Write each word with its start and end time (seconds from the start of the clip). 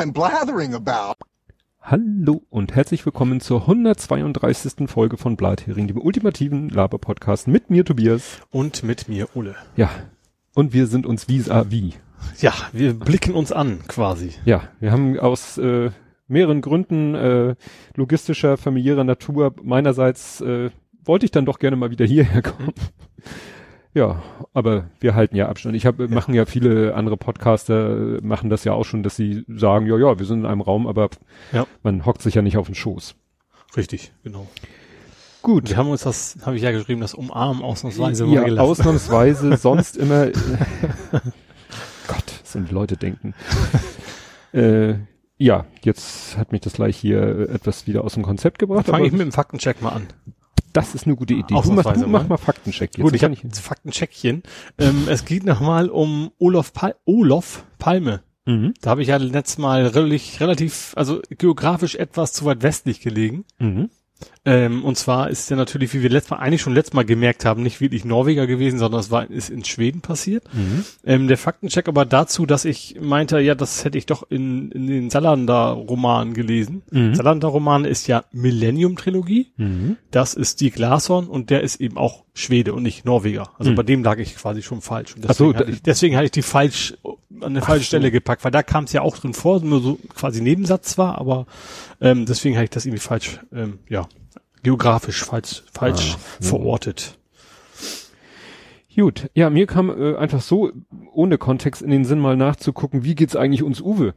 I'm 0.00 0.14
blathering 0.14 0.72
about. 0.72 1.16
Hallo 1.82 2.40
und 2.48 2.74
herzlich 2.74 3.04
willkommen 3.04 3.42
zur 3.42 3.60
132. 3.68 4.88
Folge 4.88 5.18
von 5.18 5.36
Blathering, 5.36 5.88
dem 5.88 6.00
ultimativen 6.00 6.70
Laber-Podcast 6.70 7.48
mit 7.48 7.68
mir 7.68 7.84
Tobias. 7.84 8.40
Und 8.50 8.82
mit 8.82 9.10
mir 9.10 9.28
Ulle. 9.36 9.56
Ja, 9.76 9.90
und 10.54 10.72
wir 10.72 10.86
sind 10.86 11.04
uns 11.04 11.28
vis-à-vis. 11.28 11.96
Ja, 12.38 12.54
wir 12.72 12.94
blicken 12.94 13.34
uns 13.34 13.52
an 13.52 13.80
quasi. 13.88 14.32
Ja, 14.46 14.62
wir 14.78 14.90
haben 14.90 15.18
aus 15.18 15.58
äh, 15.58 15.90
mehreren 16.28 16.62
Gründen 16.62 17.14
äh, 17.14 17.54
logistischer, 17.94 18.56
familiärer 18.56 19.04
Natur 19.04 19.54
meinerseits 19.62 20.40
äh, 20.40 20.70
wollte 21.04 21.26
ich 21.26 21.30
dann 21.30 21.44
doch 21.44 21.58
gerne 21.58 21.76
mal 21.76 21.90
wieder 21.90 22.06
hierher 22.06 22.40
kommen. 22.40 22.72
Ja, 23.92 24.22
aber 24.54 24.88
wir 25.00 25.14
halten 25.14 25.34
ja 25.34 25.48
Abstand. 25.48 25.74
Ich 25.74 25.84
habe 25.84 26.04
ja. 26.04 26.10
machen 26.10 26.32
ja 26.32 26.46
viele 26.46 26.94
andere 26.94 27.16
Podcaster 27.16 28.18
machen 28.22 28.48
das 28.48 28.64
ja 28.64 28.72
auch 28.72 28.84
schon, 28.84 29.02
dass 29.02 29.16
sie 29.16 29.44
sagen, 29.48 29.86
ja, 29.86 29.96
ja, 29.96 30.18
wir 30.18 30.26
sind 30.26 30.40
in 30.40 30.46
einem 30.46 30.60
Raum, 30.60 30.86
aber 30.86 31.10
ja. 31.52 31.66
man 31.82 32.06
hockt 32.06 32.22
sich 32.22 32.34
ja 32.34 32.42
nicht 32.42 32.56
auf 32.56 32.66
den 32.66 32.76
Schoß. 32.76 33.16
Richtig, 33.76 34.12
genau. 34.22 34.46
Gut. 35.42 35.70
Wir 35.70 35.76
haben 35.76 35.88
uns 35.88 36.02
das, 36.02 36.36
habe 36.44 36.56
ich 36.56 36.62
ja 36.62 36.70
geschrieben, 36.70 37.00
das 37.00 37.14
Umarmen 37.14 37.62
ausnahmsweise 37.62 38.26
ja, 38.26 38.44
gelassen. 38.44 38.70
ausnahmsweise, 38.70 39.56
sonst 39.56 39.96
immer. 39.96 40.26
Äh, 40.26 40.32
Gott, 42.06 42.24
was 42.42 42.52
sind 42.52 42.70
Leute 42.70 42.96
denken. 42.96 43.34
äh, 44.52 44.94
ja, 45.38 45.64
jetzt 45.82 46.36
hat 46.36 46.52
mich 46.52 46.60
das 46.60 46.74
gleich 46.74 46.96
hier 46.96 47.48
etwas 47.48 47.86
wieder 47.86 48.04
aus 48.04 48.14
dem 48.14 48.22
Konzept 48.22 48.58
gebracht. 48.58 48.86
Fange 48.86 49.06
ich 49.06 49.12
mit 49.12 49.22
dem 49.22 49.32
Faktencheck 49.32 49.80
mal 49.80 49.90
an. 49.90 50.08
Das 50.72 50.94
ist 50.94 51.06
eine 51.06 51.16
gute 51.16 51.34
Idee. 51.34 51.54
Du, 51.54 51.72
mach, 51.72 51.92
du 51.92 52.06
mach 52.06 52.28
mal 52.28 52.36
Faktencheck 52.36 52.96
jetzt. 52.96 53.02
Gut, 53.02 53.14
ich 53.14 53.24
habe 53.24 53.36
Faktencheckchen. 53.36 54.42
ähm, 54.78 55.08
es 55.08 55.24
geht 55.24 55.44
nochmal 55.44 55.88
um 55.88 56.30
Olof, 56.38 56.72
Pal 56.72 56.94
Olof 57.04 57.64
Palme. 57.78 58.22
Mhm. 58.46 58.74
Da 58.80 58.90
habe 58.90 59.02
ich 59.02 59.08
ja 59.08 59.16
letztes 59.16 59.58
Mal 59.58 59.86
relativ, 59.86 60.40
relativ, 60.40 60.92
also 60.96 61.20
geografisch 61.30 61.94
etwas 61.96 62.32
zu 62.32 62.44
weit 62.44 62.62
westlich 62.62 63.00
gelegen. 63.00 63.44
Mhm. 63.58 63.90
Ähm, 64.44 64.84
und 64.84 64.96
zwar 64.96 65.28
ist 65.28 65.50
ja 65.50 65.56
natürlich, 65.56 65.92
wie 65.92 66.02
wir 66.02 66.08
letztes 66.08 66.30
Mal, 66.30 66.38
eigentlich 66.38 66.62
schon 66.62 66.74
letztes 66.74 66.94
Mal 66.94 67.04
gemerkt 67.04 67.44
haben, 67.44 67.62
nicht 67.62 67.80
wirklich 67.80 68.06
Norweger 68.06 68.46
gewesen, 68.46 68.78
sondern 68.78 69.00
es 69.00 69.10
war, 69.10 69.30
ist 69.30 69.50
in 69.50 69.64
Schweden 69.64 70.00
passiert. 70.00 70.44
Mhm. 70.54 70.84
Ähm, 71.04 71.28
der 71.28 71.36
Faktencheck 71.36 71.88
aber 71.88 72.06
dazu, 72.06 72.46
dass 72.46 72.64
ich 72.64 72.96
meinte, 73.00 73.38
ja, 73.40 73.54
das 73.54 73.84
hätte 73.84 73.98
ich 73.98 74.06
doch 74.06 74.30
in, 74.30 74.70
in 74.72 74.86
den 74.86 75.10
Salander-Romanen 75.10 76.32
gelesen. 76.32 76.82
Mhm. 76.90 77.14
Salander-Roman 77.14 77.84
ist 77.84 78.06
ja 78.06 78.24
Millennium-Trilogie. 78.32 79.52
Mhm. 79.56 79.96
Das 80.10 80.32
ist 80.32 80.62
die 80.62 80.70
Glashorn 80.70 81.26
und 81.26 81.50
der 81.50 81.62
ist 81.62 81.80
eben 81.80 81.98
auch 81.98 82.24
Schwede 82.34 82.74
und 82.74 82.82
nicht 82.82 83.04
Norweger. 83.04 83.50
Also 83.58 83.72
mhm. 83.72 83.74
bei 83.76 83.82
dem 83.82 84.04
lag 84.04 84.18
ich 84.18 84.36
quasi 84.36 84.62
schon 84.62 84.80
falsch. 84.80 85.14
Und 85.14 85.24
deswegen, 85.24 85.52
so, 85.52 85.58
hatte 85.58 85.70
ich, 85.70 85.82
deswegen 85.82 86.16
hatte 86.16 86.26
ich 86.26 86.30
die 86.30 86.42
falsch 86.42 86.94
an 87.40 87.54
der 87.54 87.62
falschen 87.62 87.82
so. 87.82 87.86
Stelle 87.86 88.10
gepackt, 88.10 88.44
weil 88.44 88.50
da 88.50 88.62
kam 88.62 88.84
es 88.84 88.92
ja 88.92 89.02
auch 89.02 89.16
drin 89.16 89.34
vor, 89.34 89.60
nur 89.60 89.80
so 89.80 89.98
quasi 90.14 90.40
Nebensatz 90.40 90.98
war, 90.98 91.18
aber 91.18 91.46
ähm, 92.00 92.26
deswegen 92.26 92.56
habe 92.56 92.64
ich 92.64 92.70
das 92.70 92.86
irgendwie 92.86 93.00
falsch, 93.00 93.40
ähm, 93.52 93.78
ja, 93.88 94.08
geografisch 94.62 95.24
falsch, 95.24 95.62
falsch 95.72 96.16
ah, 96.16 96.44
verortet. 96.44 97.18
Gut, 98.94 99.30
ja, 99.34 99.48
mir 99.48 99.66
kam 99.66 99.88
äh, 99.88 100.16
einfach 100.16 100.42
so 100.42 100.72
ohne 101.12 101.38
Kontext 101.38 101.80
in 101.80 101.90
den 101.90 102.04
Sinn 102.04 102.18
mal 102.18 102.36
nachzugucken, 102.36 103.04
wie 103.04 103.14
geht's 103.14 103.36
eigentlich 103.36 103.62
uns 103.62 103.80
Uwe? 103.80 104.14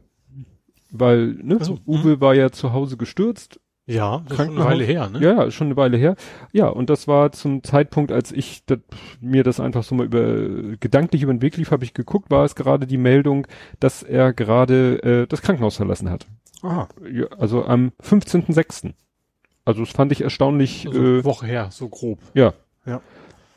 Weil, 0.90 1.38
ne, 1.42 1.56
also, 1.58 1.78
Uwe 1.86 2.20
war 2.20 2.34
ja 2.34 2.50
zu 2.50 2.72
Hause 2.72 2.96
gestürzt. 2.96 3.60
Ja, 3.86 4.22
das 4.26 4.38
ist 4.38 4.46
schon 4.46 4.56
eine 4.56 4.64
Weile 4.64 4.84
her, 4.84 5.10
ne? 5.10 5.20
Ja, 5.20 5.50
schon 5.50 5.66
eine 5.66 5.76
Weile 5.76 5.96
her. 5.98 6.16
Ja, 6.52 6.68
und 6.68 6.88
das 6.88 7.06
war 7.06 7.32
zum 7.32 7.62
Zeitpunkt, 7.62 8.12
als 8.12 8.32
ich 8.32 8.64
dat, 8.64 8.80
mir 9.20 9.44
das 9.44 9.60
einfach 9.60 9.84
so 9.84 9.94
mal 9.94 10.06
über 10.06 10.76
gedanklich 10.78 11.22
über 11.22 11.34
den 11.34 11.42
Weg 11.42 11.56
lief, 11.58 11.70
habe 11.70 11.84
ich 11.84 11.92
geguckt, 11.92 12.30
war 12.30 12.44
es 12.44 12.54
gerade 12.54 12.86
die 12.86 12.96
Meldung, 12.96 13.46
dass 13.80 14.02
er 14.02 14.32
gerade 14.32 15.02
äh, 15.02 15.26
das 15.26 15.42
Krankenhaus 15.42 15.76
verlassen 15.76 16.08
hat. 16.08 16.26
Aha. 16.62 16.88
Ja, 17.12 17.26
also 17.38 17.66
am 17.66 17.92
15.06. 18.02 18.94
Also 19.66 19.80
das 19.80 19.90
fand 19.90 20.12
ich 20.12 20.22
erstaunlich. 20.22 20.86
Also 20.86 21.02
äh, 21.02 21.24
Woche 21.24 21.46
her, 21.46 21.68
so 21.70 21.88
grob. 21.88 22.18
Ja. 22.32 22.54
Ja. 22.86 23.02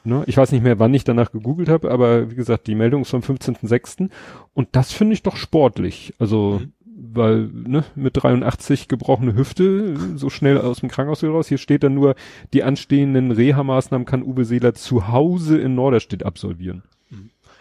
Ne, 0.03 0.23
ich 0.25 0.38
weiß 0.38 0.53
nicht 0.53 0.63
mehr, 0.63 0.79
wann 0.79 0.94
ich 0.94 1.03
danach 1.03 1.33
gegoogelt 1.33 1.67
habe, 1.67 1.91
aber 1.91 2.31
wie 2.31 2.35
gesagt, 2.35 2.67
die 2.67 2.75
Meldung 2.75 3.01
ist 3.01 3.09
vom 3.09 3.19
15.06. 3.19 4.09
Und 4.53 4.69
das 4.71 4.94
finde 4.94 5.13
ich 5.13 5.21
doch 5.21 5.35
sportlich. 5.35 6.13
Also, 6.17 6.61
mhm. 6.61 6.73
Weil, 7.17 7.50
ne, 7.51 7.83
mit 7.95 8.22
83 8.22 8.88
gebrochene 8.88 9.35
Hüfte, 9.35 9.97
so 10.16 10.29
schnell 10.29 10.57
aus 10.59 10.79
dem 10.79 10.89
Krankenhaus 10.89 11.23
raus. 11.23 11.47
Hier 11.47 11.57
steht 11.57 11.83
dann 11.83 11.94
nur, 11.94 12.16
die 12.53 12.63
anstehenden 12.63 13.31
Reha-Maßnahmen 13.31 14.05
kann 14.05 14.23
Uwe 14.23 14.45
Seeler 14.45 14.73
zu 14.73 15.09
Hause 15.09 15.57
in 15.57 15.75
Norderstedt 15.75 16.23
absolvieren. 16.23 16.83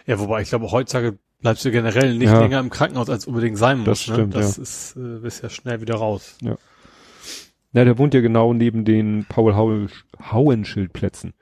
Ja, 0.07 0.19
wobei 0.21 0.43
ich 0.43 0.49
glaube, 0.49 0.71
heutzutage 0.71 1.19
bleibst 1.41 1.65
du 1.65 1.71
generell 1.71 2.17
nicht 2.17 2.29
ja. 2.29 2.41
länger 2.41 2.61
im 2.61 2.71
Krankenhaus, 2.71 3.11
als 3.11 3.27
unbedingt 3.27 3.59
sein 3.59 3.79
muss. 3.79 3.87
Das 3.87 4.09
ne? 4.09 4.15
stimmt, 4.15 4.35
ne? 4.35 4.41
Das 4.41 4.57
ja. 4.57 4.63
ist, 4.63 4.97
äh, 4.97 5.19
bist 5.21 5.43
ja 5.43 5.51
schnell 5.51 5.81
wieder 5.81 5.97
raus. 5.97 6.39
Ja. 6.41 6.57
Na, 7.73 7.85
der 7.85 7.99
wohnt 7.99 8.15
ja 8.15 8.21
genau 8.21 8.55
neben 8.55 8.85
den 8.85 9.27
Paul 9.29 9.55
Hauenschildplätzen. 9.55 11.35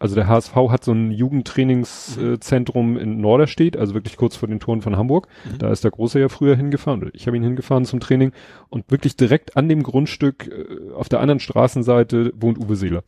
Also 0.00 0.14
der 0.14 0.28
HSV 0.28 0.54
hat 0.70 0.82
so 0.82 0.92
ein 0.92 1.10
Jugendtrainingszentrum 1.10 2.92
mhm. 2.92 2.96
äh, 2.96 3.02
in 3.02 3.20
Norderstedt, 3.20 3.76
also 3.76 3.92
wirklich 3.92 4.16
kurz 4.16 4.34
vor 4.34 4.48
den 4.48 4.58
Toren 4.58 4.80
von 4.80 4.96
Hamburg. 4.96 5.28
Mhm. 5.44 5.58
Da 5.58 5.70
ist 5.70 5.84
der 5.84 5.90
Große 5.90 6.18
ja 6.18 6.30
früher 6.30 6.56
hingefahren. 6.56 7.10
Ich 7.12 7.26
habe 7.26 7.36
ihn 7.36 7.42
hingefahren 7.42 7.84
zum 7.84 8.00
Training 8.00 8.32
und 8.70 8.90
wirklich 8.90 9.16
direkt 9.16 9.58
an 9.58 9.68
dem 9.68 9.82
Grundstück 9.82 10.48
äh, 10.48 10.94
auf 10.94 11.10
der 11.10 11.20
anderen 11.20 11.38
Straßenseite 11.38 12.32
wohnt 12.34 12.58
Uwe 12.58 12.76
Seeler. 12.76 13.04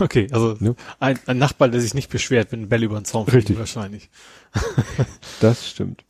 Okay, 0.00 0.28
also 0.30 0.54
ja. 0.60 0.74
ein, 1.00 1.18
ein, 1.26 1.38
Nachbar, 1.38 1.68
der 1.68 1.80
sich 1.80 1.94
nicht 1.94 2.10
beschwert, 2.10 2.52
wenn 2.52 2.62
ein 2.62 2.68
Bälle 2.68 2.84
über 2.84 3.00
den 3.00 3.06
Zaun 3.06 3.26
fliegen, 3.26 3.58
wahrscheinlich. 3.58 4.10
das 5.40 5.68
stimmt. 5.68 6.04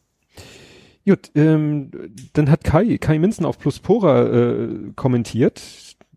Gut, 1.06 1.30
ähm, 1.36 1.90
dann 2.32 2.50
hat 2.50 2.64
Kai, 2.64 2.98
Kai 2.98 3.18
Minzen 3.20 3.46
auf 3.46 3.58
Pluspora 3.58 4.26
äh, 4.28 4.68
kommentiert. 4.96 5.62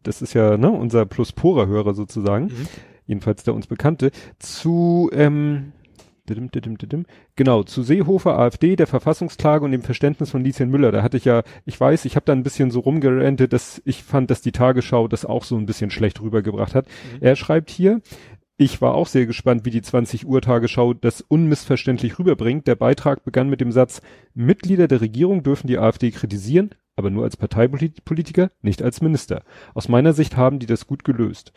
Das 0.02 0.24
ist 0.24 0.34
ja 0.34 0.58
ne, 0.58 0.72
unser 0.72 1.06
Pluspora-Hörer 1.06 1.94
sozusagen. 1.94 2.46
Mhm. 2.46 2.68
Jedenfalls 3.06 3.44
der 3.44 3.54
uns 3.54 3.68
Bekannte. 3.68 4.12
Zu, 4.40 5.10
ähm, 5.14 5.74
genau, 7.36 7.64
zu 7.64 7.84
Seehofer, 7.84 8.38
AfD, 8.40 8.76
der 8.76 8.88
Verfassungsklage 8.88 9.64
und 9.64 9.72
dem 9.72 9.84
Verständnis 9.84 10.32
von 10.32 10.44
Lieschen 10.44 10.70
Müller. 10.70 10.92
Da 10.92 11.04
hatte 11.04 11.18
ich 11.18 11.26
ja, 11.26 11.44
ich 11.66 11.80
weiß, 11.80 12.06
ich 12.06 12.16
habe 12.16 12.26
da 12.26 12.34
ein 12.34 12.44
bisschen 12.44 12.72
so 12.72 12.80
rumgerentet, 12.80 13.54
dass 13.54 13.82
ich 13.86 14.04
fand, 14.04 14.32
dass 14.32 14.42
die 14.42 14.52
Tagesschau 14.52 15.08
das 15.08 15.26
auch 15.26 15.44
so 15.44 15.56
ein 15.56 15.66
bisschen 15.66 15.92
schlecht 15.92 16.22
rübergebracht 16.22 16.74
hat. 16.74 16.88
Mhm. 16.88 17.18
Er 17.22 17.36
schreibt 17.36 17.70
hier, 17.70 18.02
ich 18.58 18.82
war 18.82 18.96
auch 18.96 19.08
sehr 19.08 19.26
gespannt, 19.26 19.66
wie 19.66 19.70
die 19.70 19.82
20 19.82 20.26
Uhr 20.26 20.42
Tagesschau 20.42 20.94
das 20.94 21.22
unmissverständlich 21.22 22.18
rüberbringt. 22.20 22.68
Der 22.68 22.76
Beitrag 22.76 23.26
begann 23.26 23.50
mit 23.50 23.60
dem 23.60 23.72
Satz, 23.72 24.02
Mitglieder 24.34 24.88
der 24.88 25.02
Regierung 25.02 25.44
dürfen 25.44 25.68
die 25.68 25.78
AfD 25.78 26.10
kritisieren, 26.12 26.70
aber 26.96 27.10
nur 27.10 27.26
als 27.26 27.36
Parteipolitiker, 27.36 28.52
nicht 28.62 28.82
als 28.82 29.02
Minister. 29.02 29.44
Aus 29.74 29.90
meiner 29.90 30.14
Sicht 30.14 30.38
haben 30.38 30.60
die 30.60 30.68
das 30.68 30.88
gut 30.88 31.04
gelöst. 31.04 31.52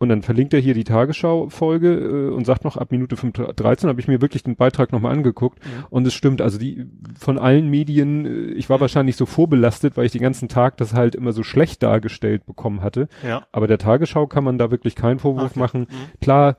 Und 0.00 0.08
dann 0.08 0.22
verlinkt 0.22 0.54
er 0.54 0.60
hier 0.60 0.72
die 0.72 0.84
Tagesschau-Folge 0.84 1.92
äh, 1.92 2.34
und 2.34 2.46
sagt 2.46 2.64
noch, 2.64 2.78
ab 2.78 2.90
Minute 2.90 3.16
13 3.16 3.86
habe 3.86 4.00
ich 4.00 4.08
mir 4.08 4.22
wirklich 4.22 4.42
den 4.42 4.56
Beitrag 4.56 4.92
nochmal 4.92 5.12
angeguckt. 5.12 5.62
Mhm. 5.62 5.84
Und 5.90 6.06
es 6.06 6.14
stimmt, 6.14 6.40
also 6.40 6.58
die 6.58 6.86
von 7.18 7.38
allen 7.38 7.68
Medien, 7.68 8.24
äh, 8.24 8.52
ich 8.52 8.70
war 8.70 8.80
wahrscheinlich 8.80 9.16
so 9.16 9.26
vorbelastet, 9.26 9.98
weil 9.98 10.06
ich 10.06 10.12
den 10.12 10.22
ganzen 10.22 10.48
Tag 10.48 10.78
das 10.78 10.94
halt 10.94 11.14
immer 11.14 11.32
so 11.32 11.42
schlecht 11.42 11.82
dargestellt 11.82 12.46
bekommen 12.46 12.80
hatte. 12.80 13.08
Ja. 13.22 13.46
Aber 13.52 13.66
der 13.66 13.76
Tagesschau 13.76 14.26
kann 14.26 14.42
man 14.42 14.56
da 14.56 14.70
wirklich 14.70 14.94
keinen 14.94 15.18
Vorwurf 15.18 15.50
okay. 15.50 15.60
machen. 15.60 15.80
Mhm. 15.82 16.20
Klar, 16.22 16.56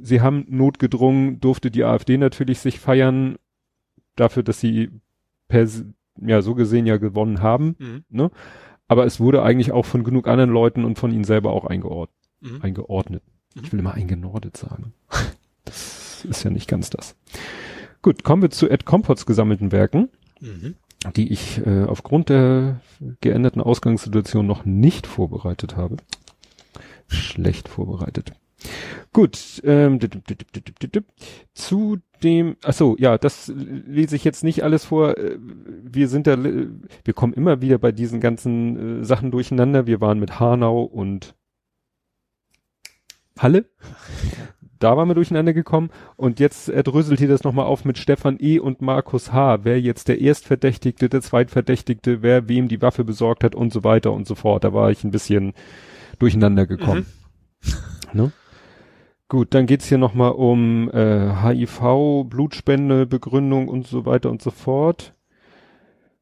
sie 0.00 0.22
haben 0.22 0.46
notgedrungen, 0.48 1.40
durfte 1.40 1.70
die 1.70 1.84
AfD 1.84 2.16
natürlich 2.16 2.60
sich 2.60 2.80
feiern 2.80 3.36
dafür, 4.16 4.42
dass 4.42 4.60
sie 4.60 4.88
per, 5.46 5.68
ja, 6.22 6.40
so 6.40 6.54
gesehen 6.54 6.86
ja 6.86 6.96
gewonnen 6.96 7.42
haben. 7.42 7.76
Mhm. 7.78 8.04
Ne? 8.08 8.30
Aber 8.86 9.04
es 9.04 9.20
wurde 9.20 9.42
eigentlich 9.42 9.72
auch 9.72 9.84
von 9.84 10.04
genug 10.04 10.26
anderen 10.26 10.50
Leuten 10.50 10.86
und 10.86 10.98
von 10.98 11.12
ihnen 11.12 11.24
selber 11.24 11.52
auch 11.52 11.66
eingeordnet 11.66 12.16
mhm. 12.40 12.62
eingeordnet. 12.62 13.22
Mhm. 13.54 13.62
Ich 13.64 13.72
will 13.72 13.80
immer 13.80 13.94
eingenordet 13.94 14.56
sagen. 14.56 14.92
das 15.64 16.24
ist 16.24 16.42
ja 16.42 16.50
nicht 16.50 16.68
ganz 16.68 16.90
das. 16.90 17.16
Gut, 18.02 18.24
kommen 18.24 18.42
wir 18.42 18.50
zu 18.50 18.68
Ed 18.68 18.84
Compots 18.84 19.26
gesammelten 19.26 19.72
Werken, 19.72 20.08
mhm. 20.40 20.76
die 21.16 21.32
ich 21.32 21.64
äh, 21.66 21.84
aufgrund 21.84 22.28
der 22.28 22.80
geänderten 23.20 23.60
Ausgangssituation 23.60 24.46
noch 24.46 24.64
nicht 24.64 25.06
vorbereitet 25.06 25.76
habe. 25.76 25.96
Schlecht 27.08 27.68
vorbereitet. 27.68 28.32
Gut, 29.12 29.62
ähm, 29.64 30.00
zu 31.54 31.98
dem, 32.22 32.56
ach 32.64 32.72
so, 32.72 32.96
ja, 32.98 33.16
das 33.16 33.52
lese 33.54 34.16
ich 34.16 34.24
jetzt 34.24 34.44
nicht 34.44 34.62
alles 34.64 34.84
vor. 34.84 35.16
Äh, 35.16 35.38
wir 35.38 36.08
sind 36.08 36.26
da, 36.26 36.36
wir 36.42 37.14
kommen 37.14 37.32
immer 37.32 37.60
wieder 37.60 37.78
bei 37.78 37.92
diesen 37.92 38.20
ganzen 38.20 39.02
äh, 39.02 39.04
Sachen 39.04 39.30
durcheinander. 39.30 39.86
Wir 39.86 40.00
waren 40.00 40.18
mit 40.18 40.40
Hanau 40.40 40.82
und 40.82 41.34
Halle. 43.38 43.66
Da 44.78 44.96
waren 44.96 45.08
wir 45.08 45.14
durcheinander 45.14 45.52
gekommen 45.52 45.90
und 46.16 46.38
jetzt 46.38 46.68
dröselt 46.68 47.18
hier 47.18 47.28
das 47.28 47.42
nochmal 47.42 47.66
auf 47.66 47.84
mit 47.84 47.98
Stefan 47.98 48.36
E. 48.38 48.60
und 48.60 48.80
Markus 48.80 49.32
H. 49.32 49.64
Wer 49.64 49.80
jetzt 49.80 50.06
der 50.06 50.20
Erstverdächtigte, 50.20 51.08
der 51.08 51.20
Zweitverdächtigte, 51.20 52.22
wer 52.22 52.48
wem 52.48 52.68
die 52.68 52.80
Waffe 52.80 53.04
besorgt 53.04 53.42
hat 53.42 53.56
und 53.56 53.72
so 53.72 53.82
weiter 53.82 54.12
und 54.12 54.26
so 54.28 54.36
fort. 54.36 54.62
Da 54.62 54.72
war 54.72 54.90
ich 54.90 55.02
ein 55.02 55.10
bisschen 55.10 55.52
durcheinander 56.20 56.66
gekommen. 56.66 57.06
Mhm. 57.64 58.20
Ne? 58.20 58.32
Gut, 59.28 59.52
dann 59.52 59.66
geht's 59.66 59.86
hier 59.86 59.98
nochmal 59.98 60.32
um 60.32 60.90
äh, 60.90 61.34
HIV, 61.42 62.24
Blutspende, 62.24 63.04
Begründung 63.04 63.68
und 63.68 63.86
so 63.86 64.06
weiter 64.06 64.30
und 64.30 64.40
so 64.40 64.50
fort. 64.50 65.12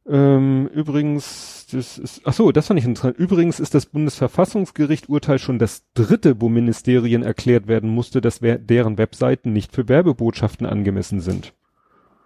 Ähm, 0.09 0.69
übrigens, 0.73 1.56
das 1.73 1.99
ist, 1.99 2.21
ach 2.25 2.33
so, 2.33 2.53
das 2.53 2.69
fand 2.69 2.79
ich 2.79 2.87
interessant. 2.87 3.19
Übrigens 3.19 3.59
ist 3.59 3.75
das 3.75 3.87
Bundesverfassungsgericht 3.87 5.09
Urteil 5.09 5.39
schon 5.39 5.59
das 5.59 5.85
dritte, 5.95 6.41
wo 6.41 6.49
Ministerien 6.49 7.23
erklärt 7.23 7.67
werden 7.67 7.91
musste, 7.91 8.21
dass 8.21 8.41
deren 8.41 8.99
Webseiten 8.99 9.53
nicht 9.53 9.75
für 9.75 9.89
Werbebotschaften 9.89 10.67
angemessen 10.67 11.21
sind. 11.21 11.55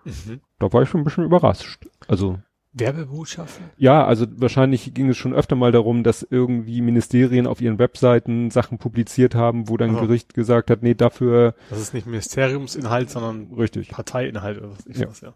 Mhm. 0.05 0.41
Da 0.59 0.73
war 0.73 0.83
ich 0.83 0.89
schon 0.89 1.01
ein 1.01 1.05
bisschen 1.05 1.25
überrascht. 1.25 1.87
Also 2.07 2.39
Werbebotschaften? 2.73 3.67
Ja, 3.77 4.05
also 4.05 4.27
wahrscheinlich 4.37 4.95
ging 4.95 5.09
es 5.09 5.17
schon 5.17 5.35
öfter 5.35 5.57
mal 5.57 5.73
darum, 5.73 6.05
dass 6.05 6.27
irgendwie 6.29 6.81
Ministerien 6.81 7.49
auf 7.49 7.61
ihren 7.61 7.81
Webseiten 7.81 8.51
Sachen 8.51 8.79
publiziert 8.79 9.35
haben, 9.35 9.69
wo 9.69 9.77
dann 9.77 9.97
oh. 9.97 10.01
Gericht 10.01 10.35
gesagt 10.35 10.71
hat, 10.71 10.83
nee, 10.83 10.95
dafür. 10.95 11.55
Das 11.69 11.81
ist 11.81 11.95
nicht 11.95 12.07
Ministeriumsinhalt, 12.07 13.11
sondern 13.11 13.53
richtig. 13.55 13.89
Parteiinhalt 13.89 14.59
oder 14.59 14.71
was 14.71 14.87
ich 14.87 14.99
ja. 14.99 15.09
weiß, 15.09 15.21
ja. 15.23 15.35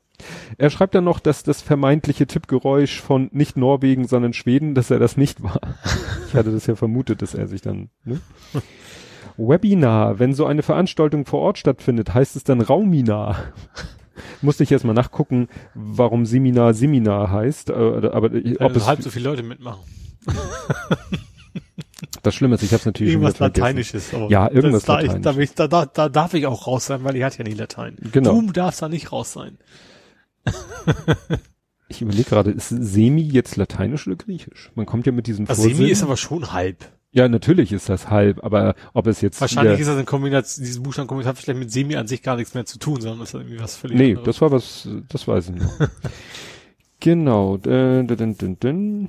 Er 0.58 0.70
schreibt 0.70 0.94
dann 0.94 1.04
noch, 1.04 1.18
dass 1.18 1.42
das 1.42 1.60
vermeintliche 1.60 2.28
Tippgeräusch 2.28 3.00
von 3.00 3.28
nicht 3.32 3.56
Norwegen, 3.56 4.06
sondern 4.06 4.32
Schweden, 4.32 4.76
dass 4.76 4.92
er 4.92 5.00
das 5.00 5.16
nicht 5.16 5.42
war. 5.42 5.60
ich 6.28 6.34
hatte 6.34 6.52
das 6.52 6.66
ja 6.66 6.76
vermutet, 6.76 7.20
dass 7.20 7.34
er 7.34 7.48
sich 7.48 7.62
dann, 7.62 7.90
ne? 8.04 8.20
Webinar, 9.36 10.20
wenn 10.20 10.32
so 10.32 10.46
eine 10.46 10.62
Veranstaltung 10.62 11.26
vor 11.26 11.40
Ort 11.40 11.58
stattfindet, 11.58 12.14
heißt 12.14 12.36
es 12.36 12.44
dann 12.44 12.60
Rauminar 12.60 13.52
musste 14.42 14.62
ich 14.62 14.72
erst 14.72 14.84
mal 14.84 14.92
nachgucken, 14.92 15.48
warum 15.74 16.26
Seminar 16.26 16.74
Seminar 16.74 17.30
heißt. 17.30 17.70
Äh, 17.70 17.72
aber 17.72 18.32
äh, 18.32 18.56
ob 18.60 18.76
es 18.76 18.86
halb 18.86 19.02
so 19.02 19.10
viele 19.10 19.30
Leute 19.30 19.42
mitmachen. 19.42 19.82
Das 22.22 22.34
Schlimme 22.34 22.54
ist, 22.54 22.62
ich 22.62 22.70
habe 22.70 22.80
es 22.80 22.86
natürlich 22.86 23.12
irgendwas 23.12 23.38
Lateinisches. 23.38 24.14
Aber 24.14 24.30
ja, 24.30 24.50
irgendwas 24.50 24.84
da, 24.84 25.00
Lateinisch. 25.00 25.36
Ich, 25.38 25.54
da, 25.54 25.68
da, 25.68 25.86
da, 25.86 26.08
darf 26.08 26.34
ich 26.34 26.46
auch 26.46 26.66
raus 26.66 26.86
sein, 26.86 27.04
weil 27.04 27.16
ich 27.16 27.22
hatte 27.22 27.38
ja 27.38 27.44
nie 27.44 27.54
Latein. 27.54 27.96
Genau. 28.12 28.40
Du 28.40 28.52
darfst 28.52 28.80
da 28.82 28.88
nicht 28.88 29.12
raus 29.12 29.32
sein. 29.32 29.58
ich 31.88 32.02
überlege 32.02 32.24
gerade, 32.24 32.50
ist 32.50 32.68
Semi 32.68 33.22
jetzt 33.22 33.56
Lateinisch 33.56 34.06
oder 34.06 34.16
Griechisch? 34.16 34.70
Man 34.74 34.86
kommt 34.86 35.06
ja 35.06 35.12
mit 35.12 35.26
diesem 35.26 35.48
also 35.48 35.62
Semi 35.62 35.90
ist 35.90 36.02
aber 36.02 36.16
schon 36.16 36.52
halb. 36.52 36.84
Ja, 37.14 37.28
natürlich 37.28 37.72
ist 37.72 37.88
das 37.88 38.10
halb, 38.10 38.42
aber 38.42 38.74
ob 38.92 39.06
es 39.06 39.20
jetzt. 39.20 39.40
Wahrscheinlich 39.40 39.78
ist 39.78 39.86
das 39.86 40.00
in 40.00 40.04
Kombination, 40.04 40.64
dieses 40.64 40.82
Buchstaben 40.82 41.24
hat 41.24 41.38
vielleicht 41.38 41.60
mit 41.60 41.70
Semi 41.70 41.94
an 41.94 42.08
sich 42.08 42.22
gar 42.24 42.34
nichts 42.34 42.54
mehr 42.54 42.66
zu 42.66 42.76
tun, 42.80 43.00
sondern 43.00 43.22
ist 43.22 43.34
irgendwie 43.34 43.60
was 43.60 43.76
völlig 43.76 43.96
Nee, 43.96 44.08
anderes. 44.10 44.24
das 44.24 44.40
war 44.40 44.50
was, 44.50 44.88
das 45.08 45.28
weiß 45.28 45.50
ich 45.50 45.54
noch. 45.54 45.78
genau. 47.00 47.56
Dun, 47.56 48.08
dun, 48.08 48.36
dun, 48.36 48.56
dun. 48.58 49.08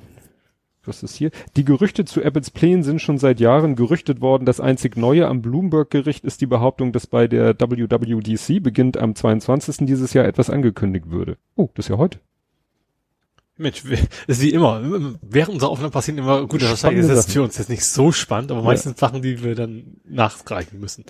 Was 0.84 1.02
ist 1.02 1.16
hier? 1.16 1.32
Die 1.56 1.64
Gerüchte 1.64 2.04
zu 2.04 2.22
Apples 2.22 2.52
Plänen 2.52 2.84
sind 2.84 3.02
schon 3.02 3.18
seit 3.18 3.40
Jahren 3.40 3.74
gerüchtet 3.74 4.20
worden. 4.20 4.46
Das 4.46 4.60
einzig 4.60 4.96
Neue 4.96 5.26
am 5.26 5.42
Bloomberg-Gericht 5.42 6.24
ist 6.24 6.40
die 6.40 6.46
Behauptung, 6.46 6.92
dass 6.92 7.08
bei 7.08 7.26
der 7.26 7.58
WWDC 7.58 8.62
beginnt 8.62 8.96
am 8.96 9.16
22. 9.16 9.78
dieses 9.86 10.12
Jahr 10.12 10.26
etwas 10.26 10.48
angekündigt 10.48 11.10
würde. 11.10 11.38
Oh, 11.56 11.70
das 11.74 11.86
ist 11.86 11.90
ja 11.90 11.98
heute. 11.98 12.20
Mensch, 13.58 13.84
ist 14.26 14.42
wie 14.42 14.50
immer, 14.50 14.82
während 15.22 15.54
unserer 15.54 15.70
Aufnahme 15.70 15.90
passieren 15.90 16.18
immer 16.18 16.46
gute 16.46 16.66
ist 16.66 16.84
das 16.84 17.32
für 17.32 17.42
uns 17.42 17.56
jetzt 17.56 17.70
nicht 17.70 17.84
so 17.84 18.12
spannend, 18.12 18.52
aber 18.52 18.62
meistens 18.62 19.00
ja. 19.00 19.08
Sachen, 19.08 19.22
die 19.22 19.42
wir 19.42 19.54
dann 19.54 19.96
nachreichen 20.04 20.78
müssen. 20.78 21.04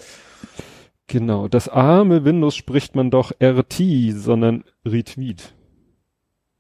Genau, 1.09 1.49
das 1.49 1.69
arme 1.69 2.25
Windows 2.25 2.55
spricht 2.55 2.95
man 2.95 3.11
doch 3.11 3.33
RT, 3.43 3.83
sondern 4.15 4.65
Retweet. 4.85 5.55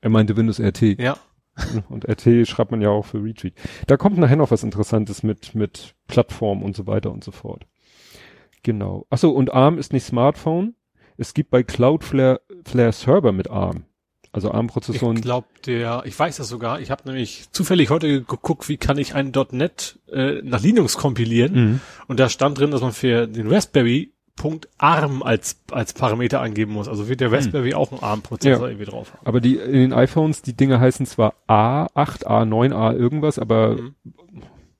Er 0.00 0.10
meinte 0.10 0.36
Windows 0.36 0.60
RT. 0.60 1.00
Ja. 1.00 1.16
Und 1.88 2.08
RT 2.08 2.46
schreibt 2.46 2.70
man 2.70 2.80
ja 2.80 2.90
auch 2.90 3.06
für 3.06 3.22
Retweet. 3.22 3.54
Da 3.86 3.96
kommt 3.96 4.18
nachher 4.18 4.36
noch 4.36 4.50
was 4.50 4.62
Interessantes 4.62 5.22
mit, 5.22 5.54
mit 5.54 5.94
Plattform 6.06 6.62
und 6.62 6.76
so 6.76 6.86
weiter 6.86 7.10
und 7.10 7.24
so 7.24 7.32
fort. 7.32 7.66
Genau. 8.62 9.06
Achso, 9.10 9.30
und 9.30 9.54
ARM 9.54 9.78
ist 9.78 9.92
nicht 9.92 10.04
Smartphone. 10.04 10.74
Es 11.16 11.32
gibt 11.32 11.50
bei 11.50 11.62
Cloudflare 11.62 12.40
Flare 12.64 12.92
Server 12.92 13.32
mit 13.32 13.48
ARM. 13.48 13.84
Also 14.36 14.52
ARM-Prozessoren. 14.52 15.16
Ich 15.16 15.22
glaube, 15.22 15.46
der, 15.64 16.02
ich 16.04 16.16
weiß 16.16 16.36
das 16.36 16.48
sogar. 16.48 16.78
Ich 16.80 16.90
habe 16.90 17.04
nämlich 17.06 17.46
zufällig 17.52 17.88
heute 17.88 18.22
geguckt, 18.22 18.68
wie 18.68 18.76
kann 18.76 18.98
ich 18.98 19.14
einen 19.14 19.32
.NET 19.50 19.98
äh, 20.12 20.42
nach 20.42 20.60
Linux 20.60 20.98
kompilieren. 20.98 21.54
Mhm. 21.54 21.80
Und 22.06 22.20
da 22.20 22.28
stand 22.28 22.58
drin, 22.58 22.70
dass 22.70 22.82
man 22.82 22.92
für 22.92 23.26
den 23.26 23.50
Raspberry 23.50 24.12
Punkt 24.36 24.68
ARM 24.76 25.22
als 25.22 25.62
als 25.70 25.94
Parameter 25.94 26.42
angeben 26.42 26.72
muss. 26.72 26.86
Also 26.86 27.08
wird 27.08 27.22
der 27.22 27.28
mhm. 27.28 27.34
Raspberry 27.34 27.70
mhm. 27.70 27.76
auch 27.76 27.92
ein 27.92 28.02
ARM-Prozessor 28.02 28.66
ja. 28.66 28.68
irgendwie 28.68 28.84
drauf 28.84 29.14
haben. 29.14 29.26
Aber 29.26 29.40
die 29.40 29.56
in 29.56 29.72
den 29.72 29.92
iPhones, 29.94 30.42
die 30.42 30.52
Dinge 30.52 30.80
heißen 30.80 31.06
zwar 31.06 31.32
A8, 31.48 32.26
A9, 32.26 32.74
A 32.74 32.92
irgendwas, 32.92 33.38
aber 33.38 33.76
mhm. 33.76 33.94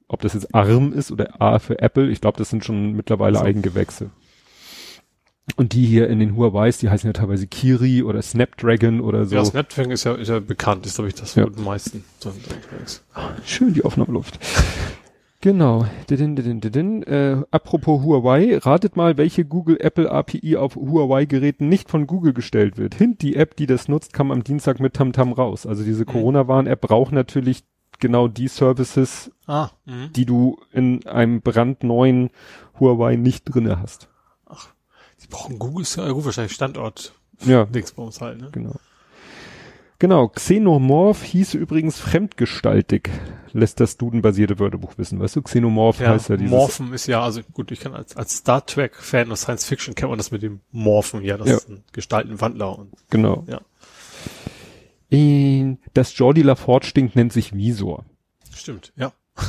ob 0.07 0.21
das 0.21 0.35
jetzt 0.35 0.55
ARM 0.55 0.93
ist 0.93 1.11
oder 1.11 1.41
A 1.41 1.59
für 1.61 1.79
Apple, 1.79 2.11
ich 2.11 2.21
glaube, 2.21 2.37
das 2.37 2.51
sind 2.51 2.63
schon 2.63 2.93
mittlerweile 2.93 3.39
also. 3.39 3.49
Eigengewächse. 3.49 4.11
Und 5.55 5.75
die 5.75 5.87
hier 5.87 6.09
in 6.09 6.19
den 6.19 6.37
Huawei's, 6.37 6.79
die 6.79 6.91
heißen 6.91 7.09
ja 7.09 7.13
teilweise 7.13 7.47
Kiri 7.47 8.03
oder 8.03 8.21
Snapdragon 8.21 9.01
oder 9.01 9.27
so. 9.27 9.37
Ja, 9.37 9.45
Snapdragon 9.45 9.93
ist 9.93 10.03
ja, 10.05 10.15
ist 10.15 10.29
ja 10.29 10.41
bekannt, 10.41 10.85
ist 10.87 10.97
glaube 10.97 11.09
ich 11.09 11.15
das 11.15 11.37
ja. 11.37 11.45
am 11.45 11.65
meisten. 11.65 12.05
So 12.19 12.33
Schön 13.45 13.73
die 13.73 13.85
Aufnahmeluft. 13.85 14.41
Genau. 15.41 15.87
Didin, 16.11 16.35
didin, 16.35 16.61
didin. 16.61 17.03
Äh, 17.05 17.43
apropos 17.53 18.03
Huawei, 18.03 18.59
ratet 18.59 18.97
mal, 18.97 19.17
welche 19.17 19.45
Google 19.45 19.77
Apple 19.81 20.11
API 20.11 20.57
auf 20.57 20.75
Huawei-Geräten 20.75 21.69
nicht 21.69 21.89
von 21.89 22.09
Google 22.09 22.33
gestellt 22.33 22.79
wird. 22.79 22.97
Hint, 22.97 23.23
die 23.23 23.37
App, 23.37 23.55
die 23.55 23.67
das 23.67 23.87
nutzt, 23.87 24.13
kam 24.13 24.33
am 24.33 24.43
Dienstag 24.43 24.81
mit 24.81 24.95
TamTam 24.95 25.33
raus. 25.33 25.65
Also 25.65 25.85
diese 25.85 26.03
mhm. 26.03 26.07
Corona-Warn-App 26.07 26.81
braucht 26.81 27.13
natürlich 27.13 27.63
genau 28.01 28.27
die 28.27 28.49
Services, 28.49 29.31
ah, 29.47 29.71
mhm. 29.85 30.11
die 30.17 30.27
du 30.27 30.59
in 30.73 31.07
einem 31.07 31.43
brandneuen 31.43 32.31
Huawei 32.81 33.15
nicht 33.15 33.45
drinne 33.45 33.81
hast. 33.81 34.09
Die 35.27 35.33
brauchen 35.33 35.59
Google, 35.59 35.85
ja 35.97 36.13
gut, 36.13 36.25
wahrscheinlich 36.25 36.53
Standort. 36.53 37.13
Ja. 37.45 37.65
Dingsbums 37.65 38.21
halt, 38.21 38.41
ne? 38.41 38.49
Genau. 38.53 38.77
Genau, 39.99 40.29
Xenomorph 40.29 41.23
hieß 41.23 41.55
übrigens 41.55 41.99
fremdgestaltig, 41.99 43.09
lässt 43.53 43.81
das 43.81 43.97
Duden-basierte 43.97 44.59
Wörterbuch 44.59 44.99
wissen. 44.99 45.19
Weißt 45.19 45.37
du, 45.37 45.43
Xenomorph 45.43 46.01
ja, 46.01 46.11
heißt 46.11 46.29
ja 46.29 46.37
dieses... 46.37 46.51
Morphen 46.51 46.93
ist 46.93 47.07
ja, 47.07 47.23
also 47.23 47.41
gut, 47.55 47.73
ich 47.73 47.81
kann 47.81 47.95
als, 47.95 48.15
als 48.15 48.37
Star 48.37 48.65
Trek-Fan 48.65 49.33
aus 49.33 49.43
Science 49.43 49.65
Fiction 49.65 49.95
kennt 49.95 50.11
man 50.11 50.19
das 50.19 50.31
mit 50.31 50.43
dem 50.43 50.61
Morphen, 50.71 51.23
ja, 51.23 51.39
das 51.39 51.49
ja. 51.49 51.57
ist 51.57 51.69
ein 51.71 51.83
Gestaltenwandler 51.93 52.79
und... 52.79 52.93
Genau. 53.11 53.47
Ja. 53.49 53.61
Das 55.95 56.19
Jordi 56.19 56.43
LaForge-Ding 56.43 57.13
nennt 57.15 57.33
sich 57.33 57.55
Visor. 57.55 58.05
Stimmt, 58.55 58.93
ja. 58.97 59.13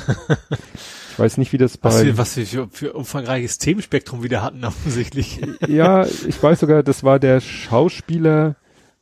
Ich 1.17 1.19
weiß 1.19 1.37
nicht, 1.39 1.51
wie 1.51 1.57
das 1.57 1.77
bei. 1.77 1.89
Was 1.89 2.05
wir, 2.05 2.17
was 2.19 2.37
wir 2.37 2.45
für, 2.45 2.69
für 2.69 2.93
umfangreiches 2.93 3.57
Themenspektrum 3.57 4.21
wieder 4.21 4.43
hatten, 4.43 4.63
offensichtlich. 4.63 5.41
ja, 5.67 6.05
ich 6.05 6.43
weiß 6.43 6.59
sogar, 6.59 6.83
das 6.83 7.03
war 7.03 7.17
der 7.17 7.41
Schauspieler 7.41 8.55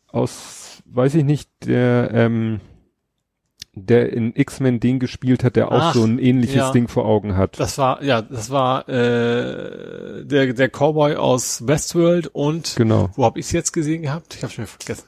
aus, 0.07 0.81
weiß 0.85 1.15
ich 1.15 1.25
nicht, 1.25 1.49
der, 1.65 2.11
ähm, 2.13 2.61
der 3.73 4.13
in 4.13 4.33
X-Men 4.33 4.79
den 4.79 4.99
gespielt 4.99 5.43
hat, 5.43 5.57
der 5.57 5.73
auch 5.73 5.87
Ach, 5.87 5.93
so 5.93 6.05
ein 6.05 6.17
ähnliches 6.17 6.55
ja. 6.55 6.71
Ding 6.71 6.87
vor 6.87 7.03
Augen 7.03 7.35
hat. 7.35 7.59
Das 7.59 7.77
war, 7.77 8.01
ja, 8.01 8.21
das 8.21 8.49
war 8.49 8.87
äh, 8.87 10.23
der, 10.23 10.53
der 10.53 10.69
Cowboy 10.69 11.17
aus 11.17 11.67
Westworld 11.67 12.27
und 12.27 12.77
genau. 12.77 13.09
wo 13.15 13.25
habe 13.25 13.41
ich 13.41 13.47
es 13.47 13.51
jetzt 13.51 13.73
gesehen 13.73 14.03
gehabt? 14.03 14.35
Ich 14.35 14.43
habe 14.43 14.53
schon 14.53 14.67
vergessen. 14.67 15.03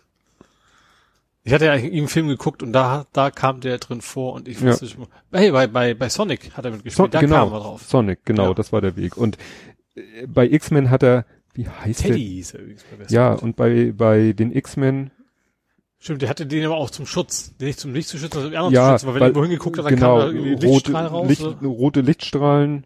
Ich 1.47 1.53
hatte 1.53 1.63
ja 1.63 1.71
einen 1.71 2.09
Film 2.09 2.27
geguckt 2.27 2.61
und 2.61 2.73
da, 2.73 3.07
da 3.13 3.31
kam 3.31 3.61
der 3.61 3.77
drin 3.77 4.01
vor 4.01 4.33
und 4.33 4.49
ich 4.49 4.61
wusste 4.61 4.85
ja. 4.85 4.91
schon, 4.91 5.07
hey, 5.31 5.49
bei, 5.51 5.67
bei, 5.67 5.93
bei 5.93 6.09
Sonic 6.09 6.51
hat 6.57 6.65
er 6.65 6.71
mitgespielt, 6.71 7.05
so, 7.05 7.07
da 7.07 7.21
genau, 7.21 7.45
kam 7.45 7.53
er 7.53 7.59
drauf. 7.61 7.83
Sonic, 7.83 8.25
genau, 8.25 8.49
ja. 8.49 8.53
das 8.53 8.73
war 8.73 8.81
der 8.81 8.97
Weg. 8.97 9.15
Und 9.15 9.37
äh, 9.95 10.27
bei 10.27 10.45
X-Men 10.45 10.89
hat 10.89 11.03
er, 11.03 11.25
wie 11.53 11.69
heißt 11.69 12.01
Teddy 12.01 12.15
der? 12.15 12.19
hieß 12.19 12.53
er 12.53 12.59
übrigens 12.59 12.83
bei 12.83 13.05
Ja, 13.07 13.31
und 13.31 13.55
bei, 13.55 13.93
bei 13.95 14.33
den 14.33 14.53
X-Men, 14.53 15.11
Stimmt, 15.99 16.21
der 16.21 16.29
hatte 16.29 16.45
den 16.45 16.65
aber 16.65 16.75
auch 16.75 16.89
zum 16.89 17.05
Schutz. 17.05 17.55
Nicht 17.59 17.79
zum 17.79 17.93
Licht 17.93 18.09
zu 18.09 18.17
schützen, 18.17 18.41
sondern 18.41 18.71
ja, 18.73 18.89
zu 18.89 18.91
schützen, 18.91 19.07
weil 19.07 19.15
wenn 19.15 19.21
er 19.21 19.27
irgendwo 19.29 19.43
hingeguckt 19.43 19.77
hat, 19.77 19.85
dann 19.85 19.95
genau, 19.95 20.19
kam 20.19 20.19
da 20.19 20.35
irgendwie 20.35 20.67
Lichtstrahl 20.67 21.05
raus. 21.07 21.27
Licht, 21.29 21.45
rote 21.63 22.01
Lichtstrahlen. 22.01 22.85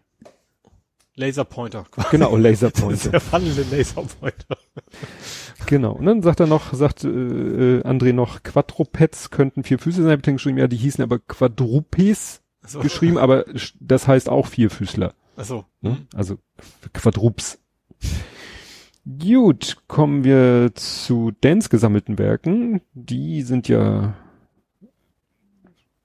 Laserpointer. 1.14 1.84
Genau, 2.10 2.36
Laserpointer. 2.38 3.10
Der 3.10 3.32
wandelnde 3.32 3.64
Laserpointer. 3.76 4.56
Genau. 5.66 5.92
Und 5.92 6.06
dann 6.06 6.22
sagt 6.22 6.40
er 6.40 6.46
noch, 6.46 6.72
sagt 6.72 7.04
äh, 7.04 7.08
äh, 7.08 7.82
André 7.82 8.12
noch, 8.12 8.42
Quadrupeds 8.42 9.30
könnten 9.30 9.62
vier 9.62 9.78
Füße 9.78 10.02
sein, 10.02 10.20
geschrieben, 10.22 10.58
ja, 10.58 10.68
die 10.68 10.76
hießen 10.76 11.02
aber 11.02 11.18
Quadrupes 11.18 12.42
so. 12.66 12.80
geschrieben, 12.80 13.18
aber 13.18 13.44
das 13.78 14.08
heißt 14.08 14.28
auch 14.28 14.46
Vierfüßler. 14.46 15.14
Ach 15.36 15.44
so. 15.44 15.64
Ne? 15.80 15.98
Also 16.14 16.38
Quadrups. 16.92 17.58
Gut, 19.04 19.78
kommen 19.88 20.24
wir 20.24 20.70
zu 20.74 21.32
Dance 21.40 21.68
gesammelten 21.68 22.18
Werken. 22.18 22.82
Die 22.94 23.42
sind 23.42 23.68
ja 23.68 24.14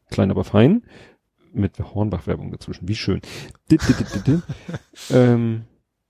klein, 0.10 0.32
aber 0.32 0.44
fein 0.44 0.84
mit 1.58 1.80
Hornbach-Werbung 1.80 2.52
dazwischen. 2.52 2.88
Wie 2.88 2.96
schön. 2.96 3.22
ähm, 5.10 5.64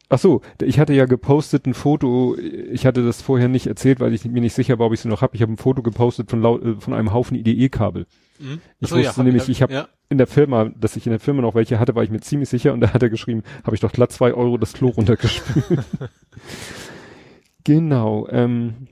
ach 0.10 0.20
so, 0.20 0.42
ich 0.62 0.80
hatte 0.80 0.94
ja 0.94 1.06
gepostet 1.06 1.66
ein 1.66 1.74
Foto. 1.74 2.38
Ich 2.38 2.86
hatte 2.86 3.06
das 3.06 3.22
vorher 3.22 3.48
nicht 3.48 3.68
erzählt, 3.68 4.00
weil 4.00 4.14
ich 4.14 4.26
mir 4.26 4.42
nicht 4.42 4.54
sicher 4.54 4.80
war, 4.80 4.88
ob 4.88 4.94
ich 4.94 5.00
es 5.00 5.06
noch 5.06 5.22
habe. 5.22 5.36
Ich 5.36 5.42
habe 5.42 5.52
ein 5.52 5.58
Foto 5.58 5.82
gepostet 5.82 6.30
von, 6.30 6.44
äh, 6.44 6.80
von 6.80 6.94
einem 6.94 7.14
Haufen 7.14 7.36
IDE-Kabel. 7.36 8.06
Mhm. 8.40 8.62
Ich 8.80 8.90
so, 8.90 8.98
wusste 8.98 9.18
ja, 9.18 9.24
nämlich, 9.24 9.50
ich 9.50 9.62
habe 9.62 9.74
ja. 9.74 9.88
in 10.10 10.18
der 10.18 10.28
Firma, 10.28 10.66
dass 10.66 10.96
ich 10.96 11.06
in 11.06 11.12
der 11.12 11.20
Firma 11.20 11.42
noch 11.42 11.56
welche 11.56 11.80
hatte, 11.80 11.96
war 11.96 12.04
ich 12.04 12.10
mir 12.10 12.22
ziemlich 12.22 12.50
sicher. 12.50 12.74
Und 12.74 12.82
da 12.82 12.94
hat 12.94 13.04
er 13.04 13.10
geschrieben, 13.10 13.44
habe 13.64 13.76
ich 13.76 13.82
doch 13.82 13.92
glatt 13.92 14.12
zwei 14.12 14.34
Euro 14.34 14.58
das 14.58 14.74
Klo 14.74 14.90
runtergespült. 14.90 15.80
genau. 17.64 18.28
Ähm, 18.30 18.88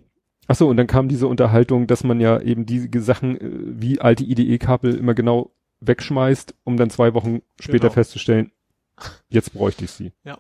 Ach 0.48 0.56
so, 0.56 0.68
und 0.68 0.78
dann 0.78 0.88
kam 0.88 1.08
diese 1.08 1.28
Unterhaltung, 1.28 1.88
dass 1.88 2.04
man 2.04 2.20
ja 2.20 2.40
eben 2.40 2.66
diese 2.66 2.88
Sachen 3.02 3.40
äh, 3.40 3.50
wie 3.82 4.00
alte 4.00 4.24
IDE-Kabel 4.24 4.96
immer 4.96 5.14
genau 5.14 5.52
wegschmeißt, 5.82 6.56
um 6.64 6.78
dann 6.78 6.90
zwei 6.90 7.14
Wochen 7.14 7.42
später 7.60 7.88
genau. 7.88 7.94
festzustellen, 7.94 8.52
jetzt 9.30 9.54
bräuchte 9.54 9.86
ich 9.86 9.92
sie. 9.92 10.14
Ja. 10.24 10.38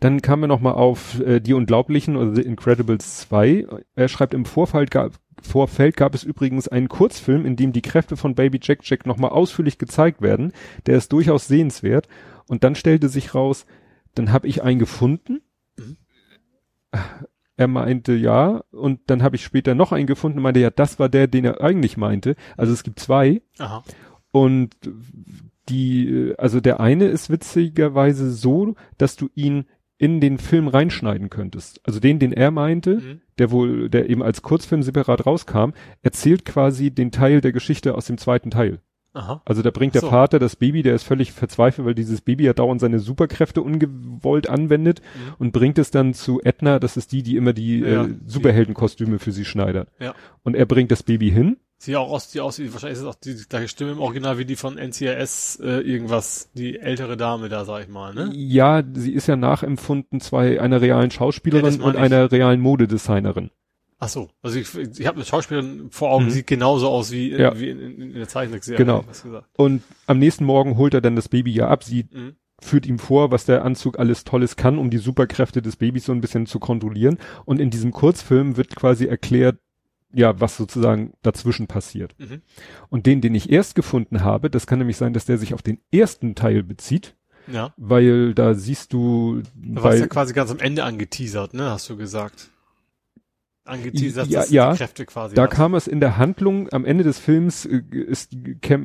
Dann 0.00 0.20
kamen 0.20 0.42
wir 0.42 0.48
nochmal 0.48 0.74
auf 0.74 1.20
äh, 1.20 1.40
Die 1.40 1.54
Unglaublichen 1.54 2.16
oder 2.16 2.34
The 2.34 2.42
Incredibles 2.42 3.20
2. 3.20 3.66
Er 3.94 4.08
schreibt, 4.08 4.34
im 4.34 4.44
Vorfeld 4.44 4.90
gab, 4.90 5.12
Vorfeld 5.40 5.96
gab 5.96 6.14
es 6.14 6.24
übrigens 6.24 6.68
einen 6.68 6.88
Kurzfilm, 6.88 7.46
in 7.46 7.56
dem 7.56 7.72
die 7.72 7.82
Kräfte 7.82 8.16
von 8.16 8.34
Baby 8.34 8.58
Jack 8.62 8.80
Jack 8.82 9.06
nochmal 9.06 9.30
ausführlich 9.30 9.78
gezeigt 9.78 10.20
werden. 10.20 10.52
Der 10.86 10.98
ist 10.98 11.12
durchaus 11.12 11.48
sehenswert. 11.48 12.08
Und 12.48 12.64
dann 12.64 12.74
stellte 12.74 13.08
sich 13.08 13.34
raus, 13.34 13.66
dann 14.14 14.32
habe 14.32 14.46
ich 14.48 14.62
einen 14.62 14.78
gefunden. 14.78 15.42
Mhm. 15.78 15.96
Er 17.56 17.68
meinte 17.68 18.14
ja, 18.14 18.62
und 18.70 19.00
dann 19.06 19.22
habe 19.22 19.36
ich 19.36 19.44
später 19.44 19.74
noch 19.74 19.92
einen 19.92 20.06
gefunden, 20.06 20.40
meinte 20.40 20.60
ja, 20.60 20.70
das 20.70 20.98
war 20.98 21.08
der, 21.08 21.26
den 21.26 21.44
er 21.44 21.60
eigentlich 21.62 21.96
meinte. 21.96 22.36
Also 22.56 22.72
es 22.72 22.82
gibt 22.82 23.00
zwei. 23.00 23.42
Aha. 23.58 23.82
Und 24.30 24.74
die, 25.68 26.34
also 26.36 26.60
der 26.60 26.80
eine 26.80 27.06
ist 27.06 27.30
witzigerweise 27.30 28.30
so, 28.30 28.74
dass 28.98 29.16
du 29.16 29.30
ihn 29.34 29.64
in 29.98 30.20
den 30.20 30.38
Film 30.38 30.68
reinschneiden 30.68 31.30
könntest. 31.30 31.80
Also 31.84 32.00
den, 32.00 32.18
den 32.18 32.32
er 32.32 32.50
meinte, 32.50 32.96
mhm. 32.96 33.20
der 33.38 33.50
wohl, 33.50 33.88
der 33.88 34.10
eben 34.10 34.22
als 34.22 34.42
Kurzfilm 34.42 34.82
separat 34.82 35.24
rauskam, 35.24 35.70
erzählt 36.02 36.44
quasi 36.44 36.90
den 36.90 37.10
Teil 37.10 37.40
der 37.40 37.52
Geschichte 37.52 37.94
aus 37.94 38.06
dem 38.06 38.18
zweiten 38.18 38.50
Teil. 38.50 38.80
Aha. 39.16 39.40
Also 39.46 39.62
da 39.62 39.70
bringt 39.70 39.94
der 39.94 40.02
so. 40.02 40.10
Vater 40.10 40.38
das 40.38 40.56
Baby, 40.56 40.82
der 40.82 40.94
ist 40.94 41.04
völlig 41.04 41.32
verzweifelt, 41.32 41.86
weil 41.86 41.94
dieses 41.94 42.20
Baby 42.20 42.44
ja 42.44 42.52
dauernd 42.52 42.82
seine 42.82 42.98
Superkräfte 42.98 43.62
ungewollt 43.62 44.48
anwendet 44.48 45.00
mhm. 45.00 45.34
und 45.38 45.52
bringt 45.52 45.78
es 45.78 45.90
dann 45.90 46.12
zu 46.12 46.42
Edna, 46.42 46.78
das 46.78 46.98
ist 46.98 47.12
die, 47.12 47.22
die 47.22 47.36
immer 47.36 47.54
die 47.54 47.80
ja, 47.80 48.04
äh, 48.04 48.14
Superheldenkostüme 48.26 49.18
für 49.18 49.32
sie 49.32 49.46
schneidert. 49.46 49.88
Ja. 49.98 50.14
Und 50.42 50.54
er 50.54 50.66
bringt 50.66 50.90
das 50.90 51.02
Baby 51.02 51.30
hin. 51.30 51.56
Sie 51.78 51.96
auch 51.96 52.10
aus, 52.10 52.30
die 52.30 52.40
aussieht, 52.40 52.72
wahrscheinlich 52.72 52.98
ist 52.98 53.04
es 53.04 53.08
auch 53.08 53.14
die 53.14 53.36
gleiche 53.48 53.68
Stimme 53.68 53.92
im 53.92 54.00
Original 54.00 54.38
wie 54.38 54.44
die 54.44 54.56
von 54.56 54.76
NCIS 54.76 55.60
äh, 55.62 55.80
irgendwas, 55.80 56.50
die 56.54 56.78
ältere 56.78 57.16
Dame 57.16 57.48
da, 57.48 57.64
sag 57.64 57.82
ich 57.82 57.88
mal, 57.88 58.14
ne? 58.14 58.30
Ja, 58.34 58.82
sie 58.94 59.12
ist 59.12 59.26
ja 59.26 59.36
nachempfunden 59.36 60.20
zwei 60.20 60.60
einer 60.60 60.80
realen 60.80 61.10
Schauspielerin 61.10 61.80
ja, 61.80 61.84
und 61.84 61.96
einer 61.96 62.32
realen 62.32 62.60
Modedesignerin. 62.60 63.50
Ach 63.98 64.08
so, 64.08 64.28
also 64.42 64.58
ich, 64.58 64.74
ich 64.74 65.06
habe 65.06 65.16
eine 65.16 65.24
Schauspielerin 65.24 65.90
vor 65.90 66.10
Augen, 66.10 66.26
mhm. 66.26 66.30
sieht 66.30 66.46
genauso 66.46 66.88
aus 66.88 67.10
wie, 67.12 67.32
in, 67.32 67.40
ja. 67.40 67.58
wie 67.58 67.70
in, 67.70 67.80
in, 67.80 68.00
in 68.00 68.14
der 68.14 68.28
Zeichentrickserie. 68.28 68.76
Genau. 68.76 69.04
Und 69.56 69.82
am 70.06 70.18
nächsten 70.18 70.44
Morgen 70.44 70.76
holt 70.76 70.92
er 70.92 71.00
dann 71.00 71.16
das 71.16 71.30
Baby 71.30 71.52
ja 71.52 71.68
ab. 71.68 71.82
Sie 71.82 72.04
mhm. 72.12 72.36
führt 72.60 72.84
ihm 72.84 72.98
vor, 72.98 73.30
was 73.30 73.46
der 73.46 73.64
Anzug 73.64 73.98
alles 73.98 74.24
Tolles 74.24 74.56
kann, 74.56 74.78
um 74.78 74.90
die 74.90 74.98
Superkräfte 74.98 75.62
des 75.62 75.76
Babys 75.76 76.04
so 76.04 76.12
ein 76.12 76.20
bisschen 76.20 76.44
zu 76.44 76.58
kontrollieren. 76.58 77.16
Und 77.46 77.58
in 77.58 77.70
diesem 77.70 77.90
Kurzfilm 77.90 78.58
wird 78.58 78.76
quasi 78.76 79.06
erklärt, 79.06 79.58
ja, 80.12 80.38
was 80.40 80.58
sozusagen 80.58 81.14
dazwischen 81.22 81.66
passiert. 81.66 82.14
Mhm. 82.18 82.42
Und 82.90 83.06
den, 83.06 83.22
den 83.22 83.34
ich 83.34 83.50
erst 83.50 83.74
gefunden 83.74 84.22
habe, 84.22 84.50
das 84.50 84.66
kann 84.66 84.78
nämlich 84.78 84.98
sein, 84.98 85.14
dass 85.14 85.24
der 85.24 85.38
sich 85.38 85.54
auf 85.54 85.62
den 85.62 85.78
ersten 85.90 86.34
Teil 86.34 86.62
bezieht. 86.62 87.16
Ja. 87.50 87.72
Weil 87.76 88.34
da 88.34 88.54
siehst 88.54 88.92
du. 88.92 89.42
Da 89.54 89.82
warst 89.84 90.00
ja 90.00 90.06
quasi 90.06 90.34
ganz 90.34 90.50
am 90.50 90.58
Ende 90.58 90.84
angeteasert, 90.84 91.54
ne, 91.54 91.70
hast 91.70 91.88
du 91.88 91.96
gesagt 91.96 92.50
angeteasert, 93.66 94.28
ja, 94.28 94.44
ja, 94.48 94.74
Kräfte 94.74 95.06
quasi. 95.06 95.34
Da 95.34 95.44
hast. 95.44 95.50
kam 95.50 95.74
es 95.74 95.86
in 95.86 96.00
der 96.00 96.16
Handlung, 96.16 96.72
am 96.72 96.84
Ende 96.84 97.04
des 97.04 97.18
Films 97.18 97.64
äh, 97.66 97.82
ist, 97.90 98.36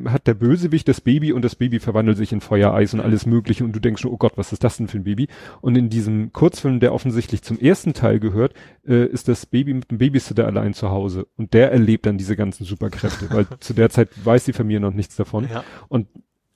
hat 0.06 0.28
der 0.28 0.34
Bösewicht 0.34 0.88
das 0.88 1.02
Baby 1.02 1.34
und 1.34 1.44
das 1.44 1.56
Baby 1.56 1.80
verwandelt 1.80 2.18
sich 2.18 2.32
in 2.32 2.42
Feuereis 2.42 2.94
und 2.94 3.00
alles 3.00 3.26
mögliche 3.26 3.64
und 3.64 3.74
du 3.76 3.80
denkst 3.80 4.02
schon, 4.02 4.12
oh 4.12 4.18
Gott, 4.18 4.34
was 4.36 4.52
ist 4.54 4.64
das 4.64 4.78
denn 4.78 4.88
für 4.88 4.98
ein 4.98 5.04
Baby? 5.04 5.28
Und 5.62 5.78
in 5.78 5.90
diesem 5.90 6.34
Kurzfilm, 6.34 6.80
der 6.80 6.94
offensichtlich 6.94 7.42
zum 7.42 7.60
ersten 7.60 7.94
Teil 7.94 8.20
gehört, 8.20 8.54
äh, 8.88 9.06
ist 9.06 9.28
das 9.28 9.46
Baby 9.46 9.74
mit 9.74 9.92
dem 9.92 9.98
Babysitter 9.98 10.46
allein 10.46 10.74
zu 10.74 10.90
Hause 10.90 11.28
und 11.38 11.54
der 11.54 11.72
erlebt 11.72 12.06
dann 12.06 12.18
diese 12.18 12.36
ganzen 12.36 12.66
Superkräfte, 12.66 13.30
weil 13.30 13.48
zu 13.60 13.74
der 13.74 13.90
Zeit 13.90 14.10
weiß 14.24 14.46
die 14.46 14.54
Familie 14.54 14.80
noch 14.80 14.94
nichts 14.94 15.16
davon. 15.16 15.48
Ja. 15.52 15.64
Und 15.88 16.08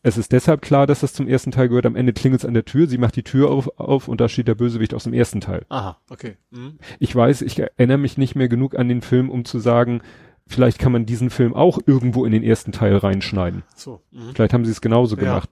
es 0.05 0.19
ist 0.19 0.31
deshalb 0.31 0.62
klar, 0.62 0.85
dass 0.85 1.00
das 1.00 1.13
zum 1.13 1.27
ersten 1.27 1.50
Teil 1.50 1.67
gehört. 1.67 1.88
Am 1.88 1.95
Ende 1.95 2.13
klingelt 2.13 2.43
es 2.43 2.47
an 2.47 2.53
der 2.53 2.63
Tür, 2.63 2.85
sie 2.85 3.00
macht 3.00 3.15
die 3.15 3.24
Tür 3.24 3.50
auf, 3.50 3.79
auf 3.79 4.07
und 4.07 4.21
da 4.21 4.29
steht 4.29 4.47
der 4.47 4.53
Bösewicht 4.53 4.93
aus 4.93 5.05
dem 5.05 5.13
ersten 5.13 5.41
Teil. 5.41 5.65
Aha, 5.69 5.97
okay. 6.12 6.38
Mhm. 6.51 6.77
Ich 7.00 7.15
weiß, 7.15 7.41
ich 7.41 7.57
erinnere 7.57 7.97
mich 7.97 8.15
nicht 8.15 8.35
mehr 8.35 8.47
genug 8.47 8.77
an 8.77 8.88
den 8.88 9.01
Film, 9.01 9.31
um 9.31 9.45
zu 9.45 9.57
sagen, 9.57 10.03
vielleicht 10.45 10.77
kann 10.77 10.91
man 10.91 11.07
diesen 11.07 11.31
Film 11.31 11.55
auch 11.55 11.79
irgendwo 11.88 12.24
in 12.24 12.31
den 12.31 12.43
ersten 12.43 12.71
Teil 12.71 12.95
reinschneiden. 12.97 13.63
So. 13.75 14.03
Mhm. 14.12 14.35
Vielleicht 14.35 14.53
haben 14.53 14.63
sie 14.63 14.71
es 14.71 14.79
genauso 14.79 15.15
ja. 15.15 15.24
gemacht. 15.24 15.50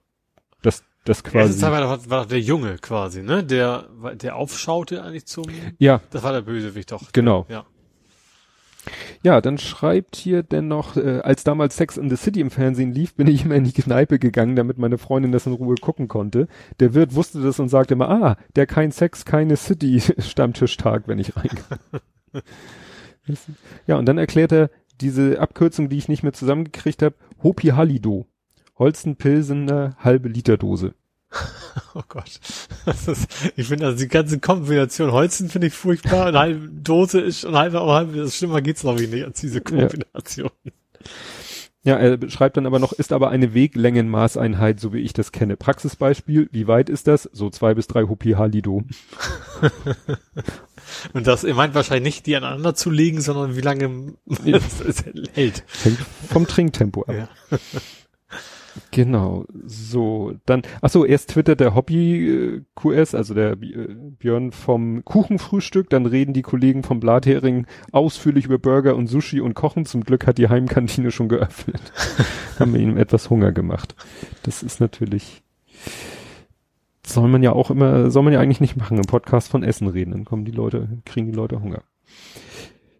Das, 0.62 0.84
das 1.04 1.24
quasi. 1.24 1.48
Erste 1.48 1.60
Teil 1.60 1.72
war 1.72 1.80
doch, 1.80 2.08
war 2.08 2.22
doch 2.22 2.28
der 2.28 2.40
Junge 2.40 2.78
quasi, 2.78 3.24
ne? 3.24 3.42
Der, 3.42 3.88
der 4.14 4.36
aufschaute 4.36 5.02
eigentlich 5.02 5.26
zum. 5.26 5.46
Ja. 5.78 6.00
Das 6.10 6.22
war 6.22 6.32
der 6.32 6.42
Bösewicht 6.42 6.92
doch. 6.92 7.10
Genau. 7.12 7.44
Ja. 7.48 7.66
Ja, 9.22 9.40
dann 9.40 9.58
schreibt 9.58 10.16
hier 10.16 10.42
dennoch, 10.42 10.96
äh, 10.96 11.20
als 11.22 11.44
damals 11.44 11.76
Sex 11.76 11.96
in 11.96 12.10
the 12.10 12.16
City 12.16 12.40
im 12.40 12.50
Fernsehen 12.50 12.92
lief, 12.92 13.14
bin 13.14 13.26
ich 13.26 13.44
immer 13.44 13.54
in 13.54 13.64
die 13.64 13.72
Kneipe 13.72 14.18
gegangen, 14.18 14.56
damit 14.56 14.78
meine 14.78 14.98
Freundin 14.98 15.32
das 15.32 15.46
in 15.46 15.52
Ruhe 15.52 15.76
gucken 15.76 16.08
konnte. 16.08 16.48
Der 16.80 16.94
Wirt 16.94 17.14
wusste 17.14 17.42
das 17.42 17.58
und 17.60 17.68
sagte 17.68 17.94
immer, 17.94 18.10
ah, 18.10 18.36
der 18.56 18.66
kein 18.66 18.90
Sex, 18.90 19.24
keine 19.24 19.56
City 19.56 20.00
Stammtischtag, 20.18 21.04
wenn 21.06 21.18
ich 21.18 21.36
reinkam. 21.36 21.78
ja, 23.86 23.96
und 23.96 24.06
dann 24.06 24.18
erklärt 24.18 24.52
er 24.52 24.70
diese 25.00 25.40
Abkürzung, 25.40 25.88
die 25.88 25.98
ich 25.98 26.08
nicht 26.08 26.22
mehr 26.22 26.32
zusammengekriegt 26.32 27.02
habe, 27.02 27.16
Hopi 27.42 27.68
Halido. 27.68 28.26
Holsten 28.76 29.16
Pilsener 29.16 29.96
halbe 29.98 30.28
Liter 30.28 30.56
Dose. 30.56 30.94
Oh 31.94 32.02
Gott. 32.08 32.40
Ist, 32.86 33.52
ich 33.56 33.68
finde 33.68 33.86
also 33.86 33.98
die 33.98 34.08
ganze 34.08 34.40
Kombination 34.40 35.12
Holzen 35.12 35.48
finde 35.48 35.68
ich 35.68 35.74
furchtbar 35.74 36.28
und 36.28 36.36
halbe 36.36 36.68
Dose 36.68 37.20
ist 37.20 37.44
und 37.44 37.56
halbe, 37.56 37.80
aber 37.80 37.94
halbe, 37.94 38.18
das 38.18 38.36
schlimmer 38.36 38.62
geht's 38.62 38.80
glaube 38.80 39.02
ich 39.02 39.10
nicht 39.10 39.24
als 39.24 39.40
diese 39.40 39.60
Kombination. 39.60 40.50
Ja. 41.84 41.98
ja, 42.00 42.16
er 42.16 42.30
schreibt 42.30 42.56
dann 42.56 42.66
aber 42.66 42.80
noch, 42.80 42.92
ist 42.92 43.12
aber 43.12 43.30
eine 43.30 43.54
Weglängenmaßeinheit, 43.54 44.80
so 44.80 44.92
wie 44.92 45.00
ich 45.00 45.12
das 45.12 45.30
kenne. 45.30 45.56
Praxisbeispiel, 45.56 46.48
wie 46.50 46.66
weit 46.66 46.88
ist 46.88 47.06
das? 47.06 47.28
So 47.32 47.48
zwei 47.50 47.74
bis 47.74 47.86
drei 47.86 48.02
Hopi 48.04 48.32
Halido. 48.32 48.82
und 51.12 51.26
das, 51.26 51.44
ihr 51.44 51.54
meint 51.54 51.74
wahrscheinlich 51.74 52.16
nicht, 52.16 52.26
die 52.26 52.34
aneinander 52.34 52.74
zu 52.74 52.90
legen, 52.90 53.20
sondern 53.20 53.56
wie 53.56 53.60
lange 53.60 54.14
es 54.44 55.04
hält. 55.32 55.62
Hängt 55.84 55.98
vom 56.28 56.48
Trinktempo 56.48 57.02
ab. 57.02 57.14
Ja. 57.14 57.58
Genau, 58.90 59.44
so, 59.66 60.32
dann, 60.46 60.62
ach 60.80 60.90
so, 60.90 61.04
erst 61.04 61.30
twittert 61.30 61.60
der 61.60 61.74
Hobby-QS, 61.74 63.14
also 63.14 63.34
der 63.34 63.52
äh, 63.52 63.94
Björn 64.18 64.52
vom 64.52 65.04
Kuchenfrühstück, 65.04 65.90
dann 65.90 66.06
reden 66.06 66.32
die 66.32 66.42
Kollegen 66.42 66.82
vom 66.82 67.00
Blathering 67.00 67.66
ausführlich 67.92 68.46
über 68.46 68.58
Burger 68.58 68.96
und 68.96 69.06
Sushi 69.06 69.40
und 69.40 69.54
Kochen. 69.54 69.86
Zum 69.86 70.02
Glück 70.02 70.26
hat 70.26 70.38
die 70.38 70.48
Heimkantine 70.48 71.10
schon 71.10 71.28
geöffnet. 71.28 71.80
Haben 72.58 72.74
wir 72.74 72.80
ihm 72.80 72.96
etwas 72.96 73.30
Hunger 73.30 73.52
gemacht. 73.52 73.94
Das 74.42 74.62
ist 74.62 74.80
natürlich, 74.80 75.42
soll 77.06 77.28
man 77.28 77.42
ja 77.42 77.52
auch 77.52 77.70
immer, 77.70 78.10
soll 78.10 78.22
man 78.22 78.32
ja 78.32 78.40
eigentlich 78.40 78.60
nicht 78.60 78.76
machen, 78.76 78.98
im 78.98 79.04
Podcast 79.04 79.50
von 79.50 79.62
Essen 79.62 79.88
reden, 79.88 80.12
dann 80.12 80.24
kommen 80.24 80.44
die 80.44 80.52
Leute, 80.52 80.88
kriegen 81.04 81.26
die 81.26 81.36
Leute 81.36 81.60
Hunger. 81.62 81.82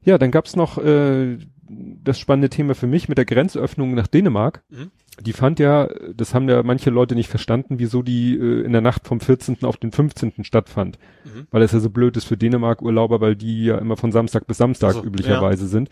Ja, 0.05 0.19
dann 0.19 0.31
gab's 0.31 0.55
noch 0.55 0.79
äh, 0.79 1.39
das 1.69 2.19
spannende 2.19 2.51
Thema 2.51 2.75
für 2.75 2.87
mich 2.87 3.09
mit 3.09 3.19
der 3.19 3.25
Grenzöffnung 3.25 3.95
nach 3.95 4.07
Dänemark. 4.07 4.63
Mhm. 4.71 4.91
Die 5.21 5.33
fand 5.33 5.61
ja, 5.61 5.89
das 6.15 6.35
haben 6.35 6.49
ja 6.49 6.63
manche 6.63 6.91
Leute 6.91 7.15
nicht 7.15 7.29
verstanden, 7.29 7.79
wieso 7.79 8.03
die 8.03 8.37
äh, 8.37 8.63
in 8.63 8.73
der 8.73 8.81
Nacht 8.81 9.07
vom 9.07 9.21
14. 9.21 9.63
auf 9.63 9.77
den 9.77 9.93
15. 9.93 10.45
stattfand. 10.45 10.99
Mhm. 11.25 11.47
Weil 11.51 11.63
es 11.63 11.73
ja 11.73 11.81
so 11.81 11.91
blöd 11.91 12.17
ist 12.17 12.25
für 12.25 12.37
Dänemark-Urlauber, 12.37 13.21
weil 13.21 13.37
die 13.37 13.67
ja 13.67 13.79
immer 13.79 13.97
von 13.97 14.13
Samstag 14.13 14.47
bis 14.47 14.59
Samstag 14.59 14.89
also, 14.89 15.05
üblicherweise 15.05 15.65
ja. 15.65 15.69
sind. 15.69 15.89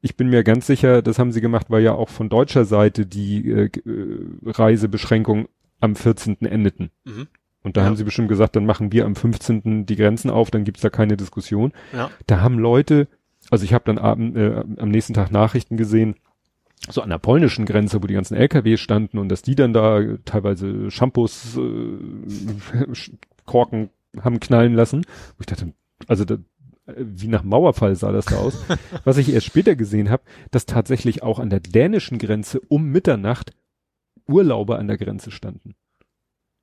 Ich 0.00 0.16
bin 0.16 0.28
mir 0.28 0.44
ganz 0.44 0.66
sicher, 0.66 1.02
das 1.02 1.18
haben 1.18 1.32
sie 1.32 1.40
gemacht, 1.40 1.66
weil 1.70 1.82
ja 1.82 1.94
auch 1.94 2.08
von 2.08 2.28
deutscher 2.28 2.64
Seite 2.64 3.06
die 3.06 3.48
äh, 3.48 3.64
äh 3.64 4.18
Reisebeschränkungen 4.44 5.48
am 5.80 5.96
14. 5.96 6.42
endeten. 6.42 6.90
Mhm. 7.04 7.28
Und 7.62 7.76
da 7.76 7.80
ja. 7.80 7.86
haben 7.86 7.96
sie 7.96 8.04
bestimmt 8.04 8.28
gesagt, 8.28 8.54
dann 8.56 8.66
machen 8.66 8.92
wir 8.92 9.04
am 9.04 9.16
15. 9.16 9.84
die 9.86 9.96
Grenzen 9.96 10.30
auf, 10.30 10.50
dann 10.50 10.64
gibt's 10.64 10.80
da 10.80 10.90
keine 10.90 11.16
Diskussion. 11.16 11.72
Ja. 11.92 12.10
Da 12.26 12.40
haben 12.40 12.58
Leute 12.58 13.08
also 13.50 13.64
ich 13.64 13.72
habe 13.72 13.84
dann 13.84 13.98
abend, 13.98 14.36
äh, 14.36 14.62
am 14.76 14.90
nächsten 14.90 15.14
Tag 15.14 15.30
Nachrichten 15.30 15.76
gesehen, 15.76 16.16
so 16.88 17.02
an 17.02 17.10
der 17.10 17.18
polnischen 17.18 17.66
Grenze, 17.66 18.02
wo 18.02 18.06
die 18.06 18.14
ganzen 18.14 18.36
LKW 18.36 18.76
standen 18.76 19.18
und 19.18 19.28
dass 19.28 19.42
die 19.42 19.54
dann 19.54 19.72
da 19.72 20.00
teilweise 20.24 20.90
Shampoos, 20.90 21.58
äh, 21.58 22.86
Korken 23.44 23.90
haben 24.20 24.40
knallen 24.40 24.74
lassen. 24.74 25.04
Wo 25.36 25.40
ich 25.40 25.46
dachte, 25.46 25.72
also 26.06 26.24
da, 26.24 26.38
wie 26.86 27.28
nach 27.28 27.42
Mauerfall 27.42 27.96
sah 27.96 28.12
das 28.12 28.26
da 28.26 28.36
aus. 28.36 28.64
Was 29.04 29.18
ich 29.18 29.32
erst 29.32 29.46
später 29.46 29.76
gesehen 29.76 30.10
habe, 30.10 30.22
dass 30.50 30.66
tatsächlich 30.66 31.22
auch 31.22 31.38
an 31.38 31.50
der 31.50 31.60
dänischen 31.60 32.18
Grenze 32.18 32.60
um 32.68 32.90
Mitternacht 32.90 33.52
Urlauber 34.26 34.78
an 34.78 34.88
der 34.88 34.98
Grenze 34.98 35.30
standen. 35.30 35.74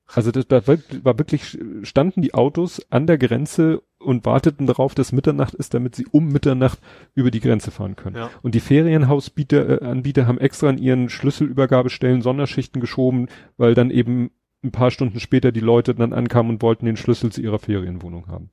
Also 0.07 0.31
das, 0.31 0.47
da 0.47 0.65
war 0.67 1.17
wirklich, 1.17 1.57
standen 1.81 2.21
die 2.21 2.33
Autos 2.33 2.85
an 2.91 3.07
der 3.07 3.17
Grenze 3.17 3.81
und 4.05 4.25
warteten 4.25 4.67
darauf, 4.67 4.95
dass 4.95 5.11
Mitternacht 5.11 5.53
ist, 5.53 5.73
damit 5.73 5.95
sie 5.95 6.05
um 6.11 6.27
Mitternacht 6.27 6.79
über 7.13 7.31
die 7.31 7.39
Grenze 7.39 7.71
fahren 7.71 7.95
können. 7.95 8.15
Ja. 8.15 8.29
Und 8.41 8.55
die 8.55 8.59
Ferienhausbieter, 8.59 9.81
äh, 9.81 9.85
Anbieter 9.85 10.27
haben 10.27 10.39
extra 10.39 10.69
an 10.69 10.77
ihren 10.77 11.09
Schlüsselübergabestellen 11.09 12.21
Sonderschichten 12.21 12.79
geschoben, 12.81 13.27
weil 13.57 13.73
dann 13.73 13.91
eben 13.91 14.31
ein 14.63 14.71
paar 14.71 14.91
Stunden 14.91 15.19
später 15.19 15.51
die 15.51 15.59
Leute 15.59 15.95
dann 15.95 16.13
ankamen 16.13 16.53
und 16.53 16.61
wollten 16.61 16.85
den 16.85 16.97
Schlüssel 16.97 17.31
zu 17.31 17.41
ihrer 17.41 17.59
Ferienwohnung 17.59 18.27
haben. 18.27 18.49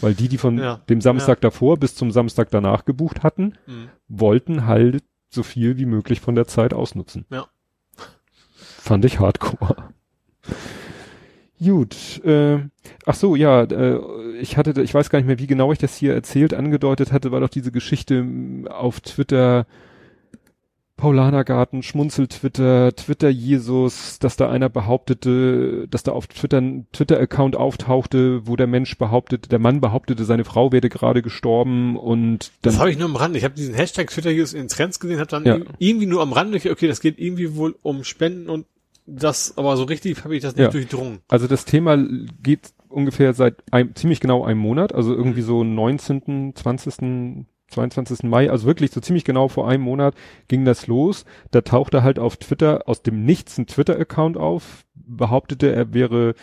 Weil 0.00 0.14
die, 0.14 0.28
die 0.28 0.38
von 0.38 0.58
ja. 0.58 0.76
dem 0.88 1.00
Samstag 1.00 1.38
ja. 1.38 1.50
davor 1.50 1.76
bis 1.76 1.94
zum 1.94 2.10
Samstag 2.10 2.50
danach 2.50 2.84
gebucht 2.84 3.22
hatten, 3.22 3.54
mhm. 3.66 3.88
wollten 4.08 4.66
halt 4.66 5.04
so 5.30 5.42
viel 5.42 5.78
wie 5.78 5.86
möglich 5.86 6.20
von 6.20 6.34
der 6.34 6.46
Zeit 6.46 6.74
ausnutzen. 6.74 7.24
Ja. 7.30 7.46
Fand 8.58 9.04
ich 9.04 9.20
hardcore. 9.20 9.94
Gut, 11.62 12.24
äh, 12.24 12.58
ach 13.06 13.14
so, 13.14 13.36
ja, 13.36 13.62
äh, 13.62 14.00
ich 14.40 14.56
hatte, 14.56 14.80
ich 14.82 14.94
weiß 14.94 15.10
gar 15.10 15.18
nicht 15.18 15.26
mehr, 15.26 15.38
wie 15.38 15.46
genau 15.46 15.72
ich 15.72 15.78
das 15.78 15.96
hier 15.96 16.14
erzählt, 16.14 16.54
angedeutet 16.54 17.12
hatte, 17.12 17.30
war 17.30 17.40
doch 17.40 17.48
diese 17.48 17.70
Geschichte 17.70 18.26
auf 18.68 19.00
Twitter, 19.00 19.66
Paulanergarten, 20.96 21.82
Schmunzel-Twitter, 21.82 22.94
Twitter-Jesus, 22.94 24.18
dass 24.18 24.36
da 24.36 24.50
einer 24.50 24.68
behauptete, 24.68 25.86
dass 25.88 26.02
da 26.02 26.12
auf 26.12 26.26
Twitter 26.28 26.58
ein 26.58 26.86
Twitter-Account 26.92 27.56
auftauchte, 27.56 28.46
wo 28.46 28.56
der 28.56 28.66
Mensch 28.66 28.96
behauptete, 28.98 29.48
der 29.48 29.58
Mann 29.58 29.80
behauptete, 29.80 30.24
seine 30.24 30.44
Frau 30.44 30.72
werde 30.72 30.88
gerade 30.88 31.22
gestorben 31.22 31.96
und 31.96 32.52
dann. 32.62 32.72
Das 32.72 32.78
habe 32.78 32.90
ich 32.90 32.98
nur 32.98 33.08
am 33.08 33.16
Rand. 33.16 33.36
Ich 33.36 33.44
habe 33.44 33.54
diesen 33.54 33.74
Hashtag 33.74 34.10
Twitter-Jesus 34.10 34.54
in 34.54 34.68
Trends 34.68 35.00
gesehen, 35.00 35.18
habe 35.18 35.30
dann 35.30 35.44
ja. 35.44 35.58
irgendwie 35.78 36.06
nur 36.06 36.22
am 36.22 36.32
Rand, 36.32 36.54
okay, 36.54 36.88
das 36.88 37.00
geht 37.00 37.18
irgendwie 37.18 37.56
wohl 37.56 37.76
um 37.82 38.04
Spenden 38.04 38.48
und 38.48 38.66
das, 39.14 39.56
aber 39.56 39.76
so 39.76 39.84
richtig 39.84 40.24
habe 40.24 40.36
ich 40.36 40.42
das 40.42 40.56
nicht 40.56 40.64
ja. 40.64 40.70
durchdrungen. 40.70 41.20
Also 41.28 41.46
das 41.46 41.64
Thema 41.64 41.96
geht 42.42 42.72
ungefähr 42.88 43.32
seit 43.32 43.62
einem, 43.72 43.94
ziemlich 43.94 44.20
genau 44.20 44.44
einem 44.44 44.60
Monat, 44.60 44.94
also 44.94 45.14
irgendwie 45.14 45.42
mhm. 45.42 45.46
so 45.46 45.64
19., 45.64 46.54
20., 46.54 47.46
22. 47.72 48.24
Mai, 48.24 48.50
also 48.50 48.66
wirklich 48.66 48.90
so 48.90 49.00
ziemlich 49.00 49.24
genau 49.24 49.48
vor 49.48 49.68
einem 49.68 49.82
Monat 49.82 50.14
ging 50.48 50.64
das 50.64 50.86
los. 50.86 51.24
Da 51.50 51.62
tauchte 51.62 52.02
halt 52.02 52.18
auf 52.18 52.36
Twitter 52.36 52.82
aus 52.86 53.02
dem 53.02 53.24
Nichts 53.24 53.58
ein 53.58 53.66
Twitter-Account 53.66 54.36
auf, 54.36 54.84
behauptete, 54.94 55.72
er 55.72 55.92
wäre 55.94 56.34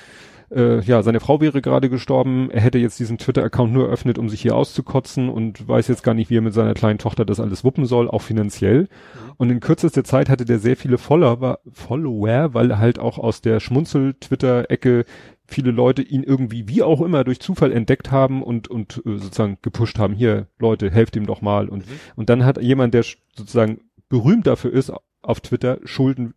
äh, 0.52 0.82
ja, 0.82 1.04
seine 1.04 1.20
Frau 1.20 1.42
wäre 1.42 1.62
gerade 1.62 1.90
gestorben, 1.90 2.50
er 2.52 2.62
hätte 2.62 2.78
jetzt 2.78 3.00
diesen 3.00 3.18
Twitter-Account 3.18 3.72
nur 3.72 3.86
eröffnet, 3.86 4.18
um 4.18 4.30
sich 4.30 4.42
hier 4.42 4.56
auszukotzen 4.56 5.30
und 5.30 5.68
weiß 5.68 5.88
jetzt 5.88 6.04
gar 6.04 6.14
nicht, 6.14 6.30
wie 6.30 6.38
er 6.38 6.42
mit 6.42 6.54
seiner 6.54 6.74
kleinen 6.74 7.00
Tochter 7.00 7.26
das 7.26 7.40
alles 7.40 7.64
wuppen 7.64 7.86
soll, 7.86 8.10
auch 8.10 8.22
finanziell. 8.22 8.82
Mhm. 8.82 9.32
Und 9.38 9.50
in 9.50 9.60
kürzester 9.60 10.04
Zeit 10.04 10.30
hatte 10.30 10.46
der 10.46 10.60
sehr 10.60 10.76
viele 10.76 10.98
Follower, 10.98 11.60
Follower, 11.72 12.54
weil 12.54 12.72
er 12.72 12.80
halt 12.80 13.00
auch 13.00 13.18
aus 13.18 13.42
der 13.42 13.60
Schmunzel-Twitter-Ecke 13.60 15.06
viele 15.46 15.72
Leute 15.72 16.02
ihn 16.02 16.24
irgendwie 16.24 16.68
wie 16.68 16.84
auch 16.84 17.02
immer 17.02 17.24
durch 17.24 17.40
Zufall 17.40 17.72
entdeckt 17.72 18.12
haben 18.12 18.44
und 18.44 18.68
und 18.68 19.02
äh, 19.06 19.18
sozusagen 19.18 19.58
gepusht 19.64 19.98
haben 19.98 20.14
hier 20.14 20.46
Leute 20.60 20.92
helft 20.92 21.16
ihm 21.16 21.26
doch 21.26 21.42
mal 21.42 21.70
und 21.70 21.88
mhm. 21.88 21.94
und 22.16 22.30
dann 22.30 22.46
hat 22.46 22.62
jemand 22.62 22.94
der 22.94 23.04
sozusagen 23.36 23.82
berühmt 24.10 24.46
dafür 24.46 24.72
ist 24.72 24.94
auf 25.22 25.42
Twitter 25.42 25.80
Schulden 25.84 26.34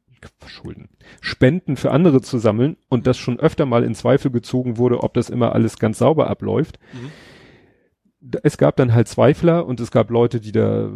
Schulden, 0.46 0.88
Spenden 1.20 1.76
für 1.76 1.90
andere 1.90 2.20
zu 2.22 2.38
sammeln 2.38 2.76
und 2.88 3.06
das 3.06 3.18
schon 3.18 3.40
öfter 3.40 3.66
mal 3.66 3.84
in 3.84 3.94
Zweifel 3.94 4.30
gezogen 4.30 4.76
wurde, 4.76 5.02
ob 5.02 5.14
das 5.14 5.30
immer 5.30 5.54
alles 5.54 5.78
ganz 5.78 5.98
sauber 5.98 6.28
abläuft. 6.28 6.78
Mhm. 6.92 8.38
Es 8.42 8.56
gab 8.56 8.76
dann 8.76 8.94
halt 8.94 9.08
Zweifler 9.08 9.66
und 9.66 9.80
es 9.80 9.90
gab 9.90 10.10
Leute, 10.10 10.40
die 10.40 10.52
da 10.52 10.90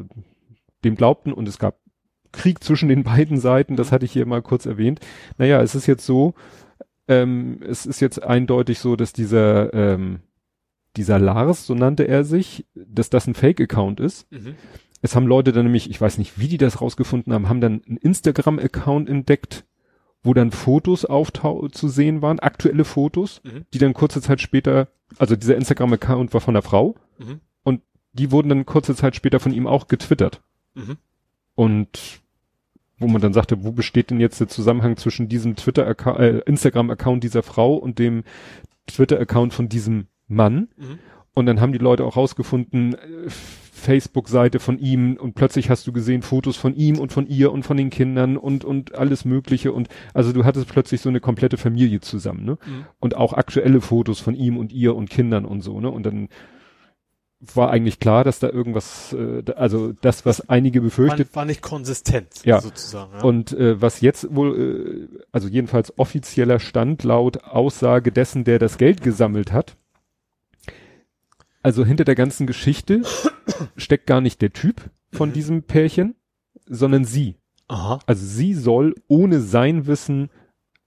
dem 0.85 0.95
glaubten 0.95 1.33
und 1.33 1.49
es 1.49 1.59
gab 1.59 1.79
Krieg 2.33 2.63
zwischen 2.63 2.89
den 2.89 3.05
beiden 3.05 3.39
Seiten, 3.39 3.77
das 3.77 3.89
mhm. 3.89 3.93
hatte 3.93 4.05
ich 4.05 4.13
hier 4.13 4.27
mal 4.27 4.43
kurz 4.43 4.67
erwähnt. 4.67 5.01
Naja, 5.39 5.61
es 5.63 5.75
ist 5.75 5.87
jetzt 5.87 6.07
so, 6.07 6.35
ähm, 7.09 7.61
es 7.67 7.87
ist 7.87 8.01
jetzt 8.01 8.23
eindeutig 8.23 8.79
so, 8.79 8.97
dass 8.97 9.13
dieser, 9.13 9.73
ähm, 9.75 10.21
dieser 10.97 11.19
Lars, 11.19 11.67
so 11.67 11.75
nannte 11.75 12.09
er 12.09 12.25
sich, 12.25 12.67
dass 12.75 13.11
das 13.11 13.27
ein 13.27 13.35
Fake-Account 13.35 14.01
ist. 14.01 14.31
Mhm. 14.33 14.57
Es 15.03 15.15
haben 15.15 15.27
Leute 15.27 15.53
dann 15.53 15.65
nämlich, 15.65 15.91
ich 15.91 16.01
weiß 16.01 16.19
nicht, 16.19 16.39
wie 16.39 16.49
die 16.49 16.59
das 16.59 16.81
rausgefunden 16.81 17.33
haben, 17.33 17.49
haben 17.49 17.61
dann 17.61 17.83
einen 17.87 17.99
Instagram-Account 17.99 19.09
entdeckt, 19.09 19.65
wo 20.23 20.35
dann 20.35 20.51
Fotos 20.51 21.05
auftau 21.05 21.69
zu 21.69 21.89
sehen 21.89 22.23
waren, 22.23 22.41
aktuelle 22.41 22.85
Fotos, 22.85 23.41
mhm. 23.45 23.65
die 23.73 23.79
dann 23.79 23.95
kurze 23.95 24.21
Zeit 24.21 24.41
später, 24.41 24.89
also 25.19 25.37
dieser 25.37 25.57
Instagram-Account 25.57 26.35
war 26.35 26.41
von 26.41 26.55
der 26.55 26.63
Frau 26.63 26.97
mhm. 27.19 27.41
und 27.63 27.83
die 28.13 28.33
wurden 28.33 28.49
dann 28.49 28.67
kurze 28.67 28.95
Zeit 28.95 29.15
später 29.15 29.39
von 29.39 29.53
ihm 29.53 29.67
auch 29.67 29.87
getwittert. 29.87 30.43
Mhm. 30.75 30.97
Und 31.55 32.21
wo 32.99 33.09
man 33.09 33.21
dann 33.21 33.35
sagte, 33.35 33.63
wo 33.63 33.73
besteht 33.73 34.11
denn 34.11 34.21
jetzt 34.21 34.41
der 34.41 34.49
Zusammenhang 34.49 34.97
zwischen 34.97 35.29
diesem 35.29 35.55
Twitter 35.57 35.87
äh, 36.19 36.39
Instagram-Account 36.47 37.23
dieser 37.23 37.43
Frau 37.43 37.75
und 37.75 37.99
dem 37.99 38.25
Twitter-Account 38.87 39.53
von 39.53 39.69
diesem 39.69 40.07
Mann? 40.29 40.69
Mhm. 40.77 40.99
Und 41.35 41.47
dann 41.47 41.61
haben 41.61 41.73
die 41.73 41.79
Leute 41.79 42.05
auch 42.05 42.17
rausgefunden, 42.17 42.95
äh, 42.95 43.29
Facebook-Seite 43.77 44.59
von 44.59 44.79
ihm 44.79 45.17
und 45.17 45.35
plötzlich 45.35 45.71
hast 45.71 45.87
du 45.87 45.93
gesehen 45.93 46.23
Fotos 46.23 46.57
von 46.57 46.75
ihm 46.75 46.99
und 46.99 47.13
von 47.13 47.27
ihr 47.27 47.53
und 47.53 47.63
von 47.63 47.77
den 47.77 47.91
Kindern 47.91 48.37
und, 48.37 48.65
und 48.65 48.95
alles 48.95 49.25
Mögliche 49.25 49.73
und 49.73 49.89
also 50.15 50.33
du 50.33 50.45
hattest 50.45 50.69
plötzlich 50.69 51.01
so 51.01 51.09
eine 51.09 51.21
komplette 51.21 51.59
Familie 51.59 52.01
zusammen, 52.01 52.45
ne? 52.45 52.59
Mhm. 52.67 52.87
Und 52.99 53.17
auch 53.17 53.35
aktuelle 53.35 53.81
Fotos 53.81 54.21
von 54.21 54.35
ihm 54.35 54.57
und 54.57 54.73
ihr 54.73 54.97
und 54.97 55.11
Kindern 55.11 55.45
und 55.45 55.61
so, 55.61 55.79
ne? 55.81 55.91
Und 55.91 56.05
dann 56.05 56.29
war 57.55 57.71
eigentlich 57.71 58.01
klar, 58.01 58.25
dass 58.25 58.39
da 58.39 58.49
irgendwas, 58.49 59.13
äh, 59.13 59.43
also 59.57 59.93
das, 59.93 60.25
was 60.25 60.49
einige 60.49 60.81
befürchtet. 60.81 61.35
War, 61.35 61.43
war 61.43 61.45
nicht 61.45 61.61
konsistent, 61.61 62.29
ja. 62.45 62.61
sozusagen. 62.61 63.13
Ja. 63.13 63.23
Und 63.23 63.53
äh, 63.53 63.81
was 63.81 64.01
jetzt 64.01 64.35
wohl, 64.35 65.09
äh, 65.13 65.19
also 65.33 65.49
jedenfalls 65.49 65.99
offizieller 65.99 66.59
Stand 66.59 67.05
laut 67.05 67.45
Aussage 67.45 68.11
dessen, 68.11 68.45
der 68.45 68.59
das 68.59 68.79
Geld 68.79 69.03
gesammelt 69.03 69.53
hat, 69.53 69.77
also 71.67 71.85
hinter 71.85 72.05
der 72.05 72.15
ganzen 72.15 72.47
Geschichte 72.47 73.03
steckt 73.77 74.07
gar 74.07 74.21
nicht 74.21 74.41
der 74.41 74.53
Typ 74.53 74.89
von 75.11 75.31
mhm. 75.31 75.33
diesem 75.33 75.63
Pärchen, 75.65 76.15
sondern 76.65 77.05
sie. 77.05 77.39
Aha. 77.67 77.99
Also 78.07 78.25
sie 78.25 78.55
soll 78.55 78.95
ohne 79.09 79.41
sein 79.41 79.89
Wissen 79.89 80.31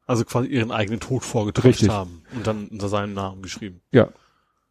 also 0.07 0.23
quasi 0.23 0.47
ihren 0.47 0.71
eigenen 0.71 1.01
Tod 1.01 1.23
vorgetäuscht 1.23 1.89
haben 1.89 2.23
und 2.33 2.47
dann 2.47 2.69
unter 2.69 2.87
seinem 2.87 3.13
Namen 3.13 3.41
geschrieben. 3.41 3.81
Ja. 3.91 4.07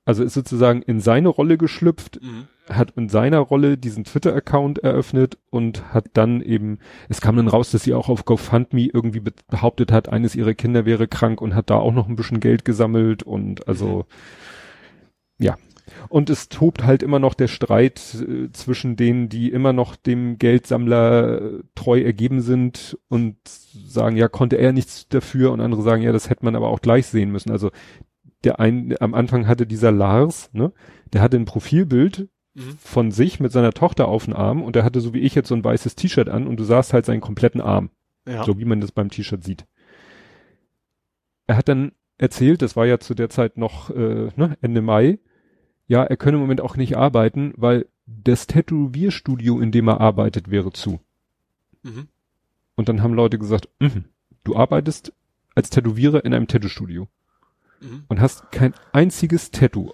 Also 0.06 0.24
ist 0.24 0.32
sozusagen 0.32 0.80
in 0.80 1.00
seine 1.00 1.28
Rolle 1.28 1.58
geschlüpft, 1.58 2.22
mhm. 2.22 2.48
hat 2.70 2.92
in 2.92 3.10
seiner 3.10 3.40
Rolle 3.40 3.76
diesen 3.76 4.04
Twitter-Account 4.04 4.78
eröffnet 4.78 5.36
und 5.50 5.92
hat 5.92 6.06
dann 6.14 6.40
eben, 6.40 6.78
es 7.10 7.20
kam 7.20 7.36
dann 7.36 7.48
raus, 7.48 7.70
dass 7.70 7.82
sie 7.82 7.92
auch 7.92 8.08
auf 8.08 8.24
GoFundMe 8.24 8.88
irgendwie 8.90 9.20
behauptet 9.50 9.92
hat, 9.92 10.08
eines 10.08 10.34
ihrer 10.34 10.54
Kinder 10.54 10.86
wäre 10.86 11.06
krank 11.06 11.42
und 11.42 11.54
hat 11.54 11.68
da 11.68 11.74
auch 11.74 11.92
noch 11.92 12.08
ein 12.08 12.16
bisschen 12.16 12.40
Geld 12.40 12.64
gesammelt 12.64 13.22
und 13.22 13.68
also, 13.68 14.06
mhm. 15.38 15.44
ja. 15.44 15.58
Und 16.08 16.30
es 16.30 16.48
tobt 16.48 16.84
halt 16.84 17.02
immer 17.02 17.18
noch 17.18 17.34
der 17.34 17.48
Streit 17.48 18.14
äh, 18.14 18.50
zwischen 18.52 18.96
denen, 18.96 19.28
die 19.28 19.50
immer 19.50 19.72
noch 19.72 19.96
dem 19.96 20.38
Geldsammler 20.38 21.40
äh, 21.40 21.62
treu 21.74 22.00
ergeben 22.00 22.40
sind 22.40 22.98
und 23.08 23.36
sagen, 23.44 24.16
ja, 24.16 24.28
konnte 24.28 24.56
er 24.56 24.72
nichts 24.72 25.08
dafür 25.08 25.52
und 25.52 25.60
andere 25.60 25.82
sagen, 25.82 26.02
ja, 26.02 26.12
das 26.12 26.30
hätte 26.30 26.44
man 26.44 26.56
aber 26.56 26.68
auch 26.68 26.80
gleich 26.80 27.06
sehen 27.06 27.30
müssen. 27.30 27.50
Also 27.50 27.70
der 28.44 28.60
ein, 28.60 28.94
am 29.00 29.14
Anfang 29.14 29.46
hatte 29.46 29.66
dieser 29.66 29.92
Lars, 29.92 30.50
ne, 30.52 30.72
der 31.12 31.22
hatte 31.22 31.36
ein 31.36 31.44
Profilbild 31.44 32.28
mhm. 32.54 32.76
von 32.78 33.10
sich 33.10 33.40
mit 33.40 33.52
seiner 33.52 33.72
Tochter 33.72 34.08
auf 34.08 34.24
dem 34.24 34.34
Arm 34.34 34.62
und 34.62 34.76
der 34.76 34.84
hatte 34.84 35.00
so 35.00 35.14
wie 35.14 35.20
ich 35.20 35.34
jetzt 35.34 35.48
so 35.48 35.54
ein 35.54 35.64
weißes 35.64 35.96
T-Shirt 35.96 36.28
an 36.28 36.46
und 36.46 36.58
du 36.58 36.64
sahst 36.64 36.92
halt 36.92 37.06
seinen 37.06 37.20
kompletten 37.20 37.60
Arm. 37.60 37.90
Ja. 38.28 38.44
So 38.44 38.58
wie 38.58 38.64
man 38.64 38.80
das 38.80 38.92
beim 38.92 39.10
T-Shirt 39.10 39.42
sieht. 39.42 39.66
Er 41.46 41.56
hat 41.56 41.68
dann 41.68 41.92
erzählt, 42.18 42.62
das 42.62 42.76
war 42.76 42.86
ja 42.86 42.98
zu 42.98 43.14
der 43.14 43.30
Zeit 43.30 43.56
noch 43.56 43.90
äh, 43.90 44.28
ne, 44.36 44.58
Ende 44.60 44.82
Mai, 44.82 45.18
ja, 45.88 46.04
er 46.04 46.16
könne 46.16 46.36
im 46.36 46.42
Moment 46.42 46.60
auch 46.60 46.76
nicht 46.76 46.96
arbeiten, 46.96 47.52
weil 47.56 47.86
das 48.06 48.46
Tätowierstudio, 48.46 49.58
in 49.60 49.72
dem 49.72 49.88
er 49.88 50.00
arbeitet, 50.00 50.50
wäre 50.50 50.70
zu. 50.72 51.00
Mhm. 51.82 52.08
Und 52.76 52.88
dann 52.88 53.02
haben 53.02 53.14
Leute 53.14 53.38
gesagt, 53.38 53.68
mh, 53.80 54.02
du 54.44 54.54
arbeitest 54.54 55.12
als 55.54 55.70
Tätowierer 55.70 56.24
in 56.24 56.34
einem 56.34 56.46
Tattoo-Studio 56.46 57.08
mhm. 57.80 58.04
und 58.06 58.20
hast 58.20 58.52
kein 58.52 58.74
einziges 58.92 59.50
Tattoo 59.50 59.92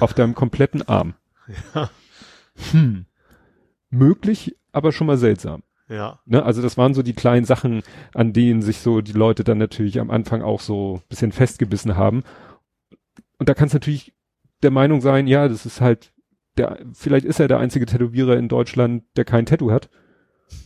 auf 0.00 0.12
deinem 0.14 0.34
kompletten 0.34 0.86
Arm. 0.86 1.14
Ja. 1.74 1.90
Hm. 2.72 3.06
Möglich, 3.90 4.56
aber 4.70 4.92
schon 4.92 5.06
mal 5.06 5.16
seltsam. 5.16 5.62
Ja. 5.88 6.20
Ne, 6.26 6.44
also 6.44 6.62
das 6.62 6.76
waren 6.76 6.94
so 6.94 7.02
die 7.02 7.14
kleinen 7.14 7.44
Sachen, 7.44 7.82
an 8.14 8.32
denen 8.32 8.62
sich 8.62 8.78
so 8.78 9.00
die 9.00 9.12
Leute 9.12 9.42
dann 9.42 9.58
natürlich 9.58 9.98
am 9.98 10.10
Anfang 10.10 10.42
auch 10.42 10.60
so 10.60 11.02
bisschen 11.08 11.32
festgebissen 11.32 11.96
haben. 11.96 12.22
Und 13.38 13.48
da 13.48 13.54
kann 13.54 13.66
es 13.66 13.74
natürlich 13.74 14.12
der 14.62 14.70
Meinung 14.70 15.00
sein, 15.00 15.26
ja, 15.26 15.48
das 15.48 15.66
ist 15.66 15.80
halt 15.80 16.12
der, 16.56 16.78
vielleicht 16.92 17.24
ist 17.24 17.40
er 17.40 17.48
der 17.48 17.58
einzige 17.58 17.86
Tätowierer 17.86 18.36
in 18.36 18.48
Deutschland, 18.48 19.04
der 19.16 19.24
kein 19.24 19.46
Tattoo 19.46 19.70
hat. 19.70 19.88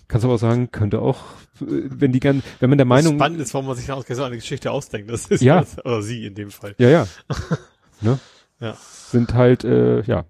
Kannst 0.08 0.24
aber 0.24 0.34
auch 0.34 0.38
sagen, 0.38 0.70
könnte 0.70 1.00
auch, 1.00 1.24
wenn 1.60 2.12
die 2.12 2.20
gern, 2.20 2.42
wenn 2.60 2.70
man 2.70 2.78
der 2.78 2.86
Meinung. 2.86 3.16
Spannend 3.16 3.40
ist, 3.40 3.54
warum 3.54 3.66
man 3.66 3.76
sich 3.76 3.90
auch 3.92 4.04
so 4.06 4.22
eine 4.22 4.36
Geschichte 4.36 4.70
ausdenkt. 4.70 5.10
Das 5.10 5.26
ist 5.26 5.42
ja. 5.42 5.60
Das, 5.60 5.78
oder 5.84 6.02
sie 6.02 6.26
in 6.26 6.34
dem 6.34 6.50
Fall. 6.50 6.74
Ja, 6.78 6.88
ja. 6.88 7.06
ne? 8.00 8.18
Ja. 8.60 8.76
Sind 8.80 9.34
halt, 9.34 9.64
äh, 9.64 10.02
ja. 10.02 10.24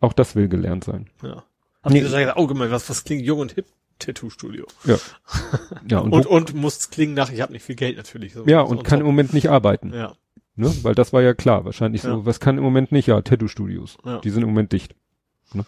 Auch 0.00 0.12
das 0.12 0.34
will 0.34 0.48
gelernt 0.48 0.84
sein. 0.84 1.08
Ja. 1.22 1.44
Haben 1.82 1.92
nee. 1.92 2.00
die 2.00 2.00
gesagt, 2.00 2.36
oh, 2.36 2.46
mal, 2.54 2.70
was, 2.70 2.88
was 2.88 3.04
klingt 3.04 3.22
jung 3.22 3.40
und 3.40 3.52
hip? 3.52 3.66
Tattoo-Studio. 3.98 4.66
Ja. 4.84 4.96
ja 5.88 5.98
und, 5.98 6.12
und, 6.12 6.26
und 6.26 6.54
muss 6.54 6.90
klingen 6.90 7.14
nach, 7.14 7.30
ich 7.30 7.40
habe 7.40 7.52
nicht 7.52 7.64
viel 7.64 7.76
Geld 7.76 7.96
natürlich. 7.96 8.32
So, 8.32 8.46
ja, 8.46 8.62
und 8.62 8.78
so 8.78 8.82
kann 8.82 9.00
im 9.00 9.06
Moment 9.06 9.32
nicht 9.32 9.48
arbeiten. 9.48 9.92
Ja. 9.92 10.16
Ne? 10.62 10.72
Weil 10.82 10.94
das 10.94 11.12
war 11.12 11.22
ja 11.22 11.34
klar. 11.34 11.64
Wahrscheinlich 11.64 12.02
ja. 12.02 12.10
so, 12.10 12.26
was 12.26 12.40
kann 12.40 12.58
im 12.58 12.64
Moment 12.64 12.92
nicht? 12.92 13.06
Ja, 13.06 13.20
Tattoo-Studios. 13.20 13.98
Ja. 14.04 14.20
Die 14.20 14.30
sind 14.30 14.42
im 14.42 14.48
Moment 14.48 14.72
dicht. 14.72 14.94
Ne? 15.52 15.64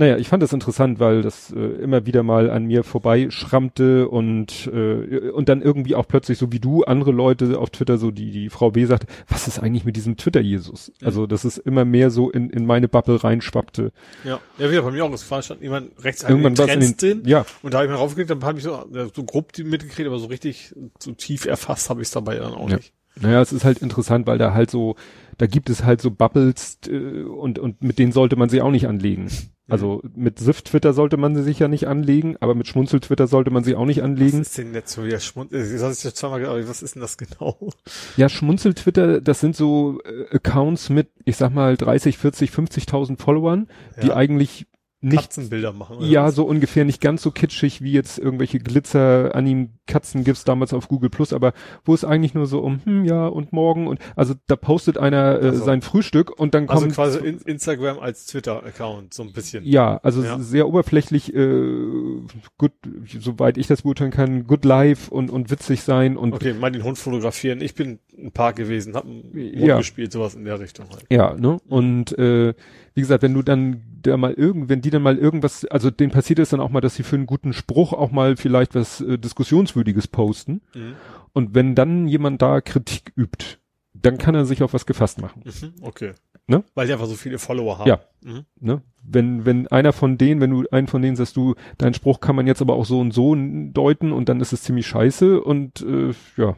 Naja, 0.00 0.16
ich 0.16 0.28
fand 0.28 0.42
das 0.42 0.54
interessant, 0.54 0.98
weil 0.98 1.20
das 1.20 1.50
äh, 1.50 1.58
immer 1.58 2.06
wieder 2.06 2.22
mal 2.22 2.48
an 2.48 2.64
mir 2.64 2.84
vorbeischrammte 2.84 4.08
und 4.08 4.66
äh, 4.72 5.28
und 5.28 5.50
dann 5.50 5.60
irgendwie 5.60 5.94
auch 5.94 6.08
plötzlich 6.08 6.38
so 6.38 6.50
wie 6.52 6.58
du 6.58 6.84
andere 6.84 7.12
Leute 7.12 7.58
auf 7.58 7.68
Twitter 7.68 7.98
so 7.98 8.10
die 8.10 8.30
die 8.30 8.48
Frau 8.48 8.74
W 8.74 8.86
sagte, 8.86 9.06
was 9.28 9.46
ist 9.46 9.58
eigentlich 9.58 9.84
mit 9.84 9.96
diesem 9.96 10.16
Twitter 10.16 10.40
Jesus? 10.40 10.90
Mhm. 11.00 11.06
Also 11.06 11.26
dass 11.26 11.44
es 11.44 11.58
immer 11.58 11.84
mehr 11.84 12.10
so 12.10 12.30
in 12.30 12.48
in 12.48 12.64
meine 12.64 12.88
Bubble 12.88 13.22
reinschwappte. 13.22 13.92
Ja, 14.24 14.40
ja 14.56 14.70
wieder 14.70 14.80
bei 14.80 14.90
mir 14.90 15.04
auch. 15.04 15.12
Es 15.12 15.30
war 15.30 15.42
schon 15.42 15.60
jemand 15.60 15.90
rechts 16.02 16.22
irgendwann 16.22 16.56
was 16.56 16.72
in 16.72 16.80
den, 16.80 16.96
drin. 16.96 17.22
Ja. 17.26 17.44
Und 17.62 17.74
da 17.74 17.80
habe 17.80 17.86
ich 17.86 17.92
mal 17.92 17.98
raufgeklickt, 17.98 18.30
dann 18.30 18.42
habe 18.42 18.56
ich 18.56 18.64
so 18.64 18.86
so 19.14 19.24
grob 19.24 19.52
mitgekriegt, 19.58 20.08
aber 20.08 20.18
so 20.18 20.28
richtig 20.28 20.74
so 20.98 21.12
tief 21.12 21.44
erfasst 21.44 21.90
habe 21.90 22.00
ich 22.00 22.08
es 22.08 22.12
dabei 22.12 22.36
dann 22.36 22.54
auch 22.54 22.70
ja. 22.70 22.76
nicht. 22.76 22.94
Naja, 23.20 23.40
es 23.40 23.52
ist 23.52 23.64
halt 23.64 23.78
interessant, 23.78 24.26
weil 24.26 24.38
da 24.38 24.54
halt 24.54 24.70
so, 24.70 24.96
da 25.38 25.46
gibt 25.46 25.70
es 25.70 25.84
halt 25.84 26.00
so 26.00 26.10
Bubbles 26.10 26.78
äh, 26.88 27.22
und, 27.22 27.58
und 27.58 27.82
mit 27.82 27.98
denen 27.98 28.12
sollte 28.12 28.36
man 28.36 28.48
sie 28.48 28.62
auch 28.62 28.70
nicht 28.70 28.88
anlegen. 28.88 29.28
Also 29.70 30.02
mit 30.14 30.38
SIF-Twitter 30.38 30.92
sollte 30.92 31.16
man 31.16 31.36
sie 31.36 31.42
sich 31.42 31.60
ja 31.60 31.68
nicht 31.68 31.86
anlegen, 31.86 32.36
aber 32.40 32.54
mit 32.54 32.66
Schmunzel-Twitter 32.66 33.28
sollte 33.28 33.50
man 33.50 33.62
sie 33.62 33.76
auch 33.76 33.84
nicht 33.84 34.02
anlegen. 34.02 34.40
Was 34.40 34.48
ist 34.48 34.58
denn 34.58 34.74
jetzt 34.74 34.92
so 34.92 35.04
wieder 35.04 35.20
Schmunzel? 35.20 35.78
Das 35.78 36.14
zweimal 36.14 36.40
gedacht, 36.40 36.68
was 36.68 36.82
ist 36.82 36.96
denn 36.96 37.02
das 37.02 37.16
genau? 37.16 37.70
Ja, 38.16 38.28
Schmunzel-Twitter, 38.28 39.20
das 39.20 39.40
sind 39.40 39.54
so 39.54 40.00
äh, 40.04 40.34
Accounts 40.34 40.90
mit, 40.90 41.10
ich 41.24 41.36
sag 41.36 41.54
mal, 41.54 41.76
30, 41.76 42.18
40, 42.18 42.50
50.000 42.50 43.20
Followern, 43.20 43.68
ja. 43.96 44.02
die 44.02 44.12
eigentlich 44.12 44.66
nicht 45.02 45.22
Katzenbilder 45.22 45.72
machen. 45.72 45.96
Oder 45.96 46.06
ja, 46.06 46.26
was? 46.26 46.34
so 46.34 46.44
ungefähr 46.44 46.84
nicht 46.84 47.00
ganz 47.00 47.22
so 47.22 47.30
kitschig 47.30 47.80
wie 47.80 47.92
jetzt 47.92 48.18
irgendwelche 48.18 48.58
Glitzer 48.58 49.34
Anim 49.34 49.70
Katzen 49.86 50.24
gibt's 50.24 50.44
damals 50.44 50.74
auf 50.74 50.88
Google 50.88 51.08
Plus, 51.08 51.32
aber 51.32 51.52
wo 51.84 51.94
es 51.94 52.04
eigentlich 52.04 52.34
nur 52.34 52.46
so 52.46 52.60
um 52.60 52.80
hm 52.84 53.04
ja 53.04 53.26
und 53.26 53.52
morgen 53.52 53.86
und 53.86 53.98
also 54.14 54.34
da 54.46 54.56
postet 54.56 54.98
einer 54.98 55.40
äh, 55.40 55.46
also, 55.46 55.64
sein 55.64 55.80
Frühstück 55.80 56.38
und 56.38 56.54
dann 56.54 56.66
kommt 56.66 56.82
also 56.82 56.94
quasi 56.94 57.18
in, 57.26 57.38
Instagram 57.38 57.98
als 57.98 58.26
Twitter 58.26 58.62
Account 58.62 59.14
so 59.14 59.22
ein 59.22 59.32
bisschen. 59.32 59.64
Ja, 59.64 59.98
also 60.02 60.22
ja. 60.22 60.38
sehr 60.38 60.68
oberflächlich 60.68 61.34
äh, 61.34 62.20
gut 62.58 62.72
soweit 63.18 63.56
ich 63.56 63.66
das 63.66 63.82
beurteilen 63.82 64.10
kann, 64.10 64.46
good 64.46 64.66
life 64.66 65.10
und 65.10 65.30
und 65.30 65.50
witzig 65.50 65.80
sein 65.80 66.18
und 66.18 66.34
Okay, 66.34 66.52
mal 66.52 66.70
den 66.70 66.84
Hund 66.84 66.98
fotografieren. 66.98 67.62
Ich 67.62 67.74
bin 67.74 68.00
ein 68.18 68.32
Park 68.32 68.56
gewesen, 68.56 68.94
hab 68.94 69.04
einen 69.04 69.22
Hund 69.32 69.54
ja. 69.54 69.78
gespielt, 69.78 70.12
sowas 70.12 70.34
in 70.34 70.44
der 70.44 70.60
Richtung 70.60 70.86
halt. 70.90 71.04
Ja, 71.10 71.34
ne? 71.34 71.58
Und 71.68 72.16
äh, 72.18 72.52
wie 72.94 73.00
gesagt, 73.00 73.22
wenn 73.22 73.34
du 73.34 73.42
dann 73.42 73.82
da 74.02 74.16
mal 74.16 74.32
irgend, 74.32 74.68
wenn 74.68 74.80
die 74.80 74.90
dann 74.90 75.02
mal 75.02 75.18
irgendwas, 75.18 75.64
also 75.66 75.90
denen 75.90 76.10
passiert 76.10 76.38
es 76.38 76.50
dann 76.50 76.60
auch 76.60 76.70
mal, 76.70 76.80
dass 76.80 76.94
sie 76.94 77.02
für 77.02 77.16
einen 77.16 77.26
guten 77.26 77.52
Spruch 77.52 77.92
auch 77.92 78.10
mal 78.10 78.36
vielleicht 78.36 78.74
was 78.74 79.00
äh, 79.00 79.18
Diskussionswürdiges 79.18 80.08
posten. 80.08 80.62
Mhm. 80.74 80.94
Und 81.32 81.54
wenn 81.54 81.74
dann 81.74 82.08
jemand 82.08 82.42
da 82.42 82.60
Kritik 82.60 83.12
übt, 83.16 83.58
dann 83.92 84.18
kann 84.18 84.34
er 84.34 84.46
sich 84.46 84.62
auf 84.62 84.72
was 84.72 84.86
gefasst 84.86 85.20
machen. 85.20 85.42
Mhm, 85.44 85.74
okay. 85.82 86.12
Ne? 86.46 86.64
Weil 86.74 86.86
die 86.86 86.92
einfach 86.92 87.06
so 87.06 87.14
viele 87.14 87.38
Follower 87.38 87.78
haben. 87.78 87.88
Ja. 87.88 88.00
Mhm. 88.22 88.44
Ne? 88.58 88.82
Wenn, 89.02 89.46
wenn 89.46 89.68
einer 89.68 89.92
von 89.92 90.18
denen, 90.18 90.40
wenn 90.40 90.50
du 90.50 90.64
einen 90.70 90.88
von 90.88 91.02
denen 91.02 91.16
sagst, 91.16 91.36
du, 91.36 91.54
dein 91.78 91.94
Spruch 91.94 92.20
kann 92.20 92.36
man 92.36 92.46
jetzt 92.46 92.60
aber 92.60 92.74
auch 92.74 92.84
so 92.84 93.00
und 93.00 93.12
so 93.12 93.36
deuten 93.36 94.12
und 94.12 94.28
dann 94.28 94.40
ist 94.40 94.52
es 94.52 94.62
ziemlich 94.62 94.86
scheiße 94.86 95.40
und 95.40 95.82
äh, 95.82 96.12
ja, 96.36 96.56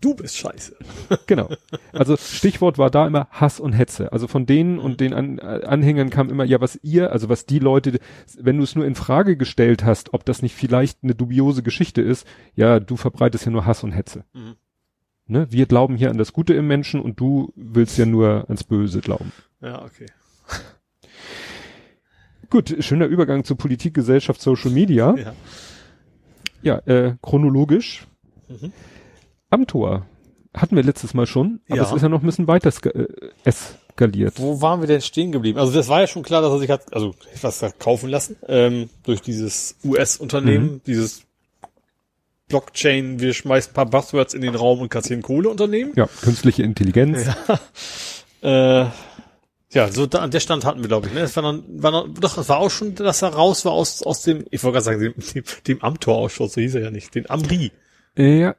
Du 0.00 0.14
bist 0.14 0.36
scheiße. 0.36 0.76
genau. 1.26 1.48
Also 1.92 2.16
Stichwort 2.16 2.76
war 2.76 2.90
da 2.90 3.06
immer 3.06 3.28
Hass 3.30 3.60
und 3.60 3.72
Hetze. 3.72 4.12
Also 4.12 4.26
von 4.26 4.44
denen 4.44 4.78
und 4.78 5.00
den 5.00 5.14
An 5.14 5.38
Anhängern 5.38 6.10
kam 6.10 6.28
immer, 6.28 6.44
ja, 6.44 6.60
was 6.60 6.78
ihr, 6.82 7.12
also 7.12 7.28
was 7.28 7.46
die 7.46 7.58
Leute, 7.58 7.98
wenn 8.38 8.58
du 8.58 8.62
es 8.62 8.74
nur 8.74 8.84
in 8.84 8.94
Frage 8.94 9.36
gestellt 9.36 9.84
hast, 9.84 10.12
ob 10.12 10.24
das 10.24 10.42
nicht 10.42 10.54
vielleicht 10.54 11.02
eine 11.02 11.14
dubiose 11.14 11.62
Geschichte 11.62 12.02
ist, 12.02 12.26
ja, 12.54 12.78
du 12.78 12.96
verbreitest 12.96 13.46
ja 13.46 13.52
nur 13.52 13.64
Hass 13.64 13.84
und 13.84 13.92
Hetze. 13.92 14.24
Mhm. 14.34 14.56
Ne? 15.28 15.46
Wir 15.50 15.66
glauben 15.66 15.96
hier 15.96 16.10
an 16.10 16.18
das 16.18 16.32
Gute 16.32 16.54
im 16.54 16.66
Menschen 16.66 17.00
und 17.00 17.18
du 17.18 17.52
willst 17.56 17.98
ja 17.98 18.06
nur 18.06 18.44
ans 18.44 18.64
Böse 18.64 19.00
glauben. 19.00 19.32
Ja, 19.60 19.82
okay. 19.82 20.06
Gut, 22.50 22.76
schöner 22.80 23.06
Übergang 23.06 23.44
zu 23.44 23.56
Politik, 23.56 23.94
Gesellschaft, 23.94 24.40
Social 24.40 24.70
Media. 24.70 25.16
Ja, 25.16 25.34
ja 26.62 26.78
äh, 26.86 27.16
chronologisch. 27.22 28.06
Mhm. 28.48 28.72
Amtor 29.50 30.06
hatten 30.56 30.74
wir 30.74 30.82
letztes 30.82 31.14
Mal 31.14 31.26
schon, 31.26 31.60
aber 31.68 31.76
ja. 31.76 31.82
es 31.84 31.92
ist 31.92 32.02
ja 32.02 32.08
noch 32.08 32.22
ein 32.22 32.26
bisschen 32.26 32.48
weiter 32.48 32.72
äh, 32.94 33.06
eskaliert. 33.44 34.34
Wo 34.38 34.60
waren 34.62 34.80
wir 34.80 34.86
denn 34.86 35.02
stehen 35.02 35.32
geblieben? 35.32 35.58
Also 35.58 35.72
das 35.72 35.88
war 35.88 36.00
ja 36.00 36.06
schon 36.06 36.22
klar, 36.22 36.40
dass 36.40 36.50
er 36.50 36.58
sich 36.58 36.70
hat, 36.70 36.92
also 36.94 37.14
etwas 37.32 37.62
hat 37.62 37.78
kaufen 37.78 38.08
lassen 38.08 38.36
ähm, 38.48 38.88
durch 39.04 39.20
dieses 39.20 39.76
US-Unternehmen, 39.84 40.74
mhm. 40.74 40.80
dieses 40.86 41.26
Blockchain, 42.48 43.20
wir 43.20 43.34
schmeißen 43.34 43.72
ein 43.72 43.74
paar 43.74 43.86
Buzzwords 43.86 44.32
in 44.32 44.40
den 44.40 44.54
Raum 44.54 44.80
und 44.80 44.88
kassieren 44.88 45.22
Kohle 45.22 45.48
Unternehmen. 45.48 45.92
Ja, 45.96 46.06
künstliche 46.22 46.62
Intelligenz. 46.62 47.26
Ja, 48.42 48.82
äh, 48.84 48.90
ja 49.72 49.90
so 49.90 50.06
da, 50.06 50.20
an 50.20 50.30
der 50.30 50.40
Stand 50.40 50.64
hatten 50.64 50.80
wir, 50.80 50.88
glaube 50.88 51.08
ich. 51.08 51.12
Ne? 51.12 51.20
Es 51.20 51.34
war 51.36 51.42
dann, 51.42 51.64
war 51.82 51.90
dann, 51.90 52.14
doch, 52.14 52.38
es 52.38 52.48
war 52.48 52.58
auch 52.58 52.70
schon, 52.70 52.94
dass 52.94 53.22
er 53.22 53.30
raus 53.30 53.64
war 53.64 53.72
aus, 53.72 54.02
aus 54.04 54.22
dem, 54.22 54.44
ich 54.50 54.62
wollte 54.62 54.74
gerade 54.74 54.84
sagen, 54.84 55.00
dem, 55.00 55.14
dem, 55.34 55.44
dem 55.66 55.82
Amtor-Ausschuss, 55.82 56.52
so 56.54 56.60
hieß 56.60 56.76
er 56.76 56.82
ja 56.82 56.90
nicht, 56.90 57.14
den 57.14 57.28
Amri. 57.28 57.72
Ja, 58.16 58.54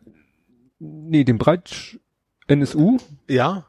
nee, 0.79 1.23
dem 1.23 1.37
Breit 1.37 1.99
NSU. 2.47 2.97
Ja. 3.27 3.65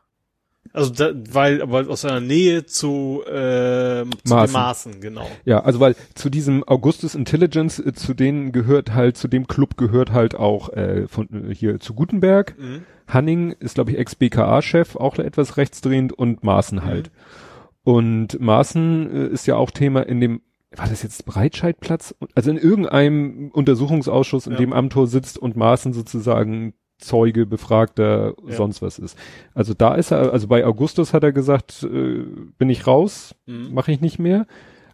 Also 0.72 0.92
da, 0.92 1.12
weil, 1.32 1.62
aber 1.62 1.88
aus 1.88 2.02
seiner 2.02 2.20
Nähe 2.20 2.66
zu, 2.66 3.22
äh, 3.26 4.04
zu 4.04 4.34
Maßen. 4.34 4.46
den 4.46 4.52
Maßen, 4.52 5.00
genau. 5.00 5.26
Ja, 5.44 5.60
also 5.60 5.80
weil 5.80 5.96
zu 6.14 6.28
diesem 6.28 6.62
Augustus 6.64 7.14
Intelligence, 7.14 7.78
äh, 7.78 7.94
zu 7.94 8.14
denen 8.14 8.52
gehört 8.52 8.92
halt, 8.94 9.16
zu 9.16 9.28
dem 9.28 9.46
Club 9.46 9.76
gehört 9.76 10.12
halt 10.12 10.34
auch 10.34 10.68
äh, 10.70 11.08
von 11.08 11.50
äh, 11.50 11.54
hier 11.54 11.80
zu 11.80 11.94
Gutenberg. 11.94 12.54
Mhm. 12.58 12.82
Hanning 13.06 13.52
ist, 13.52 13.76
glaube 13.76 13.92
ich, 13.92 13.98
Ex-BKA-Chef, 13.98 14.96
auch 14.96 15.18
etwas 15.18 15.56
rechtsdrehend 15.56 16.12
und 16.12 16.44
Maaßen 16.44 16.84
halt. 16.84 17.06
Mhm. 17.06 17.92
Und 17.92 18.40
Maaßen 18.40 19.10
äh, 19.10 19.26
ist 19.28 19.46
ja 19.46 19.56
auch 19.56 19.70
Thema 19.70 20.02
in 20.02 20.20
dem 20.20 20.42
war 20.76 20.86
das 20.86 21.02
jetzt 21.02 21.24
Breitscheidplatz? 21.24 22.14
Also 22.34 22.50
in 22.50 22.58
irgendeinem 22.58 23.50
Untersuchungsausschuss, 23.52 24.46
in 24.46 24.52
ja. 24.52 24.58
dem 24.58 24.74
Amtor 24.74 25.06
sitzt 25.06 25.38
und 25.38 25.56
Maaßen 25.56 25.94
sozusagen 25.94 26.74
Zeuge, 26.98 27.46
Befragter, 27.46 28.34
ja. 28.46 28.56
sonst 28.56 28.82
was 28.82 28.98
ist. 28.98 29.16
Also 29.54 29.74
da 29.74 29.94
ist 29.94 30.10
er, 30.10 30.32
also 30.32 30.48
bei 30.48 30.64
Augustus 30.64 31.12
hat 31.12 31.22
er 31.22 31.32
gesagt, 31.32 31.82
äh, 31.84 32.24
bin 32.58 32.70
ich 32.70 32.86
raus, 32.86 33.34
mhm. 33.46 33.72
mache 33.72 33.92
ich 33.92 34.00
nicht 34.00 34.18
mehr. 34.18 34.46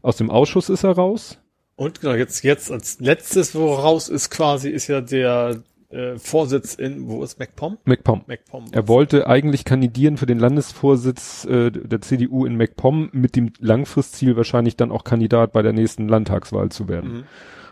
Aus 0.03 0.17
dem 0.17 0.31
Ausschuss 0.31 0.69
ist 0.69 0.85
er 0.85 0.93
raus. 0.93 1.38
Und 1.77 2.01
genau, 2.01 2.14
jetzt, 2.14 2.45
jetzt 2.45 2.71
als 2.71 3.01
letztes, 3.01 3.55
wo 3.55 3.75
raus 3.75 4.09
ist 4.09 4.31
quasi, 4.31 4.69
ist 4.69 4.87
ja 4.87 5.01
der 5.01 5.62
äh, 5.88 6.19
Vorsitz 6.19 6.75
in, 6.75 7.09
wo 7.09 7.23
ist 7.25 7.38
MacPom? 7.38 7.79
MacPom. 7.85 8.23
MacPom 8.27 8.67
er 8.73 8.88
wollte 8.88 9.27
eigentlich 9.27 9.64
kandidieren 9.64 10.17
für 10.17 10.27
den 10.27 10.38
Landesvorsitz 10.38 11.45
äh, 11.47 11.71
der 11.71 12.01
CDU 12.01 12.45
in 12.45 12.57
MacPom 12.57 13.11
mit 13.12 13.37
dem 13.37 13.53
Langfristziel 13.59 14.37
wahrscheinlich 14.37 14.77
dann 14.77 14.93
auch 14.93 15.05
Kandidat 15.05 15.53
bei 15.53 15.62
der 15.62 15.73
nächsten 15.73 16.09
Landtagswahl 16.09 16.69
zu 16.69 16.88
werden. 16.88 17.12
Mhm. 17.12 17.25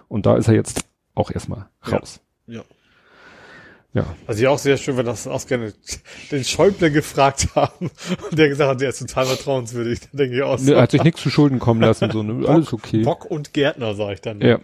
Und 0.09 0.27
da 0.27 0.37
ist 0.37 0.49
er 0.49 0.55
jetzt 0.55 0.85
auch 1.15 1.31
erstmal 1.31 1.69
raus. 1.91 2.21
Ja. 2.47 2.57
ja. 2.57 2.65
Ja. 3.95 4.17
Also 4.27 4.43
ja 4.43 4.51
auch 4.51 4.59
sehr 4.59 4.79
schön, 4.79 4.97
wenn 4.97 5.05
das 5.05 5.27
auch 5.27 5.47
gerne 5.47 5.75
den 6.31 6.45
Schäuble 6.45 6.91
gefragt 6.91 7.49
haben 7.55 7.91
und 8.31 8.39
der 8.39 8.49
gesagt 8.49 8.71
hat, 8.71 8.81
der 8.81 8.89
ist 8.89 9.01
total 9.01 9.27
vertrauenswürdig. 9.27 10.01
Da 10.01 10.09
denke 10.19 10.37
ich 10.37 10.43
auch 10.43 10.59
so. 10.59 10.73
Er 10.73 10.83
hat 10.83 10.93
sich 10.93 11.05
nichts 11.05 11.21
zu 11.21 11.29
Schulden 11.29 11.59
kommen 11.59 11.83
lassen, 11.83 12.11
so, 12.11 12.23
ne? 12.23 12.49
alles 12.49 12.73
okay. 12.73 13.03
Bock 13.03 13.27
und 13.27 13.53
Gärtner, 13.53 13.95
sag 13.95 14.15
ich 14.15 14.21
dann. 14.23 14.39
Ne? 14.39 14.49
Ja. 14.49 14.59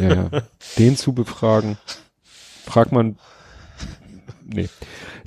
ja, 0.00 0.28
ja. 0.32 0.42
Den 0.76 0.96
zu 0.96 1.12
befragen, 1.12 1.78
fragt 2.64 2.90
man, 2.90 3.16
nee. 4.44 4.68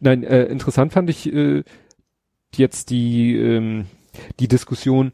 Nein, 0.01 0.23
äh, 0.23 0.43
interessant 0.45 0.91
fand 0.91 1.09
ich 1.09 1.31
äh, 1.31 1.63
jetzt 2.55 2.89
die, 2.89 3.35
ähm, 3.37 3.85
die 4.41 4.49
Diskussion, 4.49 5.13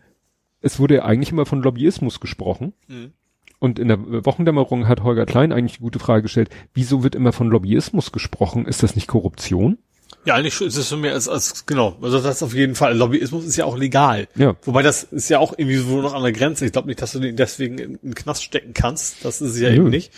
es 0.61 0.79
wurde 0.79 0.95
ja 0.95 1.05
eigentlich 1.05 1.31
immer 1.31 1.45
von 1.45 1.61
Lobbyismus 1.61 2.19
gesprochen. 2.19 2.73
Mhm. 2.87 3.13
Und 3.59 3.79
in 3.79 3.87
der 3.87 3.97
Wochendämmerung 4.25 4.87
hat 4.87 5.03
Holger 5.03 5.25
Klein 5.25 5.51
eigentlich 5.51 5.77
die 5.77 5.83
gute 5.83 5.99
Frage 5.99 6.23
gestellt, 6.23 6.49
wieso 6.73 7.03
wird 7.03 7.15
immer 7.15 7.33
von 7.33 7.49
Lobbyismus 7.49 8.11
gesprochen? 8.11 8.65
Ist 8.65 8.83
das 8.83 8.95
nicht 8.95 9.07
Korruption? 9.07 9.79
Ja, 10.25 10.35
eigentlich 10.35 10.59
ist 10.61 10.75
es 10.75 10.89
schon 10.89 11.01
mehr 11.01 11.13
als, 11.13 11.27
als 11.27 11.65
genau. 11.65 11.97
Also 12.01 12.19
das 12.19 12.43
auf 12.43 12.53
jeden 12.53 12.75
Fall. 12.75 12.95
Lobbyismus 12.97 13.45
ist 13.45 13.55
ja 13.55 13.65
auch 13.65 13.77
legal. 13.77 14.27
Ja. 14.35 14.55
Wobei 14.63 14.83
das 14.83 15.03
ist 15.03 15.29
ja 15.29 15.39
auch 15.39 15.53
irgendwie 15.57 15.77
so 15.77 16.01
noch 16.01 16.13
an 16.13 16.21
der 16.21 16.33
Grenze. 16.33 16.65
Ich 16.65 16.71
glaube 16.71 16.87
nicht, 16.87 17.01
dass 17.01 17.13
du 17.13 17.19
den 17.19 17.35
deswegen 17.35 17.77
in 17.77 17.99
den 18.01 18.13
Knast 18.13 18.43
stecken 18.43 18.73
kannst. 18.73 19.23
Das 19.23 19.41
ist 19.41 19.57
ja 19.57 19.69
Nö. 19.69 19.75
eben 19.77 19.89
nicht. 19.89 20.11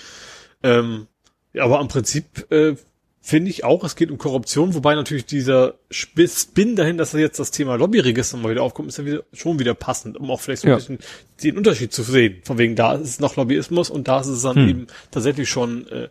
Ähm, 0.64 1.08
ja, 1.54 1.64
aber 1.64 1.80
im 1.80 1.88
Prinzip 1.88 2.52
äh, 2.52 2.76
Finde 3.22 3.52
ich 3.52 3.66
auch, 3.66 3.84
es 3.84 3.98
geht 3.98 4.12
um 4.12 4.18
Korruption, 4.18 4.74
wobei 4.74 4.96
natürlich 4.96 5.26
dieser 5.26 5.76
Spin 5.92 6.76
dahin, 6.76 6.98
dass 6.98 7.12
jetzt 7.12 7.38
das 7.38 7.52
Thema 7.52 7.76
Lobbyregister 7.76 8.38
mal 8.38 8.52
wieder 8.52 8.64
aufkommt, 8.64 8.88
ist 8.88 8.98
ja 8.98 9.06
wieder, 9.06 9.24
schon 9.34 9.60
wieder 9.60 9.74
passend, 9.74 10.18
um 10.18 10.32
auch 10.32 10.40
vielleicht 10.40 10.62
so 10.62 10.70
ein 10.70 10.76
bisschen 10.76 11.00
den 11.44 11.58
Unterschied 11.58 11.92
zu 11.92 12.02
sehen. 12.04 12.42
Von 12.46 12.58
wegen, 12.58 12.76
da 12.76 12.94
ist 12.94 13.10
es 13.10 13.20
noch 13.20 13.36
Lobbyismus 13.36 13.90
und 13.90 14.08
da 14.08 14.22
ist 14.22 14.28
es 14.28 14.42
dann 14.44 14.56
hm. 14.56 14.70
eben 14.70 14.88
tatsächlich 15.12 15.50
schon 15.50 15.86
äh, 15.90 16.08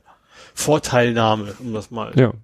Vorteilnahme, 0.53 1.55
um 1.61 1.73
das 1.73 1.91
mal 1.91 2.13
ja. 2.15 2.35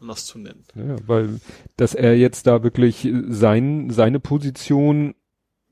anders 0.00 0.26
zu 0.26 0.38
nennen. 0.38 0.64
Ja, 0.74 0.96
weil, 1.06 1.40
dass 1.76 1.94
er 1.94 2.16
jetzt 2.16 2.48
da 2.48 2.64
wirklich 2.64 3.08
sein, 3.28 3.90
seine 3.90 4.18
Position 4.18 5.14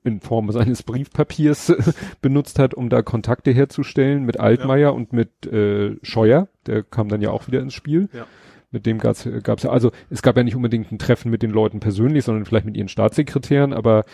in 0.05 0.21
Form 0.21 0.51
seines 0.53 0.83
Briefpapiers 0.83 1.73
benutzt 2.21 2.59
hat, 2.59 2.75
um 2.75 2.89
da 2.89 3.03
Kontakte 3.03 3.51
herzustellen 3.51 4.25
mit 4.25 4.41
Altmaier 4.41 4.81
ja. 4.81 4.91
und 4.91 5.13
mit 5.13 5.47
äh, 5.47 5.97
Scheuer, 6.03 6.49
der 6.67 6.83
kam 6.83 7.09
dann 7.09 7.21
ja 7.21 7.31
auch 7.31 7.47
wieder 7.47 7.61
ins 7.61 7.75
Spiel. 7.75 8.09
Ja. 8.13 8.27
Mit 8.71 8.85
dem 8.85 8.99
gab's 8.99 9.27
gab's 9.43 9.63
ja, 9.63 9.71
also 9.71 9.93
es 10.11 10.21
gab 10.21 10.37
ja 10.37 10.43
nicht 10.43 10.57
unbedingt 10.57 10.93
ein 10.93 10.99
Treffen 10.99 11.31
mit 11.31 11.43
den 11.43 11.51
Leuten 11.51 11.81
persönlich, 11.81 12.25
sondern 12.25 12.45
vielleicht 12.45 12.67
mit 12.67 12.77
ihren 12.77 12.89
Staatssekretären, 12.89 13.73
aber 13.73 14.05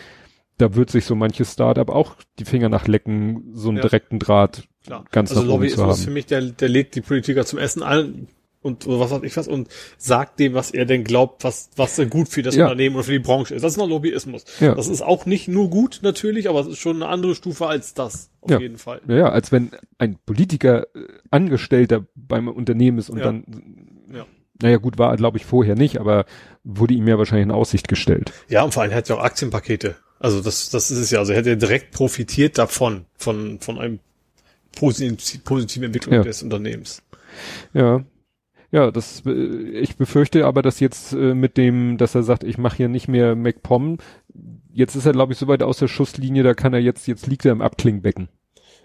da 0.57 0.75
wird 0.75 0.89
sich 0.89 1.05
so 1.05 1.15
manches 1.15 1.51
Startup 1.51 1.89
auch 1.89 2.15
die 2.39 2.45
Finger 2.45 2.69
nach 2.69 2.87
lecken, 2.87 3.49
so 3.51 3.69
einen 3.69 3.77
ja. 3.77 3.81
direkten 3.81 4.19
Draht 4.19 4.67
Klar. 4.85 5.03
ganz 5.11 5.31
also 5.31 5.41
nach 5.41 5.49
Lobby 5.49 5.67
oben 5.67 5.75
zu 5.75 5.85
haben. 5.85 5.95
für 5.95 6.11
mich, 6.11 6.25
der, 6.25 6.41
der 6.41 6.69
lädt 6.69 6.95
die 6.95 7.01
Politiker 7.01 7.45
zum 7.45 7.59
Essen 7.59 7.83
ein 7.83 8.27
und 8.65 8.87
oder 8.87 8.99
was 8.99 9.11
weiß 9.11 9.21
ich 9.23 9.37
was 9.37 9.47
und 9.47 9.69
sagt 9.97 10.39
dem, 10.39 10.55
was 10.55 10.71
er 10.71 10.85
denn 10.85 11.03
glaubt, 11.03 11.43
was 11.43 11.69
was 11.75 12.01
gut 12.09 12.27
für 12.27 12.41
das 12.41 12.55
ja. 12.55 12.65
Unternehmen 12.65 12.95
oder 12.95 13.05
für 13.05 13.11
die 13.11 13.19
Branche 13.19 13.53
ist. 13.53 13.61
Das 13.61 13.73
ist 13.73 13.77
noch 13.77 13.87
Lobbyismus. 13.87 14.43
Ja. 14.59 14.73
Das 14.73 14.87
ist 14.87 15.01
auch 15.01 15.25
nicht 15.25 15.47
nur 15.47 15.69
gut 15.69 15.99
natürlich, 16.01 16.49
aber 16.49 16.61
es 16.61 16.67
ist 16.67 16.79
schon 16.79 16.97
eine 16.97 17.07
andere 17.07 17.35
Stufe 17.35 17.67
als 17.67 17.93
das 17.93 18.31
auf 18.41 18.51
ja. 18.51 18.59
jeden 18.59 18.77
Fall. 18.77 19.01
Ja, 19.07 19.29
als 19.29 19.51
wenn 19.51 19.71
ein 19.99 20.17
Politiker 20.25 20.87
äh, 20.95 21.07
Angestellter 21.29 22.05
beim 22.15 22.47
Unternehmen 22.47 22.97
ist 22.97 23.09
und 23.09 23.19
ja. 23.19 23.23
dann 23.25 23.43
ja. 24.11 24.25
Naja, 24.61 24.77
gut, 24.77 24.97
war 24.97 25.15
glaube 25.15 25.37
ich 25.37 25.45
vorher 25.45 25.75
nicht, 25.75 25.99
aber 25.99 26.25
wurde 26.63 26.93
ihm 26.93 27.07
ja 27.07 27.17
wahrscheinlich 27.17 27.45
in 27.45 27.51
Aussicht 27.51 27.87
gestellt. 27.87 28.33
Ja, 28.49 28.63
und 28.63 28.73
vor 28.73 28.83
allem 28.83 28.93
hat 28.93 29.09
er 29.09 29.17
auch 29.17 29.23
Aktienpakete. 29.23 29.95
Also 30.17 30.41
das, 30.41 30.69
das 30.69 30.91
ist 30.91 30.97
es 30.97 31.11
ja. 31.11 31.19
Also 31.19 31.33
hätte 31.33 31.49
er 31.49 31.55
direkt 31.55 31.91
profitiert 31.91 32.57
davon, 32.57 33.05
von, 33.15 33.59
von 33.59 33.77
einem 33.77 33.99
positiven, 34.75 35.43
positiven 35.43 35.85
Entwicklung 35.85 36.15
ja. 36.15 36.23
des 36.23 36.41
Unternehmens. 36.41 37.03
Ja. 37.73 38.03
Ja, 38.75 38.91
das 38.91 39.23
äh, 39.25 39.31
ich 39.31 39.95
befürchte 39.95 40.45
aber, 40.45 40.61
dass 40.61 40.81
jetzt 40.81 41.13
äh, 41.13 41.33
mit 41.33 41.55
dem, 41.55 41.97
dass 41.97 42.13
er 42.13 42.23
sagt, 42.23 42.43
ich 42.43 42.57
mache 42.57 42.75
hier 42.75 42.89
nicht 42.89 43.07
mehr 43.07 43.33
MacPom, 43.33 43.99
jetzt 44.73 44.97
ist 44.97 45.05
er, 45.05 45.13
glaube 45.13 45.31
ich, 45.31 45.39
so 45.39 45.47
weit 45.47 45.63
aus 45.63 45.77
der 45.77 45.87
Schusslinie, 45.87 46.43
da 46.43 46.53
kann 46.53 46.73
er 46.73 46.81
jetzt, 46.81 47.07
jetzt 47.07 47.25
liegt 47.25 47.45
er 47.45 47.53
im 47.53 47.61
Abklingbecken. 47.61 48.27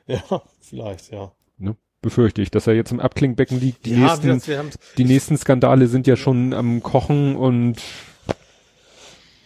Ja, 0.07 0.23
vielleicht, 0.61 1.11
ja. 1.11 1.33
Ne? 1.59 1.75
Befürchte 2.03 2.41
ich, 2.41 2.53
dass 2.53 2.69
er 2.69 2.75
jetzt 2.75 2.93
im 2.93 3.01
Abklingbecken 3.01 3.59
liegt. 3.59 3.85
Die, 3.85 3.95
ja, 3.95 4.17
nächsten, 4.17 4.47
wir, 4.47 4.63
wir 4.63 4.71
die 4.97 5.05
nächsten 5.05 5.37
Skandale 5.37 5.89
sind 5.89 6.07
ja 6.07 6.15
schon 6.15 6.55
am 6.55 6.85
Kochen 6.85 7.35
und 7.35 7.83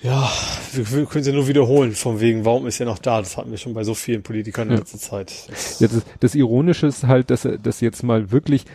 ja, 0.04 0.30
wir 0.74 1.06
können 1.06 1.24
sie 1.24 1.32
nur 1.32 1.48
wiederholen, 1.48 1.92
von 1.92 2.20
wegen, 2.20 2.44
warum 2.44 2.66
ist 2.66 2.78
er 2.78 2.84
noch 2.84 2.98
da? 2.98 3.20
Das 3.20 3.38
hatten 3.38 3.50
wir 3.50 3.56
schon 3.56 3.72
bei 3.72 3.84
so 3.84 3.94
vielen 3.94 4.22
Politikern 4.22 4.68
in 4.68 4.76
letzter 4.76 4.98
Zeit. 4.98 5.32
Das, 5.48 5.80
ja, 5.80 5.88
das, 5.88 6.02
das 6.20 6.34
Ironische 6.34 6.86
ist 6.86 7.04
halt, 7.04 7.30
dass 7.30 7.46
er 7.46 7.56
das 7.56 7.80
jetzt 7.80 8.02
mal 8.02 8.30
wirklich, 8.30 8.66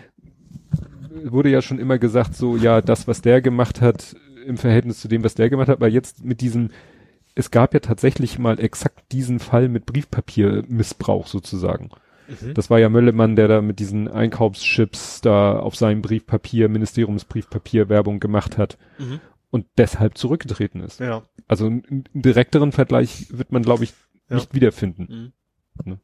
wurde 1.10 1.50
ja 1.50 1.62
schon 1.62 1.80
immer 1.80 1.98
gesagt, 1.98 2.36
so, 2.36 2.56
ja, 2.56 2.82
das, 2.82 3.08
was 3.08 3.22
der 3.22 3.42
gemacht 3.42 3.82
hat, 3.82 4.16
im 4.46 4.58
Verhältnis 4.58 5.00
zu 5.00 5.08
dem, 5.08 5.24
was 5.24 5.36
der 5.36 5.50
gemacht 5.50 5.68
hat, 5.68 5.78
aber 5.78 5.88
jetzt 5.88 6.24
mit 6.24 6.42
diesem, 6.42 6.70
es 7.36 7.52
gab 7.52 7.74
ja 7.74 7.80
tatsächlich 7.80 8.40
mal 8.40 8.60
exakt 8.60 9.12
diesen 9.12 9.40
Fall 9.40 9.70
mit 9.70 9.86
Briefpapiermissbrauch 9.86 11.28
sozusagen. 11.28 11.90
Mhm. 12.28 12.54
Das 12.54 12.70
war 12.70 12.80
ja 12.80 12.90
Möllemann, 12.90 13.36
der 13.36 13.48
da 13.48 13.62
mit 13.62 13.80
diesen 13.80 14.08
Einkaufschips 14.08 15.22
da 15.22 15.60
auf 15.60 15.76
seinem 15.76 16.02
Briefpapier, 16.02 16.70
Ministeriumsbriefpapier 16.70 17.90
Werbung 17.90 18.20
gemacht 18.20 18.58
hat. 18.58 18.78
Mhm 18.98 19.20
und 19.52 19.66
deshalb 19.78 20.18
zurückgetreten 20.18 20.82
ist. 20.82 21.00
Ja. 21.00 21.24
Also 21.48 21.68
einen 21.68 22.04
direkteren 22.14 22.72
Vergleich 22.72 23.28
wird 23.32 23.52
man, 23.52 23.64
glaube 23.64 23.84
ich, 23.84 23.94
ja. 24.30 24.36
nicht 24.36 24.54
wiederfinden. 24.54 25.34
Mhm. 25.84 25.92
Ne? 25.92 26.00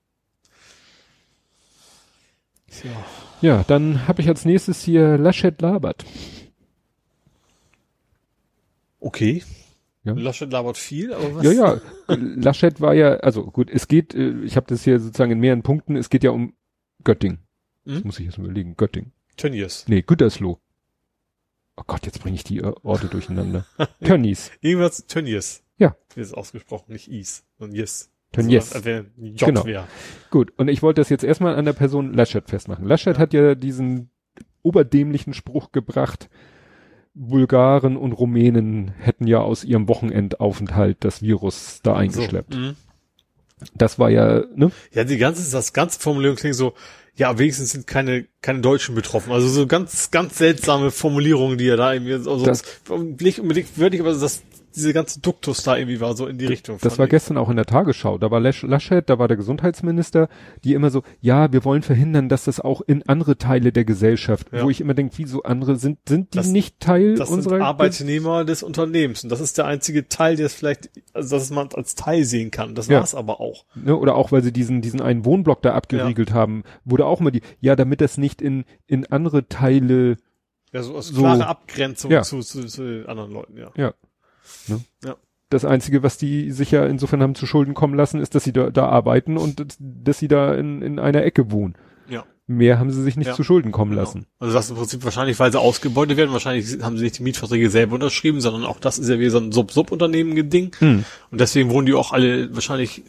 Ja. 2.84 3.06
ja, 3.42 3.64
dann 3.68 4.08
habe 4.08 4.22
ich 4.22 4.28
als 4.28 4.46
nächstes 4.46 4.84
hier 4.84 5.18
Laschet 5.18 5.60
labert. 5.62 6.06
Okay. 9.00 9.44
Ja. 10.04 10.14
Laschet 10.14 10.52
labert 10.52 10.78
viel, 10.78 11.14
aber 11.14 11.36
was? 11.36 11.44
Ja, 11.44 11.52
ja. 11.52 11.82
Laschet 12.08 12.80
war 12.80 12.94
ja, 12.94 13.16
also 13.18 13.46
gut, 13.46 13.70
es 13.72 13.88
geht, 13.88 14.14
äh, 14.14 14.42
ich 14.44 14.56
habe 14.56 14.68
das 14.68 14.84
hier 14.84 15.00
sozusagen 15.00 15.32
in 15.32 15.40
mehreren 15.40 15.64
Punkten, 15.64 15.96
es 15.96 16.10
geht 16.10 16.24
ja 16.24 16.32
um 16.32 16.54
Göttingen. 17.04 17.40
Mhm. 17.86 17.94
Das 17.94 18.04
muss 18.04 18.20
ich 18.20 18.26
jetzt 18.26 18.38
mal 18.38 18.46
überlegen. 18.46 18.76
Göttingen. 18.78 19.12
Tönnies. 19.38 19.86
Nee, 19.88 20.02
Gütersloh. 20.02 20.60
Oh 21.78 21.84
Gott, 21.88 22.06
jetzt 22.06 22.22
bringe 22.22 22.36
ich 22.36 22.44
die 22.44 22.64
Orte 22.64 23.08
durcheinander. 23.08 23.66
Tönnies. 24.04 24.52
Irgendwas 24.62 25.06
Tönnies. 25.08 25.62
Ja. 25.78 25.96
Wie 26.16 26.22
ist 26.22 26.34
ausgesprochen, 26.34 26.94
nicht 26.94 27.10
Is, 27.10 27.44
sondern 27.60 27.76
Yes. 27.76 28.12
Tönnies. 28.36 28.70
So, 28.70 29.46
genau. 29.46 29.66
Wär. 29.66 29.88
Gut, 30.30 30.54
und 30.58 30.68
ich 30.68 30.84
wollte 30.84 31.02
das 31.02 31.10
jetzt 31.10 31.24
erstmal 31.24 31.56
an 31.56 31.66
der 31.66 31.74
Person 31.74 32.14
Laschet 32.14 32.48
festmachen. 32.48 32.86
Laschet 32.86 33.16
ja. 33.16 33.20
hat 33.20 33.34
ja 33.34 33.56
diesen 33.56 34.10
oberdämlichen 34.64 35.34
Spruch 35.34 35.72
gebracht, 35.72 36.30
Bulgaren 37.14 37.96
und 37.96 38.12
Rumänen 38.12 38.90
hätten 39.00 39.26
ja 39.26 39.40
aus 39.40 39.64
ihrem 39.64 39.88
Wochenendaufenthalt 39.88 40.98
das 41.00 41.22
Virus 41.22 41.80
da 41.82 41.96
eingeschleppt. 41.96 42.54
So, 42.54 42.60
mhm. 42.60 42.76
das 43.74 43.98
war 44.00 44.10
ja, 44.10 44.44
ne? 44.54 44.72
Ja, 44.92 45.06
die 45.06 45.18
ganze, 45.18 45.50
das 45.50 45.72
ganze 45.72 46.00
Formulierung 46.00 46.36
klingt 46.36 46.56
so, 46.56 46.74
ja, 47.16 47.38
wenigstens 47.40 47.72
sind 47.72 47.88
keine, 47.88 48.28
keine 48.42 48.60
Deutschen 48.60 48.96
betroffen. 48.96 49.32
Also 49.32 49.48
so 49.48 49.66
ganz, 49.66 50.12
ganz 50.12 50.38
seltsame 50.38 50.92
Formulierungen, 50.92 51.58
die 51.58 51.70
er 51.70 51.78
da 51.78 51.94
irgendwie, 51.94 52.14
also 52.14 52.44
das, 52.44 52.64
nicht 53.20 53.40
unbedingt 53.40 53.78
würdig, 53.78 54.02
aber 54.02 54.14
das, 54.14 54.44
diese 54.76 54.94
ganze 54.94 55.20
Duktus 55.20 55.64
da 55.64 55.78
irgendwie 55.78 56.00
war 56.00 56.16
so 56.16 56.28
in 56.28 56.38
die 56.38 56.46
Richtung. 56.46 56.78
Das 56.82 56.98
war 56.98 57.06
ich. 57.06 57.12
gestern 57.12 57.38
auch 57.38 57.50
in 57.50 57.56
der 57.56 57.66
Tagesschau. 57.66 58.18
Da 58.18 58.32
war 58.32 58.40
Laschet, 58.40 59.10
da 59.10 59.20
war 59.20 59.28
der 59.28 59.38
Gesundheitsminister, 59.38 60.28
die 60.64 60.74
immer 60.74 60.90
so, 60.90 61.04
ja, 61.22 61.52
wir 61.52 61.64
wollen 61.64 61.82
verhindern, 61.82 62.30
dass 62.30 62.46
das 62.46 62.60
auch 62.60 62.82
in 62.82 63.04
andere 63.08 63.38
Teile 63.38 63.72
der 63.72 63.86
Gesellschaft, 63.86 64.48
ja. 64.52 64.64
wo 64.64 64.70
ich 64.70 64.82
immer 64.82 64.94
denke, 64.94 65.18
wieso 65.18 65.44
andere 65.44 65.78
sind, 65.78 66.00
sind 66.08 66.34
die 66.34 66.38
das, 66.38 66.48
nicht 66.48 66.80
Teil 66.80 67.16
das 67.16 67.30
unserer? 67.30 67.56
Sind 67.56 67.64
Arbeitnehmer 67.64 68.46
des 68.46 68.64
Unternehmens. 68.64 69.24
Und 69.24 69.30
das 69.30 69.40
ist 69.40 69.58
der 69.58 69.66
einzige 69.66 70.10
Teil, 70.10 70.36
der 70.36 70.48
es 70.48 70.54
vielleicht, 70.54 70.90
also 71.14 71.36
dass 71.36 71.50
man 71.50 71.70
als 71.74 71.96
Teil 71.96 72.26
sehen 72.26 72.52
kann. 72.52 72.76
Das 72.76 72.88
ja. 72.88 73.00
war's 73.00 73.16
aber 73.16 73.40
auch. 73.40 73.66
Ne, 73.76 73.96
oder 73.96 74.16
auch, 74.16 74.32
weil 74.32 74.44
sie 74.44 74.52
diesen, 74.52 74.82
diesen 74.82 75.02
einen 75.02 75.26
Wohnblock 75.26 75.62
da 75.62 75.74
abgeriegelt 75.74 76.30
ja. 76.30 76.36
haben, 76.36 76.64
wurde 76.84 77.06
auch 77.06 77.22
immer 77.22 77.32
die, 77.32 77.42
ja, 77.60 77.76
damit 77.76 78.02
das 78.02 78.18
nicht 78.18 78.42
in, 78.42 78.66
in 78.88 79.06
andere 79.06 79.48
Teile 79.48 80.18
ja, 80.76 80.84
so 80.84 80.96
aus 80.96 81.08
so, 81.08 81.22
klare 81.22 81.48
Abgrenzung 81.48 82.12
ja. 82.12 82.22
zu, 82.24 82.42
zu, 82.42 82.66
zu 82.66 83.06
anderen 83.08 83.32
Leuten, 83.32 83.58
ja. 83.58 83.72
Ja. 83.78 83.94
Ne? 84.68 84.82
Ja. 85.04 85.16
Das 85.50 85.64
Einzige, 85.64 86.02
was 86.02 86.18
die 86.18 86.52
sich 86.52 86.72
ja 86.72 86.86
insofern 86.86 87.22
haben 87.22 87.36
zu 87.36 87.46
Schulden 87.46 87.76
kommen 87.76 87.94
lassen, 87.94 88.20
ist, 88.20 88.34
dass 88.34 88.44
sie 88.44 88.54
da, 88.54 88.72
da 88.72 88.88
arbeiten 88.88 89.38
und 89.38 89.68
dass 89.80 90.18
sie 90.18 90.28
da 90.28 90.54
in, 90.56 90.82
in 90.82 91.00
einer 91.00 91.24
Ecke 91.24 91.52
wohnen. 91.52 91.76
Ja. 92.10 92.26
Mehr 92.48 92.80
haben 92.80 92.92
sie 92.92 93.04
sich 93.04 93.16
nicht 93.16 93.28
ja. 93.28 93.34
zu 93.36 93.44
Schulden 93.44 93.72
kommen 93.72 93.92
genau. 93.92 94.02
lassen. 94.02 94.26
Also 94.40 94.54
das 94.54 94.70
im 94.72 94.76
Prinzip 94.76 95.04
wahrscheinlich, 95.04 95.40
weil 95.40 95.52
sie 95.52 95.60
ausgebeutet 95.60 96.18
werden, 96.18 96.34
wahrscheinlich 96.34 96.82
haben 96.82 96.98
sie 96.98 97.04
nicht 97.04 97.20
die 97.20 97.24
Mietverträge 97.24 97.70
selber 97.70 97.94
unterschrieben, 97.94 98.42
sondern 98.42 98.66
auch 98.66 98.80
das 98.80 98.98
ist 98.98 99.08
ja 99.08 99.20
wie 99.20 99.30
so 99.30 99.38
ein 99.38 99.52
Sub-Sub-Unternehmen-Ding. 99.52 100.76
Hm. 100.80 101.06
Und 101.32 101.42
deswegen 101.42 101.70
wohnen 101.70 101.86
die 101.86 101.94
auch 101.94 102.12
alle 102.12 102.54
wahrscheinlich 102.54 103.04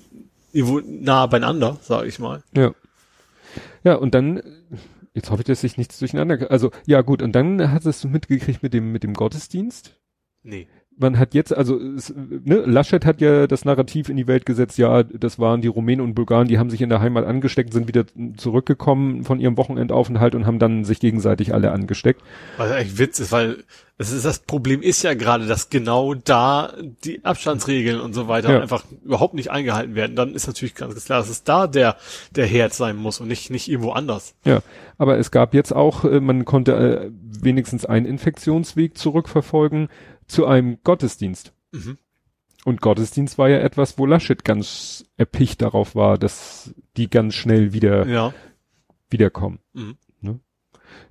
nah 0.52 1.26
beieinander, 1.26 1.78
sage 1.82 2.06
ich 2.06 2.18
mal. 2.18 2.42
Ja. 2.54 2.72
Ja, 3.82 3.94
und 3.94 4.14
dann, 4.14 4.42
jetzt 5.14 5.30
hoffe 5.30 5.40
ich, 5.40 5.46
dass 5.46 5.62
sich 5.62 5.78
nichts 5.78 5.98
durcheinander, 5.98 6.50
also, 6.50 6.70
ja 6.86 7.00
gut, 7.00 7.22
und 7.22 7.32
dann 7.32 7.72
hattest 7.72 8.04
du 8.04 8.08
mitgekriegt 8.08 8.62
mit 8.62 8.74
dem, 8.74 8.92
mit 8.92 9.02
dem 9.04 9.14
Gottesdienst? 9.14 9.96
Nee 10.42 10.68
man 10.98 11.18
hat 11.18 11.34
jetzt, 11.34 11.54
also 11.54 11.78
es, 11.78 12.12
ne, 12.16 12.62
Laschet 12.66 13.04
hat 13.04 13.20
ja 13.20 13.46
das 13.46 13.64
Narrativ 13.64 14.08
in 14.08 14.16
die 14.16 14.26
Welt 14.26 14.46
gesetzt, 14.46 14.78
ja, 14.78 15.02
das 15.02 15.38
waren 15.38 15.60
die 15.60 15.68
Rumänen 15.68 16.04
und 16.04 16.14
Bulgaren, 16.14 16.48
die 16.48 16.58
haben 16.58 16.70
sich 16.70 16.80
in 16.80 16.88
der 16.88 17.00
Heimat 17.00 17.26
angesteckt, 17.26 17.72
sind 17.72 17.88
wieder 17.88 18.04
zurückgekommen 18.36 19.24
von 19.24 19.38
ihrem 19.38 19.56
Wochenendaufenthalt 19.56 20.34
und 20.34 20.46
haben 20.46 20.58
dann 20.58 20.84
sich 20.84 21.00
gegenseitig 21.00 21.52
alle 21.52 21.72
angesteckt. 21.72 22.22
Was 22.56 22.70
echt 22.70 22.98
Witz 22.98 23.20
ist, 23.20 23.32
weil 23.32 23.58
das, 23.98 24.12
ist, 24.12 24.24
das 24.24 24.40
Problem 24.40 24.82
ist 24.82 25.02
ja 25.02 25.14
gerade, 25.14 25.46
dass 25.46 25.70
genau 25.70 26.14
da 26.14 26.72
die 27.04 27.24
Abstandsregeln 27.24 27.98
und 28.00 28.14
so 28.14 28.28
weiter 28.28 28.52
ja. 28.52 28.60
einfach 28.60 28.84
überhaupt 29.04 29.32
nicht 29.32 29.50
eingehalten 29.50 29.94
werden. 29.94 30.16
Dann 30.16 30.34
ist 30.34 30.46
natürlich 30.46 30.74
ganz 30.74 31.02
klar, 31.04 31.20
dass 31.20 31.30
es 31.30 31.44
da 31.44 31.66
der, 31.66 31.96
der 32.30 32.46
Herd 32.46 32.74
sein 32.74 32.96
muss 32.96 33.20
und 33.20 33.28
nicht, 33.28 33.50
nicht 33.50 33.68
irgendwo 33.68 33.92
anders. 33.92 34.34
Ja, 34.44 34.60
aber 34.98 35.18
es 35.18 35.30
gab 35.30 35.54
jetzt 35.54 35.74
auch, 35.74 36.04
äh, 36.04 36.20
man 36.20 36.44
konnte 36.44 36.72
äh, 36.72 37.10
wenigstens 37.42 37.86
einen 37.86 38.04
Infektionsweg 38.04 38.98
zurückverfolgen 38.98 39.88
zu 40.26 40.46
einem 40.46 40.78
Gottesdienst. 40.82 41.52
Mhm. 41.72 41.98
Und 42.64 42.80
Gottesdienst 42.80 43.38
war 43.38 43.48
ja 43.48 43.58
etwas, 43.58 43.96
wo 43.96 44.06
Laschet 44.06 44.44
ganz 44.44 45.04
erpicht 45.16 45.62
darauf 45.62 45.94
war, 45.94 46.18
dass 46.18 46.74
die 46.96 47.08
ganz 47.08 47.34
schnell 47.34 47.72
wieder 47.72 48.06
ja. 48.06 48.34
wiederkommen. 49.08 49.60
Mhm. 49.72 49.96
Ne? 50.20 50.40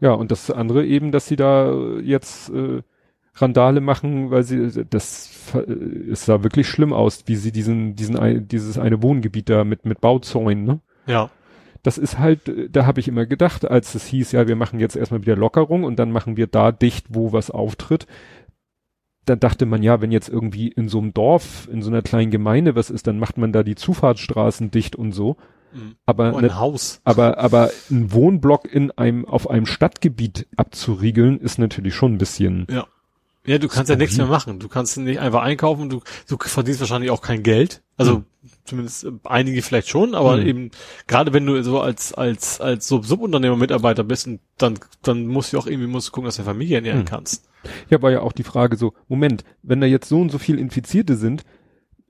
Ja, 0.01 0.11
und 0.11 0.31
das 0.31 0.51
andere 0.51 0.85
eben, 0.85 1.13
dass 1.13 1.27
sie 1.27 1.37
da 1.37 1.73
jetzt 2.01 2.49
äh, 2.49 2.81
Randale 3.35 3.81
machen, 3.81 4.31
weil 4.31 4.43
sie 4.43 4.85
das 4.89 5.31
es 6.11 6.25
sah 6.25 6.43
wirklich 6.43 6.67
schlimm 6.67 6.93
aus, 6.93 7.23
wie 7.27 7.35
sie 7.35 7.51
diesen 7.51 7.95
diesen 7.95 8.47
dieses 8.47 8.77
eine 8.77 9.01
Wohngebiet 9.01 9.49
da 9.49 9.63
mit 9.63 9.85
mit 9.85 10.01
Bauzäunen, 10.01 10.63
ne? 10.63 10.79
Ja. 11.05 11.29
Das 11.83 11.99
ist 11.99 12.17
halt, 12.17 12.51
da 12.75 12.87
habe 12.87 12.99
ich 12.99 13.07
immer 13.07 13.27
gedacht, 13.27 13.69
als 13.69 13.93
es 13.93 14.07
hieß, 14.07 14.31
ja, 14.31 14.47
wir 14.47 14.55
machen 14.55 14.79
jetzt 14.79 14.95
erstmal 14.95 15.21
wieder 15.21 15.35
Lockerung 15.35 15.83
und 15.83 15.97
dann 15.97 16.11
machen 16.11 16.35
wir 16.35 16.47
da 16.47 16.71
dicht, 16.71 17.05
wo 17.09 17.31
was 17.31 17.51
auftritt 17.51 18.07
dann 19.25 19.39
dachte 19.39 19.65
man 19.65 19.83
ja, 19.83 20.01
wenn 20.01 20.11
jetzt 20.11 20.29
irgendwie 20.29 20.67
in 20.67 20.87
so 20.87 20.99
einem 20.99 21.13
Dorf, 21.13 21.67
in 21.71 21.81
so 21.81 21.89
einer 21.89 22.01
kleinen 22.01 22.31
Gemeinde 22.31 22.75
was 22.75 22.89
ist, 22.89 23.07
dann 23.07 23.19
macht 23.19 23.37
man 23.37 23.51
da 23.51 23.63
die 23.63 23.75
Zufahrtsstraßen 23.75 24.71
dicht 24.71 24.95
und 24.95 25.11
so. 25.11 25.37
Mhm. 25.73 25.95
Aber 26.05 26.33
oh, 26.33 26.37
ein 26.37 26.43
ne, 26.43 26.59
Haus. 26.59 27.01
Aber 27.03 27.37
aber 27.37 27.71
ein 27.89 28.11
Wohnblock 28.11 28.71
in 28.71 28.91
einem 28.91 29.25
auf 29.25 29.49
einem 29.49 29.65
Stadtgebiet 29.65 30.47
abzuriegeln 30.55 31.39
ist 31.39 31.57
natürlich 31.59 31.95
schon 31.95 32.13
ein 32.13 32.17
bisschen. 32.17 32.67
Ja. 32.69 32.87
Ja, 33.47 33.59
du 33.59 33.67
kannst 33.67 33.91
ja 33.91 33.95
nichts 33.95 34.17
mehr 34.17 34.25
machen. 34.25 34.59
Du 34.59 34.67
kannst 34.67 34.97
nicht 34.97 35.19
einfach 35.19 35.43
einkaufen. 35.43 35.87
Du 35.87 36.01
du 36.27 36.37
verdienst 36.39 36.79
wahrscheinlich 36.79 37.11
auch 37.11 37.21
kein 37.21 37.43
Geld. 37.43 37.83
Also 37.95 38.19
mhm. 38.19 38.25
Zumindest 38.65 39.05
äh, 39.05 39.11
einige 39.23 39.61
vielleicht 39.61 39.89
schon, 39.89 40.15
aber 40.15 40.37
mhm. 40.37 40.47
eben 40.47 40.71
gerade 41.07 41.33
wenn 41.33 41.45
du 41.45 41.61
so 41.63 41.79
als 41.79 42.13
als 42.13 42.59
als 42.59 42.87
Sub 42.87 43.05
Subunternehmer 43.05 43.55
Mitarbeiter 43.55 44.03
bist, 44.03 44.29
dann 44.57 44.79
dann 45.01 45.27
musst 45.27 45.53
du 45.53 45.57
auch 45.57 45.67
irgendwie 45.67 45.87
musst 45.87 46.09
du 46.09 46.11
gucken, 46.11 46.25
dass 46.25 46.37
du 46.37 46.43
Familie 46.43 46.77
ernähren 46.77 47.01
mhm. 47.01 47.05
kannst. 47.05 47.47
Ja, 47.89 48.01
war 48.01 48.11
ja 48.11 48.21
auch 48.21 48.33
die 48.33 48.43
Frage 48.43 48.77
so, 48.77 48.93
Moment, 49.07 49.43
wenn 49.63 49.81
da 49.81 49.87
jetzt 49.87 50.09
so 50.09 50.19
und 50.19 50.31
so 50.31 50.37
viel 50.37 50.59
Infizierte 50.59 51.15
sind, 51.15 51.43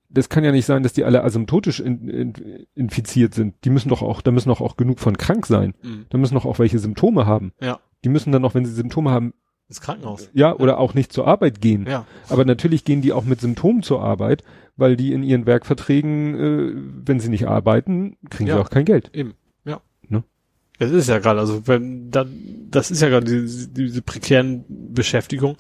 das 0.10 0.30
kann 0.30 0.44
ja 0.44 0.52
nicht 0.52 0.66
sein, 0.66 0.84
dass 0.84 0.94
die 0.94 1.04
alle 1.04 1.24
asymptotisch 1.24 1.80
in, 1.80 2.08
in, 2.08 2.34
infiziert 2.74 3.34
sind. 3.34 3.56
Die 3.64 3.70
müssen 3.70 3.90
doch 3.90 4.02
auch, 4.02 4.22
da 4.22 4.32
müssen 4.32 4.50
doch 4.50 4.62
auch 4.62 4.78
genug 4.78 5.00
von 5.00 5.18
krank 5.18 5.46
sein. 5.46 5.74
Mhm. 5.82 6.06
Da 6.10 6.18
müssen 6.18 6.36
doch 6.36 6.46
auch 6.46 6.60
welche 6.60 6.80
Symptome 6.80 7.26
haben. 7.26 7.54
Ja. 7.62 7.80
Die 8.04 8.10
müssen 8.10 8.32
dann 8.32 8.42
noch, 8.42 8.56
wenn 8.56 8.66
sie 8.66 8.74
Symptome 8.74 9.12
haben, 9.12 9.34
ins 9.68 9.82
Krankenhaus. 9.82 10.30
Ja, 10.34 10.56
oder 10.56 10.80
auch 10.80 10.94
nicht 10.94 11.12
zur 11.12 11.28
Arbeit 11.28 11.62
gehen. 11.62 11.88
Ja. 11.88 12.06
Aber 12.30 12.46
natürlich 12.46 12.86
gehen 12.86 13.02
die 13.02 13.14
auch 13.14 13.26
mit 13.26 13.42
Symptomen 13.42 13.82
zur 13.82 14.02
Arbeit, 14.02 14.44
weil 14.78 14.96
die 14.96 15.14
in 15.14 15.24
ihren 15.24 15.46
Werkverträgen, 15.46 16.36
äh, 16.36 16.74
wenn 17.06 17.20
sie 17.20 17.30
nicht 17.30 17.48
arbeiten, 17.48 18.18
kriegen 18.30 18.48
ja. 18.48 18.56
sie 18.56 18.62
auch 18.62 18.70
kein 18.70 18.86
Geld. 18.86 19.10
Eben, 19.14 19.34
ja. 19.64 19.82
Ne? 20.08 20.24
Das 20.78 20.92
ist 20.92 21.10
ja 21.10 21.20
gerade, 21.20 21.40
also 21.40 21.68
wenn 21.68 22.12
da, 22.12 22.26
das 22.70 22.92
ist 22.92 23.02
ja 23.02 23.10
gerade 23.10 23.26
diese, 23.26 23.70
diese 23.70 24.02
prekären 24.02 24.66
Beschäftigung. 24.68 25.58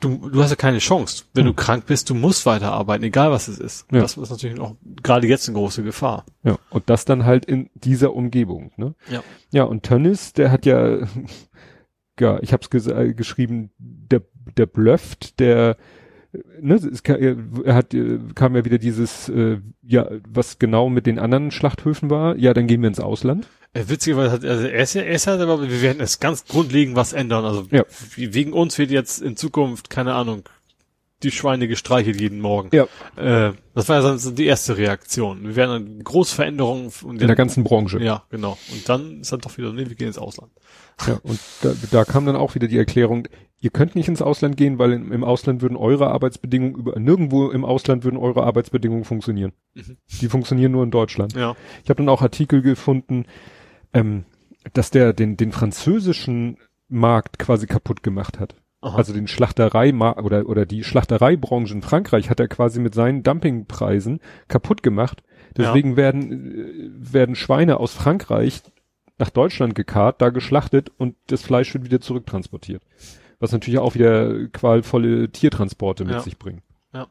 Du, 0.00 0.28
du 0.28 0.42
hast 0.42 0.50
ja 0.50 0.56
keine 0.56 0.78
Chance. 0.78 1.24
Wenn 1.32 1.46
hm. 1.46 1.54
du 1.54 1.62
krank 1.62 1.86
bist, 1.86 2.10
du 2.10 2.14
musst 2.14 2.46
weiterarbeiten, 2.46 3.04
egal 3.04 3.30
was 3.30 3.46
es 3.46 3.58
ist. 3.58 3.86
Ja. 3.92 4.00
Das 4.00 4.16
ist 4.16 4.30
natürlich 4.30 4.58
auch 4.58 4.74
gerade 5.02 5.28
jetzt 5.28 5.48
eine 5.48 5.56
große 5.56 5.82
Gefahr. 5.84 6.24
Ja, 6.42 6.58
und 6.70 6.90
das 6.90 7.04
dann 7.04 7.24
halt 7.24 7.44
in 7.44 7.70
dieser 7.74 8.14
Umgebung. 8.14 8.72
Ne? 8.76 8.94
Ja. 9.08 9.22
Ja, 9.52 9.62
und 9.62 9.84
Tönnis, 9.84 10.32
der 10.32 10.50
hat 10.50 10.66
ja 10.66 10.98
ja, 12.20 12.38
ich 12.42 12.52
habe 12.52 12.64
es 12.70 12.86
äh, 12.86 13.14
geschrieben, 13.14 13.70
der, 13.78 14.22
der 14.56 14.66
blufft, 14.66 15.40
der, 15.40 15.76
ne, 16.60 16.74
es 16.74 17.02
kann, 17.02 17.20
er 17.64 17.74
hat, 17.74 17.94
äh, 17.94 18.18
kam 18.34 18.56
ja 18.56 18.64
wieder 18.64 18.78
dieses, 18.78 19.28
äh, 19.28 19.58
ja, 19.82 20.08
was 20.28 20.58
genau 20.58 20.88
mit 20.88 21.06
den 21.06 21.18
anderen 21.18 21.50
Schlachthöfen 21.50 22.10
war, 22.10 22.36
ja, 22.36 22.54
dann 22.54 22.66
gehen 22.66 22.82
wir 22.82 22.88
ins 22.88 23.00
Ausland. 23.00 23.48
Äh, 23.72 23.84
witzigerweise 23.88 24.32
hat, 24.32 24.44
also 24.44 24.66
er 24.66 24.82
ist 24.82 24.94
ja, 24.94 25.02
er 25.02 25.14
ist 25.14 25.26
ja, 25.26 25.34
aber 25.34 25.62
wir 25.62 25.82
werden 25.82 26.00
es 26.00 26.20
ganz 26.20 26.44
grundlegend 26.46 26.96
was 26.96 27.12
ändern, 27.12 27.44
also 27.44 27.66
ja. 27.70 27.84
wegen 28.16 28.52
uns 28.52 28.78
wird 28.78 28.90
jetzt 28.90 29.22
in 29.22 29.36
Zukunft, 29.36 29.90
keine 29.90 30.14
Ahnung, 30.14 30.44
die 31.24 31.30
Schweine 31.30 31.66
gestreichelt 31.68 32.20
jeden 32.20 32.40
Morgen. 32.40 32.70
Ja. 32.72 32.84
Äh, 33.16 33.54
das 33.74 33.88
war 33.88 33.96
ja 33.96 34.02
sonst 34.02 34.38
die 34.38 34.46
erste 34.46 34.76
Reaktion. 34.76 35.42
Wir 35.42 35.56
werden 35.56 35.86
eine 35.94 36.04
große 36.04 36.34
Veränderung 36.34 36.92
in 37.08 37.18
der 37.18 37.34
ganzen 37.34 37.64
Branche. 37.64 38.00
Ja, 38.00 38.24
genau. 38.30 38.56
Und 38.72 38.88
dann 38.88 39.20
ist 39.20 39.32
dann 39.32 39.40
doch 39.40 39.56
wieder, 39.58 39.72
nee, 39.72 39.88
wir 39.88 39.96
gehen 39.96 40.08
ins 40.08 40.18
Ausland. 40.18 40.52
Ja, 41.06 41.18
und 41.22 41.40
da, 41.62 41.74
da 41.90 42.04
kam 42.04 42.26
dann 42.26 42.36
auch 42.36 42.54
wieder 42.54 42.68
die 42.68 42.78
Erklärung, 42.78 43.26
ihr 43.58 43.70
könnt 43.70 43.96
nicht 43.96 44.08
ins 44.08 44.22
Ausland 44.22 44.56
gehen, 44.56 44.78
weil 44.78 44.92
im, 44.92 45.10
im 45.10 45.24
Ausland 45.24 45.62
würden 45.62 45.76
eure 45.76 46.08
Arbeitsbedingungen 46.08 46.76
über 46.76 46.98
nirgendwo 46.98 47.50
im 47.50 47.64
Ausland 47.64 48.04
würden 48.04 48.16
eure 48.16 48.44
Arbeitsbedingungen 48.44 49.04
funktionieren. 49.04 49.52
Mhm. 49.74 49.96
Die 50.20 50.28
funktionieren 50.28 50.72
nur 50.72 50.84
in 50.84 50.90
Deutschland. 50.90 51.34
Ja. 51.34 51.56
Ich 51.82 51.90
habe 51.90 51.98
dann 51.98 52.08
auch 52.08 52.22
Artikel 52.22 52.62
gefunden, 52.62 53.24
ähm, 53.92 54.24
dass 54.72 54.90
der 54.90 55.12
den 55.12 55.36
den 55.36 55.50
französischen 55.50 56.58
Markt 56.88 57.38
quasi 57.38 57.66
kaputt 57.66 58.02
gemacht 58.02 58.38
hat. 58.38 58.54
Aha. 58.84 58.98
Also 58.98 59.14
den 59.14 59.26
Schlachterei 59.26 59.94
oder 59.94 60.46
oder 60.46 60.66
die 60.66 60.84
Schlachtereibranche 60.84 61.72
in 61.72 61.80
Frankreich 61.80 62.28
hat 62.28 62.38
er 62.38 62.48
quasi 62.48 62.80
mit 62.80 62.94
seinen 62.94 63.22
Dumpingpreisen 63.22 64.20
kaputt 64.46 64.82
gemacht. 64.82 65.22
Deswegen 65.56 65.92
ja. 65.92 65.96
werden 65.96 67.00
äh, 67.02 67.12
werden 67.14 67.34
Schweine 67.34 67.80
aus 67.80 67.94
Frankreich 67.94 68.62
nach 69.18 69.30
Deutschland 69.30 69.74
gekarrt, 69.74 70.20
da 70.20 70.28
geschlachtet 70.28 70.92
und 70.98 71.16
das 71.28 71.42
Fleisch 71.42 71.72
wird 71.72 71.84
wieder 71.84 72.00
zurücktransportiert. 72.00 72.82
Was 73.38 73.52
natürlich 73.52 73.78
auch 73.78 73.94
wieder 73.94 74.48
qualvolle 74.48 75.30
Tiertransporte 75.30 76.04
mit 76.04 76.14
ja. 76.14 76.20
sich 76.20 76.38
bringt. 76.38 76.62
Ja. 76.92 77.06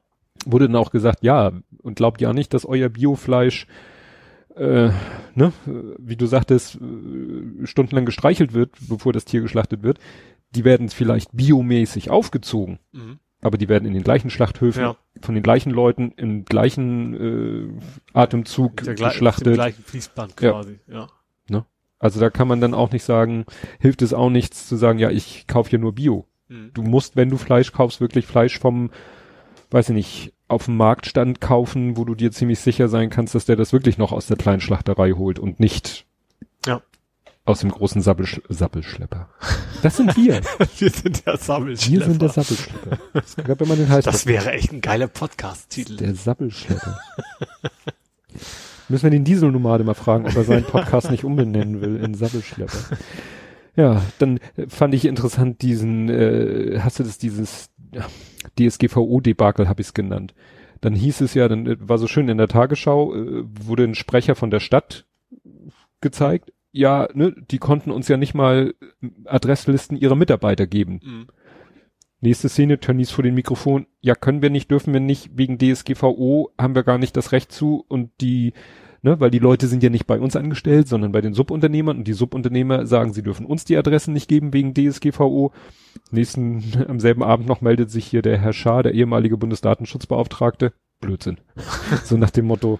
Wurde 0.45 0.67
dann 0.67 0.75
auch 0.75 0.91
gesagt, 0.91 1.23
ja, 1.23 1.53
und 1.81 1.95
glaubt 1.95 2.21
ja 2.21 2.33
nicht, 2.33 2.53
dass 2.53 2.65
euer 2.65 2.89
Biofleisch, 2.89 3.67
äh, 4.55 4.89
ne, 5.33 5.53
wie 5.97 6.15
du 6.15 6.25
sagtest, 6.27 6.75
äh, 6.75 7.65
stundenlang 7.65 8.05
gestreichelt 8.05 8.53
wird, 8.53 8.71
bevor 8.87 9.13
das 9.13 9.25
Tier 9.25 9.41
geschlachtet 9.41 9.81
wird. 9.81 9.99
Die 10.55 10.63
werden 10.63 10.89
vielleicht 10.89 11.29
biomäßig 11.33 12.09
aufgezogen. 12.09 12.79
Mhm. 12.91 13.19
Aber 13.41 13.57
die 13.57 13.67
werden 13.67 13.85
in 13.85 13.93
den 13.93 14.03
gleichen 14.03 14.29
Schlachthöfen 14.29 14.81
ja. 14.81 14.95
von 15.21 15.35
den 15.35 15.43
gleichen 15.43 15.71
Leuten 15.71 16.13
im 16.15 16.45
gleichen 16.45 17.13
äh, 17.13 18.17
Atemzug 18.17 18.77
geschlachtet. 18.77 19.47
Im 19.47 19.53
gleichen 19.55 19.83
Fließband 19.83 20.37
quasi, 20.37 20.79
ja. 20.87 21.07
ja. 21.49 21.65
Also 22.03 22.19
da 22.19 22.29
kann 22.29 22.49
man 22.49 22.59
dann 22.59 22.73
auch 22.73 22.91
nicht 22.91 23.03
sagen, 23.03 23.45
hilft 23.79 24.01
es 24.01 24.13
auch 24.13 24.29
nichts 24.29 24.67
zu 24.67 24.75
sagen, 24.75 24.99
ja, 24.99 25.09
ich 25.09 25.47
kaufe 25.47 25.69
hier 25.69 25.79
nur 25.79 25.93
Bio. 25.93 26.25
Mhm. 26.49 26.71
Du 26.73 26.83
musst, 26.83 27.15
wenn 27.15 27.29
du 27.29 27.37
Fleisch 27.37 27.71
kaufst, 27.71 28.01
wirklich 28.01 28.25
Fleisch 28.25 28.59
vom, 28.59 28.91
weiß 29.71 29.89
ich 29.89 29.95
nicht, 29.95 30.33
auf 30.49 30.65
dem 30.65 30.75
Marktstand 30.75 31.39
kaufen, 31.39 31.95
wo 31.95 32.03
du 32.03 32.15
dir 32.15 32.31
ziemlich 32.31 32.59
sicher 32.59 32.89
sein 32.89 33.09
kannst, 33.09 33.35
dass 33.35 33.45
der 33.45 33.55
das 33.55 33.73
wirklich 33.73 33.97
noch 33.97 34.11
aus 34.11 34.27
der 34.27 34.37
kleinen 34.37 34.59
Schlachterei 34.59 35.11
holt 35.11 35.39
und 35.39 35.59
nicht. 35.61 36.05
Aus 37.45 37.59
dem 37.59 37.71
großen 37.71 38.01
Sappelsch 38.01 38.41
Sappelschlepper. 38.47 39.29
Das 39.81 39.97
sind 39.97 40.15
wir. 40.15 40.41
wir 40.77 40.89
sind 40.89 41.25
der 41.25 41.37
Sappelschlepper. 41.37 41.99
Wir 41.99 42.05
sind 42.07 42.21
der 42.21 42.29
Sappelschlepper. 42.29 42.97
Das, 43.13 43.37
wenn 43.37 43.67
man 43.67 43.77
den 43.77 43.89
das 44.01 44.25
wäre 44.25 44.51
echt 44.51 44.71
ein 44.71 44.81
geiler 44.81 45.07
Podcast-Titel. 45.07 45.97
Der 45.97 46.15
Sappelschlepper. 46.15 46.99
Müssen 48.89 49.03
wir 49.03 49.11
den 49.11 49.23
Dieselnomade 49.23 49.83
mal 49.83 49.93
fragen, 49.93 50.25
ob 50.25 50.35
er 50.35 50.43
seinen 50.43 50.65
Podcast 50.65 51.11
nicht 51.11 51.23
umbenennen 51.23 51.81
will 51.81 51.97
in 51.97 52.13
Sabbelschlepper. 52.13 52.97
Ja, 53.75 54.03
dann 54.19 54.39
fand 54.67 54.93
ich 54.93 55.05
interessant 55.05 55.61
diesen, 55.61 56.09
äh, 56.09 56.79
hast 56.81 56.99
du 56.99 57.03
das, 57.03 57.17
dieses 57.17 57.71
DSGVO-Debakel, 58.59 59.67
habe 59.67 59.81
ich 59.81 59.87
es 59.87 59.93
genannt. 59.93 60.33
Dann 60.81 60.93
hieß 60.93 61.21
es 61.21 61.33
ja, 61.33 61.47
dann 61.47 61.65
äh, 61.65 61.77
war 61.79 61.97
so 61.97 62.07
schön 62.07 62.29
in 62.29 62.37
der 62.37 62.47
Tagesschau, 62.47 63.15
äh, 63.15 63.43
wurde 63.45 63.83
ein 63.85 63.95
Sprecher 63.95 64.35
von 64.35 64.51
der 64.51 64.59
Stadt 64.59 65.05
gezeigt. 66.01 66.51
Ja, 66.73 67.07
ne, 67.13 67.35
die 67.51 67.59
konnten 67.59 67.91
uns 67.91 68.07
ja 68.07 68.17
nicht 68.17 68.33
mal 68.33 68.73
Adresslisten 69.25 69.95
ihrer 69.95 70.15
Mitarbeiter 70.15 70.65
geben. 70.67 70.99
Mhm. 71.03 71.27
Nächste 72.19 72.49
Szene, 72.49 72.79
Tönnies 72.79 73.11
vor 73.11 73.23
dem 73.23 73.35
Mikrofon. 73.35 73.85
Ja, 74.01 74.15
können 74.15 74.41
wir 74.41 74.49
nicht, 74.49 74.71
dürfen 74.71 74.91
wir 74.91 74.99
nicht, 74.99 75.37
wegen 75.37 75.59
DSGVO 75.59 76.51
haben 76.57 76.73
wir 76.73 76.83
gar 76.83 76.97
nicht 76.97 77.15
das 77.15 77.31
Recht 77.31 77.51
zu 77.51 77.85
und 77.87 78.09
die, 78.21 78.53
ne, 79.03 79.19
weil 79.19 79.29
die 79.29 79.39
Leute 79.39 79.67
sind 79.67 79.83
ja 79.83 79.89
nicht 79.89 80.07
bei 80.07 80.19
uns 80.19 80.35
angestellt, 80.35 80.87
sondern 80.87 81.11
bei 81.11 81.21
den 81.21 81.35
Subunternehmern 81.35 81.97
und 81.97 82.07
die 82.07 82.13
Subunternehmer 82.13 82.87
sagen, 82.87 83.13
sie 83.13 83.21
dürfen 83.21 83.45
uns 83.45 83.65
die 83.65 83.77
Adressen 83.77 84.13
nicht 84.13 84.27
geben 84.27 84.51
wegen 84.51 84.73
DSGVO. 84.73 85.51
Nächsten, 86.09 86.63
am 86.87 86.99
selben 86.99 87.21
Abend 87.21 87.47
noch 87.47 87.61
meldet 87.61 87.91
sich 87.91 88.07
hier 88.07 88.23
der 88.23 88.39
Herr 88.39 88.53
Schaar, 88.53 88.81
der 88.81 88.93
ehemalige 88.93 89.37
Bundesdatenschutzbeauftragte. 89.37 90.73
Blödsinn. 91.01 91.37
so 92.03 92.17
nach 92.17 92.31
dem 92.31 92.45
Motto? 92.45 92.79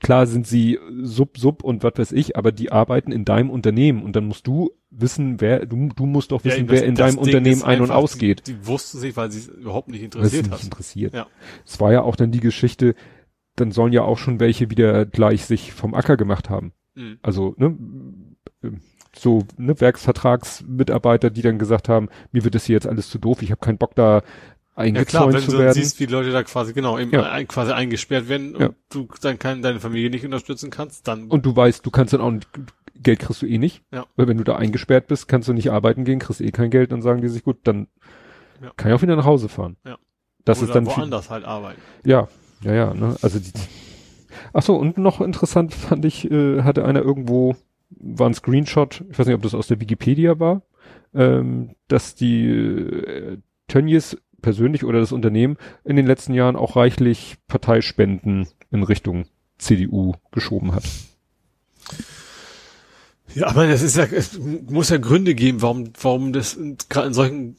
Klar 0.00 0.26
sind 0.26 0.46
sie 0.46 0.78
Sub, 1.02 1.38
Sub 1.38 1.62
und 1.62 1.82
was 1.82 1.92
weiß 1.96 2.12
ich, 2.12 2.36
aber 2.36 2.52
die 2.52 2.72
arbeiten 2.72 3.12
in 3.12 3.24
deinem 3.24 3.50
Unternehmen 3.50 4.02
und 4.02 4.16
dann 4.16 4.26
musst 4.26 4.46
du 4.46 4.70
wissen, 4.90 5.40
wer, 5.40 5.66
du, 5.66 5.88
du 5.94 6.06
musst 6.06 6.32
doch 6.32 6.44
wissen, 6.44 6.66
ja, 6.66 6.72
wer 6.72 6.84
in 6.84 6.94
deinem 6.94 7.16
Ding 7.16 7.24
Unternehmen 7.24 7.62
ein- 7.62 7.80
und 7.80 7.90
ausgeht. 7.90 8.46
Die, 8.46 8.54
die 8.54 8.66
wussten 8.66 8.98
sich, 8.98 9.16
weil 9.16 9.30
sie 9.30 9.40
es 9.40 9.48
überhaupt 9.48 9.88
nicht 9.88 10.02
interessiert 10.02 10.50
hat. 10.50 10.62
interessiert. 10.62 11.14
Ja. 11.14 11.26
Es 11.64 11.80
war 11.80 11.92
ja 11.92 12.02
auch 12.02 12.16
dann 12.16 12.30
die 12.30 12.40
Geschichte, 12.40 12.94
dann 13.56 13.72
sollen 13.72 13.92
ja 13.92 14.02
auch 14.02 14.18
schon 14.18 14.40
welche 14.40 14.70
wieder 14.70 15.06
gleich 15.06 15.44
sich 15.44 15.72
vom 15.72 15.94
Acker 15.94 16.16
gemacht 16.16 16.50
haben. 16.50 16.72
Mhm. 16.94 17.18
Also, 17.22 17.54
ne, 17.58 17.76
so, 19.14 19.44
ne, 19.56 19.80
Werksvertragsmitarbeiter, 19.80 21.30
die 21.30 21.42
dann 21.42 21.58
gesagt 21.58 21.88
haben, 21.88 22.08
mir 22.32 22.44
wird 22.44 22.54
das 22.54 22.66
hier 22.66 22.74
jetzt 22.74 22.86
alles 22.86 23.08
zu 23.08 23.18
doof, 23.18 23.42
ich 23.42 23.50
habe 23.50 23.60
keinen 23.60 23.78
Bock 23.78 23.94
da 23.94 24.22
eingezäunt 24.76 25.12
ja, 25.12 25.18
klar, 25.18 25.32
wenn 25.32 25.40
zu 25.40 25.58
werden. 25.58 25.74
siehst, 25.74 25.98
wie 26.00 26.06
Leute 26.06 26.30
da 26.30 26.42
quasi 26.42 26.72
genau 26.72 26.98
eben 26.98 27.10
ja. 27.10 27.30
ein, 27.30 27.48
quasi 27.48 27.72
eingesperrt 27.72 28.28
werden 28.28 28.54
und 28.54 28.62
ja. 28.62 28.70
du 28.90 29.08
dann 29.22 29.38
kann, 29.38 29.62
deine 29.62 29.80
Familie 29.80 30.10
nicht 30.10 30.24
unterstützen 30.24 30.70
kannst, 30.70 31.08
dann 31.08 31.28
und 31.28 31.44
du 31.44 31.56
weißt, 31.56 31.84
du 31.84 31.90
kannst 31.90 32.12
dann 32.12 32.20
auch 32.20 32.30
nicht, 32.30 32.48
Geld 32.94 33.20
kriegst 33.20 33.42
du 33.42 33.46
eh 33.46 33.58
nicht, 33.58 33.82
ja. 33.92 34.06
weil 34.16 34.28
wenn 34.28 34.36
du 34.36 34.44
da 34.44 34.56
eingesperrt 34.56 35.06
bist, 35.08 35.28
kannst 35.28 35.48
du 35.48 35.52
nicht 35.52 35.70
arbeiten 35.70 36.04
gehen, 36.04 36.18
kriegst 36.18 36.40
eh 36.40 36.50
kein 36.50 36.70
Geld, 36.70 36.92
dann 36.92 37.02
sagen 37.02 37.22
die 37.22 37.28
sich 37.28 37.42
gut, 37.42 37.58
dann 37.64 37.88
ja. 38.62 38.70
kann 38.76 38.90
ich 38.90 38.96
auch 38.96 39.02
wieder 39.02 39.16
nach 39.16 39.24
Hause 39.24 39.48
fahren. 39.48 39.76
Ja. 39.84 39.98
Das 40.44 40.58
Oder 40.58 40.68
ist 40.68 40.74
dann 40.74 40.86
woanders 40.86 41.26
viel, 41.26 41.32
halt 41.32 41.44
arbeiten. 41.44 41.80
Ja, 42.04 42.28
ja, 42.62 42.74
ja, 42.74 42.94
ne, 42.94 43.16
also 43.22 43.38
die. 43.38 43.50
Ach 44.52 44.62
so 44.62 44.76
und 44.76 44.98
noch 44.98 45.20
interessant 45.20 45.74
fand 45.74 46.04
ich, 46.04 46.30
äh, 46.30 46.62
hatte 46.62 46.84
einer 46.84 47.02
irgendwo 47.02 47.56
war 47.90 48.28
ein 48.28 48.34
Screenshot, 48.34 49.04
ich 49.10 49.18
weiß 49.18 49.26
nicht, 49.26 49.36
ob 49.36 49.42
das 49.42 49.54
aus 49.54 49.68
der 49.68 49.80
Wikipedia 49.80 50.38
war, 50.38 50.62
ähm, 51.14 51.76
dass 51.88 52.14
die 52.14 52.46
äh, 52.46 53.38
Tönnies 53.68 54.16
persönlich 54.46 54.84
oder 54.84 55.00
das 55.00 55.10
Unternehmen 55.10 55.56
in 55.82 55.96
den 55.96 56.06
letzten 56.06 56.32
Jahren 56.32 56.54
auch 56.54 56.76
reichlich 56.76 57.34
Parteispenden 57.48 58.46
in 58.70 58.84
Richtung 58.84 59.26
CDU 59.58 60.14
geschoben 60.30 60.72
hat. 60.72 60.84
Ja, 63.34 63.48
aber 63.48 63.66
das 63.66 63.82
ist 63.82 63.96
ja, 63.96 64.04
es 64.04 64.38
muss 64.38 64.88
ja 64.90 64.98
Gründe 64.98 65.34
geben, 65.34 65.62
warum, 65.62 65.90
warum 66.00 66.32
das 66.32 66.56
gerade 66.88 67.08
in 67.08 67.12
solchen 67.12 67.56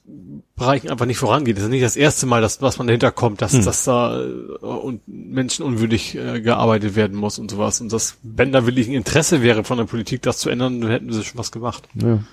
Bereichen 0.56 0.90
einfach 0.90 1.06
nicht 1.06 1.18
vorangeht. 1.18 1.58
Das 1.58 1.66
ist 1.66 1.72
nicht 1.72 1.84
das 1.84 1.98
erste 1.98 2.26
Mal, 2.26 2.42
dass, 2.42 2.62
was 2.62 2.78
man 2.78 2.88
dahinter 2.88 3.12
kommt, 3.12 3.42
dass, 3.42 3.52
hm. 3.52 3.66
dass 3.66 3.84
da 3.84 4.24
äh, 4.24 4.28
und 4.64 5.02
menschenunwürdig 5.08 6.16
äh, 6.16 6.40
gearbeitet 6.40 6.96
werden 6.96 7.18
muss 7.18 7.38
und 7.38 7.52
sowas. 7.52 7.82
Und 7.82 7.92
das, 7.92 8.16
wenn 8.24 8.54
da 8.54 8.66
wirklich 8.66 8.88
ein 8.88 8.94
Interesse 8.94 9.42
wäre 9.42 9.66
von 9.66 9.78
der 9.78 9.84
Politik, 9.84 10.22
das 10.22 10.38
zu 10.38 10.50
ändern, 10.50 10.80
dann 10.80 10.90
hätten 10.90 11.12
sie 11.12 11.26
schon 11.26 11.38
was 11.38 11.52
gemacht. 11.52 11.84
Ja. 11.96 12.24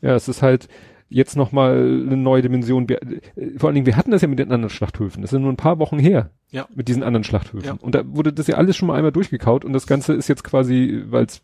Ja, 0.00 0.14
es 0.14 0.28
ist 0.28 0.40
halt, 0.40 0.66
jetzt 1.08 1.36
nochmal 1.36 1.72
eine 1.78 2.16
neue 2.16 2.42
Dimension. 2.42 2.88
Äh, 2.88 3.20
vor 3.56 3.68
allen 3.68 3.74
Dingen, 3.74 3.86
wir 3.86 3.96
hatten 3.96 4.10
das 4.10 4.22
ja 4.22 4.28
mit 4.28 4.38
den 4.38 4.52
anderen 4.52 4.70
Schlachthöfen. 4.70 5.22
Das 5.22 5.30
sind 5.30 5.42
nur 5.42 5.52
ein 5.52 5.56
paar 5.56 5.78
Wochen 5.78 5.98
her. 5.98 6.30
Ja. 6.50 6.66
Mit 6.74 6.88
diesen 6.88 7.02
anderen 7.02 7.24
Schlachthöfen. 7.24 7.66
Ja. 7.66 7.76
Und 7.80 7.94
da 7.94 8.02
wurde 8.06 8.32
das 8.32 8.46
ja 8.46 8.56
alles 8.56 8.76
schon 8.76 8.88
mal 8.88 8.94
einmal 8.94 9.12
durchgekaut 9.12 9.64
und 9.64 9.72
das 9.72 9.86
Ganze 9.86 10.14
ist 10.14 10.28
jetzt 10.28 10.44
quasi, 10.44 11.04
weil 11.08 11.26
es 11.26 11.42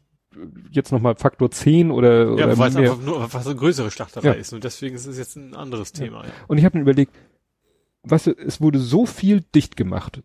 jetzt 0.70 0.92
nochmal 0.92 1.14
Faktor 1.16 1.50
10 1.50 1.90
oder, 1.90 2.24
ja, 2.24 2.46
oder 2.46 2.58
weil 2.58 2.70
es 2.70 2.76
einfach 2.76 3.00
nur 3.00 3.32
was 3.32 3.46
eine 3.46 3.56
größere 3.56 3.90
Schlachterei 3.90 4.28
ja. 4.28 4.32
ist 4.32 4.52
und 4.52 4.64
deswegen 4.64 4.96
ist 4.96 5.06
es 5.06 5.18
jetzt 5.18 5.36
ein 5.36 5.54
anderes 5.54 5.92
Thema. 5.92 6.24
Ja. 6.24 6.30
Und 6.48 6.58
ich 6.58 6.64
habe 6.64 6.76
mir 6.76 6.82
überlegt, 6.82 7.14
was, 8.02 8.26
es 8.26 8.60
wurde 8.60 8.78
so 8.78 9.06
viel 9.06 9.42
dicht 9.54 9.76
gemacht. 9.76 10.22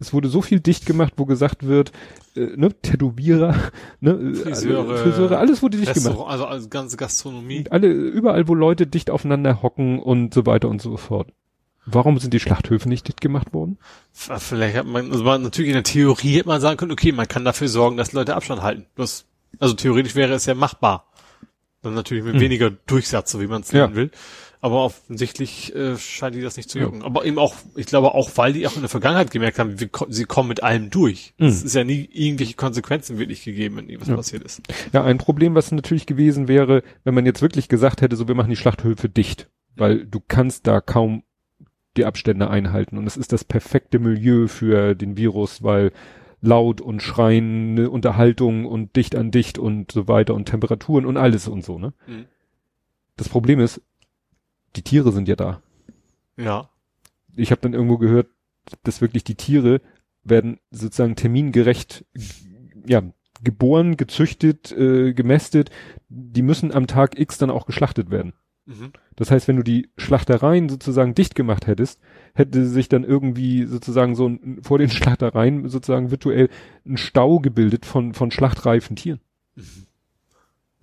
Es 0.00 0.12
wurde 0.14 0.28
so 0.28 0.40
viel 0.42 0.60
dicht 0.60 0.86
gemacht, 0.86 1.12
wo 1.18 1.26
gesagt 1.26 1.66
wird, 1.66 1.92
äh, 2.34 2.56
ne, 2.56 2.72
Tätowierer, 2.80 3.54
ne, 4.00 4.10
äh, 4.12 4.34
Friseure, 4.34 4.96
Friseure, 4.96 5.38
alles 5.38 5.62
wurde 5.62 5.76
dicht 5.76 5.90
Restaurant, 5.90 6.16
gemacht. 6.18 6.32
also, 6.32 6.46
also 6.46 6.68
ganze 6.68 6.96
Gastronomie. 6.96 7.64
Alle, 7.70 7.88
überall, 7.88 8.48
wo 8.48 8.54
Leute 8.54 8.86
dicht 8.86 9.10
aufeinander 9.10 9.62
hocken 9.62 9.98
und 10.00 10.32
so 10.34 10.46
weiter 10.46 10.68
und 10.68 10.80
so 10.82 10.96
fort. 10.96 11.28
Warum 11.86 12.18
sind 12.18 12.32
die 12.34 12.40
Schlachthöfe 12.40 12.88
nicht 12.88 13.08
dicht 13.08 13.20
gemacht 13.20 13.52
worden? 13.52 13.78
Vielleicht 14.12 14.76
hat 14.76 14.86
man, 14.86 15.10
also 15.10 15.24
man, 15.24 15.42
natürlich 15.42 15.70
in 15.70 15.74
der 15.74 15.82
Theorie 15.82 16.36
hätte 16.36 16.48
man 16.48 16.60
sagen 16.60 16.76
können, 16.76 16.92
okay, 16.92 17.12
man 17.12 17.26
kann 17.28 17.44
dafür 17.44 17.68
sorgen, 17.68 17.96
dass 17.96 18.12
Leute 18.12 18.36
Abstand 18.36 18.62
halten. 18.62 18.86
Das, 18.96 19.24
also 19.58 19.74
theoretisch 19.74 20.14
wäre 20.14 20.32
es 20.34 20.46
ja 20.46 20.54
machbar. 20.54 21.06
Dann 21.82 21.94
natürlich 21.94 22.22
mit 22.24 22.34
Hm. 22.34 22.40
weniger 22.40 22.70
Durchsatz, 22.70 23.32
so 23.32 23.40
wie 23.40 23.46
man 23.46 23.62
es 23.62 23.72
Ja. 23.72 23.84
nennen 23.86 23.96
will. 23.96 24.10
Aber 24.62 24.84
offensichtlich 24.84 25.74
äh, 25.74 25.96
scheint 25.96 26.34
die 26.34 26.42
das 26.42 26.58
nicht 26.58 26.68
zu 26.68 26.78
jucken. 26.78 27.02
Aber 27.02 27.24
eben 27.24 27.38
auch, 27.38 27.54
ich 27.76 27.86
glaube 27.86 28.14
auch, 28.14 28.30
weil 28.36 28.52
die 28.52 28.66
auch 28.66 28.74
in 28.74 28.82
der 28.82 28.90
Vergangenheit 28.90 29.30
gemerkt 29.30 29.58
haben, 29.58 29.80
wir, 29.80 29.88
sie 30.08 30.24
kommen 30.24 30.48
mit 30.50 30.62
allem 30.62 30.90
durch. 30.90 31.32
Mhm. 31.38 31.46
Es 31.46 31.62
ist 31.62 31.74
ja 31.74 31.82
nie 31.82 32.06
irgendwelche 32.12 32.54
Konsequenzen 32.54 33.18
wirklich 33.18 33.42
gegeben, 33.42 33.76
wenn 33.76 33.88
irgendwas 33.88 34.08
Ja. 34.08 34.16
passiert 34.16 34.42
ist. 34.44 34.60
Ja, 34.92 35.02
ein 35.02 35.16
Problem, 35.16 35.54
was 35.54 35.72
natürlich 35.72 36.04
gewesen 36.04 36.46
wäre, 36.46 36.82
wenn 37.04 37.14
man 37.14 37.24
jetzt 37.24 37.40
wirklich 37.40 37.68
gesagt 37.68 38.02
hätte, 38.02 38.16
so 38.16 38.28
wir 38.28 38.34
machen 38.34 38.50
die 38.50 38.56
Schlachthöfe 38.56 39.08
dicht, 39.08 39.48
weil 39.76 40.04
du 40.06 40.20
kannst 40.26 40.66
da 40.66 40.82
kaum 40.82 41.22
die 41.96 42.04
Abstände 42.04 42.50
einhalten 42.50 42.98
und 42.98 43.06
es 43.06 43.16
ist 43.16 43.32
das 43.32 43.44
perfekte 43.44 43.98
Milieu 43.98 44.46
für 44.46 44.94
den 44.94 45.16
Virus, 45.16 45.62
weil 45.62 45.90
laut 46.42 46.80
und 46.82 47.02
schreiende 47.02 47.90
Unterhaltung 47.90 48.66
und 48.66 48.94
dicht 48.94 49.16
an 49.16 49.30
dicht 49.30 49.58
und 49.58 49.90
so 49.90 50.06
weiter 50.06 50.34
und 50.34 50.46
Temperaturen 50.46 51.04
und 51.06 51.16
alles 51.16 51.48
und 51.48 51.64
so, 51.64 51.78
ne? 51.78 51.92
Mhm. 52.06 52.26
Das 53.16 53.28
Problem 53.28 53.60
ist, 53.60 53.82
die 54.76 54.82
Tiere 54.82 55.12
sind 55.12 55.28
ja 55.28 55.36
da. 55.36 55.62
Ja. 56.36 56.70
Ich 57.36 57.50
habe 57.50 57.60
dann 57.60 57.74
irgendwo 57.74 57.98
gehört, 57.98 58.28
dass 58.82 59.00
wirklich 59.00 59.24
die 59.24 59.34
Tiere 59.34 59.80
werden 60.22 60.58
sozusagen 60.70 61.16
termingerecht 61.16 62.04
ja 62.86 63.02
geboren, 63.42 63.96
gezüchtet, 63.96 64.72
äh, 64.72 65.12
gemästet. 65.12 65.70
Die 66.08 66.42
müssen 66.42 66.72
am 66.72 66.86
Tag 66.86 67.18
X 67.18 67.38
dann 67.38 67.50
auch 67.50 67.66
geschlachtet 67.66 68.10
werden. 68.10 68.34
Mhm. 68.66 68.92
Das 69.16 69.30
heißt, 69.30 69.48
wenn 69.48 69.56
du 69.56 69.62
die 69.62 69.90
Schlachtereien 69.96 70.68
sozusagen 70.68 71.14
dicht 71.14 71.34
gemacht 71.34 71.66
hättest, 71.66 72.00
hätte 72.34 72.66
sich 72.66 72.88
dann 72.88 73.04
irgendwie 73.04 73.64
sozusagen 73.64 74.14
so 74.14 74.28
ein, 74.28 74.60
vor 74.62 74.78
den 74.78 74.90
Schlachtereien 74.90 75.68
sozusagen 75.68 76.10
virtuell 76.10 76.48
ein 76.86 76.96
Stau 76.96 77.40
gebildet 77.40 77.86
von, 77.86 78.14
von 78.14 78.30
schlachtreifen 78.30 78.96
Tieren. 78.96 79.20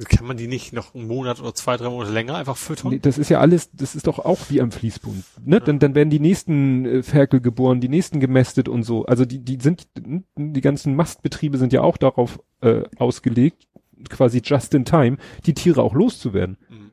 Kann 0.06 0.28
man 0.28 0.38
die 0.38 0.48
nicht 0.48 0.74
noch 0.74 0.94
einen 0.94 1.08
Monat 1.08 1.40
oder 1.40 1.56
zwei, 1.56 1.76
drei 1.76 1.90
Monate 1.90 2.12
länger 2.12 2.36
einfach 2.36 2.56
füttern? 2.56 2.92
Nee, 2.92 3.00
das 3.00 3.18
ist 3.18 3.30
ja 3.30 3.40
alles, 3.40 3.72
das 3.72 3.96
ist 3.96 4.06
doch 4.06 4.20
auch 4.20 4.38
wie 4.50 4.62
am 4.62 4.72
Fließbund. 4.72 5.24
Ne? 5.44 5.60
Dann, 5.60 5.80
dann 5.80 5.96
werden 5.96 6.12
die 6.12 6.20
nächsten 6.20 6.86
äh, 6.86 7.04
Ferkel 7.04 7.42
geboren, 7.42 7.82
die 7.82 7.90
nächsten 7.90 8.20
gemästet 8.20 8.70
und 8.70 8.84
so. 8.84 9.06
Also 9.06 9.26
die, 9.26 9.40
die 9.40 9.58
sind, 9.60 9.88
die 9.96 10.62
ganzen 10.62 10.96
Mastbetriebe 10.96 11.58
sind 11.58 11.74
ja 11.74 11.82
auch 11.82 11.98
darauf 11.98 12.40
äh, 12.62 12.84
ausgelegt, 12.98 13.68
quasi 14.10 14.42
just 14.44 14.76
in 14.76 14.86
time, 14.86 15.18
die 15.48 15.56
Tiere 15.56 15.82
auch 15.82 15.96
loszuwerden. 15.96 16.58
Mhm. 16.70 16.92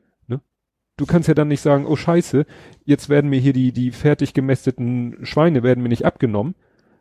Du 0.97 1.05
kannst 1.05 1.27
ja 1.27 1.33
dann 1.33 1.49
nicht 1.49 1.59
sagen, 1.59 1.85
oh 1.85 1.97
scheiße, 1.97 2.45
jetzt 2.85 3.09
werden 3.09 3.29
mir 3.29 3.39
hier 3.39 3.51
die, 3.51 3.73
die 3.73 3.91
fertig 3.91 4.33
gemästeten 4.33 5.25
Schweine 5.25 5.61
werden 5.61 5.83
mir 5.83 5.89
nicht 5.89 6.05
abgenommen, 6.05 6.55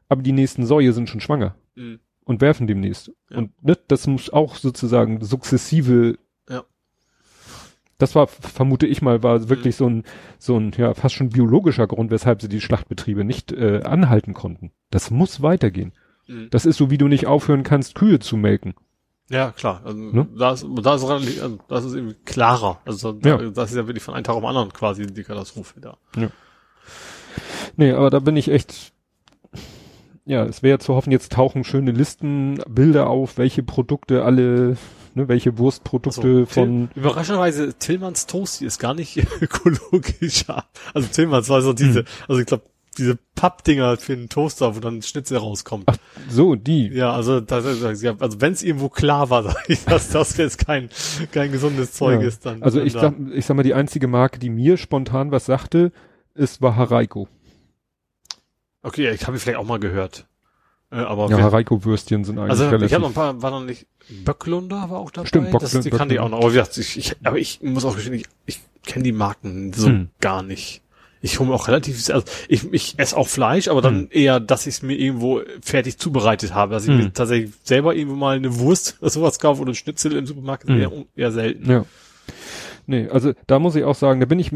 aber 0.08 0.20
die 0.20 0.32
nächsten 0.32 0.66
Säue 0.66 0.92
sind 0.92 1.08
schon 1.08 1.20
schwanger 1.20 1.54
Mhm. 1.76 2.00
Und 2.24 2.40
werfen 2.40 2.66
demnächst. 2.66 3.12
Ja. 3.30 3.38
Und 3.38 3.64
ne, 3.64 3.76
das 3.88 4.06
muss 4.06 4.30
auch 4.30 4.56
sozusagen 4.56 5.22
sukzessive. 5.24 6.18
Ja. 6.48 6.64
Das 7.98 8.14
war, 8.14 8.26
vermute 8.26 8.86
ich 8.86 9.02
mal, 9.02 9.22
war 9.22 9.48
wirklich 9.48 9.76
so 9.76 9.88
ein, 9.88 10.04
so 10.38 10.58
ein, 10.58 10.72
ja, 10.76 10.94
fast 10.94 11.14
schon 11.14 11.28
biologischer 11.30 11.86
Grund, 11.86 12.10
weshalb 12.10 12.42
sie 12.42 12.48
die 12.48 12.60
Schlachtbetriebe 12.60 13.24
nicht 13.24 13.52
äh, 13.52 13.82
anhalten 13.84 14.34
konnten. 14.34 14.72
Das 14.90 15.10
muss 15.10 15.42
weitergehen. 15.42 15.92
Mhm. 16.26 16.48
Das 16.50 16.66
ist 16.66 16.76
so, 16.76 16.90
wie 16.90 16.98
du 16.98 17.08
nicht 17.08 17.26
aufhören 17.26 17.62
kannst, 17.62 17.94
Kühe 17.94 18.18
zu 18.18 18.36
melken. 18.36 18.74
Ja, 19.30 19.52
klar. 19.52 19.80
Also, 19.84 19.98
Ne? 19.98 20.28
da, 20.38 20.52
ist, 20.52 20.66
da, 20.82 20.94
ist, 20.96 21.04
also, 21.04 21.58
das 21.68 21.84
ist 21.84 21.94
irgendwie 21.94 22.16
klarer. 22.24 22.80
Also 22.84 23.12
da, 23.12 23.40
Ja. 23.40 23.50
das 23.50 23.70
ist 23.70 23.76
ja 23.76 23.86
wirklich 23.86 24.02
von 24.02 24.14
einem 24.14 24.24
Tag 24.24 24.34
auf 24.34 24.42
den 24.42 24.48
anderen 24.48 24.72
quasi 24.72 25.06
die 25.06 25.22
Katastrophe 25.24 25.80
da. 25.80 25.96
Nee, 27.76 27.92
aber 27.92 28.10
da 28.10 28.18
bin 28.20 28.36
ich 28.36 28.48
echt, 28.50 28.92
ja, 30.26 30.44
es 30.44 30.62
wäre 30.62 30.78
zu 30.78 30.94
hoffen, 30.94 31.10
jetzt 31.12 31.32
tauchen 31.32 31.64
schöne 31.64 31.90
Listen, 31.92 32.58
Bilder 32.68 33.08
auf, 33.08 33.36
welche 33.38 33.62
Produkte 33.62 34.24
alle, 34.24 34.76
ne, 35.14 35.28
welche 35.28 35.58
Wurstprodukte 35.58 36.20
Also, 36.20 36.46
von, 36.46 36.88
Till, 36.92 37.02
überraschenderweise, 37.02 37.74
Tillmanns 37.78 38.26
Toasty 38.26 38.64
ist 38.64 38.78
gar 38.78 38.94
nicht 38.94 39.16
ökologischer. 39.40 40.64
Also 40.94 41.08
Tillmanns 41.12 41.48
war 41.48 41.62
so 41.62 41.72
diese, 41.72 42.00
Hm. 42.00 42.06
also 42.28 42.40
ich 42.40 42.46
glaube, 42.46 42.64
diese 42.96 43.18
Pappdinger 43.34 43.96
für 43.96 44.12
einen 44.12 44.28
Toaster, 44.28 44.76
wo 44.76 44.80
dann 44.80 45.02
Schnitzel 45.02 45.38
rauskommt. 45.38 45.82
ach, 45.86 45.96
so, 46.28 46.54
die. 46.54 46.86
Ja, 46.88 47.12
also 47.12 47.40
das 47.40 47.64
ist, 47.64 48.02
ja, 48.02 48.14
also 48.20 48.40
wenn 48.40 48.52
es 48.52 48.62
irgendwo 48.62 48.88
klar 48.88 49.30
war, 49.30 49.42
sag 49.42 49.56
ich, 49.68 49.84
dass 49.84 50.10
das 50.10 50.36
jetzt 50.36 50.64
kein 50.64 50.88
kein 51.32 51.50
gesundes 51.50 51.92
Zeug 51.92 52.20
Ja. 52.22 52.28
ist, 52.28 52.46
dann. 52.46 52.62
Also 52.62 52.80
ich 52.80 52.92
sag, 52.92 53.14
ich 53.34 53.44
sag 53.46 53.56
mal, 53.56 53.64
die 53.64 53.74
einzige 53.74 54.06
Marke, 54.06 54.38
die 54.38 54.48
mir 54.48 54.76
spontan 54.76 55.32
was 55.32 55.46
sagte, 55.46 55.90
ist 56.34 56.62
war 56.62 56.76
Haraiko. 56.76 57.26
Okay, 58.84 59.10
ich 59.10 59.26
habe 59.26 59.38
vielleicht 59.38 59.58
auch 59.58 59.66
mal 59.66 59.80
gehört. 59.80 60.26
Äh, 60.92 60.96
aber 60.96 61.28
Ja, 61.30 61.38
Haraiko-Würstchen 61.40 62.22
sind 62.24 62.38
eigentlich 62.38 62.50
also 62.50 62.66
ich 62.66 62.70
relativ. 62.72 62.92
habe 62.92 63.02
noch 63.02 63.08
ein 63.10 63.14
paar, 63.14 63.42
war 63.42 63.50
noch 63.50 63.64
nicht 63.64 63.86
Böcklunder 64.24 64.90
war 64.90 64.98
auch 64.98 65.10
dabei. 65.10 65.26
Stimmt, 65.26 65.54
das, 65.54 65.72
Böcklund- 65.74 65.84
die 65.84 65.90
kannte 65.90 66.14
ich 66.14 66.20
auch 66.20 66.28
noch. 66.28 66.38
Aber, 66.38 66.50
wie 66.52 66.56
gesagt, 66.56 66.76
ich, 66.78 66.96
ich, 66.98 67.16
aber 67.24 67.38
ich 67.38 67.60
muss 67.62 67.84
auch 67.84 67.94
gestehen, 67.96 68.14
ich, 68.14 68.26
ich 68.46 68.60
kenne 68.84 69.02
die 69.02 69.12
Marken 69.12 69.72
so 69.72 69.88
Hm. 69.88 70.10
gar 70.20 70.42
nicht. 70.42 70.82
Ich 71.22 71.38
hole 71.40 71.48
mir 71.48 71.54
auch 71.54 71.68
relativ, 71.68 72.10
also 72.10 72.22
ich, 72.48 72.70
ich 72.74 72.98
esse 72.98 73.16
auch 73.16 73.26
Fleisch, 73.28 73.68
aber 73.68 73.80
dann 73.80 74.00
Hm. 74.00 74.08
eher, 74.10 74.40
dass 74.40 74.66
ich 74.66 74.74
es 74.74 74.82
mir 74.82 74.94
irgendwo 74.98 75.40
fertig 75.62 75.96
zubereitet 75.96 76.54
habe. 76.54 76.74
Dass 76.74 76.84
ich 76.84 76.90
Hm. 76.90 76.98
mir 76.98 77.12
tatsächlich 77.14 77.52
selber 77.64 77.94
irgendwo 77.96 78.16
mal 78.16 78.36
eine 78.36 78.58
Wurst 78.58 78.98
oder 79.00 79.08
sowas 79.10 79.38
kaufe 79.38 79.62
oder 79.62 79.72
ein 79.72 79.74
Schnitzel 79.74 80.14
im 80.14 80.26
Supermarkt, 80.26 80.68
Hm. 80.68 80.78
eher, 80.78 80.92
eher 81.16 81.32
selten. 81.32 81.70
Ja. 81.70 81.86
Nee, 82.86 83.08
also 83.08 83.32
da 83.46 83.58
muss 83.58 83.74
ich 83.76 83.84
auch 83.84 83.94
sagen, 83.94 84.20
da 84.20 84.26
bin 84.26 84.38
ich, 84.38 84.50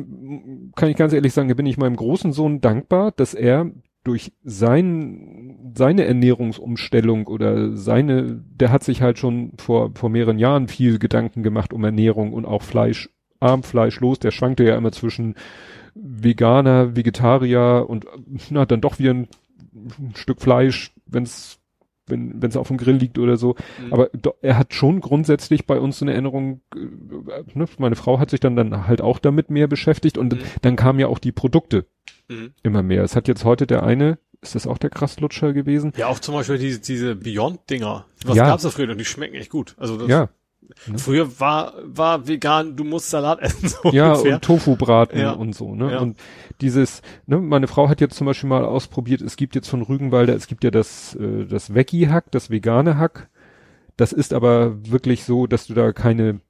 kann 0.76 0.90
ich 0.90 0.96
ganz 0.98 1.14
ehrlich 1.14 1.32
sagen, 1.32 1.48
da 1.48 1.54
bin 1.54 1.64
ich 1.64 1.78
meinem 1.78 1.96
großen 1.96 2.34
Sohn 2.34 2.60
dankbar, 2.60 3.12
dass 3.12 3.32
er 3.32 3.70
durch 4.08 4.32
sein, 4.42 5.72
seine 5.76 6.06
Ernährungsumstellung 6.06 7.26
oder 7.26 7.76
seine, 7.76 8.42
der 8.58 8.72
hat 8.72 8.82
sich 8.82 9.02
halt 9.02 9.18
schon 9.18 9.52
vor, 9.58 9.92
vor 9.94 10.08
mehreren 10.08 10.38
Jahren 10.38 10.66
viel 10.68 10.98
Gedanken 10.98 11.42
gemacht 11.42 11.74
um 11.74 11.84
Ernährung 11.84 12.32
und 12.32 12.46
auch 12.46 12.62
Fleisch, 12.62 13.10
arm 13.38 13.62
Fleisch 13.62 14.00
los, 14.00 14.18
der 14.18 14.30
schwankte 14.30 14.64
ja 14.64 14.76
immer 14.76 14.92
zwischen 14.92 15.34
Veganer, 15.94 16.96
Vegetarier 16.96 17.84
und 17.86 18.06
na, 18.50 18.64
dann 18.64 18.80
doch 18.80 18.98
wieder 18.98 19.12
ein, 19.12 19.28
ein 19.74 20.14
Stück 20.14 20.40
Fleisch, 20.40 20.92
wenn's 21.06 21.58
wenn 22.10 22.40
wenn 22.40 22.48
es 22.48 22.56
auf 22.56 22.68
dem 22.68 22.78
Grill 22.78 22.96
liegt 22.96 23.18
oder 23.18 23.36
so. 23.36 23.54
Mhm. 23.84 23.92
Aber 23.92 24.08
er 24.40 24.56
hat 24.56 24.72
schon 24.72 25.02
grundsätzlich 25.02 25.66
bei 25.66 25.78
uns 25.78 25.98
so 25.98 26.06
eine 26.06 26.12
Erinnerung, 26.12 26.62
äh, 26.74 26.78
ne? 27.52 27.66
meine 27.76 27.96
Frau 27.96 28.18
hat 28.18 28.30
sich 28.30 28.40
dann 28.40 28.56
dann 28.56 28.86
halt 28.86 29.02
auch 29.02 29.18
damit 29.18 29.50
mehr 29.50 29.66
beschäftigt 29.66 30.16
und 30.16 30.32
Mhm. 30.32 30.38
dann 30.62 30.76
kamen 30.76 30.98
ja 30.98 31.08
auch 31.08 31.18
die 31.18 31.32
Produkte 31.32 31.84
Mhm. 32.28 32.52
immer 32.62 32.82
mehr. 32.82 33.02
Es 33.04 33.16
hat 33.16 33.26
jetzt 33.28 33.44
heute 33.44 33.66
der 33.66 33.82
eine, 33.82 34.18
ist 34.42 34.54
das 34.54 34.66
auch 34.66 34.78
der 34.78 34.90
Krasslutscher 34.90 35.52
gewesen? 35.52 35.92
Ja, 35.96 36.06
auch 36.08 36.18
zum 36.20 36.34
Beispiel 36.34 36.58
diese, 36.58 36.80
diese 36.80 37.16
Beyond-Dinger. 37.16 38.04
Was 38.24 38.36
Ja. 38.36 38.46
gab's 38.46 38.62
da 38.62 38.70
früher? 38.70 38.90
Und 38.90 38.98
die 38.98 39.04
schmecken 39.04 39.34
echt 39.34 39.50
gut. 39.50 39.74
Also 39.78 39.96
das, 39.96 40.08
Ja, 40.08 40.28
früher 40.96 41.40
war, 41.40 41.74
war 41.82 42.28
vegan, 42.28 42.76
du 42.76 42.84
musst 42.84 43.10
Salat 43.10 43.38
essen, 43.42 43.68
so 43.68 43.90
ja 43.90 44.12
ungefähr. 44.12 44.34
und 44.36 44.44
Tofu-Braten 44.44 45.18
Ja. 45.18 45.32
und 45.32 45.54
so, 45.54 45.74
ne? 45.74 45.92
Ja. 45.92 45.98
Und 46.00 46.18
dieses, 46.60 47.02
ne, 47.26 47.38
meine 47.38 47.66
Frau 47.66 47.88
hat 47.88 48.00
jetzt 48.00 48.16
zum 48.16 48.26
Beispiel 48.26 48.48
mal 48.50 48.64
ausprobiert, 48.64 49.22
es 49.22 49.36
gibt 49.36 49.54
jetzt 49.54 49.68
von 49.68 49.82
Rügenwalder, 49.82 50.34
es 50.36 50.46
gibt 50.46 50.62
ja 50.64 50.70
das, 50.70 51.14
äh, 51.16 51.46
das 51.46 51.74
Veggie-Hack, 51.74 52.30
das 52.30 52.50
vegane 52.50 52.98
Hack. 52.98 53.28
Das 53.96 54.12
ist 54.12 54.32
aber 54.32 54.76
wirklich 54.88 55.24
so, 55.24 55.46
dass 55.48 55.66
du 55.66 55.74
da 55.74 55.92
keine 55.92 56.40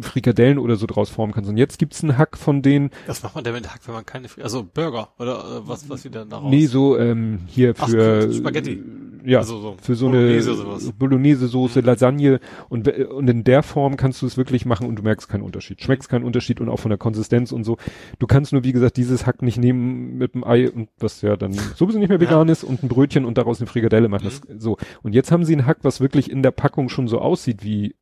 Frikadellen 0.00 0.58
oder 0.58 0.76
so 0.76 0.86
draus 0.86 1.10
formen 1.10 1.32
kannst. 1.32 1.48
Und 1.50 1.56
jetzt 1.56 1.78
gibt's 1.78 2.02
einen 2.02 2.18
Hack 2.18 2.36
von 2.36 2.62
denen, 2.62 2.90
Was 3.06 3.22
macht 3.22 3.34
man 3.34 3.44
denn 3.44 3.54
mit 3.54 3.72
Hack, 3.72 3.80
wenn 3.86 3.94
man 3.94 4.04
keine, 4.06 4.28
Fri- 4.28 4.42
also 4.42 4.64
Burger 4.64 5.10
oder 5.18 5.38
äh, 5.64 5.68
was, 5.68 5.88
was 5.88 6.04
wieder 6.04 6.24
daraus? 6.24 6.50
nee, 6.50 6.66
so 6.66 6.98
ähm, 6.98 7.40
hier 7.46 7.74
Ach, 7.78 7.88
für 7.88 8.32
Spaghetti. 8.32 8.82
Ja, 9.24 9.38
Also 9.38 9.58
so 9.60 9.76
für 9.82 9.96
so 9.96 10.06
Bolognese 10.08 10.52
eine 10.52 10.60
oder 10.60 10.78
sowas. 10.80 10.92
Bolognese-Soße, 10.92 11.80
Lasagne 11.80 12.38
und, 12.68 12.86
we- 12.86 13.08
und 13.08 13.28
in 13.28 13.42
der 13.42 13.62
Form 13.64 13.96
kannst 13.96 14.22
du 14.22 14.26
es 14.26 14.36
wirklich 14.36 14.66
machen 14.66 14.86
und 14.86 14.96
du 14.96 15.02
merkst 15.02 15.28
keinen 15.28 15.42
Unterschied. 15.42 15.82
Schmeckst 15.82 16.08
keinen 16.08 16.24
Unterschied 16.24 16.60
und 16.60 16.68
auch 16.68 16.78
von 16.78 16.90
der 16.90 16.98
Konsistenz 16.98 17.50
und 17.50 17.64
so. 17.64 17.76
Du 18.20 18.26
kannst 18.28 18.52
nur, 18.52 18.62
wie 18.62 18.72
gesagt, 18.72 18.96
dieses 18.96 19.26
Hack 19.26 19.42
nicht 19.42 19.58
nehmen 19.58 20.16
mit 20.16 20.34
dem 20.34 20.44
Ei 20.44 20.70
und 20.70 20.90
was 21.00 21.22
ja 21.22 21.36
dann 21.36 21.52
sowieso 21.52 21.98
nicht 21.98 22.08
mehr 22.08 22.20
vegan 22.20 22.48
ist 22.48 22.62
und 22.62 22.84
ein 22.84 22.88
Brötchen 22.88 23.24
und 23.24 23.36
daraus 23.36 23.60
eine 23.60 23.66
Frikadelle 23.66 24.08
machen. 24.08 24.24
Das, 24.24 24.40
so. 24.58 24.76
Und 25.02 25.12
jetzt 25.12 25.32
haben 25.32 25.44
sie 25.44 25.56
ein 25.56 25.66
Hack, 25.66 25.78
was 25.82 26.00
wirklich 26.00 26.30
in 26.30 26.44
der 26.44 26.52
Packung 26.52 26.88
schon 26.88 27.08
so 27.08 27.18
aussieht 27.18 27.64
wie 27.64 27.95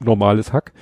normales 0.00 0.52
Hack. 0.52 0.72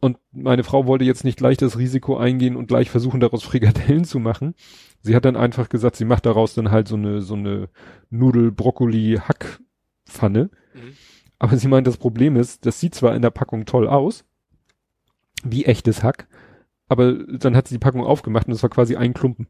Und 0.00 0.18
meine 0.32 0.64
Frau 0.64 0.86
wollte 0.86 1.04
jetzt 1.04 1.24
nicht 1.24 1.38
gleich 1.38 1.58
das 1.58 1.78
Risiko 1.78 2.16
eingehen 2.16 2.56
und 2.56 2.66
gleich 2.66 2.90
versuchen, 2.90 3.20
daraus 3.20 3.42
Frikadellen 3.44 4.04
zu 4.04 4.18
machen. 4.18 4.54
Sie 5.00 5.14
hat 5.14 5.24
dann 5.24 5.36
einfach 5.36 5.68
gesagt, 5.68 5.94
sie 5.96 6.04
macht 6.04 6.26
daraus 6.26 6.54
dann 6.54 6.70
halt 6.70 6.86
so 6.88 6.96
eine, 6.96 7.22
so 7.22 7.34
eine 7.34 7.68
Nudel-Brokkoli-Hackpfanne. 8.10 10.50
Mhm. 10.74 10.96
Aber 11.38 11.56
sie 11.56 11.68
meint, 11.68 11.86
das 11.86 11.96
Problem 11.96 12.36
ist, 12.36 12.66
das 12.66 12.80
sieht 12.80 12.94
zwar 12.94 13.16
in 13.16 13.22
der 13.22 13.30
Packung 13.30 13.64
toll 13.64 13.88
aus, 13.88 14.26
wie 15.42 15.64
echtes 15.64 16.02
Hack, 16.04 16.28
aber 16.88 17.14
dann 17.14 17.56
hat 17.56 17.66
sie 17.66 17.74
die 17.74 17.80
Packung 17.80 18.04
aufgemacht 18.04 18.46
und 18.46 18.52
es 18.52 18.62
war 18.62 18.70
quasi 18.70 18.94
ein 18.96 19.12
Klumpen. 19.12 19.48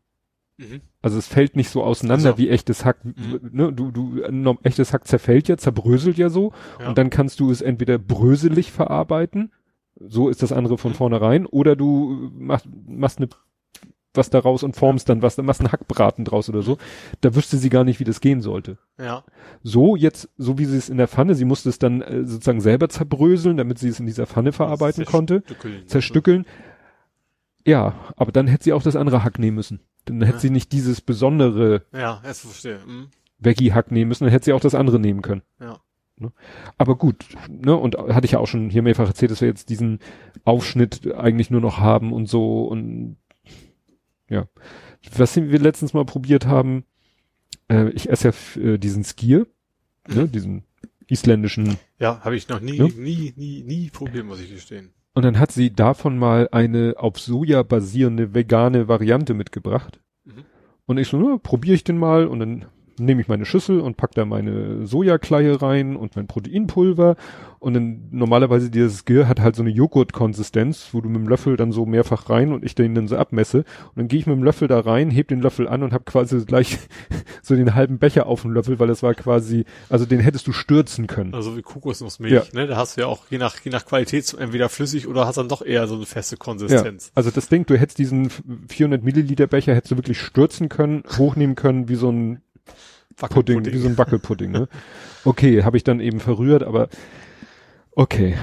Mhm. 0.59 0.81
Also 1.01 1.19
es 1.19 1.27
fällt 1.27 1.57
nicht 1.57 1.71
so 1.71 1.83
auseinander 1.83 2.31
also. 2.31 2.39
wie 2.39 2.49
echtes 2.49 2.85
Hack. 2.85 3.05
Mhm. 3.05 3.51
Ne, 3.53 3.73
du, 3.73 3.91
du, 3.91 4.23
no, 4.31 4.59
echtes 4.63 4.93
Hack 4.93 5.07
zerfällt 5.07 5.49
ja, 5.49 5.57
zerbröselt 5.57 6.19
ja 6.19 6.29
so. 6.29 6.53
Ja. 6.81 6.89
Und 6.89 6.99
dann 6.99 7.11
kannst 7.11 7.41
du 7.41 7.51
es 7.51 7.63
entweder 7.63 7.99
bröselig 7.99 8.73
verarbeiten. 8.73 9.53
So 9.99 10.29
ist 10.29 10.43
das 10.43 10.53
andere 10.53 10.79
von 10.79 10.93
mhm. 10.93 10.97
vornherein. 10.97 11.47
Oder 11.47 11.77
du 11.77 12.31
machst, 12.35 12.67
machst 12.87 13.19
eine 13.19 13.29
was 14.15 14.31
daraus 14.31 14.63
und 14.63 14.77
formst 14.77 15.09
dann 15.09 15.23
was, 15.23 15.37
dann 15.37 15.47
machst 15.47 15.61
einen 15.61 15.73
Hackbraten 15.73 16.25
draus 16.25 16.49
oder 16.49 16.63
so. 16.63 16.79
Da 17.21 17.35
wüsste 17.35 17.57
sie 17.57 17.71
gar 17.71 17.85
nicht, 17.85 18.01
wie 18.01 18.05
das 18.05 18.21
gehen 18.21 18.41
sollte. 18.41 18.79
Ja. 18.99 19.25
So 19.63 19.97
jetzt, 19.97 20.29
so 20.37 20.59
wie 20.59 20.65
sie 20.67 20.77
es 20.77 20.89
in 20.89 20.99
der 20.99 21.09
Pfanne, 21.09 21.35
sie 21.35 21.45
musste 21.45 21.69
es 21.69 21.79
dann 21.79 22.03
äh, 22.03 22.25
sozusagen 22.25 22.61
selber 22.61 22.89
zerbröseln, 22.89 23.57
damit 23.57 23.79
sie 23.79 23.89
es 23.89 24.01
in 24.01 24.07
dieser 24.07 24.27
Pfanne 24.27 24.53
verarbeiten 24.53 25.05
konnte. 25.05 25.43
Zerstückeln. 25.87 26.47
Ja, 27.67 27.95
aber 28.17 28.33
dann 28.33 28.49
hätte 28.49 28.65
sie 28.65 28.73
auch 28.73 28.83
das 28.83 28.97
andere 28.97 29.25
Hack 29.25 29.39
nehmen 29.39 29.57
müssen. 29.57 29.81
Dann 30.05 30.23
hätte 30.23 30.35
ja. 30.35 30.41
sie 30.41 30.51
nicht 30.51 30.73
dieses 30.73 31.01
besondere 31.01 31.85
ja, 31.93 32.21
jetzt 32.25 32.41
verstehe. 32.41 32.81
Mhm. 32.87 33.09
Veggie-Hack 33.39 33.91
nehmen 33.91 34.09
müssen, 34.09 34.25
dann 34.25 34.33
hätte 34.33 34.47
sie 34.47 34.53
auch 34.53 34.61
das 34.61 34.75
andere 34.75 34.99
nehmen 34.99 35.23
können. 35.23 35.43
Ja. 35.61 35.81
Ne? 36.17 36.33
Aber 36.79 36.97
gut, 36.97 37.27
ne, 37.49 37.75
und 37.77 37.97
hatte 37.97 38.27
ich 38.27 38.33
ja 38.33 38.39
auch 38.39 38.47
schon 38.47 38.71
hier 38.71 38.83
mehrfach 38.83 39.09
erzählt, 39.09 39.31
dass 39.31 39.41
wir 39.41 39.49
jetzt 39.49 39.69
diesen 39.69 39.99
Aufschnitt 40.45 41.13
eigentlich 41.15 41.51
nur 41.51 41.61
noch 41.61 41.79
haben 41.79 42.13
und 42.13 42.27
so 42.27 42.65
und 42.65 43.17
ja. 44.29 44.47
Was 45.17 45.35
wir 45.37 45.59
letztens 45.59 45.95
mal 45.95 46.05
probiert 46.05 46.47
haben, 46.47 46.85
äh, 47.69 47.91
ich 47.91 48.09
esse 48.09 48.29
ja 48.29 48.63
äh, 48.63 48.79
diesen 48.79 49.05
Skier, 49.05 49.47
ne, 50.09 50.29
diesen 50.29 50.65
isländischen. 51.09 51.77
Ja, 51.99 52.21
habe 52.25 52.37
ich 52.37 52.49
noch 52.49 52.61
nie, 52.61 52.79
ne? 52.79 52.89
nie, 52.89 53.33
nie, 53.37 53.63
nie 53.63 53.91
probiert, 53.91 54.25
muss 54.25 54.41
ich 54.41 54.51
gestehen. 54.51 54.93
Und 55.15 55.25
dann 55.25 55.39
hat 55.39 55.53
sie 55.53 55.73
davon 55.73 56.19
mal 56.19 56.49
eine 56.53 56.95
auf 56.97 57.19
Soja 57.19 57.63
basierende 57.63 58.35
vegane 58.35 58.89
Variante 58.89 59.35
mitgebracht. 59.35 60.01
Mhm. 60.25 60.45
Und 60.87 60.99
ich 60.99 61.09
so, 61.09 61.19
ne, 61.19 61.39
probiere 61.39 61.75
ich 61.75 61.85
den 61.85 61.99
mal 61.99 62.27
und 62.27 62.41
dann 62.41 62.65
nehme 62.99 63.21
ich 63.21 63.29
meine 63.29 63.45
Schüssel 63.45 63.81
und 63.81 63.97
pack 63.97 64.13
da 64.13 64.25
meine 64.25 64.87
Sojakleie 64.87 65.61
rein 65.61 65.97
und 65.97 66.17
mein 66.17 66.27
Proteinpulver 66.27 67.17
und 67.63 67.75
dann 67.75 68.09
normalerweise 68.11 68.71
dieses 68.71 69.05
Gir 69.05 69.29
hat 69.29 69.39
halt 69.39 69.55
so 69.55 69.63
eine 69.63 69.71
Joghurtkonsistenz, 69.71 70.89
wo 70.93 71.01
du 71.01 71.09
mit 71.09 71.21
dem 71.21 71.29
Löffel 71.29 71.57
dann 71.57 71.71
so 71.71 71.87
mehrfach 71.87 72.29
rein 72.29 72.53
und 72.53 72.65
ich 72.65 72.75
den 72.75 72.95
dann 72.97 73.07
so 73.07 73.17
abmesse 73.17 73.59
und 73.59 73.97
dann 73.97 74.09
gehe 74.09 74.19
ich 74.19 74.27
mit 74.27 74.37
dem 74.37 74.43
Löffel 74.43 74.67
da 74.67 74.81
rein, 74.81 75.13
heb 75.13 75.29
den 75.29 75.41
Löffel 75.41 75.69
an 75.69 75.85
und 75.85 75.93
hab 75.93 76.05
quasi 76.05 76.45
gleich 76.45 76.79
so 77.43 77.55
den 77.55 77.77
halben 77.77 77.99
Becher 77.99 78.27
auf 78.27 78.43
dem 78.43 78.51
Löffel, 78.51 78.81
weil 78.81 78.89
das 78.89 79.05
war 79.05 79.15
quasi, 79.15 79.65
also 79.89 80.07
den 80.07 80.19
hättest 80.19 80.49
du 80.49 80.53
stürzen 80.53 81.07
können. 81.07 81.35
Also 81.35 81.57
wie 81.57 81.63
Kokosnussmilch, 81.63 82.33
ja. 82.33 82.43
ne? 82.53 82.67
Da 82.67 82.77
hast 82.77 82.97
du 82.97 83.03
ja 83.03 83.07
auch 83.07 83.27
je 83.31 83.39
nach 83.39 83.61
je 83.61 83.71
nach 83.71 83.87
Qualität 83.87 84.35
entweder 84.37 84.69
flüssig 84.69 85.07
oder 85.07 85.27
hast 85.27 85.37
dann 85.37 85.49
doch 85.49 85.63
eher 85.63 85.87
so 85.87 85.95
eine 85.95 86.07
feste 86.07 86.37
Konsistenz. 86.37 87.07
Ja. 87.07 87.13
Also 87.15 87.31
das 87.31 87.49
Ding, 87.49 87.65
du 87.67 87.79
hättest 87.79 87.99
diesen 87.99 88.29
400 88.69 89.05
Milliliter 89.05 89.47
Becher 89.47 89.75
hättest 89.75 89.93
du 89.93 89.97
wirklich 89.97 90.21
stürzen 90.21 90.69
können, 90.69 91.05
hochnehmen 91.17 91.55
können 91.55 91.89
wie 91.89 91.95
so 91.95 92.11
ein 92.11 92.41
Pudding, 93.17 93.65
wie 93.65 93.79
so 93.79 93.89
ein 93.89 93.99
Wackelpudding, 93.99 94.51
ne? 94.51 94.69
Okay, 95.25 95.63
habe 95.63 95.77
ich 95.77 95.85
dann 95.85 96.01
eben 96.01 96.21
verrührt, 96.21 96.63
aber 96.63 96.89
okay, 97.93 98.37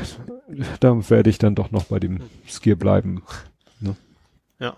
da 0.80 1.10
werde 1.10 1.30
ich 1.30 1.38
dann 1.38 1.56
doch 1.56 1.72
noch 1.72 1.86
bei 1.86 2.00
dem 2.00 2.22
Skier 2.48 2.76
bleiben. 2.76 3.24
Ne? 3.80 3.96
Ja. 4.60 4.78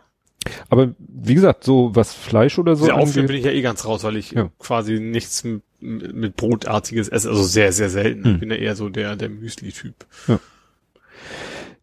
Aber 0.70 0.94
wie 0.98 1.36
gesagt, 1.36 1.64
so 1.64 1.92
was 1.94 2.14
Fleisch 2.14 2.58
oder 2.58 2.76
so. 2.76 2.86
Sehr 2.86 2.96
angeht, 2.96 3.28
bin 3.28 3.36
ich 3.36 3.46
ja 3.46 3.52
eh 3.52 3.62
ganz 3.62 3.86
raus, 3.86 4.04
weil 4.04 4.18
ich 4.18 4.32
ja. 4.32 4.50
quasi 4.60 5.00
nichts 5.00 5.44
mit, 5.44 5.64
mit 5.80 6.36
Brotartiges 6.36 7.10
esse, 7.10 7.30
also 7.30 7.44
sehr, 7.44 7.72
sehr 7.72 7.90
selten. 7.90 8.24
Hm. 8.24 8.34
Ich 8.34 8.40
bin 8.40 8.50
ja 8.50 8.58
eher 8.58 8.76
so 8.76 8.90
der, 8.90 9.16
der 9.16 9.30
Müsli-Typ. 9.30 9.96
Ja. 10.28 10.40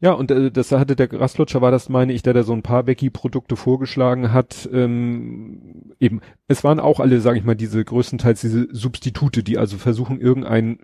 Ja, 0.01 0.13
und 0.13 0.31
äh, 0.31 0.51
das 0.51 0.71
hatte 0.73 0.95
der 0.95 1.09
Graslutscher, 1.09 1.61
war 1.61 1.71
das, 1.71 1.89
meine 1.89 2.13
ich, 2.13 2.23
der 2.23 2.33
da 2.33 2.43
so 2.45 2.53
ein 2.53 2.63
paar 2.63 2.85
Becky-Produkte 2.85 3.57
vorgeschlagen 3.57 4.33
hat. 4.33 4.69
Ähm, 4.73 5.93
eben, 5.99 6.21
es 6.47 6.63
waren 6.63 6.79
auch 6.79 7.01
alle, 7.01 7.21
sage 7.21 7.39
ich 7.39 7.45
mal, 7.45 7.57
diese 7.57 7.85
größtenteils 7.85 8.41
diese 8.41 8.69
Substitute, 8.71 9.43
die 9.43 9.59
also 9.59 9.77
versuchen, 9.77 10.21
irgendein 10.21 10.79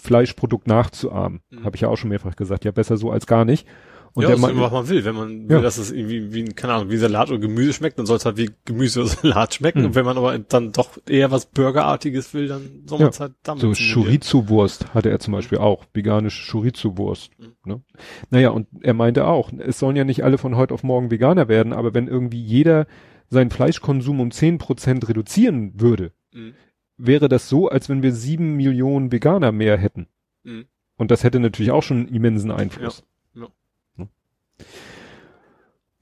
Fleischprodukt 0.00 0.66
nachzuahmen. 0.66 1.40
Mhm. 1.50 1.64
Habe 1.64 1.76
ich 1.76 1.82
ja 1.82 1.88
auch 1.88 1.96
schon 1.96 2.10
mehrfach 2.10 2.36
gesagt. 2.36 2.64
Ja, 2.64 2.72
besser 2.72 2.96
so 2.96 3.10
als 3.10 3.26
gar 3.26 3.44
nicht. 3.44 3.66
Und 4.14 4.22
ja, 4.22 4.28
der 4.28 4.36
ist 4.36 4.42
was 4.42 4.72
man 4.72 4.88
will. 4.88 5.04
Wenn 5.04 5.14
man 5.14 5.48
will, 5.48 5.62
dass 5.62 5.78
es 5.78 5.90
irgendwie 5.90 6.34
wie, 6.34 6.44
keine 6.44 6.74
Ahnung, 6.74 6.90
wie 6.90 6.98
Salat 6.98 7.30
oder 7.30 7.38
Gemüse 7.38 7.72
schmeckt, 7.72 7.98
dann 7.98 8.04
soll 8.04 8.18
es 8.18 8.26
halt 8.26 8.36
wie 8.36 8.50
Gemüse 8.66 9.00
oder 9.00 9.08
Salat 9.22 9.54
schmecken. 9.54 9.80
Mhm. 9.80 9.86
Und 9.86 9.94
wenn 9.94 10.04
man 10.04 10.18
aber 10.18 10.38
dann 10.38 10.72
doch 10.72 10.98
eher 11.08 11.30
was 11.30 11.46
Burgerartiges 11.46 12.34
will, 12.34 12.48
dann 12.48 12.82
soll 12.86 12.98
man 12.98 13.08
es 13.08 13.18
ja. 13.18 13.26
halt 13.26 13.34
damit 13.42 13.62
So 13.62 13.72
Chorizo-Wurst 13.72 14.92
hatte 14.92 15.08
er 15.08 15.18
zum 15.18 15.32
Beispiel 15.32 15.58
auch. 15.58 15.86
Veganische 15.94 16.50
Chorizo-Wurst. 16.50 17.30
Mhm. 17.38 17.52
Ne? 17.64 17.82
Naja, 18.30 18.50
und 18.50 18.66
er 18.82 18.94
meinte 18.94 19.26
auch, 19.26 19.50
es 19.56 19.78
sollen 19.78 19.96
ja 19.96 20.04
nicht 20.04 20.24
alle 20.24 20.36
von 20.36 20.56
heute 20.56 20.74
auf 20.74 20.82
morgen 20.82 21.10
Veganer 21.10 21.48
werden, 21.48 21.72
aber 21.72 21.94
wenn 21.94 22.06
irgendwie 22.06 22.42
jeder 22.42 22.86
seinen 23.30 23.50
Fleischkonsum 23.50 24.20
um 24.20 24.30
zehn 24.30 24.58
Prozent 24.58 25.08
reduzieren 25.08 25.80
würde, 25.80 26.12
mhm. 26.32 26.52
wäre 26.98 27.30
das 27.30 27.48
so, 27.48 27.68
als 27.68 27.88
wenn 27.88 28.02
wir 28.02 28.12
sieben 28.12 28.56
Millionen 28.56 29.10
Veganer 29.10 29.52
mehr 29.52 29.78
hätten. 29.78 30.06
Mhm. 30.44 30.66
Und 30.98 31.10
das 31.10 31.24
hätte 31.24 31.40
natürlich 31.40 31.72
auch 31.72 31.82
schon 31.82 32.06
einen 32.06 32.14
immensen 32.14 32.50
Einfluss. 32.50 32.98
Ja. 32.98 33.11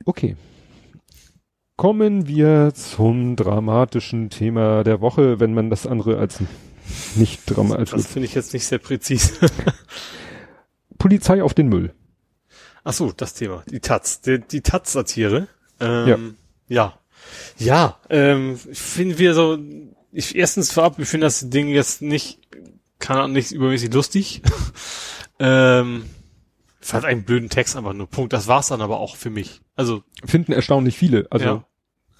Okay. 0.04 0.36
Kommen 1.76 2.26
wir 2.26 2.72
zum 2.74 3.36
dramatischen 3.36 4.28
Thema 4.28 4.84
der 4.84 5.00
Woche, 5.00 5.40
wenn 5.40 5.54
man 5.54 5.70
das 5.70 5.86
andere 5.86 6.18
als 6.18 6.40
nicht 7.16 7.42
dramatisch. 7.46 7.90
Das 7.90 8.06
finde 8.06 8.26
ich 8.26 8.34
jetzt 8.34 8.52
nicht 8.52 8.66
sehr 8.66 8.78
präzise. 8.78 9.32
Polizei 10.98 11.42
auf 11.42 11.54
den 11.54 11.68
Müll. 11.68 11.94
Ach 12.84 12.92
so, 12.92 13.12
das 13.12 13.34
Thema. 13.34 13.62
Die 13.70 13.80
Taz. 13.80 14.20
Die, 14.20 14.40
die 14.40 14.60
Taz-Satire. 14.60 15.48
Ähm, 15.80 16.36
ja. 16.68 16.82
Ja. 16.82 17.00
Ja, 17.58 17.98
ähm, 18.08 18.56
finden 18.56 19.18
wir 19.18 19.34
so, 19.34 19.58
ich, 20.12 20.34
erstens 20.36 20.72
vorab, 20.72 20.98
ich 20.98 21.08
finde 21.08 21.26
das 21.26 21.50
Ding 21.50 21.68
jetzt 21.68 22.00
nicht, 22.02 22.38
kann 22.98 23.18
auch 23.18 23.28
nicht 23.28 23.52
übermäßig 23.52 23.92
lustig. 23.92 24.42
ähm, 25.38 26.04
fand 26.80 27.04
einen 27.04 27.24
blöden 27.24 27.48
Text 27.48 27.76
einfach 27.76 27.92
nur. 27.92 28.08
Punkt. 28.08 28.32
Das 28.32 28.48
war's 28.48 28.68
dann 28.68 28.80
aber 28.80 29.00
auch 29.00 29.16
für 29.16 29.30
mich. 29.30 29.60
Also 29.76 30.02
finden 30.24 30.52
erstaunlich 30.52 30.96
viele. 30.96 31.26
Also 31.30 31.46
ja. 31.46 31.54
Ne? 31.54 31.64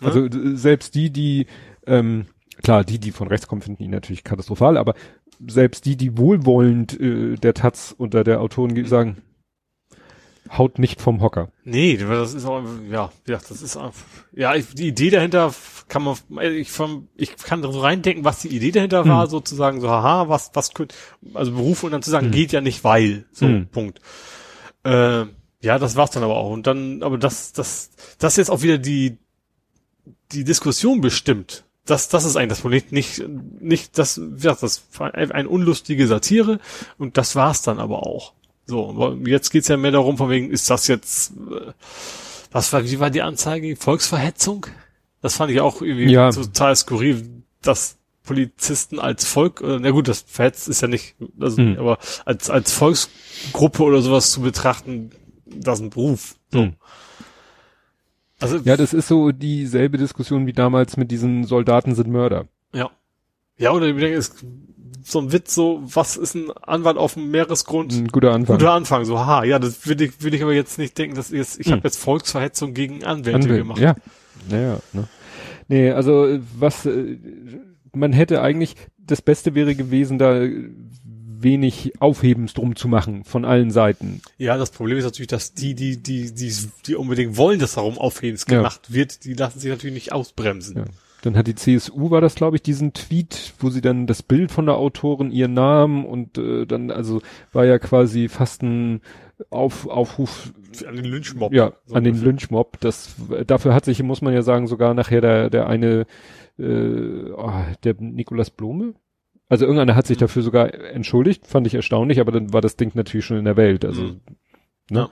also 0.00 0.28
selbst 0.56 0.94
die, 0.94 1.10
die 1.10 1.46
ähm, 1.86 2.26
klar, 2.62 2.84
die, 2.84 2.98
die 2.98 3.12
von 3.12 3.28
rechts 3.28 3.46
kommen, 3.46 3.62
finden 3.62 3.82
ihn 3.82 3.90
natürlich 3.90 4.24
katastrophal, 4.24 4.76
aber 4.76 4.94
selbst 5.46 5.84
die, 5.86 5.96
die 5.96 6.18
wohlwollend 6.18 7.00
äh, 7.00 7.36
der 7.36 7.54
Taz 7.54 7.94
unter 7.96 8.24
der 8.24 8.40
Autoren 8.40 8.84
sagen, 8.86 9.22
haut 10.56 10.78
nicht 10.78 11.00
vom 11.00 11.22
Hocker. 11.22 11.50
Nee, 11.64 11.96
das 11.96 12.34
ist 12.34 12.44
auch, 12.44 12.62
ja, 12.90 13.10
ja, 13.26 13.38
das 13.48 13.62
ist 13.62 13.76
auch, 13.76 13.92
ja, 14.32 14.54
ich, 14.54 14.74
die 14.74 14.88
Idee 14.88 15.10
dahinter 15.10 15.54
kann 15.88 16.02
man, 16.02 16.16
ich, 16.40 16.70
vom, 16.70 17.08
ich 17.16 17.36
kann 17.36 17.62
so 17.62 17.80
reindenken, 17.80 18.24
was 18.24 18.40
die 18.40 18.48
Idee 18.48 18.72
dahinter 18.72 19.06
war, 19.06 19.26
mhm. 19.26 19.30
sozusagen 19.30 19.80
so, 19.80 19.88
haha, 19.88 20.28
was, 20.28 20.50
was 20.54 20.74
könnte, 20.74 20.94
also 21.34 21.52
Beruf 21.52 21.84
und 21.84 21.92
dann 21.92 22.02
zu 22.02 22.10
sagen, 22.10 22.28
mhm. 22.28 22.32
geht 22.32 22.52
ja 22.52 22.60
nicht, 22.60 22.84
weil, 22.84 23.26
so, 23.32 23.46
mhm. 23.46 23.68
Punkt. 23.68 24.00
Äh, 24.84 25.26
ja, 25.62 25.78
das 25.78 25.96
war's 25.96 26.10
dann 26.10 26.22
aber 26.22 26.36
auch. 26.36 26.50
Und 26.50 26.66
dann, 26.66 27.02
aber 27.02 27.18
das, 27.18 27.52
das, 27.52 27.90
das 28.18 28.36
jetzt 28.36 28.50
auch 28.50 28.62
wieder 28.62 28.78
die, 28.78 29.18
die 30.32 30.44
Diskussion 30.44 31.00
bestimmt. 31.00 31.64
Das, 31.84 32.08
das 32.08 32.24
ist 32.24 32.36
eigentlich 32.36 32.50
das 32.50 32.60
Problem. 32.60 32.82
Nicht, 32.90 33.22
nicht, 33.60 33.98
das, 33.98 34.20
ja, 34.38 34.54
das 34.54 34.84
war 34.96 35.14
ein 35.14 35.46
unlustige 35.46 36.06
Satire 36.06 36.60
und 36.98 37.16
das 37.16 37.36
war's 37.36 37.62
dann 37.62 37.78
aber 37.78 38.06
auch. 38.06 38.32
So, 38.66 39.18
jetzt 39.24 39.50
geht's 39.50 39.68
ja 39.68 39.76
mehr 39.76 39.90
darum, 39.90 40.16
von 40.16 40.30
wegen, 40.30 40.50
ist 40.50 40.70
das 40.70 40.86
jetzt, 40.86 41.32
äh, 41.32 41.72
was 42.52 42.72
war, 42.72 42.84
wie 42.84 43.00
war 43.00 43.10
die 43.10 43.22
Anzeige? 43.22 43.74
Volksverhetzung? 43.76 44.66
Das 45.20 45.36
fand 45.36 45.50
ich 45.50 45.60
auch 45.60 45.82
irgendwie 45.82 46.12
ja. 46.12 46.30
total 46.30 46.74
skurril, 46.76 47.42
dass 47.62 47.98
Polizisten 48.22 48.98
als 48.98 49.24
Volk, 49.24 49.60
äh, 49.62 49.78
na 49.80 49.90
gut, 49.90 50.08
das 50.08 50.24
verhetzt 50.26 50.68
ist 50.68 50.82
ja 50.82 50.88
nicht, 50.88 51.16
also, 51.40 51.58
hm. 51.58 51.78
aber 51.78 51.98
als, 52.24 52.50
als 52.50 52.72
Volksgruppe 52.72 53.82
oder 53.82 54.02
sowas 54.02 54.30
zu 54.30 54.42
betrachten, 54.42 55.10
das 55.46 55.78
ist 55.78 55.86
ein 55.86 55.90
Beruf. 55.90 56.36
So. 56.52 56.60
Hm. 56.60 56.74
Also, 58.40 58.56
ja, 58.58 58.76
das 58.76 58.94
ist 58.94 59.08
so 59.08 59.32
dieselbe 59.32 59.98
Diskussion 59.98 60.46
wie 60.46 60.52
damals 60.52 60.96
mit 60.96 61.10
diesen 61.10 61.44
Soldaten 61.44 61.94
sind 61.94 62.08
Mörder. 62.08 62.46
Ja. 62.72 62.90
Ja, 63.58 63.72
oder 63.72 63.86
ich 63.86 63.96
denke, 63.96 64.16
ist 64.16 64.44
so 65.02 65.20
ein 65.20 65.32
Witz, 65.32 65.54
so, 65.54 65.82
was 65.82 66.16
ist 66.16 66.34
ein 66.34 66.50
Anwalt 66.62 66.96
auf 66.96 67.14
dem 67.14 67.30
Meeresgrund? 67.30 67.92
Ein 67.92 68.08
guter 68.08 68.32
Anfang. 68.32 68.58
Guter 68.58 68.72
Anfang, 68.72 69.04
so, 69.04 69.18
ha, 69.18 69.44
ja, 69.44 69.58
das 69.58 69.86
will 69.86 70.00
ich, 70.00 70.22
will 70.22 70.34
ich 70.34 70.42
aber 70.42 70.54
jetzt 70.54 70.78
nicht 70.78 70.96
denken, 70.96 71.16
dass 71.16 71.30
ich 71.30 71.38
jetzt, 71.38 71.60
ich 71.60 71.66
hm. 71.66 71.74
habe 71.74 71.82
jetzt 71.84 71.96
Volksverhetzung 71.96 72.74
gegen 72.74 73.04
Anwälte 73.04 73.36
Anwälte 73.36 73.58
gemacht. 73.58 73.80
Ja. 73.80 73.96
Naja, 74.48 74.78
ne. 74.92 75.08
Nee, 75.68 75.90
also 75.92 76.40
was 76.58 76.86
äh, 76.86 77.16
man 77.94 78.12
hätte 78.12 78.42
eigentlich, 78.42 78.76
das 78.98 79.22
Beste 79.22 79.54
wäre 79.54 79.74
gewesen, 79.74 80.18
da 80.18 80.40
wenig 81.42 81.92
Aufhebens 82.00 82.54
drum 82.54 82.76
zu 82.76 82.88
machen 82.88 83.24
von 83.24 83.44
allen 83.44 83.70
Seiten. 83.70 84.20
Ja, 84.38 84.56
das 84.56 84.70
Problem 84.70 84.98
ist 84.98 85.04
natürlich, 85.04 85.28
dass 85.28 85.54
die, 85.54 85.74
die, 85.74 85.96
die, 85.96 86.34
die, 86.34 86.52
die 86.86 86.94
unbedingt 86.94 87.36
wollen, 87.36 87.58
dass 87.58 87.74
darum 87.74 87.98
Aufhebens 87.98 88.46
gemacht 88.46 88.82
ja. 88.88 88.94
wird, 88.94 89.24
die 89.24 89.34
lassen 89.34 89.58
sich 89.58 89.70
natürlich 89.70 89.94
nicht 89.94 90.12
ausbremsen. 90.12 90.76
Ja. 90.76 90.84
Dann 91.22 91.36
hat 91.36 91.46
die 91.46 91.54
CSU, 91.54 92.10
war 92.10 92.20
das 92.20 92.34
glaube 92.34 92.56
ich, 92.56 92.62
diesen 92.62 92.92
Tweet, 92.94 93.52
wo 93.58 93.68
sie 93.70 93.82
dann 93.82 94.06
das 94.06 94.22
Bild 94.22 94.50
von 94.50 94.66
der 94.66 94.76
Autorin, 94.76 95.30
ihren 95.30 95.54
Namen 95.54 96.06
und 96.06 96.38
äh, 96.38 96.66
dann, 96.66 96.90
also 96.90 97.20
war 97.52 97.66
ja 97.66 97.78
quasi 97.78 98.28
fast 98.28 98.62
ein 98.62 99.02
Auf, 99.50 99.86
Aufruf 99.86 100.52
an 100.86 100.96
den 100.96 101.04
Lynchmob. 101.04 101.52
Ja, 101.52 101.72
so 101.86 101.94
an 101.94 102.04
den 102.04 102.20
Lynchmob. 102.20 102.78
Das, 102.80 103.16
dafür 103.46 103.74
hat 103.74 103.84
sich, 103.84 104.02
muss 104.02 104.22
man 104.22 104.32
ja 104.32 104.42
sagen, 104.42 104.66
sogar 104.66 104.94
nachher 104.94 105.20
der, 105.20 105.50
der 105.50 105.66
eine, 105.66 106.06
äh, 106.60 107.32
oh, 107.32 107.52
der 107.84 107.94
Nikolas 107.98 108.50
Blome, 108.50 108.94
also 109.50 109.64
irgendeiner 109.64 109.96
hat 109.96 110.06
sich 110.06 110.18
mhm. 110.18 110.20
dafür 110.20 110.42
sogar 110.42 110.72
entschuldigt, 110.72 111.46
fand 111.46 111.66
ich 111.66 111.74
erstaunlich, 111.74 112.20
aber 112.20 112.32
dann 112.32 112.52
war 112.52 112.60
das 112.60 112.76
Ding 112.76 112.92
natürlich 112.94 113.26
schon 113.26 113.36
in 113.36 113.44
der 113.44 113.56
Welt. 113.56 113.84
Also, 113.84 114.02
mhm. 114.02 114.20
ne? 114.90 115.10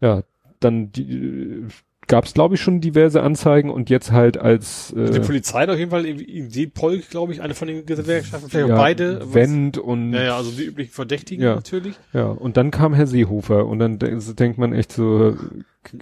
Ja. 0.00 0.16
ja, 0.16 0.22
dann 0.60 0.90
die, 0.92 1.66
gab 2.10 2.24
es, 2.24 2.34
glaube 2.34 2.56
ich, 2.56 2.60
schon 2.60 2.80
diverse 2.80 3.22
Anzeigen 3.22 3.70
und 3.70 3.88
jetzt 3.88 4.12
halt 4.12 4.36
als 4.36 4.92
äh, 4.92 5.10
Die 5.10 5.20
Polizei 5.20 5.62
hat 5.62 5.70
auf 5.70 5.78
jeden 5.78 5.90
Fall 5.90 6.02
die 6.04 6.66
Polk, 6.66 7.08
glaube 7.08 7.32
ich, 7.32 7.40
eine 7.40 7.54
von 7.54 7.68
den 7.68 7.86
Gewerkschaften, 7.86 8.50
vielleicht 8.50 8.68
ja, 8.68 8.76
beide. 8.76 9.32
Wendt 9.32 9.78
und 9.78 10.12
ja, 10.12 10.22
ja, 10.22 10.36
also 10.36 10.50
die 10.50 10.64
üblichen 10.64 10.92
Verdächtigen 10.92 11.44
ja, 11.44 11.54
natürlich. 11.54 11.94
Ja, 12.12 12.26
und 12.26 12.56
dann 12.56 12.70
kam 12.70 12.94
Herr 12.94 13.06
Seehofer 13.06 13.66
und 13.66 13.78
dann 13.78 13.98
denkt 13.98 14.58
man 14.58 14.72
echt 14.72 14.92
so 14.92 15.36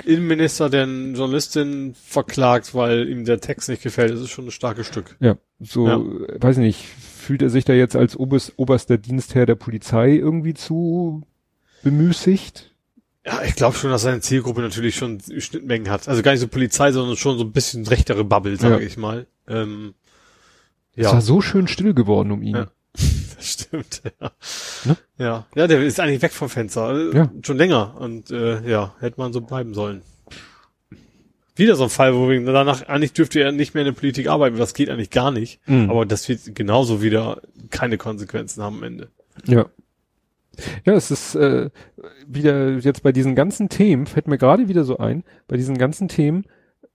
Innenminister, 0.05 0.71
der 0.71 0.85
eine 0.85 1.17
Journalistin 1.17 1.95
verklagt, 1.95 2.75
weil 2.75 3.09
ihm 3.09 3.25
der 3.25 3.41
Text 3.41 3.69
nicht 3.69 3.83
gefällt, 3.83 4.11
das 4.11 4.21
ist 4.21 4.31
schon 4.31 4.47
ein 4.47 4.51
starkes 4.51 4.87
Stück. 4.87 5.17
Ja, 5.21 5.37
so, 5.61 5.87
ja. 5.87 6.01
weiß 6.41 6.57
ich 6.57 6.63
nicht, 6.65 6.85
fühlt 6.99 7.43
er 7.43 7.51
sich 7.51 7.65
da 7.65 7.75
jetzt 7.75 7.95
als 7.95 8.17
oberst, 8.17 8.55
oberster 8.57 8.97
Dienstherr 8.99 9.47
der 9.47 9.55
Polizei 9.55 10.13
irgendwie 10.13 10.55
zu 10.55 11.23
bemüßigt? 11.83 12.75
Ja, 13.29 13.43
ich 13.43 13.57
glaube 13.57 13.77
schon, 13.77 13.91
dass 13.91 14.03
seine 14.03 14.21
Zielgruppe 14.21 14.63
natürlich 14.63 14.97
schon 14.97 15.21
Schnittmengen 15.21 15.91
hat. 15.91 16.09
Also 16.09 16.23
gar 16.23 16.33
nicht 16.33 16.41
so 16.41 16.49
Polizei, 16.49 16.93
sondern 16.93 17.17
schon 17.17 17.37
so 17.37 17.45
ein 17.45 17.53
bisschen 17.53 17.87
rechtere 17.87 18.25
Bubble, 18.25 18.57
sage 18.57 18.81
ja. 18.81 18.87
ich 18.87 18.97
mal. 18.97 19.27
Ähm, 19.47 19.95
ja. 20.95 21.09
Es 21.09 21.13
war 21.13 21.21
so 21.21 21.43
schön 21.43 21.69
still 21.69 21.93
geworden 21.93 22.33
um 22.33 22.43
ihn. 22.43 22.57
Ja. 22.57 22.67
Das 23.39 23.53
stimmt, 23.53 24.03
ja. 24.21 24.33
Ne? 24.85 24.97
Ja, 25.17 25.47
ja, 25.55 25.69
der 25.69 25.81
ist 25.85 26.01
eigentlich 26.01 26.23
weg 26.23 26.33
vom 26.33 26.49
Fenster. 26.49 27.15
Ja. 27.15 27.31
Schon 27.43 27.57
länger. 27.57 27.95
Und 28.01 28.33
äh, 28.33 28.69
ja, 28.69 28.97
hätte 28.99 29.21
man 29.21 29.33
so 29.33 29.41
bleiben 29.41 29.75
sollen. 29.75 30.03
Wieder 31.55 31.77
so 31.77 31.85
ein 31.85 31.91
Fall, 31.91 32.17
wo 32.17 32.29
wir 32.29 32.45
danach 32.45 32.89
eigentlich 32.89 33.13
dürfte 33.13 33.39
er 33.39 33.53
nicht 33.53 33.75
mehr 33.75 33.83
in 33.85 33.95
der 33.95 34.01
Politik 34.01 34.27
arbeiten. 34.27 34.57
Das 34.57 34.75
geht 34.75 34.91
eigentlich 34.91 35.11
gar 35.11 35.31
nicht. 35.31 35.61
Mhm. 35.67 35.89
Aber 35.89 36.05
das 36.05 36.29
wird 36.29 36.53
genauso 36.57 37.01
wieder 37.01 37.41
keine 37.71 37.97
Konsequenzen 37.97 38.61
haben 38.61 38.79
am 38.79 38.83
Ende. 38.83 39.09
Ja. 39.47 39.67
Ja, 40.85 40.95
es 40.95 41.11
ist 41.11 41.35
äh, 41.35 41.71
wieder 42.27 42.79
jetzt 42.79 43.03
bei 43.03 43.13
diesen 43.13 43.35
ganzen 43.35 43.69
Themen, 43.69 44.07
fällt 44.07 44.29
mir 44.29 44.39
gerade 44.39 44.69
wieder 44.69 44.85
so 44.85 44.99
ein, 44.99 45.25
bei 45.47 45.57
diesen 45.57 45.79
ganzen 45.79 46.09
Themen 46.09 46.45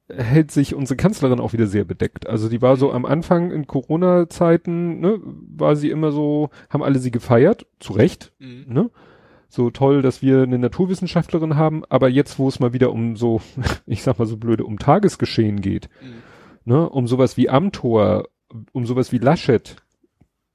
hält 0.10 0.52
sich 0.52 0.76
unsere 0.76 0.98
Kanzlerin 0.98 1.40
auch 1.40 1.54
wieder 1.54 1.68
sehr 1.68 1.86
bedeckt. 1.86 2.28
Also 2.28 2.50
die 2.50 2.62
war 2.62 2.76
so 2.78 2.92
am 2.92 3.06
Anfang 3.06 3.52
in 3.52 3.68
Corona-Zeiten, 3.68 5.00
ne, 5.00 5.20
war 5.24 5.76
sie 5.76 5.90
immer 5.90 6.12
so, 6.12 6.50
haben 6.70 6.84
alle 6.84 7.00
sie 7.00 7.12
gefeiert, 7.12 7.66
zu 7.80 7.94
Recht, 7.94 8.34
mhm. 8.40 8.66
ne? 8.68 8.90
So 9.50 9.70
toll, 9.70 10.02
dass 10.02 10.24
wir 10.24 10.42
eine 10.42 10.58
Naturwissenschaftlerin 10.58 11.56
haben, 11.56 11.84
aber 11.88 12.10
jetzt, 12.10 12.40
wo 12.40 12.48
es 12.48 12.60
mal 12.60 12.74
wieder 12.74 12.92
um 12.92 13.16
so, 13.16 13.40
ich 13.86 14.02
sag 14.02 14.18
mal 14.18 14.26
so 14.26 14.38
blöde, 14.38 14.66
um 14.66 14.80
Tagesgeschehen 14.80 15.62
geht, 15.62 15.90
mhm. 16.02 16.74
ne, 16.74 16.90
um 16.90 17.08
sowas 17.08 17.38
wie 17.38 17.50
Amtor, 17.50 18.28
um 18.72 18.86
sowas 18.86 19.12
wie 19.12 19.20
Laschet, 19.20 19.78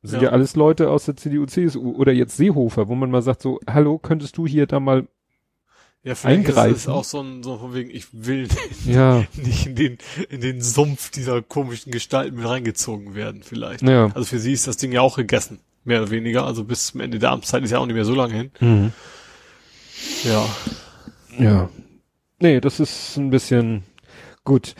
sind 0.02 0.22
ja. 0.22 0.28
ja 0.28 0.32
alles 0.32 0.56
Leute 0.56 0.90
aus 0.90 1.06
der 1.06 1.16
CDU, 1.16 1.46
CSU 1.46 1.92
oder 1.96 2.12
jetzt 2.12 2.36
Seehofer, 2.36 2.88
wo 2.88 2.94
man 2.94 3.10
mal 3.10 3.22
sagt 3.22 3.42
so, 3.42 3.60
hallo, 3.68 3.98
könntest 3.98 4.36
du 4.36 4.46
hier 4.46 4.66
da 4.66 4.80
mal 4.80 5.08
ja, 6.04 6.14
vielleicht 6.14 6.48
eingreifen. 6.48 6.74
ist 6.74 6.82
es 6.82 6.88
auch 6.88 7.04
so 7.04 7.20
ein, 7.20 7.42
so 7.42 7.58
von 7.58 7.74
wegen, 7.74 7.90
ich 7.90 8.06
will 8.12 8.48
ja. 8.86 9.24
nicht 9.34 9.66
in 9.66 9.74
den, 9.74 9.98
in 10.30 10.40
den 10.40 10.62
Sumpf 10.62 11.10
dieser 11.10 11.42
komischen 11.42 11.90
Gestalten 11.90 12.36
mit 12.36 12.46
reingezogen 12.46 13.14
werden, 13.14 13.42
vielleicht. 13.42 13.82
Ja. 13.82 14.06
Also 14.14 14.24
für 14.24 14.38
sie 14.38 14.52
ist 14.52 14.66
das 14.66 14.76
Ding 14.76 14.92
ja 14.92 15.00
auch 15.00 15.16
gegessen, 15.16 15.58
mehr 15.84 16.02
oder 16.02 16.10
weniger. 16.10 16.46
Also 16.46 16.64
bis 16.64 16.88
zum 16.88 17.00
Ende 17.00 17.18
der 17.18 17.32
Amtszeit 17.32 17.64
ist 17.64 17.72
ja 17.72 17.78
auch 17.78 17.86
nicht 17.86 17.96
mehr 17.96 18.04
so 18.04 18.14
lange 18.14 18.34
hin. 18.34 18.50
Mhm. 18.60 18.92
Ja. 20.24 20.46
Ja. 21.38 21.68
Nee, 22.40 22.60
das 22.60 22.78
ist 22.78 23.16
ein 23.16 23.30
bisschen, 23.30 23.82
Gut, 24.48 24.76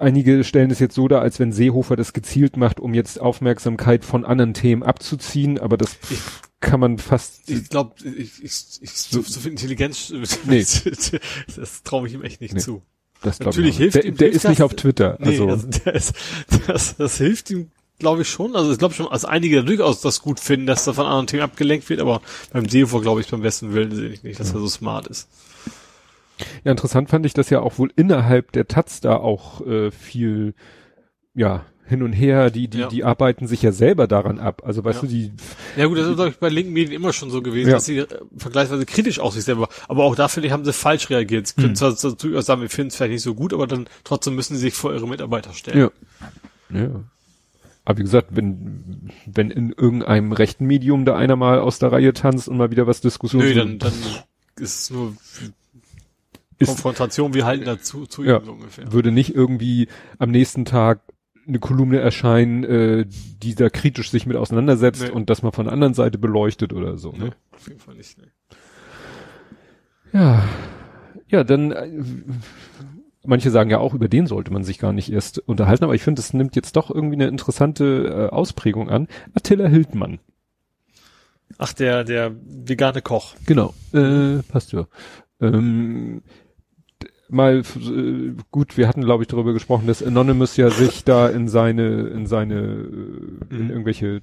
einige 0.00 0.42
stellen 0.42 0.72
es 0.72 0.80
jetzt 0.80 0.96
so 0.96 1.06
dar, 1.06 1.22
als 1.22 1.38
wenn 1.38 1.52
Seehofer 1.52 1.94
das 1.94 2.12
gezielt 2.12 2.56
macht, 2.56 2.80
um 2.80 2.94
jetzt 2.94 3.20
Aufmerksamkeit 3.20 4.04
von 4.04 4.24
anderen 4.24 4.54
Themen 4.54 4.82
abzuziehen, 4.82 5.60
aber 5.60 5.76
das 5.76 5.96
ich, 6.10 6.18
kann 6.58 6.80
man 6.80 6.98
fast. 6.98 7.48
Ich 7.48 7.68
glaube, 7.68 7.94
ich, 8.02 8.42
ich, 8.42 8.80
ich, 8.80 8.90
so, 8.90 9.22
so 9.22 9.38
viel 9.38 9.52
Intelligenz, 9.52 10.12
nee. 10.46 10.66
das 11.54 11.84
traue 11.84 12.08
ich 12.08 12.14
ihm 12.14 12.22
echt 12.22 12.40
nicht 12.40 12.54
nee, 12.54 12.60
zu. 12.60 12.82
Das 13.22 13.38
Natürlich 13.38 13.76
hilft 13.76 13.94
der, 13.94 14.04
ihm. 14.04 14.16
Der 14.16 14.32
ist 14.32 14.46
das, 14.46 14.50
nicht 14.50 14.62
auf 14.62 14.74
Twitter. 14.74 15.16
Nee, 15.20 15.28
also, 15.28 15.48
also 15.48 15.68
ist, 15.84 16.14
das, 16.66 16.96
das 16.96 17.18
hilft 17.18 17.50
ihm, 17.50 17.70
glaube 18.00 18.22
ich 18.22 18.28
schon. 18.28 18.56
Also 18.56 18.72
ich 18.72 18.78
glaube 18.78 18.94
schon, 18.94 19.06
als 19.06 19.24
einige 19.24 19.62
durchaus 19.62 20.00
das 20.00 20.22
gut 20.22 20.40
finden, 20.40 20.66
dass 20.66 20.82
da 20.86 20.92
von 20.92 21.06
anderen 21.06 21.28
Themen 21.28 21.44
abgelenkt 21.44 21.88
wird, 21.88 22.00
aber 22.00 22.20
beim 22.52 22.68
Seehofer 22.68 23.00
glaube 23.00 23.20
ich 23.20 23.28
beim 23.28 23.42
besten 23.42 23.74
Willen 23.74 23.94
sehe 23.94 24.08
ich 24.08 24.24
nicht, 24.24 24.40
dass 24.40 24.48
ja. 24.48 24.54
er 24.54 24.60
so 24.60 24.68
smart 24.68 25.06
ist. 25.06 25.28
Ja, 26.64 26.70
interessant 26.72 27.10
fand 27.10 27.26
ich, 27.26 27.34
dass 27.34 27.50
ja 27.50 27.60
auch 27.60 27.78
wohl 27.78 27.90
innerhalb 27.96 28.52
der 28.52 28.68
Taz 28.68 29.00
da 29.00 29.16
auch 29.16 29.66
äh, 29.66 29.90
viel, 29.90 30.54
ja, 31.34 31.64
hin 31.92 32.02
und 32.02 32.12
her, 32.12 32.50
die, 32.50 32.68
die, 32.68 32.78
ja. 32.78 32.88
die 32.88 33.04
arbeiten 33.04 33.46
sich 33.46 33.60
ja 33.62 33.72
selber 33.72 34.06
daran 34.06 34.38
ab. 34.38 34.62
Also 34.64 34.84
weißt 34.84 35.02
ja. 35.02 35.08
du, 35.08 35.14
die. 35.14 35.32
Ja 35.76 35.86
gut, 35.86 35.98
das 35.98 36.08
ist, 36.08 36.18
ich, 36.18 36.38
bei 36.38 36.48
linken 36.48 36.72
Medien 36.72 36.92
immer 36.92 37.12
schon 37.12 37.30
so 37.30 37.42
gewesen, 37.42 37.68
ja. 37.68 37.74
dass 37.74 37.84
sie 37.84 37.98
äh, 37.98 38.06
vergleichsweise 38.36 38.86
kritisch 38.86 39.20
auf 39.20 39.34
sich 39.34 39.44
selber, 39.44 39.68
aber 39.88 40.04
auch 40.04 40.16
dafür 40.16 40.48
haben 40.50 40.64
sie 40.64 40.72
falsch 40.72 41.10
reagiert. 41.10 41.48
Sie 41.48 41.54
können 41.54 41.76
hm. 41.76 41.96
zwar 41.96 42.12
durchaus 42.14 42.46
sagen, 42.46 42.62
wir 42.62 42.70
finden 42.70 42.88
es 42.88 42.96
vielleicht 42.96 43.12
nicht 43.12 43.22
so 43.22 43.34
gut, 43.34 43.52
aber 43.52 43.66
dann 43.66 43.88
trotzdem 44.04 44.34
müssen 44.34 44.54
sie 44.54 44.60
sich 44.60 44.74
vor 44.74 44.94
ihre 44.94 45.06
Mitarbeiter 45.08 45.52
stellen. 45.52 45.90
Ja. 46.70 46.80
ja. 46.80 47.04
Aber 47.84 47.98
wie 47.98 48.02
gesagt, 48.02 48.28
wenn, 48.30 49.10
wenn 49.26 49.50
in 49.50 49.72
irgendeinem 49.72 50.32
rechten 50.32 50.66
Medium 50.66 51.04
da 51.04 51.16
einer 51.16 51.36
mal 51.36 51.58
aus 51.58 51.78
der 51.80 51.90
Reihe 51.90 52.12
tanzt 52.12 52.48
und 52.48 52.56
mal 52.56 52.70
wieder 52.70 52.86
was 52.86 53.00
Diskussion. 53.00 53.42
Nö, 53.42 53.54
dann, 53.54 53.78
dann 53.78 53.92
ist 54.56 54.82
es 54.82 54.90
nur 54.90 55.16
ist, 56.62 56.68
Konfrontation, 56.68 57.34
wir 57.34 57.44
halten 57.44 57.64
dazu 57.64 58.06
zu 58.06 58.24
ja, 58.24 58.38
ungefähr. 58.38 58.92
Würde 58.92 59.12
nicht 59.12 59.34
irgendwie 59.34 59.88
am 60.18 60.30
nächsten 60.30 60.64
Tag 60.64 61.00
eine 61.46 61.58
Kolumne 61.58 61.98
erscheinen, 61.98 62.64
äh, 62.64 63.06
die 63.06 63.54
da 63.54 63.68
kritisch 63.68 64.10
sich 64.10 64.26
mit 64.26 64.36
auseinandersetzt 64.36 65.02
nee. 65.02 65.10
und 65.10 65.28
das 65.28 65.42
mal 65.42 65.50
von 65.50 65.66
der 65.66 65.72
anderen 65.72 65.94
Seite 65.94 66.18
beleuchtet 66.18 66.72
oder 66.72 66.98
so. 66.98 67.12
Ne? 67.12 67.24
Nee, 67.24 67.30
auf 67.52 67.68
jeden 67.68 67.80
Fall 67.80 67.94
nicht. 67.96 68.18
Nee. 68.18 68.28
Ja, 70.12 70.44
ja, 71.28 71.44
dann 71.44 71.72
äh, 71.72 71.90
manche 73.24 73.50
sagen 73.50 73.70
ja 73.70 73.78
auch, 73.78 73.94
über 73.94 74.08
den 74.08 74.26
sollte 74.26 74.52
man 74.52 74.64
sich 74.64 74.78
gar 74.78 74.92
nicht 74.92 75.12
erst 75.12 75.38
unterhalten, 75.38 75.84
aber 75.84 75.94
ich 75.94 76.02
finde, 76.02 76.20
es 76.20 76.32
nimmt 76.32 76.56
jetzt 76.56 76.76
doch 76.76 76.90
irgendwie 76.90 77.16
eine 77.16 77.28
interessante 77.28 78.28
äh, 78.30 78.34
Ausprägung 78.34 78.90
an. 78.90 79.08
Attila 79.34 79.66
Hildmann. 79.66 80.18
Ach, 81.58 81.72
der, 81.72 82.04
der 82.04 82.34
vegane 82.44 83.02
Koch. 83.02 83.34
Genau, 83.46 83.74
äh, 83.92 84.42
passt 84.48 84.72
ja. 84.72 84.86
Ähm, 85.40 86.22
mal 87.32 87.58
äh, 87.60 88.34
gut, 88.50 88.76
wir 88.76 88.88
hatten 88.88 89.02
glaube 89.02 89.24
ich 89.24 89.28
darüber 89.28 89.52
gesprochen, 89.52 89.86
dass 89.86 90.02
Anonymous 90.02 90.56
ja 90.56 90.70
sich 90.70 91.04
da 91.04 91.28
in 91.28 91.48
seine 91.48 92.08
in 92.08 92.26
seine 92.26 92.54
äh, 92.54 93.54
in 93.54 93.64
mhm. 93.64 93.70
irgendwelche 93.70 94.22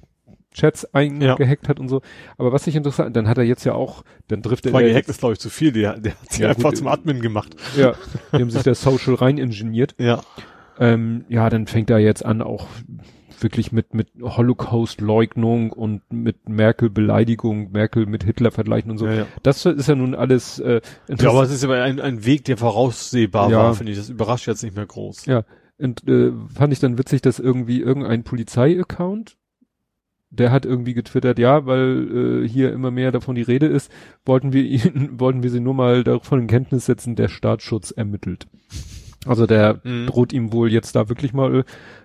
Chats 0.52 0.84
eingehackt 0.94 1.64
ja. 1.64 1.68
hat 1.68 1.78
und 1.78 1.88
so. 1.88 2.02
Aber 2.36 2.52
was 2.52 2.66
ich 2.66 2.74
interessant, 2.74 3.14
dann 3.14 3.28
hat 3.28 3.38
er 3.38 3.44
jetzt 3.44 3.64
ja 3.64 3.74
auch, 3.74 4.02
dann 4.28 4.42
trifft 4.42 4.66
er. 4.66 4.72
Gehackt 4.72 5.08
ist 5.08 5.20
glaube 5.20 5.34
ich 5.34 5.38
zu 5.38 5.48
viel, 5.48 5.72
der, 5.72 5.98
der 5.98 6.12
hat 6.12 6.32
sich 6.32 6.40
ja, 6.40 6.48
einfach 6.48 6.70
gut, 6.70 6.78
zum 6.78 6.88
Admin 6.88 7.20
gemacht. 7.20 7.54
Ja, 7.76 7.94
die 8.32 8.42
haben 8.42 8.50
sich 8.50 8.62
der 8.62 8.74
Social 8.74 9.14
rein 9.14 9.38
ingeniert. 9.38 9.94
Ja. 10.10 10.22
Ähm, 10.78 11.26
ja, 11.28 11.50
dann 11.50 11.66
fängt 11.66 11.90
er 11.90 11.98
jetzt 11.98 12.24
an 12.24 12.40
auch 12.40 12.66
wirklich 13.42 13.72
mit, 13.72 13.94
mit 13.94 14.08
Holocaust-Leugnung 14.20 15.72
und 15.72 16.02
mit 16.12 16.48
Merkel-Beleidigung, 16.48 17.72
Merkel 17.72 18.06
mit 18.06 18.24
Hitler 18.24 18.50
vergleichen 18.50 18.90
und 18.90 18.98
so. 18.98 19.06
Ja, 19.06 19.14
ja. 19.14 19.26
Das 19.42 19.64
ist 19.66 19.88
ja 19.88 19.94
nun 19.94 20.14
alles 20.14 20.58
äh, 20.58 20.80
Ja, 21.08 21.30
aber 21.30 21.42
es 21.42 21.50
ist 21.50 21.64
aber 21.64 21.82
ein, 21.82 22.00
ein 22.00 22.24
Weg, 22.24 22.44
der 22.44 22.56
voraussehbar 22.56 23.50
ja. 23.50 23.58
war, 23.58 23.74
finde 23.74 23.92
ich. 23.92 23.98
Das 23.98 24.08
überrascht 24.08 24.46
jetzt 24.46 24.62
nicht 24.62 24.76
mehr 24.76 24.86
groß. 24.86 25.26
Ja. 25.26 25.44
Und 25.78 26.06
äh, 26.08 26.32
fand 26.54 26.72
ich 26.72 26.80
dann 26.80 26.98
witzig, 26.98 27.22
dass 27.22 27.38
irgendwie 27.38 27.80
irgendein 27.80 28.24
Polizei-Account 28.24 29.36
der 30.30 30.52
hat 30.52 30.64
irgendwie 30.64 30.94
getwittert, 30.94 31.38
ja, 31.38 31.66
weil 31.66 32.44
äh, 32.44 32.48
hier 32.48 32.72
immer 32.72 32.90
mehr 32.90 33.10
davon 33.10 33.34
die 33.34 33.42
Rede 33.42 33.66
ist, 33.66 33.90
wollten 34.24 34.52
wir 34.52 34.62
ihn, 34.62 35.10
wollten 35.18 35.42
wir 35.42 35.50
sie 35.50 35.60
nur 35.60 35.74
mal 35.74 36.04
davon 36.04 36.42
in 36.42 36.46
Kenntnis 36.46 36.86
setzen, 36.86 37.16
der 37.16 37.28
Staatsschutz 37.28 37.90
ermittelt. 37.90 38.46
Also 39.26 39.46
der 39.46 39.80
mhm. 39.84 40.06
droht 40.06 40.32
ihm 40.32 40.52
wohl 40.52 40.72
jetzt 40.72 40.96
da 40.96 41.08
wirklich 41.08 41.34
mal 41.34 41.64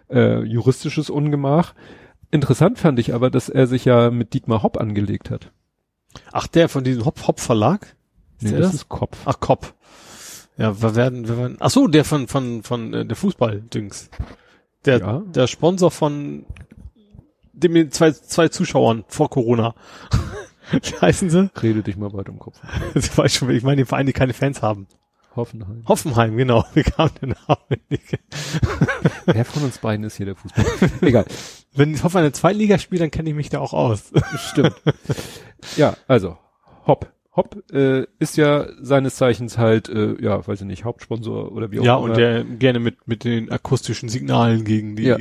äh, 0.09 0.43
juristisches 0.43 1.09
Ungemach. 1.09 1.73
Interessant 2.31 2.79
fand 2.79 2.99
ich 2.99 3.13
aber, 3.13 3.29
dass 3.29 3.49
er 3.49 3.67
sich 3.67 3.85
ja 3.85 4.11
mit 4.11 4.33
Dietmar 4.33 4.63
Hopp 4.63 4.77
angelegt 4.77 5.29
hat. 5.29 5.51
Ach, 6.31 6.47
der 6.47 6.69
von 6.69 6.83
diesem 6.83 7.05
Hopp 7.05 7.27
Hopp 7.27 7.39
Verlag? 7.39 7.95
Nee, 8.41 8.51
das, 8.51 8.59
das, 8.59 8.73
ist 8.73 8.89
Kopf. 8.89 9.17
Ach, 9.25 9.39
Kopf. 9.39 9.73
Ja, 10.57 10.81
wir 10.81 10.95
werden, 10.95 11.27
wir 11.27 11.37
werden, 11.37 11.57
ach 11.59 11.69
so, 11.69 11.87
der 11.87 12.05
von, 12.05 12.27
von, 12.27 12.63
von, 12.63 12.93
äh, 12.93 13.05
der 13.05 13.17
Fußball-Dings. 13.17 14.09
Der, 14.85 14.99
ja. 14.99 15.23
der 15.25 15.47
Sponsor 15.47 15.91
von 15.91 16.45
dem 17.53 17.91
zwei, 17.91 18.11
zwei 18.11 18.47
Zuschauern 18.49 19.03
vor 19.07 19.29
Corona. 19.29 19.75
Wie 20.71 20.95
heißen 20.99 21.29
sie? 21.29 21.49
Rede 21.61 21.83
dich 21.83 21.97
mal 21.97 22.13
weiter 22.13 22.29
im 22.29 22.39
Kopf. 22.39 22.59
ich 22.95 23.17
weiß 23.17 23.33
schon, 23.33 23.49
ich 23.49 23.63
meine 23.63 23.77
die 23.77 23.85
Vereine, 23.85 24.07
die 24.07 24.13
keine 24.13 24.33
Fans 24.33 24.61
haben. 24.61 24.87
Hoffenheim. 25.35 25.83
Hoffenheim, 25.87 26.37
genau. 26.37 26.63
Wie 26.73 26.83
kam 26.83 27.09
der 27.21 27.29
Name 27.29 27.81
nicht? 27.89 28.19
Wer 29.25 29.45
von 29.45 29.63
uns 29.63 29.77
beiden 29.79 30.05
ist 30.05 30.17
hier 30.17 30.27
der 30.27 30.35
Fußball? 30.35 30.65
Egal. 31.01 31.25
Wenn 31.73 31.93
ich 31.93 32.03
Hoffenheim 32.03 32.25
eine 32.25 32.31
Zweitliga 32.33 32.77
spielt, 32.79 33.01
dann 33.01 33.11
kenne 33.11 33.29
ich 33.29 33.35
mich 33.35 33.49
da 33.49 33.59
auch 33.59 33.73
aus. 33.73 34.11
Stimmt. 34.37 34.75
Ja, 35.77 35.95
also 36.07 36.37
Hopp. 36.87 37.11
Hopp 37.35 37.63
äh, 37.73 38.05
ist 38.19 38.37
ja 38.37 38.67
seines 38.81 39.15
Zeichens 39.15 39.57
halt, 39.57 39.89
äh, 39.89 40.15
ja, 40.21 40.47
weiß 40.47 40.61
ich 40.61 40.67
nicht, 40.67 40.85
Hauptsponsor 40.85 41.51
oder 41.51 41.69
wie 41.69 41.79
auch 41.79 41.83
immer. 41.83 41.85
Ja, 41.85 41.95
und 41.95 42.15
der 42.15 42.45
gerne 42.45 42.79
mit, 42.79 43.07
mit 43.07 43.25
den 43.25 43.51
akustischen 43.51 44.07
Signalen 44.07 44.63
gegen 44.63 44.95
die 44.95 45.03
ja. 45.03 45.17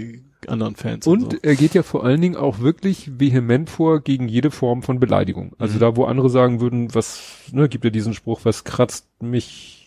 anderen 0.46 0.76
Fans. 0.76 1.08
Und, 1.08 1.24
und 1.24 1.32
so. 1.32 1.38
er 1.42 1.56
geht 1.56 1.74
ja 1.74 1.82
vor 1.82 2.04
allen 2.04 2.20
Dingen 2.20 2.36
auch 2.36 2.60
wirklich 2.60 3.18
vehement 3.18 3.68
vor 3.68 4.00
gegen 4.00 4.28
jede 4.28 4.52
Form 4.52 4.84
von 4.84 5.00
Beleidigung. 5.00 5.54
Also 5.58 5.74
mhm. 5.74 5.80
da, 5.80 5.96
wo 5.96 6.04
andere 6.04 6.30
sagen 6.30 6.60
würden, 6.60 6.94
was, 6.94 7.20
ne, 7.50 7.68
gibt 7.68 7.84
ja 7.84 7.90
diesen 7.90 8.14
Spruch, 8.14 8.40
was 8.44 8.62
kratzt 8.62 9.08
mich 9.20 9.84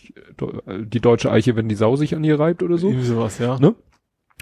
die 0.67 0.99
deutsche 0.99 1.31
Eiche, 1.31 1.55
wenn 1.55 1.69
die 1.69 1.75
Sau 1.75 1.95
sich 1.95 2.15
an 2.15 2.23
ihr 2.23 2.39
reibt 2.39 2.63
oder 2.63 2.77
so. 2.77 2.89
Irgendwie 2.89 3.07
sowas, 3.07 3.39
ja. 3.39 3.59
Ne? 3.59 3.75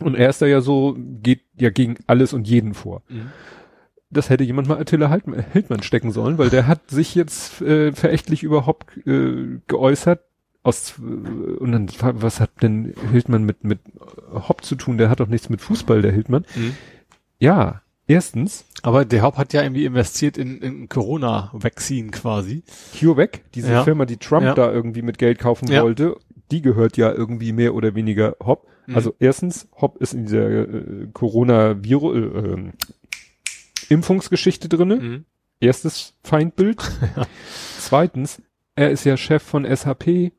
Und 0.02 0.16
er 0.16 0.30
ist 0.30 0.42
da 0.42 0.46
ja 0.46 0.62
so, 0.62 0.96
geht 0.98 1.42
ja 1.58 1.70
gegen 1.70 1.98
alles 2.08 2.34
und 2.34 2.48
jeden 2.48 2.74
vor. 2.74 3.04
Mhm 3.10 3.32
das 4.16 4.30
hätte 4.30 4.44
jemand 4.44 4.68
mal 4.68 4.80
Attila 4.80 5.10
Hildmann 5.52 5.84
stecken 5.84 6.12
sollen, 6.12 6.38
weil 6.38 6.50
der 6.50 6.68
hat 6.68 6.90
sich 6.90 7.16
jetzt 7.16 7.62
äh, 7.62 7.92
verächtlich 7.92 8.44
überhaupt 8.44 8.98
äh, 9.06 9.60
geäußert. 9.68 10.22
Aus, 10.64 10.96
äh, 11.00 11.02
und 11.02 11.72
dann, 11.72 11.90
was 12.00 12.40
hat 12.40 12.62
denn 12.62 12.94
Hildmann 13.12 13.44
mit, 13.44 13.64
mit 13.64 13.80
Hopp 14.32 14.64
zu 14.64 14.76
tun? 14.76 14.98
Der 14.98 15.10
hat 15.10 15.20
doch 15.20 15.28
nichts 15.28 15.50
mit 15.50 15.62
Fußball, 15.62 16.02
der 16.02 16.12
Hildmann. 16.12 16.46
Mhm. 16.56 16.76
Ja, 17.38 17.82
erstens. 18.08 18.66
Aber 18.82 19.06
der 19.06 19.24
Hopp 19.24 19.38
hat 19.38 19.54
ja 19.54 19.64
irgendwie 19.64 19.86
investiert 19.86 20.38
in, 20.38 20.62
in 20.62 20.90
Corona-Vaccine 20.90 22.12
quasi. 22.12 22.64
CureVac, 22.98 23.52
diese 23.54 23.72
ja. 23.72 23.84
Firma, 23.84 24.06
die 24.06 24.18
Trump 24.18 24.46
ja. 24.46 24.54
da 24.54 24.72
irgendwie 24.72 25.02
mit 25.02 25.18
Geld 25.18 25.40
kaufen 25.40 25.68
ja. 25.72 25.82
wollte, 25.84 26.18
die 26.52 26.62
gehört 26.62 26.98
ja 26.98 27.12
irgendwie 27.12 27.52
mehr 27.52 27.74
oder 27.74 27.96
weniger 27.96 28.36
Hopp. 28.44 28.68
Mhm. 28.86 28.96
Also 28.96 29.16
erstens, 29.20 29.68
Hopp 29.80 29.98
ist 29.98 30.14
in 30.14 30.26
dieser 30.26 30.48
äh, 30.48 31.08
Corona-Virus, 31.14 32.16
äh, 32.16 32.20
ähm, 32.20 32.74
Impfungsgeschichte 33.90 34.70
drinne. 34.70 34.96
Mhm. 34.98 35.26
Erstes 35.60 36.14
Feindbild. 36.24 36.78
Zweitens, 37.80 38.42
er 38.76 38.92
ist 38.92 39.06
ja 39.06 39.18
Chef 39.18 39.42
von 39.42 39.66
SAP. 39.76 40.32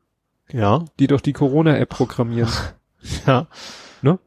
Ja. 0.51 0.85
Die 0.99 1.07
doch 1.07 1.21
die 1.21 1.33
Corona-App 1.33 1.89
programmieren. 1.89 2.51
ja. 3.27 3.47
Ne? 4.01 4.19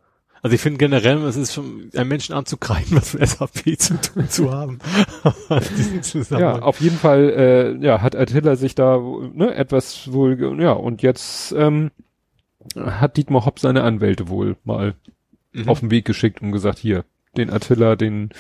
Also 0.42 0.54
ich 0.54 0.60
finde 0.60 0.78
generell, 0.78 1.18
es 1.24 1.36
ist 1.36 1.52
schon 1.52 1.90
einen 1.94 2.08
Menschen 2.08 2.34
anzugreifen, 2.34 2.96
was 2.96 3.14
mit 3.14 3.28
SAP 3.28 3.78
zu 3.78 4.00
tun 4.00 4.28
zu 4.28 4.52
haben. 4.52 4.78
ja, 6.30 6.60
auf 6.60 6.80
jeden 6.80 6.96
Fall, 6.96 7.30
äh, 7.30 7.84
ja, 7.84 8.00
hat 8.00 8.16
Attila 8.16 8.56
sich 8.56 8.74
da 8.74 8.98
ne, 8.98 9.54
etwas 9.54 10.12
wohl, 10.12 10.60
ja, 10.60 10.72
und 10.72 11.02
jetzt 11.02 11.52
ähm, 11.52 11.90
hat 12.76 13.16
Dietmar 13.16 13.44
Hopp 13.44 13.58
seine 13.58 13.82
Anwälte 13.82 14.28
wohl 14.28 14.56
mal 14.64 14.94
mhm. 15.52 15.68
auf 15.68 15.80
den 15.80 15.90
Weg 15.90 16.04
geschickt 16.04 16.40
und 16.40 16.52
gesagt, 16.52 16.78
hier, 16.78 17.04
den 17.36 17.50
Attila, 17.50 17.96
den 17.96 18.30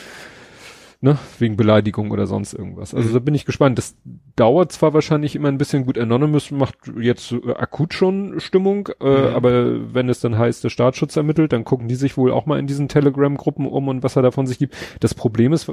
ne, 1.00 1.18
wegen 1.38 1.56
Beleidigung 1.56 2.10
oder 2.10 2.26
sonst 2.26 2.52
irgendwas. 2.52 2.94
Also 2.94 3.08
mhm. 3.08 3.12
da 3.14 3.18
bin 3.20 3.34
ich 3.34 3.46
gespannt. 3.46 3.78
Das 3.78 3.96
dauert 4.36 4.72
zwar 4.72 4.92
wahrscheinlich 4.92 5.34
immer 5.34 5.48
ein 5.48 5.58
bisschen 5.58 5.86
gut. 5.86 5.98
Anonymous 5.98 6.50
macht 6.50 6.76
jetzt 7.00 7.32
äh, 7.32 7.52
akut 7.54 7.94
schon 7.94 8.38
Stimmung, 8.40 8.88
äh, 9.00 9.04
mhm. 9.04 9.34
aber 9.34 9.94
wenn 9.94 10.08
es 10.08 10.20
dann 10.20 10.38
heißt, 10.38 10.62
der 10.62 10.68
Staatsschutz 10.68 11.16
ermittelt, 11.16 11.52
dann 11.52 11.64
gucken 11.64 11.88
die 11.88 11.94
sich 11.94 12.16
wohl 12.16 12.32
auch 12.32 12.46
mal 12.46 12.58
in 12.58 12.66
diesen 12.66 12.88
Telegram-Gruppen 12.88 13.66
um 13.66 13.88
und 13.88 14.02
was 14.02 14.16
er 14.16 14.22
davon 14.22 14.46
sich 14.46 14.58
gibt. 14.58 14.76
Das 15.00 15.14
Problem 15.14 15.52
ist, 15.52 15.72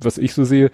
was 0.00 0.18
ich 0.18 0.34
so 0.34 0.44
sehe, 0.44 0.70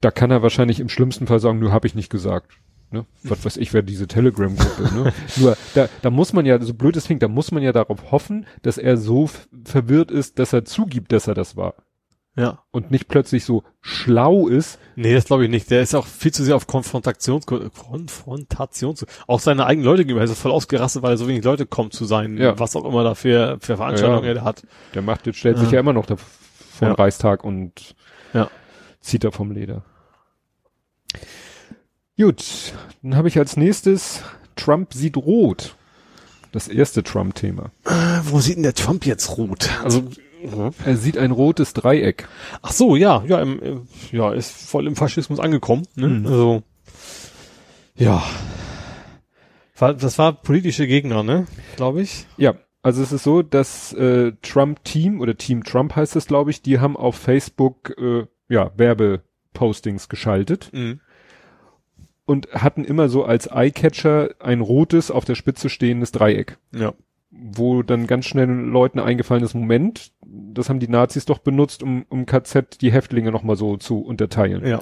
da 0.00 0.10
kann 0.10 0.30
er 0.30 0.42
wahrscheinlich 0.42 0.80
im 0.80 0.88
schlimmsten 0.88 1.26
Fall 1.26 1.40
sagen, 1.40 1.58
nur 1.58 1.72
habe 1.72 1.86
ich 1.86 1.94
nicht 1.94 2.10
gesagt. 2.10 2.58
Ne? 2.90 3.06
Was 3.24 3.44
weiß 3.44 3.56
ich, 3.56 3.74
wer 3.74 3.82
diese 3.82 4.06
Telegram-Gruppe, 4.06 4.94
ne? 4.94 5.12
Nur, 5.36 5.56
da, 5.74 5.88
da 6.00 6.10
muss 6.10 6.32
man 6.32 6.46
ja, 6.46 6.60
so 6.60 6.74
blöd 6.74 6.96
es 6.96 7.06
klingt, 7.06 7.24
da 7.24 7.28
muss 7.28 7.50
man 7.50 7.62
ja 7.62 7.72
darauf 7.72 8.12
hoffen, 8.12 8.46
dass 8.62 8.78
er 8.78 8.96
so 8.96 9.28
verwirrt 9.64 10.12
ist, 10.12 10.38
dass 10.38 10.52
er 10.52 10.64
zugibt, 10.64 11.10
dass 11.10 11.26
er 11.26 11.34
das 11.34 11.56
war. 11.56 11.74
Ja. 12.36 12.64
Und 12.72 12.90
nicht 12.90 13.06
plötzlich 13.06 13.44
so 13.44 13.62
schlau 13.80 14.48
ist. 14.48 14.80
Nee, 14.96 15.14
das 15.14 15.26
glaube 15.26 15.44
ich 15.44 15.50
nicht. 15.50 15.70
Der 15.70 15.82
ist 15.82 15.94
auch 15.94 16.06
viel 16.06 16.32
zu 16.32 16.42
sehr 16.42 16.56
auf 16.56 16.66
Konfrontations, 16.66 17.46
Konfrontations, 17.46 19.06
auch 19.28 19.38
seine 19.38 19.66
eigenen 19.66 19.86
Leute 19.86 20.02
gegenüber. 20.02 20.20
Er 20.20 20.30
ist 20.30 20.40
voll 20.40 20.50
ausgerastet, 20.50 21.02
weil 21.02 21.12
er 21.12 21.16
so 21.16 21.28
wenig 21.28 21.44
Leute 21.44 21.64
kommt 21.64 21.92
zu 21.92 22.04
sein, 22.04 22.36
ja. 22.36 22.58
was 22.58 22.74
auch 22.74 22.84
immer 22.84 23.04
da 23.04 23.14
für, 23.14 23.58
für 23.60 23.76
Veranstaltungen 23.76 24.24
ja, 24.24 24.34
er 24.34 24.44
hat. 24.44 24.64
Der 24.94 25.02
macht, 25.02 25.26
jetzt 25.26 25.38
stellt 25.38 25.58
sich 25.58 25.70
ja 25.70 25.78
immer 25.78 25.92
noch 25.92 26.06
da 26.06 26.16
vor 26.16 26.88
ja. 26.88 26.94
Reichstag 26.94 27.44
und 27.44 27.94
ja. 28.32 28.50
zieht 29.00 29.22
da 29.22 29.30
vom 29.30 29.52
Leder. 29.52 29.84
Gut, 32.16 32.72
dann 33.02 33.16
habe 33.16 33.28
ich 33.28 33.38
als 33.38 33.56
nächstes 33.56 34.22
Trump 34.56 34.92
sieht 34.92 35.16
rot. 35.16 35.76
Das 36.52 36.68
erste 36.68 37.02
Trump-Thema. 37.02 37.72
Äh, 37.84 38.20
wo 38.22 38.38
sieht 38.38 38.54
denn 38.54 38.62
der 38.62 38.74
Trump 38.74 39.06
jetzt 39.06 39.36
rot? 39.36 39.70
Also 39.82 40.04
Mhm. 40.44 40.70
Er 40.84 40.96
sieht 40.96 41.18
ein 41.18 41.30
rotes 41.30 41.72
Dreieck. 41.72 42.28
Ach 42.62 42.72
so, 42.72 42.96
ja, 42.96 43.24
ja, 43.26 43.40
im, 43.40 43.86
ja, 44.12 44.32
ist 44.32 44.50
voll 44.50 44.86
im 44.86 44.96
Faschismus 44.96 45.40
angekommen. 45.40 45.86
Ne? 45.94 46.08
Mhm. 46.08 46.26
Also, 46.26 46.62
ja. 47.96 48.22
Das 49.78 50.18
war 50.18 50.32
politische 50.32 50.86
Gegner, 50.86 51.22
ne? 51.22 51.46
Glaube 51.76 52.00
ich. 52.00 52.26
Ja, 52.36 52.54
also 52.82 53.02
es 53.02 53.12
ist 53.12 53.24
so, 53.24 53.42
dass 53.42 53.92
äh, 53.92 54.32
Trump-Team 54.42 55.20
oder 55.20 55.36
Team 55.36 55.64
Trump 55.64 55.96
heißt 55.96 56.16
es, 56.16 56.26
glaube 56.26 56.50
ich, 56.50 56.62
die 56.62 56.78
haben 56.78 56.96
auf 56.96 57.16
Facebook 57.16 57.94
äh, 57.98 58.26
ja 58.48 58.70
Werbepostings 58.76 60.08
geschaltet. 60.08 60.70
Mhm. 60.72 61.00
Und 62.26 62.48
hatten 62.52 62.84
immer 62.84 63.10
so 63.10 63.24
als 63.24 63.50
Eyecatcher 63.50 64.30
ein 64.38 64.60
rotes, 64.60 65.10
auf 65.10 65.26
der 65.26 65.34
Spitze 65.34 65.68
stehendes 65.68 66.12
Dreieck. 66.12 66.56
Ja 66.72 66.94
wo 67.34 67.82
dann 67.82 68.06
ganz 68.06 68.26
schnell 68.26 68.48
Leuten 68.48 69.00
eingefallen 69.00 69.42
ist, 69.42 69.54
Moment, 69.54 70.12
das 70.54 70.68
haben 70.68 70.80
die 70.80 70.88
Nazis 70.88 71.24
doch 71.24 71.38
benutzt, 71.38 71.82
um, 71.82 72.04
um 72.08 72.26
KZ 72.26 72.80
die 72.80 72.92
Häftlinge 72.92 73.30
nochmal 73.30 73.56
so 73.56 73.76
zu 73.76 74.00
unterteilen. 74.00 74.66
Ja. 74.66 74.80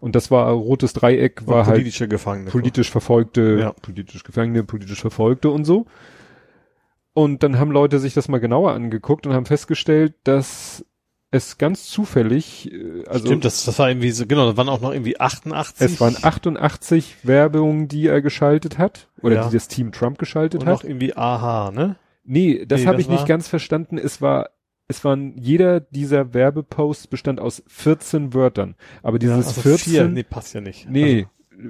Und 0.00 0.14
das 0.14 0.30
war 0.30 0.50
rotes 0.52 0.92
Dreieck, 0.92 1.46
war 1.46 1.66
halt 1.66 1.76
politische 1.76 2.04
halt 2.04 2.10
Gefangene. 2.10 2.50
Politisch 2.50 2.90
Verfolgte, 2.90 3.58
ja. 3.60 3.72
politisch 3.72 4.22
Gefangene, 4.22 4.62
politisch 4.62 5.00
Verfolgte 5.00 5.50
und 5.50 5.64
so. 5.64 5.86
Und 7.14 7.42
dann 7.42 7.58
haben 7.58 7.72
Leute 7.72 7.98
sich 7.98 8.14
das 8.14 8.28
mal 8.28 8.38
genauer 8.38 8.72
angeguckt 8.72 9.26
und 9.26 9.34
haben 9.34 9.46
festgestellt, 9.46 10.14
dass 10.22 10.84
es 11.30 11.58
ganz 11.58 11.86
zufällig, 11.88 12.72
äh, 12.72 13.04
also. 13.06 13.26
Stimmt, 13.26 13.44
das, 13.44 13.64
das 13.64 13.78
war 13.78 13.88
irgendwie 13.88 14.10
so, 14.12 14.26
genau, 14.26 14.50
da 14.50 14.56
waren 14.56 14.68
auch 14.68 14.80
noch 14.80 14.92
irgendwie 14.92 15.20
88. 15.20 15.94
Es 15.94 16.00
waren 16.00 16.16
88 16.20 17.16
Werbungen, 17.22 17.88
die 17.88 18.06
er 18.06 18.22
geschaltet 18.22 18.78
hat, 18.78 19.08
oder 19.20 19.34
ja. 19.34 19.48
die 19.48 19.52
das 19.52 19.68
Team 19.68 19.92
Trump 19.92 20.18
geschaltet 20.18 20.62
und 20.62 20.68
hat. 20.68 20.74
noch 20.76 20.84
irgendwie 20.84 21.16
aha, 21.16 21.70
ne? 21.70 21.96
Nee, 22.24 22.64
das 22.66 22.82
nee, 22.82 22.86
habe 22.86 23.00
ich 23.00 23.08
nicht 23.08 23.26
ganz 23.26 23.48
verstanden. 23.48 23.98
Es 23.98 24.20
war, 24.20 24.50
es 24.88 25.04
waren, 25.04 25.36
jeder 25.36 25.80
dieser 25.80 26.32
Werbeposts 26.34 27.06
bestand 27.06 27.40
aus 27.40 27.62
14 27.68 28.34
Wörtern. 28.34 28.74
Aber 29.02 29.18
dieses 29.18 29.36
ja, 29.36 29.48
also 29.48 29.60
14. 29.60 29.92
Vier, 29.92 30.08
nee, 30.08 30.22
passt 30.22 30.54
ja 30.54 30.60
nicht. 30.60 30.88
Nee. 30.88 31.26
Also. 31.56 31.68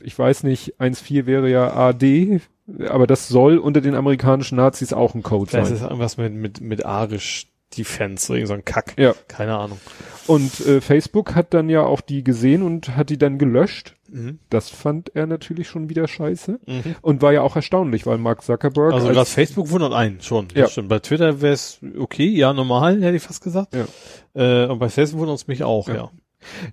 Ich 0.00 0.18
weiß 0.18 0.42
nicht, 0.42 0.80
1.4 0.80 1.26
wäre 1.26 1.48
ja 1.50 1.72
AD, 1.72 2.40
aber 2.88 3.06
das 3.06 3.28
soll 3.28 3.58
unter 3.58 3.80
den 3.80 3.94
amerikanischen 3.94 4.56
Nazis 4.56 4.92
auch 4.92 5.14
ein 5.14 5.22
Code 5.22 5.50
Vielleicht 5.50 5.66
sein. 5.66 5.74
Das 5.74 5.82
ist 5.82 5.88
irgendwas 5.88 6.16
mit, 6.16 6.34
mit, 6.34 6.60
mit 6.60 6.84
arisch 6.84 7.46
Defense, 7.76 8.32
oder 8.32 8.46
so 8.46 8.54
ein 8.54 8.64
Kack. 8.64 8.94
Ja. 8.96 9.14
Keine 9.28 9.56
Ahnung. 9.56 9.78
Und 10.26 10.60
äh, 10.66 10.80
Facebook 10.80 11.34
hat 11.34 11.54
dann 11.54 11.68
ja 11.68 11.82
auch 11.82 12.00
die 12.00 12.24
gesehen 12.24 12.62
und 12.62 12.96
hat 12.96 13.10
die 13.10 13.18
dann 13.18 13.38
gelöscht. 13.38 13.95
Mhm. 14.10 14.38
Das 14.50 14.70
fand 14.70 15.14
er 15.14 15.26
natürlich 15.26 15.68
schon 15.68 15.88
wieder 15.88 16.06
scheiße. 16.08 16.60
Mhm. 16.66 16.96
Und 17.02 17.22
war 17.22 17.32
ja 17.32 17.42
auch 17.42 17.56
erstaunlich, 17.56 18.06
weil 18.06 18.18
Mark 18.18 18.42
Zuckerberg. 18.42 18.92
Also 18.92 19.08
gerade 19.08 19.26
Facebook 19.26 19.70
wundert 19.70 19.92
einen 19.92 20.20
schon. 20.20 20.48
Ja. 20.54 20.68
Stimmt. 20.68 20.88
Bei 20.88 20.98
Twitter 20.98 21.40
wäre 21.40 21.54
es 21.54 21.80
okay, 21.98 22.28
ja, 22.28 22.52
normal, 22.52 23.02
hätte 23.02 23.16
ich 23.16 23.22
fast 23.22 23.42
gesagt. 23.42 23.74
Ja. 23.74 23.86
Äh, 24.34 24.68
und 24.68 24.78
bei 24.78 24.88
Facebook 24.88 25.20
wundert 25.20 25.36
es 25.36 25.46
mich 25.46 25.62
auch, 25.64 25.88
ja. 25.88 25.94
ja. 25.94 26.10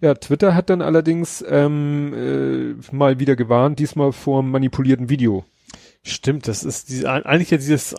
Ja, 0.01 0.13
Twitter 0.13 0.53
hat 0.53 0.69
dann 0.69 0.83
allerdings 0.83 1.43
ähm, 1.47 2.77
äh, 2.83 2.95
mal 2.95 3.19
wieder 3.19 3.35
gewarnt, 3.35 3.79
diesmal 3.79 4.11
vor 4.11 4.43
manipulierten 4.43 5.09
Video. 5.09 5.45
Stimmt, 6.03 6.47
das 6.47 6.63
ist 6.63 6.89
die, 6.89 7.07
eigentlich 7.07 7.49
ja 7.49 7.57
dieses 7.57 7.95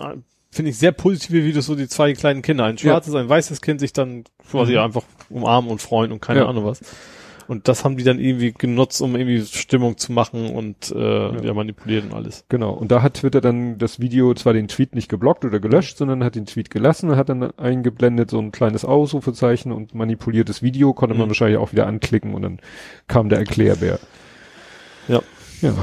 finde 0.55 0.71
ich 0.71 0.79
sehr 0.79 0.93
positive 0.93 1.45
Videos, 1.45 1.67
so 1.67 1.75
die 1.75 1.89
zwei 1.89 2.13
kleinen 2.15 2.43
Kinder, 2.43 2.65
ein 2.65 2.79
schwarzes, 2.79 3.15
ja. 3.15 3.21
ein 3.21 3.29
weißes 3.29 3.61
Kind 3.61 3.81
sich 3.81 3.93
dann 3.93 4.25
quasi 4.51 4.73
mhm. 4.73 4.79
einfach 4.79 5.03
umarmen 5.29 5.71
und 5.71 5.83
freuen 5.83 6.13
und 6.13 6.21
keine 6.21 6.41
ja. 6.41 6.47
Ahnung 6.47 6.65
was. 6.65 6.81
Und 7.47 7.69
das 7.69 7.85
haben 7.85 7.97
die 7.97 8.05
dann 8.05 8.19
irgendwie 8.19 8.53
genutzt, 8.53 9.01
um 9.03 9.15
irgendwie 9.17 9.45
Stimmung 9.45 9.97
zu 9.99 10.13
machen 10.13 10.51
und 10.51 10.91
äh, 10.91 10.99
ja. 10.99 11.43
ja 11.43 11.55
manipuliert 11.55 12.05
und 12.05 12.15
alles. 12.15 12.45
Genau. 12.49 12.73
Und 12.73 12.91
da 12.91 13.03
hat 13.03 13.15
Twitter 13.15 13.41
dann 13.41 13.79
das 13.79 14.01
Video 14.01 14.33
zwar 14.35 14.53
den 14.53 14.69
Tweet 14.69 14.95
nicht 14.95 15.09
geblockt 15.09 15.45
oder 15.45 15.61
gelöscht, 15.61 15.99
sondern 15.99 16.25
hat 16.25 16.35
den 16.35 16.47
Tweet 16.47 16.71
gelassen 16.71 17.11
und 17.11 17.17
hat 17.17 17.29
dann 17.29 17.57
eingeblendet 17.59 18.31
so 18.31 18.39
ein 18.39 18.53
kleines 18.53 18.85
Ausrufezeichen 18.85 19.73
und 19.73 19.95
manipuliertes 19.95 20.63
Video 20.63 20.93
konnte 20.93 21.15
man 21.15 21.27
mhm. 21.27 21.31
wahrscheinlich 21.31 21.59
auch 21.59 21.73
wieder 21.73 21.87
anklicken 21.87 22.35
und 22.35 22.43
dann 22.43 22.61
kam 23.07 23.29
der 23.29 23.39
Erklärbär. 23.39 23.99
Ja. 25.09 25.23
Ja. 25.61 25.75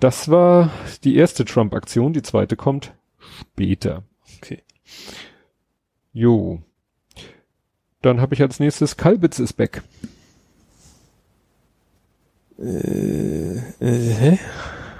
Das 0.00 0.28
war 0.28 0.70
die 1.04 1.16
erste 1.16 1.44
Trump-Aktion. 1.44 2.12
Die 2.12 2.22
zweite 2.22 2.56
kommt 2.56 2.92
später. 3.40 4.02
Okay. 4.36 4.62
Jo. 6.12 6.62
Dann 8.02 8.20
habe 8.20 8.34
ich 8.34 8.42
als 8.42 8.60
nächstes 8.60 8.96
Kalbitz 8.96 9.38
ist 9.38 9.54
back. 9.54 9.82
Äh, 12.58 13.56
äh, 13.80 14.14
hä? 14.14 14.38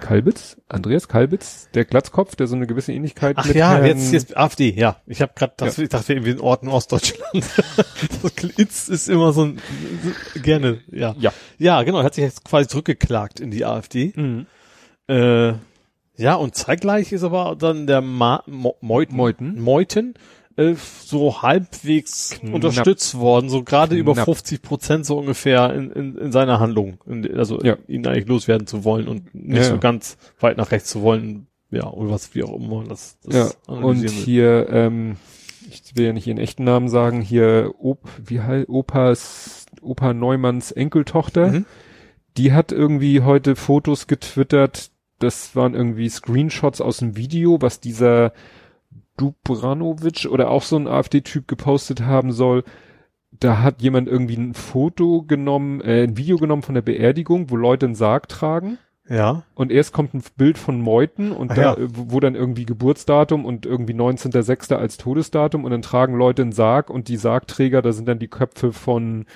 Kalbitz, 0.00 0.56
Andreas 0.68 1.08
Kalbitz, 1.08 1.68
der 1.74 1.84
Glatzkopf, 1.84 2.36
der 2.36 2.46
so 2.46 2.54
eine 2.54 2.66
gewisse 2.66 2.92
Ähnlichkeit 2.92 3.36
Ach 3.38 3.46
ja, 3.46 3.72
Herrn 3.72 3.86
jetzt, 3.86 4.12
jetzt 4.12 4.36
AfD, 4.36 4.70
ja. 4.70 5.00
Ich 5.06 5.20
habe 5.20 5.32
gerade, 5.34 5.54
ja. 5.60 5.66
ich 5.66 5.88
dachte 5.88 6.12
irgendwie 6.12 6.30
in 6.30 6.40
Orten 6.40 6.68
Ostdeutschland. 6.68 7.26
Itz 8.56 8.88
ist 8.88 9.08
immer 9.08 9.32
so 9.32 9.46
ein, 9.46 9.60
so, 10.34 10.40
gerne, 10.40 10.80
ja. 10.92 11.16
Ja. 11.18 11.32
Ja, 11.58 11.82
genau, 11.82 12.02
hat 12.04 12.14
sich 12.14 12.22
jetzt 12.22 12.44
quasi 12.44 12.68
zurückgeklagt 12.68 13.40
in 13.40 13.50
die 13.50 13.64
AfD. 13.64 14.12
Mhm. 14.14 14.46
Äh, 15.08 15.54
ja, 16.18 16.34
und 16.34 16.54
zeitgleich 16.54 17.12
ist 17.12 17.24
aber 17.24 17.56
dann 17.58 17.86
der 17.86 18.00
Ma 18.00 18.42
Mo 18.46 18.76
Meuten, 18.80 19.16
Meuten. 19.16 19.60
Meuten 19.60 20.14
so 20.56 21.42
halbwegs 21.42 22.30
Knapp. 22.30 22.54
unterstützt 22.54 23.18
worden, 23.18 23.50
so 23.50 23.62
gerade 23.62 23.94
über 23.94 24.14
50 24.14 24.62
Prozent 24.62 25.04
so 25.04 25.18
ungefähr 25.18 25.74
in, 25.74 25.90
in, 25.90 26.16
in 26.16 26.32
seiner 26.32 26.60
Handlung, 26.60 26.98
in, 27.06 27.36
also 27.36 27.62
ja. 27.62 27.76
ihn 27.88 28.06
eigentlich 28.06 28.26
loswerden 28.26 28.66
zu 28.66 28.82
wollen 28.82 29.06
und 29.06 29.34
nicht 29.34 29.58
ja, 29.58 29.64
so 29.64 29.78
ganz 29.78 30.16
weit 30.40 30.56
nach 30.56 30.70
rechts 30.70 30.88
zu 30.88 31.02
wollen, 31.02 31.46
ja, 31.70 31.86
oder 31.90 32.10
was, 32.10 32.34
wie 32.34 32.42
auch 32.42 32.56
immer 32.56 32.84
das, 32.84 33.18
das 33.22 33.58
ja. 33.66 33.74
Und 33.74 34.02
will. 34.02 34.08
hier, 34.08 34.68
ähm, 34.70 35.16
ich 35.68 35.94
will 35.94 36.06
ja 36.06 36.12
nicht 36.14 36.26
ihren 36.26 36.38
echten 36.38 36.64
Namen 36.64 36.88
sagen, 36.88 37.20
hier 37.20 37.74
Op, 37.78 38.08
wie 38.24 38.40
heißt 38.40 38.68
Opas, 38.70 39.66
Opa 39.82 40.14
Neumanns 40.14 40.72
Enkeltochter, 40.72 41.48
mhm. 41.48 41.66
die 42.38 42.54
hat 42.54 42.72
irgendwie 42.72 43.20
heute 43.20 43.56
Fotos 43.56 44.06
getwittert, 44.06 44.90
das 45.18 45.54
waren 45.54 45.74
irgendwie 45.74 46.08
Screenshots 46.08 46.80
aus 46.80 46.98
dem 46.98 47.16
Video, 47.16 47.60
was 47.60 47.80
dieser 47.80 48.32
Dubranovic 49.16 50.26
oder 50.30 50.50
auch 50.50 50.62
so 50.62 50.76
ein 50.76 50.88
AfD-Typ 50.88 51.48
gepostet 51.48 52.02
haben 52.02 52.32
soll. 52.32 52.64
Da 53.30 53.62
hat 53.62 53.82
jemand 53.82 54.08
irgendwie 54.08 54.36
ein 54.36 54.54
Foto 54.54 55.22
genommen, 55.22 55.80
äh, 55.80 56.04
ein 56.04 56.16
Video 56.16 56.38
genommen 56.38 56.62
von 56.62 56.74
der 56.74 56.82
Beerdigung, 56.82 57.50
wo 57.50 57.56
Leute 57.56 57.86
einen 57.86 57.94
Sarg 57.94 58.28
tragen. 58.28 58.78
Ja. 59.08 59.42
Und 59.54 59.70
erst 59.70 59.92
kommt 59.92 60.14
ein 60.14 60.22
Bild 60.36 60.58
von 60.58 60.80
Meuten 60.80 61.32
und 61.32 61.52
Ach 61.52 61.56
da, 61.56 61.76
ja. 61.76 61.88
wo 61.94 62.18
dann 62.18 62.34
irgendwie 62.34 62.66
Geburtsdatum 62.66 63.44
und 63.44 63.64
irgendwie 63.64 63.94
19.06. 63.94 64.74
als 64.74 64.96
Todesdatum 64.96 65.64
und 65.64 65.70
dann 65.70 65.82
tragen 65.82 66.16
Leute 66.16 66.42
einen 66.42 66.52
Sarg 66.52 66.90
und 66.90 67.08
die 67.08 67.16
Sargträger, 67.16 67.82
da 67.82 67.92
sind 67.92 68.08
dann 68.08 68.18
die 68.18 68.28
Köpfe 68.28 68.72
von 68.72 69.26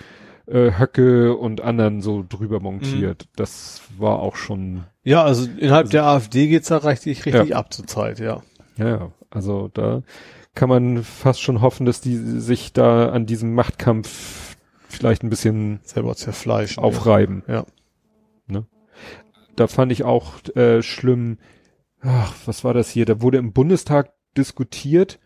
äh, 0.47 0.73
Höcke 0.79 1.37
und 1.37 1.61
anderen 1.61 2.01
so 2.01 2.25
drüber 2.29 2.61
montiert. 2.61 3.25
Mhm. 3.25 3.31
Das 3.37 3.83
war 3.97 4.19
auch 4.19 4.37
schon. 4.37 4.85
Ja, 5.05 5.23
also 5.23 5.49
innerhalb 5.59 5.87
also, 5.87 5.93
der 5.93 6.07
AfD 6.07 6.49
geht's 6.49 6.69
da 6.69 6.79
richtig, 6.79 7.25
richtig 7.25 7.51
ja. 7.51 7.57
ab 7.57 7.73
zur 7.73 7.87
Zeit, 7.87 8.19
ja. 8.19 8.43
Ja. 8.77 9.13
Also 9.31 9.71
da 9.73 10.03
kann 10.55 10.69
man 10.69 11.05
fast 11.05 11.41
schon 11.41 11.61
hoffen, 11.61 11.87
dass 11.87 12.01
die 12.01 12.17
sich 12.17 12.73
da 12.73 13.11
an 13.11 13.27
diesem 13.27 13.55
Machtkampf 13.55 14.57
vielleicht 14.89 15.23
ein 15.23 15.31
bisschen 15.31 15.81
selber 15.83 16.15
zerfleischen, 16.17 16.83
aufreiben. 16.83 17.45
Ja. 17.47 17.65
Ne? 18.47 18.67
Da 19.57 19.69
fand 19.69 19.93
ich 19.93 20.05
auch 20.05 20.35
äh, 20.57 20.83
schlimm, 20.83 21.39
ach, 22.01 22.35
was 22.47 22.65
war 22.65 22.75
das 22.75 22.91
hier? 22.91 23.05
Da 23.05 23.23
wurde 23.23 23.39
im 23.39 23.53
Bundestag 23.53 24.13
diskutiert 24.37 25.21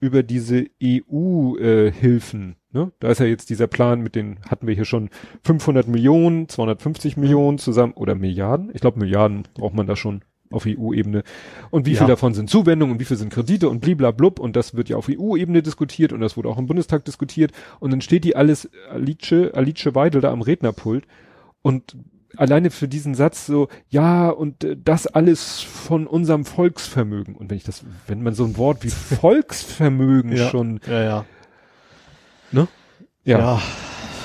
über 0.00 0.22
diese 0.22 0.66
EU-Hilfen. 0.82 2.56
Äh, 2.72 2.78
ne? 2.78 2.92
Da 3.00 3.08
ist 3.08 3.18
ja 3.18 3.26
jetzt 3.26 3.50
dieser 3.50 3.66
Plan 3.66 4.00
mit 4.00 4.14
den, 4.14 4.38
hatten 4.48 4.66
wir 4.66 4.74
hier 4.74 4.84
schon 4.84 5.10
500 5.44 5.88
Millionen, 5.88 6.48
250 6.48 7.16
Millionen 7.16 7.58
zusammen 7.58 7.94
oder 7.94 8.14
Milliarden. 8.14 8.70
Ich 8.72 8.80
glaube 8.80 9.00
Milliarden 9.00 9.48
braucht 9.54 9.74
man 9.74 9.86
da 9.86 9.96
schon 9.96 10.22
auf 10.50 10.66
EU-Ebene. 10.66 11.22
Und 11.70 11.86
wie 11.86 11.92
ja. 11.92 11.98
viel 11.98 12.06
davon 12.06 12.34
sind 12.34 12.50
Zuwendungen 12.50 12.94
und 12.94 13.00
wie 13.00 13.04
viel 13.04 13.16
sind 13.16 13.32
Kredite 13.32 13.68
und 13.68 13.80
bliblablub. 13.80 14.38
Und 14.38 14.56
das 14.56 14.74
wird 14.74 14.88
ja 14.88 14.96
auf 14.96 15.08
EU-Ebene 15.10 15.62
diskutiert 15.62 16.12
und 16.12 16.20
das 16.20 16.36
wurde 16.36 16.48
auch 16.48 16.58
im 16.58 16.66
Bundestag 16.66 17.04
diskutiert. 17.04 17.52
Und 17.80 17.90
dann 17.90 18.00
steht 18.00 18.24
die 18.24 18.36
alles 18.36 18.68
Alice, 18.90 19.32
Alice 19.52 19.94
Weidel 19.94 20.20
da 20.20 20.32
am 20.32 20.42
Rednerpult 20.42 21.06
und 21.62 21.96
alleine 22.36 22.70
für 22.70 22.88
diesen 22.88 23.14
Satz 23.14 23.46
so, 23.46 23.68
ja, 23.88 24.28
und 24.28 24.64
äh, 24.64 24.76
das 24.76 25.06
alles 25.06 25.60
von 25.60 26.06
unserem 26.06 26.44
Volksvermögen. 26.44 27.34
Und 27.34 27.50
wenn 27.50 27.56
ich 27.56 27.64
das, 27.64 27.84
wenn 28.06 28.22
man 28.22 28.34
so 28.34 28.44
ein 28.44 28.56
Wort 28.56 28.84
wie 28.84 28.90
Volksvermögen 28.90 30.36
ja. 30.36 30.48
schon, 30.48 30.80
ja, 30.86 31.02
ja. 31.02 31.24
Ne? 32.52 32.68
Ja. 33.24 33.38
ja 33.38 33.62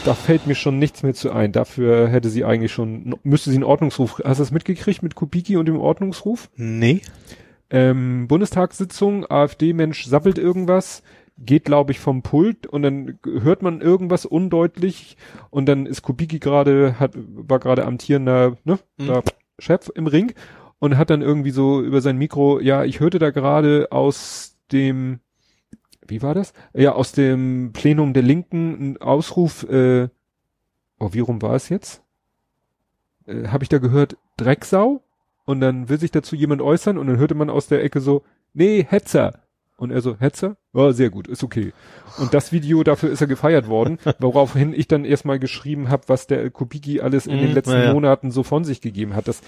da 0.06 0.14
fällt 0.14 0.48
mir 0.48 0.56
schon 0.56 0.80
nichts 0.80 1.04
mehr 1.04 1.14
zu 1.14 1.32
ein. 1.32 1.52
Dafür 1.52 2.08
hätte 2.08 2.30
sie 2.30 2.44
eigentlich 2.44 2.72
schon, 2.72 3.16
müsste 3.24 3.50
sie 3.50 3.58
einen 3.58 3.64
Ordnungsruf, 3.64 4.22
hast 4.24 4.40
du 4.40 4.44
das 4.44 4.52
mitgekriegt 4.52 5.04
mit 5.04 5.16
Kubicki 5.16 5.58
und 5.58 5.66
dem 5.66 5.80
Ordnungsruf? 5.80 6.50
Nee. 6.56 7.02
Ähm, 7.70 8.28
Bundestagssitzung, 8.28 9.26
AfD-Mensch 9.30 10.06
sappelt 10.06 10.38
irgendwas, 10.38 11.04
geht, 11.38 11.66
glaube 11.66 11.92
ich, 11.92 12.00
vom 12.00 12.22
Pult 12.22 12.68
und 12.68 12.84
dann 12.84 13.20
hört 13.26 13.62
man 13.62 13.82
irgendwas 13.82 14.26
undeutlich 14.26 15.18
und 15.50 15.68
dann 15.68 15.86
ist 15.86 16.02
Kubicki 16.02 16.40
gerade, 16.40 17.00
hat, 17.00 17.14
war 17.16 17.60
gerade 17.60 17.86
amtierender, 17.86 18.58
ne, 18.64 18.80
mhm. 18.98 19.08
da 19.08 19.22
Chef 19.58 19.90
im 19.96 20.08
Ring 20.08 20.34
und 20.80 20.98
hat 20.98 21.10
dann 21.10 21.22
irgendwie 21.22 21.52
so 21.52 21.82
über 21.82 22.02
sein 22.02 22.18
Mikro, 22.18 22.60
ja, 22.60 22.84
ich 22.84 23.00
hörte 23.00 23.20
da 23.20 23.32
gerade 23.32 23.88
aus 23.92 24.58
dem 24.72 25.20
wie 26.08 26.22
war 26.22 26.34
das? 26.34 26.54
Ja, 26.74 26.94
aus 26.94 27.12
dem 27.12 27.72
Plenum 27.74 28.14
der 28.14 28.24
Linken 28.24 28.92
ein 28.92 29.02
Ausruf, 29.02 29.64
äh, 29.64 30.10
oh, 31.00 31.10
wie 31.12 31.20
rum 31.20 31.42
war 31.42 31.56
es 31.56 31.70
jetzt? 31.70 32.04
Äh, 33.26 33.48
Habe 33.48 33.64
ich 33.64 33.70
da 33.70 33.78
gehört, 33.78 34.18
Drecksau? 34.38 35.04
Und 35.46 35.60
dann 35.60 35.90
will 35.90 36.00
sich 36.00 36.12
dazu 36.12 36.36
jemand 36.36 36.62
äußern 36.62 36.98
und 36.98 37.08
dann 37.08 37.18
hörte 37.18 37.36
man 37.36 37.50
aus 37.50 37.68
der 37.68 37.84
Ecke 37.84 38.00
so, 38.00 38.24
nee, 38.54 38.86
Hetzer. 38.88 39.40
Und 39.76 39.92
er 39.92 40.02
so, 40.02 40.18
Hetzer? 40.18 40.56
Ja, 40.74 40.82
oh, 40.82 40.92
sehr 40.92 41.10
gut, 41.10 41.28
ist 41.28 41.44
okay. 41.44 41.74
Und 42.18 42.34
das 42.34 42.52
Video, 42.52 42.84
dafür 42.84 43.10
ist 43.10 43.20
er 43.20 43.28
gefeiert 43.28 43.68
worden, 43.68 43.98
woraufhin 44.20 44.74
ich 44.74 44.88
dann 44.88 45.04
erstmal 45.04 45.40
geschrieben 45.40 45.90
habe, 45.90 46.04
was 46.08 46.28
der 46.28 46.50
Kubicki 46.50 47.02
alles 47.02 47.28
in 47.28 47.38
den 47.38 47.50
mhm, 47.50 47.56
letzten 47.56 47.82
ja. 47.82 47.94
Monaten 47.94 48.32
so 48.32 48.44
von 48.44 48.64
sich 48.64 48.80
gegeben 48.80 49.16
hat. 49.16 49.28
Das 49.28 49.42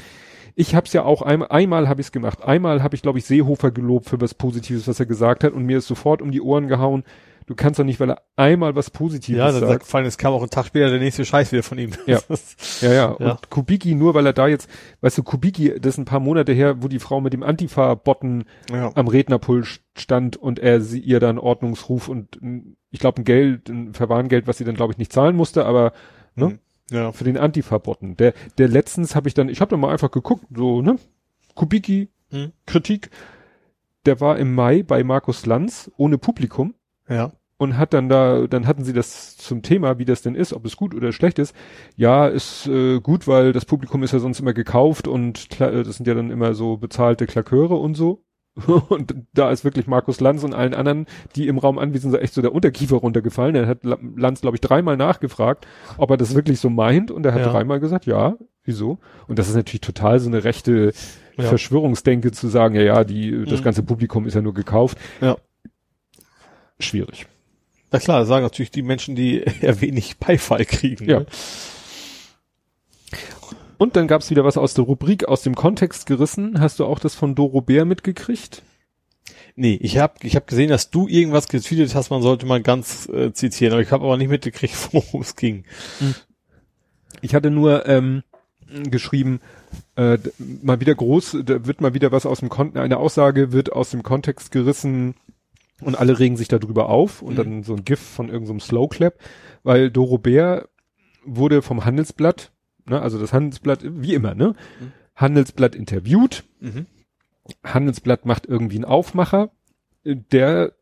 ich 0.55 0.73
habe 0.73 0.87
es 0.87 0.93
ja 0.93 1.03
auch 1.03 1.21
einmal, 1.21 1.49
einmal 1.49 1.89
habe 1.89 2.01
ich 2.01 2.07
es 2.07 2.11
gemacht. 2.11 2.41
Einmal 2.43 2.81
habe 2.81 2.95
ich, 2.95 3.01
glaube 3.01 3.19
ich, 3.19 3.25
Seehofer 3.25 3.71
gelobt 3.71 4.07
für 4.07 4.21
was 4.21 4.33
Positives, 4.33 4.87
was 4.87 4.99
er 4.99 5.05
gesagt 5.05 5.43
hat, 5.43 5.53
und 5.53 5.65
mir 5.65 5.77
ist 5.79 5.87
sofort 5.87 6.21
um 6.21 6.31
die 6.31 6.41
Ohren 6.41 6.67
gehauen. 6.67 7.03
Du 7.47 7.53
kannst 7.53 7.77
doch 7.77 7.83
nicht, 7.83 7.99
weil 7.99 8.09
er 8.09 8.23
einmal 8.37 8.75
was 8.75 8.89
Positives 8.89 9.37
ja, 9.37 9.51
sagt. 9.51 9.83
Ja, 9.83 9.85
vor 9.85 9.99
allem, 9.99 10.07
es 10.07 10.17
kam 10.17 10.33
auch 10.33 10.41
ein 10.41 10.49
Tag 10.49 10.65
später 10.65 10.89
der 10.89 10.99
nächste 10.99 11.25
Scheiß 11.25 11.51
wieder 11.51 11.61
von 11.61 11.77
ihm. 11.77 11.91
Ja, 12.07 12.19
ja, 12.81 12.91
ja. 12.91 13.15
ja. 13.19 13.31
Und 13.31 13.49
Kubicki, 13.51 13.93
nur 13.93 14.15
weil 14.15 14.25
er 14.25 14.33
da 14.33 14.47
jetzt, 14.47 14.67
weißt 15.01 15.19
du, 15.19 15.23
Kubicki, 15.23 15.79
das 15.79 15.93
ist 15.93 15.97
ein 15.99 16.05
paar 16.05 16.19
Monate 16.19 16.53
her, 16.53 16.81
wo 16.81 16.87
die 16.87 16.97
Frau 16.97 17.21
mit 17.21 17.33
dem 17.33 17.43
Antifa-Botten 17.43 18.45
ja. 18.71 18.91
am 18.95 19.07
Rednerpult 19.07 19.81
stand 19.95 20.37
und 20.37 20.57
er 20.57 20.81
sie 20.81 20.99
ihr 20.99 21.19
dann 21.19 21.37
Ordnungsruf 21.37 22.07
und 22.07 22.39
ich 22.89 22.99
glaube 22.99 23.21
ein 23.21 23.25
Geld, 23.25 23.69
ein 23.69 23.93
Verwarngeld, 23.93 24.47
was 24.47 24.57
sie 24.57 24.63
dann 24.63 24.75
glaube 24.75 24.93
ich 24.93 24.97
nicht 24.97 25.13
zahlen 25.13 25.35
musste, 25.35 25.65
aber 25.65 25.93
ne? 26.35 26.47
Mhm. 26.47 26.59
Ja. 26.91 27.11
Für 27.11 27.23
den 27.23 27.37
Antifa-Botten. 27.37 28.17
Der, 28.17 28.33
der 28.57 28.67
letztens 28.67 29.15
habe 29.15 29.27
ich 29.27 29.33
dann, 29.33 29.49
ich 29.49 29.61
habe 29.61 29.69
dann 29.69 29.79
mal 29.79 29.91
einfach 29.91 30.11
geguckt, 30.11 30.45
so, 30.55 30.81
ne? 30.81 30.97
Kubicki, 31.55 32.09
hm. 32.29 32.51
Kritik. 32.65 33.09
Der 34.05 34.21
war 34.21 34.37
im 34.37 34.53
Mai 34.53 34.83
bei 34.83 35.03
Markus 35.03 35.45
Lanz 35.45 35.91
ohne 35.97 36.17
Publikum. 36.17 36.75
Ja. 37.09 37.31
Und 37.57 37.77
hat 37.77 37.93
dann 37.93 38.09
da, 38.09 38.47
dann 38.47 38.67
hatten 38.67 38.83
sie 38.83 38.91
das 38.91 39.37
zum 39.37 39.61
Thema, 39.61 39.97
wie 39.97 40.05
das 40.05 40.21
denn 40.21 40.35
ist, 40.35 40.51
ob 40.51 40.65
es 40.65 40.75
gut 40.75 40.93
oder 40.93 41.13
schlecht 41.13 41.39
ist. 41.39 41.55
Ja, 41.95 42.27
ist 42.27 42.67
äh, 42.67 42.99
gut, 42.99 43.27
weil 43.27 43.53
das 43.53 43.63
Publikum 43.65 44.03
ist 44.03 44.11
ja 44.11 44.19
sonst 44.19 44.41
immer 44.41 44.53
gekauft 44.53 45.07
und 45.07 45.59
das 45.61 45.95
sind 45.95 46.05
ja 46.05 46.13
dann 46.13 46.31
immer 46.31 46.53
so 46.53 46.75
bezahlte 46.77 47.25
Klaköre 47.25 47.75
und 47.75 47.95
so. 47.95 48.25
Und 48.89 49.15
da 49.33 49.51
ist 49.51 49.65
wirklich 49.65 49.85
Markus 49.85 50.21
Lanz 50.21 50.43
und 50.43 50.53
allen 50.53 50.73
anderen, 50.73 51.07
die 51.35 51.47
im 51.47 51.57
Raum 51.57 51.77
anwesend 51.77 52.13
sind, 52.13 52.21
echt 52.21 52.33
so 52.33 52.41
der 52.41 52.53
Unterkiefer 52.53 52.97
runtergefallen. 52.97 53.55
Er 53.55 53.67
hat 53.67 53.79
Lanz, 53.83 54.41
glaube 54.41 54.55
ich, 54.55 54.61
dreimal 54.61 54.95
nachgefragt, 54.95 55.67
ob 55.97 56.09
er 56.09 56.17
das 56.17 56.35
wirklich 56.35 56.59
so 56.59 56.69
meint. 56.69 57.11
Und 57.11 57.25
er 57.25 57.33
hat 57.33 57.41
ja. 57.41 57.51
dreimal 57.51 57.81
gesagt, 57.81 58.05
ja, 58.05 58.37
wieso? 58.63 58.99
Und 59.27 59.39
das 59.39 59.49
ist 59.49 59.55
natürlich 59.55 59.81
total 59.81 60.19
so 60.19 60.29
eine 60.29 60.45
rechte 60.45 60.93
ja. 61.37 61.43
Verschwörungsdenke 61.43 62.31
zu 62.31 62.47
sagen, 62.47 62.75
ja, 62.75 62.81
ja, 62.81 63.03
die, 63.03 63.43
das 63.45 63.59
mhm. 63.59 63.63
ganze 63.63 63.83
Publikum 63.83 64.25
ist 64.25 64.35
ja 64.35 64.41
nur 64.41 64.53
gekauft. 64.53 64.97
Ja. 65.19 65.35
Schwierig. 66.79 67.27
Na 67.91 67.99
klar, 67.99 68.19
das 68.19 68.27
sagen 68.29 68.43
natürlich 68.43 68.71
die 68.71 68.83
Menschen, 68.83 69.15
die 69.15 69.39
eher 69.61 69.81
wenig 69.81 70.17
Beifall 70.17 70.65
kriegen. 70.65 71.09
Ja. 71.09 71.19
Ne? 71.19 71.25
Und 73.77 73.95
dann 73.95 74.07
gab's 74.07 74.29
wieder 74.29 74.45
was 74.45 74.57
aus 74.57 74.73
der 74.73 74.85
Rubrik, 74.85 75.27
aus 75.27 75.41
dem 75.41 75.55
Kontext 75.55 76.05
gerissen. 76.05 76.59
Hast 76.59 76.79
du 76.79 76.85
auch 76.85 76.99
das 76.99 77.15
von 77.15 77.35
Doro 77.35 77.61
Bär 77.61 77.85
mitgekriegt? 77.85 78.63
Nee, 79.55 79.79
ich 79.81 79.97
habe 79.97 80.15
ich 80.23 80.35
hab 80.35 80.47
gesehen, 80.47 80.69
dass 80.69 80.89
du 80.89 81.07
irgendwas 81.07 81.47
getweetet 81.47 81.95
hast, 81.95 82.09
man 82.09 82.21
sollte 82.21 82.45
mal 82.45 82.61
ganz 82.61 83.07
äh, 83.07 83.31
zitieren, 83.33 83.73
aber 83.73 83.81
ich 83.81 83.91
habe 83.91 84.03
aber 84.03 84.17
nicht 84.17 84.29
mitgekriegt, 84.29 84.75
worum 84.93 85.21
es 85.21 85.35
ging. 85.35 85.63
Hm. 85.99 86.15
Ich 87.21 87.33
hatte 87.33 87.49
nur 87.49 87.87
ähm, 87.87 88.23
geschrieben, 88.67 89.39
äh, 89.95 90.17
mal 90.61 90.81
wieder 90.81 90.93
groß, 90.93 91.37
da 91.45 91.65
wird 91.65 91.81
mal 91.81 91.93
wieder 91.93 92.11
was 92.11 92.25
aus 92.25 92.39
dem 92.39 92.49
Kontext, 92.49 92.83
eine 92.83 92.97
Aussage 92.97 93.51
wird 93.51 93.71
aus 93.71 93.91
dem 93.91 94.03
Kontext 94.03 94.51
gerissen 94.51 95.15
und 95.81 95.97
alle 95.97 96.19
regen 96.19 96.37
sich 96.37 96.47
darüber 96.47 96.89
auf 96.89 97.21
und 97.21 97.33
mhm. 97.33 97.37
dann 97.37 97.63
so 97.63 97.75
ein 97.75 97.85
GIF 97.85 97.99
von 97.99 98.29
irgendeinem 98.29 98.59
so 98.59 98.67
Slow 98.67 98.87
Clap, 98.89 99.15
weil 99.63 99.89
Doro 99.89 100.17
Bär 100.17 100.67
wurde 101.25 101.61
vom 101.61 101.85
Handelsblatt 101.85 102.51
ne, 102.85 103.01
also 103.01 103.19
das 103.19 103.33
Handelsblatt, 103.33 103.79
wie 103.83 104.13
immer, 104.13 104.35
ne? 104.35 104.55
Mhm. 104.79 104.91
Handelsblatt 105.15 105.75
interviewt. 105.75 106.43
Mhm. 106.59 106.87
Handelsblatt 107.63 108.25
macht 108.25 108.45
irgendwie 108.45 108.75
einen 108.75 108.85
Aufmacher, 108.85 109.51
der 110.03 110.73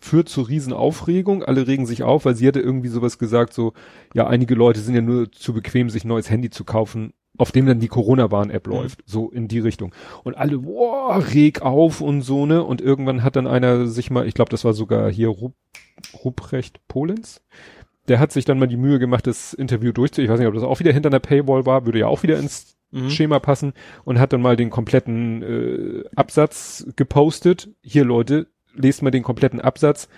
führt 0.00 0.28
zu 0.28 0.42
Riesenaufregung. 0.42 1.42
Alle 1.42 1.66
regen 1.66 1.86
sich 1.86 2.02
auf, 2.02 2.24
weil 2.24 2.34
sie 2.34 2.46
hatte 2.46 2.60
irgendwie 2.60 2.88
sowas 2.88 3.18
gesagt, 3.18 3.52
so, 3.52 3.72
ja, 4.14 4.26
einige 4.26 4.54
Leute 4.54 4.80
sind 4.80 4.94
ja 4.94 5.00
nur 5.00 5.30
zu 5.32 5.54
bequem, 5.54 5.88
sich 5.90 6.04
neues 6.04 6.30
Handy 6.30 6.50
zu 6.50 6.64
kaufen 6.64 7.12
auf 7.40 7.52
dem 7.52 7.66
dann 7.66 7.80
die 7.80 7.88
Corona-Warn-App 7.88 8.66
mhm. 8.66 8.72
läuft, 8.72 9.02
so 9.06 9.30
in 9.30 9.48
die 9.48 9.60
Richtung. 9.60 9.94
Und 10.24 10.36
alle, 10.36 10.58
boah, 10.58 11.24
reg 11.32 11.62
auf 11.62 12.00
und 12.00 12.22
so, 12.22 12.44
ne? 12.44 12.62
Und 12.62 12.82
irgendwann 12.82 13.22
hat 13.22 13.36
dann 13.36 13.46
einer 13.46 13.86
sich 13.86 14.10
mal, 14.10 14.26
ich 14.26 14.34
glaube, 14.34 14.50
das 14.50 14.64
war 14.64 14.74
sogar 14.74 15.10
hier 15.10 15.28
Rup 15.28 15.54
Ruprecht 16.24 16.80
Polens, 16.88 17.42
der 18.10 18.18
hat 18.18 18.32
sich 18.32 18.44
dann 18.44 18.58
mal 18.58 18.66
die 18.66 18.76
Mühe 18.76 18.98
gemacht, 18.98 19.26
das 19.26 19.54
Interview 19.54 19.92
durchzuziehen. 19.92 20.26
Ich 20.26 20.30
weiß 20.30 20.38
nicht, 20.38 20.48
ob 20.48 20.54
das 20.54 20.62
auch 20.62 20.80
wieder 20.80 20.92
hinter 20.92 21.08
einer 21.08 21.20
Paywall 21.20 21.64
war, 21.64 21.86
würde 21.86 22.00
ja 22.00 22.06
auch 22.06 22.22
wieder 22.22 22.38
ins 22.38 22.76
mhm. 22.90 23.08
Schema 23.08 23.38
passen 23.38 23.72
und 24.04 24.18
hat 24.18 24.32
dann 24.32 24.42
mal 24.42 24.56
den 24.56 24.68
kompletten 24.68 25.42
äh, 25.42 26.04
Absatz 26.14 26.86
gepostet. 26.96 27.70
Hier 27.82 28.04
Leute, 28.04 28.48
lest 28.74 29.02
mal 29.02 29.10
den 29.10 29.22
kompletten 29.22 29.60
Absatz 29.60 30.08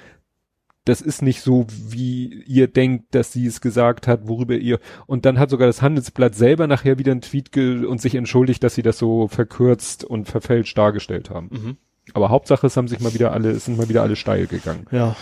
das 0.84 1.00
ist 1.00 1.22
nicht 1.22 1.42
so, 1.42 1.66
wie 1.68 2.42
ihr 2.46 2.66
denkt, 2.66 3.14
dass 3.14 3.32
sie 3.32 3.46
es 3.46 3.60
gesagt 3.60 4.08
hat, 4.08 4.26
worüber 4.26 4.54
ihr. 4.54 4.80
Und 5.06 5.24
dann 5.24 5.38
hat 5.38 5.50
sogar 5.50 5.68
das 5.68 5.80
Handelsblatt 5.80 6.34
selber 6.34 6.66
nachher 6.66 6.98
wieder 6.98 7.12
einen 7.12 7.20
Tweet 7.20 7.56
und 7.56 8.00
sich 8.00 8.16
entschuldigt, 8.16 8.64
dass 8.64 8.74
sie 8.74 8.82
das 8.82 8.98
so 8.98 9.28
verkürzt 9.28 10.02
und 10.02 10.26
verfälscht 10.26 10.76
dargestellt 10.76 11.30
haben. 11.30 11.50
Mhm. 11.52 11.76
Aber 12.14 12.30
Hauptsache, 12.30 12.66
es 12.66 12.76
haben 12.76 12.88
sich 12.88 12.98
mal 12.98 13.14
wieder 13.14 13.32
alle, 13.32 13.50
es 13.50 13.66
sind 13.66 13.78
mal 13.78 13.88
wieder 13.88 14.02
alle 14.02 14.16
steil 14.16 14.48
gegangen. 14.48 14.86
Ja. 14.90 15.14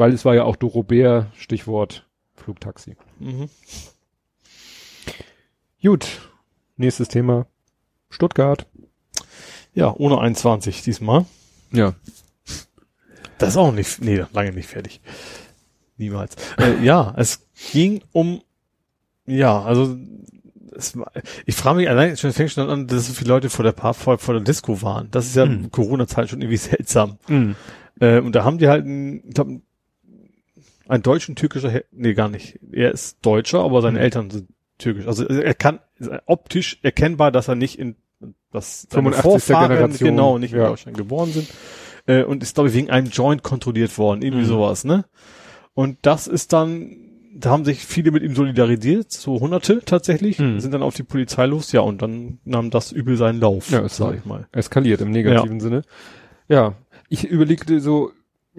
Weil 0.00 0.14
es 0.14 0.24
war 0.24 0.34
ja 0.34 0.44
auch 0.44 0.56
Dorobert, 0.56 1.26
Stichwort 1.36 2.08
Flugtaxi. 2.34 2.96
Mhm. 3.18 3.50
Gut. 5.82 6.30
Nächstes 6.78 7.08
Thema. 7.08 7.46
Stuttgart. 8.08 8.66
Ja, 9.74 9.94
ohne 9.94 10.18
21 10.18 10.80
diesmal. 10.80 11.26
Ja. 11.70 11.92
Das 13.36 13.50
ist 13.50 13.56
auch 13.58 13.72
nicht, 13.72 14.00
nee, 14.00 14.24
lange 14.32 14.52
nicht 14.52 14.68
fertig. 14.70 15.02
Niemals. 15.98 16.34
Äh, 16.56 16.82
ja, 16.82 17.12
es 17.18 17.46
ging 17.70 18.00
um, 18.12 18.40
ja, 19.26 19.60
also 19.62 19.98
es 20.74 20.96
ich 21.44 21.54
frage 21.54 21.76
mich 21.76 21.90
allein, 21.90 22.16
schon 22.16 22.32
fängt 22.32 22.52
schon 22.52 22.70
an, 22.70 22.86
dass 22.86 23.08
so 23.08 23.12
viele 23.12 23.28
Leute 23.28 23.50
vor 23.50 23.66
der 23.66 23.72
Paar, 23.72 23.92
vor, 23.92 24.16
vor 24.16 24.32
der 24.32 24.44
Disco 24.44 24.80
waren. 24.80 25.10
Das 25.10 25.26
ist 25.26 25.36
ja 25.36 25.44
mm. 25.44 25.70
Corona-Zeit 25.70 26.30
schon 26.30 26.40
irgendwie 26.40 26.56
seltsam. 26.56 27.18
Mm. 27.28 27.50
Äh, 28.00 28.20
und 28.20 28.34
da 28.34 28.44
haben 28.44 28.56
die 28.56 28.68
halt, 28.68 28.86
einen, 28.86 29.28
ich 29.28 29.34
glaube, 29.34 29.60
einen 30.90 31.02
deutschen 31.02 31.36
türkischer, 31.36 31.82
nee, 31.92 32.14
gar 32.14 32.28
nicht. 32.28 32.58
Er 32.72 32.92
ist 32.92 33.24
Deutscher, 33.24 33.60
aber 33.60 33.80
seine 33.80 33.98
mm. 33.98 34.02
Eltern 34.02 34.30
sind 34.30 34.48
türkisch. 34.78 35.06
Also 35.06 35.24
er 35.24 35.54
kann 35.54 35.80
optisch 36.26 36.78
erkennbar, 36.82 37.30
dass 37.30 37.48
er 37.48 37.54
nicht 37.54 37.78
in 37.78 37.96
dass 38.52 38.86
seine 38.90 39.12
Vorfahren 39.12 39.68
Generation. 39.68 40.08
genau 40.08 40.38
nicht 40.38 40.52
in 40.52 40.58
Deutschland 40.58 40.96
geboren 40.96 41.30
sind 41.30 41.48
äh, 42.06 42.24
und 42.24 42.42
ist, 42.42 42.54
glaube 42.54 42.68
ich, 42.68 42.74
wegen 42.74 42.90
einem 42.90 43.06
Joint 43.06 43.42
kontrolliert 43.42 43.96
worden, 43.96 44.22
irgendwie 44.22 44.44
mhm. 44.44 44.48
sowas, 44.48 44.84
ne? 44.84 45.04
Und 45.74 45.98
das 46.02 46.26
ist 46.26 46.52
dann, 46.52 46.96
da 47.32 47.50
haben 47.50 47.64
sich 47.64 47.86
viele 47.86 48.10
mit 48.10 48.24
ihm 48.24 48.34
solidarisiert, 48.34 49.12
so 49.12 49.38
Hunderte 49.38 49.82
tatsächlich, 49.84 50.40
mhm. 50.40 50.58
sind 50.58 50.74
dann 50.74 50.82
auf 50.82 50.96
die 50.96 51.04
Polizei 51.04 51.46
los, 51.46 51.70
ja, 51.70 51.80
und 51.80 52.02
dann 52.02 52.40
nahm 52.44 52.70
das 52.70 52.90
übel 52.90 53.16
seinen 53.16 53.40
Lauf, 53.40 53.70
ja, 53.70 53.88
sag 53.88 54.16
ich 54.16 54.24
mal. 54.24 54.48
Eskaliert 54.50 55.00
im 55.00 55.12
negativen 55.12 55.58
ja. 55.58 55.62
Sinne. 55.62 55.82
Ja, 56.48 56.74
ich 57.08 57.24
überlegte 57.24 57.80
so, 57.80 58.10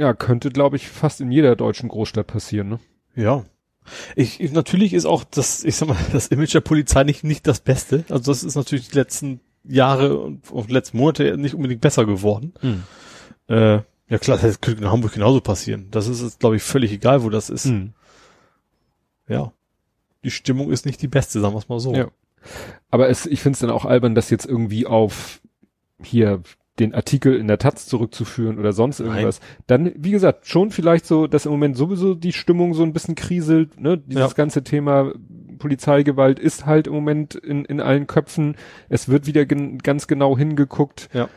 ja, 0.01 0.15
könnte, 0.15 0.49
glaube 0.49 0.77
ich, 0.77 0.87
fast 0.87 1.21
in 1.21 1.31
jeder 1.31 1.55
deutschen 1.55 1.87
Großstadt 1.87 2.25
passieren, 2.25 2.69
ne? 2.69 2.79
Ja. 3.15 3.45
Ich, 4.15 4.39
ich, 4.39 4.51
natürlich 4.51 4.93
ist 4.93 5.05
auch 5.05 5.23
das, 5.23 5.63
ich 5.63 5.75
sag 5.75 5.89
mal, 5.89 5.97
das 6.11 6.27
Image 6.27 6.55
der 6.55 6.61
Polizei 6.61 7.03
nicht, 7.03 7.23
nicht 7.23 7.45
das 7.45 7.59
Beste. 7.59 8.03
Also 8.09 8.31
das 8.31 8.43
ist 8.43 8.55
natürlich 8.55 8.89
die 8.89 8.97
letzten 8.97 9.41
Jahre 9.63 10.17
und, 10.17 10.49
und 10.49 10.71
letzten 10.71 10.97
Monate 10.97 11.37
nicht 11.37 11.53
unbedingt 11.53 11.81
besser 11.81 12.05
geworden. 12.05 12.53
Hm. 12.61 12.83
Äh, 13.47 13.81
ja 14.09 14.17
klar, 14.19 14.39
das 14.39 14.59
könnte 14.59 14.81
in 14.81 14.91
Hamburg 14.91 15.13
genauso 15.13 15.39
passieren. 15.39 15.87
Das 15.91 16.07
ist, 16.07 16.39
glaube 16.39 16.55
ich, 16.55 16.63
völlig 16.63 16.91
egal, 16.91 17.21
wo 17.21 17.29
das 17.29 17.51
ist. 17.51 17.65
Hm. 17.65 17.93
Ja. 19.27 19.53
Die 20.23 20.31
Stimmung 20.31 20.71
ist 20.71 20.87
nicht 20.87 21.01
die 21.01 21.07
beste, 21.07 21.39
sagen 21.39 21.53
wir 21.53 21.59
es 21.59 21.69
mal 21.69 21.79
so. 21.79 21.93
Ja. 21.93 22.09
Aber 22.89 23.07
es, 23.07 23.27
ich 23.27 23.41
finde 23.41 23.53
es 23.53 23.59
dann 23.59 23.69
auch 23.69 23.85
albern, 23.85 24.15
das 24.15 24.31
jetzt 24.31 24.47
irgendwie 24.47 24.87
auf 24.87 25.41
hier 26.01 26.41
den 26.79 26.95
Artikel 26.95 27.35
in 27.35 27.47
der 27.47 27.57
Taz 27.57 27.85
zurückzuführen 27.85 28.57
oder 28.57 28.73
sonst 28.73 28.99
irgendwas. 28.99 29.39
Nein. 29.39 29.63
Dann, 29.67 29.91
wie 29.97 30.11
gesagt, 30.11 30.47
schon 30.47 30.71
vielleicht 30.71 31.05
so, 31.05 31.27
dass 31.27 31.45
im 31.45 31.51
Moment 31.51 31.75
sowieso 31.77 32.15
die 32.15 32.33
Stimmung 32.33 32.73
so 32.73 32.83
ein 32.83 32.93
bisschen 32.93 33.15
kriselt, 33.15 33.79
ne? 33.79 33.97
Dieses 33.97 34.31
ja. 34.31 34.33
ganze 34.33 34.63
Thema 34.63 35.11
Polizeigewalt 35.59 36.39
ist 36.39 36.65
halt 36.65 36.87
im 36.87 36.93
Moment 36.93 37.35
in, 37.35 37.65
in 37.65 37.81
allen 37.81 38.07
Köpfen. 38.07 38.55
Es 38.89 39.09
wird 39.09 39.27
wieder 39.27 39.45
gen 39.45 39.79
ganz 39.79 40.07
genau 40.07 40.37
hingeguckt. 40.37 41.09
Ja. 41.13 41.29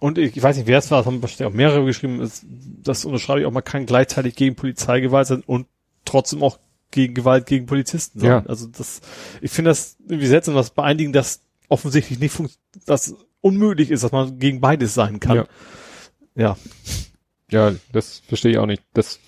Und 0.00 0.18
ich, 0.18 0.36
ich 0.36 0.42
weiß 0.42 0.56
nicht, 0.56 0.66
wer 0.66 0.78
es 0.78 0.90
war, 0.90 0.98
das 0.98 1.06
haben 1.06 1.22
wahrscheinlich 1.22 1.52
auch 1.52 1.56
mehrere 1.56 1.84
geschrieben, 1.84 2.20
ist, 2.20 2.44
das 2.82 3.04
unterschreibe 3.04 3.40
ich 3.40 3.46
auch, 3.46 3.52
man 3.52 3.64
kann 3.64 3.86
gleichzeitig 3.86 4.36
gegen 4.36 4.54
Polizeigewalt 4.54 5.26
sein 5.26 5.42
und 5.46 5.66
trotzdem 6.04 6.42
auch 6.42 6.58
gegen 6.90 7.14
Gewalt 7.14 7.46
gegen 7.46 7.66
Polizisten 7.66 8.20
sein. 8.20 8.30
Ja. 8.30 8.44
Also 8.46 8.66
das, 8.66 9.00
ich 9.40 9.50
finde 9.50 9.70
das 9.70 9.96
irgendwie 10.00 10.26
seltsam, 10.26 10.54
dass 10.54 10.70
bei 10.70 10.82
einigen 10.82 11.12
das 11.12 11.40
offensichtlich 11.68 12.18
nicht 12.18 12.32
funktioniert, 12.32 12.88
dass 12.88 13.14
unmöglich 13.40 13.90
ist, 13.90 14.04
dass 14.04 14.12
man 14.12 14.38
gegen 14.38 14.60
beides 14.60 14.94
sein 14.94 15.20
kann. 15.20 15.36
Ja. 15.36 15.46
Ja, 16.36 16.56
ja 17.50 17.74
das 17.92 18.22
verstehe 18.26 18.52
ich 18.52 18.58
auch 18.58 18.66
nicht. 18.66 18.82
Das, 18.92 19.20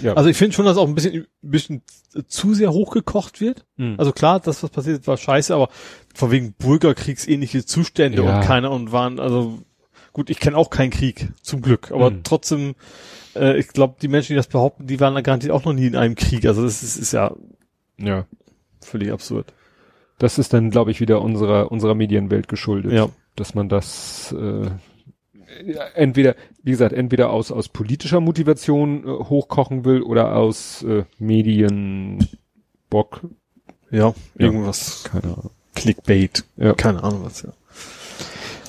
ja. 0.00 0.14
Also 0.14 0.28
ich 0.28 0.36
finde 0.36 0.54
schon, 0.54 0.64
dass 0.64 0.76
auch 0.76 0.88
ein 0.88 0.94
bisschen, 0.94 1.26
ein 1.42 1.50
bisschen 1.50 1.82
zu 2.26 2.54
sehr 2.54 2.72
hochgekocht 2.72 3.40
wird. 3.40 3.64
Mhm. 3.76 3.94
Also 3.98 4.12
klar, 4.12 4.40
das, 4.40 4.62
was 4.62 4.70
passiert 4.70 5.06
war 5.06 5.16
scheiße, 5.16 5.54
aber 5.54 5.68
von 6.14 6.30
wegen 6.30 6.52
Bürgerkriegsähnliche 6.52 7.64
Zustände 7.64 8.22
ja. 8.22 8.38
und 8.38 8.44
keiner 8.44 8.70
und 8.70 8.92
waren, 8.92 9.18
also 9.18 9.62
Gut, 10.12 10.28
ich 10.28 10.40
kenne 10.40 10.56
auch 10.58 10.68
keinen 10.68 10.90
Krieg, 10.90 11.28
zum 11.40 11.62
Glück, 11.62 11.90
aber 11.90 12.10
mhm. 12.10 12.22
trotzdem, 12.22 12.74
äh, 13.34 13.58
ich 13.58 13.68
glaube, 13.68 13.96
die 14.02 14.08
Menschen, 14.08 14.32
die 14.32 14.36
das 14.36 14.46
behaupten, 14.46 14.86
die 14.86 15.00
waren 15.00 15.14
da 15.14 15.22
garantiert 15.22 15.52
auch 15.52 15.64
noch 15.64 15.72
nie 15.72 15.86
in 15.86 15.96
einem 15.96 16.16
Krieg. 16.16 16.44
Also 16.44 16.62
das 16.62 16.82
ist, 16.82 16.96
ist 16.96 17.12
ja, 17.12 17.34
ja 17.98 18.26
völlig 18.80 19.10
absurd. 19.10 19.54
Das 20.18 20.38
ist 20.38 20.52
dann, 20.52 20.70
glaube 20.70 20.90
ich, 20.90 21.00
wieder 21.00 21.22
unserer 21.22 21.72
unserer 21.72 21.94
Medienwelt 21.94 22.46
geschuldet, 22.46 22.92
ja. 22.92 23.08
Dass 23.36 23.54
man 23.54 23.68
das 23.68 24.32
äh, 24.32 24.70
entweder, 25.94 26.34
wie 26.62 26.70
gesagt, 26.72 26.92
entweder 26.92 27.30
aus 27.30 27.50
aus 27.52 27.68
politischer 27.68 28.20
Motivation 28.20 29.04
äh, 29.04 29.08
hochkochen 29.08 29.84
will 29.84 30.02
oder 30.02 30.36
aus 30.36 30.82
äh, 30.82 31.04
Medienbock. 31.18 32.28
Ja, 33.90 34.14
irgendwas. 34.36 35.04
Ja, 35.04 35.10
keine 35.10 35.24
Ahnung. 35.34 35.50
Clickbait. 35.74 36.44
Ja. 36.56 36.74
Keine 36.74 37.02
Ahnung 37.02 37.24
was, 37.24 37.42
ja. 37.42 37.52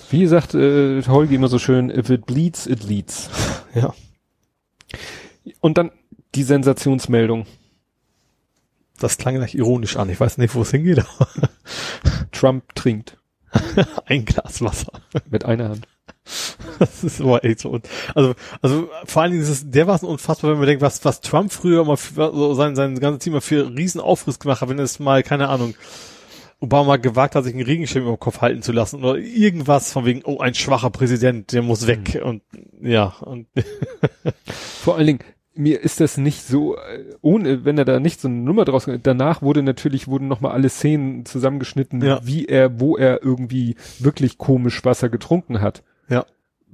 Wie 0.10 0.28
sagt 0.28 0.54
äh, 0.54 1.02
Holgi 1.04 1.36
immer 1.36 1.48
so 1.48 1.60
schön, 1.60 1.90
if 1.90 2.10
it 2.10 2.26
bleeds, 2.26 2.68
it 2.68 2.84
leads. 2.84 3.30
Ja. 3.76 3.92
Und 5.62 5.80
dann 5.80 5.90
die 6.36 6.44
Sensationsmeldung. 6.44 7.48
Das 9.00 9.18
klang 9.18 9.34
gleich 9.34 9.56
ironisch 9.56 9.98
an. 9.98 10.10
Ich 10.10 10.20
weiß 10.20 10.38
nicht, 10.38 10.54
wo 10.54 10.62
es 10.62 10.70
hingeht. 10.70 11.04
Trump 12.32 12.76
trinkt. 12.76 13.18
Ein 14.06 14.26
Glas 14.26 14.62
Wasser. 14.62 14.92
Mit 15.30 15.46
einer 15.46 15.70
Hand. 15.70 15.88
Das 16.80 17.04
ist 17.04 17.22
aber 17.22 17.44
echt 17.44 17.60
so. 17.60 17.80
Also, 18.16 18.34
also 18.62 18.90
vor 19.06 19.22
allen 19.22 19.32
Dingen 19.32 19.44
ist 19.44 19.50
es 19.50 19.70
der 19.70 19.88
was 19.88 20.04
unfassbar, 20.04 20.52
wenn 20.52 20.58
man 20.58 20.68
denkt, 20.68 20.82
was, 20.82 21.06
was 21.06 21.22
Trump 21.22 21.52
früher 21.52 21.86
mal 21.86 21.98
für, 21.98 22.34
so 22.34 22.56
sein, 22.56 22.76
sein 22.76 23.00
ganzes 23.00 23.24
Team 23.24 23.34
mal 23.34 23.42
für 23.42 23.70
riesen 23.70 24.02
Aufriss 24.02 24.40
gemacht 24.40 24.62
hat, 24.62 24.70
wenn 24.70 24.80
es 24.80 25.00
mal, 25.00 25.22
keine 25.24 25.50
Ahnung, 25.50 25.76
Obama 26.60 26.96
gewagt 26.96 27.36
hat, 27.36 27.44
sich 27.44 27.54
einen 27.54 27.64
Regenschirm 27.64 28.08
im 28.08 28.20
Kopf 28.20 28.42
halten 28.42 28.62
zu 28.62 28.72
lassen 28.72 29.04
oder 29.04 29.18
irgendwas 29.18 29.92
von 29.92 30.06
wegen, 30.06 30.22
oh, 30.24 30.40
ein 30.40 30.56
schwacher 30.56 30.90
Präsident, 30.90 31.52
der 31.52 31.62
muss 31.62 31.88
weg 31.88 32.16
mhm. 32.16 32.22
und 32.24 32.42
ja. 32.82 33.16
Und 33.22 33.48
Vor 34.82 34.96
allen 34.96 35.08
Dingen, 35.08 35.20
mir 35.56 35.82
ist 35.82 36.00
das 36.00 36.18
nicht 36.18 36.44
so, 36.44 36.78
äh, 36.78 37.16
ohne, 37.22 37.66
wenn 37.66 37.78
er 37.78 37.86
da 37.86 38.00
nicht 38.00 38.20
so 38.20 38.28
eine 38.28 38.38
Nummer 38.38 38.66
draus, 38.66 38.90
danach 39.04 39.42
wurde 39.42 39.64
natürlich, 39.64 40.08
wurden 40.08 40.28
nochmal 40.28 40.54
alle 40.54 40.70
Szenen 40.70 41.26
zusammengeschnitten, 41.26 42.04
ja. 42.04 42.20
wie 42.24 42.46
er, 42.46 42.80
wo 42.80 42.98
er 42.98 43.24
irgendwie 43.24 43.76
wirklich 44.00 44.38
komisch 44.38 44.84
Wasser 44.84 45.10
getrunken 45.10 45.62
hat. 45.62 45.84
Ja. 46.10 46.26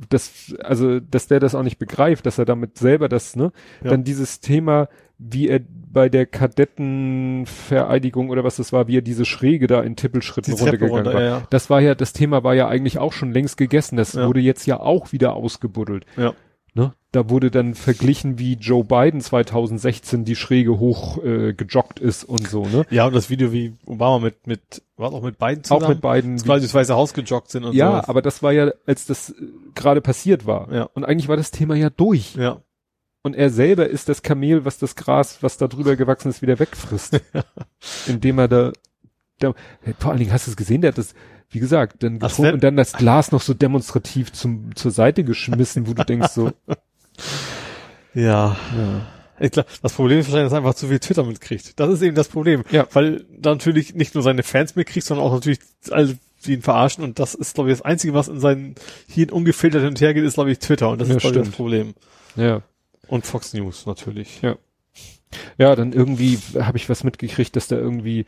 Das, 0.08 0.56
also, 0.64 1.02
dass 1.02 1.28
der 1.28 1.42
das 1.42 1.56
auch 1.56 1.64
nicht 1.64 1.78
begreift, 1.78 2.26
dass 2.26 2.38
er 2.38 2.46
damit 2.46 2.78
selber 2.78 3.10
das, 3.10 3.36
ne, 3.36 3.52
ja. 3.84 3.90
dann 3.90 4.06
dieses 4.06 4.40
Thema, 4.40 4.88
wie 5.18 5.50
er 5.50 5.60
bei 5.92 6.08
der 6.08 6.26
Kadettenvereidigung 6.26 8.30
oder 8.30 8.46
was 8.46 8.56
das 8.56 8.72
war, 8.72 8.88
wie 8.88 9.00
er 9.00 9.02
diese 9.02 9.26
Schräge 9.26 9.68
da 9.68 9.82
in 9.82 9.98
Tippelschritten 9.98 10.54
runtergegangen 10.54 10.96
runter, 10.96 11.14
war. 11.14 11.22
Ja, 11.22 11.40
ja. 11.40 11.48
Das 11.50 11.70
war 11.70 11.82
ja, 11.82 11.96
das 11.96 12.14
Thema 12.14 12.46
war 12.46 12.56
ja 12.56 12.70
eigentlich 12.70 13.00
auch 13.00 13.12
schon 13.12 13.34
längst 13.34 13.58
gegessen. 13.58 13.98
Das 13.98 14.14
ja. 14.14 14.26
wurde 14.26 14.40
jetzt 14.40 14.66
ja 14.66 14.80
auch 14.80 15.12
wieder 15.12 15.34
ausgebuddelt. 15.34 16.06
Ja. 16.16 16.34
Ne? 16.80 16.94
Da 17.12 17.30
wurde 17.30 17.52
dann 17.52 17.76
verglichen, 17.76 18.40
wie 18.40 18.54
Joe 18.54 18.84
Biden 18.84 19.22
2016 19.22 20.26
die 20.26 20.36
Schräge 20.36 20.80
hoch 20.80 21.24
äh, 21.24 21.54
gejoggt 21.54 22.00
ist 22.00 22.24
und 22.24 22.48
so, 22.48 22.66
ne? 22.66 22.86
Ja, 22.90 23.08
und 23.08 23.14
das 23.14 23.30
Video, 23.30 23.52
wie 23.52 23.74
Obama 23.86 24.20
mit, 24.20 24.48
mit, 24.48 24.82
war 24.96 25.12
auch 25.12 25.24
mit 25.24 25.38
Biden 25.38 25.64
zusammen? 25.64 25.84
Auch 25.84 25.90
mit 25.90 26.02
Biden. 26.02 26.38
Quasi 26.38 26.66
das 26.66 26.74
Weiße 26.74 26.96
Haus 26.96 27.14
gejoggt 27.14 27.52
sind 27.52 27.64
und 27.66 27.72
so. 27.72 27.78
Ja, 27.78 27.92
sowas. 27.92 28.10
aber 28.10 28.22
das 28.22 28.44
war 28.44 28.52
ja, 28.52 28.72
als 28.86 29.06
das 29.06 29.32
äh, 29.32 29.34
gerade 29.76 30.02
passiert 30.02 30.46
war. 30.46 30.72
Ja. 30.74 30.84
Und 30.84 31.04
eigentlich 31.04 31.28
war 31.28 31.38
das 31.38 31.52
Thema 31.52 31.76
ja 31.76 31.90
durch. 31.90 32.36
Ja 32.36 32.62
und 33.22 33.36
er 33.36 33.50
selber 33.50 33.88
ist 33.88 34.10
das 34.10 34.22
Kamel, 34.22 34.66
was 34.66 34.78
das 34.78 34.96
Gras, 34.96 35.44
was 35.44 35.58
da 35.58 35.68
drüber 35.68 35.96
gewachsen 35.96 36.30
ist, 36.30 36.42
wieder 36.42 36.60
wegfrisst. 36.60 37.22
Indem 38.08 38.40
er 38.40 38.48
da, 38.48 38.72
da, 39.40 39.54
vor 40.00 40.12
allen 40.12 40.20
Dingen 40.20 40.34
hast 40.34 40.48
du 40.48 40.52
es 40.52 40.58
gesehen, 40.58 40.82
der 40.82 40.90
hat 40.90 40.98
das, 40.98 41.14
wie 41.52 41.60
gesagt, 41.60 42.04
dann 42.04 42.20
getrunken 42.20 42.54
und 42.54 42.64
dann 42.64 42.76
das 42.76 42.94
Glas 42.94 43.32
noch 43.32 43.42
so 43.42 43.54
demonstrativ 43.54 44.32
zum, 44.32 44.76
zur 44.76 44.92
Seite 44.92 45.24
geschmissen, 45.24 45.88
wo 45.88 45.94
du 45.94 46.04
denkst 46.04 46.30
so. 46.30 46.52
Ja. 48.16 48.58
ja. 48.76 49.08
Ich 49.40 49.52
glaub, 49.52 49.68
das 49.82 49.94
Problem 49.94 50.20
ist 50.20 50.28
wahrscheinlich, 50.28 50.48
dass 50.48 50.54
er 50.54 50.58
einfach 50.58 50.74
zu 50.74 50.88
viel 50.88 51.00
Twitter 51.00 51.24
mitkriegt. 51.24 51.80
Das 51.80 51.90
ist 51.90 52.02
eben 52.02 52.16
das 52.16 52.28
Problem. 52.28 52.64
Ja. 52.72 52.88
Weil 52.92 53.26
da 53.38 53.52
natürlich 53.52 53.94
nicht 53.94 54.16
nur 54.16 54.24
seine 54.24 54.44
Fans 54.44 54.76
mitkriegt, 54.76 55.06
sondern 55.06 55.26
auch 55.26 55.34
natürlich 55.34 55.60
alle, 55.92 56.18
die 56.46 56.54
ihn 56.54 56.62
verarschen. 56.62 57.04
Und 57.04 57.20
das 57.20 57.36
ist, 57.36 57.56
glaube 57.56 57.70
ich, 57.70 57.78
das 57.78 57.86
Einzige, 57.86 58.14
was 58.14 58.28
in 58.28 58.40
seinen 58.40 58.76
hier 59.08 59.32
ungefiltert 59.32 59.82
hin 59.82 59.90
und 59.90 60.02
her 60.02 60.14
geht, 60.14 60.24
ist, 60.24 60.34
glaube 60.34 60.52
ich, 60.52 60.60
Twitter. 60.60 60.90
Und 60.90 61.00
das 61.00 61.08
ja, 61.08 61.16
ist, 61.16 61.22
glaube 61.22 61.38
ich, 61.38 61.44
das 61.44 61.56
Problem. 61.56 61.94
Ja. 62.36 62.64
Und 63.08 63.26
Fox 63.26 63.54
News 63.54 63.86
natürlich. 63.86 64.42
Ja. 64.42 64.58
Ja, 65.58 65.76
dann 65.76 65.94
irgendwie 65.94 66.40
habe 66.60 66.78
ich 66.78 66.90
was 66.90 67.04
mitgekriegt, 67.04 67.56
dass 67.56 67.68
da 67.68 67.76
irgendwie 67.76 68.26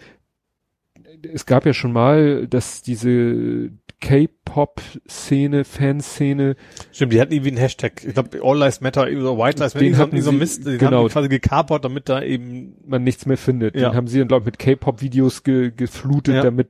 es 1.33 1.45
gab 1.45 1.65
ja 1.65 1.73
schon 1.73 1.91
mal, 1.91 2.47
dass 2.47 2.81
diese 2.81 3.71
K-Pop-Szene, 4.01 5.63
Fanszene. 5.63 6.55
Stimmt, 6.91 7.13
die 7.13 7.21
hatten 7.21 7.31
irgendwie 7.31 7.51
einen 7.51 7.59
Hashtag. 7.59 8.03
Ich 8.03 8.13
glaube, 8.13 8.39
All 8.43 8.57
Lives 8.57 8.81
Matter, 8.81 9.07
so 9.21 9.37
White 9.37 9.59
Lives 9.59 9.75
Matter, 9.75 9.85
den 9.85 9.97
hatten 9.97 10.15
die 10.15 10.21
so 10.21 10.31
Mist, 10.31 10.65
die 10.65 10.77
genau. 10.77 11.03
haben 11.03 11.09
quasi 11.09 11.29
gekapert, 11.29 11.85
damit 11.85 12.09
da 12.09 12.21
eben 12.21 12.75
man 12.85 13.03
nichts 13.03 13.25
mehr 13.25 13.37
findet. 13.37 13.75
Ja. 13.75 13.89
Den 13.89 13.95
haben 13.95 14.07
sie 14.07 14.19
dann, 14.19 14.27
glaube 14.27 14.41
ich, 14.41 14.45
mit 14.47 14.59
K-Pop-Videos 14.59 15.43
ge 15.43 15.71
geflutet, 15.75 16.35
ja. 16.35 16.41
damit 16.41 16.69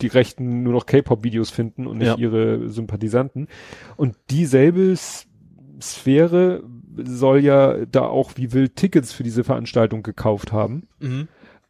die 0.00 0.06
Rechten 0.06 0.62
nur 0.62 0.72
noch 0.72 0.86
K-Pop-Videos 0.86 1.50
finden 1.50 1.86
und 1.88 1.98
nicht 1.98 2.06
ja. 2.06 2.16
ihre 2.16 2.68
Sympathisanten. 2.68 3.48
Und 3.96 4.14
dieselbe 4.30 4.94
Sphäre 5.80 6.62
soll 7.04 7.40
ja 7.40 7.84
da 7.86 8.02
auch 8.02 8.32
wie 8.36 8.52
wild 8.52 8.76
Tickets 8.76 9.12
für 9.12 9.24
diese 9.24 9.42
Veranstaltung 9.44 10.02
gekauft 10.02 10.52
haben. 10.52 10.86
Mhm. 11.00 11.28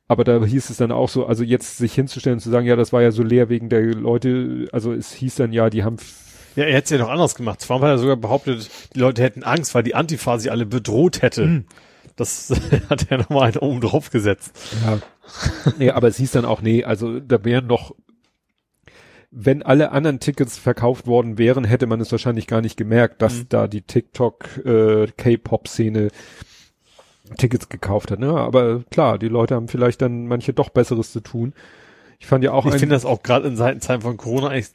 Aber 0.09 0.25
da 0.25 0.43
hieß 0.43 0.71
es 0.71 0.79
dann 0.79 0.91
auch 0.91 1.11
so, 1.11 1.27
also 1.27 1.45
jetzt 1.45 1.77
sich 1.77 1.95
hinzustellen 1.95 2.39
und 2.39 2.41
zu 2.41 2.51
sagen, 2.51 2.67
ja, 2.67 2.77
das 2.77 2.93
war 2.93 3.03
ja 3.03 3.11
so 3.11 3.23
leer 3.23 3.51
wegen 3.51 3.69
der 3.69 3.83
Leute, 3.83 4.67
also 4.73 4.93
es 4.93 5.13
hieß 5.13 5.37
dann 5.37 5.53
ja, 5.53 5.69
die 5.69 5.85
haben 5.85 5.99
ja, 6.57 6.65
er 6.65 6.75
hätte 6.75 6.85
es 6.85 6.91
ja 6.91 6.99
noch 6.99 7.11
anders 7.13 7.37
gemacht. 7.37 7.61
Trump 7.61 7.83
hat 7.83 7.91
ja 7.91 7.99
sogar 7.99 8.17
behauptet, 8.17 8.69
die 8.95 8.99
Leute 8.99 9.23
hätten 9.23 9.45
Angst, 9.45 9.77
weil 9.77 9.85
die 9.85 9.95
Antifa 9.95 10.39
sie 10.39 10.51
alle 10.51 10.67
bedroht 10.67 11.23
hätte. 11.23 11.47
Mhm. 11.47 11.65
Das 12.17 12.53
hat 12.91 13.11
er 13.11 13.19
nochmal 13.19 13.45
einen 13.45 13.59
oben 13.59 13.81
drauf 13.81 14.11
gesetzt. 14.11 14.59
Ja. 14.85 14.99
nee, 15.79 15.91
aber 15.91 16.09
es 16.09 16.17
hieß 16.17 16.33
dann 16.33 16.45
auch, 16.45 16.61
nee, 16.61 16.83
also 16.83 17.21
da 17.21 17.45
wären 17.45 17.69
noch, 17.69 17.95
wenn 19.31 19.63
alle 19.63 19.93
anderen 19.93 20.19
Tickets 20.19 20.59
verkauft 20.59 21.07
worden 21.07 21.39
wären, 21.39 21.63
hätte 21.63 21.87
man 21.87 22.01
es 22.01 22.11
wahrscheinlich 22.11 22.49
gar 22.49 22.61
nicht 22.61 22.77
gemerkt, 22.77 23.23
dass 23.23 23.35
mhm. 23.35 23.49
da 23.51 23.69
die 23.69 23.83
TikTok 23.83 24.65
äh, 24.65 25.07
K-Pop-Szene 25.17 26.09
Tickets 27.37 27.69
gekauft 27.69 28.11
hat. 28.11 28.19
Ne? 28.19 28.31
Aber 28.33 28.83
klar, 28.91 29.19
die 29.19 29.29
Leute 29.29 29.55
haben 29.55 29.69
vielleicht 29.69 30.03
dann 30.03 30.27
manche 30.27 30.53
doch 30.53 30.71
Besseres 30.71 31.13
zu 31.13 31.21
tun. 31.21 31.53
Ich 32.19 32.27
fand 32.27 32.43
ja 32.45 32.53
auch. 32.53 32.67
Ich 32.67 32.75
finde 32.75 32.95
das 32.95 33.05
auch 33.05 33.23
gerade 33.23 33.49
in 33.49 33.57
Zeiten 33.57 34.01
von 34.01 34.17
Corona 34.17 34.49
eigentlich, 34.49 34.71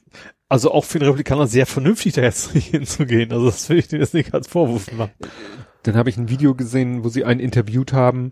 also 0.50 0.72
auch 0.72 0.86
für 0.86 1.00
den 1.00 1.06
Republikaner 1.06 1.48
sehr 1.48 1.66
vernünftig, 1.66 2.14
da 2.14 2.22
jetzt 2.22 2.52
hinzugehen. 2.54 3.32
Also 3.32 3.48
das 3.48 3.70
will 3.70 3.80
ich 3.80 3.88
denen 3.88 4.02
jetzt 4.02 4.14
nicht 4.14 4.34
als 4.34 4.48
Vorwurf 4.48 4.92
machen. 4.94 5.12
Dann 5.84 5.96
habe 5.96 6.10
ich 6.10 6.18
ein 6.18 6.30
Video 6.30 6.56
gesehen, 6.56 7.04
wo 7.04 7.10
sie 7.10 7.26
einen 7.26 7.40
interviewt 7.42 7.92
haben. 7.92 8.32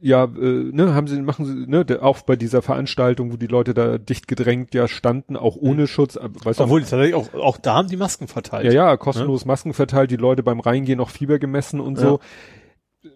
Ja, 0.00 0.24
äh, 0.24 0.28
ne, 0.72 0.94
haben 0.94 1.06
sie, 1.06 1.20
machen 1.20 1.44
sie, 1.44 1.70
ne, 1.70 1.84
auch 2.00 2.22
bei 2.22 2.34
dieser 2.34 2.60
Veranstaltung, 2.60 3.32
wo 3.32 3.36
die 3.36 3.46
Leute 3.46 3.72
da 3.72 3.98
dicht 3.98 4.26
gedrängt 4.26 4.74
ja 4.74 4.88
standen, 4.88 5.36
auch 5.36 5.54
ohne. 5.54 5.86
Schutz. 5.86 6.18
Weißt 6.20 6.60
Obwohl, 6.60 6.80
du, 6.80 6.86
tatsächlich 6.86 7.14
auch, 7.14 7.32
auch 7.34 7.58
da 7.58 7.74
haben 7.74 7.88
die 7.88 7.96
Masken 7.96 8.26
verteilt. 8.26 8.64
Ja, 8.64 8.72
ja, 8.72 8.96
kostenlos 8.96 9.44
ne? 9.44 9.48
Masken 9.48 9.74
verteilt, 9.74 10.10
die 10.10 10.16
Leute 10.16 10.42
beim 10.42 10.58
Reingehen 10.58 10.98
noch 10.98 11.10
Fieber 11.10 11.38
gemessen 11.38 11.78
und 11.78 11.98
ja. 11.98 12.04
so 12.04 12.20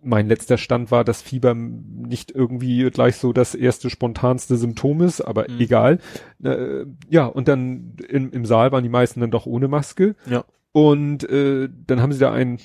mein 0.02 0.28
letzter 0.28 0.58
Stand 0.58 0.90
war, 0.90 1.04
dass 1.04 1.22
Fieber 1.22 1.54
nicht 1.54 2.32
irgendwie 2.32 2.90
gleich 2.90 3.16
so 3.16 3.32
das 3.32 3.54
erste 3.54 3.90
spontanste 3.90 4.56
Symptom 4.56 5.00
ist, 5.02 5.20
aber 5.20 5.46
mhm. 5.48 5.60
egal. 5.60 5.98
Äh, 6.42 6.86
ja, 7.08 7.26
und 7.26 7.48
dann 7.48 7.96
im, 8.08 8.30
im 8.30 8.46
Saal 8.46 8.72
waren 8.72 8.82
die 8.82 8.88
meisten 8.88 9.20
dann 9.20 9.30
doch 9.30 9.46
ohne 9.46 9.68
Maske. 9.68 10.16
Ja. 10.28 10.44
Und 10.72 11.28
äh, 11.30 11.68
dann 11.86 12.02
haben 12.02 12.12
sie 12.12 12.18
da 12.18 12.32
einen 12.32 12.58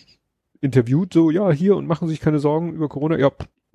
interviewt, 0.62 1.14
so, 1.14 1.32
ja, 1.32 1.52
hier 1.52 1.76
und 1.76 1.88
machen 1.88 2.08
sich 2.08 2.20
keine 2.20 2.40
Sorgen 2.40 2.74
über 2.74 2.90
Corona. 2.90 3.18
Ja, 3.18 3.32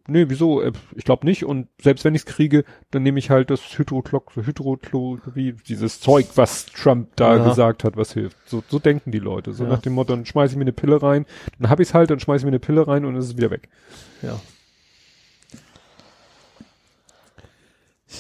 nee, 0.09 0.27
wieso? 0.29 0.63
Äh, 0.63 0.73
ich 0.95 1.05
glaube 1.05 1.27
nicht. 1.27 1.45
Und 1.45 1.69
selbst 1.81 2.05
wenn 2.05 2.15
ich 2.15 2.23
es 2.23 2.27
kriege, 2.27 2.65
dann 2.91 3.03
nehme 3.03 3.19
ich 3.19 3.31
halt 3.31 3.51
das 3.51 3.79
Hydroclock, 3.79 4.37
Hydroclo, 4.37 5.19
wie 5.35 5.53
dieses 5.53 6.01
Zeug, 6.01 6.27
was 6.37 6.67
Trump 6.67 7.15
da 7.17 7.37
ja. 7.37 7.45
gesagt 7.49 7.85
hat, 7.85 7.97
was 7.97 8.13
hilft. 8.13 8.37
So, 8.47 8.63
so 8.69 8.79
denken 8.79 9.13
die 9.13 9.19
Leute. 9.19 9.53
So 9.53 9.65
ja. 9.65 9.71
nach 9.71 9.81
dem 9.81 9.95
Motto, 9.95 10.15
dann 10.15 10.27
schmeiße 10.27 10.55
ich 10.55 10.59
mir 10.59 10.65
eine 10.65 10.73
Pille 10.73 11.03
rein, 11.03 11.27
dann 11.59 11.71
hab 11.71 11.81
ich 11.81 11.89
es 11.89 11.95
halt, 11.95 12.11
dann 12.11 12.21
schmeiße 12.21 12.41
ich 12.41 12.45
mir 12.45 12.51
eine 12.51 12.59
Pille 12.59 12.87
rein 12.87 13.05
und 13.05 13.17
es 13.17 13.27
ist 13.27 13.37
wieder 13.37 13.51
weg. 13.51 13.69
Ja. 14.23 14.41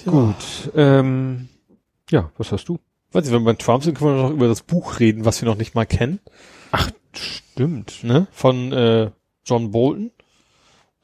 ja. 0.04 0.12
Gut. 0.12 0.70
Ähm, 0.74 1.48
ja, 2.10 2.30
was 2.38 2.52
hast 2.52 2.68
du? 2.68 2.78
Weiß 3.12 3.26
ich, 3.26 3.32
wenn 3.32 3.42
wir 3.42 3.52
bei 3.52 3.58
Trump 3.58 3.82
sind, 3.82 3.96
können 3.96 4.16
wir 4.16 4.22
noch 4.22 4.30
über 4.30 4.48
das 4.48 4.62
Buch 4.62 5.00
reden, 5.00 5.24
was 5.24 5.40
wir 5.40 5.48
noch 5.48 5.56
nicht 5.56 5.74
mal 5.74 5.86
kennen. 5.86 6.20
Ach, 6.72 6.90
stimmt. 7.12 8.04
Ne? 8.04 8.26
Von 8.30 8.72
äh, 8.72 9.10
John 9.44 9.70
Bolton. 9.70 10.10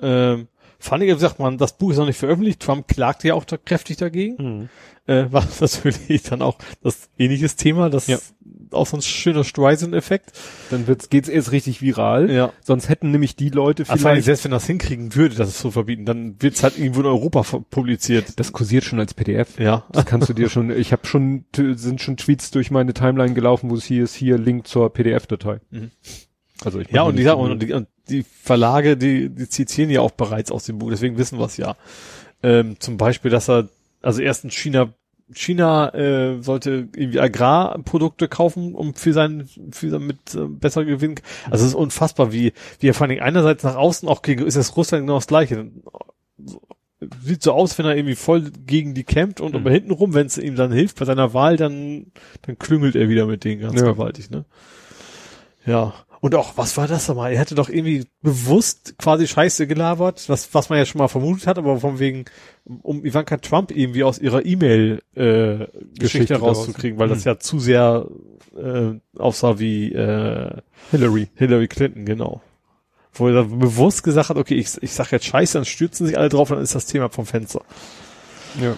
Ähm, 0.01 0.49
Fand 0.83 1.05
ich, 1.05 1.11
wie 1.11 1.15
gesagt, 1.15 1.39
man, 1.39 1.59
das 1.59 1.79
Buch 1.79 1.93
ist 1.93 1.99
noch 1.99 2.07
nicht 2.07 2.19
veröffentlicht. 2.19 2.61
Trump 2.61 2.89
klagte 2.89 3.29
ja 3.29 3.35
auch 3.35 3.45
da 3.45 3.57
kräftig 3.57 3.99
dagegen. 3.99 4.35
Mhm. 4.39 4.69
Äh, 5.07 5.31
war 5.31 5.47
natürlich 5.61 6.25
dann 6.25 6.43
auch 6.43 6.59
das 6.83 7.09
ähnliches 7.17 7.55
Thema, 7.55 7.89
das 7.89 8.09
ja. 8.09 8.19
auch 8.73 8.89
so 8.89 8.97
ein 8.97 9.03
schöner 9.03 9.45
Streisand-Effekt. 9.45 10.33
Dann 10.71 10.89
wird's, 10.89 11.09
geht's 11.09 11.29
erst 11.29 11.53
richtig 11.53 11.83
viral. 11.83 12.29
Ja. 12.33 12.53
Sonst 12.65 12.89
hätten 12.89 13.13
nämlich 13.13 13.37
die 13.37 13.51
Leute 13.51 13.85
vielleicht. 13.85 14.05
Also 14.05 14.23
selbst 14.23 14.43
wenn 14.43 14.51
das 14.51 14.67
hinkriegen 14.67 15.15
würde, 15.15 15.37
das 15.37 15.57
so 15.61 15.71
verbieten, 15.71 16.05
dann 16.05 16.43
wird's 16.43 16.65
halt 16.65 16.77
irgendwo 16.77 17.01
in 17.01 17.07
Europa 17.07 17.43
publiziert. 17.71 18.41
Das 18.41 18.51
kursiert 18.53 18.83
schon 18.83 18.99
als 18.99 19.15
PDF. 19.15 19.61
Ja. 19.61 19.85
Das 19.93 20.05
kannst 20.05 20.31
du 20.31 20.33
dir 20.33 20.49
schon, 20.49 20.77
ich 20.77 20.91
habe 20.91 21.07
schon, 21.07 21.45
sind 21.55 22.01
schon 22.01 22.17
Tweets 22.17 22.51
durch 22.51 22.73
meine 22.73 22.93
Timeline 22.93 23.35
gelaufen, 23.35 23.71
wo 23.71 23.77
es 23.77 23.85
hier 23.85 24.03
ist, 24.03 24.17
hier 24.17 24.37
Link 24.37 24.67
zur 24.67 24.93
PDF-Datei. 24.93 25.61
Mhm. 25.71 25.93
Also 26.67 26.81
ich 26.81 26.91
ja, 26.91 27.03
und 27.03 27.17
die, 27.17 27.29
und, 27.29 27.63
die, 27.63 27.73
und 27.73 27.89
die 28.09 28.23
Verlage, 28.23 28.97
die, 28.97 29.29
die 29.29 29.49
zitieren 29.49 29.91
ja 29.91 30.01
auch 30.01 30.11
bereits 30.13 30.51
aus 30.51 30.65
dem 30.65 30.79
Buch, 30.79 30.91
deswegen 30.91 31.19
wissen 31.19 31.39
wir 31.39 31.47
es 31.47 31.57
ja. 31.57 31.77
Ähm, 32.43 32.77
zum 32.81 32.97
Beispiel, 32.97 33.31
dass 33.31 33.49
er, 33.49 33.69
also 34.03 34.21
erst 34.21 34.45
in 34.45 34.51
China, 34.51 34.93
China 35.33 35.95
äh, 35.95 36.43
sollte 36.43 36.89
irgendwie 36.95 37.21
Agrarprodukte 37.21 38.29
kaufen, 38.29 38.75
um 38.75 38.95
für 38.95 39.13
sein, 39.13 39.49
für 39.71 39.91
sein 39.91 40.07
mit 40.07 40.35
äh, 40.35 40.47
besser 40.47 40.85
gewinnen. 40.85 41.17
Also 41.51 41.65
es 41.65 41.71
ist 41.71 41.75
unfassbar, 41.75 42.33
wie, 42.33 42.53
wie 42.81 42.89
er 42.89 42.95
vor 42.95 43.07
allem 43.07 43.23
einerseits 43.23 43.63
nach 43.63 43.77
außen 43.77 44.09
auch 44.09 44.23
gegen, 44.23 44.45
ist 44.45 44.57
das 44.57 44.77
Russland 44.77 45.03
genau 45.03 45.17
das 45.17 45.27
gleiche. 45.27 45.71
Sieht 47.23 47.43
so 47.43 47.53
aus, 47.53 47.79
wenn 47.79 47.87
er 47.87 47.97
irgendwie 47.97 48.15
voll 48.15 48.51
gegen 48.67 48.95
die 48.95 49.05
kämpft 49.05 49.41
und 49.41 49.53
mhm. 49.53 49.61
aber 49.61 49.71
hintenrum, 49.71 50.15
wenn 50.15 50.27
es 50.27 50.39
ihm 50.39 50.57
dann 50.57 50.73
hilft 50.73 50.99
bei 50.99 51.05
seiner 51.05 51.35
Wahl, 51.35 51.57
dann, 51.57 52.13
dann 52.43 52.59
klüngelt 52.59 52.95
er 52.95 53.09
wieder 53.09 53.27
mit 53.27 53.45
denen 53.45 53.61
ganz 53.61 53.81
ja. 53.81 53.87
gewaltig, 53.87 54.31
ne? 54.31 54.45
Ja. 55.65 55.95
Und 56.23 56.37
auch, 56.37 56.57
was 56.57 56.77
war 56.77 56.87
das 56.87 57.09
nochmal? 57.09 57.33
Er 57.33 57.41
hätte 57.41 57.57
doch 57.57 57.69
irgendwie 57.69 58.07
bewusst 58.21 58.95
quasi 58.97 59.27
Scheiße 59.27 59.67
gelabert, 59.67 60.29
was, 60.29 60.55
was 60.55 60.69
man 60.69 60.79
ja 60.79 60.87
schon 60.87 61.01
mal 61.01 61.09
vermutet 61.09 61.49
hat, 61.49 61.59
aber 61.59 61.81
von 61.81 61.99
wegen, 61.99 62.27
um 62.65 63.05
Ivanka 63.05 63.39
Trump 63.39 63.73
irgendwie 63.73 64.05
aus 64.05 64.21
ihrer 64.21 64.47
E-Mail-Geschichte 64.47 66.35
äh, 66.35 66.37
rauszukriegen, 66.37 67.01
weil 67.01 67.09
das 67.09 67.25
hm. 67.25 67.33
ja 67.33 67.39
zu 67.41 67.59
sehr 67.59 68.07
äh, 68.57 68.93
aussah 69.19 69.59
wie 69.59 69.91
äh, 69.93 70.59
Hillary. 70.93 71.27
Hillary 71.35 71.67
Clinton, 71.67 72.05
genau. 72.05 72.41
Wo 73.13 73.27
er 73.27 73.43
bewusst 73.43 74.05
gesagt 74.05 74.29
hat, 74.29 74.37
okay, 74.37 74.55
ich, 74.55 74.81
ich 74.81 74.93
sag 74.93 75.11
jetzt 75.11 75.27
Scheiße, 75.27 75.59
dann 75.59 75.65
stürzen 75.65 76.07
sich 76.07 76.17
alle 76.17 76.29
drauf, 76.29 76.51
dann 76.51 76.63
ist 76.63 76.77
das 76.77 76.87
Thema 76.87 77.09
vom 77.09 77.27
Fenster. 77.27 77.65
Ja. 78.61 78.77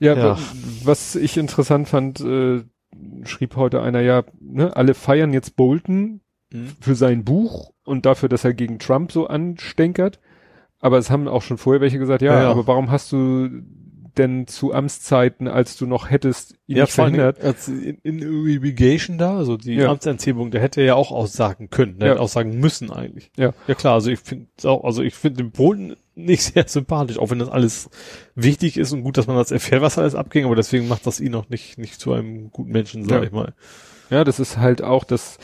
Ja, 0.00 0.14
ja. 0.14 0.38
was 0.84 1.14
ich 1.14 1.38
interessant 1.38 1.88
fand, 1.88 2.20
äh, 2.20 2.62
schrieb 3.24 3.56
heute 3.56 3.80
einer, 3.80 4.00
ja, 4.00 4.24
ne, 4.38 4.76
alle 4.76 4.92
feiern 4.92 5.32
jetzt 5.32 5.56
Bolton, 5.56 6.20
mhm. 6.64 6.72
für 6.80 6.94
sein 6.94 7.24
Buch 7.24 7.72
und 7.84 8.06
dafür, 8.06 8.28
dass 8.28 8.44
er 8.44 8.54
gegen 8.54 8.78
Trump 8.78 9.12
so 9.12 9.26
anstänkert. 9.26 10.20
Aber 10.78 10.98
es 10.98 11.10
haben 11.10 11.26
auch 11.26 11.42
schon 11.42 11.58
vorher 11.58 11.80
welche 11.80 11.98
gesagt, 11.98 12.22
ja, 12.22 12.42
ja, 12.42 12.50
aber 12.50 12.66
warum 12.66 12.90
hast 12.90 13.10
du 13.12 13.48
denn 14.18 14.46
zu 14.46 14.72
Amtszeiten, 14.72 15.48
als 15.48 15.76
du 15.76 15.86
noch 15.86 16.10
hättest, 16.10 16.52
ihn 16.66 16.76
ja, 16.76 16.84
nicht 16.84 16.92
verhindert? 16.92 17.42
Als 17.42 17.68
in, 17.68 17.98
in 18.02 18.18
Irrigation 18.20 19.18
da, 19.18 19.36
also 19.36 19.56
die 19.56 19.74
ja. 19.74 19.90
Amtsenthebung, 19.90 20.50
der 20.50 20.60
hätte 20.60 20.80
er 20.80 20.86
ja 20.86 20.94
auch 20.94 21.10
aussagen 21.10 21.70
können, 21.70 21.98
der 21.98 22.08
ja. 22.08 22.14
hätte 22.14 22.22
aussagen 22.22 22.58
müssen 22.58 22.90
eigentlich. 22.90 23.30
Ja. 23.36 23.52
Ja 23.66 23.74
klar, 23.74 23.94
also 23.94 24.10
ich 24.10 24.20
finde 24.20 24.46
auch, 24.64 24.84
also 24.84 25.02
ich 25.02 25.14
finde 25.14 25.42
den 25.42 25.52
Polen 25.52 25.96
nicht 26.14 26.42
sehr 26.54 26.66
sympathisch, 26.66 27.18
auch 27.18 27.30
wenn 27.30 27.38
das 27.38 27.48
alles 27.48 27.90
wichtig 28.34 28.76
ist 28.78 28.92
und 28.92 29.02
gut, 29.02 29.18
dass 29.18 29.26
man 29.26 29.36
das 29.36 29.50
erfährt, 29.50 29.82
was 29.82 29.98
alles 29.98 30.14
abging, 30.14 30.44
aber 30.44 30.56
deswegen 30.56 30.88
macht 30.88 31.06
das 31.06 31.20
ihn 31.20 31.34
auch 31.34 31.48
nicht, 31.48 31.78
nicht 31.78 32.00
zu 32.00 32.12
einem 32.12 32.50
guten 32.50 32.72
Menschen, 32.72 33.04
sag 33.04 33.18
ja. 33.20 33.24
ich 33.24 33.32
mal. 33.32 33.54
Ja, 34.10 34.24
das 34.24 34.38
ist 34.40 34.56
halt 34.56 34.82
auch 34.82 35.04
das, 35.04 35.38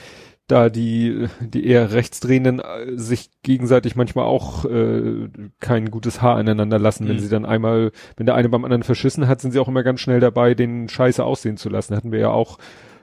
da 0.49 0.69
die, 0.69 1.29
die 1.41 1.67
eher 1.67 1.93
rechtsdrehenden 1.93 2.61
äh, 2.61 2.97
sich 2.97 3.31
gegenseitig 3.43 3.97
manchmal 3.97 4.27
auch 4.27 4.65
äh, 4.65 5.29
kein 5.61 5.91
gutes 5.91 6.21
Haar 6.21 6.37
aneinander 6.37 6.79
lassen, 6.79 7.05
mhm. 7.05 7.09
wenn 7.09 7.19
sie 7.21 7.29
dann 7.29 7.47
einmal, 7.47 7.93
wenn 8.17 8.27
der 8.27 8.35
eine 8.35 8.49
beim 8.49 8.65
anderen 8.65 8.83
verschissen 8.83 9.29
hat, 9.29 9.41
sind 9.41 9.53
sie 9.53 9.61
auch 9.61 9.69
immer 9.69 9.83
ganz 9.83 10.01
schnell 10.01 10.21
dabei, 10.21 10.55
den 10.55 10.89
Scheiße 10.89 11.25
aussehen 11.25 11.57
zu 11.57 11.69
lassen. 11.69 11.97
Hatten 11.97 12.13
wir 12.13 12.19
ja 12.19 12.31
auch, 12.31 12.59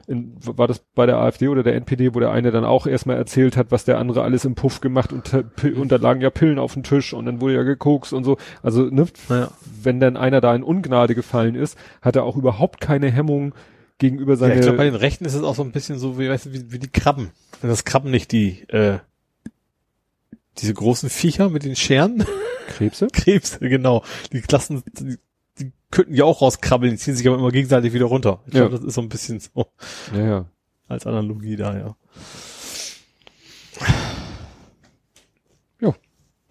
in, 0.05 0.35
war 0.43 0.67
das 0.67 0.79
bei 0.95 1.05
der 1.05 1.17
AfD 1.17 1.47
oder 1.47 1.63
der 1.63 1.75
NPD, 1.75 2.13
wo 2.13 2.19
der 2.19 2.31
eine 2.31 2.51
dann 2.51 2.65
auch 2.65 2.87
erstmal 2.87 3.15
erzählt 3.15 3.55
hat, 3.55 3.71
was 3.71 3.85
der 3.85 3.99
andere 3.99 4.23
alles 4.23 4.43
im 4.43 4.55
Puff 4.55 4.81
gemacht 4.81 5.13
und, 5.13 5.33
und 5.63 5.91
da 5.91 5.95
lagen 5.95 6.21
ja 6.21 6.29
Pillen 6.29 6.59
auf 6.59 6.73
dem 6.73 6.83
Tisch 6.83 7.13
und 7.13 7.25
dann 7.25 7.41
wurde 7.41 7.55
ja 7.55 7.63
gekokst 7.63 8.11
und 8.11 8.23
so. 8.23 8.37
Also, 8.61 8.83
ne, 8.83 9.07
ja. 9.29 9.49
wenn 9.81 9.99
dann 9.99 10.17
einer 10.17 10.41
da 10.41 10.53
in 10.53 10.63
Ungnade 10.63 11.15
gefallen 11.15 11.55
ist, 11.55 11.77
hat 12.01 12.15
er 12.15 12.23
auch 12.23 12.37
überhaupt 12.37 12.81
keine 12.81 13.09
Hemmung, 13.09 13.53
gegenüber 13.99 14.35
seiner. 14.35 14.53
Ja, 14.55 14.59
ich 14.59 14.65
glaube, 14.65 14.77
bei 14.79 14.85
den 14.85 14.95
Rechten 14.95 15.25
ist 15.25 15.35
es 15.35 15.43
auch 15.43 15.53
so 15.55 15.61
ein 15.63 15.71
bisschen 15.71 15.99
so, 15.99 16.17
wie, 16.17 16.27
weißt 16.29 16.47
du, 16.47 16.53
wie, 16.53 16.71
wie 16.71 16.79
die 16.79 16.87
Krabben. 16.89 17.29
Wenn 17.61 17.69
das 17.69 17.85
Krabben 17.85 18.09
nicht 18.11 18.31
die, 18.31 18.61
äh, 18.69 18.97
diese 20.57 20.73
großen 20.73 21.09
Viecher 21.09 21.49
mit 21.49 21.63
den 21.63 21.75
Scheren. 21.75 22.25
Krebse? 22.67 23.07
Krebse, 23.13 23.59
genau. 23.59 24.03
Die 24.33 24.41
Klassen, 24.41 24.83
die, 24.99 25.17
die 25.59 25.71
könnten 25.91 26.13
ja 26.15 26.23
auch 26.25 26.41
rauskrabbeln, 26.41 26.91
die 26.93 26.97
ziehen 26.97 27.15
sich 27.15 27.27
aber 27.27 27.37
immer 27.37 27.51
gegenseitig 27.51 27.93
wieder 27.93 28.05
runter. 28.05 28.41
Ich 28.47 28.53
Ja. 28.55 28.61
glaube, 28.61 28.77
das 28.77 28.85
ist 28.85 28.95
so 28.95 29.01
ein 29.01 29.09
bisschen 29.09 29.39
so 29.39 29.67
Ja, 30.15 30.25
ja. 30.25 30.45
als 30.87 31.05
Analogie 31.05 31.55
da, 31.55 31.77
ja. 31.77 31.95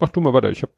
Mach 0.01 0.07
du 0.07 0.21
mal 0.21 0.31
weiter. 0.31 0.49
Ich 0.49 0.61
habe 0.61 0.71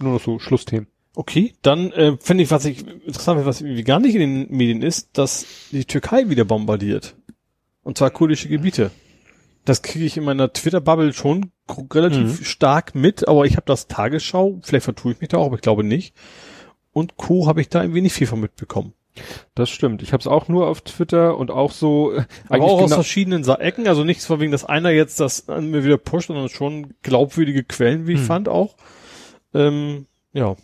nur 0.00 0.12
noch 0.12 0.20
so 0.22 0.38
Schlussthemen. 0.38 0.86
Okay, 1.14 1.52
dann 1.62 1.92
äh, 1.92 2.16
finde 2.18 2.44
ich, 2.44 2.50
was 2.50 2.64
ich 2.64 2.86
interessant 2.86 3.36
finde, 3.38 3.46
was 3.46 3.60
irgendwie 3.60 3.84
gar 3.84 4.00
nicht 4.00 4.14
in 4.14 4.20
den 4.20 4.56
Medien 4.56 4.82
ist, 4.82 5.10
dass 5.18 5.44
die 5.70 5.84
Türkei 5.84 6.28
wieder 6.30 6.44
bombardiert. 6.44 7.16
Und 7.82 7.98
zwar 7.98 8.10
kurdische 8.10 8.48
Gebiete. 8.48 8.90
Das 9.64 9.82
kriege 9.82 10.04
ich 10.06 10.16
in 10.16 10.24
meiner 10.24 10.52
Twitter-Bubble 10.52 11.12
schon 11.12 11.50
relativ 11.92 12.40
Mhm. 12.40 12.44
stark 12.44 12.94
mit, 12.94 13.28
aber 13.28 13.44
ich 13.44 13.56
habe 13.56 13.66
das 13.66 13.86
Tagesschau, 13.88 14.58
vielleicht 14.62 14.84
vertue 14.84 15.12
ich 15.12 15.20
mich 15.20 15.28
da 15.28 15.36
auch, 15.38 15.46
aber 15.46 15.56
ich 15.56 15.60
glaube 15.60 15.84
nicht. 15.84 16.14
Und 16.92 17.16
Co. 17.16 17.46
habe 17.46 17.60
ich 17.60 17.68
da 17.68 17.80
ein 17.80 17.94
wenig 17.94 18.12
viel 18.12 18.26
von 18.26 18.40
mitbekommen. 18.40 18.92
Das 19.54 19.68
stimmt. 19.68 20.02
Ich 20.02 20.12
habe 20.14 20.20
es 20.22 20.26
auch 20.26 20.48
nur 20.48 20.66
auf 20.66 20.80
Twitter 20.80 21.36
und 21.36 21.50
auch 21.50 21.70
so 21.72 22.12
äh, 22.14 22.24
Aber 22.48 22.64
auch 22.64 22.80
aus 22.80 22.94
verschiedenen 22.94 23.44
Ecken, 23.46 23.86
also 23.86 24.04
nichts 24.04 24.24
von 24.24 24.40
wegen, 24.40 24.52
dass 24.52 24.64
einer 24.64 24.90
jetzt 24.90 25.20
das 25.20 25.48
an 25.50 25.70
mir 25.70 25.84
wieder 25.84 25.98
pusht, 25.98 26.28
sondern 26.28 26.48
schon 26.48 26.94
glaubwürdige 27.02 27.62
Quellen, 27.62 28.06
wie 28.06 28.14
ich 28.14 28.20
Hm. 28.20 28.26
fand 28.26 28.48
auch. 28.48 28.74
Ähm, 29.52 30.06
ja. 30.32 30.56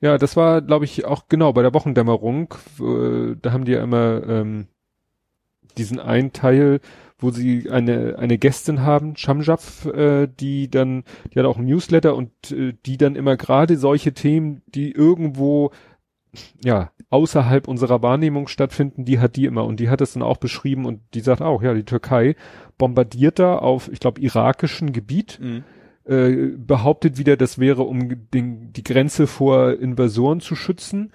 Ja, 0.00 0.18
das 0.18 0.36
war, 0.36 0.62
glaube 0.62 0.84
ich, 0.84 1.04
auch 1.04 1.28
genau 1.28 1.52
bei 1.52 1.62
der 1.62 1.74
Wochendämmerung. 1.74 2.54
Äh, 2.80 3.36
da 3.40 3.52
haben 3.52 3.64
die 3.64 3.72
ja 3.72 3.82
immer 3.82 4.22
ähm, 4.26 4.66
diesen 5.76 5.98
einen 6.00 6.32
Teil, 6.32 6.80
wo 7.18 7.30
sie 7.30 7.70
eine 7.70 8.16
eine 8.18 8.38
Gästin 8.38 8.82
haben, 8.82 9.16
Shamjaf, 9.16 9.86
äh, 9.86 10.28
die 10.28 10.70
dann, 10.70 11.04
die 11.32 11.38
hat 11.38 11.46
auch 11.46 11.58
ein 11.58 11.66
Newsletter 11.66 12.14
und 12.14 12.30
äh, 12.50 12.74
die 12.86 12.96
dann 12.96 13.16
immer 13.16 13.36
gerade 13.36 13.76
solche 13.76 14.12
Themen, 14.12 14.62
die 14.66 14.90
irgendwo 14.92 15.70
ja 16.64 16.90
außerhalb 17.10 17.68
unserer 17.68 18.02
Wahrnehmung 18.02 18.48
stattfinden, 18.48 19.04
die 19.04 19.20
hat 19.20 19.36
die 19.36 19.44
immer 19.44 19.64
und 19.64 19.78
die 19.78 19.88
hat 19.88 20.00
es 20.00 20.14
dann 20.14 20.22
auch 20.22 20.38
beschrieben 20.38 20.84
und 20.84 21.00
die 21.14 21.20
sagt 21.20 21.42
auch, 21.42 21.62
ja, 21.62 21.74
die 21.74 21.84
Türkei 21.84 22.34
bombardiert 22.76 23.38
da 23.38 23.56
auf, 23.58 23.88
ich 23.92 24.00
glaube, 24.00 24.20
irakischem 24.20 24.92
Gebiet 24.92 25.38
äh, 26.06 26.48
behauptet 26.56 27.18
wieder, 27.18 27.36
das 27.36 27.58
wäre, 27.58 27.82
um 27.82 28.30
den, 28.32 28.72
die 28.72 28.84
Grenze 28.84 29.26
vor 29.26 29.72
Invasoren 29.74 30.40
zu 30.40 30.54
schützen, 30.54 31.12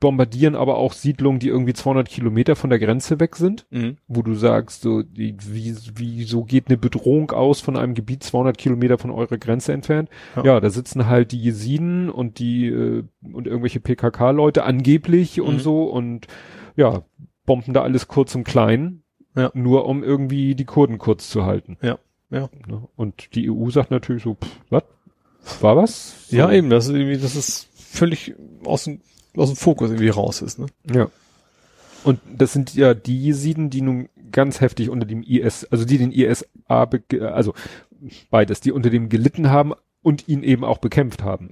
bombardieren 0.00 0.54
aber 0.56 0.78
auch 0.78 0.94
Siedlungen, 0.94 1.40
die 1.40 1.48
irgendwie 1.48 1.74
200 1.74 2.08
Kilometer 2.08 2.56
von 2.56 2.70
der 2.70 2.78
Grenze 2.78 3.20
weg 3.20 3.36
sind, 3.36 3.66
Mhm. 3.70 3.98
wo 4.08 4.22
du 4.22 4.32
sagst, 4.34 4.80
so, 4.80 5.02
die, 5.02 5.36
wie, 5.46 5.76
wie, 5.96 6.22
so 6.24 6.44
geht 6.44 6.68
eine 6.68 6.78
Bedrohung 6.78 7.32
aus 7.32 7.60
von 7.60 7.76
einem 7.76 7.92
Gebiet 7.92 8.22
200 8.22 8.56
Kilometer 8.56 8.96
von 8.96 9.10
eurer 9.10 9.36
Grenze 9.36 9.74
entfernt. 9.74 10.08
Ja. 10.36 10.44
Ja, 10.44 10.60
da 10.60 10.70
sitzen 10.70 11.06
halt 11.06 11.32
die 11.32 11.40
Jesiden 11.42 12.08
und 12.08 12.38
die, 12.38 12.68
äh, 12.68 13.04
und 13.30 13.46
irgendwelche 13.46 13.80
PKK-Leute 13.80 14.64
angeblich 14.64 15.36
Mhm. 15.36 15.44
und 15.44 15.58
so 15.60 15.84
und, 15.84 16.26
ja, 16.76 17.02
bomben 17.44 17.74
da 17.74 17.82
alles 17.82 18.08
kurz 18.08 18.34
und 18.34 18.44
klein. 18.44 19.02
Ja. 19.36 19.50
Nur 19.54 19.84
um 19.86 20.02
irgendwie 20.02 20.54
die 20.54 20.64
Kurden 20.64 20.96
kurz 20.98 21.28
zu 21.28 21.44
halten. 21.44 21.76
Ja, 21.82 21.98
ja. 22.30 22.48
Ne? 22.66 22.82
Und 22.96 23.34
die 23.34 23.50
EU 23.50 23.70
sagt 23.70 23.90
natürlich 23.90 24.22
so, 24.22 24.34
pff, 24.34 24.50
was? 24.70 24.82
War 25.60 25.76
was? 25.76 26.28
So. 26.28 26.36
Ja, 26.36 26.52
eben, 26.52 26.70
das 26.70 26.86
ist 26.86 26.94
irgendwie, 26.94 27.16
das 27.18 27.34
ist 27.36 27.68
völlig 27.74 28.34
aus 28.64 28.84
dem, 28.84 29.00
aus 29.36 29.48
dem 29.50 29.56
Fokus 29.56 29.90
irgendwie 29.90 30.08
raus 30.10 30.42
ist, 30.42 30.58
ne? 30.58 30.66
Ja. 30.92 31.08
Und 32.04 32.20
das 32.34 32.52
sind 32.52 32.74
ja 32.74 32.94
die 32.94 33.18
Jesiden, 33.24 33.68
die 33.70 33.82
nun 33.82 34.08
ganz 34.32 34.60
heftig 34.60 34.88
unter 34.90 35.06
dem 35.06 35.22
IS, 35.22 35.64
also 35.70 35.84
die 35.84 35.98
den 35.98 36.12
ISA, 36.12 36.46
also 36.66 37.52
beides, 38.30 38.60
die 38.60 38.72
unter 38.72 38.88
dem 38.90 39.08
gelitten 39.08 39.50
haben 39.50 39.72
und 40.02 40.28
ihn 40.28 40.42
eben 40.42 40.64
auch 40.64 40.78
bekämpft 40.78 41.22
haben. 41.22 41.48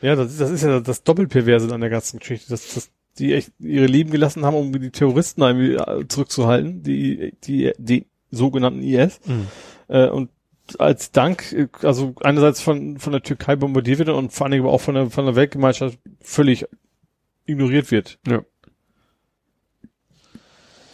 Ja, 0.00 0.16
das, 0.16 0.32
ist- 0.32 0.40
das 0.40 0.50
ist 0.50 0.62
ja 0.64 0.80
das 0.80 1.04
Doppelperverse 1.04 1.72
an 1.72 1.80
der 1.80 1.90
ganzen 1.90 2.18
Geschichte, 2.18 2.50
dass, 2.50 2.74
dass 2.74 2.90
die 3.18 3.34
echt 3.34 3.52
ihre 3.60 3.86
Leben 3.86 4.10
gelassen 4.10 4.44
haben, 4.44 4.56
um 4.56 4.72
die 4.72 4.90
Terroristen 4.90 5.42
irgendwie 5.42 5.74
äh, 5.74 6.08
zurückzuhalten, 6.08 6.82
die, 6.82 7.34
die, 7.44 7.72
die 7.78 8.06
sogenannten 8.32 8.82
IS. 8.82 9.20
Äh, 9.92 10.08
und 10.08 10.30
als 10.78 11.12
Dank, 11.12 11.52
äh, 11.52 11.68
also 11.82 12.14
einerseits 12.22 12.62
von, 12.62 12.98
von 12.98 13.12
der 13.12 13.22
Türkei 13.22 13.56
bombardiert 13.56 13.98
wird 13.98 14.08
und 14.08 14.32
vor 14.32 14.46
allen 14.46 14.52
Dingen 14.52 14.64
aber 14.64 14.72
auch 14.72 14.80
von 14.80 14.94
der, 14.94 15.10
von 15.10 15.26
der 15.26 15.36
Weltgemeinschaft 15.36 15.98
völlig 16.20 16.66
ignoriert 17.44 17.90
wird. 17.90 18.18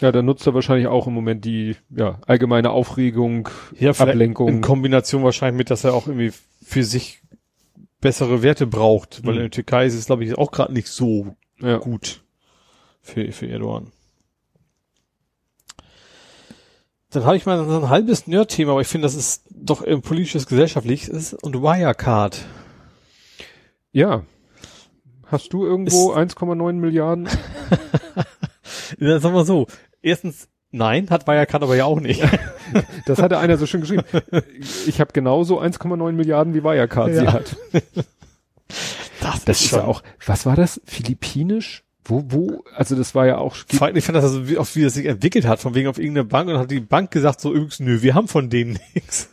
Ja, 0.01 0.13
da 0.13 0.23
nutzt 0.23 0.47
er 0.47 0.55
wahrscheinlich 0.55 0.87
auch 0.87 1.07
im 1.07 1.15
Moment 1.15 1.45
die 1.45 1.77
ja, 1.91 2.21
allgemeine 2.27 2.71
Aufregung, 2.71 3.49
Ja, 3.79 3.91
Ablenkung. 3.91 4.49
In 4.49 4.61
Kombination 4.61 5.23
wahrscheinlich 5.25 5.59
mit, 5.59 5.71
dass 5.71 5.85
er 5.85 5.95
auch 5.95 6.07
irgendwie 6.07 6.33
für 6.63 6.85
sich 6.85 7.21
bessere 8.01 8.43
Werte 8.43 8.67
braucht, 8.67 9.25
weil 9.25 9.33
Mhm. 9.35 9.39
in 9.39 9.45
der 9.45 9.51
Türkei 9.51 9.87
ist 9.87 9.95
es, 9.95 10.07
glaube 10.07 10.25
ich, 10.25 10.37
auch 10.39 10.53
gerade 10.53 10.73
nicht 10.73 10.89
so 10.89 11.37
ja. 11.61 11.79
gut 11.79 12.23
für, 13.03 13.31
für 13.33 13.49
Erdogan. 13.49 13.93
Dann 17.11 17.25
habe 17.25 17.37
ich 17.37 17.47
mal 17.47 17.65
so 17.67 17.77
ein 17.81 17.89
halbes 17.89 18.27
Nerd-Thema, 18.27 18.73
aber 18.73 18.81
ich 18.83 18.89
finde, 18.89 19.07
das 19.07 19.15
ist 19.15 19.45
doch 19.51 19.83
ein 19.83 20.03
politisches, 20.03 20.47
gesellschaftliches 20.47 21.33
und 21.35 21.63
Wirecard. 21.63 22.45
ja. 23.93 24.23
Hast 25.31 25.53
du 25.53 25.67
irgendwo 25.67 26.15
1,9 26.15 26.73
Milliarden? 26.73 27.29
Sagen 28.99 29.35
wir 29.35 29.45
so. 29.45 29.67
Erstens, 30.01 30.49
nein, 30.71 31.11
hat 31.11 31.27
Wirecard 31.27 31.63
aber 31.63 31.77
ja 31.77 31.85
auch 31.85 32.01
nicht. 32.01 32.23
Das 33.07 33.21
hatte 33.23 33.39
einer 33.39 33.57
so 33.57 33.65
schön 33.67 33.81
geschrieben. 33.83 34.05
Ich 34.87 35.01
habe 35.01 35.13
genauso 35.15 35.59
1,9 35.61 36.13
Milliarden 36.13 36.53
wie 36.55 36.63
Wirecard 36.63 37.15
sie 37.15 37.25
Ja. 37.25 37.33
hat. 37.33 37.57
Das, 39.21 39.45
Das 39.45 39.61
ist 39.63 39.71
ja 39.73 39.85
auch, 39.85 40.03
was 40.27 40.45
war 40.47 40.55
das? 40.57 40.81
Philippinisch? 40.85 41.85
Wo, 42.09 42.25
wo? 42.29 42.65
Also 42.75 42.97
das 42.97 43.15
war 43.15 43.27
ja 43.27 43.37
auch, 43.37 43.55
Vor 43.55 43.87
allem, 43.87 43.97
ich 43.97 44.05
fand 44.05 44.17
das 44.17 44.25
also, 44.25 44.49
wie, 44.49 44.57
auch 44.57 44.67
wie 44.75 44.83
das 44.83 44.95
sich 44.95 45.05
entwickelt 45.05 45.47
hat, 45.47 45.61
von 45.61 45.75
wegen 45.75 45.89
auf 45.89 45.99
irgendeine 45.99 46.25
Bank 46.25 46.49
und 46.49 46.55
dann 46.55 46.63
hat 46.63 46.71
die 46.71 46.81
Bank 46.81 47.11
gesagt 47.11 47.41
so, 47.41 47.53
übrigens, 47.53 47.81
nö, 47.81 48.01
wir 48.01 48.15
haben 48.15 48.29
von 48.29 48.49
denen 48.49 48.79
nichts. 48.95 49.29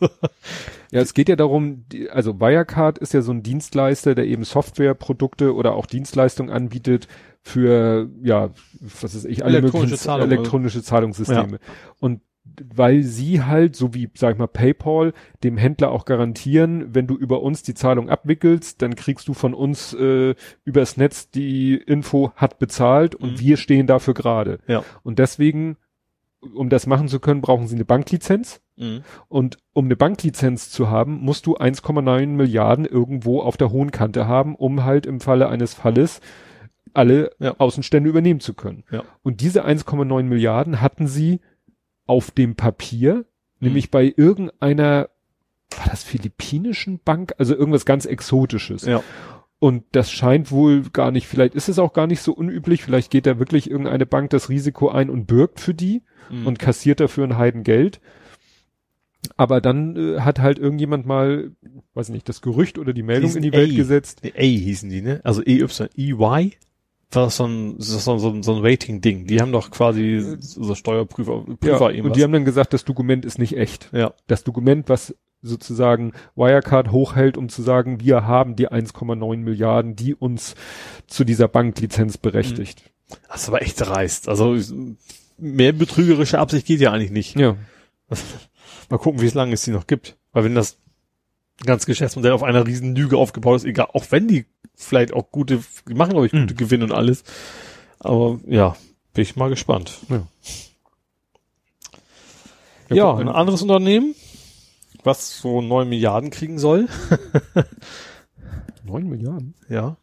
ja, 0.91 0.99
es 0.99 1.13
geht 1.13 1.29
ja 1.29 1.37
darum, 1.37 1.85
die, 1.87 2.09
also 2.09 2.39
Wirecard 2.39 2.97
ist 2.97 3.13
ja 3.13 3.21
so 3.21 3.31
ein 3.31 3.43
Dienstleister, 3.43 4.13
der 4.13 4.25
eben 4.25 4.43
Softwareprodukte 4.43 5.55
oder 5.55 5.73
auch 5.73 5.85
Dienstleistungen 5.85 6.51
anbietet 6.51 7.07
für, 7.41 8.09
ja, 8.21 8.49
was 8.81 9.15
ist 9.15 9.25
ich, 9.25 9.45
alle 9.45 9.59
Elektronische 9.59 9.91
möglichen 9.91 10.03
Zahlungen. 10.03 10.31
elektronische 10.31 10.83
Zahlungssysteme. 10.83 11.59
Und 11.99 12.21
weil 12.73 13.03
sie 13.03 13.43
halt, 13.43 13.75
so 13.75 13.93
wie, 13.93 14.09
sag 14.15 14.33
ich 14.33 14.39
mal, 14.39 14.47
PayPal, 14.47 15.13
dem 15.43 15.57
Händler 15.57 15.91
auch 15.91 16.05
garantieren, 16.05 16.93
wenn 16.93 17.07
du 17.07 17.15
über 17.15 17.41
uns 17.41 17.63
die 17.63 17.73
Zahlung 17.73 18.09
abwickelst, 18.09 18.81
dann 18.81 18.95
kriegst 18.95 19.27
du 19.27 19.33
von 19.33 19.53
uns 19.53 19.93
äh, 19.93 20.35
übers 20.63 20.95
Netz 20.97 21.29
die 21.31 21.75
Info 21.75 22.31
hat 22.35 22.59
bezahlt 22.59 23.15
und 23.15 23.33
Mhm. 23.33 23.39
wir 23.39 23.57
stehen 23.57 23.87
dafür 23.87 24.13
gerade. 24.13 24.59
Ja. 24.67 24.83
Und 25.03 25.19
deswegen, 25.19 25.77
um 26.53 26.69
das 26.69 26.87
machen 26.87 27.07
zu 27.07 27.19
können, 27.19 27.41
brauchen 27.41 27.67
sie 27.67 27.75
eine 27.75 27.85
Banklizenz. 27.85 28.61
Mhm. 28.77 29.01
Und 29.27 29.57
um 29.73 29.85
eine 29.85 29.95
Banklizenz 29.95 30.69
zu 30.69 30.89
haben, 30.89 31.19
musst 31.21 31.47
du 31.47 31.57
1,9 31.57 32.27
Milliarden 32.35 32.85
irgendwo 32.85 33.41
auf 33.41 33.57
der 33.57 33.71
hohen 33.71 33.91
Kante 33.91 34.27
haben, 34.27 34.55
um 34.55 34.85
halt 34.85 35.05
im 35.05 35.19
Falle 35.19 35.49
eines 35.49 35.73
Falles 35.73 36.21
alle 36.93 37.31
Ja. 37.39 37.55
Außenstände 37.57 38.09
übernehmen 38.09 38.39
zu 38.39 38.53
können. 38.53 38.83
Ja. 38.91 39.03
Und 39.23 39.41
diese 39.41 39.65
1,9 39.65 40.23
Milliarden 40.23 40.79
hatten 40.81 41.07
sie 41.07 41.41
auf 42.05 42.31
dem 42.31 42.55
Papier, 42.55 43.25
Mhm. 43.59 43.67
nämlich 43.67 43.91
bei 43.91 44.13
irgendeiner, 44.15 45.09
war 45.77 45.87
das 45.89 46.03
philippinischen 46.03 46.99
Bank, 47.03 47.33
also 47.37 47.55
irgendwas 47.55 47.85
ganz 47.85 48.05
Exotisches. 48.05 48.85
Ja. 48.85 49.01
Und 49.59 49.83
das 49.93 50.11
scheint 50.11 50.51
wohl 50.51 50.83
gar 50.91 51.11
nicht, 51.11 51.27
vielleicht 51.27 51.55
ist 51.55 51.69
es 51.69 51.79
auch 51.79 51.93
gar 51.93 52.05
nicht 52.07 52.21
so 52.21 52.33
unüblich, 52.33 52.83
vielleicht 52.83 53.09
geht 53.09 53.25
da 53.25 53.39
wirklich 53.39 53.69
irgendeine 53.71 54.05
Bank 54.05 54.29
das 54.31 54.49
Risiko 54.49 54.89
ein 54.89 55.09
und 55.09 55.25
birgt 55.25 55.59
für 55.59 55.73
die 55.73 56.03
Mhm. 56.29 56.45
und 56.47 56.59
kassiert 56.59 56.99
dafür 56.99 57.23
ein 57.23 57.37
Heidengeld. 57.37 57.99
Aber 59.37 59.59
dann 59.61 59.95
äh, 59.95 60.19
hat 60.21 60.39
halt 60.39 60.59
irgendjemand 60.59 61.05
mal, 61.05 61.51
weiß 61.95 62.09
nicht, 62.09 62.29
das 62.29 62.41
Gerücht 62.41 62.77
oder 62.77 62.93
die 62.93 63.01
Meldung 63.03 63.35
in 63.35 63.41
die 63.41 63.51
Welt 63.53 63.71
A. 63.71 63.75
gesetzt. 63.75 64.21
A 64.23 64.41
hießen 64.41 64.89
die, 64.89 65.01
ne? 65.01 65.21
Also 65.23 65.41
EY, 65.43 65.65
EY 65.97 66.51
war 67.11 67.25
das 67.25 67.37
so 67.37 67.45
ein, 67.45 67.75
so, 67.79 68.17
so, 68.17 68.41
so, 68.41 68.55
ein 68.55 68.65
Rating-Ding. 68.65 69.27
Die 69.27 69.41
haben 69.41 69.51
doch 69.51 69.71
quasi 69.71 70.37
so 70.39 70.75
Steuerprüfer, 70.75 71.45
Ja, 71.63 71.77
Prüfer 71.77 72.03
und 72.03 72.15
die 72.15 72.23
haben 72.23 72.33
dann 72.33 72.45
gesagt, 72.45 72.73
das 72.73 72.85
Dokument 72.85 73.25
ist 73.25 73.39
nicht 73.39 73.57
echt. 73.57 73.89
ja. 73.93 74.13
Das 74.27 74.43
Dokument, 74.43 74.89
was 74.89 75.15
sozusagen 75.41 76.13
Wirecard 76.35 76.91
hochhält, 76.91 77.37
um 77.37 77.49
zu 77.49 77.61
sagen, 77.61 77.99
wir 78.01 78.25
haben 78.25 78.55
die 78.55 78.69
1,9 78.69 79.37
Milliarden, 79.37 79.95
die 79.95 80.15
uns 80.15 80.55
zu 81.07 81.23
dieser 81.23 81.47
Banklizenz 81.47 82.17
berechtigt. 82.17 82.83
Das 83.29 83.43
ist 83.43 83.49
aber 83.49 83.61
echt 83.61 83.79
dreist. 83.79 84.27
Also 84.27 84.57
mehr 85.37 85.73
betrügerische 85.73 86.39
Absicht 86.39 86.65
geht 86.65 86.81
ja 86.81 86.91
eigentlich 86.91 87.11
nicht. 87.11 87.35
Ja. 87.37 87.55
Mal 88.89 88.97
gucken, 88.97 89.21
wie 89.21 89.27
es 89.27 89.33
lange 89.33 89.53
es 89.53 89.63
die 89.63 89.71
noch 89.71 89.87
gibt. 89.87 90.17
Weil 90.31 90.45
wenn 90.45 90.55
das 90.55 90.77
ganze 91.65 91.85
Geschäftsmodell 91.85 92.31
auf 92.31 92.43
einer 92.43 92.65
riesen 92.65 92.95
Lüge 92.95 93.17
aufgebaut 93.17 93.57
ist, 93.57 93.65
egal, 93.65 93.87
auch 93.93 94.05
wenn 94.09 94.27
die 94.27 94.45
vielleicht 94.75 95.13
auch 95.13 95.31
gute, 95.31 95.61
die 95.87 95.93
machen 95.93 96.11
glaube 96.11 96.25
ich 96.27 96.31
gute 96.31 96.53
Mhm. 96.53 96.57
Gewinne 96.57 96.83
und 96.85 96.91
alles. 96.91 97.23
Aber 97.99 98.39
ja, 98.47 98.75
bin 99.13 99.21
ich 99.23 99.35
mal 99.35 99.49
gespannt. 99.49 99.97
Ja, 102.89 103.11
guck 103.11 103.19
ein 103.19 103.25
mal. 103.25 103.35
anderes 103.35 103.61
Unternehmen, 103.61 104.15
was 105.03 105.39
so 105.39 105.61
neun 105.61 105.89
Milliarden 105.89 106.29
kriegen 106.29 106.59
soll. 106.59 106.87
Neun 108.83 109.07
Milliarden? 109.09 109.55
Ja. 109.69 109.97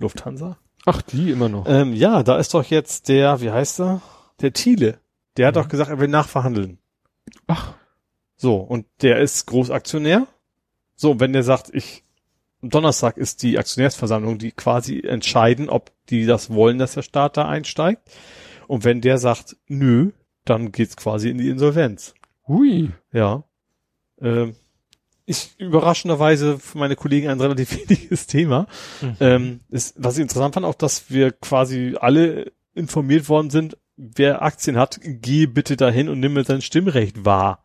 Lufthansa. 0.00 0.56
Ach, 0.86 1.02
die 1.02 1.30
immer 1.30 1.48
noch. 1.50 1.66
Ähm, 1.68 1.92
ja, 1.92 2.22
da 2.22 2.38
ist 2.38 2.54
doch 2.54 2.64
jetzt 2.64 3.08
der, 3.08 3.40
wie 3.42 3.50
heißt 3.50 3.80
er? 3.80 4.00
Der 4.40 4.52
Thiele. 4.54 4.98
Der 5.36 5.48
hat 5.48 5.56
Ja. 5.56 5.62
doch 5.62 5.68
gesagt, 5.68 5.90
er 5.90 5.98
will 5.98 6.08
nachverhandeln. 6.08 6.78
Ach, 7.46 7.74
So, 8.36 8.56
und 8.56 8.86
der 9.02 9.18
ist 9.20 9.46
Großaktionär. 9.46 10.26
So, 10.96 11.20
wenn 11.20 11.32
der 11.34 11.42
sagt, 11.42 11.70
ich, 11.74 12.03
Donnerstag 12.70 13.16
ist 13.16 13.42
die 13.42 13.58
Aktionärsversammlung, 13.58 14.38
die 14.38 14.52
quasi 14.52 15.00
entscheiden, 15.00 15.68
ob 15.68 15.92
die 16.10 16.26
das 16.26 16.50
wollen, 16.50 16.78
dass 16.78 16.94
der 16.94 17.02
Staat 17.02 17.36
da 17.36 17.48
einsteigt. 17.48 18.02
Und 18.66 18.84
wenn 18.84 19.00
der 19.00 19.18
sagt, 19.18 19.56
nö, 19.68 20.10
dann 20.44 20.72
geht's 20.72 20.96
quasi 20.96 21.30
in 21.30 21.38
die 21.38 21.48
Insolvenz. 21.48 22.14
hui. 22.46 22.90
Ja. 23.12 23.44
Ähm, 24.20 24.54
ist 25.26 25.58
überraschenderweise 25.58 26.58
für 26.58 26.78
meine 26.78 26.96
Kollegen 26.96 27.28
ein 27.28 27.40
relativ 27.40 27.72
wichtiges 27.88 28.26
Thema. 28.26 28.66
Ähm, 29.20 29.60
ist, 29.70 29.94
was 29.96 30.16
ich 30.16 30.22
interessant 30.22 30.54
fand, 30.54 30.66
auch, 30.66 30.74
dass 30.74 31.10
wir 31.10 31.32
quasi 31.32 31.96
alle 31.98 32.52
informiert 32.74 33.28
worden 33.28 33.50
sind, 33.50 33.78
wer 33.96 34.42
Aktien 34.42 34.76
hat, 34.76 35.00
geh 35.02 35.46
bitte 35.46 35.76
dahin 35.76 36.08
und 36.08 36.20
nimm 36.20 36.34
mir 36.34 36.44
sein 36.44 36.62
Stimmrecht 36.62 37.24
wahr. 37.24 37.63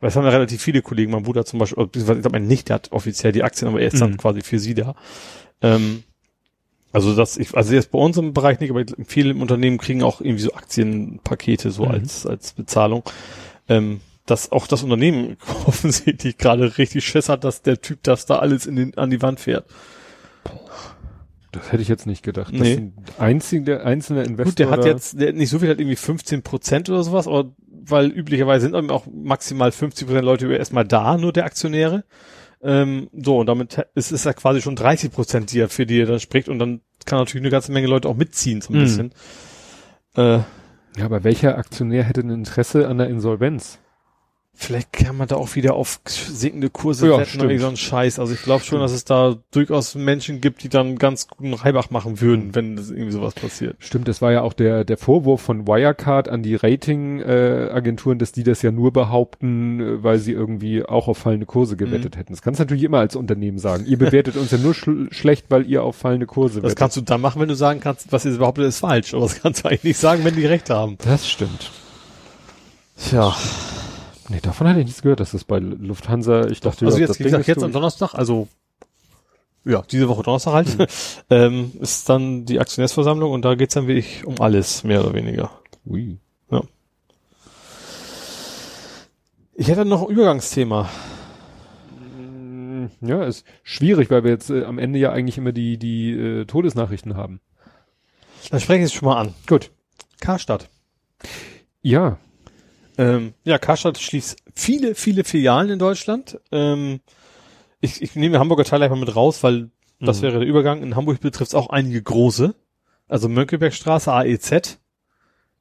Weil 0.00 0.08
es 0.08 0.16
haben 0.16 0.24
ja 0.24 0.30
relativ 0.30 0.62
viele 0.62 0.80
Kollegen, 0.82 1.12
mein 1.12 1.22
Bruder 1.22 1.44
zum 1.44 1.58
Beispiel, 1.58 1.86
ich 1.94 2.04
glaube, 2.04 2.30
mein 2.30 2.46
Nicht, 2.46 2.68
der 2.68 2.74
hat 2.76 2.90
offiziell 2.92 3.32
die 3.32 3.42
Aktien, 3.42 3.68
aber 3.68 3.80
er 3.80 3.88
ist 3.88 4.00
dann 4.00 4.12
Mhm. 4.12 4.16
quasi 4.16 4.40
für 4.40 4.58
sie 4.58 4.74
da. 4.74 4.94
Ähm, 5.60 6.02
also 6.92 7.14
das, 7.14 7.36
ich, 7.36 7.54
also 7.54 7.74
jetzt 7.74 7.90
bei 7.92 7.98
uns 7.98 8.16
im 8.16 8.32
Bereich 8.32 8.58
nicht, 8.60 8.70
aber 8.70 8.84
viele 9.06 9.34
Unternehmen 9.34 9.78
kriegen 9.78 10.02
auch 10.02 10.20
irgendwie 10.20 10.42
so 10.42 10.54
Aktienpakete 10.54 11.70
so 11.70 11.84
Mhm. 11.84 11.90
als, 11.90 12.26
als 12.26 12.52
Bezahlung. 12.52 13.02
Ähm, 13.68 14.00
dass 14.26 14.52
auch 14.52 14.66
das 14.66 14.82
Unternehmen 14.82 15.36
offensichtlich 15.66 16.38
gerade 16.38 16.78
richtig 16.78 17.04
Schiss 17.04 17.28
hat, 17.28 17.44
dass 17.44 17.62
der 17.62 17.80
Typ 17.80 17.98
das 18.02 18.26
da 18.26 18.38
alles 18.38 18.66
in 18.66 18.76
den, 18.76 18.96
an 18.96 19.10
die 19.10 19.20
Wand 19.22 19.38
fährt. 19.40 19.66
Das 21.52 21.72
hätte 21.72 21.82
ich 21.82 21.88
jetzt 21.88 22.06
nicht 22.06 22.22
gedacht. 22.22 22.52
Das 22.54 22.60
Nee. 22.60 22.74
sind 22.76 22.94
einzige, 23.18 23.64
der 23.64 23.84
einzelne 23.84 24.22
Investor. 24.22 24.44
Gut, 24.52 24.58
der 24.60 24.70
hat 24.70 24.84
jetzt 24.84 25.20
der 25.20 25.28
hat 25.28 25.34
nicht 25.34 25.50
so 25.50 25.58
viel, 25.58 25.68
hat 25.68 25.80
irgendwie 25.80 25.96
15 25.96 26.42
Prozent 26.42 26.88
oder 26.88 27.02
sowas, 27.02 27.26
aber 27.26 27.50
weil 27.90 28.06
üblicherweise 28.06 28.66
sind 28.70 28.90
auch 28.90 29.06
maximal 29.12 29.72
50 29.72 30.06
Prozent 30.06 30.24
Leute 30.24 30.52
erstmal 30.54 30.84
da, 30.86 31.16
nur 31.16 31.32
der 31.32 31.44
Aktionäre. 31.44 32.04
Ähm, 32.62 33.08
so, 33.12 33.38
und 33.38 33.46
damit 33.46 33.86
ist 33.94 34.12
es 34.12 34.24
ja 34.24 34.32
quasi 34.34 34.60
schon 34.60 34.76
30 34.76 35.10
Prozent, 35.12 35.52
die 35.52 35.60
er, 35.60 35.68
für 35.68 35.86
die 35.86 36.00
er 36.00 36.06
dann 36.06 36.20
spricht 36.20 36.48
und 36.48 36.58
dann 36.58 36.82
kann 37.06 37.18
natürlich 37.18 37.42
eine 37.42 37.50
ganze 37.50 37.72
Menge 37.72 37.86
Leute 37.86 38.08
auch 38.08 38.16
mitziehen, 38.16 38.60
so 38.60 38.72
ein 38.72 38.76
Mhm. 38.76 38.82
bisschen. 38.82 39.10
Äh, 40.16 40.38
Ja, 40.96 41.04
aber 41.04 41.22
welcher 41.24 41.56
Aktionär 41.56 42.02
hätte 42.04 42.20
ein 42.20 42.30
Interesse 42.30 42.88
an 42.88 42.98
der 42.98 43.08
Insolvenz? 43.08 43.78
Vielleicht 44.62 44.92
kann 44.92 45.16
man 45.16 45.26
da 45.26 45.36
auch 45.36 45.54
wieder 45.54 45.72
auf 45.72 46.00
sinkende 46.04 46.68
Kurse 46.68 47.08
Ja, 47.08 47.18
wetten 47.18 47.40
oder 47.40 47.58
so 47.58 47.66
einen 47.68 47.78
Scheiß. 47.78 48.18
Also 48.18 48.34
ich 48.34 48.42
glaube 48.42 48.62
schon, 48.62 48.78
dass 48.80 48.92
es 48.92 49.06
da 49.06 49.36
durchaus 49.52 49.94
Menschen 49.94 50.42
gibt, 50.42 50.62
die 50.62 50.68
dann 50.68 50.96
ganz 50.98 51.28
guten 51.28 51.54
Reibach 51.54 51.88
machen 51.88 52.20
würden, 52.20 52.54
wenn 52.54 52.76
das 52.76 52.90
irgendwie 52.90 53.10
sowas 53.12 53.32
passiert. 53.32 53.76
Stimmt, 53.78 54.06
das 54.06 54.20
war 54.20 54.32
ja 54.32 54.42
auch 54.42 54.52
der, 54.52 54.84
der 54.84 54.98
Vorwurf 54.98 55.40
von 55.40 55.66
Wirecard 55.66 56.28
an 56.28 56.42
die 56.42 56.56
Ratingagenturen, 56.56 57.70
äh, 57.70 57.72
Agenturen, 57.72 58.18
dass 58.18 58.32
die 58.32 58.42
das 58.42 58.60
ja 58.60 58.70
nur 58.70 58.92
behaupten, 58.92 59.80
äh, 59.80 60.04
weil 60.04 60.18
sie 60.18 60.32
irgendwie 60.32 60.84
auch 60.84 61.08
auf 61.08 61.16
fallende 61.16 61.46
Kurse 61.46 61.78
gewettet 61.78 62.18
hätten. 62.18 62.34
Das 62.34 62.42
kannst 62.42 62.60
du 62.60 62.64
natürlich 62.64 62.84
immer 62.84 62.98
als 62.98 63.16
Unternehmen 63.16 63.58
sagen. 63.58 63.86
Ihr 63.86 63.96
bewertet 63.98 64.36
uns 64.36 64.50
ja 64.50 64.58
nur 64.58 64.74
schl 64.74 65.08
schlecht, 65.10 65.46
weil 65.48 65.66
ihr 65.66 65.82
auf 65.82 65.96
fallende 65.96 66.26
Kurse 66.26 66.56
Das 66.60 66.64
wettet. 66.64 66.78
kannst 66.78 66.96
du 66.98 67.00
dann 67.00 67.22
machen, 67.22 67.40
wenn 67.40 67.48
du 67.48 67.56
sagen 67.56 67.80
kannst, 67.80 68.12
was 68.12 68.26
ihr 68.26 68.36
behauptet, 68.36 68.66
ist 68.66 68.80
falsch. 68.80 69.14
Aber 69.14 69.22
das 69.22 69.40
kannst 69.40 69.64
du 69.64 69.68
eigentlich 69.68 69.84
nicht 69.84 69.98
sagen, 69.98 70.22
wenn 70.22 70.36
die 70.36 70.44
recht 70.44 70.68
haben. 70.68 70.98
das 71.02 71.26
stimmt. 71.26 71.70
Tja. 72.98 73.34
Nee, 74.30 74.40
davon 74.40 74.68
hatte 74.68 74.78
ich 74.80 74.86
nichts 74.86 75.02
gehört, 75.02 75.20
dass 75.20 75.32
das 75.32 75.44
bei 75.44 75.58
Lufthansa, 75.58 76.46
ich 76.46 76.60
dachte, 76.60 76.86
Also 76.86 76.98
ja, 76.98 77.02
jetzt, 77.02 77.10
das 77.10 77.18
gesagt, 77.18 77.40
ist 77.42 77.46
jetzt 77.48 77.62
am. 77.64 77.72
Donnerstag, 77.72 78.14
also 78.14 78.46
ja, 79.64 79.82
diese 79.90 80.08
Woche 80.08 80.22
Donnerstag 80.22 80.52
halt, 80.54 80.88
ähm, 81.30 81.72
ist 81.80 82.08
dann 82.08 82.46
die 82.46 82.60
Aktionärsversammlung 82.60 83.32
und 83.32 83.44
da 83.44 83.56
geht's 83.56 83.74
dann 83.74 83.88
wirklich 83.88 84.24
um 84.24 84.40
alles, 84.40 84.84
mehr 84.84 85.04
oder 85.04 85.14
weniger. 85.14 85.50
Ui. 85.84 86.18
Ich 89.54 89.68
hätte 89.68 89.84
noch 89.84 90.02
ein 90.02 90.08
Übergangsthema. 90.08 90.88
Mm, 92.16 92.86
Ja, 93.02 93.24
ist 93.24 93.44
schwierig, 93.62 94.10
weil 94.10 94.24
wir 94.24 94.30
jetzt 94.30 94.48
äh, 94.48 94.64
am 94.64 94.78
Ende 94.78 94.98
ja 94.98 95.12
eigentlich 95.12 95.36
immer 95.36 95.52
die, 95.52 95.76
die 95.76 96.12
äh, 96.12 96.44
Todesnachrichten 96.46 97.14
haben. 97.14 97.40
Dann 98.50 98.60
spreche 98.60 98.78
ich 98.78 98.84
es 98.86 98.94
schon 98.94 99.06
mal 99.06 99.20
an. 99.20 99.34
Gut. 99.46 99.70
Karstadt. 100.20 100.70
Ja, 101.82 102.16
Ähm, 103.00 103.32
ja, 103.44 103.58
Karstadt 103.58 103.98
schließt 103.98 104.36
viele, 104.54 104.94
viele 104.94 105.24
Filialen 105.24 105.70
in 105.70 105.78
Deutschland. 105.78 106.38
Ähm, 106.52 107.00
ich, 107.80 108.02
ich 108.02 108.14
nehme 108.14 108.34
den 108.34 108.40
Hamburger 108.40 108.64
Teil 108.64 108.82
einfach 108.82 108.98
mit 108.98 109.16
raus, 109.16 109.42
weil 109.42 109.70
das 110.00 110.18
Mhm. 110.18 110.22
wäre 110.22 110.38
der 110.40 110.48
Übergang. 110.48 110.82
In 110.82 110.96
Hamburg 110.96 111.20
betrifft 111.20 111.50
es 111.52 111.54
auch 111.54 111.70
einige 111.70 112.02
große. 112.02 112.54
Also 113.08 113.28
Mönckebergstraße, 113.30 114.12
AEZ. 114.12 114.78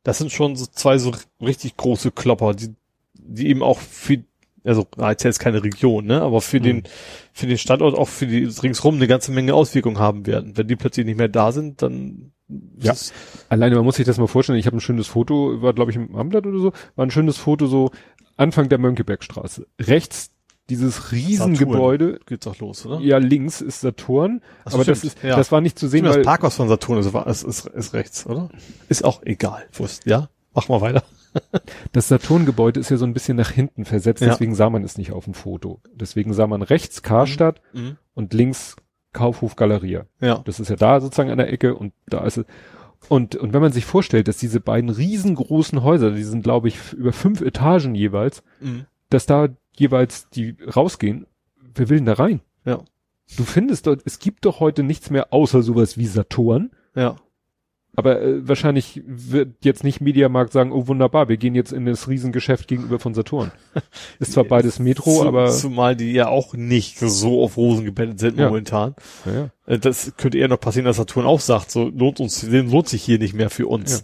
Das 0.04 0.18
sind 0.18 0.32
schon 0.32 0.56
so 0.58 0.66
zwei 0.66 0.98
so 0.98 1.14
richtig 1.42 1.78
große 1.78 2.12
Klopper, 2.12 2.54
die, 2.54 2.74
die 3.14 3.48
eben 3.48 3.64
auch 3.64 3.80
für, 3.80 4.22
also 4.66 4.86
AEZ 4.98 5.26
ist 5.26 5.40
keine 5.40 5.64
Region, 5.64 6.06
ne, 6.08 6.22
aber 6.22 6.42
für 6.42 6.60
Mhm. 6.60 6.64
den, 6.64 6.84
für 7.32 7.48
den 7.48 7.58
Standort 7.58 7.98
auch 7.98 8.08
für 8.10 8.28
die 8.28 8.44
ringsrum 8.44 8.96
eine 8.96 9.08
ganze 9.08 9.32
Menge 9.32 9.54
Auswirkungen 9.54 10.00
haben 10.00 10.26
werden. 10.26 10.58
Wenn 10.58 10.68
die 10.68 10.76
plötzlich 10.76 11.06
nicht 11.06 11.18
mehr 11.18 11.30
da 11.30 11.52
sind, 11.54 11.82
dann 11.82 12.34
Ja. 12.80 12.94
ist- 12.94 13.14
Alleine, 13.50 13.76
man 13.76 13.86
muss 13.86 13.96
sich 13.96 14.06
das 14.06 14.18
mal 14.18 14.28
vorstellen, 14.28 14.58
ich 14.60 14.66
habe 14.66 14.78
ein 14.78 14.82
schönes 14.82 15.08
Foto, 15.08 15.62
war 15.62 15.74
glaube 15.74 15.92
ich 15.92 15.98
im 15.98 16.16
Amblatt 16.16 16.46
oder 16.48 16.60
so, 16.60 16.72
war 16.96 17.06
ein 17.06 17.12
schönes 17.12 17.38
Foto 17.38 17.68
so 17.68 17.92
Anfang 18.38 18.70
der 18.70 18.78
Mönckebergstraße. 18.80 19.68
Rechts 19.80 20.32
dieses 20.70 21.12
Riesengebäude, 21.12 22.20
geht's 22.28 22.46
auch 22.48 22.58
los, 22.60 22.86
oder? 22.86 23.00
ja 23.00 23.18
links 23.18 23.60
ist 23.62 23.82
Saturn, 23.82 24.42
Ach 24.66 24.74
aber 24.76 24.84
das 24.86 25.00
stimmt, 25.00 25.14
ist, 25.16 25.24
ja. 25.24 25.36
das 25.36 25.52
war 25.52 25.62
nicht 25.62 25.80
zu 25.80 25.88
sehen, 25.88 26.06
das 26.06 26.16
weil, 26.18 26.22
Parkhaus 26.24 26.56
von 26.56 26.68
Saturn 26.68 27.00
ist, 27.00 27.14
ist, 27.14 27.44
ist, 27.44 27.66
ist 27.68 27.94
rechts, 27.94 28.26
oder? 28.28 28.50
Ist 28.88 29.04
auch 29.04 29.24
egal. 29.24 29.64
Wurst, 29.74 30.06
ja? 30.06 30.30
Mach 30.54 30.68
mal 30.70 30.82
weiter. 30.82 31.04
das 31.92 32.08
Saturn-Gebäude 32.08 32.80
ist 32.80 32.90
ja 32.90 32.98
so 32.98 33.06
ein 33.06 33.14
bisschen 33.14 33.38
nach 33.38 33.52
hinten 33.52 33.86
versetzt, 33.86 34.22
Ja. 34.22 34.30
deswegen 34.30 34.56
sah 34.56 34.70
man 34.70 34.84
es 34.84 34.98
nicht 34.98 35.12
auf 35.12 35.26
dem 35.26 35.34
Foto. 35.34 35.82
Deswegen 35.94 36.34
sah 36.34 36.48
man 36.48 36.62
rechts 36.62 37.02
Karstadt 37.04 37.62
und 38.16 38.34
links 38.34 38.76
Kaufhof 39.14 39.56
Galeria. 39.56 40.06
Ja. 40.22 40.40
Das 40.46 40.60
ist 40.60 40.70
ja 40.70 40.76
da 40.76 41.00
sozusagen 41.02 41.32
an 41.32 41.38
der 41.38 41.52
Ecke 41.52 41.76
und 41.76 41.94
da 42.08 42.24
ist 42.26 42.38
es. 42.38 42.46
Und, 43.08 43.36
und 43.36 43.54
wenn 43.54 43.62
man 43.62 43.72
sich 43.72 43.86
vorstellt, 43.86 44.28
dass 44.28 44.38
diese 44.38 44.60
beiden 44.60 44.90
riesengroßen 44.90 45.84
Häuser, 45.84 46.12
die 46.12 46.24
sind 46.24 46.44
glaube 46.44 46.68
ich 46.68 46.94
über 46.94 47.14
fünf 47.14 47.42
Etagen 47.42 47.96
jeweils, 47.96 48.44
dass 49.10 49.26
da 49.26 49.48
jeweils 49.74 50.30
die 50.30 50.58
rausgehen, 50.76 51.26
wer 51.76 51.90
will 51.90 51.98
denn 51.98 52.06
da 52.06 52.14
rein? 52.14 52.42
Ja. 52.66 52.80
Du 53.38 53.44
findest 53.44 53.88
dort, 53.88 54.02
es 54.06 54.20
gibt 54.20 54.46
doch 54.46 54.60
heute 54.60 54.84
nichts 54.84 55.10
mehr 55.10 55.32
außer 55.34 55.62
sowas 55.62 55.98
wie 55.98 56.08
Saturn, 56.08 56.72
Ja. 56.96 57.16
Aber 58.00 58.22
äh, 58.22 58.48
wahrscheinlich 58.48 59.02
wird 59.06 59.64
jetzt 59.64 59.84
nicht 59.84 60.02
Mediamarkt 60.02 60.52
sagen, 60.52 60.72
oh 60.72 60.88
wunderbar, 60.88 61.30
wir 61.30 61.38
gehen 61.38 61.54
jetzt 61.54 61.72
in 61.72 61.86
das 61.86 62.08
Riesengeschäft 62.08 62.68
gegenüber 62.68 62.98
von 63.00 63.14
Saturn. 63.14 63.52
Ist 64.20 64.34
zwar 64.34 64.46
beides 64.46 64.80
Metro, 64.80 65.22
Zu- 65.22 65.28
aber 65.28 65.50
Zumal 65.52 65.96
die 65.96 66.12
ja 66.12 66.28
auch 66.28 66.54
nicht 66.56 66.98
so 67.00 67.44
auf 67.44 67.56
Rosen 67.58 67.86
gebettet 67.86 68.20
sind 68.20 68.40
Ja. 68.40 68.48
momentan. 68.48 68.96
ja, 69.26 69.32
ja. 69.34 69.50
Äh, 69.68 69.78
Das 69.80 70.14
könnte 70.18 70.38
eher 70.40 70.48
noch 70.48 70.60
passieren, 70.60 70.86
dass 70.86 70.98
Saturn 70.98 71.26
auch 71.28 71.40
sagt, 71.40 71.70
so 71.70 71.88
lohnt 71.90 72.20
uns, 72.20 72.44
lohnt 72.50 72.88
sich 72.90 73.04
hier 73.04 73.20
nicht 73.20 73.36
mehr 73.36 73.50
für 73.52 73.68
uns. 73.68 74.04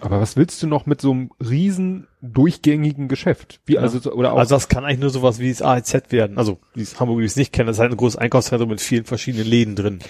aber 0.00 0.20
was 0.20 0.36
willst 0.36 0.62
du 0.62 0.66
noch 0.66 0.84
mit 0.84 1.00
so 1.00 1.10
einem 1.12 1.30
riesen 1.40 2.06
durchgängigen 2.20 3.08
Geschäft? 3.08 3.60
Wie 3.64 3.78
also 3.78 3.98
so- 3.98 4.12
oder 4.12 4.32
auch 4.34 4.38
Also 4.38 4.54
das 4.54 4.68
kann 4.68 4.84
eigentlich 4.84 5.00
nur 5.00 5.10
sowas 5.10 5.38
wie 5.38 5.48
das 5.50 5.62
AEZ 5.62 6.10
werden. 6.12 6.36
Also, 6.38 6.58
es 6.76 7.00
Hamburg, 7.00 7.20
die 7.20 7.24
es 7.24 7.36
nicht 7.36 7.52
kennen, 7.52 7.66
das 7.68 7.76
ist 7.76 7.80
halt 7.80 7.92
ein 7.92 7.96
großes 7.96 8.18
Einkaufszentrum 8.18 8.68
mit 8.68 8.80
vielen 8.82 9.04
verschiedenen 9.04 9.46
Läden 9.46 9.74
drin. 9.74 10.00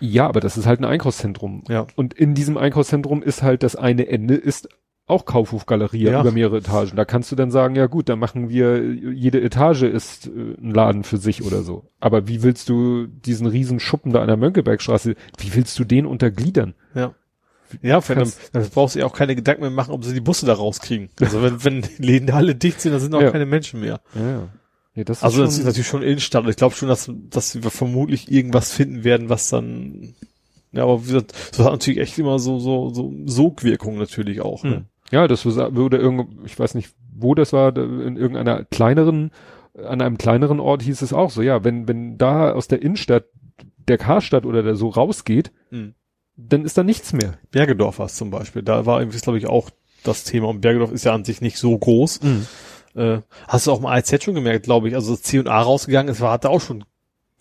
Ja, 0.00 0.26
aber 0.26 0.40
das 0.40 0.56
ist 0.56 0.66
halt 0.66 0.80
ein 0.80 0.84
Einkaufszentrum. 0.84 1.64
Ja. 1.68 1.86
Und 1.96 2.14
in 2.14 2.34
diesem 2.34 2.56
Einkaufszentrum 2.56 3.22
ist 3.22 3.42
halt 3.42 3.62
das 3.62 3.76
eine 3.76 4.08
Ende 4.08 4.34
ist 4.34 4.68
auch 5.06 5.24
Kaufhof 5.24 5.64
Galeria 5.64 6.12
Ja. 6.12 6.20
über 6.20 6.32
mehrere 6.32 6.58
Etagen. 6.58 6.94
Da 6.94 7.04
kannst 7.06 7.32
du 7.32 7.36
dann 7.36 7.50
sagen, 7.50 7.74
ja 7.76 7.86
gut, 7.86 8.10
dann 8.10 8.18
machen 8.18 8.50
wir, 8.50 8.82
jede 8.84 9.40
Etage 9.40 9.82
ist 9.84 10.26
äh, 10.26 10.30
ein 10.60 10.70
Laden 10.70 11.02
für 11.02 11.16
sich 11.16 11.42
oder 11.44 11.62
so. 11.62 11.90
Aber 11.98 12.28
wie 12.28 12.42
willst 12.42 12.68
du 12.68 13.06
diesen 13.06 13.46
riesen 13.46 13.80
Schuppen 13.80 14.12
da 14.12 14.20
an 14.20 14.26
der 14.28 14.36
Mönckebergstraße, 14.36 15.14
wie 15.38 15.54
willst 15.54 15.78
du 15.78 15.84
den 15.84 16.04
untergliedern? 16.04 16.74
Ja. 16.94 17.14
Ja, 17.82 18.00
für 18.00 18.14
dann, 18.14 18.30
dann 18.52 18.68
brauchst 18.70 18.94
du 18.94 19.00
ja 19.00 19.06
auch 19.06 19.12
keine 19.14 19.34
Gedanken 19.34 19.60
mehr 19.62 19.70
machen, 19.70 19.92
ob 19.92 20.04
sie 20.04 20.14
die 20.14 20.20
Busse 20.20 20.46
da 20.46 20.54
rauskriegen. 20.54 21.08
Also 21.20 21.42
wenn, 21.42 21.64
wenn 21.64 21.82
die 21.82 22.02
Läden 22.02 22.30
alle 22.30 22.54
dicht 22.54 22.80
sind, 22.80 22.92
dann 22.92 23.00
sind 23.00 23.14
auch 23.14 23.20
Ja. 23.22 23.30
keine 23.30 23.46
Menschen 23.46 23.80
mehr. 23.80 24.00
Ja. 24.14 24.48
Nee, 24.98 25.04
das 25.04 25.22
Also 25.22 25.44
das 25.44 25.56
ist 25.56 25.64
natürlich 25.64 25.86
schon 25.86 26.02
Innenstadt. 26.02 26.44
Ich 26.48 26.56
glaube 26.56 26.74
schon, 26.74 26.88
dass, 26.88 27.08
dass 27.30 27.62
wir 27.62 27.70
vermutlich 27.70 28.32
irgendwas 28.32 28.72
finden 28.72 29.04
werden, 29.04 29.28
was 29.28 29.48
dann, 29.48 30.14
ja, 30.72 30.82
aber 30.82 30.98
gesagt, 30.98 31.34
das 31.52 31.60
hat 31.60 31.70
natürlich 31.70 32.00
echt 32.00 32.18
immer 32.18 32.40
so, 32.40 32.58
so, 32.58 32.92
so 32.92 33.12
Sogwirkung 33.24 33.96
natürlich 33.96 34.40
auch. 34.40 34.64
Ne? 34.64 34.74
Hm. 34.78 34.84
Ja, 35.12 35.28
das 35.28 35.44
würde 35.44 35.98
irgendwo, 35.98 36.26
ich 36.44 36.58
weiß 36.58 36.74
nicht, 36.74 36.90
wo 37.16 37.36
das 37.36 37.52
war, 37.52 37.76
in 37.76 38.16
irgendeiner 38.16 38.64
kleineren, 38.64 39.30
an 39.80 40.02
einem 40.02 40.18
kleineren 40.18 40.58
Ort 40.58 40.82
hieß 40.82 41.00
es 41.02 41.12
auch 41.12 41.30
so, 41.30 41.42
ja, 41.42 41.62
wenn, 41.62 41.86
wenn 41.86 42.18
da 42.18 42.50
aus 42.50 42.66
der 42.66 42.82
Innenstadt 42.82 43.26
der 43.86 43.98
Karstadt 43.98 44.46
oder 44.46 44.64
der 44.64 44.74
so 44.74 44.88
rausgeht, 44.88 45.52
Hm. 45.70 45.94
dann 46.36 46.64
ist 46.64 46.76
da 46.76 46.82
nichts 46.82 47.12
mehr. 47.12 47.34
Bergedorf 47.52 48.00
war 48.00 48.06
es 48.06 48.16
zum 48.16 48.30
Beispiel. 48.30 48.62
Da 48.62 48.84
war 48.84 48.98
irgendwie, 49.00 49.18
glaube 49.18 49.38
ich, 49.38 49.46
auch 49.46 49.70
das 50.02 50.24
Thema. 50.24 50.48
Und 50.48 50.60
Bergedorf 50.60 50.90
ist 50.90 51.04
ja 51.04 51.14
an 51.14 51.24
sich 51.24 51.40
nicht 51.40 51.58
so 51.58 51.78
groß. 51.78 52.18
Äh, 52.94 53.18
hast 53.46 53.66
du 53.66 53.72
auch 53.72 53.80
mal 53.80 53.96
AZ 53.98 54.22
schon 54.22 54.34
gemerkt, 54.34 54.64
glaube 54.64 54.88
ich. 54.88 54.94
Also 54.94 55.12
das 55.12 55.22
C 55.22 55.38
und 55.38 55.48
A 55.48 55.60
rausgegangen 55.60 56.12
ist, 56.12 56.20
war, 56.20 56.32
hat 56.32 56.44
da 56.44 56.48
auch 56.48 56.60
schon 56.60 56.84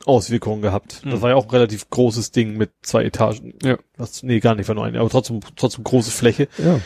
Auswirkungen 0.06 0.62
gehabt. 0.62 1.02
Mhm. 1.06 1.10
Das 1.12 1.22
war 1.22 1.30
ja 1.32 1.36
auch 1.36 1.46
ein 1.46 1.50
relativ 1.52 1.90
großes 1.90 2.32
Ding 2.32 2.56
mit 2.58 2.70
zwei 2.82 3.04
Etagen. 3.04 3.54
Ja. 3.64 3.78
Was, 3.98 4.24
nee, 4.24 4.40
gar 4.40 4.56
nicht, 4.56 4.68
war 4.68 4.76
nur 4.76 4.86
eine, 4.86 5.00
aber 5.00 5.10
trotzdem, 5.10 5.40
trotzdem 5.56 5.84
große 5.84 6.12
Fläche, 6.12 6.48
Ja. 6.58 6.80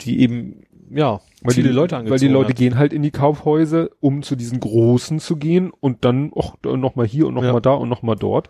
die 0.00 0.20
eben, 0.20 0.62
ja, 0.90 1.20
Weil 1.42 1.54
viele 1.54 1.68
die, 1.68 1.74
Leute 1.74 1.96
angezogen 1.96 2.12
Weil 2.12 2.18
die 2.26 2.32
Leute 2.32 2.48
hat. 2.50 2.56
gehen 2.56 2.78
halt 2.78 2.92
in 2.92 3.02
die 3.02 3.10
Kaufhäuser, 3.10 3.90
um 4.00 4.22
zu 4.22 4.36
diesen 4.36 4.58
großen 4.58 5.20
zu 5.20 5.36
gehen 5.36 5.70
und 5.80 6.04
dann 6.04 6.32
auch 6.32 6.56
noch 6.64 6.96
mal 6.96 7.06
hier 7.06 7.26
und 7.26 7.34
noch 7.34 7.44
Ja. 7.44 7.52
mal 7.52 7.60
da 7.60 7.72
und 7.74 7.88
noch 7.88 8.02
mal 8.02 8.16
dort. 8.16 8.48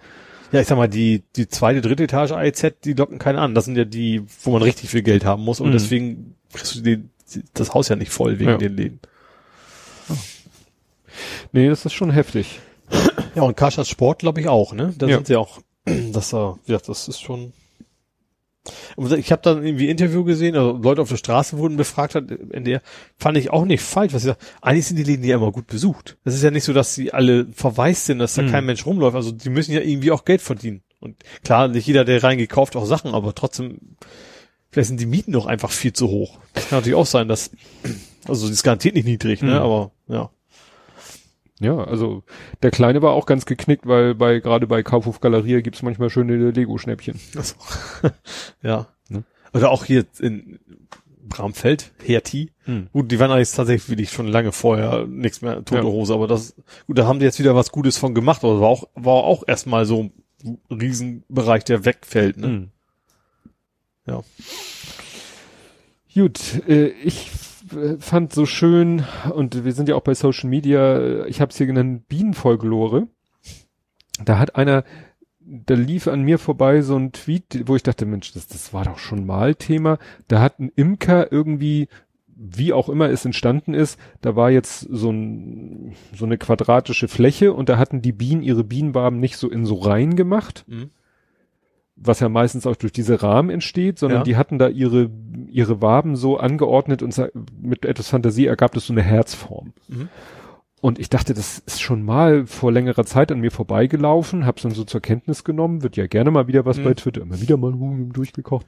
Ja, 0.53 0.61
ich 0.61 0.67
sag 0.67 0.77
mal, 0.79 0.89
die, 0.89 1.23
die 1.37 1.47
zweite, 1.49 1.81
dritte 1.81 2.05
Etage 2.05 2.33
AEZ, 2.33 2.75
die 2.85 2.95
locken 2.95 3.19
keinen 3.19 3.39
an. 3.39 3.55
Das 3.55 3.67
sind 3.67 3.77
ja 3.77 3.85
die, 3.85 4.23
wo 4.43 4.51
man 4.53 4.63
richtig 4.63 4.91
viel 4.91 5.03
Geld 5.03 5.25
haben 5.25 5.45
muss 5.45 5.61
und 5.61 5.69
Mhm. 5.69 5.73
deswegen 5.73 6.35
kriegst 6.53 6.75
du 6.77 6.81
die, 6.81 7.05
das 7.55 7.75
Haus 7.75 7.89
ja 7.89 7.97
nicht 7.97 8.11
voll 8.11 8.39
wegen 8.39 8.51
Ja. 8.51 8.57
den 8.57 8.77
Läden. 8.77 9.01
Nee, 11.53 11.69
das 11.69 11.85
ist 11.87 11.93
schon 11.95 12.11
heftig. 12.11 12.61
Ja, 13.37 13.43
und 13.43 13.57
Karstadt 13.57 13.87
Sport 13.87 14.19
glaube 14.19 14.41
ich 14.41 14.49
auch, 14.49 14.73
ne? 14.73 14.93
Da 14.99 15.07
Ja. 15.07 15.15
sind 15.17 15.29
sie 15.29 15.37
auch, 15.37 15.61
das, 16.13 16.33
äh, 16.33 16.37
ja, 16.67 16.79
das 16.85 17.07
ist 17.07 17.21
schon. 17.21 17.53
Ich 19.17 19.33
habe 19.33 19.41
dann 19.43 19.65
irgendwie 19.65 19.89
Interview 19.89 20.23
gesehen, 20.25 20.55
also 20.57 20.73
Leute 20.77 21.01
auf 21.01 21.09
der 21.09 21.17
Straße 21.17 21.57
wurden 21.57 21.77
befragt 21.77 22.15
hat, 22.15 22.31
in 22.31 22.65
der 22.65 22.83
fand 23.17 23.39
ich 23.39 23.51
auch 23.51 23.65
nicht 23.65 23.83
falsch, 23.83 24.13
was 24.13 24.23
sie 24.23 24.29
sagen. 24.29 24.41
Eigentlich 24.61 24.87
sind 24.87 24.97
die 24.99 25.03
Läden 25.05 25.25
ja 25.25 25.37
immer 25.37 25.51
gut 25.53 25.67
besucht. 25.69 26.19
Das 26.25 26.35
ist 26.35 26.43
ja 26.43 26.51
nicht 26.51 26.65
so, 26.65 26.73
dass 26.73 26.95
sie 26.95 27.13
alle 27.15 27.47
verwaist 27.53 28.07
sind, 28.07 28.19
dass 28.19 28.35
da 28.35 28.43
Mhm. 28.43 28.51
kein 28.51 28.67
Mensch 28.67 28.85
rumläuft. 28.85 29.17
Also 29.17 29.31
die 29.33 29.49
müssen 29.49 29.73
ja 29.73 29.81
irgendwie 29.81 30.11
auch 30.11 30.25
Geld 30.25 30.43
verdienen. 30.43 30.83
Und 30.99 31.17
klar, 31.45 31.69
nicht 31.69 31.87
jeder, 31.87 32.05
der 32.05 32.23
reingekauft, 32.23 32.77
auch 32.77 32.85
Sachen, 32.85 33.15
aber 33.15 33.35
trotzdem, 33.35 33.79
vielleicht 34.71 34.89
sind 34.89 35.01
die 35.01 35.07
Mieten 35.07 35.33
doch 35.33 35.47
einfach 35.47 35.71
viel 35.71 35.93
zu 35.95 36.09
hoch. 36.09 36.39
Das 36.53 36.69
kann 36.69 36.79
natürlich 36.81 36.97
auch 36.99 37.07
sein, 37.07 37.29
dass, 37.29 37.51
also 38.29 38.47
das 38.47 38.51
ist 38.57 38.63
garantiert 38.65 38.95
nicht 38.97 39.07
niedrig, 39.07 39.41
ne? 39.41 39.53
Mhm. 39.53 39.57
Aber 39.59 39.91
ja. 40.09 40.31
Ja, 41.61 41.77
also 41.77 42.25
der 42.63 42.71
Kleine 42.71 43.03
war 43.03 43.13
auch 43.13 43.27
ganz 43.27 43.45
geknickt, 43.45 43.87
weil 43.87 44.15
bei 44.15 44.41
gerade 44.41 44.67
bei 44.67 44.83
Kaufhof 44.83 45.21
Galeria 45.21 45.61
gibt's 45.61 45.83
manchmal 45.83 46.09
schöne 46.09 46.51
Lego-Schnäppchen. 46.51 47.21
Also, 47.37 47.55
ja. 48.63 48.87
Ne? 49.11 49.25
Oder 49.53 49.71
auch 49.71 49.85
hier 49.85 50.07
in 50.21 50.59
Bramfeld, 51.23 51.93
Hertie. 52.03 52.51
Hm. 52.65 52.89
Gut, 52.93 53.13
die 53.13 53.19
waren 53.21 53.31
eigentlich 53.31 53.53
tatsächlich 53.53 54.11
schon 54.11 54.27
lange 54.27 54.53
vorher 54.53 55.07
nichts 55.07 55.43
mehr, 55.43 55.57
tote 55.65 55.83
Ja. 55.83 55.85
Hose, 55.85 56.15
aber 56.15 56.27
das, 56.27 56.55
gut, 56.87 56.99
da 56.99 57.07
haben 57.07 57.19
die 57.19 57.27
jetzt 57.27 57.39
wieder 57.39 57.55
was 57.55 57.71
Gutes 57.71 57.99
von 57.99 58.15
gemacht, 58.15 58.43
aber 58.43 58.61
war 58.61 58.69
auch, 58.69 58.85
war 58.95 59.25
auch 59.25 59.45
erstmal 59.47 59.85
so 59.85 60.11
ein 60.43 60.59
Riesenbereich, 60.71 61.65
der 61.65 61.85
wegfällt, 61.85 62.39
ne? 62.39 62.47
Hm. 62.47 62.69
Ja. 64.07 64.23
Gut, 66.15 66.41
äh, 66.67 66.89
ich 66.89 67.31
fand 67.99 68.33
so 68.33 68.47
schön, 68.47 69.05
und 69.35 69.65
wir 69.65 69.73
sind 69.73 69.89
ja 69.89 69.95
auch 69.95 70.03
bei 70.03 70.15
Social 70.15 70.49
Media, 70.49 71.27
ich 71.27 71.41
habe 71.41 71.51
es 71.51 71.57
hier 71.57 71.67
genannt, 71.67 72.09
Bienenfolklore. 72.09 73.09
Da 74.25 74.39
hat 74.39 74.57
einer, 74.57 74.85
da 75.41 75.75
lief 75.75 76.07
an 76.09 76.23
mir 76.23 76.39
vorbei 76.39 76.83
so 76.83 76.97
ein 76.97 77.13
Tweet, 77.13 77.65
wo 77.67 77.77
ich 77.77 77.83
dachte, 77.83 78.07
Mensch, 78.07 78.33
das, 78.33 78.47
das 78.49 78.73
war 78.73 78.85
doch 78.85 78.99
schon 78.99 79.27
mal 79.27 79.55
Thema. 79.55 79.99
Da 80.29 80.41
hat 80.41 80.59
ein 80.61 80.71
Imker 80.75 81.33
irgendwie, 81.33 81.89
wie 82.27 82.73
auch 82.73 82.89
immer 82.89 83.11
es 83.11 83.25
entstanden 83.25 83.75
ist, 83.75 83.99
da 84.21 84.37
war 84.37 84.51
jetzt 84.51 84.81
so, 84.81 85.11
ein, 85.11 85.95
so 86.15 86.25
eine 86.25 86.39
quadratische 86.39 87.09
Fläche 87.09 87.53
und 87.53 87.69
da 87.69 87.79
hatten 87.79 88.03
die 88.03 88.13
Bienen 88.13 88.43
ihre 88.43 88.65
Bienenwaben 88.65 89.21
nicht 89.21 89.37
so 89.37 89.51
in 89.51 89.67
so 89.67 89.75
Reihen 89.77 90.17
gemacht 90.17 90.65
Mhm. 90.67 90.91
Was 92.03 92.21
ja 92.21 92.29
meistens 92.29 92.67
auch 92.67 92.77
durch 92.77 92.93
diese 92.93 93.23
Rahmen 93.23 93.51
entsteht, 93.51 93.99
sondern 93.99 94.21
Ja. 94.21 94.25
die 94.25 94.37
hatten 94.37 94.59
da 94.59 94.69
ihre, 94.69 95.11
ihre 95.51 95.83
Waben 95.83 96.17
so 96.17 96.39
angeordnet 96.39 97.03
und 97.03 97.21
mit 97.61 97.85
etwas 97.85 98.09
Fantasie 98.09 98.47
ergab 98.47 98.75
es 98.75 98.87
so 98.87 98.93
eine 98.95 99.03
Herzform. 99.03 99.73
Mhm. 99.89 100.09
Und 100.81 100.99
ich 100.99 101.11
dachte, 101.11 101.35
das 101.35 101.59
ist 101.59 101.83
schon 101.83 102.03
mal 102.03 102.47
vor 102.47 102.73
längerer 102.73 103.05
Zeit 103.05 103.31
an 103.31 103.41
mir 103.41 103.51
vorbeigelaufen, 103.51 104.47
hab's 104.47 104.63
dann 104.63 104.73
so 104.73 104.85
zur 104.85 105.03
Kenntnis 105.03 105.45
genommen, 105.45 105.83
wird 105.83 105.99
ja 105.99 106.07
gerne 106.07 106.31
mal 106.31 106.49
wieder 106.49 106.65
was 106.65 106.79
Mhm. 106.79 106.85
bei 106.85 106.95
Twitter, 106.95 107.21
immer 107.21 107.39
wieder 107.41 107.59
mal 107.59 107.75
durchgekocht. 108.15 108.65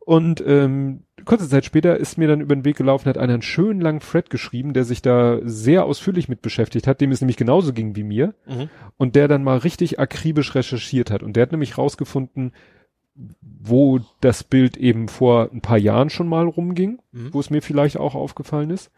Und 0.00 0.42
ähm, 0.46 1.02
kurze 1.24 1.48
Zeit 1.48 1.64
später 1.64 1.96
ist 1.98 2.16
mir 2.18 2.26
dann 2.26 2.40
über 2.40 2.56
den 2.56 2.64
Weg 2.64 2.76
gelaufen, 2.76 3.06
hat 3.08 3.18
einer 3.18 3.34
einen 3.34 3.42
schönen 3.42 3.80
langen 3.80 4.00
Thread 4.00 4.30
geschrieben, 4.30 4.72
der 4.72 4.84
sich 4.84 5.02
da 5.02 5.38
sehr 5.44 5.84
ausführlich 5.84 6.28
mit 6.28 6.42
beschäftigt 6.42 6.86
hat, 6.86 7.00
dem 7.00 7.12
es 7.12 7.20
nämlich 7.20 7.36
genauso 7.36 7.72
ging 7.72 7.94
wie 7.96 8.02
mir 8.02 8.34
Mhm. 8.46 8.70
und 8.96 9.14
der 9.14 9.28
dann 9.28 9.44
mal 9.44 9.58
richtig 9.58 10.00
akribisch 10.00 10.54
recherchiert 10.54 11.10
hat. 11.10 11.22
Und 11.22 11.36
der 11.36 11.42
hat 11.42 11.52
nämlich 11.52 11.76
rausgefunden, 11.78 12.52
wo 13.42 14.00
das 14.20 14.42
Bild 14.44 14.76
eben 14.78 15.08
vor 15.08 15.50
ein 15.52 15.60
paar 15.60 15.78
Jahren 15.78 16.10
schon 16.10 16.28
mal 16.28 16.46
rumging, 16.46 17.00
Mhm. 17.12 17.34
wo 17.34 17.40
es 17.40 17.50
mir 17.50 17.60
vielleicht 17.60 17.98
auch 17.98 18.14
aufgefallen 18.14 18.70
ist. 18.70 18.90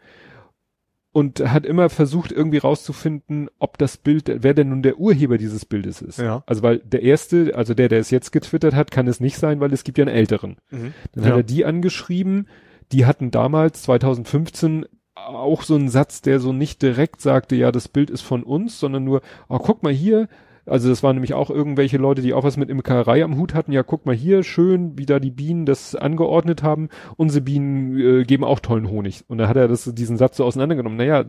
Und 1.13 1.39
hat 1.47 1.65
immer 1.65 1.89
versucht, 1.89 2.31
irgendwie 2.31 2.57
rauszufinden, 2.57 3.47
ob 3.59 3.77
das 3.77 3.97
Bild, 3.97 4.31
wer 4.43 4.53
denn 4.55 4.69
nun 4.69 4.81
der 4.81 4.97
Urheber 4.99 5.37
dieses 5.37 5.63
Bildes 5.63 6.01
ist. 6.01 6.17
Ja. 6.19 6.43
Also 6.47 6.63
weil 6.63 6.79
der 6.79 7.03
erste, 7.03 7.53
also 7.55 7.75
der, 7.75 7.87
der 7.87 7.99
es 7.99 8.09
jetzt 8.09 8.31
getwittert 8.31 8.73
hat, 8.73 8.89
kann 8.89 9.07
es 9.07 9.19
nicht 9.19 9.37
sein, 9.37 9.59
weil 9.59 9.71
es 9.73 9.83
gibt 9.83 9.99
ja 9.99 10.05
einen 10.05 10.15
älteren. 10.15 10.57
Mhm. 10.71 10.93
Dann 11.13 11.23
Ja. 11.23 11.29
hat 11.29 11.37
er 11.37 11.43
die 11.43 11.65
angeschrieben, 11.65 12.47
die 12.91 13.05
hatten 13.05 13.29
damals, 13.29 13.83
2015, 13.83 14.85
auch 15.15 15.61
so 15.61 15.75
einen 15.75 15.89
Satz, 15.89 16.21
der 16.23 16.39
so 16.39 16.51
nicht 16.51 16.81
direkt 16.81 17.21
sagte, 17.21 17.55
ja, 17.55 17.71
das 17.71 17.87
Bild 17.87 18.09
ist 18.09 18.21
von 18.21 18.41
uns, 18.41 18.79
sondern 18.79 19.03
nur, 19.03 19.21
oh, 19.47 19.59
guck 19.59 19.83
mal 19.83 19.93
hier, 19.93 20.27
also 20.65 20.89
das 20.89 21.03
waren 21.03 21.15
nämlich 21.15 21.33
auch 21.33 21.49
irgendwelche 21.49 21.97
Leute, 21.97 22.21
die 22.21 22.33
auch 22.33 22.43
was 22.43 22.57
mit 22.57 22.69
Imkerei 22.69 23.23
am 23.23 23.37
Hut 23.37 23.53
hatten, 23.53 23.71
ja, 23.71 23.83
guck 23.83 24.05
mal 24.05 24.15
hier, 24.15 24.43
schön, 24.43 24.97
wie 24.97 25.05
da 25.05 25.19
die 25.19 25.31
Bienen 25.31 25.65
das 25.65 25.95
angeordnet 25.95 26.63
haben, 26.63 26.89
unsere 27.17 27.41
Bienen 27.43 27.99
äh, 27.99 28.23
geben 28.23 28.43
auch 28.43 28.59
tollen 28.59 28.89
Honig. 28.89 29.23
Und 29.27 29.39
da 29.39 29.47
hat 29.47 29.57
er 29.57 29.67
das, 29.67 29.91
diesen 29.93 30.17
Satz 30.17 30.37
so 30.37 30.45
auseinandergenommen, 30.45 30.97
naja, 30.97 31.25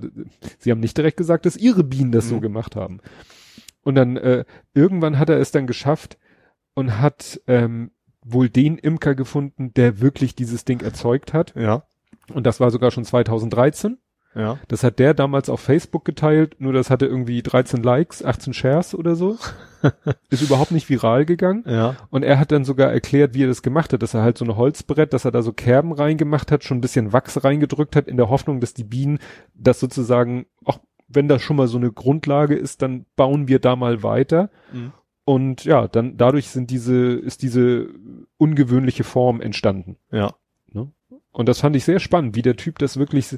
sie 0.59 0.71
haben 0.71 0.81
nicht 0.81 0.97
direkt 0.97 1.17
gesagt, 1.17 1.47
dass 1.47 1.57
ihre 1.57 1.85
Bienen 1.85 2.13
das 2.13 2.29
so 2.29 2.37
Mhm. 2.37 2.41
gemacht 2.43 2.77
haben. 2.77 3.01
Und 3.83 3.97
dann, 3.97 4.17
äh, 4.17 4.45
irgendwann 4.73 5.19
hat 5.19 5.29
er 5.29 5.39
es 5.39 5.51
dann 5.51 5.67
geschafft 5.67 6.17
und 6.75 7.01
hat 7.01 7.41
ähm, 7.47 7.91
wohl 8.25 8.49
den 8.49 8.79
Imker 8.79 9.15
gefunden, 9.15 9.75
der 9.75 10.01
wirklich 10.01 10.35
dieses 10.35 10.65
Ding 10.65 10.81
erzeugt 10.81 11.33
hat. 11.33 11.55
Ja. 11.57 11.85
Und 12.33 12.47
das 12.47 12.61
war 12.61 12.71
sogar 12.71 12.91
schon 12.91 13.05
2013. 13.05 13.99
Ja. 14.35 14.59
Das 14.69 14.83
hat 14.83 14.99
der 14.99 15.15
damals 15.15 15.49
auf 15.49 15.61
Facebook 15.61 16.05
geteilt, 16.05 16.57
nur 16.59 16.73
das 16.73 16.91
hatte 16.91 17.07
irgendwie 17.07 17.43
13 17.43 17.83
Likes, 17.83 18.25
18 18.25 18.53
Shares 18.53 18.95
oder 18.95 19.15
so. 19.15 19.39
Ist 20.31 20.43
überhaupt 20.43 20.71
nicht 20.71 20.89
viral 20.89 21.25
gegangen. 21.25 21.65
Ja. 21.67 21.97
Und 22.11 22.23
er 22.23 22.39
hat 22.39 22.51
dann 22.51 22.65
sogar 22.65 22.91
erklärt, 22.91 23.35
wie 23.35 23.45
er 23.45 23.49
das 23.49 23.63
gemacht 23.63 23.93
hat, 23.93 24.03
dass 24.03 24.15
er 24.15 24.23
halt 24.23 24.39
so 24.39 24.45
eine 24.45 24.57
Holzbrett, 24.57 25.13
dass 25.13 25.25
er 25.25 25.31
da 25.31 25.43
so 25.43 25.53
Kerben 25.53 25.93
reingemacht 25.93 26.51
hat, 26.51 26.65
schon 26.65 26.79
ein 26.79 26.83
bisschen 26.83 27.13
Wachs 27.13 27.45
reingedrückt 27.45 27.97
hat, 27.97 28.09
in 28.09 28.17
der 28.17 28.29
Hoffnung, 28.29 28.61
dass 28.61 28.75
die 28.75 28.85
Bienen 28.85 29.19
das 29.55 29.79
sozusagen, 29.79 30.47
auch 30.65 30.79
wenn 31.07 31.29
das 31.29 31.43
schon 31.43 31.57
mal 31.57 31.69
so 31.69 31.79
eine 31.79 31.93
Grundlage 31.93 32.55
ist, 32.55 32.83
dann 32.83 33.05
bauen 33.15 33.47
wir 33.47 33.59
da 33.59 33.77
mal 33.77 34.03
weiter. 34.03 34.51
Mhm. 34.73 34.93
Und 35.27 35.65
ja, 35.65 35.87
dann 35.87 36.17
dadurch 36.17 36.49
sind 36.49 36.71
diese, 36.71 37.15
ist 37.15 37.43
diese 37.43 37.89
ungewöhnliche 38.37 39.05
Form 39.05 39.41
entstanden. 39.41 39.97
Ja. 40.11 40.35
Und 41.35 41.49
das 41.49 41.61
fand 41.61 41.75
ich 41.75 41.85
sehr 41.85 41.99
spannend, 41.99 42.37
wie 42.37 42.43
der 42.43 42.57
Typ 42.57 42.79
das 42.79 42.97
wirklich, 42.97 43.37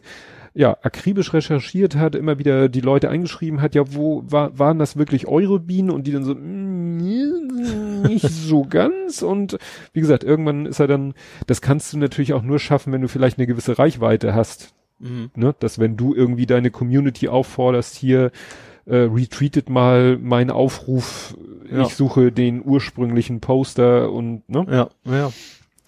ja, 0.56 0.74
akribisch 0.80 1.34
recherchiert 1.34 1.96
hat, 1.96 2.14
immer 2.14 2.38
wieder 2.38 2.70
die 2.70 2.80
Leute 2.80 3.10
eingeschrieben 3.10 3.60
hat, 3.60 3.74
ja, 3.74 3.82
wo 3.94 4.24
war, 4.26 4.58
waren 4.58 4.78
das 4.78 4.96
wirklich 4.96 5.26
eure 5.28 5.60
Bienen? 5.60 5.90
Und 5.90 6.06
die 6.06 6.12
dann 6.12 6.24
so, 6.24 6.34
mm, 6.34 8.02
nicht 8.08 8.22
so 8.30 8.64
ganz. 8.64 9.20
Und 9.20 9.58
wie 9.92 10.00
gesagt, 10.00 10.24
irgendwann 10.24 10.64
ist 10.64 10.80
er 10.80 10.86
dann, 10.86 11.12
das 11.46 11.60
kannst 11.60 11.92
du 11.92 11.98
natürlich 11.98 12.32
auch 12.32 12.42
nur 12.42 12.58
schaffen, 12.58 12.92
wenn 12.94 13.02
du 13.02 13.08
vielleicht 13.08 13.38
eine 13.38 13.46
gewisse 13.46 13.78
Reichweite 13.78 14.34
hast. 14.34 14.72
Mhm. 14.98 15.30
Ne? 15.34 15.54
Dass 15.58 15.78
wenn 15.78 15.98
du 15.98 16.14
irgendwie 16.14 16.46
deine 16.46 16.70
Community 16.70 17.28
aufforderst, 17.28 17.94
hier, 17.94 18.30
äh, 18.86 18.96
retweetet 18.96 19.68
mal 19.68 20.16
meinen 20.16 20.50
Aufruf, 20.50 21.36
Ja. 21.70 21.82
ich 21.82 21.94
suche 21.94 22.32
den 22.32 22.64
ursprünglichen 22.64 23.40
Poster 23.40 24.10
und, 24.10 24.48
ne? 24.48 24.64
Ja. 24.70 24.88
Ja. 25.12 25.32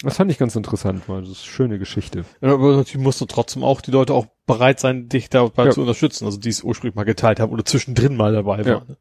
Das 0.02 0.16
fand 0.16 0.30
ich 0.30 0.38
ganz 0.38 0.54
interessant, 0.54 1.08
mal. 1.08 1.20
Das 1.22 1.30
ist 1.30 1.42
eine 1.42 1.50
schöne 1.52 1.78
Geschichte. 1.78 2.24
Ja, 2.40 2.52
aber 2.54 2.76
natürlich 2.76 3.02
musst 3.04 3.20
du 3.20 3.26
trotzdem 3.26 3.64
auch 3.64 3.80
die 3.80 3.90
Leute 3.90 4.14
auch 4.14 4.26
bereit 4.46 4.78
sein, 4.78 5.08
dich 5.08 5.28
dabei 5.28 5.66
Ja. 5.66 5.70
zu 5.72 5.80
unterstützen, 5.80 6.24
also 6.24 6.38
die 6.38 6.48
es 6.50 6.62
ursprünglich 6.62 6.94
mal 6.94 7.04
geteilt 7.04 7.40
haben 7.40 7.52
oder 7.52 7.64
zwischendrin 7.64 8.16
mal 8.16 8.32
dabei 8.32 8.62
Ja. 8.62 8.74
waren. 8.76 8.96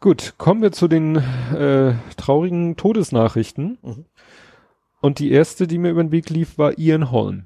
Gut, 0.00 0.32
kommen 0.38 0.62
wir 0.62 0.72
zu 0.72 0.88
den 0.88 1.16
äh, 1.16 1.92
traurigen 2.16 2.76
Todesnachrichten. 2.76 3.76
Mhm. 3.82 4.06
Und 5.02 5.18
die 5.18 5.30
erste, 5.30 5.66
die 5.66 5.76
mir 5.76 5.90
über 5.90 6.02
den 6.02 6.10
Weg 6.12 6.30
lief, 6.30 6.56
war 6.56 6.78
Ian 6.78 7.10
Holm. 7.10 7.44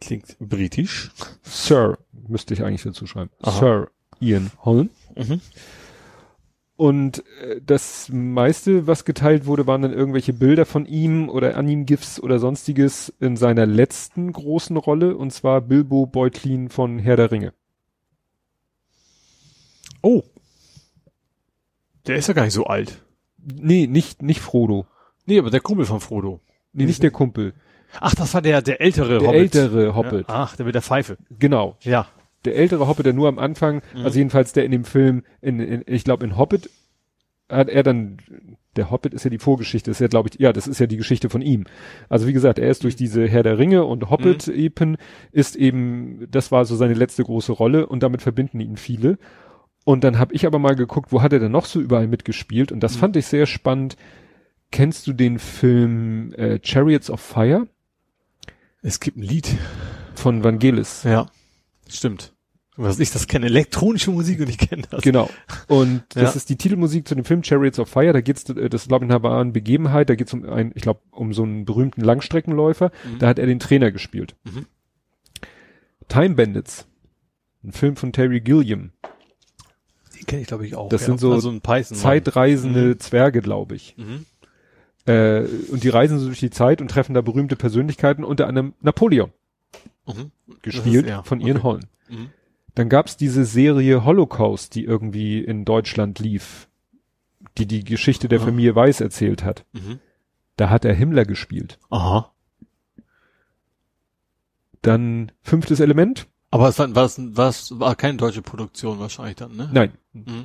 Klingt 0.00 0.36
britisch. 0.38 1.10
Sir, 1.42 1.98
müsste 2.28 2.54
ich 2.54 2.62
eigentlich 2.62 2.82
dazu 2.82 3.06
schreiben. 3.06 3.30
Aha. 3.42 3.58
Sir 3.58 3.90
Ian 4.20 4.50
Holm. 4.64 4.90
Mhm. 5.16 5.40
Und 6.76 7.24
äh, 7.40 7.60
das 7.64 8.08
meiste, 8.12 8.86
was 8.86 9.04
geteilt 9.04 9.46
wurde, 9.46 9.66
waren 9.66 9.82
dann 9.82 9.92
irgendwelche 9.92 10.32
Bilder 10.32 10.66
von 10.66 10.86
ihm 10.86 11.28
oder 11.28 11.56
Anime-GIFs 11.56 12.20
oder 12.20 12.40
sonstiges 12.40 13.14
in 13.20 13.36
seiner 13.36 13.64
letzten 13.64 14.32
großen 14.32 14.76
Rolle, 14.76 15.16
und 15.16 15.32
zwar 15.32 15.60
Bilbo 15.60 16.06
Beutlin 16.06 16.68
von 16.68 16.98
Herr 16.98 17.16
der 17.16 17.30
Ringe. 17.30 17.52
Oh. 20.02 20.22
Der 22.06 22.16
ist 22.16 22.26
ja 22.26 22.34
gar 22.34 22.44
nicht 22.44 22.54
so 22.54 22.64
alt. 22.64 23.02
Nee, 23.38 23.86
nicht, 23.86 24.22
nicht 24.22 24.40
Frodo. 24.40 24.86
Nee, 25.26 25.38
aber 25.38 25.50
der 25.50 25.60
Kumpel 25.60 25.86
von 25.86 26.00
Frodo. 26.00 26.40
Nee, 26.72 26.86
nicht 26.86 27.02
der 27.02 27.10
Kumpel. 27.10 27.54
Ach, 28.00 28.14
das 28.14 28.34
war 28.34 28.42
der, 28.42 28.62
der 28.62 28.80
ältere 28.80 29.20
der 29.20 29.28
Hobbit. 29.28 29.40
ältere 29.40 29.94
Hobbit. 29.94 30.28
Ja, 30.28 30.34
ach, 30.34 30.56
der 30.56 30.66
mit 30.66 30.74
der 30.74 30.82
Pfeife. 30.82 31.16
Genau. 31.38 31.76
Ja. 31.82 32.08
Der 32.44 32.56
ältere 32.56 32.86
Hobbit, 32.88 33.06
der 33.06 33.12
nur 33.12 33.28
am 33.28 33.38
Anfang, 33.38 33.82
Mhm. 33.94 34.04
also 34.04 34.18
jedenfalls 34.18 34.52
der 34.52 34.64
in 34.64 34.72
dem 34.72 34.84
Film, 34.84 35.22
in, 35.40 35.60
in, 35.60 35.82
ich 35.86 36.04
glaube 36.04 36.24
in 36.26 36.36
Hobbit 36.36 36.70
hat 37.50 37.68
er 37.68 37.82
dann, 37.82 38.16
der 38.76 38.90
Hobbit 38.90 39.12
ist 39.14 39.24
ja 39.24 39.30
die 39.30 39.38
Vorgeschichte, 39.38 39.90
ist 39.90 40.00
ja 40.00 40.06
glaube 40.08 40.30
ich, 40.32 40.40
ja, 40.40 40.52
das 40.52 40.66
ist 40.66 40.80
ja 40.80 40.86
die 40.86 40.96
Geschichte 40.96 41.28
von 41.30 41.42
ihm. 41.42 41.64
Also 42.08 42.26
wie 42.26 42.32
gesagt, 42.32 42.58
er 42.58 42.70
ist 42.70 42.84
durch 42.84 42.96
diese 42.96 43.26
Herr 43.28 43.42
der 43.42 43.58
Ringe 43.58 43.84
und 43.84 44.08
Hobbit-Epen 44.10 44.96
ist 45.30 45.54
eben, 45.54 46.26
das 46.30 46.50
war 46.52 46.64
so 46.64 46.74
seine 46.74 46.94
letzte 46.94 47.22
große 47.22 47.52
Rolle 47.52 47.86
und 47.86 48.02
damit 48.02 48.22
verbinden 48.22 48.60
ihn 48.60 48.76
viele. 48.78 49.18
Und 49.84 50.02
dann 50.04 50.18
habe 50.18 50.34
ich 50.34 50.46
aber 50.46 50.58
mal 50.58 50.74
geguckt, 50.74 51.12
wo 51.12 51.20
hat 51.20 51.34
er 51.34 51.38
denn 51.38 51.52
noch 51.52 51.66
so 51.66 51.80
überall 51.80 52.06
mitgespielt 52.08 52.72
und 52.72 52.80
das 52.80 52.96
fand 52.96 53.16
ich 53.16 53.26
sehr 53.26 53.44
spannend. 53.46 53.96
Kennst 54.70 55.06
du 55.06 55.12
den 55.12 55.38
Film 55.38 56.32
äh, 56.32 56.58
Chariots 56.62 57.10
of 57.10 57.20
Fire 57.20 57.68
Es 58.82 58.98
gibt 59.00 59.18
ein 59.18 59.22
Lied. 59.22 59.54
von 60.14 60.42
Vangelis? 60.42 61.02
Ja. 61.04 61.26
Stimmt. 61.88 62.32
Was 62.76 62.98
ich 62.98 63.12
das 63.12 63.28
kenne, 63.28 63.46
elektronische 63.46 64.10
Musik 64.10 64.40
und 64.40 64.48
ich 64.48 64.58
kenne 64.58 64.82
das. 64.90 65.02
Genau. 65.02 65.30
Und 65.68 66.02
das 66.14 66.22
Ja. 66.22 66.36
ist 66.36 66.48
die 66.48 66.56
Titelmusik 66.56 67.06
zu 67.06 67.14
dem 67.14 67.24
Film 67.24 67.44
Chariots 67.44 67.78
of 67.78 67.88
Fire. 67.88 68.12
Da 68.12 68.20
geht's, 68.20 68.48
äh, 68.50 68.68
das 68.68 68.82
ist 68.82 68.88
glaube 68.88 69.04
ich 69.04 69.10
eine 69.12 69.22
wahre 69.22 69.44
Begebenheit. 69.46 70.10
Da 70.10 70.16
geht's 70.16 70.32
um 70.34 70.44
ein, 70.48 70.72
ich 70.74 70.82
glaube, 70.82 71.00
um 71.12 71.32
so 71.32 71.44
einen 71.44 71.64
berühmten 71.64 72.00
Langstreckenläufer. 72.00 72.90
Da 73.20 73.28
hat 73.28 73.38
er 73.38 73.46
den 73.46 73.60
Trainer 73.60 73.92
gespielt. 73.92 74.34
Mhm. 74.44 74.66
Time 76.08 76.34
Bandits. 76.34 76.86
Ein 77.62 77.72
Film 77.72 77.96
von 77.96 78.12
Terry 78.12 78.40
Gilliam. 78.40 78.90
Die 80.18 80.24
kenne 80.24 80.42
ich 80.42 80.48
glaube 80.48 80.66
ich 80.66 80.74
auch. 80.74 80.88
Das 80.88 81.04
sind 81.04 81.20
so 81.20 81.32
also. 81.32 81.58
Zeitreisende 81.60 82.98
Zwerge, 82.98 83.40
glaube 83.40 83.76
ich. 83.76 83.94
Mhm. 83.96 84.26
Äh, 85.06 85.42
und 85.70 85.84
die 85.84 85.88
reisen 85.90 86.18
so 86.18 86.26
durch 86.26 86.40
die 86.40 86.50
Zeit 86.50 86.80
und 86.80 86.88
treffen 86.90 87.14
da 87.14 87.20
berühmte 87.20 87.56
Persönlichkeiten, 87.56 88.24
unter 88.24 88.46
anderem 88.48 88.74
Napoleon, 88.80 89.30
Mhm. 90.06 90.30
gespielt 90.62 91.06
ja, 91.06 91.22
von 91.22 91.40
Ian 91.40 91.58
okay. 91.58 91.62
Holm. 91.62 91.80
Dann 92.74 92.88
gab's 92.88 93.16
diese 93.16 93.44
Serie 93.44 94.04
Holocaust, 94.04 94.74
die 94.74 94.84
irgendwie 94.84 95.38
in 95.38 95.64
Deutschland 95.64 96.18
lief, 96.18 96.68
die 97.56 97.66
die 97.66 97.84
Geschichte 97.84 98.28
der 98.28 98.40
Ah. 98.40 98.44
Familie 98.44 98.74
Weiß 98.74 99.00
erzählt 99.00 99.44
hat. 99.44 99.64
Mhm. 99.72 100.00
Da 100.56 100.70
hat 100.70 100.84
er 100.84 100.94
Himmler 100.94 101.24
gespielt. 101.24 101.78
Aha. 101.90 102.30
Dann 104.82 105.32
fünftes 105.42 105.80
Element? 105.80 106.26
Aber 106.50 106.68
es 106.68 106.78
war, 106.78 106.94
war, 106.94 107.04
es, 107.48 107.78
war, 107.80 107.94
keine 107.96 108.18
deutsche 108.18 108.42
Produktion 108.42 108.98
wahrscheinlich 109.00 109.36
dann, 109.36 109.56
ne? 109.56 109.68
Nein. 109.72 109.92
Mhm. 110.12 110.44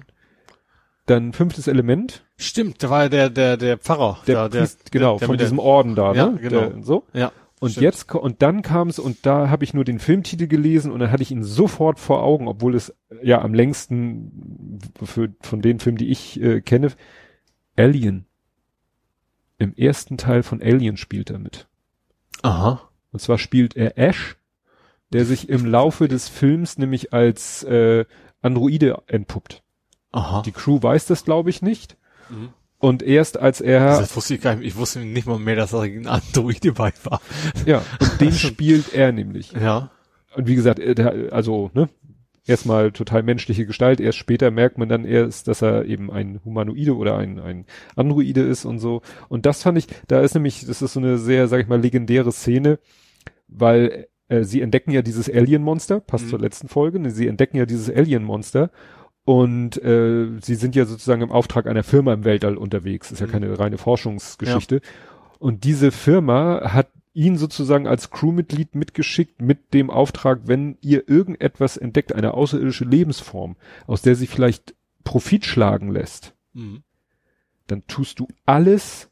Dann 1.06 1.34
fünftes 1.34 1.68
Element? 1.68 2.24
Stimmt, 2.38 2.82
da 2.84 2.90
war 2.90 3.04
ja 3.04 3.10
der, 3.10 3.30
der, 3.30 3.58
der 3.58 3.78
Pfarrer. 3.78 4.20
Der, 4.28 4.48
der, 4.50 4.60
Priest, 4.62 4.92
genau, 4.92 5.18
der 5.18 5.26
von 5.28 5.34
mit 5.34 5.40
der- 5.42 5.48
diesem 5.48 5.60
Orden 5.60 5.96
da, 5.96 6.14
Ja, 6.14 6.28
ne? 6.28 6.38
genau. 6.40 6.70
Der, 6.70 6.84
so. 6.84 7.04
Ja. 7.14 7.32
Und 7.60 7.72
Stimmt. 7.72 7.84
jetzt, 7.84 8.16
und 8.16 8.42
dann 8.42 8.62
kam 8.62 8.88
es, 8.88 9.00
und 9.00 9.26
da 9.26 9.50
habe 9.50 9.66
ich 9.66 9.74
nur 9.74 9.84
den 9.84 10.00
Filmtitel 10.00 10.48
gelesen 10.48 10.92
und 10.92 11.00
dann 11.00 11.12
hatte 11.12 11.24
ich 11.24 11.32
ihn 11.32 11.44
sofort 11.44 12.00
vor 12.00 12.24
Augen, 12.24 12.48
obwohl 12.48 12.74
es 12.74 12.96
ja 13.22 13.42
am 13.42 13.54
längsten 13.54 14.80
für, 15.04 15.34
von 15.42 15.62
den 15.62 15.80
Filmen, 15.80 15.98
die 15.98 16.10
ich 16.10 16.40
äh, 16.42 16.62
kenne, 16.62 16.94
Alien. 17.76 18.26
Im 19.58 19.74
ersten 19.76 20.18
Teil 20.18 20.42
von 20.42 20.62
Alien 20.62 20.96
spielt 20.96 21.30
er 21.30 21.40
mit. 21.40 21.68
Aha. 22.44 22.90
Und 23.12 23.20
zwar 23.20 23.38
spielt 23.38 23.76
er 23.76 23.98
Ash, 23.98 24.38
der 25.12 25.26
sich 25.26 25.50
im 25.50 25.66
Laufe 25.66 26.08
des 26.08 26.30
Films 26.30 26.78
nämlich 26.78 27.12
als 27.12 27.64
äh, 27.64 28.06
Androide 28.42 29.02
entpuppt. 29.08 29.64
Aha. 30.12 30.44
Die 30.44 30.54
Crew 30.54 30.82
weiß 30.82 31.08
das, 31.08 31.26
glaube 31.26 31.50
ich, 31.50 31.62
nicht. 31.62 31.98
Mhm. 32.30 32.54
Und 32.80 33.04
erst 33.04 33.38
als 33.38 33.60
er, 33.62 34.00
Das 34.00 34.16
wusste 34.16 34.36
ich 34.36 34.42
gar 34.42 34.56
nicht, 34.56 34.66
ich 34.66 34.76
wusste 34.78 35.00
nicht 35.00 35.28
mal 35.28 35.38
mehr, 35.38 35.56
dass 35.58 35.72
da 35.72 35.82
ein 35.82 36.08
Android 36.08 36.64
dabei 36.66 36.94
war. 37.04 37.22
ja, 37.66 37.82
und 38.00 38.22
den 38.22 38.32
spielt 38.34 38.94
er 38.94 39.12
nämlich. 39.12 39.52
Ja. 39.52 39.92
Und 40.36 40.48
wie 40.48 40.56
gesagt, 40.56 40.80
er, 40.80 40.96
der, 40.96 41.34
also, 41.34 41.72
ne, 41.74 41.90
erstmal 42.48 42.92
total 42.92 43.22
menschliche 43.24 43.66
Gestalt, 43.66 44.00
erst 44.00 44.18
später 44.18 44.50
merkt 44.50 44.78
man 44.78 44.88
dann 44.90 45.04
erst, 45.06 45.48
dass 45.48 45.62
er 45.62 45.86
eben 45.86 46.10
ein 46.10 46.40
Humanoide 46.46 46.96
oder 46.96 47.18
ein, 47.18 47.38
ein 47.40 47.66
Androide 47.96 48.42
ist 48.42 48.64
und 48.66 48.80
so. 48.80 49.02
Und 49.28 49.46
das 49.46 49.62
fand 49.64 49.78
ich, 49.78 49.88
da 50.08 50.22
ist 50.22 50.34
nämlich, 50.34 50.66
das 50.66 50.82
ist 50.82 50.94
so 50.94 51.00
eine 51.00 51.18
sehr, 51.18 51.48
sag 51.50 51.60
ich 51.62 51.68
mal, 51.68 51.82
legendäre 51.82 52.32
Szene, 52.32 52.80
weil 53.50 54.08
äh, 54.30 54.44
sie 54.44 54.62
entdecken 54.62 54.92
ja 54.92 55.02
dieses 55.02 55.30
Alien-Monster, 55.30 56.00
passt 56.00 56.26
Mhm. 56.26 56.30
zur 56.30 56.40
letzten 56.40 56.68
Folge, 56.70 57.00
ne, 57.00 57.12
sie 57.12 57.28
entdecken 57.28 57.58
ja 57.58 57.66
dieses 57.66 57.90
Alien-Monster 57.94 58.72
und 59.30 59.80
äh, 59.84 60.40
sie 60.42 60.56
sind 60.56 60.76
ja 60.76 60.86
sozusagen 60.86 61.22
im 61.22 61.32
Auftrag 61.32 61.68
einer 61.68 61.84
Firma 61.84 62.14
im 62.14 62.24
Weltall 62.24 62.58
unterwegs, 62.58 63.12
ist 63.12 63.20
ja 63.20 63.28
Mhm. 63.28 63.32
keine 63.32 63.60
reine 63.60 63.78
Forschungsgeschichte. 63.78 64.82
Und 65.38 65.66
diese 65.66 65.92
Firma 65.92 66.74
hat 66.74 66.88
ihn 67.14 67.38
sozusagen 67.38 67.86
als 67.88 68.10
Crewmitglied 68.10 68.74
mitgeschickt 68.74 69.40
mit 69.40 69.76
dem 69.76 69.92
Auftrag, 69.92 70.40
wenn 70.46 70.80
ihr 70.82 71.08
irgendetwas 71.08 71.78
entdeckt, 71.78 72.12
eine 72.16 72.34
außerirdische 72.34 72.86
Lebensform, 72.86 73.56
aus 73.86 74.02
der 74.02 74.16
sich 74.16 74.30
vielleicht 74.32 74.74
Profit 75.04 75.46
schlagen 75.46 75.92
lässt, 75.92 76.34
Mhm. 76.54 76.82
dann 77.68 77.86
tust 77.86 78.18
du 78.20 78.28
alles, 78.48 79.12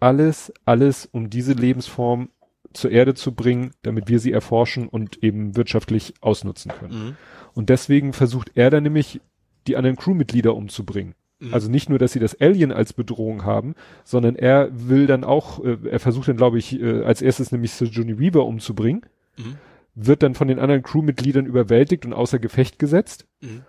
alles, 0.00 0.54
alles, 0.64 1.04
um 1.04 1.28
diese 1.28 1.52
Lebensform 1.52 2.30
zur 2.72 2.92
Erde 2.92 3.12
zu 3.12 3.32
bringen, 3.32 3.72
damit 3.82 4.08
wir 4.08 4.20
sie 4.20 4.32
erforschen 4.32 4.88
und 4.88 5.22
eben 5.22 5.54
wirtschaftlich 5.54 6.14
ausnutzen 6.22 6.72
können. 6.72 7.04
Mhm. 7.08 7.16
Und 7.52 7.68
deswegen 7.68 8.14
versucht 8.14 8.52
er 8.54 8.70
dann 8.70 8.84
nämlich, 8.84 9.20
die 9.66 9.76
anderen 9.76 9.96
Crewmitglieder 9.96 10.54
umzubringen. 10.54 11.14
Mhm. 11.40 11.54
Also 11.54 11.70
nicht 11.70 11.88
nur, 11.88 11.98
dass 11.98 12.12
sie 12.12 12.20
das 12.20 12.40
Alien 12.40 12.72
als 12.72 12.92
Bedrohung 12.92 13.44
haben, 13.44 13.74
sondern 14.04 14.36
er 14.36 14.68
will 14.72 15.06
dann 15.06 15.24
auch, 15.24 15.64
äh, 15.64 15.76
er 15.90 16.00
versucht 16.00 16.28
dann, 16.28 16.36
glaube 16.36 16.58
ich, 16.58 16.80
äh, 16.80 17.02
als 17.02 17.22
erstes 17.22 17.52
nämlich 17.52 17.78
Johnny 17.80 18.18
Weaver 18.18 18.44
umzubringen, 18.46 19.02
Mhm. 19.36 19.56
wird 19.94 20.22
dann 20.22 20.34
von 20.34 20.48
den 20.48 20.58
anderen 20.58 20.82
Crewmitgliedern 20.82 21.46
überwältigt 21.46 22.06
und 22.06 22.12
außer 22.12 22.38
Gefecht 22.38 22.78
gesetzt. 22.78 23.26
Mhm. 23.40 23.62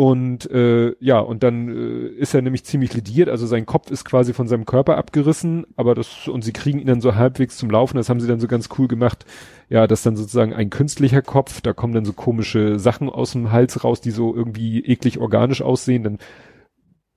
Und 0.00 0.48
äh, 0.52 0.94
ja, 1.00 1.18
und 1.18 1.42
dann 1.42 1.68
äh, 1.68 2.06
ist 2.10 2.32
er 2.32 2.40
nämlich 2.40 2.62
ziemlich 2.62 2.94
lediert, 2.94 3.28
also 3.28 3.48
sein 3.48 3.66
Kopf 3.66 3.90
ist 3.90 4.04
quasi 4.04 4.32
von 4.32 4.46
seinem 4.46 4.64
Körper 4.64 4.96
abgerissen, 4.96 5.66
aber 5.74 5.96
das, 5.96 6.28
und 6.28 6.42
sie 6.44 6.52
kriegen 6.52 6.78
ihn 6.78 6.86
dann 6.86 7.00
so 7.00 7.16
halbwegs 7.16 7.56
zum 7.56 7.68
Laufen, 7.68 7.96
das 7.96 8.08
haben 8.08 8.20
sie 8.20 8.28
dann 8.28 8.38
so 8.38 8.46
ganz 8.46 8.68
cool 8.78 8.86
gemacht, 8.86 9.26
ja, 9.68 9.88
das 9.88 9.98
ist 9.98 10.06
dann 10.06 10.16
sozusagen 10.16 10.54
ein 10.54 10.70
künstlicher 10.70 11.20
Kopf, 11.20 11.62
da 11.62 11.72
kommen 11.72 11.94
dann 11.94 12.04
so 12.04 12.12
komische 12.12 12.78
Sachen 12.78 13.10
aus 13.10 13.32
dem 13.32 13.50
Hals 13.50 13.82
raus, 13.82 14.00
die 14.00 14.12
so 14.12 14.36
irgendwie 14.36 14.84
eklig 14.84 15.18
organisch 15.18 15.62
aussehen, 15.62 16.04
dann 16.04 16.18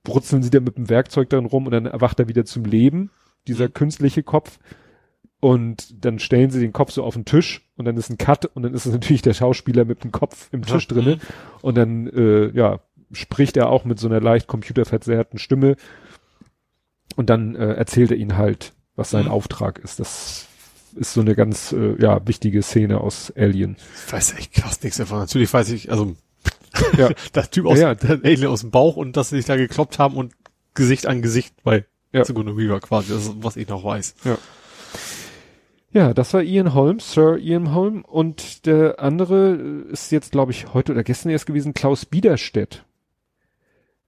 brutzeln 0.02 0.42
sie 0.42 0.50
da 0.50 0.58
mit 0.58 0.76
dem 0.76 0.90
Werkzeug 0.90 1.30
dran 1.30 1.46
rum 1.46 1.66
und 1.66 1.70
dann 1.70 1.86
erwacht 1.86 2.18
er 2.18 2.26
wieder 2.26 2.44
zum 2.44 2.64
Leben, 2.64 3.12
dieser 3.46 3.66
Mhm. 3.66 3.74
künstliche 3.74 4.24
Kopf. 4.24 4.58
Und 5.44 6.04
dann 6.04 6.20
stellen 6.20 6.50
sie 6.50 6.60
den 6.60 6.72
Kopf 6.72 6.92
so 6.92 7.02
auf 7.02 7.14
den 7.14 7.24
Tisch 7.24 7.68
und 7.76 7.84
dann 7.84 7.96
ist 7.96 8.08
ein 8.10 8.16
Cut 8.16 8.46
und 8.46 8.62
dann 8.62 8.74
ist 8.74 8.86
es 8.86 8.92
natürlich 8.92 9.22
der 9.22 9.34
Schauspieler 9.34 9.84
mit 9.84 10.04
dem 10.04 10.12
Kopf 10.12 10.48
im 10.52 10.64
Tisch 10.64 10.86
Ja. 10.88 10.94
drinne. 10.94 11.18
Und 11.62 11.76
dann, 11.76 12.06
äh, 12.06 12.56
ja, 12.56 12.78
spricht 13.10 13.56
er 13.56 13.68
auch 13.68 13.84
mit 13.84 13.98
so 13.98 14.06
einer 14.06 14.20
leicht 14.20 14.46
computerverzerrten 14.46 15.40
Stimme. 15.40 15.74
Und 17.16 17.28
dann 17.28 17.56
äh, 17.56 17.72
erzählt 17.74 18.12
er 18.12 18.18
ihnen 18.18 18.36
halt, 18.36 18.72
was 18.94 19.10
sein 19.10 19.24
Mhm. 19.24 19.32
Auftrag 19.32 19.80
ist. 19.80 19.98
Das 19.98 20.46
ist 20.94 21.12
so 21.12 21.20
eine 21.20 21.34
ganz, 21.34 21.72
äh, 21.72 22.00
ja, 22.00 22.24
wichtige 22.24 22.62
Szene 22.62 23.00
aus 23.00 23.32
Alien. 23.36 23.76
Ich 24.06 24.12
weiß 24.12 24.34
echt 24.38 24.52
krass 24.52 24.80
nichts 24.82 24.98
davon. 24.98 25.18
Natürlich 25.18 25.52
weiß 25.52 25.70
ich, 25.70 25.90
also 25.90 26.14
Ja. 26.96 27.10
der 27.34 27.50
Typ 27.50 27.66
aus, 27.66 27.80
Ja, 27.80 27.96
der 27.96 28.20
Alien 28.22 28.46
aus 28.46 28.60
dem 28.60 28.70
Bauch 28.70 28.94
und 28.96 29.16
dass 29.16 29.30
sie 29.30 29.36
sich 29.38 29.46
da 29.46 29.56
gekloppt 29.56 29.98
haben 29.98 30.14
und 30.16 30.34
Gesicht 30.74 31.06
an 31.08 31.20
Gesicht 31.20 31.54
bei 31.64 31.84
Ja. 32.12 32.24
Sigourney 32.24 32.56
Weaver 32.56 32.78
quasi. 32.78 33.12
Das 33.12 33.24
ist, 33.24 33.34
was 33.42 33.56
ich 33.56 33.66
noch 33.68 33.82
weiß. 33.82 34.14
Ja, 34.24 34.38
das 36.14 36.32
war 36.32 36.42
Ian 36.42 36.74
Holm, 36.74 37.00
Sir 37.00 37.36
Ian 37.38 37.74
Holm. 37.74 38.02
Und 38.04 38.66
der 38.66 39.00
andere 39.00 39.52
ist 39.90 40.10
jetzt, 40.10 40.32
glaube 40.32 40.52
ich, 40.52 40.72
heute 40.72 40.92
oder 40.92 41.02
gestern 41.04 41.30
erst 41.30 41.46
gewesen, 41.46 41.74
Klaus 41.74 42.06
Biederstedt. 42.06 42.84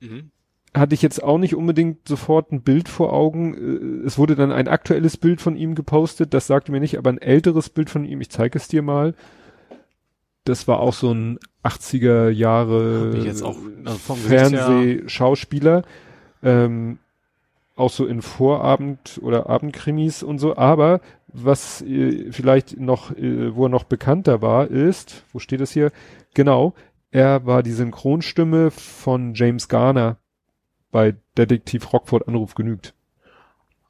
Mhm. 0.01 0.31
hatte 0.77 0.95
ich 0.95 1.03
jetzt 1.03 1.23
auch 1.23 1.39
nicht 1.39 1.55
unbedingt 1.55 2.09
sofort 2.09 2.51
ein 2.53 2.63
Bild 2.63 2.89
vor 2.89 3.13
Augen. 3.13 4.03
Äh, 4.03 4.07
Es 4.07 4.19
wurde 4.19 4.35
dann 4.35 4.51
ein 4.51 4.67
aktuelles 4.69 5.17
Bild 5.17 5.41
von 5.41 5.57
ihm 5.57 5.75
gepostet, 5.75 6.35
das 6.35 6.47
sagte 6.49 6.73
mir 6.73 6.81
nicht, 6.81 6.99
aber 6.99 7.11
ein 7.11 7.19
älteres 7.19 7.71
Bild 7.71 7.91
von 7.91 8.05
ihm, 8.05 8.21
ich 8.21 8.29
zeige 8.31 8.59
es 8.59 8.67
dir 8.69 8.83
mal. 8.83 9.15
Das 10.45 10.67
war 10.69 10.81
auch 10.81 10.93
so 10.93 11.13
ein 11.13 11.39
80er 11.63 12.29
Jahre 12.29 13.11
also 13.85 14.15
Fernsehschauspieler. 14.15 15.83
Ähm, 16.43 16.99
auch 17.77 17.91
so 17.91 18.07
in 18.07 18.21
Vorabend- 18.21 19.19
oder 19.23 19.49
Abendkrimis 19.49 20.23
und 20.23 20.39
so. 20.39 20.57
Aber 20.57 21.01
was 21.35 21.83
äh, 21.83 22.31
vielleicht 22.31 22.79
noch, 22.79 23.11
äh, 23.17 23.55
wo 23.55 23.67
er 23.67 23.69
noch 23.69 23.85
bekannter 23.85 24.41
war, 24.41 24.69
ist, 24.69 25.25
wo 25.33 25.39
steht 25.39 25.61
es 25.61 25.73
hier? 25.73 25.91
Genau, 26.33 26.75
er 27.11 27.45
war 27.45 27.63
die 27.63 27.73
Synchronstimme 27.73 28.71
von 28.71 29.35
James 29.35 29.69
Garner 29.69 30.17
bei 30.91 31.17
Detektiv 31.37 31.93
Rockford 31.93 32.29
Anruf 32.29 32.55
genügt. 32.55 32.95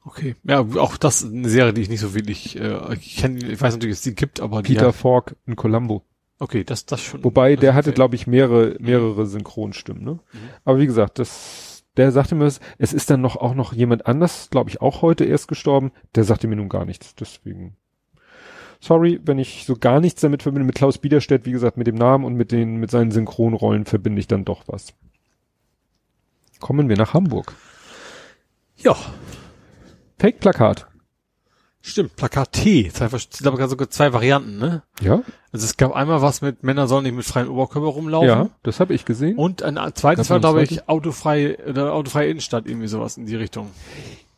Okay. 0.05 0.35
Ja, 0.43 0.59
auch 0.59 0.97
das 0.97 1.21
ist 1.21 1.33
eine 1.33 1.49
Serie, 1.49 1.73
die 1.73 1.81
ich 1.81 1.89
nicht 1.89 1.99
so 1.99 2.13
wirklich, 2.13 2.59
äh, 2.59 2.93
ich 2.95 3.17
kenn, 3.17 3.37
ich 3.37 3.61
weiß 3.61 3.73
natürlich, 3.73 3.95
dass 3.95 3.99
es 3.99 4.03
die 4.03 4.15
gibt, 4.15 4.39
aber 4.39 4.61
die 4.61 4.73
Peter 4.73 4.87
hat, 4.87 4.95
Falk 4.95 5.35
in 5.47 5.55
Columbo. 5.55 6.03
okay, 6.39 6.63
das, 6.63 6.85
das 6.85 7.01
schon. 7.01 7.23
Wobei, 7.23 7.55
das 7.55 7.61
der 7.61 7.73
hatte, 7.73 7.93
glaube 7.93 8.15
ich, 8.15 8.27
mehrere, 8.27 8.75
mehrere 8.79 9.25
Synchronstimmen, 9.25 10.03
ne? 10.03 10.19
Aber 10.63 10.79
wie 10.79 10.85
gesagt, 10.85 11.17
das, 11.17 11.74
der 11.97 12.11
sagte 12.11 12.35
mir, 12.35 12.45
es 12.45 12.59
es 12.77 12.93
ist 12.93 13.09
dann 13.09 13.21
noch 13.21 13.35
auch 13.35 13.53
noch 13.53 13.73
jemand 13.73 14.05
anders, 14.05 14.49
glaube 14.49 14.69
ich, 14.69 14.81
auch 14.81 15.01
heute 15.01 15.25
erst 15.25 15.47
gestorben. 15.47 15.91
Der 16.15 16.23
sagte 16.23 16.47
mir 16.47 16.55
nun 16.55 16.69
gar 16.69 16.85
nichts. 16.85 17.15
Deswegen 17.15 17.75
sorry, 18.79 19.19
wenn 19.23 19.39
ich 19.39 19.65
so 19.65 19.75
gar 19.75 19.99
nichts 19.99 20.21
damit 20.21 20.43
verbinde, 20.43 20.65
mit 20.65 20.75
Klaus 20.75 20.97
Biederstedt, 20.97 21.45
wie 21.45 21.51
gesagt, 21.51 21.77
mit 21.77 21.87
dem 21.87 21.95
Namen 21.95 22.23
und 22.23 22.35
mit 22.35 22.51
den, 22.51 22.77
mit 22.77 22.91
seinen 22.91 23.11
Synchronrollen 23.11 23.85
verbinde 23.85 24.19
ich 24.19 24.27
dann 24.27 24.45
doch 24.45 24.63
was. 24.67 24.93
Kommen 26.59 26.89
wir 26.89 26.97
nach 26.97 27.13
Hamburg. 27.13 27.53
Ja. 28.77 28.95
Fake-Plakat. 30.19 30.87
Stimmt, 31.87 32.15
Plakat 32.15 32.51
T. 32.51 32.89
Zwei, 32.91 33.15
ich 33.15 33.29
glaube 33.29 33.67
sogar 33.67 33.91
zwei 33.91 34.11
Varianten, 34.11 34.57
ne? 34.57 34.81
Ja. 35.01 35.21
Also 35.51 35.65
es 35.65 35.77
gab 35.77 35.93
einmal 35.93 36.19
was 36.19 36.41
mit 36.41 36.63
Männer 36.63 36.87
sollen 36.87 37.03
nicht 37.03 37.15
mit 37.15 37.25
freiem 37.25 37.47
Oberkörper 37.47 37.87
rumlaufen. 37.87 38.27
Ja, 38.27 38.49
das 38.63 38.79
habe 38.79 38.95
ich 38.95 39.05
gesehen. 39.05 39.37
Und 39.37 39.61
ein 39.61 39.77
zweites 39.93 40.31
war, 40.31 40.39
glaube 40.39 40.63
ich, 40.63 40.89
autofrei 40.89 41.59
oder 41.63 41.93
autofreie 41.93 42.29
Innenstadt, 42.31 42.65
irgendwie 42.65 42.87
sowas 42.87 43.17
in 43.17 43.27
die 43.27 43.35
Richtung. 43.35 43.69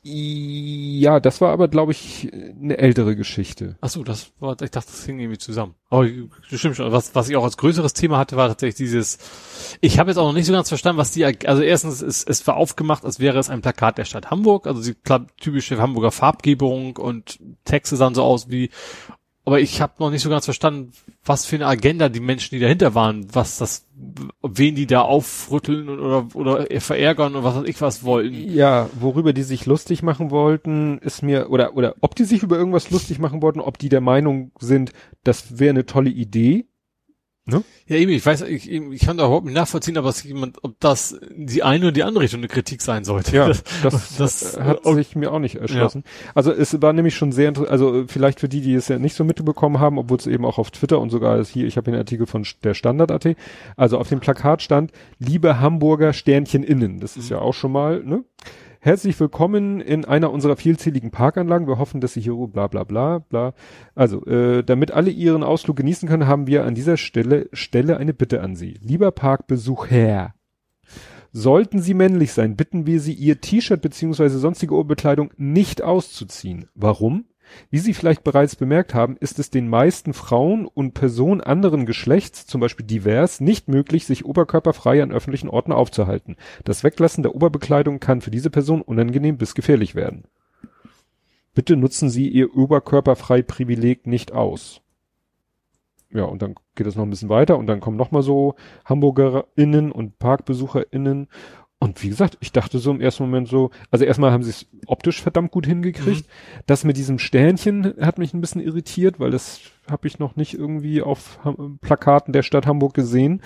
Ja, 0.10 1.20
das 1.20 1.42
war 1.42 1.52
aber, 1.52 1.68
glaube 1.68 1.92
ich, 1.92 2.32
eine 2.32 2.78
ältere 2.78 3.18
Geschichte. 3.18 3.76
Ach 3.82 3.90
so, 3.90 4.04
das 4.06 4.32
war, 4.40 4.54
ich 4.62 4.72
dachte, 4.72 4.90
das 4.90 5.06
hing 5.06 5.20
irgendwie 5.20 5.38
zusammen. 5.38 5.76
Aber 5.90 6.08
stimmt 6.44 6.78
schon. 6.78 6.92
Was, 6.94 7.14
was 7.14 7.28
ich 7.28 7.36
auch 7.36 7.44
als 7.44 7.58
größeres 7.58 7.92
Thema 7.92 8.18
hatte, 8.18 8.38
war 8.38 8.48
tatsächlich 8.48 8.78
dieses, 8.78 9.18
ich 9.82 10.00
habe 10.00 10.10
jetzt 10.10 10.18
auch 10.18 10.28
noch 10.28 10.34
nicht 10.34 10.46
so 10.46 10.54
ganz 10.54 10.70
verstanden, 10.70 10.98
was 10.98 11.12
die, 11.12 11.26
also 11.26 11.62
erstens, 11.62 12.02
es, 12.02 12.24
es 12.24 12.48
war 12.48 12.56
aufgemacht, 12.56 13.04
als 13.04 13.20
wäre 13.20 13.38
es 13.38 13.50
ein 13.50 13.62
Plakat 13.62 13.98
der 13.98 14.06
Stadt 14.06 14.32
Hamburg, 14.32 14.66
also 14.66 14.82
die 14.82 14.96
typische 15.42 15.78
Hamburger 15.78 16.12
Farbgebung 16.12 16.96
und 16.96 17.40
Texte 17.66 17.98
sahen 17.98 18.16
so 18.16 18.24
aus 18.24 18.50
wie, 18.50 18.70
aber 19.48 19.62
ich 19.62 19.80
habe 19.80 19.94
noch 20.00 20.12
nicht 20.12 20.24
so 20.24 20.30
ganz 20.30 20.44
verstanden, 20.44 20.92
was 21.24 21.46
für 21.46 21.56
eine 21.56 21.68
Agenda 21.68 22.10
die 22.10 22.20
Menschen, 22.20 22.54
die 22.54 22.60
dahinter 22.60 22.96
waren, 22.96 23.34
was 23.34 23.58
das, 23.58 23.88
wen 24.44 24.76
die 24.76 24.88
da 24.88 25.04
aufrütteln 25.04 25.88
oder, 25.88 26.28
oder 26.34 26.68
verärgern 26.82 27.34
und 27.34 27.46
was 27.46 27.56
weiß 27.56 27.64
ich 27.66 27.80
was 27.80 28.04
wollten. 28.04 28.34
Ja, 28.34 28.90
worüber 29.00 29.32
die 29.32 29.44
sich 29.44 29.66
lustig 29.66 30.04
machen 30.04 30.32
wollten, 30.32 30.98
ist 30.98 31.24
mir, 31.24 31.50
oder, 31.50 31.78
oder 31.78 31.96
ob 32.02 32.14
die 32.14 32.26
sich 32.26 32.44
über 32.44 32.58
irgendwas 32.58 32.92
lustig 32.92 33.20
machen 33.20 33.42
wollten, 33.42 33.62
ob 33.62 33.78
die 33.78 33.88
der 33.88 34.02
Meinung 34.02 34.52
sind, 34.60 34.92
das 35.24 35.58
wäre 35.58 35.70
eine 35.70 35.86
tolle 35.86 36.10
Idee 36.10 36.66
Ne? 37.50 37.64
Ja, 37.88 37.96
eben, 37.96 38.12
ich 38.12 38.26
weiß, 38.26 38.42
ich, 38.42 38.70
ich 38.70 39.00
kann 39.00 39.18
da 39.18 39.26
überhaupt 39.26 39.46
nicht 39.46 39.56
nachvollziehen, 39.56 39.98
aber 39.98 40.14
jemand, 40.24 40.62
ob 40.66 40.78
das 40.82 41.18
die 41.32 41.64
eine 41.64 41.86
oder 41.86 41.92
die 41.94 42.04
andere 42.04 42.26
Richtung 42.26 42.42
eine 42.42 42.50
Kritik 42.50 42.82
sein 42.82 43.06
sollte. 43.06 43.34
Ja, 43.34 43.48
das, 43.48 44.18
das 44.18 44.60
hat 44.60 44.86
äh, 44.86 44.94
sich 44.96 45.16
mir 45.16 45.32
auch 45.32 45.40
nicht 45.40 45.56
erschlossen. 45.56 46.04
Ja. 46.06 46.32
Also 46.36 46.52
es 46.52 46.82
war 46.82 46.92
nämlich 46.92 47.16
schon 47.16 47.32
sehr 47.32 47.48
interessant, 47.48 47.72
also 47.72 48.04
vielleicht 48.08 48.42
für 48.42 48.50
die, 48.50 48.60
die 48.60 48.74
es 48.74 48.90
ja 48.90 49.00
nicht 49.00 49.16
so 49.16 49.24
mitbekommen 49.24 49.80
haben, 49.80 49.98
obwohl 49.98 50.18
es 50.18 50.28
eben 50.28 50.44
auch 50.44 50.58
auf 50.58 50.72
Twitter 50.72 51.00
und 51.00 51.10
sogar 51.10 51.40
ist 51.40 51.50
hier, 51.50 51.66
ich 51.66 51.78
habe 51.78 51.86
hier 51.86 51.94
einen 51.94 52.02
Artikel 52.02 52.28
von 52.28 52.46
der 52.64 52.74
Standard.at, 52.74 53.38
also 53.78 53.98
auf 53.98 54.10
dem 54.10 54.20
Plakat 54.20 54.62
stand, 54.62 54.92
liebe 55.20 55.62
Hamburger 55.62 56.12
Sternchen 56.12 56.64
innen, 56.64 57.00
das 57.00 57.16
ist 57.16 57.30
mhm. 57.30 57.38
ja 57.38 57.42
auch 57.42 57.54
schon 57.54 57.72
mal, 57.72 58.04
ne? 58.04 58.26
Herzlich 58.88 59.20
willkommen 59.20 59.82
in 59.82 60.06
einer 60.06 60.32
unserer 60.32 60.56
vielzähligen 60.56 61.12
Parkanlagen. 61.12 61.68
Wir 61.68 61.78
hoffen, 61.78 62.00
dass 62.00 62.14
Sie 62.14 62.22
hier 62.22 62.36
bla 62.48 62.68
bla 62.68 62.86
bla 62.86 63.20
bla. 63.20 63.54
Also, 63.96 64.26
äh, 64.26 64.64
damit 64.64 64.92
alle 64.92 65.10
Ihren 65.10 65.44
Ausflug 65.44 65.76
genießen 65.76 66.08
können, 66.08 66.26
haben 66.26 66.48
wir 66.48 66.64
an 66.64 66.74
dieser 66.74 66.96
Stelle, 66.96 67.50
Stelle 67.52 67.98
eine 67.98 68.14
Bitte 68.14 68.40
an 68.40 68.56
Sie. 68.56 68.80
Lieber 68.82 69.12
Parkbesucher, 69.12 70.34
sollten 71.34 71.82
Sie 71.82 71.96
männlich 71.96 72.32
sein, 72.32 72.56
bitten 72.56 72.86
wir 72.86 73.02
Sie, 73.02 73.12
Ihr 73.12 73.42
T-Shirt 73.42 73.82
beziehungsweise 73.82 74.40
sonstige 74.40 74.74
Oberbekleidung 74.74 75.32
nicht 75.36 75.82
auszuziehen. 75.82 76.70
Warum? 76.74 77.26
Wie 77.70 77.80
Sie 77.80 77.94
vielleicht 77.94 78.24
bereits 78.24 78.56
bemerkt 78.56 78.94
haben, 78.94 79.18
ist 79.18 79.40
es 79.40 79.50
den 79.50 79.70
meisten 79.70 80.14
Frauen 80.14 80.66
und 80.66 80.94
Personen 80.94 81.42
anderen 81.42 81.86
Geschlechts, 81.86 82.46
zum 82.46 82.62
Beispiel 82.62 82.86
divers, 82.86 83.40
nicht 83.40 83.68
möglich, 83.68 84.06
sich 84.06 84.26
oberkörperfrei 84.26 85.02
an 85.02 85.12
öffentlichen 85.12 85.50
Orten 85.50 85.72
aufzuhalten. 85.72 86.36
Das 86.64 86.84
Weglassen 86.84 87.24
der 87.24 87.36
Oberbekleidung 87.36 88.00
kann 88.00 88.22
für 88.22 88.32
diese 88.32 88.50
Person 88.50 88.82
unangenehm 88.82 89.38
bis 89.38 89.56
gefährlich 89.56 89.96
werden. 89.96 90.26
Bitte 91.54 91.76
nutzen 91.76 92.10
Sie 92.10 92.28
Ihr 92.30 92.56
oberkörperfrei 92.56 93.42
Privileg 93.42 94.06
nicht 94.06 94.32
aus. 94.32 94.82
Ja, 96.12 96.24
und 96.24 96.42
dann 96.42 96.56
geht 96.76 96.88
es 96.88 96.96
noch 96.96 97.04
ein 97.04 97.10
bisschen 97.10 97.30
weiter 97.30 97.58
und 97.58 97.68
dann 97.68 97.80
kommen 97.80 97.98
nochmal 97.98 98.24
so 98.24 98.56
HamburgerInnen 98.86 99.92
und 99.92 100.20
ParkbesucherInnen 100.20 101.28
und 101.80 102.02
wie 102.02 102.10
gesagt, 102.10 102.38
ich 102.40 102.52
dachte 102.52 102.80
so 102.80 102.90
im 102.90 103.02
ersten 103.02 103.24
Moment 103.24 103.48
so, 103.48 103.70
also 103.92 104.04
erstmal 104.04 104.32
haben 104.32 104.42
sie 104.42 104.50
es 104.50 104.66
optisch 104.88 105.22
verdammt 105.22 105.52
gut 105.52 105.68
hingekriegt. 105.68 106.26
Mhm. 106.26 106.62
Das 106.66 106.84
mit 106.84 106.98
diesem 106.98 107.20
Sternchen 107.20 107.94
hat 108.02 108.18
mich 108.18 108.34
ein 108.34 108.42
bisschen 108.42 108.62
irritiert, 108.62 109.20
weil 109.20 109.30
das 109.30 109.60
habe 109.90 110.08
ich 110.08 110.18
noch 110.18 110.36
nicht 110.36 110.56
irgendwie 110.56 111.04
auf 111.04 111.40
Plakaten 111.82 112.34
der 112.34 112.42
Stadt 112.42 112.66
Hamburg 112.66 112.96
gesehen. 112.96 113.42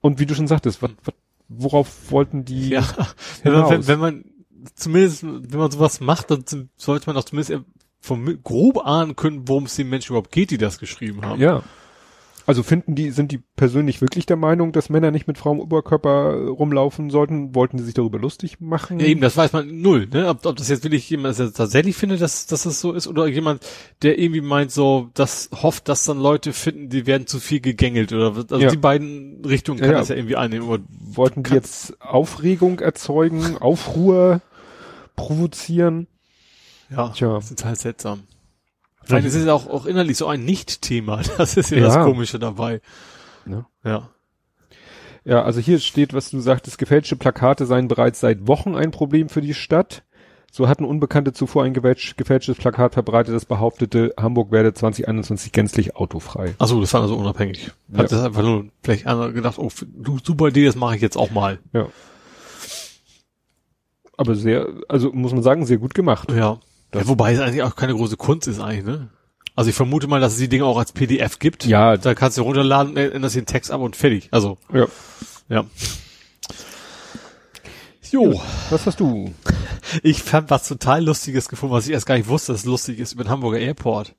Und 0.00 0.18
wie 0.18 0.26
du 0.26 0.34
schon 0.34 0.48
sagtest, 0.48 0.82
was, 0.82 0.90
was, 1.04 1.14
worauf 1.48 2.10
wollten 2.10 2.44
die? 2.44 2.70
Ja, 2.70 2.84
wenn, 3.44 3.86
wenn 3.86 3.98
man 4.00 4.24
zumindest, 4.74 5.22
wenn 5.22 5.58
man 5.58 5.70
sowas 5.70 6.00
macht, 6.00 6.32
dann 6.32 6.44
sollte 6.76 7.06
man 7.06 7.16
auch 7.16 7.24
zumindest 7.24 7.64
vom 8.00 8.42
grob 8.42 8.78
ahnen 8.78 9.14
können, 9.14 9.46
worum 9.46 9.64
es 9.64 9.76
den 9.76 9.88
Menschen 9.88 10.12
überhaupt 10.12 10.32
geht, 10.32 10.50
die 10.50 10.58
das 10.58 10.78
geschrieben 10.78 11.24
haben. 11.24 11.40
Ja. 11.40 11.62
Also 12.50 12.64
finden 12.64 12.96
die, 12.96 13.12
sind 13.12 13.30
die 13.30 13.38
persönlich 13.38 14.00
wirklich 14.00 14.26
der 14.26 14.34
Meinung, 14.34 14.72
dass 14.72 14.90
Männer 14.90 15.12
nicht 15.12 15.28
mit 15.28 15.38
Frauenoberkörper 15.38 16.32
äh, 16.32 16.48
rumlaufen 16.48 17.08
sollten? 17.08 17.54
Wollten 17.54 17.76
die 17.76 17.84
sich 17.84 17.94
darüber 17.94 18.18
lustig 18.18 18.58
machen? 18.58 18.98
Ja, 18.98 19.06
eben, 19.06 19.20
das 19.20 19.36
weiß 19.36 19.52
man 19.52 19.80
null, 19.80 20.08
ne? 20.12 20.26
Ob, 20.26 20.44
ob 20.44 20.56
das 20.56 20.68
jetzt 20.68 20.82
wirklich 20.82 21.08
jemand 21.08 21.38
das 21.38 21.52
tatsächlich 21.52 21.94
findet, 21.94 22.20
dass, 22.20 22.48
dass 22.48 22.64
das 22.64 22.80
so 22.80 22.92
ist, 22.92 23.06
oder 23.06 23.28
jemand, 23.28 23.64
der 24.02 24.18
irgendwie 24.18 24.40
meint, 24.40 24.72
so, 24.72 25.10
das 25.14 25.50
hofft, 25.62 25.88
dass 25.88 26.04
dann 26.06 26.18
Leute 26.18 26.52
finden, 26.52 26.88
die 26.88 27.06
werden 27.06 27.28
zu 27.28 27.38
viel 27.38 27.60
gegängelt, 27.60 28.12
oder, 28.12 28.34
also 28.34 28.58
ja. 28.58 28.68
die 28.68 28.76
beiden 28.76 29.44
Richtungen 29.44 29.78
kann 29.78 29.92
ja, 29.92 29.98
das 29.98 30.08
ja 30.08 30.16
irgendwie 30.16 30.34
einnehmen. 30.34 30.66
Oder 30.66 30.82
Wollten 30.88 31.44
die 31.44 31.54
jetzt 31.54 32.02
Aufregung 32.02 32.80
erzeugen, 32.80 33.58
Aufruhr 33.58 34.40
provozieren? 35.14 36.08
Ja, 36.90 37.10
Tja. 37.10 37.34
das 37.34 37.52
ist 37.52 37.64
halt 37.64 37.78
seltsam. 37.78 38.24
Nein, 39.10 39.24
es 39.24 39.34
ist 39.34 39.48
auch, 39.48 39.66
auch 39.68 39.86
innerlich 39.86 40.16
so 40.16 40.26
ein 40.26 40.44
Nicht-Thema. 40.44 41.22
Das 41.38 41.56
ist 41.56 41.70
ja, 41.70 41.78
ja, 41.78 41.86
das 41.86 42.04
Komische 42.04 42.38
dabei. 42.38 42.80
Ja. 43.46 43.66
ja. 43.84 44.10
Ja, 45.24 45.42
also 45.42 45.60
hier 45.60 45.78
steht, 45.80 46.14
was 46.14 46.30
du 46.30 46.40
sagtest, 46.40 46.78
gefälschte 46.78 47.16
Plakate 47.16 47.66
seien 47.66 47.88
bereits 47.88 48.20
seit 48.20 48.46
Wochen 48.46 48.74
ein 48.74 48.90
Problem 48.90 49.28
für 49.28 49.42
die 49.42 49.54
Stadt. 49.54 50.02
So 50.52 50.66
hatten 50.66 50.84
Unbekannte 50.84 51.32
zuvor 51.32 51.62
ein 51.62 51.74
gefälschtes 51.74 52.56
Plakat 52.56 52.94
verbreitet, 52.94 53.34
das 53.34 53.44
behauptete, 53.44 54.12
Hamburg 54.18 54.50
werde 54.50 54.74
2021 54.74 55.52
gänzlich 55.52 55.94
autofrei. 55.94 56.54
Achso, 56.58 56.80
das 56.80 56.92
war 56.92 57.02
also 57.02 57.16
unabhängig. 57.16 57.70
Hat 57.92 58.10
ja. 58.10 58.16
das 58.16 58.24
einfach 58.24 58.42
nur 58.42 58.66
vielleicht 58.82 59.06
einer 59.06 59.30
gedacht, 59.30 59.58
oh, 59.58 59.70
du, 59.86 60.18
super 60.22 60.48
Idee, 60.48 60.66
das 60.66 60.74
mache 60.74 60.96
ich 60.96 61.02
jetzt 61.02 61.16
auch 61.16 61.30
mal. 61.30 61.60
Ja. 61.72 61.86
Aber 64.16 64.34
sehr, 64.34 64.68
also 64.88 65.12
muss 65.12 65.32
man 65.32 65.44
sagen, 65.44 65.66
sehr 65.66 65.78
gut 65.78 65.94
gemacht. 65.94 66.32
Ja. 66.32 66.58
Ja, 66.94 67.06
wobei 67.06 67.32
es 67.32 67.40
eigentlich 67.40 67.62
auch 67.62 67.76
keine 67.76 67.94
große 67.94 68.16
Kunst 68.16 68.48
ist 68.48 68.60
eigentlich, 68.60 68.84
ne? 68.84 69.08
Also 69.56 69.70
ich 69.70 69.76
vermute 69.76 70.06
mal, 70.06 70.20
dass 70.20 70.32
es 70.34 70.38
die 70.38 70.48
Dinge 70.48 70.64
auch 70.64 70.78
als 70.78 70.92
PDF 70.92 71.38
gibt. 71.38 71.66
Ja. 71.66 71.96
Da 71.96 72.14
kannst 72.14 72.38
du 72.38 72.42
runterladen, 72.42 72.96
änderst 72.96 73.36
den 73.36 73.46
Text 73.46 73.70
ab 73.70 73.80
und 73.80 73.96
fertig. 73.96 74.28
Also. 74.30 74.58
Ja. 74.72 74.86
Ja. 75.48 75.64
Jo. 78.10 78.40
Was 78.70 78.86
hast 78.86 79.00
du? 79.00 79.34
Ich 80.02 80.22
fand 80.22 80.50
was 80.50 80.66
total 80.66 81.04
Lustiges 81.04 81.48
gefunden, 81.48 81.74
was 81.74 81.86
ich 81.86 81.92
erst 81.92 82.06
gar 82.06 82.16
nicht 82.16 82.28
wusste, 82.28 82.52
dass 82.52 82.62
es 82.62 82.66
lustig 82.66 82.98
ist 82.98 83.12
über 83.12 83.24
den 83.24 83.30
Hamburger 83.30 83.58
Airport. 83.58 84.14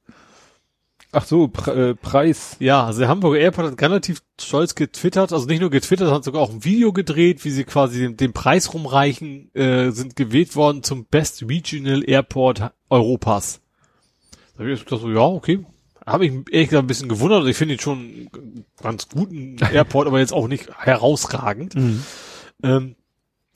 Ach 1.14 1.26
so, 1.26 1.50
Pre 1.50 1.90
äh, 1.90 1.96
Preis. 1.96 2.56
Ja, 2.60 2.86
also 2.86 3.00
der 3.00 3.10
Hamburger 3.10 3.40
Airport 3.40 3.72
hat 3.72 3.82
relativ 3.82 4.22
stolz 4.40 4.76
getwittert, 4.76 5.34
also 5.34 5.46
nicht 5.46 5.60
nur 5.60 5.70
getwittert, 5.70 6.10
hat 6.10 6.24
sogar 6.24 6.42
auch 6.42 6.52
ein 6.52 6.64
Video 6.64 6.94
gedreht, 6.94 7.44
wie 7.44 7.50
sie 7.50 7.66
quasi 7.66 8.00
den, 8.00 8.18
den 8.18 8.32
Preis 8.32 8.74
rumreichen, 8.74 9.54
äh, 9.54 9.92
sind 9.92 10.16
gewählt 10.16 10.56
worden 10.56 10.84
zum 10.84 11.06
Best 11.06 11.44
Regional 11.48 12.04
Airport 12.08 12.72
Europas. 12.90 13.60
Da 14.54 14.60
habe 14.60 14.72
ich 14.72 14.86
gedacht 14.86 15.02
so, 15.02 15.10
ja, 15.10 15.22
okay. 15.22 15.66
Habe 16.06 16.26
ich 16.26 16.32
ehrlich 16.50 16.70
gesagt 16.70 16.86
ein 16.86 16.88
bisschen 16.88 17.10
gewundert, 17.10 17.40
also 17.40 17.50
ich 17.50 17.58
finde 17.58 17.76
ihn 17.76 17.80
schon 17.80 18.30
ganz 18.82 19.10
guten 19.10 19.58
Airport, 19.60 20.08
aber 20.08 20.20
jetzt 20.20 20.34
auch 20.34 20.48
nicht 20.48 20.70
herausragend. 20.78 21.76
Mhm. 21.76 22.04
Ähm, 22.64 22.96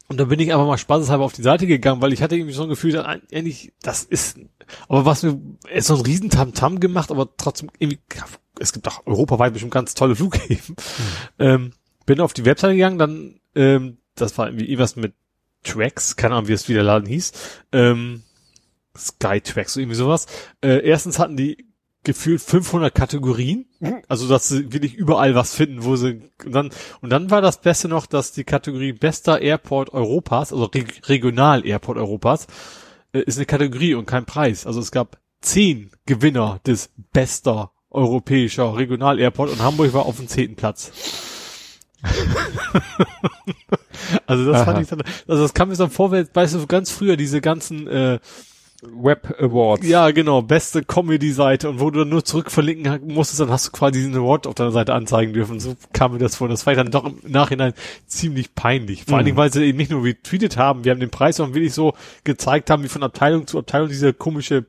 und 0.08 0.20
da 0.20 0.26
bin 0.26 0.40
ich 0.40 0.54
einfach 0.54 0.68
mal 0.68 0.78
spaßeshalber 0.78 1.24
auf 1.24 1.34
die 1.34 1.42
Seite 1.42 1.66
gegangen, 1.66 2.02
weil 2.02 2.14
ich 2.14 2.22
hatte 2.22 2.36
irgendwie 2.36 2.54
so 2.54 2.64
ein 2.64 2.70
Gefühl, 2.70 2.92
dass 2.92 3.06
eigentlich, 3.06 3.74
das 3.82 4.04
ist, 4.04 4.40
aber 4.88 5.06
was 5.06 5.24
mir, 5.24 5.40
ist 5.74 5.88
so 5.88 5.96
ein 5.96 6.02
riesen 6.02 6.30
Tamtam 6.30 6.80
gemacht, 6.80 7.12
aber 7.12 7.36
trotzdem 7.38 7.72
irgendwie, 7.80 8.00
es 8.60 8.72
gibt 8.72 8.88
auch 8.88 9.06
europaweit 9.06 9.54
bestimmt 9.54 9.74
ganz 9.74 9.96
tolle 9.96 10.16
Flughäfen. 10.16 10.76
Mhm. 10.76 11.46
Ähm, 11.46 11.74
bin 12.06 12.22
auf 12.22 12.34
die 12.34 12.46
Webseite 12.46 12.76
gegangen, 12.76 13.00
dann, 13.00 13.40
ähm, 13.56 13.98
das 14.14 14.38
war 14.38 14.48
irgendwie 14.48 14.66
irgendwas 14.66 14.96
mit 14.96 15.14
Tracks, 15.64 16.16
keine 16.16 16.36
Ahnung, 16.36 16.48
wie 16.48 16.54
es 16.54 16.70
wieder 16.70 16.84
Laden 16.84 17.08
hieß, 17.08 17.32
ähm, 17.72 18.22
Sky 18.96 19.42
Tracks, 19.42 19.76
irgendwie 19.76 19.96
sowas. 19.96 20.28
Äh, 20.62 20.88
erstens 20.88 21.20
hatten 21.20 21.36
die 21.36 21.66
gefühlt 22.06 22.42
500 22.42 22.96
Kategorien, 22.96 23.66
mhm. 23.80 24.02
also 24.08 24.30
dass 24.30 24.48
sie 24.48 24.72
wirklich 24.72 24.94
überall 24.96 25.36
was 25.36 25.54
finden, 25.54 25.84
wo 25.84 25.98
sie 25.98 26.22
und 26.46 26.54
dann 26.54 26.70
und 27.02 27.10
dann 27.10 27.30
war 27.30 27.42
das 27.42 27.60
Beste 27.60 27.90
noch, 27.90 28.06
dass 28.06 28.32
die 28.32 28.46
Kategorie 28.46 28.94
bester 28.94 29.42
Airport 29.42 29.94
Europas, 29.94 30.54
also 30.54 30.66
Re 30.66 30.86
Regional 31.08 31.66
Airport 31.66 31.98
Europas, 31.98 32.48
äh, 33.12 33.20
ist 33.20 33.38
eine 33.38 33.46
Kategorie 33.46 33.96
und 33.96 34.06
kein 34.06 34.26
Preis. 34.26 34.66
Also 34.66 34.80
es 34.80 34.92
gab 34.92 35.20
zehn 35.42 35.92
Gewinner 36.06 36.62
des 36.66 36.92
bester 37.12 37.72
europäischer 37.90 38.78
Regional 38.78 39.20
Airport 39.20 39.52
und 39.52 39.62
Hamburg 39.62 39.94
war 39.94 40.06
auf 40.06 40.18
dem 40.18 40.28
zehnten 40.28 40.56
Platz. 40.56 40.92
also 44.28 44.46
das 44.46 44.58
Aha. 44.58 44.66
fand 44.66 44.82
ich 44.82 44.88
dann, 44.88 45.02
also 45.28 45.42
das 45.42 45.54
kam 45.54 45.70
mir 45.70 45.76
so 45.76 45.88
vor, 45.88 46.12
weißt 46.12 46.56
du, 46.56 46.68
ganz 46.68 46.92
früher 46.92 47.18
diese 47.18 47.42
ganzen 47.42 47.88
äh, 47.88 48.20
Web 48.94 49.36
Awards. 49.40 49.88
Ja, 49.88 50.12
genau, 50.12 50.42
beste 50.42 50.84
Comedy-Seite 50.84 51.70
und 51.70 51.80
wo 51.80 51.90
du 51.90 52.00
dann 52.00 52.10
nur 52.10 52.26
zurückverlinken 52.26 53.14
musstest, 53.14 53.40
dann 53.42 53.50
hast 53.50 53.68
du 53.68 53.72
quasi 53.72 54.00
diesen 54.00 54.16
Award 54.16 54.48
auf 54.48 54.56
deiner 54.56 54.72
Seite 54.72 54.94
anzeigen 54.94 55.34
dürfen. 55.34 55.60
So 55.60 55.76
kam 55.94 56.14
mir 56.14 56.20
das 56.20 56.36
vor. 56.36 56.48
Das 56.48 56.66
war 56.66 56.74
dann 56.76 56.92
doch 56.92 57.06
im 57.06 57.20
Nachhinein 57.28 57.74
ziemlich 58.08 58.56
peinlich. 58.56 59.04
Vor 59.04 59.14
mhm. 59.14 59.16
allen 59.16 59.26
Dingen, 59.26 59.38
weil 59.38 59.52
sie 59.52 59.64
eben 59.64 59.78
nicht 59.78 59.92
nur 59.92 60.04
retweetet 60.04 60.58
haben, 60.58 60.84
wir 60.84 60.92
haben 60.92 61.00
den 61.00 61.10
Preis 61.10 61.38
sondern 61.38 61.56
wirklich 61.56 61.74
so 61.74 61.94
gezeigt 62.24 62.70
haben, 62.70 62.84
wie 62.84 62.90
von 62.90 63.04
Abteilung 63.04 63.48
zu 63.48 63.60
Abteilung 63.60 63.90
dieser 63.90 64.14
komische 64.14 64.66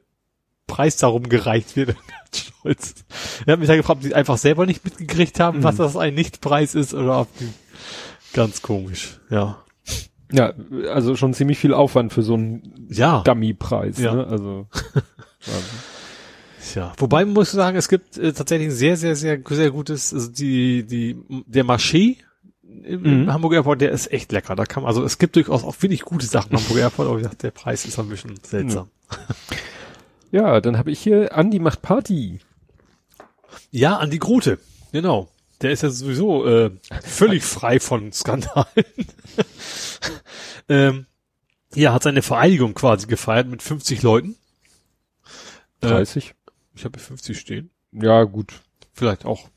Preis 0.67 0.97
darum 0.97 1.29
gereicht 1.29 1.77
wird. 1.77 1.97
Stolz. 2.35 2.95
Er 3.47 3.53
hat 3.53 3.61
mich 3.61 3.69
dann 3.69 3.77
gefragt, 3.77 3.99
ob 3.99 4.05
sie 4.05 4.15
einfach 4.15 4.37
selber 4.37 4.67
nicht 4.67 4.85
mitgekriegt 4.85 5.41
haben, 5.41 5.59
mhm. 5.59 5.63
was 5.65 5.77
das 5.77 5.97
ein 5.97 6.15
Nichtpreis 6.15 6.75
ist 6.75 6.93
oder 6.93 7.21
ob 7.21 7.29
die 7.39 7.49
ganz 8.33 8.63
komisch, 8.63 9.19
ja. 9.31 9.63
Ja, 10.33 10.53
also 10.93 11.17
schon 11.17 11.35
ziemlich 11.35 11.59
viel 11.59 11.73
Aufwand 11.73 12.13
für 12.13 12.23
so 12.23 12.35
einen 12.35 12.89
ja. 12.91 13.23
Dummy-Preis. 13.23 13.99
Ja. 13.99 14.15
Ne? 14.15 14.27
Also. 14.27 14.67
ja. 16.75 16.93
Wobei 16.99 17.25
man 17.25 17.35
muss 17.35 17.53
sagen, 17.53 17.77
es 17.77 17.89
gibt 17.89 18.19
äh, 18.19 18.33
tatsächlich 18.33 18.69
ein 18.69 18.75
sehr, 18.75 18.97
sehr, 18.97 19.15
sehr, 19.15 19.41
sehr 19.45 19.71
gutes, 19.71 20.13
also 20.13 20.31
die, 20.31 20.85
die, 20.85 21.17
der 21.47 21.65
Marché 21.65 22.17
im, 22.85 23.23
mhm. 23.23 23.33
Hamburger 23.33 23.57
Airport, 23.59 23.81
der 23.81 23.93
ist 23.93 24.13
echt 24.13 24.33
lecker. 24.33 24.57
Da 24.57 24.65
kann 24.65 24.83
man, 24.83 24.89
also 24.89 25.05
es 25.05 25.19
gibt 25.19 25.37
durchaus 25.37 25.65
auch 25.65 25.77
wirklich 25.81 26.03
gute 26.03 26.27
Sachen 26.27 26.53
im 26.53 26.59
Hamburger 26.59 26.83
Airport, 26.83 27.09
aber 27.09 27.19
ich 27.19 27.25
dachte, 27.25 27.39
der 27.39 27.51
Preis 27.53 27.85
ist 27.85 27.99
ein 27.99 28.09
bisschen 28.09 28.35
seltsam. 28.43 28.89
Ja, 30.33 30.61
dann 30.61 30.77
habe 30.77 30.91
ich 30.91 30.99
hier 30.99 31.37
Andi 31.37 31.61
macht 31.61 31.83
Party. 31.83 32.41
Ja, 33.71 33.97
Andi 33.97 34.19
Grote, 34.19 34.59
genau. 34.93 35.29
Der 35.63 35.71
ist 35.71 35.83
ja 35.83 35.91
sowieso 35.91 36.47
äh, 36.47 36.71
völlig 37.03 37.45
frei 37.45 37.81
von 37.81 38.13
Skandalen. 38.13 38.67
ähm, 40.69 41.07
ja, 41.75 41.93
hat 41.93 42.03
seine 42.03 42.23
Vereidigung 42.23 42.75
quasi 42.75 43.07
gefeiert 43.07 43.49
mit 43.49 43.63
50 43.63 44.03
Leuten. 44.03 44.37
30. 45.81 46.31
Äh, 46.31 46.33
ich 46.75 46.85
habe 46.85 46.99
50 46.99 47.39
stehen. 47.39 47.71
Ja, 47.93 48.25
gut. 48.25 48.53
Vielleicht 48.93 49.25
auch. 49.25 49.49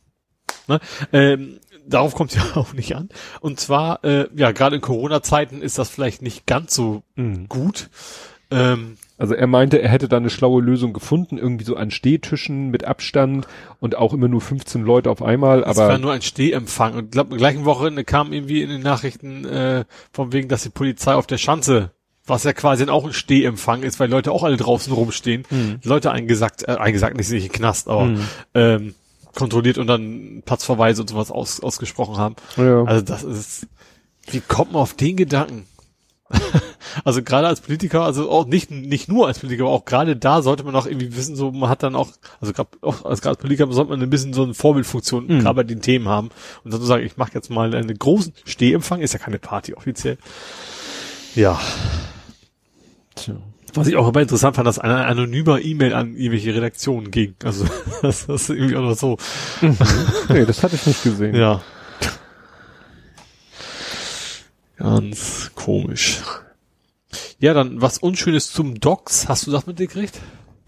Ne? 0.68 0.80
Ähm, 1.12 1.60
darauf 1.86 2.16
kommt 2.16 2.34
ja 2.34 2.44
auch 2.56 2.74
nicht 2.74 2.96
an. 2.96 3.10
Und 3.42 3.60
zwar, 3.60 4.04
äh, 4.04 4.28
ja, 4.36 4.52
gerade 4.52 4.78
in 4.78 4.82
Corona-Zeiten 4.82 5.62
ist 5.62 5.78
das 5.78 5.90
vielleicht 5.90 6.22
nicht 6.22 6.46
ganz 6.46 6.74
so 6.74 7.04
mhm. 7.16 7.48
gut. 7.50 7.90
Ähm, 8.52 8.98
also 9.20 9.34
er 9.34 9.48
meinte, 9.48 9.82
er 9.82 9.90
hätte 9.90 10.08
da 10.08 10.18
eine 10.18 10.30
schlaue 10.30 10.62
Lösung 10.62 10.94
gefunden, 10.94 11.38
irgendwie 11.38 11.66
so 11.66 11.76
an 11.76 11.92
Stehtischen 11.92 12.70
mit 12.70 12.86
Abstand 12.86 13.48
und 13.82 13.96
auch 13.96 14.14
immer 14.14 14.30
nur 14.30 14.40
15 14.40 14.82
Leute 14.82 15.12
auf 15.12 15.22
einmal. 15.22 15.66
aber 15.66 15.72
es 15.72 15.90
war 15.90 15.98
nur 15.98 16.14
ein 16.14 16.22
Stehempfang 16.22 16.96
und 16.96 17.12
glaub, 17.12 17.26
in 17.26 17.32
der 17.32 17.40
gleichen 17.40 17.66
Woche 17.66 17.92
kam 18.06 18.32
irgendwie 18.32 18.64
in 18.64 18.70
den 18.70 18.82
Nachrichten 18.82 19.44
äh, 19.44 19.84
von 20.14 20.32
wegen, 20.32 20.48
dass 20.48 20.64
die 20.64 20.70
Polizei 20.70 21.14
auf 21.14 21.28
der 21.28 21.38
Schanze, 21.38 21.92
was 22.26 22.46
ja 22.46 22.54
quasi 22.54 22.88
auch 22.88 23.06
ein 23.06 23.12
Stehempfang 23.12 23.84
ist, 23.84 24.00
weil 24.00 24.10
Leute 24.10 24.32
auch 24.32 24.44
alle 24.44 24.56
draußen 24.56 24.94
rumstehen, 24.94 25.44
hm. 25.50 25.80
Leute 25.84 26.12
eingesackt, 26.12 26.66
äh, 26.66 26.78
eingesackt 26.80 27.18
nicht 27.18 27.28
sich 27.28 27.50
Knast, 27.52 27.90
aber 27.90 28.04
hm. 28.04 28.22
ähm, 28.54 28.96
kontrolliert 29.36 29.78
und 29.78 29.88
dann 29.88 30.44
Platzverweise 30.46 31.02
und 31.02 31.10
sowas 31.10 31.30
aus, 31.30 31.60
ausgesprochen 31.60 32.18
haben. 32.18 32.36
Ja. 32.56 32.84
Also 32.86 33.04
das 33.04 33.24
ist, 33.24 33.68
wie 34.32 34.40
kommt 34.40 34.72
man 34.72 34.82
auf 34.82 34.94
den 34.94 35.18
Gedanken? 35.18 35.66
also 37.04 37.24
gerade 37.24 37.48
als 37.48 37.62
Politiker, 37.62 38.04
also 38.04 38.30
auch 38.30 38.46
nicht 38.46 38.72
nicht 38.72 39.08
nur 39.08 39.28
als 39.28 39.40
Politiker, 39.40 39.64
aber 39.64 39.74
auch 39.74 39.86
gerade 39.86 40.16
da 40.16 40.42
sollte 40.42 40.64
man 40.64 40.76
auch 40.76 40.86
irgendwie 40.86 41.16
wissen, 41.16 41.36
so 41.36 41.52
man 41.52 41.70
hat 41.70 41.84
dann 41.84 41.96
auch, 41.96 42.10
also 42.40 42.54
gerade 42.54 42.70
auch 42.82 43.06
als, 43.06 43.22
Politiker 43.22 43.72
sollte 43.72 43.92
man 43.92 44.02
ein 44.02 44.10
bisschen 44.10 44.34
so 44.34 44.44
eine 44.44 44.54
Vorbildfunktion 44.54 45.28
mhm. 45.28 45.40
gerade 45.40 45.56
bei 45.56 45.64
den 45.64 45.82
Themen 45.82 46.08
haben 46.08 46.30
und 46.64 46.72
dann 46.72 46.80
zu 46.80 46.86
sagen, 46.86 47.06
ich 47.06 47.18
mache 47.18 47.32
jetzt 47.34 47.50
mal 47.50 47.74
einen 47.74 47.98
großen 47.98 48.34
Stehempfang, 48.46 49.02
ist 49.02 49.14
ja 49.14 49.20
keine 49.20 49.40
Party 49.40 49.74
offiziell. 49.74 50.18
Ja. 51.36 51.60
Tja. 53.16 53.36
Was 53.76 53.88
ich 53.88 53.96
auch 53.96 54.08
immer 54.08 54.22
interessant 54.22 54.56
fand, 54.56 54.68
dass 54.68 54.80
eine 54.80 55.06
anonymer 55.06 55.62
E-Mail 55.62 55.94
an 55.94 56.16
irgendwelche 56.16 56.56
Redaktionen 56.56 57.12
ging. 57.12 57.36
Also 57.44 57.66
das, 58.02 58.26
das 58.28 58.42
ist 58.44 58.50
irgendwie 58.50 58.76
auch 58.76 58.82
noch 58.82 58.96
so. 58.96 59.18
Mhm. 59.62 59.78
Nee, 60.30 60.46
das 60.46 60.64
hatte 60.64 60.76
ich 60.76 60.86
nicht 60.86 61.04
gesehen. 61.04 61.36
Ja. 61.36 61.62
Ganz 64.80 65.52
komisch. 65.56 66.22
Ja, 67.40 67.54
dann 67.54 67.82
was 67.82 67.98
Unschönes 67.98 68.52
zum 68.52 68.80
Docs. 68.80 69.28
Hast 69.28 69.46
du 69.46 69.52
das 69.52 69.68
mitgekriegt? 69.68 70.20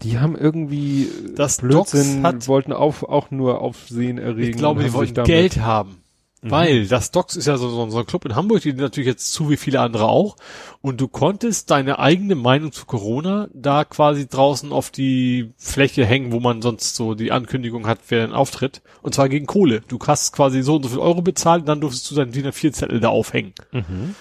Die 0.02 0.18
haben 0.18 0.36
irgendwie 0.36 1.08
das 1.36 1.58
Blödsinn, 1.58 2.22
hat, 2.24 2.48
wollten 2.48 2.72
auf, 2.72 3.04
auch 3.04 3.30
nur 3.30 3.60
Aufsehen 3.60 4.18
erregen. 4.18 4.50
Ich 4.50 4.56
glaube, 4.56 4.82
die 4.82 4.92
wollten 4.92 5.22
Geld 5.24 5.58
haben. 5.60 6.01
Mhm. 6.42 6.50
Weil 6.50 6.86
das 6.88 7.12
Docs 7.12 7.36
ist 7.36 7.46
ja 7.46 7.56
so, 7.56 7.68
so, 7.68 7.88
so 7.88 7.98
ein 7.98 8.06
Club 8.06 8.24
in 8.24 8.34
Hamburg, 8.34 8.62
die 8.62 8.72
natürlich 8.72 9.06
jetzt 9.06 9.32
zu 9.32 9.48
wie 9.48 9.56
viele 9.56 9.80
andere 9.80 10.08
auch. 10.08 10.36
Und 10.80 11.00
du 11.00 11.06
konntest 11.06 11.70
deine 11.70 12.00
eigene 12.00 12.34
Meinung 12.34 12.72
zu 12.72 12.84
Corona 12.84 13.48
da 13.54 13.84
quasi 13.84 14.26
draußen 14.26 14.72
auf 14.72 14.90
die 14.90 15.52
Fläche 15.56 16.04
hängen, 16.04 16.32
wo 16.32 16.40
man 16.40 16.60
sonst 16.60 16.96
so 16.96 17.14
die 17.14 17.30
Ankündigung 17.30 17.86
hat, 17.86 18.00
wer 18.08 18.26
denn 18.26 18.34
auftritt. 18.34 18.82
Und 19.02 19.14
zwar 19.14 19.28
gegen 19.28 19.46
Kohle. 19.46 19.82
Du 19.86 19.98
hast 20.04 20.34
quasi 20.34 20.62
so 20.62 20.76
und 20.76 20.82
so 20.82 20.88
viel 20.88 20.98
Euro 20.98 21.22
bezahlt 21.22 21.60
und 21.60 21.68
dann 21.68 21.80
durftest 21.80 22.10
du 22.10 22.16
deinen 22.16 22.32
DIN 22.32 22.48
A4-Zettel 22.48 22.98
da 22.98 23.08
aufhängen. 23.08 23.52
Mhm. 23.70 24.16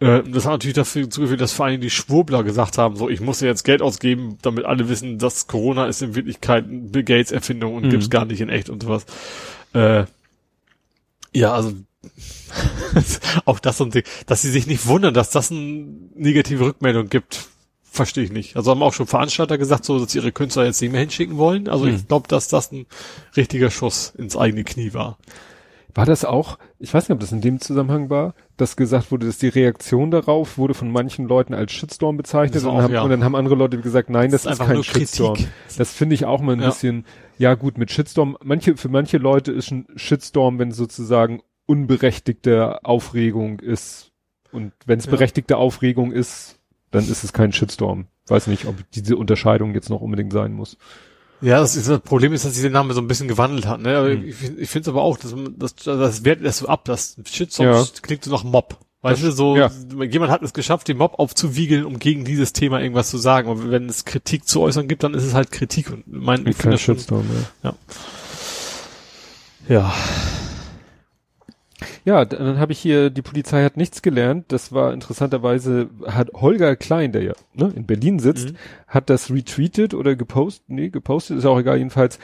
Äh, 0.00 0.24
das 0.24 0.46
hat 0.46 0.52
natürlich 0.52 0.74
dafür 0.74 1.08
zugeführt, 1.08 1.40
dass 1.40 1.52
vor 1.52 1.66
allem 1.66 1.80
die 1.80 1.90
Schwurbler 1.90 2.42
gesagt 2.42 2.76
haben, 2.76 2.96
so, 2.96 3.08
ich 3.08 3.20
muss 3.20 3.40
ja 3.40 3.46
jetzt 3.46 3.62
Geld 3.62 3.82
ausgeben, 3.82 4.36
damit 4.42 4.64
alle 4.64 4.88
wissen, 4.88 5.18
dass 5.18 5.46
Corona 5.46 5.86
ist 5.86 6.02
in 6.02 6.16
Wirklichkeit 6.16 6.64
Bill 6.68 7.04
Gates 7.04 7.30
Erfindung 7.30 7.76
und 7.76 7.84
mhm. 7.86 7.90
gibt's 7.90 8.10
gar 8.10 8.24
nicht 8.24 8.40
in 8.40 8.48
echt 8.48 8.68
und 8.68 8.82
sowas. 8.82 9.06
Äh, 9.74 10.06
ja, 11.34 11.52
also 11.52 11.72
auch 13.44 13.58
das 13.58 13.80
und 13.80 14.02
dass 14.26 14.42
sie 14.42 14.50
sich 14.50 14.66
nicht 14.66 14.86
wundern, 14.86 15.14
dass 15.14 15.30
das 15.30 15.50
eine 15.50 15.60
negative 16.14 16.66
Rückmeldung 16.66 17.08
gibt, 17.08 17.48
verstehe 17.82 18.24
ich 18.24 18.32
nicht. 18.32 18.56
Also 18.56 18.70
haben 18.70 18.82
auch 18.82 18.94
schon 18.94 19.06
Veranstalter 19.06 19.58
gesagt, 19.58 19.84
so 19.84 19.98
dass 19.98 20.12
sie 20.12 20.18
ihre 20.18 20.32
Künstler 20.32 20.64
jetzt 20.64 20.80
nicht 20.80 20.92
mehr 20.92 21.00
hinschicken 21.00 21.36
wollen. 21.36 21.68
Also 21.68 21.86
hm. 21.86 21.94
ich 21.94 22.08
glaube, 22.08 22.28
dass 22.28 22.48
das 22.48 22.72
ein 22.72 22.86
richtiger 23.36 23.70
Schuss 23.70 24.12
ins 24.16 24.36
eigene 24.36 24.64
Knie 24.64 24.94
war. 24.94 25.18
War 25.94 26.06
das 26.06 26.24
auch, 26.24 26.58
ich 26.82 26.92
weiß 26.92 27.08
nicht, 27.08 27.14
ob 27.14 27.20
das 27.20 27.30
in 27.30 27.40
dem 27.40 27.60
Zusammenhang 27.60 28.10
war, 28.10 28.34
dass 28.56 28.74
gesagt 28.74 29.12
wurde, 29.12 29.26
dass 29.26 29.38
die 29.38 29.46
Reaktion 29.46 30.10
darauf 30.10 30.58
wurde 30.58 30.74
von 30.74 30.90
manchen 30.90 31.28
Leuten 31.28 31.54
als 31.54 31.70
Shitstorm 31.70 32.16
bezeichnet 32.16 32.64
und, 32.64 32.70
auch, 32.70 32.82
haben, 32.82 32.92
ja. 32.92 33.02
und, 33.02 33.10
dann 33.10 33.22
haben 33.22 33.36
andere 33.36 33.54
Leute 33.54 33.78
gesagt, 33.78 34.10
nein, 34.10 34.32
das, 34.32 34.42
das 34.42 34.54
ist, 34.54 34.60
ist 34.60 34.66
kein 34.66 34.82
Shitstorm. 34.82 35.34
Kritik. 35.34 35.52
Das 35.78 35.92
finde 35.92 36.16
ich 36.16 36.24
auch 36.24 36.40
mal 36.40 36.54
ein 36.54 36.60
ja. 36.60 36.66
bisschen, 36.66 37.04
ja 37.38 37.54
gut, 37.54 37.78
mit 37.78 37.92
Shitstorm, 37.92 38.36
manche, 38.42 38.76
für 38.76 38.88
manche 38.88 39.18
Leute 39.18 39.52
ist 39.52 39.70
ein 39.70 39.86
Shitstorm, 39.94 40.58
wenn 40.58 40.72
sozusagen 40.72 41.40
unberechtigte 41.66 42.84
Aufregung 42.84 43.60
ist. 43.60 44.10
Und 44.50 44.72
wenn 44.84 44.98
es 44.98 45.06
ja. 45.06 45.12
berechtigte 45.12 45.58
Aufregung 45.58 46.10
ist, 46.10 46.58
dann 46.90 47.04
ist 47.04 47.22
es 47.22 47.32
kein 47.32 47.52
Shitstorm. 47.52 48.06
Weiß 48.26 48.48
nicht, 48.48 48.66
ob 48.66 48.74
diese 48.90 49.16
Unterscheidung 49.16 49.72
jetzt 49.74 49.88
noch 49.88 50.00
unbedingt 50.00 50.32
sein 50.32 50.52
muss. 50.52 50.76
Ja, 51.42 51.58
das, 51.60 51.76
ist, 51.76 51.88
das 51.88 52.00
Problem 52.00 52.32
ist, 52.32 52.44
dass 52.44 52.54
sich 52.54 52.62
der 52.62 52.70
Name 52.70 52.94
so 52.94 53.00
ein 53.00 53.08
bisschen 53.08 53.28
gewandelt 53.28 53.66
hat. 53.66 53.80
Ne? 53.80 54.12
Hm. 54.12 54.28
Ich, 54.28 54.42
ich 54.58 54.70
finde 54.70 54.82
es 54.82 54.88
aber 54.88 55.02
auch, 55.02 55.18
dass 55.18 55.34
das, 55.56 55.74
das 55.74 56.24
wertet 56.24 56.46
das 56.46 56.58
so 56.58 56.68
ab, 56.68 56.84
das 56.84 57.16
Shitstorm 57.24 57.66
ja. 57.66 57.84
klingt 58.00 58.24
so 58.24 58.30
nach 58.30 58.44
Mob. 58.44 58.78
Weißt 59.02 59.20
das, 59.24 59.30
du, 59.30 59.36
so, 59.36 59.56
ja. 59.56 59.70
jemand 60.04 60.30
hat 60.30 60.42
es 60.42 60.52
geschafft, 60.52 60.86
den 60.86 60.98
Mob 60.98 61.18
aufzuwiegeln, 61.18 61.84
um 61.84 61.98
gegen 61.98 62.24
dieses 62.24 62.52
Thema 62.52 62.80
irgendwas 62.80 63.10
zu 63.10 63.18
sagen. 63.18 63.48
Und 63.48 63.68
wenn 63.72 63.88
es 63.88 64.04
Kritik 64.04 64.46
zu 64.46 64.60
äußern 64.60 64.86
gibt, 64.86 65.02
dann 65.02 65.14
ist 65.14 65.24
es 65.24 65.34
halt 65.34 65.50
Kritik. 65.50 65.90
Und 65.90 66.04
mein, 66.06 66.46
ich 66.46 66.56
finde 66.56 66.78
schon, 66.78 66.96
ja. 66.98 67.24
Ja. 67.64 67.74
Ja, 69.68 69.94
dann 72.24 72.58
habe 72.58 72.72
ich 72.72 72.78
hier, 72.78 73.10
die 73.10 73.22
Polizei 73.22 73.64
hat 73.64 73.76
nichts 73.76 74.02
gelernt. 74.02 74.46
Das 74.48 74.72
war 74.72 74.92
interessanterweise, 74.92 75.90
hat 76.06 76.30
Holger 76.34 76.76
Klein, 76.76 77.12
der 77.12 77.22
ja 77.22 77.32
ne, 77.54 77.72
in 77.74 77.86
Berlin 77.86 78.18
sitzt, 78.18 78.52
mhm. 78.52 78.56
hat 78.86 79.10
das 79.10 79.30
retweetet 79.30 79.94
oder 79.94 80.16
gepostet, 80.16 80.64
nee, 80.68 80.90
gepostet, 80.90 81.38
ist 81.38 81.46
auch 81.46 81.58
egal, 81.58 81.78
jedenfalls 81.78 82.18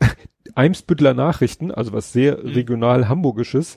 Eimsbüttler 0.54 1.14
Nachrichten, 1.14 1.70
also 1.70 1.92
was 1.92 2.12
sehr 2.12 2.38
mhm. 2.38 2.50
regional 2.50 3.08
hamburgisches. 3.08 3.76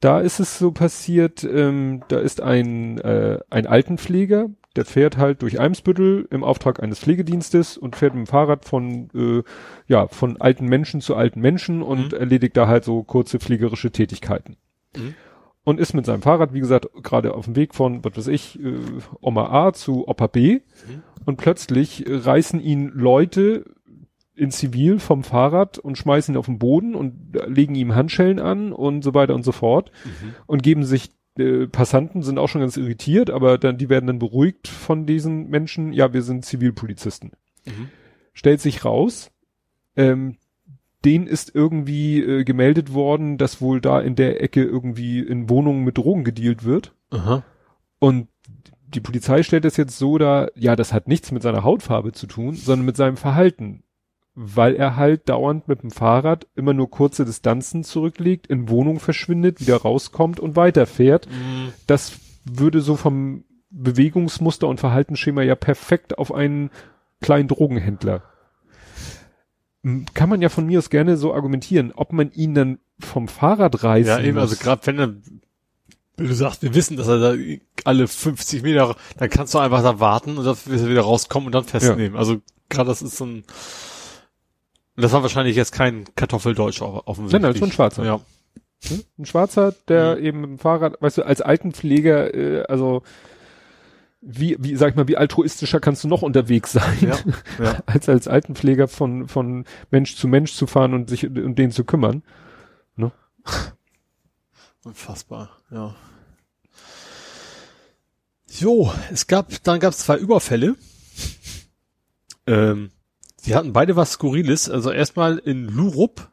Da 0.00 0.20
ist 0.20 0.40
es 0.40 0.58
so 0.58 0.72
passiert, 0.72 1.44
ähm, 1.44 2.02
da 2.08 2.18
ist 2.20 2.40
ein, 2.40 2.98
äh, 2.98 3.38
ein 3.50 3.66
Altenpfleger, 3.66 4.48
der 4.76 4.84
fährt 4.84 5.16
halt 5.16 5.42
durch 5.42 5.58
Eimsbüttel 5.58 6.28
im 6.30 6.44
Auftrag 6.44 6.82
eines 6.82 7.00
Pflegedienstes 7.00 7.76
und 7.76 7.96
fährt 7.96 8.14
mit 8.14 8.26
dem 8.26 8.30
Fahrrad 8.30 8.64
von, 8.64 9.10
äh, 9.14 9.42
ja, 9.88 10.06
von 10.08 10.40
alten 10.40 10.66
Menschen 10.66 11.00
zu 11.00 11.16
alten 11.16 11.40
Menschen 11.40 11.82
und 11.82 12.12
mhm. 12.12 12.18
erledigt 12.18 12.56
da 12.56 12.68
halt 12.68 12.84
so 12.84 13.02
kurze 13.02 13.38
pflegerische 13.40 13.90
Tätigkeiten. 13.90 14.56
Mhm. 14.96 15.14
Und 15.62 15.78
ist 15.78 15.92
mit 15.92 16.06
seinem 16.06 16.22
Fahrrad, 16.22 16.54
wie 16.54 16.60
gesagt, 16.60 16.88
gerade 17.02 17.34
auf 17.34 17.44
dem 17.44 17.54
Weg 17.54 17.74
von, 17.74 18.02
was 18.04 18.16
weiß 18.16 18.26
ich, 18.28 18.58
äh, 18.60 18.78
Oma 19.20 19.50
A 19.50 19.72
zu 19.72 20.08
Opa 20.08 20.26
B. 20.26 20.54
Mhm. 20.54 21.02
Und 21.26 21.36
plötzlich 21.36 22.06
äh, 22.06 22.16
reißen 22.16 22.60
ihn 22.60 22.90
Leute 22.94 23.64
in 24.34 24.50
Zivil 24.50 24.98
vom 24.98 25.22
Fahrrad 25.22 25.78
und 25.78 25.98
schmeißen 25.98 26.34
ihn 26.34 26.38
auf 26.38 26.46
den 26.46 26.58
Boden 26.58 26.94
und 26.94 27.36
legen 27.46 27.74
ihm 27.74 27.94
Handschellen 27.94 28.38
an 28.38 28.72
und 28.72 29.04
so 29.04 29.12
weiter 29.12 29.34
und 29.34 29.44
so 29.44 29.52
fort. 29.52 29.92
Mhm. 30.04 30.34
Und 30.46 30.62
geben 30.62 30.84
sich 30.84 31.10
äh, 31.38 31.66
Passanten 31.66 32.22
sind 32.22 32.38
auch 32.38 32.48
schon 32.48 32.60
ganz 32.60 32.76
irritiert, 32.76 33.30
aber 33.30 33.58
dann, 33.58 33.78
die 33.78 33.88
werden 33.88 34.06
dann 34.06 34.18
beruhigt 34.18 34.68
von 34.68 35.06
diesen 35.06 35.48
Menschen. 35.48 35.92
Ja, 35.92 36.12
wir 36.12 36.22
sind 36.22 36.44
Zivilpolizisten. 36.44 37.32
Mhm. 37.66 37.90
Stellt 38.32 38.60
sich 38.60 38.84
raus, 38.84 39.30
ähm, 39.96 40.36
den 41.04 41.26
ist 41.26 41.54
irgendwie 41.54 42.20
äh, 42.20 42.44
gemeldet 42.44 42.92
worden, 42.92 43.38
dass 43.38 43.60
wohl 43.60 43.80
da 43.80 44.00
in 44.00 44.16
der 44.16 44.42
Ecke 44.42 44.62
irgendwie 44.62 45.20
in 45.20 45.48
Wohnungen 45.48 45.84
mit 45.84 45.98
Drogen 45.98 46.24
gedealt 46.24 46.64
wird. 46.64 46.94
Aha. 47.10 47.42
Und 47.98 48.28
die 48.86 49.00
Polizei 49.00 49.42
stellt 49.42 49.64
es 49.64 49.76
jetzt 49.76 49.98
so 49.98 50.18
da, 50.18 50.48
ja, 50.54 50.76
das 50.76 50.92
hat 50.92 51.08
nichts 51.08 51.32
mit 51.32 51.42
seiner 51.42 51.64
Hautfarbe 51.64 52.12
zu 52.12 52.26
tun, 52.26 52.54
sondern 52.54 52.86
mit 52.86 52.96
seinem 52.96 53.16
Verhalten. 53.16 53.84
Weil 54.34 54.74
er 54.74 54.96
halt 54.96 55.28
dauernd 55.28 55.68
mit 55.68 55.82
dem 55.82 55.90
Fahrrad 55.90 56.46
immer 56.54 56.72
nur 56.72 56.90
kurze 56.90 57.24
Distanzen 57.24 57.84
zurücklegt, 57.84 58.46
in 58.46 58.68
Wohnung 58.68 59.00
verschwindet, 59.00 59.60
wieder 59.60 59.76
rauskommt 59.76 60.40
und 60.40 60.56
weiterfährt. 60.56 61.28
Mhm. 61.28 61.72
Das 61.86 62.18
würde 62.44 62.80
so 62.80 62.96
vom 62.96 63.44
Bewegungsmuster 63.70 64.66
und 64.66 64.80
Verhaltensschema 64.80 65.42
ja 65.42 65.54
perfekt 65.54 66.18
auf 66.18 66.32
einen 66.32 66.70
kleinen 67.20 67.48
Drogenhändler. 67.48 68.22
Kann 70.14 70.28
man 70.28 70.42
ja 70.42 70.50
von 70.50 70.66
mir 70.66 70.78
aus 70.78 70.90
gerne 70.90 71.16
so 71.16 71.32
argumentieren, 71.32 71.92
ob 71.94 72.12
man 72.12 72.30
ihn 72.32 72.54
dann 72.54 72.78
vom 72.98 73.28
Fahrrad 73.28 73.82
reißen 73.82 74.08
Ja, 74.08 74.20
eben, 74.20 74.38
also 74.38 74.52
muss. 74.52 74.58
also 74.58 74.64
gerade 74.64 74.86
wenn 74.86 74.98
er 74.98 75.14
du 76.26 76.34
sagst, 76.34 76.62
wir 76.62 76.74
wissen, 76.74 76.96
dass 76.96 77.08
er 77.08 77.18
da 77.18 77.34
alle 77.84 78.06
50 78.06 78.62
Meter, 78.62 78.96
dann 79.16 79.30
kannst 79.30 79.54
du 79.54 79.58
einfach 79.58 79.82
da 79.82 80.00
warten 80.00 80.36
und 80.36 80.44
dann 80.44 80.56
wirst 80.66 80.84
du 80.84 80.88
wieder 80.88 81.02
rauskommen 81.02 81.46
und 81.46 81.54
dann 81.54 81.64
festnehmen. 81.64 82.14
Ja. 82.14 82.18
Also 82.18 82.40
gerade 82.68 82.88
das 82.88 83.02
ist 83.02 83.16
so 83.16 83.24
ein, 83.24 83.44
das 84.96 85.12
war 85.12 85.22
wahrscheinlich 85.22 85.56
jetzt 85.56 85.72
kein 85.72 86.04
Kartoffeldeutsch 86.14 86.82
offensichtlich. 86.82 87.32
Nein, 87.32 87.52
nein, 87.52 87.58
so 87.58 87.64
ein 87.64 87.72
Schwarzer. 87.72 88.04
Ja. 88.04 88.20
Ein 89.18 89.26
Schwarzer, 89.26 89.74
der 89.88 90.16
mhm. 90.16 90.24
eben 90.24 90.40
mit 90.40 90.50
dem 90.50 90.58
Fahrrad, 90.58 91.00
weißt 91.00 91.18
du, 91.18 91.26
als 91.26 91.40
Altenpfleger, 91.40 92.34
äh, 92.34 92.62
also 92.64 93.02
wie, 94.20 94.56
wie, 94.60 94.76
sag 94.76 94.90
ich 94.90 94.96
mal, 94.96 95.08
wie 95.08 95.16
altruistischer 95.16 95.80
kannst 95.80 96.04
du 96.04 96.08
noch 96.08 96.22
unterwegs 96.22 96.72
sein, 96.72 96.98
ja, 97.00 97.18
ja. 97.64 97.82
als 97.86 98.08
als 98.08 98.28
Altenpfleger 98.28 98.88
von, 98.88 99.28
von 99.28 99.64
Mensch 99.90 100.16
zu 100.16 100.28
Mensch 100.28 100.52
zu 100.54 100.66
fahren 100.66 100.94
und 100.94 101.08
sich 101.08 101.26
um 101.26 101.54
den 101.54 101.70
zu 101.70 101.84
kümmern. 101.84 102.22
Ne? 102.96 103.12
Unfassbar, 104.84 105.50
ja. 105.70 105.94
So, 108.46 108.92
es 109.12 109.26
gab, 109.26 109.62
dann 109.62 109.80
gab 109.80 109.92
es 109.92 109.98
zwei 109.98 110.16
Überfälle. 110.16 110.76
Ähm, 112.46 112.90
die 113.46 113.54
hatten 113.54 113.72
beide 113.72 113.96
was 113.96 114.12
Skurriles. 114.12 114.68
Also 114.68 114.90
erstmal 114.90 115.38
in 115.38 115.66
Lurup 115.66 116.30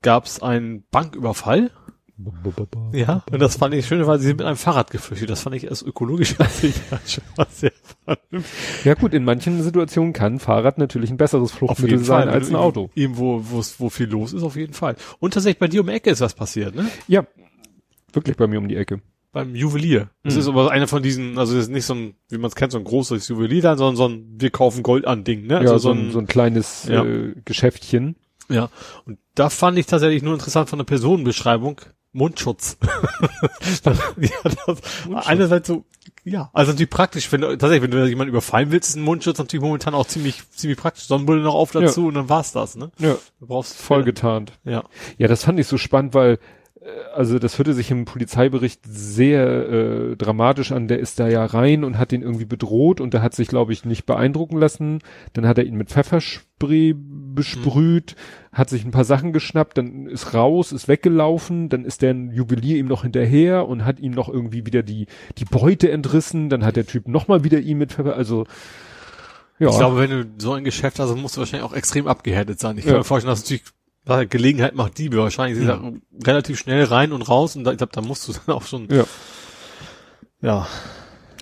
gab 0.00 0.24
es 0.24 0.42
einen 0.42 0.84
Banküberfall. 0.90 1.70
Ja, 2.92 3.24
und 3.30 3.40
das 3.40 3.56
fand 3.56 3.74
ich 3.74 3.86
schön, 3.86 4.06
weil 4.06 4.18
sie 4.18 4.28
sind 4.28 4.38
mit 4.38 4.46
einem 4.46 4.56
Fahrrad 4.56 4.90
geflüchtet. 4.90 5.30
Das 5.30 5.40
fand 5.40 5.56
ich 5.56 5.64
erst 5.64 5.82
ökologisch 5.82 6.36
sehr 7.50 7.72
Ja 8.84 8.94
gut, 8.94 9.14
in 9.14 9.24
manchen 9.24 9.62
Situationen 9.62 10.12
kann 10.12 10.38
Fahrrad 10.38 10.78
natürlich 10.78 11.10
ein 11.10 11.16
besseres 11.16 11.52
Fluchtmittel 11.52 11.98
sein 11.98 12.28
Fall. 12.28 12.34
als 12.34 12.50
ein 12.50 12.56
Auto. 12.56 12.90
Eben, 12.94 13.16
wo, 13.16 13.42
wo, 13.42 13.62
wo 13.78 13.90
viel 13.90 14.08
los 14.08 14.32
ist, 14.32 14.42
auf 14.42 14.56
jeden 14.56 14.74
Fall. 14.74 14.96
Und 15.18 15.34
tatsächlich 15.34 15.58
bei 15.58 15.68
dir 15.68 15.80
um 15.80 15.86
die 15.86 15.94
Ecke 15.94 16.10
ist 16.10 16.20
was 16.20 16.34
passiert, 16.34 16.74
ne? 16.74 16.88
Ja, 17.08 17.26
wirklich 18.12 18.36
bei 18.36 18.46
mir 18.46 18.58
um 18.58 18.68
die 18.68 18.76
Ecke 18.76 19.00
beim 19.32 19.54
Juwelier. 19.54 20.10
Das 20.22 20.34
mhm. 20.34 20.40
ist 20.40 20.48
aber 20.48 20.70
einer 20.70 20.86
von 20.86 21.02
diesen, 21.02 21.38
also 21.38 21.54
das 21.54 21.64
ist 21.64 21.70
nicht 21.70 21.86
so 21.86 21.94
ein, 21.94 22.14
wie 22.28 22.36
man 22.38 22.48
es 22.48 22.54
kennt, 22.54 22.72
so 22.72 22.78
ein 22.78 22.84
großes 22.84 23.26
Juwelier, 23.28 23.62
dann, 23.62 23.78
sondern 23.78 23.96
so 23.96 24.08
ein, 24.08 24.26
wir 24.38 24.50
kaufen 24.50 24.82
Gold 24.82 25.06
an 25.06 25.24
Ding, 25.24 25.46
ne? 25.46 25.58
Also 25.58 25.72
ja, 25.72 25.78
so, 25.78 25.90
ein, 25.90 26.12
so 26.12 26.18
ein 26.18 26.26
kleines 26.26 26.86
ja. 26.86 27.02
äh, 27.02 27.34
Geschäftchen. 27.44 28.16
Ja. 28.48 28.68
Und 29.06 29.18
da 29.34 29.48
fand 29.48 29.78
ich 29.78 29.86
tatsächlich 29.86 30.22
nur 30.22 30.34
interessant 30.34 30.68
von 30.68 30.78
der 30.78 30.84
Personenbeschreibung 30.84 31.80
Mundschutz. 32.12 32.76
ja, 34.16 34.30
das, 34.44 34.82
Mundschutz. 35.06 35.26
Einerseits 35.26 35.68
so, 35.68 35.84
ja, 36.24 36.50
also 36.52 36.72
natürlich 36.72 36.90
praktisch, 36.90 37.32
wenn 37.32 37.40
du, 37.40 37.48
tatsächlich, 37.56 37.82
wenn 37.82 37.90
du 37.90 38.06
jemanden 38.06 38.30
überfallen 38.30 38.70
willst, 38.70 38.90
ist 38.90 38.96
ein 38.96 39.02
Mundschutz 39.02 39.38
natürlich 39.38 39.62
momentan 39.62 39.94
auch 39.94 40.06
ziemlich, 40.06 40.48
ziemlich 40.50 40.78
praktisch. 40.78 41.04
Sonnenbrille 41.04 41.42
noch 41.42 41.54
auf 41.54 41.72
dazu 41.72 42.02
ja. 42.02 42.08
und 42.08 42.14
dann 42.14 42.28
war's 42.28 42.52
das, 42.52 42.76
ne? 42.76 42.90
Ja. 42.98 43.16
Du 43.40 43.46
brauchst 43.46 43.74
voll 43.74 44.04
getarnt. 44.04 44.52
Ja. 44.64 44.84
Ja, 45.18 45.28
das 45.28 45.44
fand 45.44 45.58
ich 45.58 45.66
so 45.66 45.78
spannend, 45.78 46.14
weil 46.14 46.38
also 47.14 47.38
das 47.38 47.58
hörte 47.58 47.74
sich 47.74 47.90
im 47.90 48.04
Polizeibericht 48.04 48.80
sehr 48.84 49.68
äh, 49.68 50.16
dramatisch 50.16 50.72
an. 50.72 50.88
Der 50.88 50.98
ist 50.98 51.20
da 51.20 51.28
ja 51.28 51.44
rein 51.44 51.84
und 51.84 51.98
hat 51.98 52.12
ihn 52.12 52.22
irgendwie 52.22 52.44
bedroht 52.44 53.00
und 53.00 53.14
der 53.14 53.22
hat 53.22 53.34
sich, 53.34 53.48
glaube 53.48 53.72
ich, 53.72 53.84
nicht 53.84 54.04
beeindrucken 54.04 54.58
lassen. 54.58 54.98
Dann 55.32 55.46
hat 55.46 55.58
er 55.58 55.64
ihn 55.64 55.76
mit 55.76 55.90
Pfefferspray 55.90 56.94
besprüht, 56.96 58.16
mhm. 58.16 58.56
hat 58.56 58.70
sich 58.70 58.84
ein 58.84 58.90
paar 58.90 59.04
Sachen 59.04 59.32
geschnappt, 59.32 59.78
dann 59.78 60.06
ist 60.06 60.34
raus, 60.34 60.72
ist 60.72 60.88
weggelaufen, 60.88 61.68
dann 61.68 61.84
ist 61.84 62.02
der 62.02 62.14
Juwelier 62.14 62.78
ihm 62.78 62.88
noch 62.88 63.02
hinterher 63.02 63.68
und 63.68 63.84
hat 63.84 64.00
ihm 64.00 64.12
noch 64.12 64.28
irgendwie 64.28 64.66
wieder 64.66 64.82
die 64.82 65.06
die 65.38 65.44
Beute 65.44 65.90
entrissen. 65.90 66.48
Dann 66.48 66.64
hat 66.64 66.76
der 66.76 66.86
Typ 66.86 67.06
nochmal 67.06 67.44
wieder 67.44 67.60
ihn 67.60 67.78
mit 67.78 67.92
Pfeffer, 67.92 68.16
also 68.16 68.46
ja. 69.58 69.68
Ich 69.68 69.76
glaube, 69.76 69.98
wenn 69.98 70.10
du 70.10 70.28
so 70.38 70.54
ein 70.54 70.64
Geschäft 70.64 70.98
hast, 70.98 71.10
dann 71.10 71.20
musst 71.20 71.36
du 71.36 71.40
wahrscheinlich 71.40 71.68
auch 71.68 71.74
extrem 71.74 72.08
abgehärtet 72.08 72.58
sein. 72.58 72.78
Ich 72.78 72.84
kann 72.84 72.94
ja. 72.94 72.98
mir 72.98 73.04
vorstellen, 73.04 73.30
dass 73.30 73.42
natürlich 73.42 73.62
Gelegenheit 74.04 74.74
macht 74.74 74.98
Diebe 74.98 75.16
wahrscheinlich. 75.18 75.58
Sie 75.58 75.64
mhm. 75.64 76.02
relativ 76.24 76.58
schnell 76.58 76.84
rein 76.84 77.12
und 77.12 77.22
raus 77.22 77.56
und 77.56 77.64
da, 77.64 77.72
ich 77.72 77.78
glaube, 77.78 77.92
da 77.92 78.00
musst 78.00 78.26
du 78.28 78.32
dann 78.46 78.54
auch 78.54 78.66
schon. 78.66 78.88
Ja. 78.90 79.04
Ja. 80.40 80.66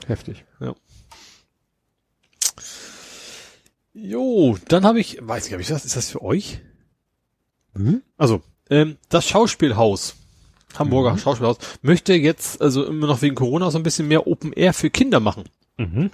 Heftig. 0.07 0.45
Ja. 0.61 0.75
Jo, 3.93 4.57
dann 4.69 4.85
habe 4.85 5.01
ich, 5.01 5.19
weiß 5.21 5.47
ich, 5.47 5.53
habe 5.53 5.63
ich 5.63 5.69
das, 5.69 5.85
ist 5.85 5.97
das 5.97 6.11
für 6.11 6.23
euch? 6.23 6.61
Mhm. 7.75 8.03
Also, 8.17 8.43
ähm, 8.69 8.99
das 9.09 9.27
Schauspielhaus, 9.27 10.15
Hamburger 10.79 11.13
mhm. 11.13 11.19
Schauspielhaus, 11.19 11.59
möchte 11.83 12.15
jetzt, 12.15 12.61
also 12.61 12.85
immer 12.85 13.07
noch 13.07 13.23
wegen 13.23 13.35
Corona, 13.35 13.71
so 13.71 13.79
ein 13.79 13.83
bisschen 13.83 14.09
mehr 14.09 14.27
Open 14.27 14.53
Air 14.53 14.75
für 14.75 14.91
Kinder 14.91 15.21
machen. 15.21 15.45
Mhm. 15.81 16.11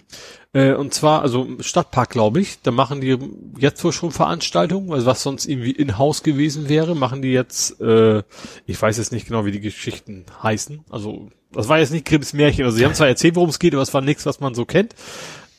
Äh, 0.52 0.74
und 0.74 0.94
zwar, 0.94 1.22
also 1.22 1.48
Stadtpark, 1.58 2.10
glaube 2.10 2.40
ich, 2.40 2.62
da 2.62 2.70
machen 2.70 3.00
die 3.00 3.18
jetzt 3.58 3.82
wohl 3.82 3.92
schon 3.92 4.12
Veranstaltungen, 4.12 4.92
also 4.92 5.06
was 5.06 5.24
sonst 5.24 5.46
irgendwie 5.46 5.72
in-house 5.72 6.22
gewesen 6.22 6.68
wäre, 6.68 6.94
machen 6.94 7.20
die 7.20 7.32
jetzt, 7.32 7.80
äh, 7.80 8.22
ich 8.64 8.80
weiß 8.80 8.96
jetzt 8.98 9.10
nicht 9.10 9.26
genau, 9.26 9.44
wie 9.44 9.50
die 9.50 9.60
Geschichten 9.60 10.24
heißen. 10.40 10.84
Also, 10.88 11.30
das 11.50 11.68
war 11.68 11.80
jetzt 11.80 11.90
nicht 11.90 12.06
Grimms 12.06 12.32
Märchen. 12.32 12.64
Also, 12.64 12.76
sie 12.76 12.84
haben 12.84 12.94
zwar 12.94 13.08
erzählt, 13.08 13.34
worum 13.34 13.50
es 13.50 13.58
geht, 13.58 13.74
aber 13.74 13.82
es 13.82 13.92
war 13.92 14.02
nichts, 14.02 14.24
was 14.24 14.38
man 14.38 14.54
so 14.54 14.64
kennt. 14.64 14.94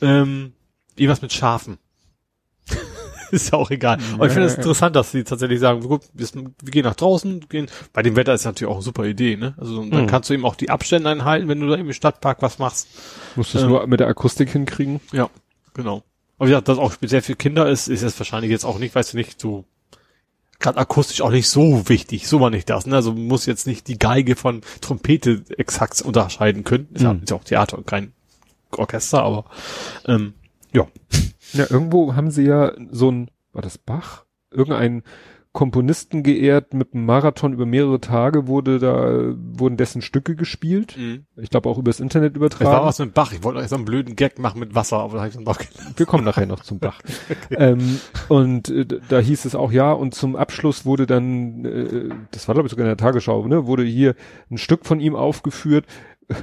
Ähm, 0.00 0.54
irgendwas 0.96 1.20
mit 1.20 1.34
Schafen. 1.34 1.76
ist 3.30 3.52
ja 3.52 3.58
auch 3.58 3.70
egal. 3.70 3.98
Aber 4.14 4.26
ich 4.26 4.32
finde 4.32 4.48
es 4.48 4.54
interessant, 4.54 4.96
dass 4.96 5.12
sie 5.12 5.24
tatsächlich 5.24 5.60
sagen, 5.60 5.80
gut, 5.80 6.02
wir, 6.12 6.26
gehen 6.64 6.84
nach 6.84 6.96
draußen, 6.96 7.48
gehen. 7.48 7.68
Bei 7.92 8.02
dem 8.02 8.16
Wetter 8.16 8.34
ist 8.34 8.44
natürlich 8.44 8.70
auch 8.70 8.76
eine 8.76 8.84
super 8.84 9.04
Idee, 9.04 9.36
ne? 9.36 9.54
Also 9.58 9.84
dann 9.84 10.02
mhm. 10.02 10.06
kannst 10.06 10.30
du 10.30 10.34
eben 10.34 10.44
auch 10.44 10.56
die 10.56 10.70
Abstände 10.70 11.08
einhalten, 11.08 11.48
wenn 11.48 11.60
du 11.60 11.68
da 11.68 11.76
im 11.76 11.92
Stadtpark 11.92 12.42
was 12.42 12.58
machst. 12.58 12.88
Musst 13.36 13.54
du 13.54 13.58
es 13.58 13.64
ähm, 13.64 13.70
nur 13.70 13.86
mit 13.86 14.00
der 14.00 14.08
Akustik 14.08 14.50
hinkriegen? 14.50 15.00
Ja, 15.12 15.30
genau. 15.74 16.02
Aber 16.38 16.48
ja, 16.48 16.60
das 16.60 16.78
auch 16.78 16.92
speziell 16.92 17.22
für 17.22 17.34
Kinder 17.34 17.68
ist, 17.68 17.88
ist 17.88 18.02
es 18.02 18.18
wahrscheinlich 18.18 18.50
jetzt 18.50 18.64
auch 18.64 18.78
nicht, 18.78 18.94
weißt 18.94 19.12
du 19.12 19.16
nicht, 19.16 19.40
so 19.40 19.64
gerade 20.60 20.78
akustisch 20.78 21.20
auch 21.20 21.30
nicht 21.30 21.48
so 21.48 21.88
wichtig, 21.88 22.26
so 22.26 22.40
war 22.40 22.50
nicht 22.50 22.68
das. 22.68 22.86
Ne? 22.86 22.96
Also 22.96 23.12
muss 23.12 23.46
jetzt 23.46 23.66
nicht 23.66 23.86
die 23.88 23.98
Geige 23.98 24.36
von 24.36 24.62
Trompete 24.80 25.44
exakt 25.56 26.00
unterscheiden 26.02 26.64
können. 26.64 26.88
Ist, 26.92 27.02
mhm. 27.02 27.06
ja, 27.06 27.12
ist 27.22 27.30
ja 27.30 27.36
auch 27.36 27.44
Theater 27.44 27.78
und 27.78 27.86
kein 27.86 28.12
Orchester, 28.76 29.22
aber 29.22 29.44
ähm, 30.06 30.34
ja. 30.72 30.86
Ja, 31.52 31.66
irgendwo 31.68 32.14
haben 32.14 32.30
sie 32.30 32.44
ja 32.44 32.72
so 32.90 33.10
ein, 33.10 33.30
war 33.52 33.62
das 33.62 33.78
Bach? 33.78 34.24
Irgendein 34.50 35.02
Komponisten 35.52 36.22
geehrt 36.22 36.74
mit 36.74 36.94
einem 36.94 37.06
Marathon 37.06 37.52
über 37.52 37.66
mehrere 37.66 38.00
Tage 38.00 38.46
wurde 38.46 38.78
da, 38.78 39.34
wurden 39.36 39.76
dessen 39.76 40.02
Stücke 40.02 40.36
gespielt. 40.36 40.96
Mhm. 40.96 41.24
Ich 41.36 41.50
glaube 41.50 41.68
auch 41.68 41.78
übers 41.78 42.00
Internet 42.00 42.36
übertragen. 42.36 42.70
Es 42.70 42.76
war 42.76 42.84
was 42.84 42.98
mit 42.98 43.14
Bach. 43.14 43.32
Ich 43.32 43.42
wollte 43.42 43.58
euch 43.58 43.68
so 43.68 43.74
einen 43.74 43.84
blöden 43.84 44.14
Gag 44.14 44.38
machen 44.38 44.60
mit 44.60 44.74
Wasser, 44.74 44.98
aber 44.98 45.14
da 45.14 45.18
habe 45.20 45.28
ich 45.30 45.34
dann 45.34 45.44
doch 45.44 45.58
Wir 45.96 46.06
kommen 46.06 46.24
nachher 46.24 46.46
noch 46.46 46.62
zum 46.62 46.78
Bach. 46.78 47.00
okay. 47.30 47.56
ähm, 47.56 47.98
und 48.28 48.68
äh, 48.68 48.86
da 49.08 49.18
hieß 49.18 49.46
es 49.46 49.54
auch 49.54 49.72
ja 49.72 49.90
und 49.90 50.14
zum 50.14 50.36
Abschluss 50.36 50.84
wurde 50.84 51.06
dann, 51.06 51.64
äh, 51.64 52.08
das 52.30 52.46
war 52.46 52.54
glaube 52.54 52.68
ich 52.68 52.70
sogar 52.70 52.84
in 52.84 52.90
der 52.90 52.96
Tagesschau, 52.96 53.48
ne, 53.48 53.66
wurde 53.66 53.82
hier 53.82 54.14
ein 54.50 54.58
Stück 54.58 54.86
von 54.86 55.00
ihm 55.00 55.16
aufgeführt, 55.16 55.86
äh, 56.28 56.34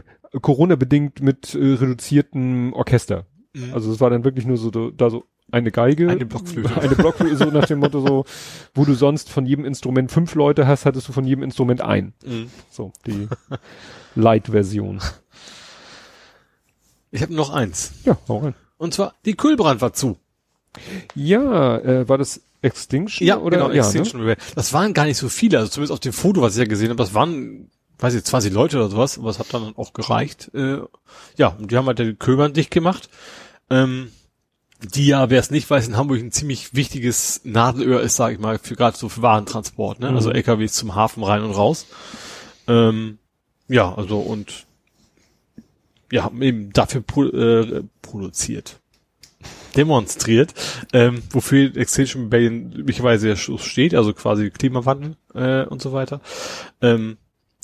Corona 0.41 0.76
bedingt 0.76 1.22
mit 1.22 1.56
äh, 1.56 1.60
reduziertem 1.60 2.73
Orchester. 2.73 3.26
Mhm. 3.56 3.73
Also 3.73 3.91
es 3.91 3.99
war 4.02 4.10
dann 4.10 4.23
wirklich 4.23 4.45
nur 4.45 4.57
so 4.57 4.69
da 4.69 5.10
so 5.10 5.23
eine 5.49 5.72
Geige, 5.72 6.10
eine 6.10 6.26
Blockflöte, 6.26 6.76
eine 6.82 6.95
Blockflöte, 6.95 7.38
so 7.38 7.45
nach 7.45 7.65
dem 7.65 7.80
Motto 7.80 8.06
so, 8.06 8.26
wo 8.73 8.84
du 8.84 8.94
sonst 8.94 9.30
von 9.30 9.45
jedem 9.45 9.64
Instrument 9.64 10.11
fünf 10.11 10.36
Leute 10.36 10.68
hast, 10.68 10.86
hattest 10.86 11.07
du 11.07 11.14
von 11.14 11.26
jedem 11.26 11.44
Instrument 11.44 11.82
ein. 11.82 12.14
Mhm. 12.26 12.49
So 12.69 12.91
die 13.07 13.30
Light-Version. 14.15 15.02
Ich 17.11 17.22
habe 17.22 17.34
noch 17.34 17.49
eins. 17.49 17.94
Ja, 18.03 18.18
hau 18.27 18.40
rein. 18.40 18.56
Und 18.77 18.94
zwar 18.94 19.14
die 19.23 19.36
Kühlbrand 19.36 19.80
war 19.80 19.94
zu. 19.94 20.18
Ja, 21.14 21.77
äh, 21.77 22.10
war 22.10 22.18
das 22.18 22.41
Extinction 22.61 23.26
ja, 23.26 23.38
oder? 23.38 23.57
Genau, 23.57 23.72
ja, 23.72 23.84
Extinction. 23.84 24.26
Ne? 24.26 24.36
Das 24.56 24.73
waren 24.73 24.94
gar 24.94 25.06
nicht 25.06 25.18
so 25.18 25.30
viele, 25.30 25.60
also 25.60 25.69
zumindest 25.69 25.94
auf 25.94 25.99
dem 26.02 26.11
Foto, 26.11 26.41
was 26.41 26.53
ich 26.53 26.60
ja 26.60 26.65
gesehen 26.65 26.90
habe, 26.90 26.98
das 26.98 27.14
waren 27.14 27.69
weiß 27.99 28.14
ich, 28.14 28.23
20 28.23 28.53
Leute 28.53 28.77
oder 28.77 28.90
sowas, 28.90 29.18
aber 29.18 29.30
es 29.30 29.40
hat 29.40 29.53
dann 29.53 29.73
auch 29.77 29.94
gereicht. 29.94 30.52
Äh, 30.53 30.80
ja, 31.38 31.48
und 31.57 31.72
die 31.72 31.77
haben 31.77 31.88
halt 31.88 31.99
den 31.99 32.19
Köbern 32.19 32.53
dicht 32.53 32.72
gemacht. 32.72 33.10
Ähm, 33.69 34.11
die 34.93 35.07
ja, 35.07 35.29
wer 35.29 35.39
es 35.39 35.51
nicht 35.51 35.69
weiß, 35.69 35.87
in 35.87 35.97
Hamburg 35.97 36.19
ein 36.19 36.31
ziemlich 36.31 36.73
wichtiges 36.73 37.41
Nadelöhr 37.43 38.01
ist, 38.01 38.15
sage 38.15 38.35
ich 38.35 38.39
mal, 38.39 38.59
für 38.59 38.75
gerade 38.75 38.97
so 38.97 39.09
für 39.09 39.21
Warentransport, 39.21 39.99
ne? 39.99 40.07
Also 40.07 40.29
mhm. 40.29 40.35
Also 40.35 40.51
LKWs 40.51 40.73
zum 40.73 40.95
Hafen 40.95 41.23
rein 41.23 41.43
und 41.43 41.51
raus. 41.51 41.87
Ähm, 42.67 43.17
ja, 43.67 43.93
also 43.93 44.19
und 44.19 44.65
ja, 46.11 46.29
eben 46.39 46.71
dafür 46.71 47.01
pro, 47.01 47.25
äh, 47.25 47.83
produziert. 48.01 48.79
Demonstriert, 49.75 50.53
ähm, 50.93 51.21
wofür 51.31 51.75
Extinction 51.75 52.23
Rebellion 52.23 52.71
üblicherweise 52.71 53.35
steht, 53.35 53.93
also 53.93 54.13
quasi 54.13 54.49
Klimawandel 54.49 55.17
äh, 55.33 55.65
und 55.65 55.81
so 55.81 55.91
weiter. 55.91 56.21
Ähm, 56.81 57.17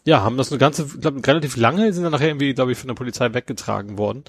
Ja, 0.04 0.24
haben 0.24 0.36
das 0.36 0.52
eine 0.52 0.58
ganze, 0.58 0.86
glaub, 0.86 1.28
relativ 1.28 1.58
lange, 1.58 1.94
sind 1.94 2.04
dann 2.04 2.12
nachher 2.12 2.30
irgendwie, 2.30 2.54
glaube 2.54 2.72
ich, 2.72 2.78
von 2.78 2.88
der 2.88 2.96
Polizei 2.96 3.34
weggetragen 3.34 4.00
worden. 4.00 4.24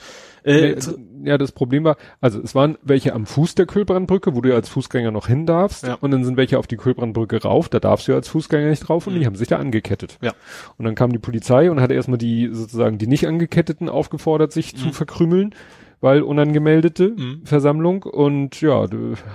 Äh, 0.45 0.77
ja, 1.25 1.39
das 1.39 1.53
Problem 1.53 1.85
war, 1.85 1.97
also 2.21 2.41
es 2.43 2.55
waren 2.55 2.77
welche 2.83 3.15
am 3.15 3.25
Fuß 3.25 3.55
der 3.55 3.65
Kühlbrandbrücke, 3.65 4.35
wo 4.35 4.43
du 4.43 4.51
ja 4.51 4.55
als 4.57 4.69
Fußgänger 4.69 5.11
noch 5.11 5.29
hin 5.29 5.47
darfst, 5.47 5.85
ja. 5.85 5.95
und 5.95 6.11
dann 6.11 6.25
sind 6.25 6.37
welche 6.37 6.59
auf 6.59 6.67
die 6.67 6.77
Kühlbrandbrücke 6.77 7.43
rauf, 7.43 7.71
da 7.71 7.81
darfst 7.81 8.07
du 8.07 8.13
ja 8.13 8.19
als 8.19 8.29
Fußgänger 8.29 8.69
nicht 8.69 8.87
drauf, 8.89 9.07
und 9.07 9.15
mhm. 9.15 9.21
die 9.21 9.27
haben 9.27 9.37
sich 9.37 9.49
da 9.49 9.57
angekettet. 9.57 10.19
Ja. 10.21 10.33
Und 10.77 10.85
dann 10.85 10.95
kam 10.95 11.11
die 11.11 11.19
Polizei 11.19 11.71
und 11.71 11.81
hat 11.81 11.91
erstmal 11.91 12.19
die, 12.19 12.51
sozusagen, 12.53 12.99
die 12.99 13.07
nicht 13.07 13.27
angeketteten 13.27 13.89
aufgefordert, 13.89 14.53
sich 14.53 14.75
mhm. 14.75 14.79
zu 14.79 14.93
verkrümeln 14.93 15.55
weil 16.03 16.23
unangemeldete 16.23 17.15
mhm. 17.17 17.43
Versammlung 17.45 18.03
und 18.03 18.61
ja, 18.61 18.87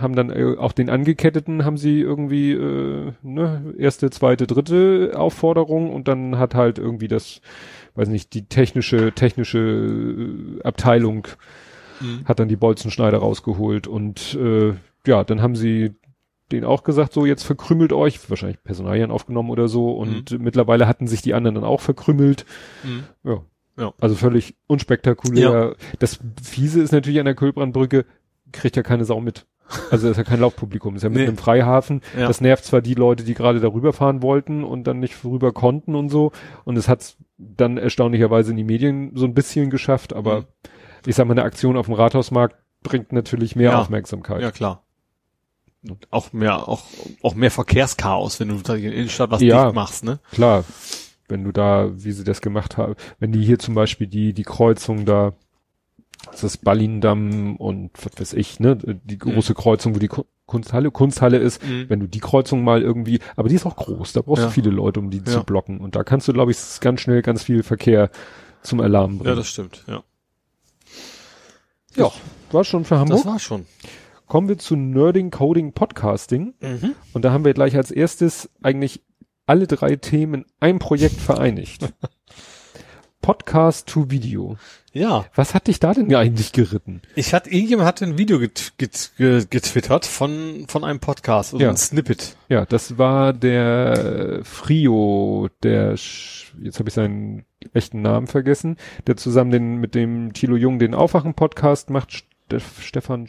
haben 0.02 0.16
dann 0.16 0.30
äh, 0.30 0.58
auch 0.60 0.74
den 0.74 0.90
Angeketteten 0.90 1.64
haben 1.64 1.78
sie 1.78 2.02
irgendwie 2.02 2.52
äh, 2.52 3.14
ne, 3.24 3.74
erste, 3.80 4.10
zweite, 4.10 4.48
dritte 4.48 5.14
Aufforderung 5.16 5.92
und 5.92 6.10
dann 6.10 6.38
hat 6.38 6.56
halt 6.56 6.78
irgendwie 6.78 7.08
das, 7.08 7.40
weiß 7.96 8.10
nicht, 8.10 8.34
die 8.34 8.46
technische 8.46 9.14
technische 9.14 9.60
äh, 9.60 10.62
Abteilung 10.64 11.30
mhm. 12.02 12.26
hat 12.26 12.40
dann 12.40 12.50
die 12.50 12.58
Bolzenschneider 12.58 13.20
rausgeholt 13.20 13.88
und 13.88 14.36
äh, 14.36 14.74
ja, 15.08 15.24
dann 15.24 15.42
haben 15.42 15.56
sie 15.56 15.96
den 16.52 16.66
auch 16.66 16.84
gesagt, 16.84 17.14
so 17.14 17.26
jetzt 17.26 17.44
verkrümmelt 17.44 17.94
euch, 17.94 18.30
wahrscheinlich 18.30 18.62
Personalien 18.62 19.12
aufgenommen 19.12 19.52
oder 19.52 19.70
so 19.70 19.92
und 19.92 20.32
mhm. 20.32 20.44
mittlerweile 20.44 20.86
hatten 20.86 21.08
sich 21.08 21.22
die 21.22 21.34
anderen 21.34 21.56
dann 21.56 21.64
auch 21.64 21.80
verkrümmelt. 21.80 22.46
Mhm. 22.84 23.04
Ja, 23.24 23.42
ja. 23.78 23.94
Also 24.00 24.16
völlig 24.16 24.56
unspektakulär. 24.68 25.52
Ja. 25.52 25.76
Das 26.00 26.20
Fiese 26.42 26.82
ist 26.82 26.92
natürlich 26.92 27.20
an 27.20 27.26
der 27.26 27.36
Kölbrandbrücke, 27.36 28.06
kriegt 28.52 28.76
ja 28.76 28.84
keine 28.84 29.06
Sau 29.06 29.22
mit. 29.22 29.46
Also 29.92 30.10
ist 30.10 30.18
ja 30.18 30.24
kein 30.24 30.40
Laufpublikum, 30.40 30.96
ist 30.96 31.04
ja 31.04 31.10
mitten 31.10 31.24
nee. 31.24 31.30
im 31.30 31.38
Freihafen. 31.38 32.02
Ja. 32.18 32.28
Das 32.28 32.40
nervt 32.40 32.64
zwar 32.64 32.82
die 32.82 32.94
Leute, 32.94 33.24
die 33.24 33.34
gerade 33.34 33.60
darüber 33.60 33.92
fahren 33.92 34.22
wollten 34.22 34.64
und 34.64 34.86
dann 34.86 35.00
nicht 35.00 35.16
vorüber 35.16 35.52
konnten 35.52 35.94
und 35.96 36.10
so. 36.10 36.32
Und 36.64 36.78
es 36.78 36.88
hat 36.88 37.18
dann 37.38 37.78
erstaunlicherweise 37.78 38.52
in 38.52 38.58
die 38.58 38.64
Medien 38.64 39.12
so 39.16 39.26
ein 39.26 39.34
bisschen 39.34 39.70
geschafft, 39.70 40.14
aber 40.14 40.42
mhm. 40.42 40.46
ich 41.06 41.16
sag 41.16 41.28
mal, 41.28 41.34
eine 41.34 41.44
Aktion 41.44 41.76
auf 41.76 41.88
dem 41.88 41.96
Rathausmarkt 41.96 42.56
bringt 42.82 43.12
natürlich 43.12 43.56
mehr 43.56 43.72
ja. 43.72 43.82
Aufmerksamkeit. 43.82 44.42
Ja, 44.42 44.52
klar. 44.52 44.84
Und 45.88 46.08
auch 46.12 46.32
mehr, 46.34 46.68
auch, 46.68 46.84
auch 47.22 47.36
mehr 47.36 47.52
Verkehrschaos, 47.52 48.40
wenn 48.40 48.48
du 48.48 48.56
in 48.56 48.64
der 48.64 48.94
Innenstadt 48.94 49.32
was 49.32 49.42
ja, 49.42 49.66
dicht 49.66 49.76
machst, 49.76 50.04
ne? 50.06 50.20
Klar 50.32 50.64
wenn 51.28 51.44
du 51.44 51.52
da, 51.52 51.92
wie 51.94 52.12
sie 52.12 52.24
das 52.24 52.42
gemacht 52.42 52.78
haben, 52.78 52.96
wenn 53.20 53.32
die 53.32 53.44
hier 53.44 53.60
zum 53.60 53.76
Beispiel 53.76 54.08
die, 54.08 54.34
die 54.34 54.44
Kreuzung 54.44 55.06
da, 55.06 55.34
das 56.32 56.44
ist 56.44 56.64
Ballindamm 56.64 57.56
und 57.58 57.92
was 58.04 58.20
weiß 58.20 58.34
ich, 58.34 58.60
ne, 58.60 58.78
die 58.78 59.16
mhm. 59.16 59.20
große 59.20 59.54
mhm. 59.54 59.58
Kreuzung, 59.58 59.96
wo 59.96 60.00
die 60.00 60.10
Kunsthalle, 60.46 60.92
Kunsthalle 60.92 61.38
ist, 61.38 61.64
mhm. 61.64 61.90
wenn 61.90 62.00
du 62.00 62.08
die 62.08 62.20
Kreuzung 62.20 62.64
mal 62.64 62.82
irgendwie, 62.82 63.20
aber 63.36 63.50
die 63.50 63.56
ist 63.56 63.66
auch 63.66 63.76
groß, 63.76 64.14
da 64.14 64.22
brauchst 64.22 64.42
ja. 64.42 64.48
du 64.48 64.54
viele 64.54 64.70
Leute, 64.70 65.00
um 65.00 65.10
die 65.10 65.20
ja. 65.20 65.26
zu 65.26 65.44
blocken 65.44 65.80
und 65.80 65.96
da 65.96 66.04
kannst 66.04 66.28
du, 66.28 66.34
glaube 66.34 66.52
ich, 66.52 66.58
ganz 66.80 67.02
schnell 67.02 67.22
ganz 67.22 67.44
viel 67.44 67.64
Verkehr 67.64 68.10
zum 68.62 68.80
Alarm 68.82 69.18
bringen. 69.18 69.30
Ja, 69.30 69.36
das 69.36 69.48
stimmt, 69.48 69.84
ja. 69.88 70.04
Ja, 71.96 72.12
war 72.52 72.64
schon 72.64 72.86
für 72.86 73.00
Hamburg. 73.00 73.18
Das 73.18 73.26
war 73.26 73.40
schon. 73.40 73.66
Kommen 74.28 74.50
wir 74.50 74.58
zu 74.58 74.76
Nerding 74.76 75.32
Coding 75.32 75.72
Podcasting. 75.72 76.54
Mhm. 76.60 76.96
Und 77.14 77.26
da 77.26 77.32
haben 77.32 77.46
wir 77.46 77.54
gleich 77.54 77.76
als 77.76 77.92
erstes 77.92 78.50
eigentlich 78.62 79.02
alle 79.48 79.66
drei 79.66 79.96
Themen 79.96 80.46
ein 80.60 80.78
Projekt 80.78 81.20
vereinigt. 81.20 81.94
Podcast 83.22 83.88
to 83.88 84.10
Video. 84.10 84.58
Ja. 84.94 85.26
Was 85.36 85.54
hat 85.54 85.68
dich 85.68 85.80
da 85.80 85.94
denn 85.94 86.14
eigentlich 86.16 86.54
geritten? 86.54 87.02
Ich 87.16 87.34
hatte, 87.34 87.50
irgendjemand 87.50 87.88
hatte 87.88 88.06
ein 88.06 88.18
Video 88.18 88.40
get, 88.40 88.74
get, 88.78 89.12
get, 89.18 89.52
getwittert 89.52 90.06
von, 90.06 90.66
von 90.68 90.84
einem 90.84 91.00
Podcast, 91.00 91.54
also 91.54 91.64
ja. 91.64 91.70
ein 91.70 91.78
Snippet. 91.78 92.38
Ja, 92.48 92.66
das 92.66 92.98
war 92.98 93.34
der 93.34 94.42
Frio, 94.44 95.50
der, 95.62 95.92
jetzt 95.92 96.80
habe 96.80 96.88
ich 96.88 96.94
seinen 96.94 97.46
echten 97.74 98.02
Namen 98.02 98.28
vergessen, 98.28 98.78
der 99.08 99.18
zusammen 99.18 99.52
den, 99.52 99.78
mit 99.78 99.94
dem 99.94 100.32
Thilo 100.32 100.56
Jung 100.56 100.80
den 100.80 100.94
Aufwachen-Podcast 100.94 101.90
macht, 101.90 102.24
Stefan, 102.82 103.28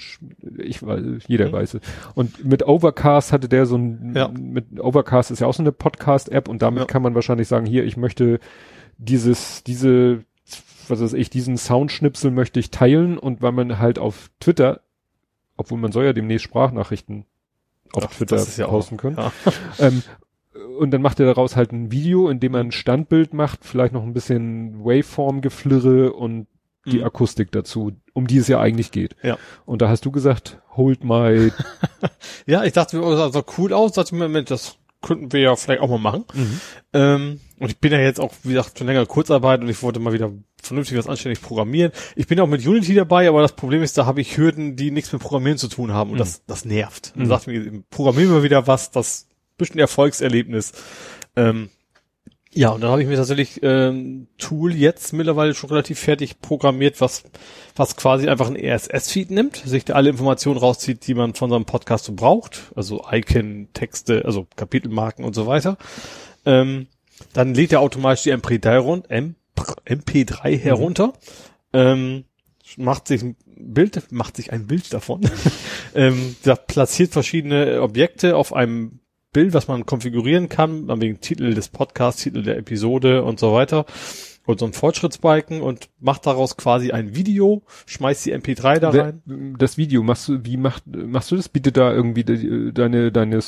ich 0.58 0.82
weiß, 0.82 1.24
jeder 1.26 1.48
mhm. 1.48 1.52
weiß 1.52 1.74
es. 1.74 1.80
Und 2.14 2.44
mit 2.44 2.66
Overcast 2.66 3.32
hatte 3.32 3.48
der 3.48 3.66
so 3.66 3.76
ein, 3.76 4.12
ja. 4.14 4.28
mit 4.28 4.80
Overcast 4.80 5.30
ist 5.30 5.40
ja 5.40 5.46
auch 5.46 5.54
so 5.54 5.62
eine 5.62 5.72
Podcast-App 5.72 6.48
und 6.48 6.62
damit 6.62 6.80
ja. 6.80 6.86
kann 6.86 7.02
man 7.02 7.14
wahrscheinlich 7.14 7.48
sagen, 7.48 7.66
hier, 7.66 7.84
ich 7.84 7.96
möchte 7.96 8.38
dieses, 8.96 9.64
diese, 9.64 10.24
was 10.88 11.00
weiß 11.00 11.12
ich, 11.14 11.30
diesen 11.30 11.56
Soundschnipsel 11.56 12.30
möchte 12.30 12.60
ich 12.60 12.70
teilen 12.70 13.18
und 13.18 13.42
weil 13.42 13.52
man 13.52 13.78
halt 13.78 13.98
auf 13.98 14.30
Twitter, 14.40 14.80
obwohl 15.56 15.78
man 15.78 15.92
soll 15.92 16.04
ja 16.04 16.12
demnächst 16.12 16.44
Sprachnachrichten 16.44 17.24
auf 17.92 18.04
Ach, 18.06 18.14
Twitter 18.14 18.44
ja 18.56 18.66
posten 18.66 18.96
können. 18.96 19.16
Ja. 19.16 19.32
Ähm, 19.80 20.02
und 20.78 20.90
dann 20.90 21.02
macht 21.02 21.20
er 21.20 21.26
daraus 21.26 21.56
halt 21.56 21.72
ein 21.72 21.92
Video, 21.92 22.28
in 22.28 22.40
dem 22.40 22.54
er 22.54 22.60
ein 22.60 22.72
Standbild 22.72 23.32
macht, 23.32 23.64
vielleicht 23.64 23.92
noch 23.92 24.02
ein 24.02 24.12
bisschen 24.12 24.84
Waveform-Geflirre 24.84 26.12
und 26.12 26.46
die 26.86 26.98
mhm. 26.98 27.04
Akustik 27.04 27.52
dazu, 27.52 27.92
um 28.18 28.26
die 28.26 28.38
es 28.38 28.48
ja 28.48 28.60
eigentlich 28.60 28.90
geht. 28.90 29.16
Ja. 29.22 29.38
Und 29.64 29.80
da 29.80 29.88
hast 29.88 30.04
du 30.04 30.10
gesagt, 30.10 30.58
hold 30.76 31.04
my. 31.04 31.50
ja, 32.46 32.64
ich 32.64 32.72
dachte, 32.72 33.00
das 33.00 33.32
sah 33.32 33.44
cool 33.56 33.72
aus, 33.72 33.92
dachte 33.92 34.14
mir, 34.14 34.28
Mensch, 34.28 34.48
das 34.48 34.76
könnten 35.00 35.32
wir 35.32 35.40
ja 35.40 35.56
vielleicht 35.56 35.80
auch 35.80 35.88
mal 35.88 35.98
machen. 35.98 36.24
Mhm. 36.34 36.60
Ähm, 36.92 37.40
und 37.58 37.70
ich 37.70 37.78
bin 37.78 37.92
ja 37.92 38.00
jetzt 38.00 38.20
auch, 38.20 38.32
wie 38.42 38.54
gesagt, 38.54 38.78
schon 38.78 38.86
länger 38.86 39.06
Kurzarbeit 39.06 39.60
und 39.60 39.68
ich 39.68 39.82
wollte 39.82 40.00
mal 40.00 40.12
wieder 40.12 40.32
vernünftig 40.60 40.98
was 40.98 41.06
anständig 41.06 41.40
programmieren. 41.40 41.92
Ich 42.16 42.26
bin 42.26 42.40
auch 42.40 42.48
mit 42.48 42.66
Unity 42.66 42.94
dabei, 42.94 43.28
aber 43.28 43.42
das 43.42 43.54
Problem 43.54 43.82
ist, 43.82 43.96
da 43.96 44.06
habe 44.06 44.20
ich 44.20 44.36
Hürden, 44.36 44.76
die 44.76 44.90
nichts 44.90 45.12
mit 45.12 45.22
Programmieren 45.22 45.58
zu 45.58 45.68
tun 45.68 45.92
haben 45.92 46.10
und 46.10 46.16
mhm. 46.16 46.20
das, 46.20 46.44
das 46.46 46.64
nervt. 46.64 47.12
Und 47.14 47.24
mhm. 47.24 47.28
sagt 47.28 47.46
mir, 47.46 47.82
programmieren 47.90 48.32
wir 48.32 48.42
wieder 48.42 48.66
was, 48.66 48.90
das 48.90 49.28
bisschen 49.56 49.80
Erfolgserlebnis. 49.80 50.72
Ähm, 51.36 51.70
ja, 52.52 52.70
und 52.70 52.80
dann 52.80 52.90
habe 52.90 53.02
ich 53.02 53.08
mir 53.08 53.16
tatsächlich 53.16 53.60
ähm, 53.62 54.28
Tool 54.38 54.74
jetzt 54.74 55.12
mittlerweile 55.12 55.54
schon 55.54 55.70
relativ 55.70 55.98
fertig 55.98 56.40
programmiert, 56.40 57.00
was 57.00 57.24
was 57.78 57.96
quasi 57.96 58.28
einfach 58.28 58.48
ein 58.48 58.56
RSS-Feed 58.56 59.30
nimmt, 59.30 59.56
sich 59.56 59.84
da 59.84 59.94
alle 59.94 60.10
Informationen 60.10 60.58
rauszieht, 60.58 61.06
die 61.06 61.14
man 61.14 61.34
von 61.34 61.48
so 61.48 61.56
einem 61.56 61.64
Podcast 61.64 62.06
so 62.06 62.12
braucht, 62.12 62.72
also 62.74 63.04
Icon, 63.10 63.68
Texte, 63.72 64.24
also 64.24 64.46
Kapitelmarken 64.56 65.24
und 65.24 65.34
so 65.34 65.46
weiter. 65.46 65.78
Ähm, 66.44 66.88
dann 67.32 67.54
lädt 67.54 67.72
er 67.72 67.80
automatisch 67.80 68.24
die 68.24 68.34
MP3, 68.34 68.78
rund, 68.78 69.08
MP3 69.08 70.50
mhm. 70.50 70.58
herunter, 70.58 71.06
mhm. 71.08 71.12
ähm, 71.72 72.24
macht 72.76 73.08
sich 73.08 73.22
ein 73.22 73.36
Bild, 73.46 74.10
macht 74.12 74.36
sich 74.36 74.52
ein 74.52 74.66
Bild 74.66 74.92
davon, 74.92 75.20
ähm, 75.94 76.36
platziert 76.66 77.12
verschiedene 77.12 77.80
Objekte 77.80 78.36
auf 78.36 78.52
einem 78.52 79.00
Bild, 79.32 79.52
was 79.54 79.68
man 79.68 79.86
konfigurieren 79.86 80.48
kann, 80.48 80.88
wegen 81.00 81.20
Titel 81.20 81.54
des 81.54 81.68
Podcasts, 81.68 82.22
Titel 82.22 82.42
der 82.42 82.56
Episode 82.56 83.22
und 83.22 83.38
so 83.38 83.52
weiter. 83.52 83.84
Und 84.46 84.60
so 84.60 84.64
ein 84.64 84.72
Fortschrittsbalken 84.72 85.60
und 85.60 85.90
macht 86.00 86.24
daraus 86.24 86.56
quasi 86.56 86.90
ein 86.90 87.14
Video, 87.14 87.62
schmeißt 87.84 88.24
die 88.24 88.34
MP3 88.34 88.78
da 88.78 88.88
rein. 88.88 89.54
Das 89.58 89.76
Video, 89.76 90.02
machst 90.02 90.26
du, 90.28 90.42
wie 90.42 90.56
macht, 90.56 90.84
machst 90.86 91.30
du 91.30 91.36
das? 91.36 91.50
Bietet 91.50 91.76
da 91.76 91.92
irgendwie 91.92 92.24
deine, 92.72 93.12
deine 93.12 93.40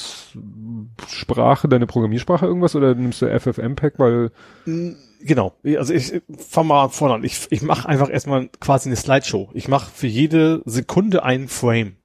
Sprache, 1.08 1.68
deine 1.68 1.86
Programmiersprache 1.86 2.44
irgendwas 2.44 2.76
oder 2.76 2.94
nimmst 2.94 3.22
du 3.22 3.40
FFmpeg, 3.40 3.94
weil? 3.96 4.30
Genau. 5.22 5.54
Also 5.64 5.94
ich 5.94 6.20
fang 6.36 6.66
mal 6.66 6.90
vorne 6.90 7.14
an. 7.14 7.24
Ich, 7.24 7.46
ich 7.48 7.62
mache 7.62 7.88
einfach 7.88 8.10
erstmal 8.10 8.50
quasi 8.60 8.90
eine 8.90 8.96
Slideshow. 8.96 9.48
Ich 9.54 9.68
mache 9.68 9.90
für 9.90 10.06
jede 10.06 10.60
Sekunde 10.66 11.22
einen 11.22 11.48
Frame. 11.48 11.96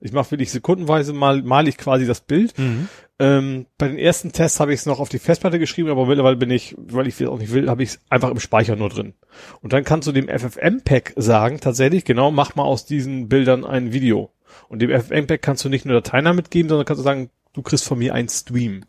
Ich 0.00 0.12
mache 0.12 0.30
wirklich 0.30 0.52
sekundenweise 0.52 1.12
mal, 1.12 1.42
mal 1.42 1.66
ich 1.68 1.76
quasi 1.76 2.06
das 2.06 2.20
Bild. 2.20 2.56
Mhm. 2.58 2.88
Ähm, 3.20 3.66
bei 3.78 3.88
den 3.88 3.98
ersten 3.98 4.30
Tests 4.30 4.60
habe 4.60 4.72
ich 4.72 4.80
es 4.80 4.86
noch 4.86 5.00
auf 5.00 5.08
die 5.08 5.18
Festplatte 5.18 5.58
geschrieben, 5.58 5.90
aber 5.90 6.06
mittlerweile 6.06 6.36
bin 6.36 6.50
ich, 6.50 6.76
weil 6.78 7.08
ich 7.08 7.20
es 7.20 7.26
auch 7.26 7.38
nicht 7.38 7.52
will, 7.52 7.68
habe 7.68 7.82
ich 7.82 7.90
es 7.90 8.00
einfach 8.08 8.30
im 8.30 8.38
Speicher 8.38 8.76
nur 8.76 8.90
drin. 8.90 9.14
Und 9.60 9.72
dann 9.72 9.82
kannst 9.82 10.06
du 10.06 10.12
dem 10.12 10.28
FFmpeg 10.28 11.14
sagen, 11.16 11.58
tatsächlich, 11.60 12.04
genau, 12.04 12.30
mach 12.30 12.54
mal 12.54 12.62
aus 12.62 12.86
diesen 12.86 13.28
Bildern 13.28 13.64
ein 13.64 13.92
Video. 13.92 14.30
Und 14.68 14.80
dem 14.80 14.90
FFmpeg 14.90 15.42
kannst 15.42 15.64
du 15.64 15.68
nicht 15.68 15.84
nur 15.84 16.00
Dateinamen 16.00 16.36
mitgeben, 16.36 16.68
sondern 16.68 16.86
kannst 16.86 17.00
du 17.00 17.04
sagen, 17.04 17.30
du 17.54 17.62
kriegst 17.62 17.84
von 17.84 17.98
mir 17.98 18.14
einen 18.14 18.28
Stream. 18.28 18.84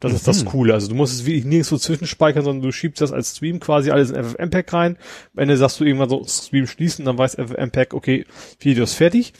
Das 0.00 0.12
mhm. 0.12 0.16
ist 0.16 0.28
das 0.28 0.44
mhm. 0.44 0.48
Coole. 0.48 0.74
Also 0.74 0.88
du 0.88 0.94
musst 0.94 1.14
es 1.14 1.24
wirklich 1.24 1.44
nirgendwo 1.44 1.76
zwischenspeichern, 1.76 2.44
sondern 2.44 2.62
du 2.62 2.72
schiebst 2.72 3.00
das 3.00 3.12
als 3.12 3.36
Stream 3.36 3.58
quasi 3.60 3.90
alles 3.90 4.10
in 4.10 4.22
FFmpeg 4.22 4.72
rein. 4.72 4.98
Am 5.34 5.42
Ende 5.42 5.56
sagst 5.56 5.80
du 5.80 5.84
irgendwann 5.84 6.10
so 6.10 6.24
Stream 6.26 6.66
schließen, 6.66 7.04
dann 7.04 7.16
weiß 7.16 7.36
FFmpeg, 7.36 7.94
okay, 7.94 8.26
Video 8.58 8.84
ist 8.84 8.94
fertig. 8.94 9.32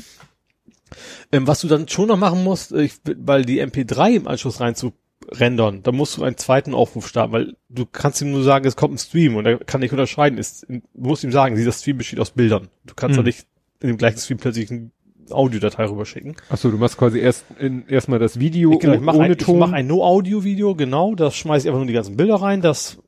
Ähm, 1.30 1.46
was 1.46 1.60
du 1.60 1.68
dann 1.68 1.88
schon 1.88 2.08
noch 2.08 2.16
machen 2.16 2.44
musst, 2.44 2.72
äh, 2.72 2.82
ich, 2.82 2.94
weil 3.04 3.44
die 3.44 3.62
MP3 3.62 4.16
im 4.16 4.28
Anschluss 4.28 4.60
rein 4.60 4.74
zu 4.74 4.92
rendern, 5.30 5.82
da 5.82 5.92
musst 5.92 6.16
du 6.16 6.24
einen 6.24 6.36
zweiten 6.36 6.74
Aufruf 6.74 7.08
starten, 7.08 7.32
weil 7.32 7.56
du 7.68 7.86
kannst 7.86 8.20
ihm 8.20 8.32
nur 8.32 8.42
sagen, 8.42 8.66
es 8.66 8.76
kommt 8.76 8.94
ein 8.94 8.98
Stream 8.98 9.36
und 9.36 9.46
er 9.46 9.58
kann 9.58 9.80
nicht 9.80 9.92
unterscheiden. 9.92 10.38
Ist, 10.38 10.66
du 10.68 10.80
musst 10.94 11.24
ihm 11.24 11.32
sagen, 11.32 11.56
dieser 11.56 11.72
Stream 11.72 11.98
besteht 11.98 12.20
aus 12.20 12.30
Bildern. 12.30 12.68
Du 12.84 12.94
kannst 12.94 13.18
mhm. 13.18 13.24
nicht 13.24 13.46
in 13.80 13.88
dem 13.88 13.98
gleichen 13.98 14.18
Stream 14.18 14.38
plötzlich 14.38 14.70
ein 14.70 14.92
Audiodatei 15.30 15.84
rüberschicken. 15.84 16.36
Achso, 16.48 16.70
du 16.70 16.78
machst 16.78 16.96
quasi 16.96 17.18
erst 17.18 17.44
in, 17.58 17.86
erstmal 17.88 18.18
das 18.18 18.38
Video 18.38 18.76
genau, 18.78 18.94
ich 18.94 19.00
mach 19.00 19.14
ohne 19.14 19.26
ein, 19.26 19.38
Ton. 19.38 19.54
Ich 19.54 19.60
mache 19.60 19.74
ein 19.74 19.86
No-Audio-Video, 19.86 20.74
genau, 20.74 21.14
das 21.14 21.36
schmeiße 21.36 21.66
ich 21.66 21.68
einfach 21.68 21.80
nur 21.80 21.86
die 21.86 21.92
ganzen 21.92 22.16
Bilder 22.16 22.36
rein, 22.36 22.60
das 22.60 22.98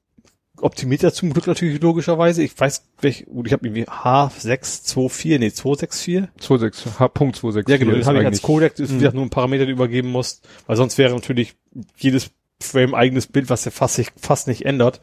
optimiert 0.60 1.02
er 1.02 1.12
zum 1.12 1.32
Glück 1.32 1.46
natürlich 1.46 1.80
logischerweise. 1.80 2.42
Ich 2.42 2.58
weiß, 2.58 2.84
welch, 3.00 3.26
ich 3.44 3.52
habe 3.52 3.66
irgendwie 3.66 3.84
H624, 3.84 5.38
nee, 5.38 5.52
264. 5.52 6.28
26, 6.38 6.98
H.264. 6.98 7.70
Ja, 7.70 7.76
genau, 7.76 7.92
den 7.92 8.06
habe 8.06 8.20
ich 8.20 8.26
als 8.26 8.42
Codec, 8.42 8.76
das 8.76 8.90
ist 8.90 8.92
mhm. 8.92 9.10
nur 9.14 9.24
ein 9.24 9.30
Parameter, 9.30 9.66
den 9.66 9.76
du 9.76 9.82
übergeben 9.82 10.10
musst, 10.10 10.48
weil 10.66 10.76
sonst 10.76 10.98
wäre 10.98 11.14
natürlich 11.14 11.54
jedes 11.96 12.30
Frame 12.60 12.94
eigenes 12.94 13.26
Bild, 13.26 13.50
was 13.50 13.66
er 13.66 13.72
fast, 13.72 13.96
sich, 13.96 14.08
fast 14.16 14.48
nicht 14.48 14.64
ändert. 14.64 15.00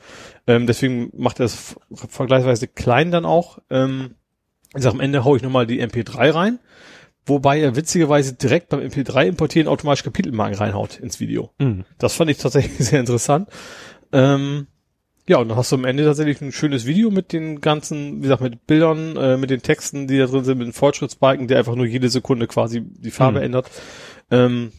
Ähm, 0.48 0.68
deswegen 0.68 1.12
macht 1.16 1.40
er 1.40 1.46
es 1.46 1.76
vergleichsweise 1.94 2.68
klein 2.68 3.12
dann 3.12 3.26
auch. 3.26 3.60
Ähm, 3.70 4.16
ich 4.76 4.84
sag, 4.84 4.94
am 4.94 5.02
Ende 5.02 5.26
hau 5.26 5.36
ich 5.36 5.44
nochmal 5.44 5.68
die 5.68 5.84
MP3 5.84 6.34
rein, 6.34 6.60
wobei 7.26 7.60
er 7.60 7.76
witzigerweise 7.76 8.34
direkt 8.34 8.70
beim 8.70 8.80
MP3 8.80 9.28
importieren 9.28 9.68
automatisch 9.68 10.04
Kapitelmarken 10.04 10.58
reinhaut 10.58 10.98
ins 10.98 11.20
Video. 11.20 11.52
Mhm. 11.60 11.84
Das 11.98 12.14
fand 12.14 12.32
ich 12.32 12.38
tatsächlich 12.38 12.78
sehr 12.88 13.02
interessant. 13.02 13.50
Ähm, 14.14 14.68
ja, 15.32 15.38
und 15.38 15.48
dann 15.48 15.56
hast 15.56 15.72
du 15.72 15.78
am 15.78 15.86
Ende 15.86 16.04
tatsächlich 16.04 16.42
ein 16.42 16.52
schönes 16.52 16.86
Video 16.86 17.10
mit 17.10 17.32
den 17.32 17.62
ganzen, 17.62 18.18
wie 18.18 18.24
gesagt, 18.24 18.42
mit 18.42 18.68
Bildern, 18.68 19.16
äh, 19.16 19.38
mit 19.38 19.50
den 19.50 19.62
Texten, 19.62 20.06
die 20.06 20.18
da 20.18 20.26
drin 20.26 20.44
sind, 20.44 20.58
mit 20.58 20.68
dem 20.68 20.74
Fortschrittsbalken, 20.74 21.48
der 21.48 21.58
einfach 21.58 21.76
nur 21.76 21.86
jede 21.86 22.10
Sekunde 22.10 22.48
quasi 22.48 22.82
die 22.82 23.12
Farbe 23.12 23.40
mhm. 23.40 23.46
ändert. 23.46 23.72
Ähm, 24.30 24.74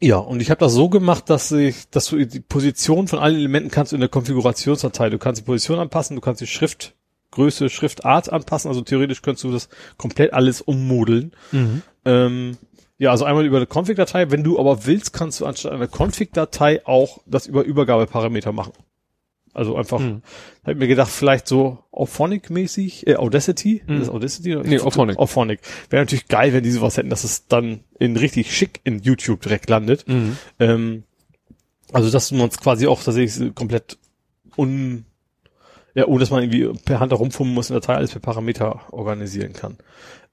ja, 0.00 0.16
und 0.16 0.40
ich 0.40 0.50
habe 0.50 0.58
das 0.58 0.72
so 0.72 0.88
gemacht, 0.88 1.28
dass 1.28 1.52
ich, 1.52 1.90
dass 1.90 2.06
du 2.06 2.24
die 2.24 2.40
Position 2.40 3.08
von 3.08 3.18
allen 3.18 3.36
Elementen 3.36 3.70
kannst 3.70 3.92
du 3.92 3.96
in 3.96 4.00
der 4.00 4.08
Konfigurationsdatei. 4.08 5.10
Du 5.10 5.18
kannst 5.18 5.42
die 5.42 5.44
Position 5.44 5.78
anpassen, 5.78 6.16
du 6.16 6.22
kannst 6.22 6.40
die 6.40 6.46
Schriftgröße, 6.46 7.68
Schriftart 7.68 8.32
anpassen. 8.32 8.70
Also 8.70 8.80
theoretisch 8.80 9.20
könntest 9.20 9.44
du 9.44 9.52
das 9.52 9.68
komplett 9.98 10.32
alles 10.32 10.62
ummodeln. 10.62 11.32
Mhm. 11.52 11.82
Ähm, 12.06 12.56
ja, 12.96 13.10
also 13.10 13.26
einmal 13.26 13.44
über 13.44 13.58
eine 13.58 13.66
Config-Datei. 13.66 14.30
Wenn 14.30 14.44
du 14.44 14.58
aber 14.58 14.86
willst, 14.86 15.12
kannst 15.12 15.40
du 15.40 15.44
anstatt 15.44 15.72
einer 15.72 15.88
Config-Datei 15.88 16.86
auch 16.86 17.18
das 17.26 17.46
über 17.46 17.64
Übergabeparameter 17.64 18.52
machen. 18.52 18.72
Also 19.54 19.76
einfach, 19.76 19.98
hm. 19.98 20.22
hab 20.64 20.76
mir 20.76 20.88
gedacht, 20.88 21.10
vielleicht 21.10 21.48
so 21.48 21.78
Auphonic-mäßig, 21.90 23.06
äh, 23.06 23.16
Audacity, 23.16 23.82
hm. 23.84 23.96
ist 23.96 24.06
das 24.06 24.14
Audacity? 24.14 24.56
Nee, 24.56 24.80
Auphonic. 24.80 25.18
Auphonic. 25.18 25.60
Wäre 25.90 26.02
natürlich 26.02 26.28
geil, 26.28 26.52
wenn 26.52 26.62
die 26.62 26.70
sowas 26.70 26.96
hätten, 26.96 27.10
dass 27.10 27.24
es 27.24 27.46
dann 27.46 27.80
in 27.98 28.16
richtig 28.16 28.54
schick 28.54 28.80
in 28.84 29.00
YouTube 29.00 29.42
direkt 29.42 29.68
landet. 29.70 30.06
Mhm. 30.06 30.36
Ähm, 30.58 31.02
also, 31.92 32.10
dass 32.10 32.30
man 32.32 32.48
es 32.48 32.58
quasi 32.58 32.86
auch 32.86 33.02
tatsächlich 33.02 33.54
komplett 33.54 33.98
un, 34.56 35.06
ja, 35.94 36.06
ohne 36.06 36.20
dass 36.20 36.30
man 36.30 36.42
irgendwie 36.42 36.78
per 36.84 37.00
Hand 37.00 37.12
herumfummen 37.12 37.54
muss 37.54 37.70
in 37.70 37.74
der 37.74 37.80
Datei 37.80 37.94
alles 37.94 38.12
per 38.12 38.20
Parameter 38.20 38.82
organisieren 38.92 39.54
kann. 39.54 39.78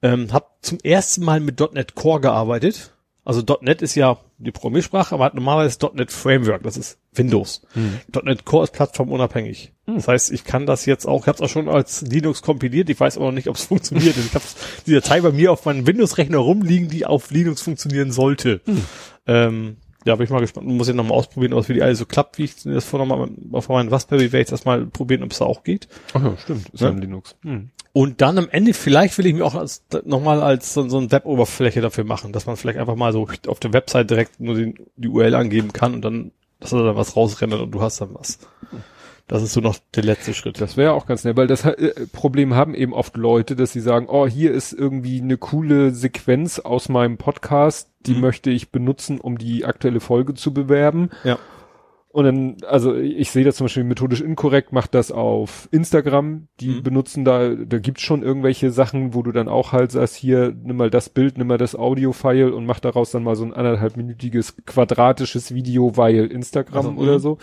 Ähm, 0.02 0.32
hab 0.32 0.58
zum 0.62 0.78
ersten 0.82 1.24
Mal 1.24 1.40
mit 1.40 1.58
.NET 1.58 1.94
Core 1.94 2.20
gearbeitet. 2.20 2.92
Also 3.24 3.42
.NET 3.62 3.82
ist 3.82 3.94
ja 3.94 4.18
die 4.38 4.52
Programmiersprache, 4.52 5.14
aber 5.14 5.24
hat 5.24 5.34
normalerweise 5.34 5.78
.NET 5.94 6.12
Framework, 6.12 6.62
das 6.62 6.76
ist 6.76 6.98
Windows. 7.12 7.62
Mhm. 7.74 8.00
.NET 8.24 8.44
Core 8.44 8.64
ist 8.64 8.72
plattformunabhängig. 8.72 9.72
Mhm. 9.86 9.94
Das 9.94 10.08
heißt, 10.08 10.32
ich 10.32 10.44
kann 10.44 10.66
das 10.66 10.84
jetzt 10.84 11.06
auch, 11.06 11.22
ich 11.22 11.26
habe 11.28 11.36
es 11.36 11.42
auch 11.42 11.48
schon 11.48 11.68
als 11.68 12.02
Linux 12.02 12.42
kompiliert, 12.42 12.90
ich 12.90 13.00
weiß 13.00 13.16
aber 13.16 13.26
noch 13.26 13.32
nicht, 13.32 13.48
ob 13.48 13.56
es 13.56 13.64
funktioniert. 13.66 14.16
ich 14.16 14.34
habe 14.34 14.44
die 14.86 14.92
Datei 14.92 15.20
bei 15.20 15.32
mir 15.32 15.52
auf 15.52 15.64
meinem 15.64 15.86
Windows-Rechner 15.86 16.38
rumliegen, 16.38 16.88
die 16.88 17.06
auf 17.06 17.30
Linux 17.30 17.62
funktionieren 17.62 18.12
sollte. 18.12 18.60
Mhm. 18.66 18.84
Ähm, 19.26 19.76
ja, 20.06 20.14
bin 20.14 20.24
ich 20.24 20.30
mal 20.30 20.40
gespannt. 20.40 20.66
Muss 20.68 20.88
ich 20.88 20.94
nochmal 20.94 21.18
ausprobieren, 21.18 21.52
ob 21.52 21.60
es 21.60 21.68
wie 21.68 21.74
die 21.74 21.82
alles 21.82 21.98
so 21.98 22.06
klappt, 22.06 22.38
wie 22.38 22.44
ich 22.44 22.62
das 22.62 22.84
vorher 22.84 23.06
nochmal 23.06 23.28
auf 23.52 23.68
meinem 23.68 23.88
Raspberry 23.88 24.32
werde 24.32 24.42
ich 24.42 24.48
das 24.48 24.64
mal 24.64 24.86
probieren, 24.86 25.24
ob 25.24 25.32
es 25.32 25.38
da 25.38 25.46
auch 25.46 25.64
geht. 25.64 25.88
Ach 26.14 26.22
ja, 26.22 26.36
stimmt. 26.36 26.68
Ist 26.70 26.80
ja, 26.80 26.90
ja 26.90 26.96
Linux. 26.96 27.34
Hm. 27.42 27.70
Und 27.92 28.20
dann 28.20 28.38
am 28.38 28.48
Ende, 28.48 28.72
vielleicht 28.72 29.18
will 29.18 29.26
ich 29.26 29.34
mir 29.34 29.44
auch 29.44 29.54
als, 29.54 29.84
nochmal 30.04 30.42
als 30.42 30.74
so, 30.74 30.88
so 30.88 30.98
eine 30.98 31.10
Web-Oberfläche 31.10 31.80
dafür 31.80 32.04
machen, 32.04 32.32
dass 32.32 32.46
man 32.46 32.56
vielleicht 32.56 32.78
einfach 32.78 32.94
mal 32.94 33.12
so 33.12 33.26
auf 33.48 33.58
der 33.58 33.72
Website 33.72 34.10
direkt 34.10 34.38
nur 34.38 34.54
den, 34.54 34.74
die 34.96 35.08
URL 35.08 35.34
angeben 35.34 35.72
kann 35.72 35.94
und 35.94 36.02
dann, 36.02 36.30
dass 36.60 36.72
er 36.72 36.84
da 36.84 36.94
was 36.94 37.16
rausrennt 37.16 37.54
und 37.54 37.70
du 37.72 37.80
hast 37.80 38.00
dann 38.00 38.14
was. 38.14 38.38
Das 39.28 39.42
ist 39.42 39.54
so 39.54 39.60
noch 39.60 39.76
der 39.94 40.04
letzte 40.04 40.34
Schritt. 40.34 40.60
Das 40.60 40.76
wäre 40.76 40.92
auch 40.92 41.06
ganz 41.06 41.24
nett, 41.24 41.36
weil 41.36 41.48
das 41.48 41.64
äh, 41.64 42.06
Problem 42.12 42.54
haben 42.54 42.74
eben 42.74 42.92
oft 42.92 43.16
Leute, 43.16 43.56
dass 43.56 43.72
sie 43.72 43.80
sagen, 43.80 44.06
oh, 44.08 44.26
hier 44.26 44.52
ist 44.52 44.72
irgendwie 44.72 45.20
eine 45.20 45.36
coole 45.36 45.90
Sequenz 45.90 46.60
aus 46.60 46.88
meinem 46.88 47.16
Podcast, 47.16 47.90
die 48.06 48.14
mhm. 48.14 48.20
möchte 48.20 48.50
ich 48.50 48.70
benutzen, 48.70 49.20
um 49.20 49.36
die 49.36 49.64
aktuelle 49.64 49.98
Folge 49.98 50.34
zu 50.34 50.54
bewerben. 50.54 51.10
Ja. 51.24 51.38
Und 52.16 52.24
dann, 52.24 52.56
also 52.66 52.94
ich 52.94 53.30
sehe 53.30 53.44
das 53.44 53.56
zum 53.56 53.66
Beispiel 53.66 53.84
methodisch 53.84 54.22
inkorrekt, 54.22 54.72
macht 54.72 54.94
das 54.94 55.12
auf 55.12 55.68
Instagram. 55.70 56.46
Die 56.60 56.70
mhm. 56.70 56.82
benutzen 56.82 57.24
da, 57.26 57.50
da 57.50 57.78
gibt's 57.78 58.02
schon 58.02 58.22
irgendwelche 58.22 58.70
Sachen, 58.70 59.12
wo 59.12 59.22
du 59.22 59.32
dann 59.32 59.48
auch 59.48 59.72
halt 59.72 59.92
sagst, 59.92 60.16
hier, 60.16 60.54
nimm 60.62 60.76
mal 60.76 60.88
das 60.88 61.10
Bild, 61.10 61.36
nimm 61.36 61.48
mal 61.48 61.58
das 61.58 61.74
Audio-File 61.74 62.54
und 62.54 62.64
mach 62.64 62.80
daraus 62.80 63.10
dann 63.10 63.24
mal 63.24 63.36
so 63.36 63.44
ein 63.44 63.52
anderthalbminütiges 63.52 64.56
quadratisches 64.64 65.52
Video, 65.52 65.98
weil 65.98 66.26
Instagram 66.26 66.86
also, 66.86 67.02
oder 67.02 67.14
mhm. 67.14 67.18
so 67.18 67.38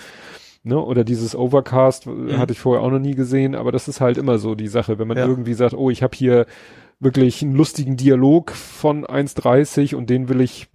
ne, 0.64 0.80
oder 0.80 1.03
dieses 1.03 1.35
Overcast 1.35 2.07
mhm. 2.07 2.38
hatte 2.38 2.53
ich 2.53 2.60
vorher 2.60 2.84
auch 2.84 2.91
noch 2.91 2.99
nie 2.99 3.15
gesehen, 3.15 3.56
aber 3.56 3.72
das 3.72 3.88
ist 3.88 4.02
halt 4.02 4.18
immer 4.18 4.40
so 4.40 4.56
die 4.56 4.68
Sache, 4.68 4.98
wenn 4.99 5.07
man 5.07 5.18
ja. 5.18 5.27
irgendwie 5.27 5.53
sagt, 5.53 5.73
oh, 5.73 5.90
ich 5.90 6.02
habe 6.03 6.15
hier 6.15 6.45
wirklich 6.99 7.41
einen 7.41 7.56
lustigen 7.56 7.98
Dialog 7.98 8.52
von 8.52 9.06
1,30 9.06 9.95
und 9.95 10.10
den 10.10 10.30
will 10.30 10.41
ich 10.41 10.69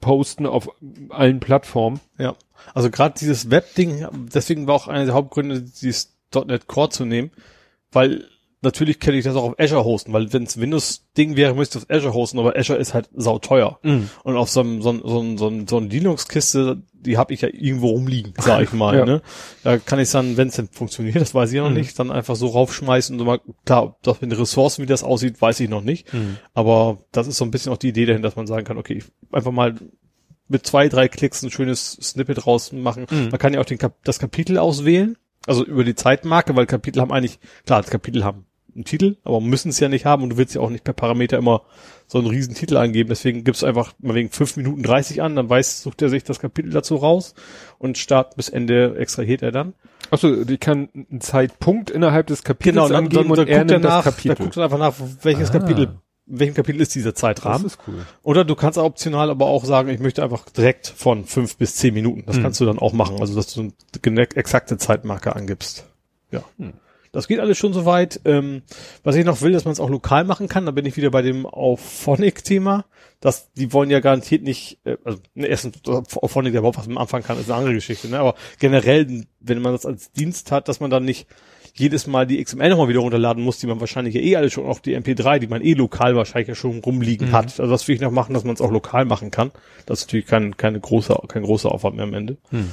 posten 0.00 0.46
auf 0.46 0.68
allen 1.08 1.40
Plattformen. 1.40 2.00
Ja, 2.18 2.34
also 2.74 2.90
gerade 2.90 3.14
dieses 3.18 3.50
Web-Ding, 3.50 4.06
deswegen 4.34 4.66
war 4.66 4.74
auch 4.74 4.88
einer 4.88 5.06
der 5.06 5.14
Hauptgründe, 5.14 5.62
dieses 5.62 6.14
.NET 6.34 6.66
Core 6.66 6.90
zu 6.90 7.04
nehmen, 7.04 7.30
weil 7.90 8.26
natürlich 8.62 9.00
könnte 9.00 9.18
ich 9.18 9.24
das 9.24 9.36
auch 9.36 9.44
auf 9.44 9.58
Azure 9.58 9.84
hosten, 9.84 10.12
weil 10.12 10.32
wenn 10.32 10.44
es 10.44 10.58
Windows-Ding 10.58 11.36
wäre, 11.36 11.54
müsste 11.54 11.78
ich 11.78 11.84
auf 11.84 11.90
Azure 11.90 12.14
hosten, 12.14 12.38
aber 12.38 12.56
Azure 12.56 12.78
ist 12.78 12.94
halt 12.94 13.10
sauteuer. 13.14 13.78
Mm. 13.82 14.04
Und 14.22 14.36
auf 14.36 14.48
so 14.48 14.60
einem, 14.60 14.82
so, 14.82 14.92
so, 14.92 15.36
so, 15.36 15.52
so 15.66 15.76
eine 15.76 15.86
Linux-Kiste, 15.88 16.82
die 16.92 17.18
habe 17.18 17.34
ich 17.34 17.40
ja 17.40 17.48
irgendwo 17.52 17.88
rumliegen, 17.90 18.34
sag 18.38 18.62
ich 18.62 18.72
mal. 18.72 18.96
ja. 18.98 19.04
ne? 19.04 19.22
Da 19.64 19.78
kann 19.78 19.98
ich 19.98 20.10
dann, 20.10 20.36
wenn 20.36 20.48
es 20.48 20.56
denn 20.56 20.68
funktioniert, 20.68 21.16
das 21.16 21.34
weiß 21.34 21.52
ich 21.52 21.58
noch 21.58 21.70
mm. 21.70 21.74
nicht, 21.74 21.98
dann 21.98 22.10
einfach 22.10 22.36
so 22.36 22.46
raufschmeißen 22.46 23.18
und 23.18 23.26
mal, 23.26 23.40
klar, 23.64 23.96
das 24.02 24.20
mit 24.20 24.30
den 24.30 24.38
Ressourcen, 24.38 24.82
wie 24.82 24.86
das 24.86 25.02
aussieht, 25.02 25.40
weiß 25.42 25.60
ich 25.60 25.68
noch 25.68 25.82
nicht. 25.82 26.12
Mm. 26.14 26.36
Aber 26.54 26.98
das 27.10 27.26
ist 27.26 27.36
so 27.38 27.44
ein 27.44 27.50
bisschen 27.50 27.72
auch 27.72 27.78
die 27.78 27.88
Idee 27.88 28.06
dahin, 28.06 28.22
dass 28.22 28.36
man 28.36 28.46
sagen 28.46 28.64
kann, 28.64 28.78
okay, 28.78 29.02
einfach 29.32 29.52
mal 29.52 29.74
mit 30.48 30.66
zwei, 30.66 30.88
drei 30.88 31.08
Klicks 31.08 31.42
ein 31.42 31.50
schönes 31.50 31.92
Snippet 32.00 32.46
rausmachen. 32.46 33.06
Mhm. 33.10 33.28
Man 33.30 33.38
kann 33.38 33.54
ja 33.54 33.60
auch 33.60 33.64
den 33.64 33.78
Kap 33.78 33.96
das 34.04 34.18
Kapitel 34.18 34.58
auswählen, 34.58 35.16
also 35.46 35.64
über 35.64 35.82
die 35.82 35.94
Zeitmarke, 35.94 36.54
weil 36.54 36.66
Kapitel 36.66 37.00
haben 37.00 37.10
eigentlich, 37.10 37.40
klar, 37.64 37.80
das 37.80 37.90
Kapitel 37.90 38.22
haben 38.22 38.46
einen 38.74 38.84
Titel, 38.84 39.16
aber 39.24 39.40
müssen 39.40 39.68
es 39.68 39.80
ja 39.80 39.88
nicht 39.88 40.06
haben 40.06 40.22
und 40.22 40.30
du 40.30 40.36
willst 40.36 40.54
ja 40.54 40.60
auch 40.60 40.70
nicht 40.70 40.84
per 40.84 40.94
Parameter 40.94 41.38
immer 41.38 41.62
so 42.06 42.18
einen 42.18 42.28
riesen 42.28 42.54
Titel 42.54 42.76
angeben. 42.76 43.08
Deswegen 43.08 43.44
gibst 43.44 43.62
du 43.62 43.66
einfach 43.66 43.92
mal 44.00 44.14
wegen 44.14 44.30
fünf 44.30 44.56
Minuten 44.56 44.82
30 44.82 45.22
an, 45.22 45.36
dann 45.36 45.48
weiß, 45.48 45.82
sucht 45.82 46.02
er 46.02 46.08
sich 46.08 46.24
das 46.24 46.38
Kapitel 46.38 46.70
dazu 46.70 46.96
raus 46.96 47.34
und 47.78 47.98
Start 47.98 48.36
bis 48.36 48.48
Ende 48.48 48.96
extrahiert 48.98 49.42
er 49.42 49.52
dann. 49.52 49.74
Achso, 50.10 50.44
die 50.44 50.58
kann 50.58 50.88
einen 50.94 51.20
Zeitpunkt 51.20 51.90
innerhalb 51.90 52.26
des 52.26 52.44
Kapitels 52.44 52.74
genau, 52.74 52.88
dann, 52.88 53.04
angeben 53.04 53.28
dann, 53.28 53.36
dann, 53.36 53.46
und 53.46 53.48
er 53.48 53.64
nimmt 53.64 53.84
das 53.84 54.04
Kapitel. 54.04 54.36
Da 54.36 54.44
guckt 54.44 54.56
er 54.56 54.64
einfach 54.64 54.78
nach, 54.78 54.94
welches 55.22 55.50
ah. 55.50 55.58
Kapitel 55.58 55.88
in 56.26 56.38
welchem 56.38 56.54
Kapitel 56.54 56.80
ist 56.80 56.94
dieser 56.94 57.14
Zeitrahmen. 57.14 57.64
Das 57.64 57.74
ist 57.74 57.80
cool. 57.86 58.06
Oder 58.22 58.44
du 58.44 58.54
kannst 58.54 58.78
optional 58.78 59.30
aber 59.30 59.46
auch 59.46 59.64
sagen, 59.64 59.88
ich 59.88 60.00
möchte 60.00 60.22
einfach 60.22 60.44
direkt 60.48 60.86
von 60.86 61.24
fünf 61.24 61.56
bis 61.56 61.76
zehn 61.76 61.94
Minuten. 61.94 62.24
Das 62.26 62.36
hm. 62.36 62.42
kannst 62.44 62.60
du 62.60 62.64
dann 62.64 62.78
auch 62.78 62.92
machen. 62.92 63.20
Also, 63.20 63.34
dass 63.34 63.52
du 63.52 63.72
eine 64.06 64.22
exakte 64.22 64.78
Zeitmarke 64.78 65.34
angibst. 65.34 65.84
Ja. 66.30 66.44
Hm. 66.58 66.74
Das 67.12 67.28
geht 67.28 67.40
alles 67.40 67.58
schon 67.58 67.74
soweit. 67.74 68.20
Ähm, 68.24 68.62
was 69.04 69.16
ich 69.16 69.24
noch 69.24 69.42
will, 69.42 69.52
dass 69.52 69.64
man 69.64 69.72
es 69.72 69.80
auch 69.80 69.90
lokal 69.90 70.24
machen 70.24 70.48
kann. 70.48 70.66
Da 70.66 70.72
bin 70.72 70.86
ich 70.86 70.96
wieder 70.96 71.10
bei 71.10 71.22
dem 71.22 71.46
Auphonic-Thema. 71.46 72.86
Das, 73.20 73.52
die 73.52 73.72
wollen 73.72 73.90
ja 73.90 74.00
garantiert 74.00 74.42
nicht, 74.42 74.78
äh, 74.84 74.96
also 75.04 75.20
ne, 75.34 75.46
erstens 75.46 75.76
Auphonic, 75.86 76.52
der 76.52 76.60
überhaupt 76.60 76.78
was 76.78 76.88
mit 76.88 76.98
anfangen 76.98 77.24
kann, 77.24 77.38
ist 77.38 77.50
eine 77.50 77.58
andere 77.58 77.74
Geschichte. 77.74 78.08
Ne? 78.08 78.18
Aber 78.18 78.34
generell, 78.58 79.26
wenn 79.40 79.60
man 79.60 79.72
das 79.72 79.86
als 79.86 80.10
Dienst 80.12 80.50
hat, 80.50 80.68
dass 80.68 80.80
man 80.80 80.90
dann 80.90 81.04
nicht 81.04 81.26
jedes 81.74 82.06
Mal 82.06 82.26
die 82.26 82.42
XML 82.42 82.68
nochmal 82.68 82.88
wieder 82.88 83.00
runterladen 83.00 83.42
muss, 83.42 83.58
die 83.58 83.66
man 83.66 83.80
wahrscheinlich 83.80 84.14
ja 84.14 84.20
eh 84.20 84.36
alle 84.36 84.50
schon 84.50 84.66
auf 84.66 84.80
die 84.80 84.96
MP3, 84.96 85.38
die 85.38 85.46
man 85.46 85.62
eh 85.62 85.72
lokal 85.72 86.14
wahrscheinlich 86.16 86.48
ja 86.48 86.54
schon 86.54 86.80
rumliegen 86.80 87.28
mhm. 87.28 87.32
hat. 87.32 87.60
Also 87.60 87.68
das 87.68 87.88
will 87.88 87.94
ich 87.94 88.00
noch 88.00 88.10
machen, 88.10 88.34
dass 88.34 88.44
man 88.44 88.54
es 88.54 88.60
auch 88.60 88.70
lokal 88.70 89.04
machen 89.04 89.30
kann. 89.30 89.52
Das 89.86 90.00
ist 90.00 90.08
natürlich 90.08 90.26
kein, 90.26 90.56
keine 90.56 90.80
große, 90.80 91.16
kein 91.28 91.44
großer 91.44 91.72
Aufwand 91.72 91.96
mehr 91.96 92.04
am 92.04 92.14
Ende. 92.14 92.36
Mhm. 92.50 92.72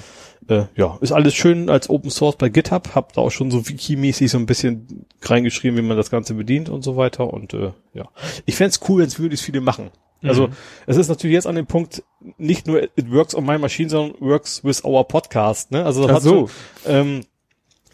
Äh, 0.49 0.65
ja, 0.75 0.97
ist 1.01 1.11
alles 1.11 1.33
schön 1.33 1.69
als 1.69 1.89
Open 1.89 2.09
Source 2.09 2.35
bei 2.35 2.49
GitHub. 2.49 2.95
Hab 2.95 3.13
da 3.13 3.21
auch 3.21 3.31
schon 3.31 3.51
so 3.51 3.67
Wiki-mäßig 3.69 4.31
so 4.31 4.37
ein 4.37 4.45
bisschen 4.45 5.05
reingeschrieben, 5.21 5.77
wie 5.77 5.87
man 5.87 5.95
das 5.95 6.11
Ganze 6.11 6.33
bedient 6.33 6.69
und 6.69 6.83
so 6.83 6.97
weiter. 6.97 7.31
Und 7.31 7.53
äh, 7.53 7.71
ja, 7.93 8.09
ich 8.45 8.55
fände 8.55 8.75
cool, 8.87 9.01
wenn 9.01 9.07
es 9.07 9.17
möglichst 9.19 9.45
viele 9.45 9.61
machen. 9.61 9.91
Also 10.21 10.47
mhm. 10.47 10.53
es 10.85 10.97
ist 10.97 11.07
natürlich 11.07 11.33
jetzt 11.33 11.47
an 11.47 11.55
dem 11.55 11.65
Punkt 11.65 12.03
nicht 12.37 12.67
nur 12.67 12.83
it 12.83 13.09
works 13.09 13.33
on 13.33 13.45
my 13.45 13.57
machine, 13.57 13.89
sondern 13.89 14.19
works 14.19 14.63
with 14.65 14.83
our 14.83 15.07
podcast. 15.07 15.71
Ne? 15.71 15.85
Also 15.85 16.05
das 16.07 16.17
Ach 16.17 16.21
so. 16.21 16.47
Schon, 16.47 16.49
ähm, 16.87 17.21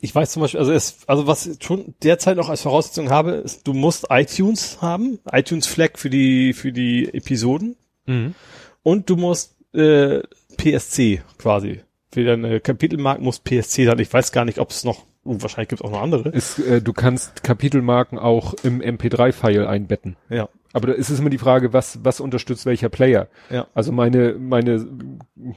ich 0.06 0.16
weiß 0.16 0.32
zum 0.32 0.42
Beispiel, 0.42 0.60
also 0.60 0.72
es, 0.72 1.00
also 1.08 1.28
was 1.28 1.46
ich 1.46 1.64
schon 1.64 1.96
derzeit 2.04 2.38
noch 2.38 2.50
als 2.50 2.62
Voraussetzung 2.62 3.10
habe, 3.10 3.32
ist, 3.32 3.68
du 3.68 3.74
musst 3.74 4.08
iTunes 4.10 4.82
haben, 4.82 5.20
iTunes 5.32 5.68
Flag 5.68 5.98
für 5.98 6.10
die 6.10 6.54
für 6.54 6.72
die 6.72 7.14
Episoden 7.14 7.76
mhm. 8.06 8.36
und 8.84 9.10
du 9.10 9.18
musst 9.18 9.56
äh, 9.74 10.22
PSC 10.58 11.22
quasi 11.38 11.82
für 12.16 12.24
deine 12.24 12.62
Kapitelmarken 12.62 13.26
muss 13.26 13.40
PSC 13.40 13.86
sein. 13.86 14.00
Ich 14.00 14.14
weiß 14.14 14.32
gar 14.32 14.46
nicht, 14.46 14.60
ob 14.60 14.70
es 14.70 14.86
noch 14.86 15.06
uh, 15.26 15.42
wahrscheinlich 15.42 15.68
gibt 15.68 15.82
es 15.82 15.86
auch 15.86 15.92
noch 15.92 16.02
andere. 16.02 16.30
Ist, 16.30 16.60
äh, 16.60 16.82
du 16.82 16.94
kannst 16.94 17.44
Kapitelmarken 17.44 18.18
auch 18.18 18.54
im 18.64 18.82
MP3-File 18.82 19.68
einbetten. 19.68 20.16
Ja. 20.30 20.48
Aber 20.76 20.88
da 20.88 20.94
ist 20.94 21.10
es 21.10 21.22
immer 21.22 21.30
die 21.30 21.38
Frage, 21.38 21.72
was, 21.72 22.04
was 22.04 22.20
unterstützt 22.20 22.66
welcher 22.66 22.90
Player? 22.90 23.30
Ja. 23.50 23.66
Also 23.74 23.94
meine, 23.94 24.34
meine, 24.34 24.86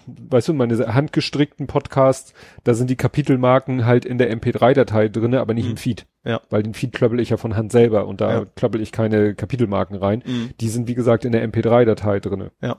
weißt 0.07 0.47
du, 0.47 0.55
meine 0.55 0.95
handgestrickten 0.95 1.67
Podcasts, 1.67 2.35
da 2.63 2.73
sind 2.73 2.89
die 2.89 2.95
Kapitelmarken 2.95 3.85
halt 3.85 4.05
in 4.05 4.19
der 4.19 4.33
MP3-Datei 4.33 5.09
drinne, 5.09 5.41
aber 5.41 5.55
nicht 5.55 5.65
mhm. 5.65 5.73
im 5.73 5.77
Feed. 5.77 6.07
Ja. 6.25 6.41
Weil 6.51 6.63
den 6.63 6.73
Feed 6.73 6.93
klöppel 6.93 7.19
ich 7.19 7.31
ja 7.31 7.37
von 7.37 7.57
Hand 7.57 7.73
selber 7.73 8.07
und 8.07 8.21
da 8.21 8.31
ja. 8.31 8.45
klöppel 8.55 8.81
ich 8.81 8.93
keine 8.93 9.35
Kapitelmarken 9.35 9.97
rein. 9.97 10.23
Mhm. 10.25 10.51
Die 10.61 10.69
sind, 10.69 10.87
wie 10.87 10.95
gesagt, 10.95 11.25
in 11.25 11.33
der 11.33 11.45
MP3-Datei 11.49 12.21
drinne. 12.21 12.53
Ja. 12.63 12.77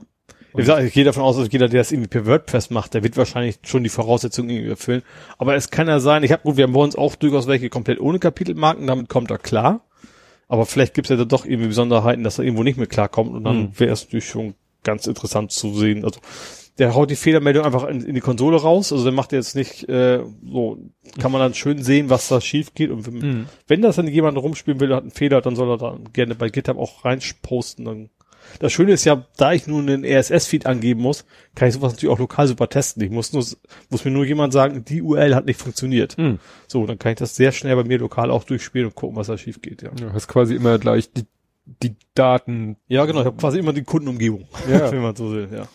Wie 0.54 0.62
gesagt, 0.62 0.82
ich 0.82 0.94
gehe 0.94 1.04
davon 1.04 1.22
aus, 1.22 1.36
dass 1.36 1.52
jeder, 1.52 1.68
der 1.68 1.82
das 1.82 1.92
irgendwie 1.92 2.08
per 2.08 2.24
WordPress 2.24 2.70
macht, 2.70 2.94
der 2.94 3.04
wird 3.04 3.18
wahrscheinlich 3.18 3.58
schon 3.64 3.82
die 3.82 3.90
Voraussetzungen 3.90 4.48
irgendwie 4.48 4.70
erfüllen. 4.70 5.02
Aber 5.36 5.56
es 5.56 5.70
kann 5.70 5.88
ja 5.88 6.00
sein, 6.00 6.22
ich 6.22 6.32
habe 6.32 6.42
gut, 6.42 6.56
wir 6.56 6.64
haben 6.64 6.72
bei 6.72 6.80
uns 6.80 6.96
auch 6.96 7.16
durchaus 7.16 7.46
welche 7.48 7.68
komplett 7.68 8.00
ohne 8.00 8.18
Kapitelmarken, 8.18 8.86
damit 8.86 9.10
kommt 9.10 9.30
er 9.30 9.36
klar. 9.36 9.84
Aber 10.50 10.66
vielleicht 10.66 10.94
gibt 10.94 11.06
es 11.06 11.10
ja 11.10 11.16
da 11.16 11.24
doch 11.24 11.44
irgendwie 11.44 11.68
Besonderheiten, 11.68 12.24
dass 12.24 12.38
er 12.38 12.44
irgendwo 12.44 12.64
nicht 12.64 12.76
mehr 12.76 12.88
klarkommt 12.88 13.32
und 13.32 13.44
dann 13.44 13.60
mhm. 13.60 13.78
wäre 13.78 13.92
es 13.92 14.04
natürlich 14.04 14.26
schon 14.26 14.54
ganz 14.82 15.06
interessant 15.06 15.52
zu 15.52 15.72
sehen. 15.74 16.04
Also 16.04 16.18
der 16.80 16.92
haut 16.96 17.08
die 17.08 17.16
Fehlermeldung 17.16 17.64
einfach 17.64 17.86
in, 17.86 18.02
in 18.02 18.16
die 18.16 18.20
Konsole 18.20 18.56
raus. 18.56 18.92
Also 18.92 19.04
der 19.04 19.12
macht 19.12 19.30
jetzt 19.30 19.54
nicht 19.54 19.88
äh, 19.88 20.24
so, 20.44 20.78
kann 21.20 21.30
man 21.30 21.40
dann 21.40 21.54
schön 21.54 21.80
sehen, 21.84 22.10
was 22.10 22.26
da 22.26 22.40
schief 22.40 22.74
geht. 22.74 22.90
Und 22.90 23.06
wenn, 23.06 23.14
mhm. 23.14 23.46
wenn 23.68 23.80
das 23.80 23.94
dann 23.94 24.08
jemand 24.08 24.38
rumspielen 24.38 24.80
will, 24.80 24.92
hat 24.92 25.02
einen 25.02 25.12
Fehler, 25.12 25.40
dann 25.40 25.54
soll 25.54 25.70
er 25.70 25.78
da 25.78 25.98
gerne 26.12 26.34
bei 26.34 26.48
GitHub 26.48 26.78
auch 26.78 27.04
reinposten. 27.04 27.84
Dann 27.84 28.10
das 28.58 28.72
Schöne 28.72 28.92
ist 28.92 29.04
ja, 29.04 29.24
da 29.36 29.52
ich 29.52 29.66
nun 29.66 29.88
einen 29.88 30.04
RSS-Feed 30.04 30.66
angeben 30.66 31.00
muss, 31.00 31.24
kann 31.54 31.68
ich 31.68 31.74
sowas 31.74 31.92
natürlich 31.92 32.12
auch 32.12 32.18
lokal 32.18 32.46
super 32.46 32.68
testen. 32.68 33.02
Ich 33.02 33.10
muss 33.10 33.32
nur, 33.32 33.44
muss 33.88 34.04
mir 34.04 34.10
nur 34.10 34.24
jemand 34.24 34.52
sagen, 34.52 34.84
die 34.84 35.02
URL 35.02 35.34
hat 35.34 35.46
nicht 35.46 35.60
funktioniert. 35.60 36.18
Mhm. 36.18 36.38
So, 36.66 36.86
dann 36.86 36.98
kann 36.98 37.12
ich 37.12 37.18
das 37.18 37.36
sehr 37.36 37.52
schnell 37.52 37.76
bei 37.76 37.84
mir 37.84 37.98
lokal 37.98 38.30
auch 38.30 38.44
durchspielen 38.44 38.88
und 38.88 38.94
gucken, 38.94 39.16
was 39.16 39.28
da 39.28 39.38
schief 39.38 39.62
geht. 39.62 39.82
Ja. 39.82 39.90
ja 40.00 40.12
hast 40.12 40.28
quasi 40.28 40.54
immer 40.54 40.78
gleich 40.78 41.12
die, 41.12 41.24
die 41.82 41.96
Daten. 42.14 42.76
Ja, 42.88 43.04
genau. 43.04 43.20
Ich 43.20 43.26
habe 43.26 43.36
quasi 43.36 43.58
immer 43.58 43.72
die 43.72 43.84
Kundenumgebung, 43.84 44.46
ja. 44.70 44.90
wenn 44.92 45.02
man 45.02 45.16
so 45.16 45.32
will. 45.32 45.48
Ja. 45.52 45.68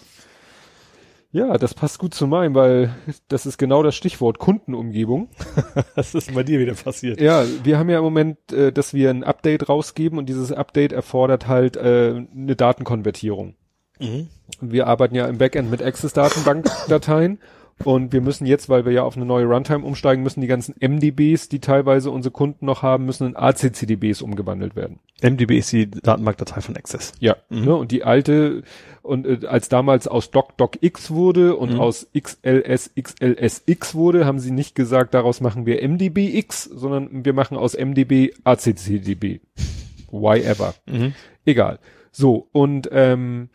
Ja, 1.35 1.57
das 1.57 1.73
passt 1.73 1.99
gut 1.99 2.13
zu 2.13 2.27
meinem, 2.27 2.55
weil 2.55 2.95
das 3.27 3.45
ist 3.45 3.57
genau 3.57 3.83
das 3.83 3.93
Stichwort 3.93 4.39
Kundenumgebung. 4.39 5.27
das 5.95 6.15
ist 6.15 6.33
bei 6.33 6.43
dir 6.43 6.59
wieder 6.59 6.75
passiert. 6.75 7.19
Ja, 7.19 7.43
wir 7.61 7.77
haben 7.77 7.89
ja 7.89 7.97
im 7.97 8.05
Moment, 8.05 8.53
äh, 8.53 8.71
dass 8.71 8.93
wir 8.93 9.09
ein 9.09 9.25
Update 9.25 9.67
rausgeben 9.67 10.17
und 10.17 10.27
dieses 10.27 10.53
Update 10.53 10.93
erfordert 10.93 11.49
halt 11.49 11.75
äh, 11.75 12.23
eine 12.33 12.55
Datenkonvertierung. 12.55 13.55
Mhm. 13.99 14.29
Wir 14.61 14.87
arbeiten 14.87 15.13
ja 15.13 15.27
im 15.27 15.37
Backend 15.37 15.69
mit 15.69 15.83
Access-Datenbank-Dateien 15.83 17.39
und 17.83 18.13
wir 18.13 18.21
müssen 18.21 18.45
jetzt, 18.45 18.69
weil 18.69 18.85
wir 18.85 18.93
ja 18.93 19.03
auf 19.03 19.17
eine 19.17 19.25
neue 19.25 19.45
Runtime 19.45 19.85
umsteigen 19.85 20.23
müssen, 20.23 20.39
die 20.39 20.47
ganzen 20.47 20.75
MDBs, 20.79 21.49
die 21.49 21.59
teilweise 21.59 22.09
unsere 22.09 22.31
Kunden 22.31 22.65
noch 22.65 22.83
haben, 22.83 23.05
müssen 23.05 23.27
in 23.27 23.35
ACCDBs 23.35 24.21
umgewandelt 24.21 24.77
werden. 24.77 24.99
MDB 25.21 25.57
ist 25.57 25.73
die 25.73 25.91
Datenbankdatei 25.91 26.61
von 26.61 26.77
Access. 26.77 27.11
Ja, 27.19 27.35
mhm. 27.49 27.65
ne, 27.65 27.75
und 27.75 27.91
die 27.91 28.03
alte, 28.03 28.63
und 29.01 29.25
äh, 29.27 29.45
als 29.45 29.67
damals 29.67 30.07
aus 30.07 30.31
Doc 30.31 30.55
DocX 30.57 31.11
wurde 31.11 31.57
und 31.57 31.73
mhm. 31.73 31.79
aus 31.81 32.07
XLS 32.17 32.91
XLSX 32.99 33.93
wurde, 33.93 34.25
haben 34.25 34.39
sie 34.39 34.51
nicht 34.51 34.75
gesagt, 34.75 35.13
daraus 35.13 35.41
machen 35.41 35.65
wir 35.65 35.85
MDBX, 35.87 36.63
sondern 36.63 37.25
wir 37.25 37.33
machen 37.33 37.57
aus 37.57 37.77
MDB 37.77 38.31
ACCDB. 38.45 39.41
Why 40.11 40.41
ever. 40.43 40.75
Mhm. 40.85 41.13
Egal. 41.45 41.79
So, 42.11 42.47
und 42.53 42.87
ähm, 42.93 43.49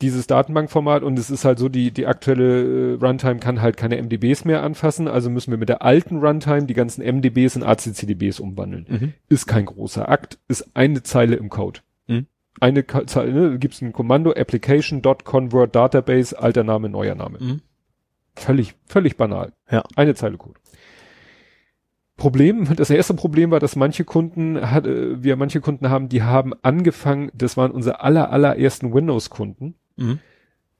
dieses 0.00 0.26
Datenbankformat 0.26 1.02
und 1.02 1.18
es 1.18 1.30
ist 1.30 1.44
halt 1.44 1.58
so, 1.58 1.68
die, 1.68 1.90
die 1.90 2.06
aktuelle 2.06 2.94
äh, 2.94 2.94
Runtime 2.94 3.38
kann 3.38 3.60
halt 3.60 3.76
keine 3.76 4.00
MDBs 4.02 4.44
mehr 4.44 4.62
anfassen, 4.62 5.08
also 5.08 5.30
müssen 5.30 5.50
wir 5.50 5.58
mit 5.58 5.68
der 5.68 5.82
alten 5.82 6.18
Runtime 6.18 6.64
die 6.64 6.74
ganzen 6.74 7.02
MDBs 7.02 7.56
in 7.56 7.62
ACCDBs 7.62 8.40
umwandeln. 8.40 8.86
Mhm. 8.88 9.12
Ist 9.28 9.46
kein 9.46 9.66
großer 9.66 10.08
Akt, 10.08 10.38
ist 10.48 10.70
eine 10.74 11.02
Zeile 11.02 11.36
im 11.36 11.50
Code. 11.50 11.80
Mhm. 12.06 12.26
Eine 12.60 12.86
Zeile, 12.86 13.32
ne, 13.32 13.58
gibt's 13.58 13.82
ein 13.82 13.92
Kommando, 13.92 14.32
application.convert 14.32 15.74
database, 15.74 16.38
alter 16.38 16.64
Name, 16.64 16.88
neuer 16.88 17.14
Name. 17.14 17.38
Mhm. 17.40 17.60
Völlig, 18.36 18.74
völlig 18.86 19.16
banal. 19.16 19.52
Ja. 19.70 19.82
Eine 19.96 20.14
Zeile 20.14 20.38
Code. 20.38 20.58
Problem, 22.16 22.68
das 22.76 22.90
erste 22.90 23.14
Problem 23.14 23.50
war, 23.50 23.60
dass 23.60 23.76
manche 23.76 24.04
Kunden, 24.04 24.70
hat, 24.70 24.86
äh, 24.86 25.22
wir 25.22 25.36
manche 25.36 25.60
Kunden 25.60 25.88
haben, 25.88 26.08
die 26.08 26.22
haben 26.22 26.52
angefangen, 26.62 27.30
das 27.34 27.56
waren 27.56 27.70
unsere 27.70 28.02
aller, 28.02 28.30
allerersten 28.30 28.92
Windows-Kunden, 28.92 29.74
Mhm. 30.00 30.18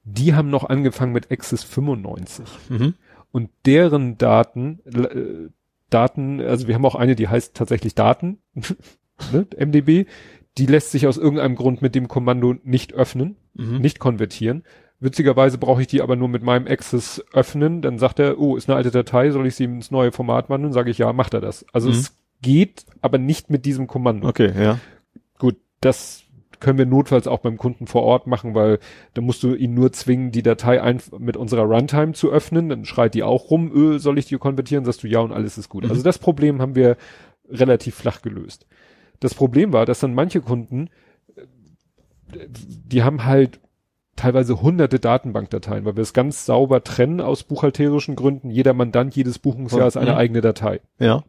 Die 0.03 0.33
haben 0.33 0.49
noch 0.49 0.65
angefangen 0.65 1.13
mit 1.13 1.31
Access 1.31 1.63
95. 1.63 2.45
Mhm. 2.69 2.95
Und 3.31 3.49
deren 3.65 4.17
Daten, 4.17 4.79
äh, 4.85 5.49
Daten, 5.89 6.41
also 6.41 6.67
wir 6.67 6.75
haben 6.75 6.85
auch 6.85 6.95
eine, 6.95 7.15
die 7.15 7.27
heißt 7.27 7.55
tatsächlich 7.55 7.95
Daten, 7.95 8.39
ne, 9.31 9.47
MDB, 9.57 10.05
die 10.57 10.65
lässt 10.65 10.91
sich 10.91 11.07
aus 11.07 11.17
irgendeinem 11.17 11.55
Grund 11.55 11.81
mit 11.81 11.95
dem 11.95 12.07
Kommando 12.07 12.55
nicht 12.63 12.93
öffnen, 12.93 13.37
mhm. 13.53 13.79
nicht 13.79 13.99
konvertieren. 13.99 14.63
Witzigerweise 14.99 15.57
brauche 15.57 15.81
ich 15.81 15.87
die 15.87 16.01
aber 16.01 16.15
nur 16.15 16.27
mit 16.27 16.43
meinem 16.43 16.67
Access 16.67 17.23
öffnen. 17.33 17.81
Dann 17.81 17.97
sagt 17.97 18.19
er, 18.19 18.37
oh, 18.37 18.55
ist 18.55 18.69
eine 18.69 18.75
alte 18.75 18.91
Datei, 18.91 19.31
soll 19.31 19.47
ich 19.47 19.55
sie 19.55 19.63
ins 19.63 19.89
neue 19.91 20.11
Format 20.11 20.49
wandeln? 20.49 20.73
Sage 20.73 20.91
ich, 20.91 20.97
ja, 20.97 21.11
macht 21.13 21.33
er 21.33 21.41
das. 21.41 21.65
Also 21.73 21.89
mhm. 21.89 21.95
es 21.95 22.17
geht, 22.41 22.85
aber 23.01 23.17
nicht 23.17 23.49
mit 23.49 23.65
diesem 23.65 23.87
Kommando. 23.87 24.27
Okay, 24.27 24.51
ja. 24.61 24.79
Gut, 25.39 25.57
das 25.79 26.23
können 26.61 26.77
wir 26.77 26.85
notfalls 26.85 27.27
auch 27.27 27.39
beim 27.39 27.57
Kunden 27.57 27.87
vor 27.87 28.03
Ort 28.03 28.27
machen, 28.27 28.55
weil 28.55 28.79
da 29.13 29.21
musst 29.21 29.43
du 29.43 29.53
ihn 29.53 29.73
nur 29.73 29.91
zwingen, 29.91 30.31
die 30.31 30.43
Datei 30.43 30.81
ein, 30.81 31.01
mit 31.17 31.35
unserer 31.35 31.63
Runtime 31.63 32.13
zu 32.13 32.31
öffnen. 32.31 32.69
Dann 32.69 32.85
schreit 32.85 33.13
die 33.15 33.23
auch 33.23 33.49
rum, 33.49 33.71
öh, 33.73 33.97
soll 33.97 34.17
ich 34.17 34.27
die 34.27 34.37
konvertieren? 34.37 34.85
Sagst 34.85 35.03
du 35.03 35.07
ja 35.07 35.19
und 35.19 35.33
alles 35.33 35.57
ist 35.57 35.67
gut. 35.67 35.83
Mhm. 35.83 35.89
Also 35.89 36.03
das 36.03 36.19
Problem 36.19 36.61
haben 36.61 36.75
wir 36.75 36.95
relativ 37.49 37.95
flach 37.95 38.21
gelöst. 38.21 38.65
Das 39.19 39.35
Problem 39.35 39.73
war, 39.73 39.85
dass 39.85 39.99
dann 39.99 40.13
manche 40.13 40.41
Kunden, 40.41 40.89
die 42.33 43.03
haben 43.03 43.25
halt 43.25 43.59
teilweise 44.15 44.61
hunderte 44.61 44.99
Datenbankdateien, 44.99 45.83
weil 45.83 45.95
wir 45.95 46.03
es 46.03 46.13
ganz 46.13 46.45
sauber 46.45 46.83
trennen 46.83 47.21
aus 47.21 47.43
buchhalterischen 47.43 48.15
Gründen. 48.15 48.51
Jeder 48.51 48.73
Mandant, 48.73 49.15
jedes 49.15 49.39
Buchungsjahr 49.39 49.87
ist 49.87 49.97
eine 49.97 50.11
mhm. 50.11 50.17
eigene 50.17 50.41
Datei. 50.41 50.79
Ja. 50.99 51.23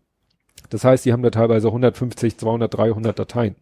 Das 0.68 0.84
heißt, 0.84 1.04
die 1.04 1.12
haben 1.12 1.22
da 1.22 1.30
teilweise 1.30 1.68
150, 1.68 2.38
200, 2.38 2.72
300 2.72 3.18
Dateien 3.18 3.56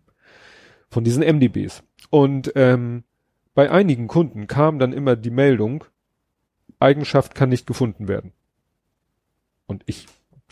von 0.91 1.05
diesen 1.05 1.23
MDBs. 1.23 1.83
Und 2.11 2.53
ähm, 2.57 3.05
bei 3.55 3.71
einigen 3.71 4.09
Kunden 4.09 4.47
kam 4.47 4.79
dann 4.79 4.93
immer 4.93 5.17
die 5.17 5.31
Meldung, 5.31 5.85
Eigenschaft 6.79 7.35
kann 7.35 7.49
nicht 7.49 7.67
gefunden 7.67 8.09
werden. 8.09 8.33
Und 9.67 9.83
ich 9.87 10.07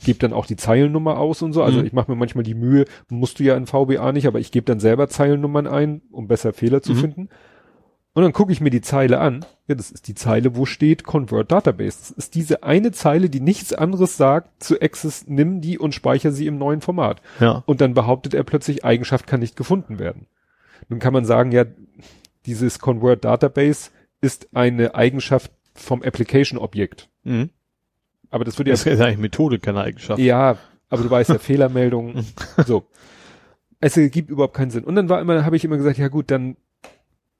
gebe 0.04 0.18
dann 0.18 0.32
auch 0.32 0.46
die 0.46 0.56
Zeilennummer 0.56 1.18
aus 1.18 1.42
und 1.42 1.52
so. 1.52 1.62
Also 1.62 1.80
mhm. 1.80 1.86
ich 1.86 1.92
mache 1.92 2.10
mir 2.10 2.16
manchmal 2.16 2.44
die 2.44 2.54
Mühe, 2.54 2.84
musst 3.08 3.38
du 3.40 3.44
ja 3.44 3.56
in 3.56 3.66
VBA 3.66 4.12
nicht, 4.12 4.26
aber 4.26 4.38
ich 4.38 4.52
gebe 4.52 4.64
dann 4.64 4.80
selber 4.80 5.08
Zeilennummern 5.08 5.66
ein, 5.66 6.02
um 6.10 6.28
besser 6.28 6.52
Fehler 6.52 6.82
zu 6.82 6.94
mhm. 6.94 6.98
finden. 6.98 7.28
Und 8.14 8.22
dann 8.22 8.32
gucke 8.32 8.52
ich 8.52 8.60
mir 8.60 8.70
die 8.70 8.80
Zeile 8.80 9.20
an. 9.20 9.44
Ja, 9.68 9.74
das 9.74 9.90
ist 9.90 10.08
die 10.08 10.14
Zeile, 10.14 10.56
wo 10.56 10.64
steht 10.64 11.04
Convert 11.04 11.52
Database. 11.52 11.98
Das 12.00 12.10
ist 12.10 12.34
diese 12.34 12.62
eine 12.62 12.90
Zeile, 12.90 13.28
die 13.28 13.40
nichts 13.40 13.74
anderes 13.74 14.16
sagt 14.16 14.62
zu 14.62 14.80
Access, 14.80 15.26
nimm 15.26 15.60
die 15.60 15.78
und 15.78 15.94
speichere 15.94 16.32
sie 16.32 16.46
im 16.46 16.56
neuen 16.56 16.80
Format. 16.80 17.20
Ja. 17.38 17.62
Und 17.66 17.82
dann 17.82 17.92
behauptet 17.92 18.32
er 18.32 18.44
plötzlich, 18.44 18.86
Eigenschaft 18.86 19.26
kann 19.26 19.40
nicht 19.40 19.56
gefunden 19.56 19.98
werden. 19.98 20.26
Nun 20.88 21.00
kann 21.00 21.12
man 21.12 21.26
sagen, 21.26 21.52
ja, 21.52 21.66
dieses 22.46 22.78
Convert 22.78 23.26
Database 23.26 23.90
ist 24.22 24.48
eine 24.54 24.94
Eigenschaft 24.94 25.52
vom 25.74 26.02
Application 26.02 26.58
Objekt. 26.58 27.10
Mhm. 27.24 27.50
Aber 28.30 28.44
das 28.44 28.58
würde 28.58 28.70
ja. 28.70 28.72
Das 28.72 28.86
ist 28.86 29.00
eigentlich 29.00 29.18
Methode, 29.18 29.58
keine 29.58 29.82
Eigenschaft. 29.82 30.18
Ja, 30.18 30.56
aber 30.88 31.02
du 31.02 31.10
weißt 31.10 31.28
ja 31.28 31.38
Fehlermeldungen. 31.38 32.26
so. 32.66 32.86
Es 33.80 33.94
gibt 33.94 34.30
überhaupt 34.30 34.54
keinen 34.54 34.70
Sinn. 34.70 34.84
Und 34.84 34.96
dann 34.96 35.10
war 35.10 35.20
immer, 35.20 35.44
habe 35.44 35.56
ich 35.56 35.64
immer 35.64 35.76
gesagt, 35.76 35.98
ja 35.98 36.08
gut, 36.08 36.30
dann 36.30 36.56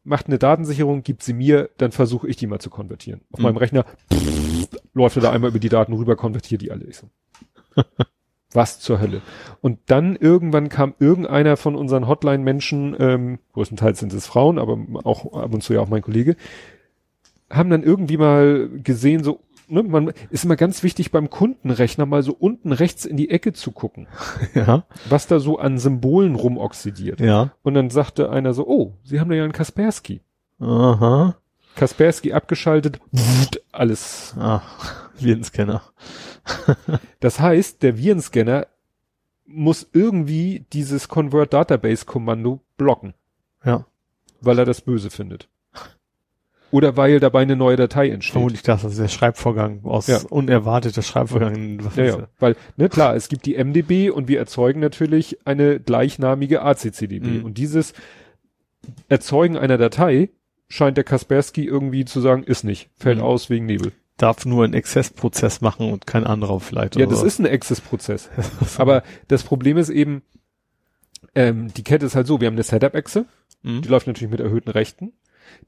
macht 0.09 0.27
eine 0.27 0.39
Datensicherung, 0.39 1.03
gibt 1.03 1.23
sie 1.23 1.33
mir, 1.33 1.71
dann 1.79 1.93
versuche 1.93 2.29
ich 2.29 2.37
die 2.37 2.47
mal 2.47 2.59
zu 2.59 2.71
konvertieren. 2.71 3.21
Auf 3.33 3.39
mhm. 3.39 3.45
meinem 3.45 3.57
Rechner 3.59 3.85
pff, 4.13 4.69
läuft 4.95 5.17
er 5.17 5.23
da 5.23 5.31
einmal 5.31 5.51
über 5.51 5.59
die 5.59 5.69
Daten 5.69 5.93
rüber, 5.93 6.17
konvertiert 6.17 6.63
die 6.63 6.71
alle. 6.71 6.85
Ich 6.85 6.97
so. 6.97 7.09
Was 8.53 8.81
zur 8.81 8.99
Hölle. 8.99 9.21
Und 9.61 9.79
dann 9.87 10.17
irgendwann 10.17 10.71
kam 10.71 10.95
irgendeiner 10.99 11.59
von 11.59 11.77
unseren 11.77 12.09
Hotline-Menschen, 12.09 12.97
ähm, 12.99 13.39
größtenteils 13.53 13.99
sind 13.99 14.15
es 14.15 14.27
Frauen, 14.27 14.59
aber 14.59 14.79
auch 15.05 15.35
ab 15.35 15.53
und 15.53 15.63
zu 15.63 15.75
ja 15.75 15.81
auch 15.81 15.89
mein 15.89 16.01
Kollege, 16.01 16.35
haben 17.51 17.69
dann 17.69 17.83
irgendwie 17.83 18.17
mal 18.17 18.71
gesehen, 18.83 19.23
so, 19.23 19.41
ne, 19.69 19.83
man 19.83 20.13
ist 20.31 20.45
immer 20.45 20.57
ganz 20.57 20.83
wichtig 20.83 21.11
beim 21.11 21.31
Kundenrechner 21.31 22.07
mal 22.07 22.23
so 22.23 22.33
unten 22.33 22.73
rechts 22.73 23.05
in 23.05 23.17
die 23.17 23.31
Ecke 23.31 23.53
zu 23.53 23.73
gucken. 23.73 24.09
Ja. 24.55 24.85
Was 25.09 25.27
da 25.27 25.39
so 25.39 25.59
an 25.59 25.79
Symbolen 25.79 26.35
rumoxidiert. 26.35 27.21
Ja. 27.21 27.53
Und 27.63 27.75
dann 27.75 27.91
sagte 27.91 28.31
einer 28.31 28.55
so, 28.55 28.67
oh, 28.67 28.95
Sie 29.05 29.21
haben 29.21 29.29
da 29.29 29.37
ja 29.37 29.45
einen 29.45 29.53
Kaspersky. 29.53 30.21
Aha. 30.59 31.37
Kaspersky 31.77 32.33
abgeschaltet, 32.33 32.99
alles. 33.71 34.35
Ah, 34.39 34.63
Virenscanner. 35.17 35.83
das 37.21 37.39
heißt, 37.39 37.83
der 37.83 37.99
Virenscanner 37.99 38.67
muss 39.47 39.89
irgendwie 39.93 40.67
dieses 40.73 41.09
Convert 41.09 41.53
Database 41.53 42.05
Kommando 42.05 42.61
blocken. 42.77 43.15
Ja. 43.65 43.87
Weil 44.41 44.59
er 44.59 44.65
das 44.65 44.81
böse 44.81 45.11
findet. 45.11 45.49
Oder 46.71 46.97
weil 46.97 47.19
dabei 47.19 47.43
eine 47.43 47.57
neue 47.57 47.77
Datei 47.77 48.11
entsteht. 48.11 48.33
Vermutlich 48.33 48.63
das, 48.63 48.85
also 48.85 49.01
der 49.01 49.09
Schreibvorgang 49.09 49.81
aus 49.85 50.07
ja. 50.07 50.21
unerwarteter 50.29 51.03
Schreibvorgang. 51.03 51.81
Ja, 51.97 52.05
ja, 52.05 52.29
weil, 52.39 52.57
ne, 52.77 52.89
klar, 52.89 53.17
es 53.17 53.29
gibt 53.29 53.47
die 53.47 53.57
MDB 53.57 54.11
und 54.11 54.29
wir 54.29 54.39
erzeugen 54.39 54.81
natürlich 54.81 55.39
eine 55.47 55.81
gleichnamige 55.81 56.63
ACCDB. 56.63 57.25
Mhm. 57.25 57.45
Und 57.45 57.59
dieses 57.59 57.95
Erzeugen 59.09 59.57
einer 59.57 59.79
Datei 59.79 60.31
scheint 60.69 60.97
der 60.99 61.05
Kaspersky 61.05 61.65
irgendwie 61.65 62.05
zu 62.05 62.21
sagen, 62.21 62.43
ist 62.43 62.65
nicht, 62.65 62.91
fällt 62.97 63.19
mhm. 63.19 63.25
aus 63.25 63.49
wegen 63.49 63.65
Nebel. 63.65 63.93
Darf 64.19 64.45
nur 64.45 64.65
einen 64.65 64.75
Access-Prozess 64.75 65.61
machen 65.61 65.91
und 65.91 66.07
kein 66.07 66.25
anderer 66.25 66.61
vielleicht. 66.61 66.97
Ja, 66.97 67.07
das 67.07 67.21
was. 67.21 67.27
ist 67.27 67.39
ein 67.39 67.47
Access-Prozess. 67.47 68.29
Aber 68.79 69.03
das 69.29 69.43
Problem 69.43 69.79
ist 69.79 69.89
eben, 69.89 70.23
ähm, 71.35 71.73
die 71.73 71.85
Kette 71.85 72.05
ist 72.05 72.15
halt 72.15 72.27
so, 72.27 72.41
wir 72.41 72.49
haben 72.49 72.55
eine 72.55 72.63
Setup-Exe, 72.63 73.27
mhm. 73.63 73.83
die 73.83 73.89
läuft 73.89 74.07
natürlich 74.07 74.31
mit 74.31 74.41
erhöhten 74.41 74.71
Rechten 74.71 75.13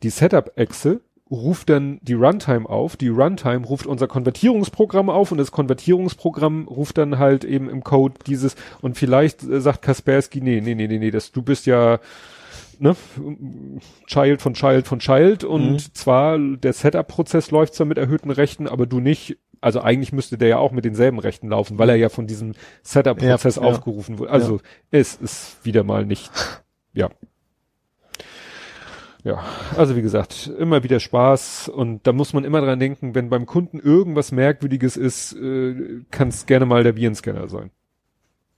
Die 0.02 0.10
Setup-Exe 0.10 1.00
ruft 1.30 1.70
dann 1.70 2.00
die 2.02 2.14
Runtime 2.14 2.68
auf, 2.68 2.96
die 2.96 3.08
Runtime 3.08 3.64
ruft 3.64 3.86
unser 3.86 4.08
Konvertierungsprogramm 4.08 5.08
auf 5.08 5.30
und 5.30 5.38
das 5.38 5.52
Konvertierungsprogramm 5.52 6.66
ruft 6.66 6.98
dann 6.98 7.18
halt 7.18 7.44
eben 7.44 7.70
im 7.70 7.84
Code 7.84 8.14
dieses 8.26 8.56
und 8.80 8.96
vielleicht 8.96 9.44
äh, 9.44 9.60
sagt 9.60 9.82
Kaspersky, 9.82 10.40
nee, 10.40 10.60
nee, 10.60 10.74
nee, 10.74 10.88
nee, 10.88 10.98
nee, 10.98 11.10
das, 11.10 11.30
du 11.30 11.42
bist 11.42 11.66
ja 11.66 12.00
ne, 12.80 12.96
Child 14.06 14.42
von 14.42 14.54
Child 14.54 14.88
von 14.88 14.98
Child 14.98 15.44
und 15.44 15.72
mhm. 15.72 15.94
zwar 15.94 16.38
der 16.38 16.72
Setup-Prozess 16.72 17.50
läuft 17.50 17.74
zwar 17.74 17.86
mit 17.86 17.98
erhöhten 17.98 18.30
Rechten, 18.30 18.66
aber 18.66 18.86
du 18.86 19.00
nicht. 19.00 19.38
Also 19.62 19.82
eigentlich 19.82 20.12
müsste 20.12 20.38
der 20.38 20.48
ja 20.48 20.56
auch 20.56 20.72
mit 20.72 20.86
denselben 20.86 21.18
Rechten 21.18 21.48
laufen, 21.48 21.78
weil 21.78 21.90
er 21.90 21.96
ja 21.96 22.08
von 22.08 22.26
diesem 22.26 22.54
Setup-Prozess 22.82 23.56
ja, 23.56 23.62
aufgerufen 23.62 24.18
wurde. 24.18 24.30
Also 24.30 24.56
ja. 24.56 24.62
es 24.90 25.16
ist 25.16 25.58
wieder 25.64 25.84
mal 25.84 26.06
nicht, 26.06 26.30
ja. 26.94 27.10
Ja, 29.22 29.44
also 29.76 29.96
wie 29.96 30.02
gesagt, 30.02 30.50
immer 30.58 30.82
wieder 30.82 30.98
Spaß 30.98 31.68
und 31.68 32.06
da 32.06 32.12
muss 32.12 32.32
man 32.32 32.44
immer 32.44 32.60
dran 32.60 32.80
denken, 32.80 33.14
wenn 33.14 33.28
beim 33.28 33.44
Kunden 33.44 33.78
irgendwas 33.78 34.32
Merkwürdiges 34.32 34.96
ist, 34.96 35.34
äh, 35.34 36.02
kann 36.10 36.28
es 36.28 36.46
gerne 36.46 36.64
mal 36.64 36.84
der 36.84 36.96
Virenscanner 36.96 37.48
sein. 37.48 37.70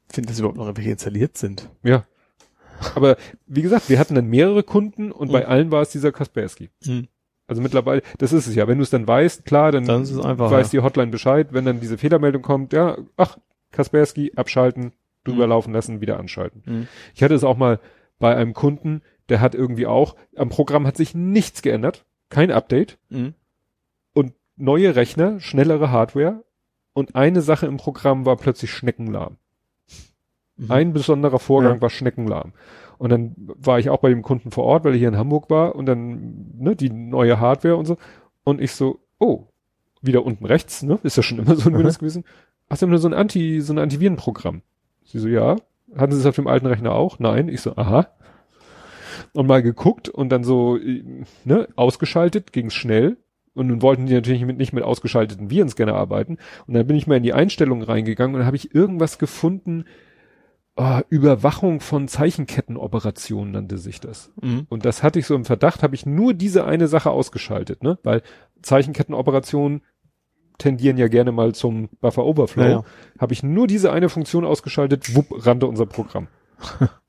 Finde, 0.08 0.28
dass 0.28 0.38
überhaupt 0.38 0.58
noch 0.58 0.76
welche 0.76 0.90
installiert 0.90 1.36
sind. 1.36 1.68
Ja, 1.82 2.04
aber 2.94 3.16
wie 3.46 3.62
gesagt, 3.62 3.88
wir 3.88 3.98
hatten 3.98 4.14
dann 4.14 4.26
mehrere 4.26 4.62
Kunden 4.62 5.12
und 5.12 5.28
mhm. 5.28 5.32
bei 5.32 5.46
allen 5.46 5.70
war 5.70 5.82
es 5.82 5.90
dieser 5.90 6.12
Kaspersky. 6.12 6.70
Mhm. 6.84 7.08
Also 7.46 7.60
mittlerweile, 7.60 8.02
das 8.18 8.32
ist 8.32 8.46
es 8.46 8.54
ja. 8.54 8.68
Wenn 8.68 8.78
du 8.78 8.82
es 8.82 8.90
dann 8.90 9.06
weißt, 9.06 9.44
klar, 9.44 9.72
dann, 9.72 9.84
dann 9.84 10.02
einfach, 10.20 10.50
weiß 10.50 10.72
ja. 10.72 10.80
die 10.80 10.84
Hotline 10.84 11.10
Bescheid. 11.10 11.48
Wenn 11.50 11.64
dann 11.64 11.80
diese 11.80 11.98
Fehlermeldung 11.98 12.42
kommt, 12.42 12.72
ja, 12.72 12.96
ach, 13.16 13.38
Kaspersky, 13.72 14.32
abschalten, 14.36 14.92
drüber 15.24 15.44
mhm. 15.44 15.50
laufen 15.50 15.72
lassen, 15.72 16.00
wieder 16.00 16.18
anschalten. 16.18 16.62
Mhm. 16.64 16.88
Ich 17.14 17.22
hatte 17.22 17.34
es 17.34 17.44
auch 17.44 17.56
mal 17.56 17.80
bei 18.18 18.36
einem 18.36 18.54
Kunden, 18.54 19.02
der 19.28 19.40
hat 19.40 19.54
irgendwie 19.54 19.86
auch, 19.86 20.16
am 20.36 20.48
Programm 20.48 20.86
hat 20.86 20.96
sich 20.96 21.14
nichts 21.14 21.62
geändert, 21.62 22.04
kein 22.28 22.50
Update 22.50 22.98
mhm. 23.08 23.34
und 24.12 24.34
neue 24.56 24.94
Rechner, 24.96 25.40
schnellere 25.40 25.90
Hardware 25.90 26.44
und 26.92 27.14
eine 27.14 27.42
Sache 27.42 27.66
im 27.66 27.76
Programm 27.76 28.26
war 28.26 28.36
plötzlich 28.36 28.70
schneckenlahm. 28.70 29.36
Mhm. 30.56 30.70
Ein 30.70 30.92
besonderer 30.92 31.38
Vorgang 31.38 31.76
ja. 31.76 31.82
war 31.82 31.90
Schneckenlahm. 31.90 32.52
Und 32.98 33.10
dann 33.10 33.34
war 33.36 33.78
ich 33.78 33.90
auch 33.90 33.98
bei 33.98 34.10
dem 34.10 34.22
Kunden 34.22 34.50
vor 34.52 34.64
Ort, 34.64 34.84
weil 34.84 34.92
er 34.92 34.98
hier 34.98 35.08
in 35.08 35.16
Hamburg 35.16 35.50
war 35.50 35.74
und 35.74 35.86
dann, 35.86 36.52
ne, 36.56 36.76
die 36.76 36.90
neue 36.90 37.40
Hardware 37.40 37.76
und 37.76 37.86
so. 37.86 37.96
Und 38.44 38.60
ich 38.60 38.72
so, 38.72 39.00
oh, 39.18 39.46
wieder 40.02 40.24
unten 40.24 40.44
rechts, 40.44 40.82
ne, 40.82 40.98
ist 41.02 41.16
ja 41.16 41.22
schon 41.22 41.38
immer 41.38 41.56
so 41.56 41.68
ein 41.68 41.76
Windows 41.76 41.98
gewesen. 41.98 42.24
Ach, 42.68 42.76
sie 42.76 42.84
haben 42.84 42.90
nur 42.90 43.00
so 43.00 43.08
ein 43.08 43.14
Anti, 43.14 43.60
so 43.60 43.72
ein 43.72 43.78
Antivirenprogramm. 43.78 44.62
Sie 45.04 45.18
so, 45.18 45.28
ja. 45.28 45.56
Hatten 45.96 46.12
sie 46.12 46.20
es 46.20 46.26
auf 46.26 46.36
dem 46.36 46.46
alten 46.46 46.66
Rechner 46.66 46.92
auch? 46.92 47.18
Nein. 47.18 47.48
Ich 47.48 47.60
so, 47.60 47.76
aha. 47.76 48.08
Und 49.32 49.46
mal 49.46 49.62
geguckt 49.62 50.08
und 50.08 50.30
dann 50.30 50.44
so, 50.44 50.78
ne, 51.44 51.68
ausgeschaltet, 51.76 52.52
ging's 52.52 52.74
schnell. 52.74 53.16
Und 53.54 53.66
nun 53.66 53.82
wollten 53.82 54.06
die 54.06 54.14
natürlich 54.14 54.44
mit, 54.44 54.56
nicht 54.56 54.72
mit 54.72 54.82
ausgeschalteten 54.82 55.50
Virenscanner 55.50 55.94
arbeiten. 55.94 56.38
Und 56.66 56.74
dann 56.74 56.86
bin 56.86 56.96
ich 56.96 57.06
mal 57.06 57.16
in 57.16 57.22
die 57.22 57.34
Einstellungen 57.34 57.84
reingegangen 57.84 58.34
und 58.34 58.40
dann 58.40 58.46
habe 58.46 58.56
ich 58.56 58.74
irgendwas 58.74 59.18
gefunden, 59.18 59.84
oh, 60.76 61.00
Überwachung 61.10 61.80
von 61.80 62.08
Zeichenkettenoperationen 62.08 63.52
nannte 63.52 63.78
sich 63.78 64.00
das. 64.00 64.32
Mhm. 64.40 64.66
Und 64.68 64.84
das 64.84 65.02
hatte 65.02 65.18
ich 65.18 65.26
so 65.26 65.34
im 65.34 65.44
Verdacht, 65.44 65.82
habe 65.82 65.94
ich 65.94 66.06
nur 66.06 66.34
diese 66.34 66.64
eine 66.64 66.88
Sache 66.88 67.10
ausgeschaltet, 67.10 67.82
ne? 67.82 67.98
Weil 68.02 68.22
Zeichenkettenoperationen 68.62 69.82
tendieren 70.58 70.96
ja 70.96 71.08
gerne 71.08 71.32
mal 71.32 71.54
zum 71.54 71.88
Buffer 72.00 72.24
Overflow. 72.24 72.62
Ja, 72.62 72.70
ja. 72.70 72.84
Habe 73.18 73.32
ich 73.32 73.42
nur 73.42 73.66
diese 73.66 73.92
eine 73.92 74.08
Funktion 74.08 74.44
ausgeschaltet, 74.44 75.14
wupp, 75.14 75.46
rannte 75.46 75.66
unser 75.66 75.86
Programm. 75.86 76.28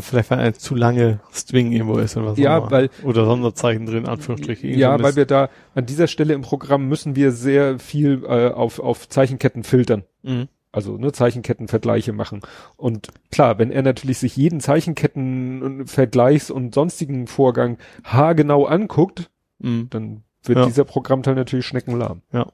Vielleicht 0.00 0.30
weil 0.30 0.38
ein 0.38 0.54
zu 0.54 0.74
lange 0.74 1.20
String 1.32 1.70
irgendwo 1.70 1.98
ist 1.98 2.16
oder 2.16 2.32
was 2.32 2.38
Ja, 2.38 2.70
weil. 2.70 2.90
Oder 3.04 3.26
Sonderzeichen 3.26 3.86
drin, 3.86 4.06
Anführungsstrichen. 4.06 4.70
Ja, 4.78 5.00
weil 5.00 5.14
wir 5.14 5.26
da, 5.26 5.50
an 5.74 5.86
dieser 5.86 6.08
Stelle 6.08 6.34
im 6.34 6.42
Programm 6.42 6.88
müssen 6.88 7.14
wir 7.16 7.32
sehr 7.32 7.78
viel 7.78 8.24
äh, 8.24 8.48
auf, 8.48 8.80
auf 8.80 9.08
Zeichenketten 9.08 9.62
filtern. 9.62 10.04
Mhm 10.22 10.48
also 10.74 10.96
ne, 10.96 11.12
Zeichenkettenvergleiche 11.12 12.12
machen. 12.12 12.40
Und 12.76 13.08
klar, 13.30 13.58
wenn 13.58 13.70
er 13.70 13.82
natürlich 13.82 14.18
sich 14.18 14.36
jeden 14.36 14.60
Zeichenkettenvergleichs 14.60 16.50
und 16.50 16.74
sonstigen 16.74 17.26
Vorgang 17.28 17.78
haargenau 18.02 18.64
anguckt, 18.66 19.30
mhm. 19.60 19.88
dann 19.90 20.24
wird 20.42 20.58
ja. 20.58 20.66
dieser 20.66 20.84
Programmteil 20.84 21.36
natürlich 21.36 21.66
schneckenlahm. 21.66 22.22
Ja. 22.32 22.48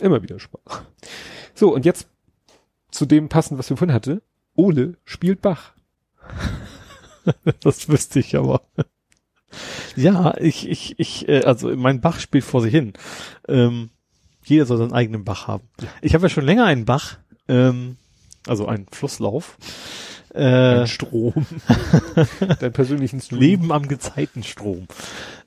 Immer 0.00 0.22
wieder 0.22 0.38
Spaß. 0.38 0.82
So, 1.54 1.72
und 1.72 1.84
jetzt 1.84 2.08
zu 2.90 3.06
dem 3.06 3.28
passend, 3.28 3.58
was 3.58 3.70
wir 3.70 3.76
vorhin 3.76 3.94
hatte. 3.94 4.22
Ole 4.54 4.96
spielt 5.04 5.42
Bach. 5.42 5.71
das 7.60 7.88
wüsste 7.88 8.20
ich 8.20 8.36
aber. 8.36 8.62
Ja, 9.96 10.34
ich, 10.38 10.68
ich, 10.68 10.98
ich, 10.98 11.28
äh, 11.28 11.44
also 11.44 11.74
mein 11.76 12.00
Bach 12.00 12.20
spielt 12.20 12.44
vor 12.44 12.62
sich 12.62 12.72
hin. 12.72 12.94
Ähm, 13.48 13.90
jeder 14.44 14.66
soll 14.66 14.78
seinen 14.78 14.92
eigenen 14.92 15.24
Bach 15.24 15.46
haben. 15.46 15.68
Ich 16.00 16.14
habe 16.14 16.24
ja 16.24 16.28
schon 16.28 16.44
länger 16.44 16.64
einen 16.64 16.84
Bach, 16.84 17.18
ähm, 17.48 17.96
also 18.46 18.66
einen 18.66 18.86
Flusslauf. 18.90 19.56
Äh, 20.34 20.80
Ein 20.80 20.86
Strom. 20.86 21.46
Dein 22.60 22.72
persönlichen 22.72 23.20
Strom. 23.20 23.38
Leben 23.38 23.70
am 23.70 23.86
Gezeitenstrom. 23.86 24.86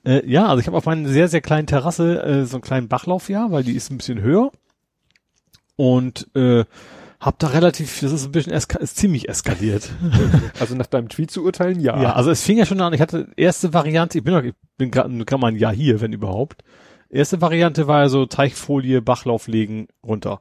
Äh, 0.04 0.24
ja, 0.30 0.46
also 0.46 0.60
ich 0.60 0.68
habe 0.68 0.76
auf 0.76 0.86
meiner 0.86 1.08
sehr, 1.08 1.26
sehr 1.26 1.40
kleinen 1.40 1.66
Terrasse 1.66 2.22
äh, 2.22 2.44
so 2.46 2.56
einen 2.56 2.62
kleinen 2.62 2.88
Bachlauf, 2.88 3.28
ja, 3.28 3.50
weil 3.50 3.64
die 3.64 3.74
ist 3.74 3.90
ein 3.90 3.98
bisschen 3.98 4.20
höher. 4.20 4.52
Und 5.74 6.28
äh, 6.36 6.64
hab 7.20 7.38
da 7.38 7.48
relativ, 7.48 8.00
das 8.00 8.12
ist 8.12 8.26
ein 8.26 8.32
bisschen 8.32 8.52
eska 8.52 8.78
ist 8.78 8.96
ziemlich 8.96 9.28
eskaliert. 9.28 9.90
Also 10.60 10.74
nach 10.74 10.86
deinem 10.86 11.08
Tweet 11.08 11.30
zu 11.30 11.44
urteilen, 11.44 11.80
ja. 11.80 12.00
Ja, 12.00 12.12
also 12.14 12.30
es 12.30 12.42
fing 12.42 12.58
ja 12.58 12.66
schon 12.66 12.80
an, 12.80 12.92
ich 12.92 13.00
hatte 13.00 13.28
erste 13.36 13.74
Variante, 13.74 14.18
ich 14.18 14.24
bin 14.24 14.34
noch, 14.34 14.42
ich 14.42 14.54
bin 14.78 14.90
gerade 14.90 15.24
kann 15.24 15.40
man 15.40 15.56
ja 15.56 15.70
hier, 15.70 16.00
wenn 16.00 16.12
überhaupt. 16.12 16.62
Erste 17.08 17.40
Variante 17.40 17.86
war 17.86 18.02
ja 18.02 18.08
so 18.08 18.26
Teichfolie, 18.26 19.02
Bachlauf 19.02 19.48
legen, 19.48 19.88
runter. 20.04 20.40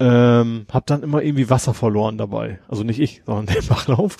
Ähm, 0.00 0.66
hab 0.70 0.86
dann 0.86 1.02
immer 1.02 1.22
irgendwie 1.22 1.50
Wasser 1.50 1.74
verloren 1.74 2.18
dabei. 2.18 2.60
Also 2.68 2.84
nicht 2.84 3.00
ich, 3.00 3.22
sondern 3.26 3.46
der 3.54 3.62
Bachlauf. 3.62 4.16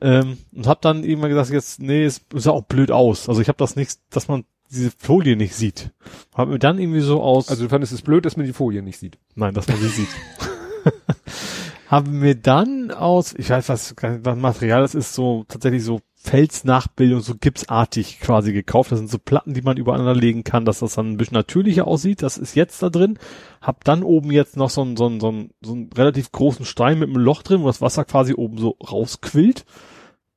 Ähm, 0.00 0.38
und 0.54 0.66
hab 0.66 0.82
dann 0.82 1.02
irgendwann 1.02 1.30
gesagt, 1.30 1.50
jetzt, 1.50 1.80
nee, 1.80 2.04
es 2.04 2.20
sah 2.34 2.50
auch 2.50 2.64
blöd 2.64 2.90
aus. 2.90 3.28
Also 3.28 3.40
ich 3.40 3.48
habe 3.48 3.58
das 3.58 3.76
nicht, 3.76 4.00
dass 4.10 4.28
man 4.28 4.44
diese 4.70 4.90
Folie 4.98 5.36
nicht 5.36 5.54
sieht. 5.54 5.92
Hab 6.34 6.48
mir 6.48 6.58
dann 6.58 6.78
irgendwie 6.78 7.00
so 7.00 7.22
aus. 7.22 7.48
Also 7.48 7.64
du 7.64 7.68
fandest 7.70 7.92
es 7.92 8.02
blöd, 8.02 8.26
dass 8.26 8.36
man 8.36 8.44
die 8.44 8.52
Folie 8.52 8.82
nicht 8.82 8.98
sieht? 8.98 9.18
Nein, 9.34 9.54
dass 9.54 9.68
man 9.68 9.78
sie 9.78 9.88
sieht. 9.88 10.08
haben 11.88 12.18
mir 12.18 12.34
dann 12.34 12.90
aus, 12.90 13.34
ich 13.36 13.50
weiß 13.50 13.68
was, 13.68 13.94
was 14.00 14.36
Material 14.36 14.82
das 14.82 14.94
ist, 14.94 15.14
so 15.14 15.44
tatsächlich 15.48 15.84
so 15.84 16.00
Felsnachbildung, 16.16 17.20
so 17.20 17.34
gipsartig 17.38 18.18
quasi 18.20 18.54
gekauft. 18.54 18.90
Das 18.90 18.98
sind 18.98 19.10
so 19.10 19.18
Platten, 19.18 19.52
die 19.52 19.60
man 19.60 19.76
übereinander 19.76 20.14
legen 20.14 20.42
kann, 20.42 20.64
dass 20.64 20.78
das 20.78 20.94
dann 20.94 21.12
ein 21.12 21.16
bisschen 21.18 21.34
natürlicher 21.36 21.86
aussieht. 21.86 22.22
Das 22.22 22.38
ist 22.38 22.56
jetzt 22.56 22.82
da 22.82 22.88
drin. 22.88 23.18
Hab 23.60 23.84
dann 23.84 24.02
oben 24.02 24.32
jetzt 24.32 24.56
noch 24.56 24.70
so 24.70 24.80
einen, 24.80 24.96
so 24.96 25.06
einen, 25.06 25.20
so 25.20 25.28
einen, 25.28 25.50
so 25.62 25.72
einen 25.72 25.90
relativ 25.92 26.32
großen 26.32 26.64
Stein 26.64 26.98
mit 26.98 27.10
einem 27.10 27.18
Loch 27.18 27.42
drin, 27.42 27.62
wo 27.62 27.66
das 27.66 27.82
Wasser 27.82 28.06
quasi 28.06 28.32
oben 28.34 28.56
so 28.56 28.70
rausquillt. 28.90 29.66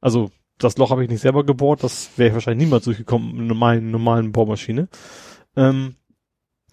Also 0.02 0.30
das 0.58 0.78
Loch 0.78 0.90
habe 0.90 1.04
ich 1.04 1.10
nicht 1.10 1.22
selber 1.22 1.46
gebohrt, 1.46 1.84
das 1.84 2.10
wäre 2.18 2.30
ich 2.30 2.34
wahrscheinlich 2.34 2.66
niemals 2.66 2.84
durchgekommen 2.84 3.30
mit 3.30 3.38
einer 3.38 3.48
normalen, 3.48 3.92
normalen 3.92 4.32
Bohrmaschine. 4.34 4.90
Ähm, 5.56 5.96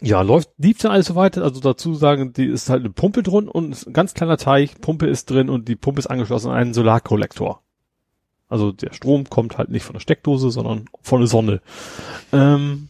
ja, 0.00 0.22
läuft, 0.22 0.50
lief 0.58 0.78
dann 0.78 0.92
alles 0.92 1.06
so 1.06 1.14
weiter. 1.14 1.42
Also 1.42 1.60
dazu 1.60 1.94
sagen, 1.94 2.32
die 2.32 2.46
ist 2.46 2.68
halt 2.68 2.80
eine 2.80 2.90
Pumpe 2.90 3.22
drin 3.22 3.48
und 3.48 3.86
ein 3.86 3.92
ganz 3.92 4.14
kleiner 4.14 4.36
Teich, 4.36 4.80
Pumpe 4.80 5.06
ist 5.06 5.30
drin 5.30 5.48
und 5.48 5.68
die 5.68 5.76
Pumpe 5.76 6.00
ist 6.00 6.06
angeschlossen 6.08 6.50
an 6.50 6.56
einen 6.56 6.74
Solarkollektor. 6.74 7.62
Also 8.48 8.72
der 8.72 8.92
Strom 8.92 9.30
kommt 9.30 9.56
halt 9.56 9.70
nicht 9.70 9.84
von 9.84 9.94
der 9.94 10.00
Steckdose, 10.00 10.50
sondern 10.50 10.86
von 11.00 11.20
der 11.20 11.28
Sonne. 11.28 11.60
Ähm, 12.32 12.88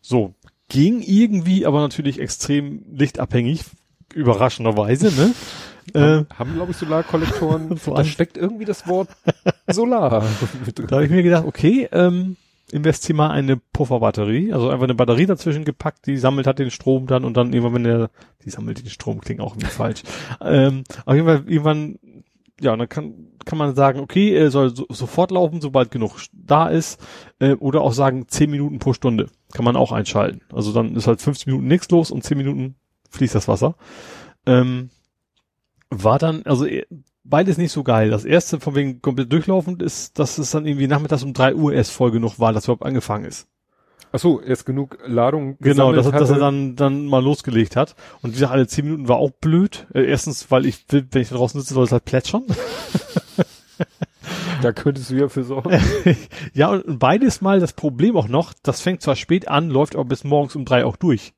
so, 0.00 0.34
ging 0.68 1.02
irgendwie, 1.02 1.66
aber 1.66 1.80
natürlich 1.80 2.18
extrem 2.18 2.84
lichtabhängig, 2.90 3.64
überraschenderweise, 4.14 5.12
ne? 5.12 5.34
Haben, 5.94 6.26
äh, 6.30 6.34
haben 6.34 6.54
glaube 6.54 6.72
ich, 6.72 6.76
Solarkollektoren. 6.76 7.76
so 7.82 7.94
da 7.94 8.04
steckt 8.04 8.36
irgendwie 8.36 8.66
das 8.66 8.86
Wort 8.86 9.08
Solar. 9.68 10.10
da 10.74 10.96
habe 10.96 11.04
ich 11.06 11.10
mir 11.10 11.22
gedacht, 11.22 11.46
okay, 11.46 11.88
ähm, 11.92 12.36
investier 12.72 13.14
mal 13.14 13.30
eine 13.30 13.56
Pufferbatterie, 13.56 14.52
also 14.52 14.68
einfach 14.68 14.84
eine 14.84 14.94
Batterie 14.94 15.26
dazwischen 15.26 15.64
gepackt, 15.64 16.06
die 16.06 16.16
sammelt 16.16 16.46
hat 16.46 16.58
den 16.58 16.70
Strom 16.70 17.06
dann 17.06 17.24
und 17.24 17.36
dann 17.36 17.52
irgendwann, 17.52 17.74
wenn 17.74 17.84
der, 17.84 18.10
die 18.44 18.50
sammelt 18.50 18.82
den 18.82 18.90
Strom, 18.90 19.20
klingt 19.20 19.40
auch 19.40 19.52
irgendwie 19.52 19.66
falsch. 19.66 20.02
Ähm, 20.40 20.84
auf 21.04 21.14
jeden 21.14 21.26
Fall 21.26 21.42
irgendwann 21.46 21.98
ja, 22.60 22.76
dann 22.76 22.88
kann, 22.88 23.14
kann 23.44 23.58
man 23.58 23.74
sagen, 23.74 24.00
okay, 24.00 24.34
er 24.34 24.50
soll 24.50 24.74
so, 24.74 24.86
sofort 24.88 25.30
laufen, 25.30 25.60
sobald 25.60 25.90
genug 25.90 26.18
da 26.32 26.68
ist, 26.68 27.00
äh, 27.38 27.52
oder 27.54 27.82
auch 27.82 27.92
sagen, 27.92 28.26
zehn 28.28 28.50
Minuten 28.50 28.78
pro 28.78 28.92
Stunde 28.92 29.28
kann 29.52 29.64
man 29.64 29.76
auch 29.76 29.92
einschalten. 29.92 30.40
Also 30.52 30.72
dann 30.72 30.96
ist 30.96 31.06
halt 31.06 31.20
15 31.20 31.50
Minuten 31.52 31.68
nichts 31.68 31.88
los 31.90 32.10
und 32.10 32.24
zehn 32.24 32.38
Minuten 32.38 32.74
fließt 33.10 33.34
das 33.34 33.48
Wasser. 33.48 33.76
Ähm, 34.46 34.90
war 35.90 36.18
dann, 36.18 36.42
also 36.44 36.66
äh, 36.66 36.84
beides 37.28 37.58
nicht 37.58 37.72
so 37.72 37.82
geil. 37.82 38.10
Das 38.10 38.24
erste 38.24 38.60
von 38.60 38.74
wegen 38.74 39.02
komplett 39.02 39.32
durchlaufend 39.32 39.82
ist, 39.82 40.18
dass 40.18 40.38
es 40.38 40.50
dann 40.50 40.66
irgendwie 40.66 40.88
nachmittags 40.88 41.22
um 41.22 41.32
drei 41.32 41.54
Uhr 41.54 41.72
erst 41.72 41.92
voll 41.92 42.10
genug 42.10 42.38
war, 42.38 42.52
dass 42.52 42.64
überhaupt 42.64 42.84
angefangen 42.84 43.24
ist. 43.24 43.46
Ach 44.10 44.18
so, 44.18 44.40
erst 44.40 44.64
genug 44.64 44.98
Ladung. 45.06 45.58
Genau, 45.60 45.92
dass, 45.92 46.10
dass 46.10 46.30
er 46.30 46.38
dann, 46.38 46.76
dann 46.76 47.06
mal 47.06 47.22
losgelegt 47.22 47.76
hat. 47.76 47.94
Und 48.22 48.30
wie 48.30 48.34
gesagt, 48.34 48.52
alle 48.52 48.66
zehn 48.66 48.86
Minuten 48.86 49.08
war 49.08 49.18
auch 49.18 49.30
blöd. 49.30 49.86
Äh, 49.92 50.06
erstens, 50.06 50.50
weil 50.50 50.64
ich 50.64 50.86
will, 50.88 51.06
wenn 51.10 51.22
ich 51.22 51.28
da 51.28 51.36
draußen 51.36 51.60
sitze, 51.60 51.74
soll 51.74 51.84
es 51.84 51.92
halt 51.92 52.06
plätschern. 52.06 52.44
da 54.62 54.72
könntest 54.72 55.10
du 55.10 55.16
ja 55.16 55.28
für 55.28 55.44
sorgen. 55.44 55.78
ja, 56.54 56.68
und 56.70 56.98
beides 56.98 57.42
mal 57.42 57.60
das 57.60 57.74
Problem 57.74 58.16
auch 58.16 58.28
noch, 58.28 58.54
das 58.62 58.80
fängt 58.80 59.02
zwar 59.02 59.16
spät 59.16 59.48
an, 59.48 59.68
läuft 59.68 59.94
aber 59.94 60.06
bis 60.06 60.24
morgens 60.24 60.56
um 60.56 60.64
drei 60.64 60.86
auch 60.86 60.96
durch. 60.96 61.34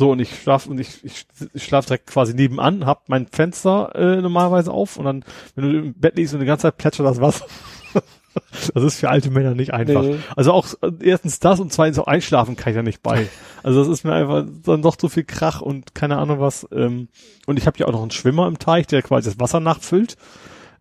So, 0.00 0.12
und 0.12 0.18
ich 0.18 0.34
schlaf 0.34 0.64
und 0.64 0.80
ich, 0.80 1.04
ich, 1.04 1.26
ich 1.52 1.62
schlaf 1.62 1.84
direkt 1.84 2.06
quasi 2.06 2.32
nebenan, 2.32 2.86
hab 2.86 3.10
mein 3.10 3.26
Fenster 3.26 3.94
äh, 3.94 4.22
normalerweise 4.22 4.72
auf 4.72 4.96
und 4.96 5.04
dann, 5.04 5.26
wenn 5.54 5.64
du 5.64 5.78
im 5.78 5.92
Bett 5.92 6.16
liegst 6.16 6.32
und 6.32 6.40
die 6.40 6.46
ganze 6.46 6.62
Zeit 6.62 6.78
plätschert 6.78 7.04
das 7.04 7.20
Wasser. 7.20 7.44
das 8.72 8.82
ist 8.82 9.00
für 9.00 9.10
alte 9.10 9.30
Männer 9.30 9.54
nicht 9.54 9.74
einfach. 9.74 10.00
Nee. 10.00 10.16
Also 10.34 10.52
auch 10.52 10.66
erstens 11.02 11.38
das 11.38 11.60
und 11.60 11.70
zweitens 11.70 11.98
auch 11.98 12.06
einschlafen 12.06 12.56
kann 12.56 12.70
ich 12.70 12.76
ja 12.76 12.82
nicht 12.82 13.02
bei. 13.02 13.28
Also 13.62 13.80
das 13.80 13.88
ist 13.88 14.04
mir 14.04 14.14
einfach 14.14 14.46
dann 14.64 14.80
doch 14.80 14.96
so 14.98 15.10
viel 15.10 15.24
Krach 15.24 15.60
und 15.60 15.94
keine 15.94 16.16
Ahnung 16.16 16.40
was. 16.40 16.66
Ähm, 16.72 17.08
und 17.44 17.58
ich 17.58 17.66
habe 17.66 17.76
ja 17.76 17.86
auch 17.86 17.92
noch 17.92 18.00
einen 18.00 18.10
Schwimmer 18.10 18.48
im 18.48 18.58
Teich, 18.58 18.86
der 18.86 19.02
quasi 19.02 19.28
das 19.28 19.38
Wasser 19.38 19.60
nachfüllt, 19.60 20.16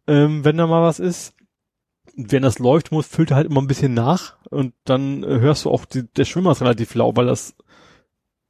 ähm, 0.08 0.46
wenn 0.46 0.56
da 0.56 0.66
mal 0.66 0.82
was 0.82 1.02
ist. 1.02 1.34
Wenn 2.16 2.44
das 2.44 2.58
läuft, 2.58 2.94
muss, 2.94 3.06
füllt 3.06 3.32
er 3.32 3.36
halt 3.36 3.48
immer 3.48 3.62
ein 3.62 3.68
bisschen 3.68 3.94
nach 3.94 4.38
und 4.50 4.74
dann 4.86 5.24
äh, 5.24 5.42
hörst 5.42 5.66
du 5.66 5.72
auch, 5.72 5.84
die, 5.84 6.08
der 6.08 6.24
Schwimmer 6.24 6.54
ist 6.54 6.62
relativ 6.62 6.96
lau, 6.96 7.18
weil 7.18 7.26
das 7.26 7.54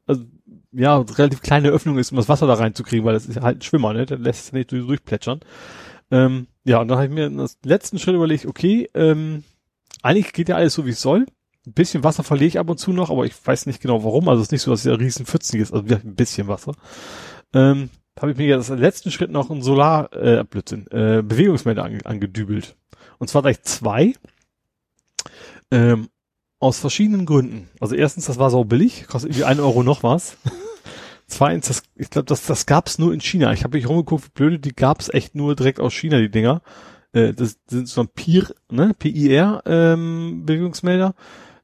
also 0.10 0.26
ja, 0.72 0.98
relativ 0.98 1.42
kleine 1.42 1.70
Öffnung 1.70 1.98
ist, 1.98 2.12
um 2.12 2.18
das 2.18 2.30
Wasser 2.30 2.48
da 2.48 2.54
reinzukriegen, 2.54 3.06
weil 3.06 3.14
das 3.14 3.26
ist 3.26 3.42
halt 3.42 3.60
ein 3.60 3.62
Schwimmer, 3.62 3.94
ne? 3.94 4.06
Der 4.06 4.18
lässt 4.18 4.46
es 4.46 4.54
nicht 4.54 4.72
durchplätschern. 4.72 5.40
Ähm, 6.12 6.48
ja, 6.64 6.80
und 6.80 6.88
dann 6.88 6.98
habe 6.98 7.08
ich 7.08 7.14
mir 7.14 7.28
in 7.28 7.38
das 7.38 7.58
letzten 7.64 8.00
Schritt 8.00 8.16
überlegt, 8.16 8.46
okay, 8.46 8.90
ähm, 8.94 9.44
eigentlich 10.02 10.34
geht 10.34 10.50
ja 10.50 10.56
alles 10.56 10.74
so, 10.74 10.86
wie 10.86 10.92
es 10.92 11.02
soll. 11.02 11.26
Ein 11.66 11.74
bisschen 11.74 12.04
Wasser 12.04 12.24
verliere 12.24 12.48
ich 12.48 12.60
ab 12.60 12.70
und 12.70 12.78
zu 12.78 12.94
noch, 12.94 13.10
aber 13.10 13.26
ich 13.26 13.34
weiß 13.46 13.66
nicht 13.66 13.82
genau 13.82 14.04
warum. 14.04 14.30
Also 14.30 14.42
es 14.42 14.48
ist 14.48 14.52
nicht 14.52 14.62
so, 14.62 14.72
dass 14.72 14.82
es 14.82 14.86
ja 14.86 14.94
riesen 14.94 15.26
Pfützen 15.26 15.60
ist, 15.60 15.74
also 15.74 15.86
ein 15.94 16.16
bisschen 16.16 16.48
Wasser. 16.48 16.74
Ähm, 17.54 17.90
habe 18.20 18.32
ich 18.32 18.38
mir 18.38 18.48
jetzt 18.48 18.70
im 18.70 18.78
letzten 18.78 19.12
Schritt 19.12 19.32
noch 19.32 19.50
ein 19.50 19.62
Solar, 19.62 20.12
äh, 20.14 20.44
Blödsinn, 20.44 20.88
äh, 20.92 21.22
Bewegungsmelder 21.22 21.84
ange 21.84 22.06
angedübelt. 22.06 22.76
Und 23.18 23.30
zwar 23.30 23.42
gleich 23.42 23.62
zwei. 23.64 24.14
Ähm, 25.72 26.10
aus 26.60 26.80
verschiedenen 26.80 27.26
Gründen. 27.26 27.70
Also 27.80 27.96
erstens, 27.96 28.26
das 28.26 28.38
war 28.38 28.50
so 28.50 28.64
billig, 28.64 29.08
kostet 29.08 29.32
irgendwie 29.32 29.46
ein 29.46 29.60
Euro 29.60 29.84
noch 29.84 30.04
was. 30.04 30.38
Zweitens, 31.28 31.68
das, 31.68 31.84
ich 31.96 32.10
glaube, 32.10 32.26
das, 32.26 32.46
das 32.46 32.66
gab's 32.66 32.98
nur 32.98 33.14
in 33.14 33.22
China. 33.22 33.54
Ich 33.54 33.64
habe 33.64 33.78
mich 33.78 33.88
rumgeguckt, 33.88 34.26
wie 34.26 34.32
blöde, 34.34 34.60
die 34.60 34.74
gab's 34.74 35.10
echt 35.10 35.36
nur 35.36 35.56
direkt 35.56 35.80
aus 35.80 35.94
China, 35.94 36.20
die 36.20 36.32
Dinger. 36.32 36.62
Äh, 37.14 37.34
das 37.34 37.60
sind 37.68 37.88
so 37.88 38.02
ein 38.02 38.10
PIR, 38.10 38.54
ne, 38.70 38.94
PIR 38.98 39.62
ähm, 39.66 40.44
Bewegungsmelder. 40.46 41.16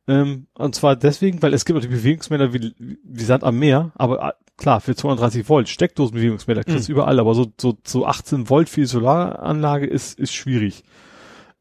Ähm, 0.08 0.48
und 0.54 0.76
zwar 0.76 0.96
deswegen, 0.96 1.42
weil 1.42 1.54
es 1.54 1.66
gibt 1.66 1.78
auch 1.78 1.82
die 1.82 1.88
Bewegungsmelder 1.88 2.54
wie, 2.54 2.76
wie 2.78 3.24
Sand 3.24 3.44
am 3.44 3.58
Meer, 3.58 3.92
aber 3.96 4.30
äh, 4.30 4.32
klar, 4.56 4.80
für 4.82 4.96
230 4.96 5.50
Volt, 5.50 5.68
Steckdosenbewegungsmelder 5.68 6.64
kriegst 6.64 6.88
du 6.88 6.92
mhm. 6.92 7.00
überall, 7.00 7.20
aber 7.20 7.34
so, 7.34 7.52
so, 7.60 7.76
so 7.84 8.06
18 8.06 8.50
Volt 8.50 8.70
für 8.70 8.82
die 8.82 8.88
Solaranlage 8.88 9.88
ist, 9.88 10.20
ist 10.20 10.34
schwierig. 10.34 10.84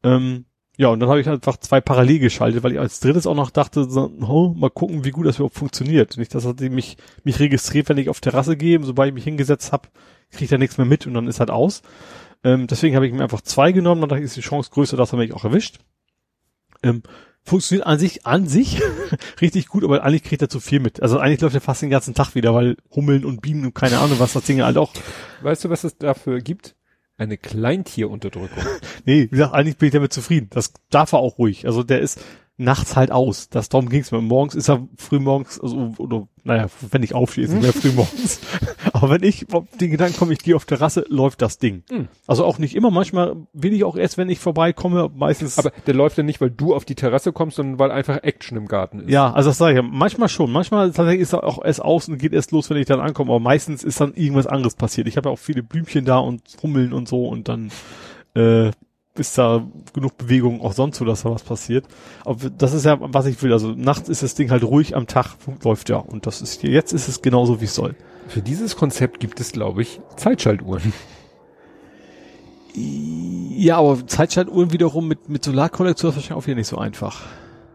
Ähm, 0.03 0.45
ja, 0.77 0.89
und 0.89 0.99
dann 0.99 1.09
habe 1.09 1.21
ich 1.21 1.29
einfach 1.29 1.57
zwei 1.57 1.79
parallel 1.79 2.19
geschaltet, 2.19 2.63
weil 2.63 2.73
ich 2.73 2.79
als 2.79 2.99
drittes 2.99 3.27
auch 3.27 3.35
noch 3.35 3.49
dachte, 3.49 3.89
so, 3.89 4.11
oh, 4.21 4.53
mal 4.55 4.69
gucken, 4.69 5.05
wie 5.05 5.11
gut 5.11 5.25
das 5.25 5.37
überhaupt 5.37 5.55
funktioniert. 5.55 6.17
Nicht, 6.17 6.35
dass 6.35 6.45
er 6.45 6.55
mich, 6.69 6.97
mich 7.23 7.39
registriert, 7.39 7.87
wenn 7.87 7.97
ich 7.97 8.09
auf 8.09 8.19
Terrasse 8.19 8.57
gehe, 8.57 8.81
sobald 8.83 9.09
ich 9.09 9.13
mich 9.13 9.23
hingesetzt 9.23 9.71
habe, 9.71 9.87
kriegt 10.31 10.51
er 10.51 10.57
nichts 10.57 10.77
mehr 10.77 10.85
mit 10.85 11.07
und 11.07 11.13
dann 11.13 11.27
ist 11.27 11.39
halt 11.39 11.49
aus. 11.49 11.81
Ähm, 12.43 12.67
deswegen 12.67 12.95
habe 12.95 13.07
ich 13.07 13.13
mir 13.13 13.23
einfach 13.23 13.41
zwei 13.41 13.71
genommen, 13.71 14.01
dann 14.01 14.09
dachte 14.09 14.21
ich, 14.21 14.25
ist 14.25 14.35
die 14.35 14.41
Chance 14.41 14.69
größer, 14.71 14.97
dass 14.97 15.13
er 15.13 15.17
mich 15.17 15.33
auch 15.33 15.45
erwischt. 15.45 15.79
Ähm, 16.83 17.03
funktioniert 17.41 17.87
an 17.87 17.97
sich, 17.97 18.25
an 18.25 18.47
sich 18.47 18.81
richtig 19.41 19.67
gut, 19.67 19.83
aber 19.83 20.03
eigentlich 20.03 20.23
kriegt 20.23 20.41
er 20.41 20.49
zu 20.49 20.59
viel 20.59 20.81
mit. 20.81 21.01
Also 21.01 21.19
eigentlich 21.19 21.41
läuft 21.41 21.55
er 21.55 21.61
fast 21.61 21.83
den 21.83 21.89
ganzen 21.89 22.13
Tag 22.13 22.35
wieder, 22.35 22.53
weil 22.53 22.75
Hummeln 22.93 23.23
und 23.23 23.41
Bienen 23.41 23.65
und 23.65 23.75
keine 23.75 23.99
Ahnung 23.99 24.19
was, 24.19 24.33
das 24.33 24.43
Ding 24.43 24.61
halt 24.61 24.77
auch. 24.77 24.91
Weißt 25.41 25.63
du, 25.63 25.69
was 25.69 25.85
es 25.85 25.97
dafür 25.97 26.41
gibt? 26.41 26.75
Eine 27.17 27.37
Kleintierunterdrückung. 27.37 28.63
nee, 29.05 29.23
wie 29.23 29.27
gesagt, 29.27 29.53
eigentlich 29.53 29.77
bin 29.77 29.87
ich 29.87 29.93
damit 29.93 30.13
zufrieden. 30.13 30.49
Das 30.51 30.73
darf 30.89 31.13
er 31.13 31.19
auch 31.19 31.37
ruhig. 31.37 31.65
Also 31.65 31.83
der 31.83 32.01
ist 32.01 32.21
nachts 32.57 32.95
halt 32.95 33.11
aus. 33.11 33.49
Das 33.49 33.69
darum 33.69 33.89
ging's 33.89 34.11
mir. 34.11 34.21
Morgens 34.21 34.55
ist 34.55 34.69
er 34.69 34.87
früh 34.97 35.19
morgens, 35.19 35.59
also, 35.59 35.93
oder, 35.97 36.27
naja, 36.43 36.67
wenn 36.91 37.03
ich 37.03 37.13
aufstehe, 37.13 37.45
ist 37.45 37.53
er 37.53 37.73
früh 37.73 37.91
morgens. 37.95 38.39
Aber 38.93 39.09
wenn 39.09 39.23
ich 39.23 39.53
auf 39.53 39.65
den 39.79 39.91
Gedanken 39.91 40.17
komme, 40.17 40.33
ich 40.33 40.39
gehe 40.39 40.55
auf 40.55 40.65
Terrasse, 40.65 41.05
läuft 41.09 41.41
das 41.41 41.57
Ding. 41.57 41.83
Mhm. 41.91 42.07
Also 42.27 42.45
auch 42.45 42.57
nicht 42.57 42.75
immer. 42.75 42.91
Manchmal 42.91 43.35
will 43.51 43.73
ich 43.73 43.83
auch 43.83 43.97
erst, 43.97 44.17
wenn 44.17 44.29
ich 44.29 44.39
vorbeikomme, 44.39 45.11
meistens. 45.13 45.59
Aber 45.59 45.71
der 45.85 45.93
läuft 45.93 46.17
ja 46.17 46.23
nicht, 46.23 46.39
weil 46.39 46.49
du 46.49 46.73
auf 46.73 46.85
die 46.85 46.95
Terrasse 46.95 47.33
kommst, 47.33 47.57
sondern 47.57 47.77
weil 47.77 47.91
einfach 47.91 48.23
Action 48.23 48.57
im 48.57 48.67
Garten 48.67 49.01
ist. 49.01 49.09
Ja, 49.09 49.33
also 49.33 49.49
das 49.49 49.57
sage 49.57 49.73
ich 49.73 49.83
ja. 49.83 49.89
Manchmal 49.91 50.29
schon. 50.29 50.51
Manchmal 50.51 50.91
tatsächlich 50.91 51.21
ist 51.21 51.33
er 51.33 51.43
auch 51.43 51.63
erst 51.63 51.81
aus 51.81 52.07
und 52.07 52.17
geht 52.19 52.31
erst 52.31 52.51
los, 52.51 52.69
wenn 52.69 52.77
ich 52.77 52.85
dann 52.85 53.01
ankomme. 53.01 53.31
Aber 53.31 53.41
meistens 53.41 53.83
ist 53.83 53.99
dann 53.99 54.13
irgendwas 54.13 54.47
anderes 54.47 54.75
passiert. 54.75 55.07
Ich 55.07 55.17
habe 55.17 55.29
ja 55.29 55.33
auch 55.33 55.39
viele 55.39 55.61
Blümchen 55.61 56.05
da 56.05 56.19
und 56.19 56.41
Hummeln 56.63 56.93
und 56.93 57.09
so 57.09 57.27
und 57.27 57.49
dann 57.49 57.69
äh, 58.35 58.71
ist 59.17 59.37
da 59.37 59.65
genug 59.93 60.17
Bewegung 60.17 60.61
auch 60.61 60.73
sonst 60.73 60.97
so, 60.97 61.05
dass 61.05 61.23
da 61.23 61.31
was 61.31 61.43
passiert. 61.43 61.85
Aber 62.25 62.49
das 62.49 62.73
ist 62.73 62.85
ja, 62.85 62.97
was 62.99 63.25
ich 63.25 63.41
will. 63.41 63.53
Also 63.53 63.71
nachts 63.71 64.09
ist 64.09 64.23
das 64.23 64.35
Ding 64.35 64.51
halt 64.51 64.63
ruhig, 64.63 64.95
am 64.95 65.07
Tag 65.07 65.35
läuft 65.63 65.89
ja. 65.89 65.97
Und 65.97 66.25
das 66.27 66.41
ist 66.41 66.63
jetzt 66.63 66.93
ist 66.93 67.07
es 67.07 67.21
genauso, 67.21 67.61
wie 67.61 67.65
es 67.65 67.75
soll. 67.75 67.95
Für 68.27 68.41
dieses 68.41 68.75
Konzept 68.75 69.19
gibt 69.19 69.39
es, 69.39 69.51
glaube 69.51 69.81
ich, 69.81 70.01
Zeitschaltuhren. 70.17 70.93
Ja, 72.73 73.77
aber 73.77 74.05
Zeitschaltuhren 74.05 74.73
wiederum 74.73 75.07
mit, 75.07 75.29
mit 75.29 75.43
Solarkollektor 75.43 76.09
ist 76.09 76.17
wahrscheinlich 76.17 76.43
auch 76.43 76.47
wieder 76.47 76.57
nicht 76.57 76.67
so 76.67 76.77
einfach. 76.77 77.21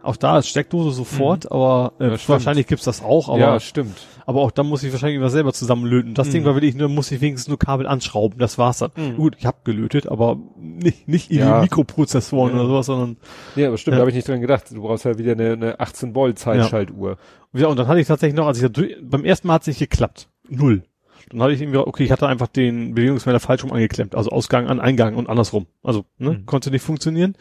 Auch 0.03 0.17
da 0.17 0.39
ist 0.39 0.49
Steckdose 0.49 0.93
sofort, 0.93 1.45
mhm. 1.45 1.53
aber 1.53 1.93
äh, 2.01 2.11
ja, 2.11 2.19
wahrscheinlich 2.27 2.67
gibt's 2.67 2.85
das 2.85 3.03
auch. 3.03 3.29
Aber, 3.29 3.39
ja, 3.39 3.61
stimmt. 3.61 3.97
Aber 4.31 4.43
auch 4.43 4.53
dann 4.53 4.69
muss 4.69 4.85
ich 4.85 4.93
wahrscheinlich 4.93 5.17
immer 5.17 5.29
selber 5.29 5.53
zusammenlöten. 5.53 6.15
Das 6.15 6.29
mhm. 6.29 6.33
Ding 6.33 6.45
war 6.45 6.55
wirklich 6.55 6.77
nur, 6.77 6.89
muss 6.89 7.11
ich 7.11 7.21
wenigstens 7.21 7.49
nur 7.49 7.59
Kabel 7.59 7.89
anschrauben. 7.89 8.39
Das 8.39 8.59
war's 8.59 8.79
dann. 8.79 8.93
Mhm. 8.95 9.17
Gut, 9.17 9.35
ich 9.37 9.45
habe 9.45 9.57
gelötet, 9.65 10.07
aber 10.07 10.39
nicht 10.57 11.09
nicht 11.09 11.33
ja. 11.33 11.61
Mikroprozessoren 11.61 12.55
ja. 12.55 12.61
oder 12.61 12.69
sowas, 12.69 12.87
sondern. 12.87 13.17
Ja, 13.57 13.67
aber 13.67 13.77
stimmt, 13.77 13.95
ja. 13.95 13.97
da 13.97 14.01
habe 14.03 14.11
ich 14.11 14.15
nicht 14.15 14.29
dran 14.29 14.41
gedacht. 14.41 14.71
Du 14.71 14.83
brauchst 14.83 15.05
ja 15.05 15.19
wieder 15.19 15.33
eine, 15.33 15.55
eine 15.55 15.81
18 15.81 16.15
Volt 16.15 16.39
Zeitschaltuhr. 16.39 17.19
Ja. 17.53 17.67
und 17.67 17.77
dann 17.77 17.89
hatte 17.89 17.99
ich 17.99 18.07
tatsächlich 18.07 18.37
noch, 18.37 18.47
als 18.47 18.63
ich 18.63 18.71
da, 18.71 18.83
beim 19.03 19.25
ersten 19.25 19.49
Mal 19.49 19.55
hat 19.55 19.63
es 19.63 19.67
nicht 19.67 19.81
geklappt. 19.81 20.29
Null. 20.49 20.85
Dann 21.31 21.43
hatte 21.43 21.53
ich 21.53 21.61
irgendwie, 21.61 21.79
okay, 21.79 22.05
ich 22.05 22.13
hatte 22.13 22.29
einfach 22.29 22.47
den 22.47 22.95
Bewegungsmelder 22.95 23.41
falsch 23.41 23.65
rum 23.65 23.73
angeklemmt. 23.73 24.15
Also 24.15 24.31
Ausgang 24.31 24.69
an 24.69 24.79
Eingang 24.79 25.17
und 25.17 25.29
andersrum. 25.29 25.67
Also, 25.83 26.05
ne, 26.19 26.35
mhm. 26.35 26.47
konnte 26.47 26.71
nicht 26.71 26.83
funktionieren. 26.83 27.35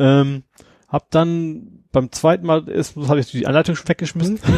Ähm, 0.00 0.42
hab 0.88 1.12
dann 1.12 1.84
beim 1.92 2.10
zweiten 2.10 2.44
Mal 2.44 2.66
ist, 2.66 2.96
habe 2.96 3.20
ich 3.20 3.30
die 3.30 3.46
Anleitung 3.46 3.76
schon 3.76 3.88
weggeschmissen. 3.88 4.40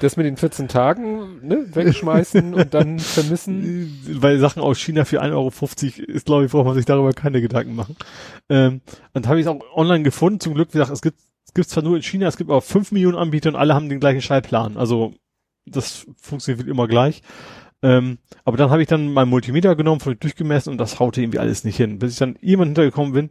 Das 0.00 0.16
mit 0.16 0.26
den 0.26 0.36
14 0.36 0.68
Tagen, 0.68 1.46
ne, 1.46 1.66
wegschmeißen 1.72 2.54
und 2.54 2.74
dann 2.74 2.98
vermissen. 2.98 4.00
Weil 4.20 4.38
Sachen 4.38 4.62
aus 4.62 4.78
China 4.78 5.04
für 5.04 5.22
1,50 5.22 5.32
Euro 5.32 6.12
ist, 6.12 6.26
glaube 6.26 6.44
ich, 6.44 6.50
braucht 6.50 6.66
man 6.66 6.74
sich 6.74 6.86
darüber 6.86 7.12
keine 7.12 7.40
Gedanken 7.40 7.74
machen. 7.74 7.96
Ähm, 8.48 8.80
dann 9.12 9.26
habe 9.26 9.38
ich 9.38 9.46
es 9.46 9.52
auch 9.52 9.60
online 9.74 10.02
gefunden. 10.02 10.40
Zum 10.40 10.54
Glück, 10.54 10.70
wie 10.70 10.78
gesagt, 10.78 10.92
es 10.92 11.02
gibt 11.02 11.18
es 11.44 11.54
gibt 11.54 11.68
zwar 11.68 11.82
nur 11.82 11.96
in 11.96 12.02
China, 12.02 12.28
es 12.28 12.36
gibt 12.36 12.50
aber 12.50 12.62
5 12.62 12.92
Millionen 12.92 13.18
Anbieter 13.18 13.50
und 13.50 13.56
alle 13.56 13.74
haben 13.74 13.88
den 13.88 14.00
gleichen 14.00 14.22
Schallplan. 14.22 14.76
Also 14.76 15.14
das 15.66 16.06
funktioniert 16.16 16.66
immer 16.66 16.88
gleich. 16.88 17.22
Ähm, 17.82 18.18
aber 18.44 18.56
dann 18.56 18.70
habe 18.70 18.80
ich 18.80 18.88
dann 18.88 19.12
mein 19.12 19.28
Multimeter 19.28 19.74
genommen, 19.76 20.00
voll 20.00 20.16
durchgemessen 20.16 20.70
und 20.70 20.78
das 20.78 21.00
haute 21.00 21.20
irgendwie 21.20 21.40
alles 21.40 21.64
nicht 21.64 21.76
hin. 21.76 21.98
Bis 21.98 22.12
ich 22.12 22.18
dann 22.18 22.38
jemand 22.40 22.68
hintergekommen 22.68 23.12
bin, 23.12 23.30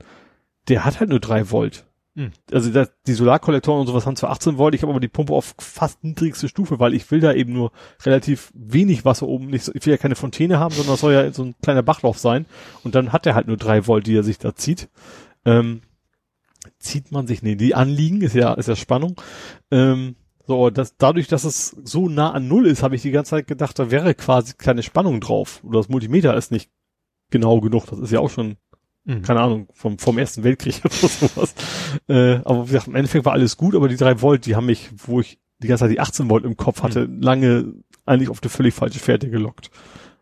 der 0.67 0.85
hat 0.85 0.99
halt 0.99 1.09
nur 1.09 1.19
drei 1.19 1.49
Volt. 1.51 1.85
Hm. 2.15 2.31
Also 2.51 2.71
das, 2.71 2.91
die 3.07 3.13
Solarkollektoren 3.13 3.81
und 3.81 3.87
sowas 3.87 4.05
haben 4.05 4.17
zwar 4.17 4.31
18 4.31 4.57
Volt, 4.57 4.75
ich 4.75 4.81
habe 4.81 4.91
aber 4.91 4.99
die 4.99 5.07
Pumpe 5.07 5.33
auf 5.33 5.55
fast 5.57 6.03
niedrigste 6.03 6.49
Stufe, 6.49 6.79
weil 6.79 6.93
ich 6.93 7.09
will 7.09 7.21
da 7.21 7.33
eben 7.33 7.53
nur 7.53 7.71
relativ 8.03 8.51
wenig 8.53 9.05
Wasser 9.05 9.27
oben, 9.27 9.47
nicht 9.47 9.63
so, 9.63 9.71
ich 9.73 9.85
will 9.85 9.93
ja 9.93 9.97
keine 9.97 10.15
Fontäne 10.15 10.59
haben, 10.59 10.73
sondern 10.73 10.93
das 10.93 11.01
soll 11.01 11.13
ja 11.13 11.31
so 11.31 11.43
ein 11.43 11.55
kleiner 11.61 11.83
Bachlauf 11.83 12.19
sein. 12.19 12.45
Und 12.83 12.95
dann 12.95 13.13
hat 13.13 13.25
er 13.25 13.35
halt 13.35 13.47
nur 13.47 13.57
drei 13.57 13.87
Volt, 13.87 14.07
die 14.07 14.15
er 14.15 14.23
sich 14.23 14.39
da 14.39 14.55
zieht. 14.55 14.89
Ähm, 15.45 15.81
zieht 16.79 17.11
man 17.11 17.27
sich, 17.27 17.43
nee, 17.43 17.55
die 17.55 17.75
anliegen, 17.75 18.21
ist 18.21 18.35
ja, 18.35 18.53
ist 18.53 18.67
ja 18.67 18.75
Spannung. 18.75 19.15
Ähm, 19.71 20.15
so, 20.47 20.69
das, 20.69 20.97
dadurch, 20.97 21.27
dass 21.27 21.45
es 21.45 21.77
so 21.83 22.09
nah 22.09 22.31
an 22.31 22.49
Null 22.49 22.67
ist, 22.67 22.83
habe 22.83 22.95
ich 22.95 23.01
die 23.03 23.11
ganze 23.11 23.31
Zeit 23.31 23.47
gedacht, 23.47 23.79
da 23.79 23.89
wäre 23.89 24.13
quasi 24.15 24.53
keine 24.57 24.83
Spannung 24.83 25.21
drauf. 25.21 25.63
Oder 25.63 25.79
das 25.79 25.87
Multimeter 25.87 26.35
ist 26.35 26.51
nicht 26.51 26.69
genau 27.29 27.61
genug. 27.61 27.85
Das 27.85 27.99
ist 27.99 28.11
ja 28.11 28.19
auch 28.19 28.29
schon 28.29 28.57
Mhm. 29.05 29.21
Keine 29.23 29.39
Ahnung, 29.41 29.67
vom, 29.73 29.97
vom 29.97 30.17
Ersten 30.17 30.43
Weltkrieg 30.43 30.81
oder 30.85 30.93
sowas. 30.93 31.53
Äh, 32.07 32.35
aber 32.43 32.63
wie 32.63 32.71
gesagt, 32.73 32.87
im 32.87 32.95
Endeffekt 32.95 33.25
war 33.25 33.33
alles 33.33 33.57
gut, 33.57 33.75
aber 33.75 33.87
die 33.87 33.97
drei 33.97 34.21
Volt, 34.21 34.45
die 34.45 34.55
haben 34.55 34.67
mich, 34.67 34.89
wo 34.95 35.19
ich 35.19 35.39
die 35.59 35.67
ganze 35.67 35.85
Zeit 35.85 35.91
die 35.91 35.99
18 35.99 36.29
Volt 36.29 36.45
im 36.45 36.57
Kopf 36.57 36.83
hatte, 36.83 37.07
mhm. 37.07 37.21
lange 37.21 37.73
eigentlich 38.05 38.29
auf 38.29 38.41
eine 38.41 38.49
völlig 38.49 38.73
falsche 38.73 38.99
Fährte 38.99 39.29
gelockt. 39.29 39.71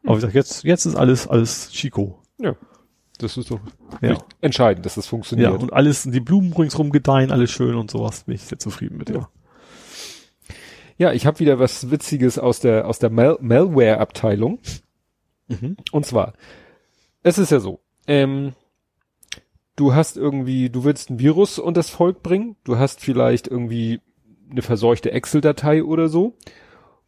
Aber 0.03 0.13
wie 0.13 0.21
gesagt, 0.21 0.35
jetzt, 0.35 0.63
jetzt 0.63 0.85
ist 0.85 0.95
alles, 0.95 1.27
alles 1.27 1.71
Chico. 1.71 2.21
Ja. 2.39 2.55
Das 3.17 3.35
ist 3.35 3.51
doch 3.51 3.59
ja. 4.01 4.17
entscheidend, 4.39 4.85
dass 4.85 4.95
das 4.95 5.07
funktioniert. 5.07 5.51
Ja, 5.51 5.57
und 5.57 5.73
alles, 5.73 6.03
die 6.03 6.21
Blumen 6.21 6.53
ringsrum 6.53 6.89
gedeihen, 6.89 7.31
alles 7.31 7.51
schön 7.51 7.75
und 7.75 7.91
sowas. 7.91 8.23
Bin 8.23 8.35
ich 8.35 8.43
sehr 8.43 8.59
zufrieden 8.59 8.97
mit, 8.97 9.09
ja. 9.09 9.29
Ja, 10.97 11.11
ich 11.11 11.25
habe 11.25 11.39
wieder 11.39 11.59
was 11.59 11.91
Witziges 11.91 12.39
aus 12.39 12.61
der, 12.61 12.87
aus 12.87 12.99
der 12.99 13.09
Mal 13.09 13.37
Malware-Abteilung. 13.41 14.59
Mhm. 15.47 15.75
Und 15.91 16.05
zwar, 16.05 16.33
es 17.21 17.37
ist 17.37 17.51
ja 17.51 17.59
so, 17.59 17.81
ähm, 18.07 18.53
du 19.79 19.93
hast 19.95 20.17
irgendwie, 20.17 20.69
du 20.69 20.83
willst 20.83 21.09
ein 21.09 21.19
Virus 21.19 21.57
und 21.57 21.77
das 21.77 21.89
Volk 21.89 22.21
bringen, 22.21 22.57
du 22.65 22.77
hast 22.77 22.99
vielleicht 22.99 23.47
irgendwie 23.47 24.01
eine 24.51 24.61
verseuchte 24.61 25.11
Excel-Datei 25.11 25.83
oder 25.83 26.09
so 26.09 26.35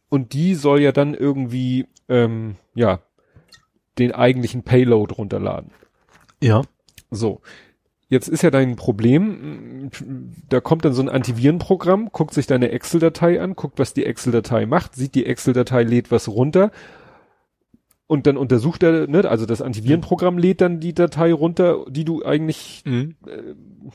und 0.08 0.32
die 0.32 0.54
soll 0.54 0.80
ja 0.80 0.90
dann 0.90 1.12
irgendwie, 1.12 1.86
ähm, 2.08 2.56
ja, 2.74 3.00
den 3.98 4.12
eigentlichen 4.12 4.62
Payload 4.62 5.14
runterladen. 5.14 5.70
Ja. 6.40 6.62
So. 7.10 7.42
Jetzt 8.08 8.28
ist 8.28 8.42
ja 8.42 8.50
dein 8.50 8.76
Problem, 8.76 9.90
da 10.48 10.60
kommt 10.60 10.84
dann 10.84 10.92
so 10.92 11.02
ein 11.02 11.08
Antivirenprogramm, 11.08 12.10
guckt 12.10 12.32
sich 12.32 12.46
deine 12.46 12.70
Excel-Datei 12.70 13.40
an, 13.40 13.54
guckt, 13.54 13.78
was 13.78 13.92
die 13.92 14.06
Excel-Datei 14.06 14.64
macht, 14.64 14.94
sieht 14.94 15.14
die 15.14 15.26
Excel-Datei, 15.26 15.82
lädt 15.82 16.10
was 16.10 16.28
runter 16.28 16.70
und 18.12 18.26
dann 18.26 18.36
untersucht 18.36 18.82
er, 18.82 19.06
ne, 19.06 19.26
also 19.26 19.46
das 19.46 19.62
Antivirenprogramm 19.62 20.36
lädt 20.36 20.60
dann 20.60 20.80
die 20.80 20.92
Datei 20.92 21.32
runter, 21.32 21.86
die 21.88 22.04
du 22.04 22.22
eigentlich, 22.22 22.82
mhm. 22.84 23.16
äh, 23.26 23.54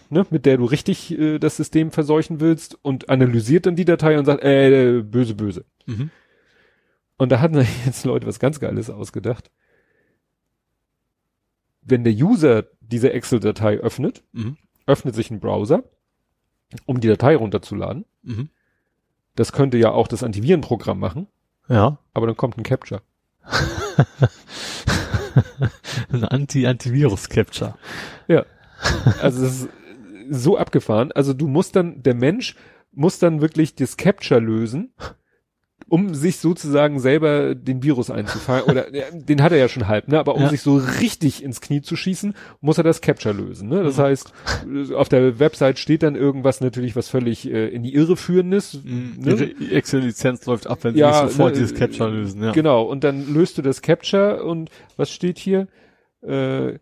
ne, 0.10 0.26
mit 0.32 0.48
der 0.48 0.58
du 0.58 0.66
richtig 0.66 1.16
äh, 1.16 1.38
das 1.38 1.56
System 1.56 1.92
verseuchen 1.92 2.40
willst 2.40 2.80
und 2.82 3.10
analysiert 3.10 3.68
dann 3.68 3.76
die 3.76 3.86
Datei 3.86 4.18
und 4.18 4.26
sagt, 4.26 4.44
äh, 4.44 5.04
böse, 5.04 5.36
böse. 5.36 5.66
Mhm. 5.86 6.10
Und 7.18 7.32
da 7.32 7.42
hatten 7.42 7.64
jetzt 7.86 8.06
Leute 8.06 8.26
was 8.26 8.40
ganz 8.40 8.60
Geiles 8.60 8.90
ausgedacht. 8.90 9.52
Wenn 11.84 12.04
der 12.04 12.14
User 12.14 12.66
diese 12.82 13.14
Excel-Datei 13.14 13.78
öffnet, 13.78 14.24
mhm. 14.32 14.58
öffnet 14.88 15.14
sich 15.14 15.30
ein 15.30 15.40
Browser, 15.40 15.84
um 16.88 17.00
die 17.00 17.08
Datei 17.08 17.36
runterzuladen. 17.36 18.06
Mhm. 18.24 18.50
Das 19.36 19.52
könnte 19.52 19.78
ja 19.78 19.92
auch 19.92 20.08
das 20.08 20.24
Antivirenprogramm 20.24 20.98
machen. 20.98 21.28
Ja. 21.70 22.00
Aber 22.16 22.26
dann 22.26 22.36
kommt 22.36 22.58
ein 22.58 22.64
Capture. 22.64 23.04
ein 26.12 26.24
Anti-Antivirus-Capture. 26.24 27.78
Ja. 28.28 28.46
Also 29.22 29.46
es 29.46 29.62
ist 29.62 29.70
so 30.30 30.58
abgefahren. 30.58 31.12
Also 31.12 31.34
du 31.34 31.48
musst 31.48 31.76
dann, 31.76 32.04
der 32.04 32.14
Mensch 32.14 32.56
muss 32.92 33.20
dann 33.20 33.42
wirklich 33.42 33.76
das 33.76 33.98
Capture 33.98 34.40
lösen 34.40 34.94
um 35.90 36.14
sich 36.14 36.38
sozusagen 36.38 37.00
selber 37.00 37.56
den 37.56 37.82
Virus 37.82 38.10
einzufangen, 38.10 38.64
oder 38.66 38.86
den 39.14 39.42
hat 39.42 39.52
er 39.52 39.58
ja 39.58 39.70
schon 39.70 39.88
halb, 39.88 40.08
ne? 40.08 40.20
Aber 40.20 40.36
um 40.36 40.42
ja. 40.42 40.50
sich 40.50 40.62
so 40.62 40.78
richtig 41.00 41.44
ins 41.44 41.62
Knie 41.62 41.82
zu 41.82 41.96
schießen, 41.96 42.34
muss 42.62 42.78
er 42.78 42.84
das 42.84 43.02
Capture 43.02 43.34
lösen. 43.34 43.70
Ne? 43.70 43.84
Das 43.84 43.98
mhm. 43.98 44.02
heißt, 44.02 44.34
auf 44.96 45.10
der 45.10 45.40
Website 45.40 45.80
steht 45.80 46.04
dann 46.04 46.16
irgendwas 46.16 46.62
natürlich, 46.62 46.96
was 46.96 47.10
völlig 47.10 47.50
äh, 47.50 47.68
in 47.68 47.84
die 47.84 47.94
Irre 47.94 48.18
führendes. 48.18 48.82
Mhm. 48.84 49.16
Ne? 49.18 49.36
Die 49.36 49.74
Excel-Lizenz 49.74 50.46
läuft 50.46 50.68
ab, 50.68 50.80
wenn 50.82 50.94
sie 50.94 51.00
ja, 51.00 51.28
sofort 51.28 51.54
ne, 51.54 51.60
dieses 51.60 51.78
Capture 51.78 52.10
lösen. 52.10 52.44
Ja. 52.44 52.52
Genau, 52.52 52.84
und 52.84 53.04
dann 53.04 53.34
löst 53.34 53.58
du 53.58 53.62
das 53.62 53.82
Capture 53.82 54.44
und 54.44 54.70
was 54.98 55.12
steht 55.12 55.38
hier? 55.38 55.68
Äh, 56.22 56.80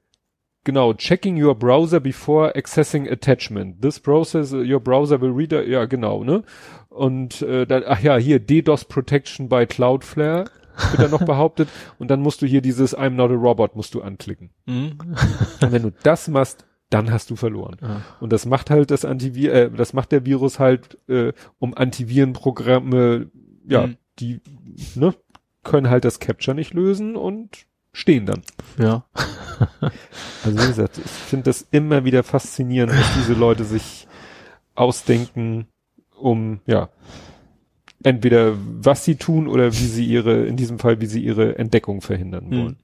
Genau, 0.66 0.94
checking 0.94 1.42
your 1.42 1.54
browser 1.54 2.00
before 2.00 2.52
accessing 2.58 3.10
attachment. 3.10 3.82
This 3.84 4.00
process, 4.00 4.52
your 4.52 4.80
browser 4.80 5.22
will 5.22 5.32
read, 5.32 5.52
ja 5.52 5.86
genau, 5.86 6.24
ne? 6.24 6.44
Und 6.90 7.44
äh, 7.44 7.68
dann, 7.68 7.84
ach 7.86 8.02
ja, 8.02 8.18
hier 8.18 8.40
DDoS 8.40 8.86
Protection 8.86 9.48
by 9.48 9.68
Cloudflare 9.68 10.46
wird 10.92 11.02
dann 11.04 11.12
noch 11.12 11.24
behauptet. 11.26 11.70
Und 12.00 12.10
dann 12.10 12.20
musst 12.22 12.42
du 12.42 12.48
hier 12.48 12.62
dieses 12.62 12.98
I'm 12.98 13.12
not 13.12 13.30
a 13.30 13.36
robot 13.36 13.76
musst 13.76 13.94
du 13.94 14.02
anklicken. 14.02 14.50
Mhm. 14.66 14.98
Und 15.62 15.72
wenn 15.72 15.84
du 15.84 15.92
das 16.02 16.28
machst, 16.28 16.66
dann 16.90 17.12
hast 17.12 17.30
du 17.30 17.36
verloren. 17.36 17.78
Ja. 17.82 18.02
Und 18.20 18.34
das 18.34 18.48
macht 18.48 18.72
halt 18.72 18.90
das 18.90 19.06
Antivir, 19.06 19.54
äh, 19.54 19.72
das 19.72 19.94
macht 19.94 20.12
der 20.12 20.26
Virus 20.26 20.60
halt, 20.60 20.98
äh, 21.08 21.32
um 21.60 21.76
Antivirenprogramme, 21.76 23.30
ja, 23.68 23.88
mhm. 23.88 23.98
die, 24.18 24.42
ne, 24.96 25.14
können 25.64 25.90
halt 25.90 26.06
das 26.06 26.20
Capture 26.20 26.56
nicht 26.56 26.74
lösen 26.74 27.16
und 27.16 27.68
stehen 27.96 28.26
dann. 28.26 28.42
Ja. 28.78 29.06
also 30.44 30.62
wie 30.62 30.68
gesagt, 30.68 30.98
ich 30.98 31.10
finde 31.10 31.46
das 31.46 31.66
immer 31.72 32.04
wieder 32.04 32.24
faszinierend, 32.24 32.92
was 32.92 33.14
diese 33.16 33.34
Leute 33.34 33.64
sich 33.64 34.08
ausdenken, 34.76 35.68
um, 36.20 36.60
ja, 36.66 36.90
entweder 38.04 38.54
was 38.58 39.06
sie 39.06 39.16
tun 39.16 39.48
oder 39.48 39.72
wie 39.72 39.88
sie 39.88 40.06
ihre, 40.06 40.46
in 40.46 40.58
diesem 40.58 40.78
Fall, 40.78 41.00
wie 41.00 41.06
sie 41.06 41.24
ihre 41.24 41.58
Entdeckung 41.58 42.02
verhindern 42.02 42.52
wollen. 42.52 42.66
Mhm. 42.66 42.78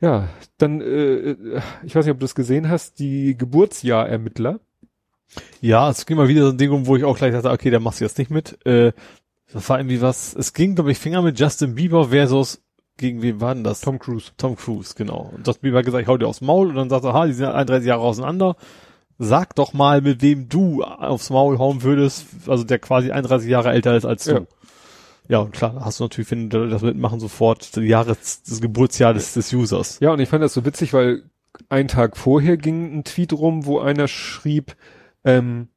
Ja, 0.00 0.28
dann, 0.56 0.80
äh, 0.80 1.60
ich 1.82 1.94
weiß 1.94 2.06
nicht, 2.06 2.12
ob 2.14 2.20
du 2.20 2.24
es 2.24 2.34
gesehen 2.34 2.68
hast, 2.68 3.00
die 3.00 3.36
Geburtsjahrermittler. 3.36 4.60
Ja, 5.60 5.90
es 5.90 6.06
ging 6.06 6.16
mal 6.16 6.28
wieder 6.28 6.44
so 6.44 6.50
ein 6.50 6.58
Ding 6.58 6.70
um, 6.70 6.86
wo 6.86 6.96
ich 6.96 7.04
auch 7.04 7.18
gleich 7.18 7.32
dachte, 7.32 7.50
okay, 7.50 7.70
der 7.70 7.80
machst 7.80 8.00
du 8.00 8.04
jetzt 8.04 8.18
nicht 8.18 8.30
mit. 8.30 8.64
Äh, 8.64 8.92
das 9.52 9.68
war 9.68 9.80
irgendwie 9.80 10.00
was, 10.00 10.34
es 10.34 10.52
ging, 10.52 10.76
glaube 10.76 10.92
ich, 10.92 10.98
Finger 10.98 11.22
mit 11.22 11.38
Justin 11.38 11.74
Bieber 11.74 12.08
versus, 12.08 12.62
gegen 13.00 13.22
wen 13.22 13.40
war 13.40 13.54
denn 13.54 13.64
das? 13.64 13.80
Tom 13.80 13.98
Cruise. 13.98 14.30
Tom 14.36 14.56
Cruise, 14.56 14.94
genau. 14.96 15.32
Und 15.34 15.46
Justin 15.46 15.62
Bieber 15.62 15.82
gesagt, 15.82 16.02
ich 16.02 16.08
hau 16.08 16.16
dir 16.16 16.28
aufs 16.28 16.40
Maul 16.40 16.68
und 16.68 16.76
dann 16.76 16.90
sagt 16.90 17.04
er, 17.04 17.14
ha, 17.14 17.26
die 17.26 17.32
sind 17.32 17.46
31 17.46 17.88
Jahre 17.88 18.02
auseinander 18.02 18.56
sag 19.22 19.54
doch 19.54 19.74
mal, 19.74 20.00
mit 20.00 20.22
wem 20.22 20.48
du 20.48 20.82
aufs 20.82 21.28
Maul 21.28 21.58
hauen 21.58 21.82
würdest, 21.82 22.26
also 22.46 22.64
der 22.64 22.78
quasi 22.78 23.12
31 23.12 23.48
Jahre 23.48 23.70
älter 23.70 23.94
ist 23.94 24.06
als 24.06 24.24
du. 24.24 24.32
Ja. 24.32 24.40
Ja, 25.28 25.38
und 25.38 25.52
klar, 25.52 25.76
hast 25.84 26.00
du 26.00 26.04
natürlich, 26.04 26.30
wenn 26.32 26.50
du 26.50 26.68
das 26.68 26.82
mitmachen, 26.82 27.20
sofort 27.20 27.76
das 27.76 27.84
Jahres, 27.84 28.42
das 28.42 28.60
Geburtsjahr 28.60 29.14
des, 29.14 29.34
des 29.34 29.52
Users. 29.52 30.00
Ja, 30.00 30.12
und 30.12 30.18
ich 30.18 30.28
fand 30.28 30.42
das 30.42 30.54
so 30.54 30.64
witzig, 30.64 30.92
weil 30.92 31.22
einen 31.68 31.86
Tag 31.86 32.16
vorher 32.16 32.56
ging 32.56 32.98
ein 32.98 33.04
Tweet 33.04 33.32
rum, 33.32 33.64
wo 33.64 33.78
einer 33.78 34.08
schrieb, 34.08 34.74
ähm, 35.22 35.68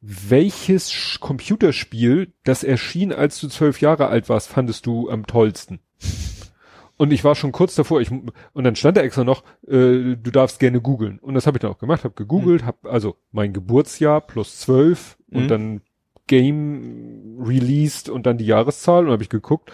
welches 0.00 1.18
Computerspiel, 1.20 2.32
das 2.42 2.64
erschien, 2.64 3.12
als 3.12 3.38
du 3.38 3.46
zwölf 3.46 3.80
Jahre 3.80 4.08
alt 4.08 4.28
warst, 4.28 4.48
fandest 4.48 4.86
du 4.86 5.08
am 5.08 5.24
tollsten? 5.26 5.78
Und 6.98 7.12
ich 7.12 7.24
war 7.24 7.34
schon 7.34 7.52
kurz 7.52 7.74
davor, 7.74 8.00
ich, 8.00 8.10
und 8.10 8.64
dann 8.64 8.74
stand 8.74 8.96
da 8.96 9.02
extra 9.02 9.22
noch, 9.22 9.42
äh, 9.66 10.16
du 10.16 10.30
darfst 10.32 10.58
gerne 10.58 10.80
googeln. 10.80 11.18
Und 11.18 11.34
das 11.34 11.46
habe 11.46 11.58
ich 11.58 11.60
dann 11.60 11.70
auch 11.70 11.78
gemacht, 11.78 12.04
habe 12.04 12.14
gegoogelt, 12.14 12.62
mhm. 12.62 12.66
habe 12.66 12.90
also 12.90 13.16
mein 13.32 13.52
Geburtsjahr 13.52 14.22
plus 14.22 14.60
zwölf 14.60 15.18
mhm. 15.28 15.38
und 15.38 15.48
dann 15.48 15.80
Game 16.26 17.38
released 17.40 18.08
und 18.08 18.26
dann 18.26 18.38
die 18.38 18.46
Jahreszahl 18.46 19.06
und 19.06 19.12
habe 19.12 19.22
ich 19.22 19.28
geguckt. 19.28 19.70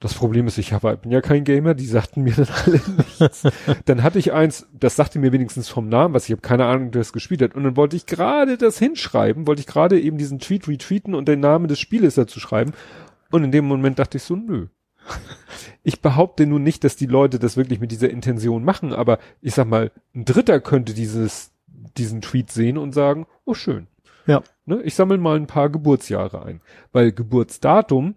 Das 0.00 0.14
Problem 0.14 0.46
ist, 0.46 0.58
ich 0.58 0.72
hab, 0.72 1.02
bin 1.02 1.10
ja 1.10 1.20
kein 1.20 1.42
Gamer, 1.42 1.74
die 1.74 1.86
sagten 1.86 2.22
mir 2.22 2.34
dann 2.36 2.48
alle 2.64 2.80
nichts. 2.96 3.42
dann 3.84 4.02
hatte 4.02 4.18
ich 4.18 4.32
eins, 4.32 4.68
das 4.72 4.96
sagte 4.96 5.18
mir 5.18 5.32
wenigstens 5.32 5.68
vom 5.68 5.88
Namen, 5.88 6.14
was 6.14 6.26
ich 6.26 6.32
habe 6.32 6.42
keine 6.42 6.66
Ahnung, 6.66 6.90
wer 6.92 7.00
das 7.00 7.12
gespielt 7.12 7.42
hat. 7.42 7.54
Und 7.54 7.64
dann 7.64 7.76
wollte 7.76 7.96
ich 7.96 8.06
gerade 8.06 8.58
das 8.58 8.78
hinschreiben, 8.78 9.46
wollte 9.46 9.60
ich 9.60 9.66
gerade 9.66 10.00
eben 10.00 10.18
diesen 10.18 10.38
Tweet 10.38 10.68
retweeten 10.68 11.14
und 11.14 11.26
den 11.26 11.40
Namen 11.40 11.68
des 11.68 11.80
Spieles 11.80 12.14
dazu 12.14 12.38
schreiben. 12.38 12.72
Und 13.30 13.44
in 13.44 13.52
dem 13.52 13.64
Moment 13.64 13.98
dachte 13.98 14.18
ich 14.18 14.22
so, 14.22 14.36
nö, 14.36 14.68
ich 15.82 16.00
behaupte 16.00 16.46
nun 16.46 16.62
nicht, 16.62 16.84
dass 16.84 16.96
die 16.96 17.06
Leute 17.06 17.38
das 17.38 17.56
wirklich 17.56 17.80
mit 17.80 17.90
dieser 17.90 18.10
Intention 18.10 18.64
machen, 18.64 18.92
aber 18.92 19.18
ich 19.40 19.54
sag 19.54 19.66
mal, 19.66 19.90
ein 20.14 20.24
Dritter 20.24 20.60
könnte 20.60 20.94
dieses, 20.94 21.52
diesen 21.96 22.20
Tweet 22.20 22.50
sehen 22.50 22.78
und 22.78 22.92
sagen, 22.92 23.26
oh 23.44 23.54
schön. 23.54 23.86
Ja. 24.26 24.42
Ne, 24.66 24.82
ich 24.82 24.94
sammle 24.94 25.18
mal 25.18 25.36
ein 25.36 25.46
paar 25.46 25.70
Geburtsjahre 25.70 26.44
ein. 26.44 26.60
Weil 26.92 27.12
Geburtsdatum, 27.12 28.16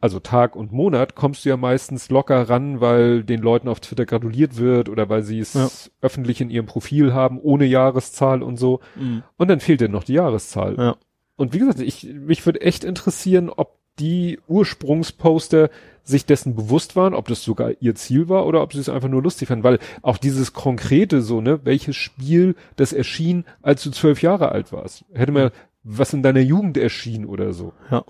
also 0.00 0.20
Tag 0.20 0.56
und 0.56 0.72
Monat, 0.72 1.14
kommst 1.14 1.44
du 1.44 1.50
ja 1.50 1.58
meistens 1.58 2.08
locker 2.08 2.48
ran, 2.48 2.80
weil 2.80 3.22
den 3.22 3.42
Leuten 3.42 3.68
auf 3.68 3.80
Twitter 3.80 4.06
gratuliert 4.06 4.56
wird 4.56 4.88
oder 4.88 5.08
weil 5.10 5.22
sie 5.22 5.38
es 5.38 5.54
ja. 5.54 5.68
öffentlich 6.00 6.40
in 6.40 6.48
ihrem 6.48 6.66
Profil 6.66 7.12
haben, 7.12 7.38
ohne 7.38 7.66
Jahreszahl 7.66 8.42
und 8.42 8.56
so. 8.56 8.80
Mhm. 8.94 9.22
Und 9.36 9.48
dann 9.48 9.60
fehlt 9.60 9.82
dir 9.82 9.90
noch 9.90 10.04
die 10.04 10.14
Jahreszahl. 10.14 10.76
Ja. 10.78 10.96
Und 11.36 11.52
wie 11.52 11.58
gesagt, 11.58 11.80
ich, 11.80 12.04
mich 12.04 12.44
würde 12.46 12.62
echt 12.62 12.82
interessieren, 12.82 13.50
ob 13.50 13.78
die 13.98 14.38
Ursprungsposter 14.46 15.70
sich 16.04 16.24
dessen 16.24 16.54
bewusst 16.54 16.94
waren, 16.94 17.14
ob 17.14 17.26
das 17.26 17.42
sogar 17.42 17.72
ihr 17.80 17.94
Ziel 17.96 18.28
war 18.28 18.46
oder 18.46 18.62
ob 18.62 18.72
sie 18.72 18.78
es 18.78 18.88
einfach 18.88 19.08
nur 19.08 19.22
lustig 19.22 19.48
fanden, 19.48 19.64
weil 19.64 19.78
auch 20.02 20.18
dieses 20.18 20.52
konkrete 20.52 21.20
so, 21.20 21.40
ne, 21.40 21.60
welches 21.64 21.96
Spiel 21.96 22.54
das 22.76 22.92
erschien, 22.92 23.44
als 23.60 23.82
du 23.82 23.90
zwölf 23.90 24.22
Jahre 24.22 24.52
alt 24.52 24.72
warst, 24.72 25.04
hätte 25.12 25.32
man 25.32 25.50
was 25.82 26.12
in 26.12 26.22
deiner 26.22 26.40
Jugend 26.40 26.76
erschien 26.76 27.24
oder 27.24 27.52
so. 27.52 27.72
Ja. 27.90 28.04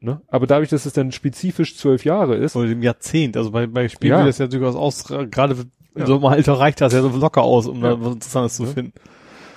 Ne? 0.00 0.20
Aber 0.28 0.46
dadurch, 0.46 0.70
dass 0.70 0.86
es 0.86 0.92
dann 0.94 1.12
spezifisch 1.12 1.76
zwölf 1.76 2.04
Jahre 2.04 2.36
ist. 2.36 2.56
Oder 2.56 2.70
im 2.70 2.82
Jahrzehnt, 2.82 3.36
also 3.36 3.50
bei, 3.50 3.66
bei 3.66 3.88
Spielen 3.88 4.18
ja. 4.18 4.24
das 4.24 4.38
ja 4.38 4.46
durchaus 4.46 4.74
aus, 4.74 5.04
gerade 5.30 5.56
ja. 5.94 6.06
so 6.06 6.16
im 6.16 6.24
Alter 6.24 6.54
reicht 6.54 6.80
das 6.80 6.92
ja 6.92 7.02
so 7.02 7.08
locker 7.08 7.42
aus, 7.42 7.66
um 7.66 7.82
ja. 7.82 7.90
da 7.90 8.00
was 8.00 8.14
Interessantes 8.14 8.56
zu 8.56 8.66
finden. 8.66 8.92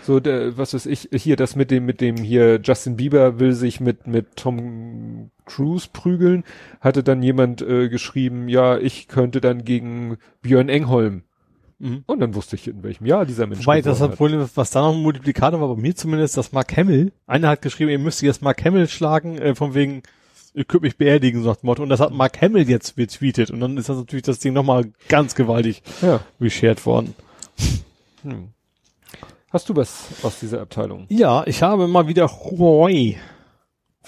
So, 0.06 0.20
der, 0.20 0.58
was 0.58 0.74
weiß 0.74 0.86
ich, 0.86 1.10
hier, 1.14 1.36
das 1.36 1.56
mit 1.56 1.72
dem, 1.72 1.86
mit 1.86 2.02
dem 2.02 2.18
hier, 2.18 2.60
Justin 2.62 2.98
Bieber 2.98 3.40
will 3.40 3.54
sich 3.54 3.80
mit, 3.80 4.06
mit 4.06 4.36
Tom 4.36 5.32
Cruise 5.46 5.88
prügeln, 5.92 6.44
hatte 6.82 7.04
dann 7.04 7.24
jemand 7.24 7.62
äh, 7.62 7.88
geschrieben, 7.90 8.50
ja, 8.50 8.78
ich 8.78 9.08
könnte 9.08 9.40
dann 9.40 9.64
gegen 9.64 10.18
Björn 10.42 10.70
Engholm. 10.70 11.24
Mhm. 11.80 12.04
Und 12.06 12.20
dann 12.20 12.36
wusste 12.36 12.56
ich, 12.56 12.68
in 12.68 12.84
welchem 12.84 13.06
Jahr 13.06 13.26
dieser 13.26 13.48
Mensch 13.48 13.66
Wobei, 13.66 13.82
das 13.82 14.02
hat. 14.02 14.16
Problem, 14.16 14.48
was 14.56 14.72
da 14.72 14.82
noch 14.82 14.94
ein 14.94 15.02
Multiplikator 15.02 15.60
war, 15.60 15.76
bei 15.76 15.82
mir 15.82 15.96
zumindest, 15.96 16.38
dass 16.38 16.52
Mark 16.52 16.76
Hamill, 16.76 17.12
einer 17.28 17.50
hat 17.50 17.62
geschrieben, 17.62 17.90
ihr 17.90 18.00
müsst 18.00 18.22
jetzt 18.22 18.42
Mark 18.42 18.64
Hamill 18.64 18.88
schlagen, 18.88 19.38
äh, 19.38 19.56
von 19.56 19.74
wegen, 19.74 20.04
ihr 20.54 20.66
könnt 20.66 20.84
mich 20.84 20.98
beerdigen, 20.98 21.44
so 21.44 21.50
nach 21.50 21.58
dem 21.58 21.68
Motto. 21.68 21.84
Und 21.84 21.90
das 21.90 22.00
hat 22.00 22.14
Mark 22.14 22.42
Hamill 22.42 22.70
jetzt 22.70 22.98
retweetet. 22.98 23.52
Und 23.52 23.60
dann 23.60 23.78
ist 23.78 23.90
das 23.90 23.98
natürlich 23.98 24.24
das 24.24 24.40
Ding 24.40 24.54
nochmal 24.54 24.92
ganz 25.10 25.36
gewaltig 25.36 25.82
ja. 26.02 26.22
reshared 26.40 26.86
worden. 26.86 27.16
Hm. 28.24 28.50
Hast 29.54 29.70
du 29.70 29.76
was 29.76 30.08
aus 30.24 30.40
dieser 30.40 30.62
Abteilung? 30.62 31.06
Ja, 31.10 31.44
ich 31.46 31.62
habe 31.62 31.88
mal 31.88 32.08
wieder 32.08 32.28
Huawei. 32.28 33.20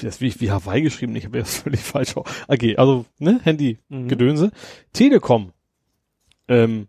Das 0.01 0.19
wie, 0.19 0.33
wie 0.41 0.49
Hawaii 0.49 0.81
geschrieben, 0.81 1.15
ich 1.15 1.25
habe 1.25 1.37
ja 1.37 1.43
völlig 1.45 1.81
falsch. 1.81 2.15
Okay, 2.47 2.75
also, 2.77 3.05
ne, 3.19 3.39
Handy, 3.43 3.77
mhm. 3.87 4.07
Gedönse. 4.07 4.49
Telekom 4.91 5.51
ähm, 6.47 6.87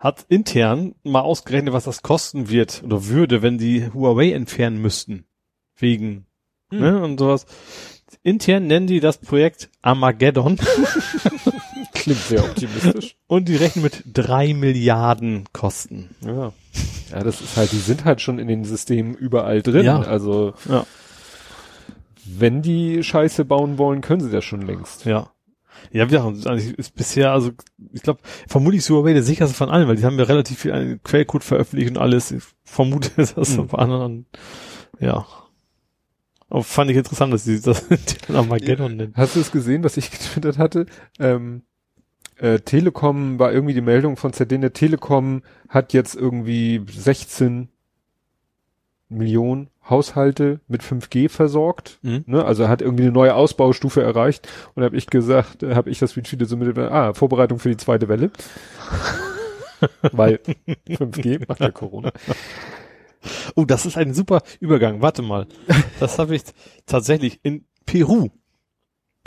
hat 0.00 0.26
intern 0.28 0.96
mal 1.04 1.20
ausgerechnet, 1.20 1.72
was 1.72 1.84
das 1.84 2.02
kosten 2.02 2.48
wird 2.50 2.82
oder 2.84 3.06
würde, 3.06 3.40
wenn 3.42 3.56
die 3.56 3.88
Huawei 3.94 4.32
entfernen 4.32 4.82
müssten. 4.82 5.24
Wegen, 5.76 6.26
mhm. 6.72 6.80
ne, 6.80 7.02
und 7.04 7.18
sowas. 7.18 7.46
Intern 8.24 8.66
nennen 8.66 8.88
die 8.88 8.98
das 8.98 9.18
Projekt 9.18 9.70
Armageddon. 9.80 10.58
klingt 12.06 12.20
sehr 12.20 12.44
optimistisch. 12.44 13.16
Und 13.26 13.48
die 13.48 13.56
rechnen 13.56 13.82
mit 13.82 14.02
drei 14.06 14.54
Milliarden 14.54 15.44
Kosten. 15.52 16.10
Ja. 16.24 16.52
Ja, 17.10 17.22
das 17.22 17.40
ist 17.40 17.56
halt, 17.56 17.72
die 17.72 17.78
sind 17.78 18.04
halt 18.04 18.20
schon 18.20 18.38
in 18.38 18.48
den 18.48 18.64
Systemen 18.64 19.14
überall 19.14 19.62
drin. 19.62 19.84
Ja. 19.84 20.00
Also, 20.00 20.54
Ja. 20.68 20.86
wenn 22.24 22.62
die 22.62 23.02
Scheiße 23.02 23.44
bauen 23.44 23.78
wollen, 23.78 24.00
können 24.00 24.20
sie 24.20 24.30
das 24.30 24.44
schon 24.44 24.62
längst. 24.62 25.04
Ja. 25.04 25.30
Ja, 25.92 26.06
wie 26.06 26.14
gesagt, 26.16 26.46
also 26.46 26.70
ist 26.76 26.94
bisher, 26.94 27.32
also 27.32 27.50
ich 27.92 28.02
glaube, 28.02 28.20
vermutlich 28.48 28.78
ist 28.78 28.90
Huawei 28.90 29.12
der 29.12 29.22
sicherste 29.22 29.54
von 29.56 29.68
allen, 29.68 29.86
weil 29.86 29.96
die 29.96 30.04
haben 30.04 30.18
ja 30.18 30.24
relativ 30.24 30.58
viel 30.60 30.98
Quellcode 31.04 31.44
veröffentlicht 31.44 31.90
und 31.90 31.98
alles. 31.98 32.30
Ich 32.32 32.42
vermute, 32.64 33.10
dass 33.16 33.34
das 33.34 33.56
Mhm. 33.56 33.66
bei 33.68 33.78
anderen, 33.78 34.26
ja. 35.00 35.26
Aber 36.48 36.62
fand 36.62 36.90
ich 36.90 36.96
interessant, 36.96 37.32
dass 37.32 37.44
sie 37.44 37.60
das 37.60 37.84
Armageddon 38.32 38.96
nennen. 38.96 39.12
Hast 39.16 39.36
du 39.36 39.40
es 39.40 39.50
gesehen, 39.52 39.84
was 39.84 39.96
ich 39.96 40.10
getwittert 40.10 40.58
hatte? 40.58 40.86
Ähm, 41.18 41.62
äh, 42.38 42.60
Telekom 42.60 43.38
war 43.38 43.52
irgendwie 43.52 43.74
die 43.74 43.80
Meldung 43.80 44.16
von 44.16 44.32
Zerdine 44.32 44.72
Telekom 44.72 45.42
hat 45.68 45.92
jetzt 45.92 46.14
irgendwie 46.14 46.84
16 46.88 47.68
Millionen 49.08 49.70
Haushalte 49.88 50.60
mit 50.66 50.82
5G 50.82 51.28
versorgt. 51.28 51.98
Mhm. 52.02 52.24
Ne? 52.26 52.44
Also 52.44 52.68
hat 52.68 52.82
irgendwie 52.82 53.04
eine 53.04 53.12
neue 53.12 53.34
Ausbaustufe 53.34 54.02
erreicht. 54.02 54.48
Und 54.74 54.82
habe 54.82 54.96
ich 54.96 55.06
gesagt, 55.06 55.62
äh, 55.62 55.74
habe 55.74 55.90
ich 55.90 55.98
das 55.98 56.16
Retweet 56.16 56.48
so 56.48 56.56
mit, 56.56 56.76
ah, 56.76 57.14
Vorbereitung 57.14 57.58
für 57.58 57.68
die 57.68 57.76
zweite 57.76 58.08
Welle. 58.08 58.30
Weil 60.12 60.40
5G 60.88 61.44
macht 61.46 61.60
ja 61.60 61.70
Corona. 61.70 62.12
Oh, 63.54 63.64
das 63.64 63.86
ist 63.86 63.96
ein 63.96 64.14
super 64.14 64.42
Übergang. 64.60 65.02
Warte 65.02 65.22
mal. 65.22 65.46
Das 66.00 66.18
habe 66.18 66.34
ich 66.34 66.42
tatsächlich 66.86 67.40
in 67.42 67.64
Peru 67.84 68.30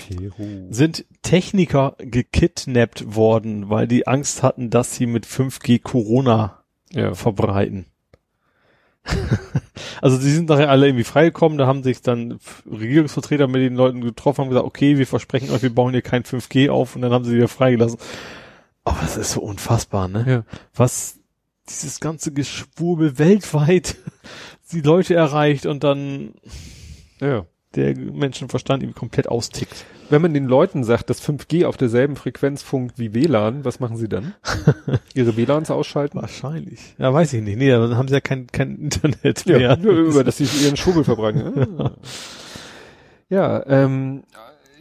Peru. 0.07 0.67
sind 0.69 1.05
Techniker 1.21 1.95
gekidnappt 1.99 3.15
worden, 3.15 3.69
weil 3.69 3.87
die 3.87 4.07
Angst 4.07 4.43
hatten, 4.43 4.69
dass 4.69 4.95
sie 4.95 5.05
mit 5.05 5.25
5G 5.25 5.79
Corona 5.79 6.63
Ja. 6.91 7.13
verbreiten. 7.13 7.85
also 10.01 10.17
die 10.17 10.29
sind 10.29 10.49
nachher 10.49 10.69
alle 10.69 10.87
irgendwie 10.87 11.03
freigekommen, 11.03 11.57
da 11.57 11.65
haben 11.67 11.83
sich 11.83 12.01
dann 12.01 12.39
Regierungsvertreter 12.69 13.47
mit 13.47 13.61
den 13.61 13.75
Leuten 13.75 14.01
getroffen, 14.01 14.41
haben 14.41 14.49
gesagt, 14.49 14.65
okay, 14.65 14.97
wir 14.97 15.07
versprechen 15.07 15.49
euch, 15.51 15.61
wir 15.61 15.73
bauen 15.73 15.93
hier 15.93 16.01
kein 16.01 16.23
5G 16.23 16.69
auf 16.69 16.95
und 16.95 17.01
dann 17.01 17.11
haben 17.11 17.23
sie 17.25 17.35
wieder 17.35 17.47
freigelassen. 17.47 17.97
Aber 18.83 18.99
das 19.01 19.17
ist 19.17 19.31
so 19.31 19.41
unfassbar, 19.41 20.07
ne? 20.07 20.25
Ja. 20.27 20.43
Was 20.75 21.19
dieses 21.69 21.99
ganze 21.99 22.33
Geschwurbel 22.33 23.17
weltweit 23.19 23.95
die 24.71 24.81
Leute 24.81 25.15
erreicht 25.15 25.65
und 25.65 25.83
dann 25.83 26.33
Ja. 27.21 27.45
Der 27.75 27.95
Menschenverstand 27.95 28.81
irgendwie 28.83 28.99
komplett 28.99 29.27
austickt. 29.27 29.85
Wenn 30.09 30.21
man 30.23 30.33
den 30.33 30.45
Leuten 30.45 30.83
sagt, 30.83 31.09
dass 31.09 31.21
5G 31.21 31.65
auf 31.65 31.77
derselben 31.77 32.15
Frequenz 32.15 32.63
funkt 32.63 32.97
wie 32.97 33.13
WLAN, 33.13 33.63
was 33.63 33.79
machen 33.79 33.95
sie 33.95 34.09
dann? 34.09 34.33
Ihre 35.13 35.37
WLANs 35.37 35.69
ausschalten? 35.69 36.19
Wahrscheinlich. 36.19 36.95
Ja, 36.97 37.13
weiß 37.13 37.33
ich 37.33 37.43
nicht. 37.43 37.57
Nee, 37.57 37.69
dann 37.69 37.95
haben 37.95 38.07
sie 38.07 38.15
ja 38.15 38.21
kein, 38.21 38.47
kein 38.47 38.75
Internet 38.75 39.45
Ja, 39.45 39.57
mehr. 39.57 39.77
nur 39.77 39.93
über, 39.93 40.23
dass 40.23 40.37
sie 40.37 40.45
ihren 40.63 40.77
Schwurbel 40.77 41.03
verbreiten. 41.03 41.79
Ah. 41.79 41.91
Ja, 43.29 43.63
ähm, 43.67 44.23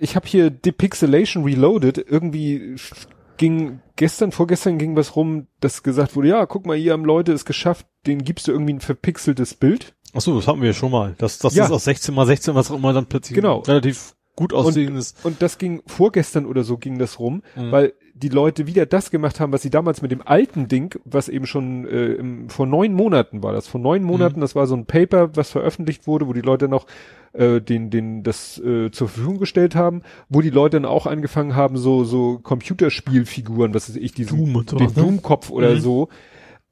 ich 0.00 0.16
habe 0.16 0.26
hier 0.26 0.50
Depixelation 0.50 1.44
Reloaded. 1.44 1.98
Irgendwie 1.98 2.76
ging 3.36 3.80
gestern, 3.96 4.32
vorgestern 4.32 4.78
ging 4.78 4.96
was 4.96 5.14
rum, 5.16 5.46
dass 5.60 5.82
gesagt 5.82 6.16
wurde, 6.16 6.28
ja, 6.28 6.46
guck 6.46 6.66
mal, 6.66 6.76
hier 6.76 6.92
haben 6.92 7.04
Leute 7.04 7.32
es 7.32 7.44
geschafft, 7.44 7.86
denen 8.06 8.24
gibst 8.24 8.48
du 8.48 8.52
irgendwie 8.52 8.74
ein 8.74 8.80
verpixeltes 8.80 9.54
Bild. 9.54 9.94
Ach 10.14 10.20
so, 10.20 10.36
das 10.36 10.46
hatten 10.48 10.60
wir 10.60 10.68
ja 10.68 10.74
schon 10.74 10.90
mal. 10.90 11.14
Das, 11.18 11.38
das 11.38 11.54
Ja. 11.54 11.64
ist 11.66 11.70
aus 11.70 11.84
16 11.84 12.14
mal 12.14 12.26
16, 12.26 12.54
was 12.54 12.70
auch 12.70 12.76
immer 12.76 12.92
dann 12.92 13.06
plötzlich 13.06 13.34
Genau. 13.36 13.60
relativ 13.60 14.14
gut 14.36 14.52
aussehendes. 14.54 15.14
Und 15.24 15.42
das 15.42 15.58
ging 15.58 15.82
vorgestern 15.86 16.46
oder 16.46 16.62
so 16.64 16.76
ging 16.78 16.98
das 16.98 17.18
rum, 17.18 17.42
Mhm. 17.56 17.72
weil 17.72 17.92
die 18.14 18.28
Leute 18.30 18.66
wieder 18.66 18.84
das 18.86 19.10
gemacht 19.12 19.38
haben, 19.38 19.52
was 19.52 19.62
sie 19.62 19.70
damals 19.70 20.02
mit 20.02 20.10
dem 20.10 20.22
alten 20.26 20.66
Ding, 20.66 20.98
was 21.04 21.28
eben 21.28 21.46
schon 21.46 21.86
äh, 21.86 22.14
im, 22.14 22.48
vor 22.48 22.66
neun 22.66 22.92
Monaten 22.92 23.42
war 23.44 23.52
das. 23.52 23.68
Vor 23.68 23.80
neun 23.80 24.02
Monaten, 24.02 24.40
das 24.40 24.54
war 24.56 24.66
so 24.66 24.74
ein 24.74 24.86
Paper, 24.86 25.36
was 25.36 25.50
veröffentlicht 25.50 26.06
wurde, 26.08 26.26
wo 26.26 26.32
die 26.32 26.40
Leute 26.40 26.68
noch 26.68 26.86
äh, 27.32 27.60
den, 27.60 27.90
den 27.90 28.22
das 28.24 28.58
äh, 28.58 28.90
zur 28.90 29.08
Verfügung 29.08 29.38
gestellt 29.38 29.74
haben, 29.76 30.02
wo 30.28 30.40
die 30.40 30.50
Leute 30.50 30.78
dann 30.80 30.84
auch 30.90 31.06
angefangen 31.06 31.54
haben, 31.54 31.76
so 31.76 32.02
so 32.04 32.38
Computerspielfiguren, 32.42 33.74
was 33.74 33.88
weiß 33.88 33.96
ich, 33.96 34.12
diesen 34.12 34.38
Doom 34.38 34.56
und 34.56 34.72
den 34.72 34.78
ne? 34.86 34.92
Doom-Kopf 34.92 35.50
oder 35.50 35.74
Mhm. 35.74 35.80
so. 35.80 36.08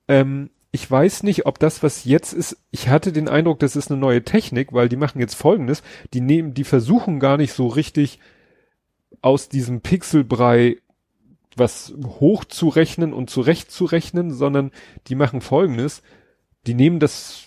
Ähm, 0.09 0.51
ich 0.77 0.91
weiß 0.91 1.23
nicht, 1.23 1.47
ob 1.47 1.59
das, 1.59 1.83
was 1.83 2.05
jetzt 2.05 2.35
ist, 2.35 2.59
ich 2.71 2.91
hatte 2.91 3.11
den 3.11 3.31
Eindruck, 3.31 3.61
das 3.61 3.77
ist 3.77 3.91
eine 3.91 3.99
neue 3.99 4.23
Technik, 4.23 4.75
weil 4.75 4.91
die 4.91 4.97
machen 4.97 5.21
jetzt 5.21 5.35
folgendes, 5.35 5.83
die 6.13 6.21
nehmen, 6.21 6.53
die 6.53 6.65
versuchen 6.65 7.19
gar 7.19 7.39
nicht 7.39 7.55
so 7.55 7.67
richtig 7.67 8.19
aus 9.23 9.49
diesem 9.49 9.81
Pixelbrei 9.81 10.77
was 11.57 11.95
hochzurechnen 12.21 13.15
und 13.15 13.31
zurechtzurechnen, 13.31 14.35
sondern 14.35 14.71
die 15.07 15.15
machen 15.15 15.41
folgendes, 15.41 16.03
die 16.67 16.75
nehmen 16.75 17.01
das 17.01 17.45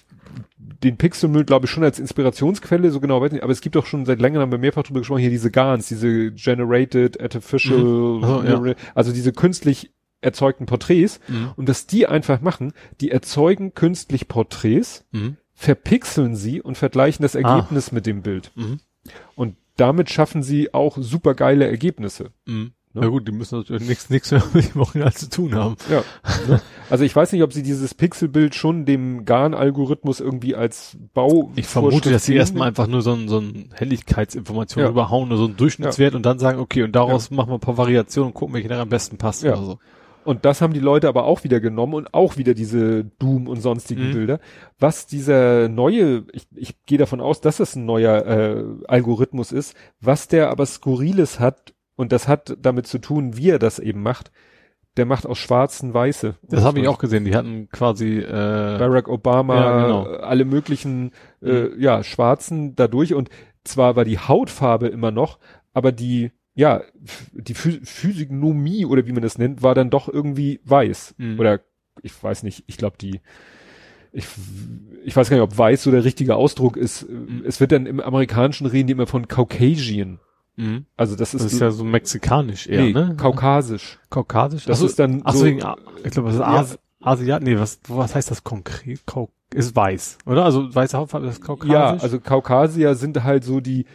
den 0.84 0.98
Pixelmüll, 0.98 1.46
glaube 1.46 1.68
ich, 1.68 1.72
schon 1.72 1.84
als 1.84 2.00
Inspirationsquelle, 2.00 2.90
so 2.90 3.00
genau 3.00 3.22
weiß 3.22 3.28
ich 3.28 3.34
nicht, 3.34 3.44
aber 3.44 3.52
es 3.52 3.62
gibt 3.62 3.78
auch 3.78 3.86
schon 3.86 4.08
seit 4.08 4.20
längerem, 4.20 4.42
haben 4.42 4.52
wir 4.52 4.58
mehrfach 4.58 4.82
drüber 4.82 5.02
gesprochen, 5.02 5.22
hier 5.22 5.30
diese 5.30 5.52
GANs, 5.52 5.88
diese 5.88 6.32
Generated 6.32 7.22
Artificial, 7.22 7.78
Mhm. 7.78 8.24
So, 8.24 8.44
ja. 8.44 8.76
Also 8.96 9.12
diese 9.12 9.34
künstlich 9.34 9.92
erzeugten 10.22 10.66
Porträts 10.66 11.20
Mhm. 11.28 11.52
und 11.56 11.70
dass 11.70 11.88
die 11.88 12.08
einfach 12.08 12.42
machen, 12.42 12.74
die 13.02 13.12
erzeugen 13.12 13.74
künstlich 13.74 14.28
Porträts, 14.28 15.06
Mhm. 15.12 15.38
verpixeln 15.54 16.36
sie 16.36 16.62
und 16.62 16.78
vergleichen 16.78 17.24
das 17.24 17.36
Ah. 17.36 17.40
Ergebnis 17.40 17.92
mit 17.92 18.06
dem 18.06 18.22
Bild. 18.22 18.52
Mhm. 18.56 18.80
Und 19.36 19.56
damit 19.78 20.10
schaffen 20.10 20.44
sie 20.44 20.74
auch 20.74 20.98
super 21.00 21.34
geile 21.36 21.68
Ergebnisse. 21.68 22.32
Mhm. 22.46 22.72
Ne? 22.92 23.02
Na 23.02 23.08
gut, 23.08 23.28
die 23.28 23.32
müssen 23.32 23.60
natürlich 23.60 23.88
nichts, 23.88 24.10
nichts 24.10 24.32
mehr 24.32 24.42
mit 24.54 24.74
dem 24.74 24.82
Original 24.82 25.14
zu 25.14 25.30
tun 25.30 25.54
haben. 25.54 25.76
Ja. 25.92 26.04
ne? 26.48 26.60
Also 26.90 27.04
ich 27.04 27.16
weiß 27.16 27.32
nicht, 27.34 27.44
ob 27.44 27.54
sie 27.54 27.62
dieses 27.62 27.94
Pixelbild 27.94 28.56
schon 28.56 28.86
dem 28.86 29.26
GAN-Algorithmus 29.26 30.20
irgendwie 30.20 30.56
als 30.56 30.98
Bau. 31.14 31.52
Ich 31.56 31.68
vermute, 31.68 32.10
dass 32.12 32.26
sie 32.26 32.36
erstmal 32.36 32.68
einfach 32.70 32.88
nur 32.88 33.04
so 33.04 33.14
ein, 33.14 33.28
so 33.30 33.38
ein 33.40 33.70
Helligkeitsinformation 33.76 34.84
Ja. 34.84 34.90
überhauen, 34.90 35.30
nur 35.30 35.38
so 35.38 35.46
einen 35.46 35.56
Durchschnittswert 35.56 36.16
und 36.16 36.26
dann 36.26 36.40
sagen, 36.40 36.58
okay, 36.60 36.82
und 36.82 36.94
daraus 36.96 37.30
machen 37.30 37.50
wir 37.50 37.56
ein 37.56 37.60
paar 37.60 37.78
Variationen 37.78 38.30
und 38.30 38.34
gucken, 38.34 38.56
welche 38.56 38.70
da 38.70 38.82
am 38.82 38.90
besten 38.90 39.18
passt 39.18 39.44
Ja. 39.44 39.54
oder 39.54 39.64
so. 39.64 39.80
Und 40.30 40.46
das 40.46 40.62
haben 40.62 40.74
die 40.74 40.80
Leute 40.80 41.08
aber 41.08 41.24
auch 41.24 41.44
wieder 41.44 41.60
genommen 41.60 41.96
und 41.96 42.14
auch 42.14 42.38
wieder 42.38 42.54
diese 42.54 43.04
Doom 43.18 43.48
und 43.48 43.62
sonstigen 43.62 44.10
Mhm. 44.10 44.14
Bilder. 44.14 44.40
Was 44.78 45.08
dieser 45.08 45.70
neue, 45.70 46.26
ich, 46.34 46.46
ich 46.56 46.86
gehe 46.86 47.00
davon 47.00 47.20
aus, 47.20 47.42
dass 47.42 47.60
es 47.60 47.76
ein 47.76 47.86
neuer 47.86 48.28
äh, 48.28 48.64
Algorithmus 48.88 49.52
ist, 49.52 49.76
was 50.00 50.28
der 50.28 50.52
aber 50.52 50.68
Skurriles 50.68 51.40
hat, 51.40 51.74
und 51.96 52.12
das 52.12 52.28
hat 52.28 52.56
damit 52.62 52.86
zu 52.86 53.00
tun, 53.00 53.38
wie 53.38 53.50
er 53.50 53.58
das 53.58 53.80
eben 53.80 54.04
macht, 54.04 54.30
der 54.98 55.08
macht 55.08 55.26
aus 55.26 55.40
schwarzen 55.40 55.96
Weiße. 55.96 56.36
Das 56.44 56.64
habe 56.64 56.80
ich 56.80 56.88
auch 56.88 57.00
gesehen. 57.00 57.26
Die 57.26 57.36
hatten 57.36 57.68
quasi 57.72 58.20
äh, 58.20 58.78
Barack 58.78 59.08
Obama, 59.08 59.56
Ja, 59.56 59.82
genau. 59.82 60.04
alle 60.04 60.46
möglichen 60.46 61.10
äh, 61.42 61.76
ja, 61.82 62.04
Schwarzen 62.04 62.76
dadurch 62.76 63.16
und 63.16 63.30
zwar 63.64 63.96
war 63.96 64.06
die 64.06 64.20
Hautfarbe 64.20 64.90
immer 64.90 65.10
noch, 65.10 65.40
aber 65.74 65.92
die 65.92 66.32
ja, 66.60 66.82
die 67.34 67.54
Phy 67.54 67.80
Physiognomie 67.84 68.86
oder 68.86 69.06
wie 69.08 69.14
man 69.14 69.24
das 69.24 69.38
nennt, 69.38 69.64
war 69.64 69.76
dann 69.76 69.90
doch 69.90 70.10
irgendwie 70.10 70.60
weiß. 70.66 71.16
Mhm. 71.18 71.40
Oder 71.40 71.62
ich 72.02 72.12
weiß 72.22 72.44
nicht, 72.44 72.64
ich 72.68 72.78
glaube 72.78 72.98
die 73.00 73.22
ich, 74.12 74.26
ich 75.06 75.16
weiß 75.16 75.30
gar 75.30 75.38
nicht, 75.38 75.44
ob 75.44 75.58
weiß 75.58 75.84
so 75.84 75.92
der 75.92 76.04
richtige 76.04 76.36
Ausdruck 76.36 76.78
ist. 76.78 77.06
Es 77.46 77.60
wird 77.60 77.72
dann 77.72 77.86
im 77.86 78.00
Amerikanischen 78.00 78.66
reden 78.66 78.88
die 78.88 78.94
immer 78.94 79.06
von 79.08 79.28
Caucasian. 79.28 80.20
mhm. 80.56 80.86
Also 80.98 81.16
das 81.16 81.34
ist, 81.34 81.46
das 81.46 81.54
ist 81.54 81.62
ja 81.62 81.70
so 81.72 81.84
mexikanisch 81.84 82.68
eher, 82.68 82.82
nee, 82.84 82.92
ne? 82.94 83.16
kaukasisch. 83.18 84.00
Kaukasisch. 84.10 84.66
Das 84.66 84.78
Ach 84.78 84.82
so, 84.82 84.86
ist 84.88 85.00
dann 85.00 85.22
ach 85.26 85.34
so- 85.36 85.46
wegen, 85.46 85.60
ich 86.04 86.12
glaube, 86.12 86.28
das 86.30 86.36
ist 86.36 86.40
Ja. 86.42 86.48
Asi 86.48 86.76
Asiat, 87.02 87.44
nee, 87.44 87.58
was, 87.58 87.80
was 87.88 88.14
heißt 88.16 88.30
das 88.32 88.44
konkret? 88.44 89.06
Kau 89.06 89.30
ist 89.54 89.74
weiß, 89.76 90.18
oder? 90.26 90.44
Also 90.44 90.74
weiße 90.76 90.98
Hautfarbe 90.98 91.28
ist 91.28 91.42
kaukasisch. 91.42 91.72
Ja, 91.72 91.92
also 91.92 92.20
Kaukasier 92.20 92.96
sind 92.96 93.24
halt 93.24 93.44
so 93.46 93.62
die 93.62 93.86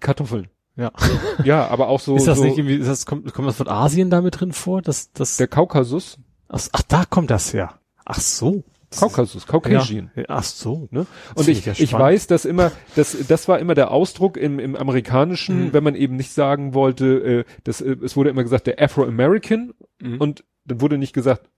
Kartoffeln. 0.00 0.48
Ja. 0.76 0.90
Ja, 1.44 1.66
aber 1.68 1.88
auch 1.88 2.00
so, 2.00 2.16
ist 2.16 2.26
das 2.26 2.38
so 2.38 2.44
nicht 2.44 2.58
irgendwie, 2.58 2.76
ist 2.76 2.88
das, 2.88 3.06
kommt, 3.06 3.32
kommt 3.34 3.48
das 3.48 3.56
von 3.56 3.68
Asien 3.68 4.10
damit 4.10 4.40
drin 4.40 4.52
vor? 4.52 4.80
Das, 4.82 5.12
das, 5.12 5.36
der 5.36 5.48
Kaukasus, 5.48 6.18
ach, 6.48 6.60
ach, 6.72 6.82
da 6.82 7.04
kommt 7.04 7.30
das 7.30 7.52
her. 7.52 7.80
Ach 8.04 8.20
so. 8.20 8.64
Kaukasus, 8.98 9.46
Caucasian. 9.46 10.10
Ja. 10.14 10.24
Ach 10.28 10.42
so. 10.44 10.86
Ne? 10.90 11.06
Und 11.34 11.48
ich, 11.48 11.64
ja 11.64 11.72
ich 11.76 11.92
weiß, 11.92 12.26
dass 12.26 12.44
immer, 12.44 12.72
das, 12.94 13.16
das 13.26 13.48
war 13.48 13.58
immer 13.58 13.74
der 13.74 13.90
Ausdruck 13.90 14.36
im, 14.36 14.58
im 14.58 14.76
Amerikanischen, 14.76 15.66
Mhm. 15.68 15.72
wenn 15.72 15.82
man 15.84 15.94
eben 15.94 16.16
nicht 16.16 16.32
sagen 16.32 16.74
wollte, 16.74 17.06
äh, 17.06 17.44
das, 17.64 17.80
äh, 17.80 17.96
es 18.02 18.16
wurde 18.16 18.28
immer 18.28 18.42
gesagt, 18.42 18.66
der 18.66 18.80
Afro-American 18.82 19.72
Mhm. 20.00 20.18
und 20.20 20.44
dann 20.66 20.80
wurde 20.82 20.98
nicht 20.98 21.14
gesagt, 21.14 21.48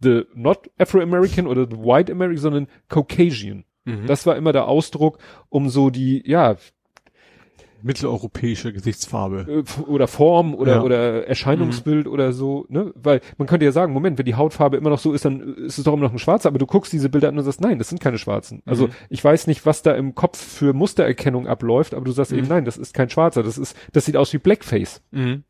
the 0.00 0.22
not 0.34 0.70
Afro-American 0.78 1.46
oder 1.46 1.66
the 1.68 1.76
white 1.76 2.10
American, 2.10 2.40
sondern 2.40 2.68
Caucasian. 2.88 3.64
Mhm. 3.84 4.06
Das 4.06 4.24
war 4.26 4.36
immer 4.36 4.52
der 4.52 4.68
Ausdruck, 4.68 5.18
um 5.50 5.68
so 5.68 5.90
die, 5.90 6.22
ja, 6.26 6.56
mitteleuropäische 7.82 8.72
Gesichtsfarbe. 8.72 9.64
äh, 9.64 9.80
oder 9.82 10.08
Form 10.08 10.54
oder, 10.54 10.76
Ja. 10.76 10.82
oder 10.82 11.26
Erscheinungsbild 11.28 12.06
oder 12.06 12.32
so, 12.32 12.66
ne? 12.68 12.92
Weil 12.96 13.20
man 13.36 13.46
könnte 13.48 13.64
ja 13.64 13.72
sagen, 13.72 13.92
Moment, 13.92 14.18
wenn 14.18 14.24
die 14.26 14.34
Hautfarbe 14.34 14.76
immer 14.76 14.90
noch 14.90 14.98
so 14.98 15.12
ist, 15.12 15.24
dann 15.24 15.40
ist 15.56 15.78
es 15.78 15.84
doch 15.84 15.92
immer 15.92 16.02
noch 16.04 16.12
ein 16.12 16.18
Schwarzer, 16.18 16.48
aber 16.48 16.58
du 16.58 16.66
guckst 16.66 16.92
diese 16.92 17.08
Bilder 17.08 17.28
an 17.28 17.38
und 17.38 17.44
sagst, 17.44 17.60
nein, 17.60 17.78
das 17.78 17.88
sind 17.88 18.00
keine 18.00 18.18
Schwarzen. 18.18 18.62
Also 18.66 18.86
Mhm. 18.88 18.92
ich 19.10 19.22
weiß 19.22 19.46
nicht, 19.46 19.64
was 19.66 19.82
da 19.82 19.94
im 19.94 20.14
Kopf 20.14 20.38
für 20.38 20.72
Mustererkennung 20.72 21.46
abläuft, 21.46 21.94
aber 21.94 22.04
du 22.04 22.12
sagst 22.12 22.32
Mhm. 22.32 22.38
eben, 22.38 22.48
nein, 22.48 22.64
das 22.64 22.76
ist 22.76 22.94
kein 22.94 23.10
Schwarzer, 23.10 23.42
das 23.42 23.58
ist, 23.58 23.76
das 23.92 24.04
sieht 24.04 24.16
aus 24.16 24.32
wie 24.32 24.38
Blackface. 24.38 25.02
Mhm. 25.10 25.44